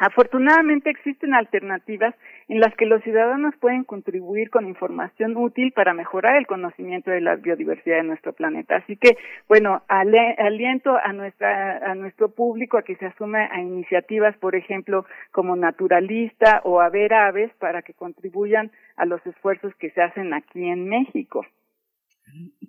Afortunadamente 0.00 0.88
existen 0.88 1.34
alternativas 1.34 2.14
en 2.50 2.58
las 2.58 2.74
que 2.74 2.84
los 2.84 3.00
ciudadanos 3.04 3.54
pueden 3.60 3.84
contribuir 3.84 4.50
con 4.50 4.66
información 4.66 5.36
útil 5.36 5.70
para 5.70 5.94
mejorar 5.94 6.34
el 6.36 6.48
conocimiento 6.48 7.12
de 7.12 7.20
la 7.20 7.36
biodiversidad 7.36 7.98
de 7.98 8.02
nuestro 8.02 8.32
planeta. 8.32 8.74
Así 8.74 8.96
que, 8.96 9.16
bueno, 9.48 9.82
aliento 9.86 10.96
a 10.96 11.12
nuestra 11.12 11.78
a 11.90 11.94
nuestro 11.94 12.30
público 12.30 12.76
a 12.76 12.82
que 12.82 12.96
se 12.96 13.06
asume 13.06 13.38
a 13.52 13.60
iniciativas, 13.60 14.36
por 14.38 14.56
ejemplo, 14.56 15.06
como 15.30 15.54
naturalista 15.54 16.60
o 16.64 16.80
a 16.80 16.88
ver 16.88 17.14
aves 17.14 17.52
para 17.60 17.82
que 17.82 17.94
contribuyan 17.94 18.72
a 18.96 19.06
los 19.06 19.24
esfuerzos 19.24 19.72
que 19.76 19.90
se 19.90 20.02
hacen 20.02 20.34
aquí 20.34 20.68
en 20.68 20.88
México. 20.88 21.46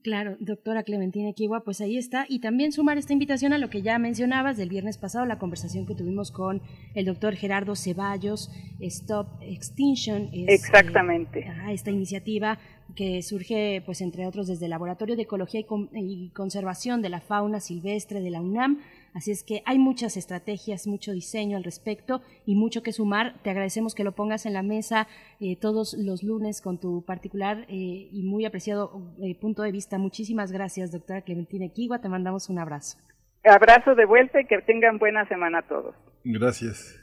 Claro, 0.04 0.36
doctora 0.40 0.84
Clementina 0.84 1.32
Kiwa, 1.34 1.64
pues 1.64 1.80
ahí 1.82 1.98
está. 1.98 2.26
Y 2.28 2.40
también 2.40 2.72
sumar 2.72 2.98
esta 2.98 3.14
invitación 3.14 3.54
a 3.54 3.58
lo 3.58 3.70
que 3.70 3.82
ya 3.82 4.00
mencionabas 4.00 4.58
del 4.58 4.70
viernes 4.70 4.98
pasado, 4.98 5.26
la 5.26 5.38
conversación 5.38 5.86
que 5.86 5.96
tuvimos 5.96 6.32
con 6.32 6.62
el 6.96 7.06
doctor 7.06 7.36
Gerardo 7.36 7.76
Ceballos, 7.76 8.52
Stop 8.80 9.28
Extinction. 9.42 10.30
Exactamente. 10.34 11.42
Eh, 11.42 11.74
esta 11.74 11.92
iniciativa 11.92 12.58
que 12.96 13.22
surge, 13.22 13.82
pues 13.86 14.02
entre 14.02 14.26
otros, 14.28 14.48
desde 14.48 14.66
el 14.66 14.72
Laboratorio 14.72 15.16
de 15.16 15.24
Ecología 15.24 15.62
y, 15.94 16.30
Conservación 16.30 17.02
de 17.02 17.10
la 17.10 17.22
Fauna 17.22 17.60
Silvestre 17.60 18.22
de 18.22 18.32
la 18.32 18.42
UNAM. 18.42 18.80
Así 19.14 19.32
es 19.32 19.44
que 19.44 19.62
hay 19.66 19.78
muchas 19.78 20.18
estrategias, 20.18 20.88
mucho 20.88 21.12
diseño 21.12 21.58
al 21.58 21.64
respecto 21.64 22.22
y 22.46 22.56
mucho 22.56 22.82
que 22.82 22.94
sumar. 22.94 23.42
Te 23.44 23.50
agradecemos 23.50 23.94
que 23.94 24.04
lo 24.04 24.14
pongas 24.14 24.46
en 24.46 24.54
la 24.54 24.64
mesa 24.64 25.08
eh, 25.40 25.58
todos 25.58 25.96
los 25.98 26.24
lunes 26.24 26.62
con 26.62 26.80
tu 26.80 27.04
particular 27.04 27.66
eh, 27.68 28.10
y 28.12 28.24
muy 28.24 28.46
apreciado 28.46 29.16
eh, 29.22 29.36
punto 29.36 29.64
de 29.64 29.72
vista. 29.72 29.98
Muchísimas 29.98 30.52
gracias, 30.52 30.92
doctora 30.92 31.22
Clementina 31.22 31.66
Equigua. 31.66 32.00
Te 32.00 32.10
mandamos 32.10 32.50
un 32.50 32.60
abrazo. 32.60 32.98
Abrazo 33.44 33.96
de 33.96 34.06
vuelta 34.06 34.40
y 34.40 34.46
que 34.46 34.62
tengan 34.62 34.98
buena 34.98 35.28
semana 35.28 35.62
todos. 35.64 35.96
Gracias. 36.24 36.98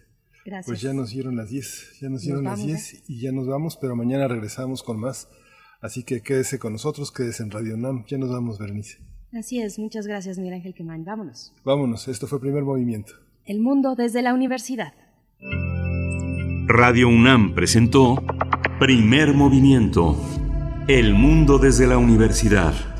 Gracias. 0.44 0.66
Pues 0.66 0.80
ya 0.80 0.94
nos 0.94 1.10
dieron 1.10 1.36
las 1.36 1.50
10, 1.50 1.98
ya 2.00 2.08
nos 2.08 2.22
dieron 2.22 2.44
las 2.44 2.64
10 2.64 3.10
y 3.10 3.20
ya 3.20 3.32
nos 3.32 3.46
vamos, 3.46 3.76
pero 3.76 3.96
mañana 3.96 4.28
regresamos 4.28 4.82
con 4.82 4.98
más 4.98 5.28
Así 5.80 6.02
que 6.02 6.22
quédese 6.22 6.58
con 6.58 6.72
nosotros, 6.72 7.12
quédese 7.12 7.44
en 7.44 7.50
Radio 7.50 7.76
NAM. 7.76 8.04
Ya 8.06 8.18
nos 8.18 8.30
vamos, 8.30 8.58
Bernice. 8.58 8.98
Así 9.32 9.60
es, 9.60 9.78
muchas 9.78 10.07
gracias, 10.07 10.39
Miguel 10.39 10.55
Ángel 10.55 10.74
Quemán. 10.74 11.05
Vámonos. 11.05 11.52
Vámonos, 11.65 12.08
esto 12.08 12.26
fue 12.26 12.40
Primer 12.40 12.62
Movimiento. 12.65 13.12
El 13.44 13.60
mundo 13.60 13.94
desde 13.94 14.23
la 14.23 14.32
universidad. 14.32 14.94
Radio 16.66 17.08
UNAM 17.08 17.55
presentó 17.55 18.23
Primer 18.78 19.34
Movimiento. 19.34 20.16
El 20.86 21.15
mundo 21.15 21.58
desde 21.58 21.86
la 21.86 21.98
universidad. 21.98 22.98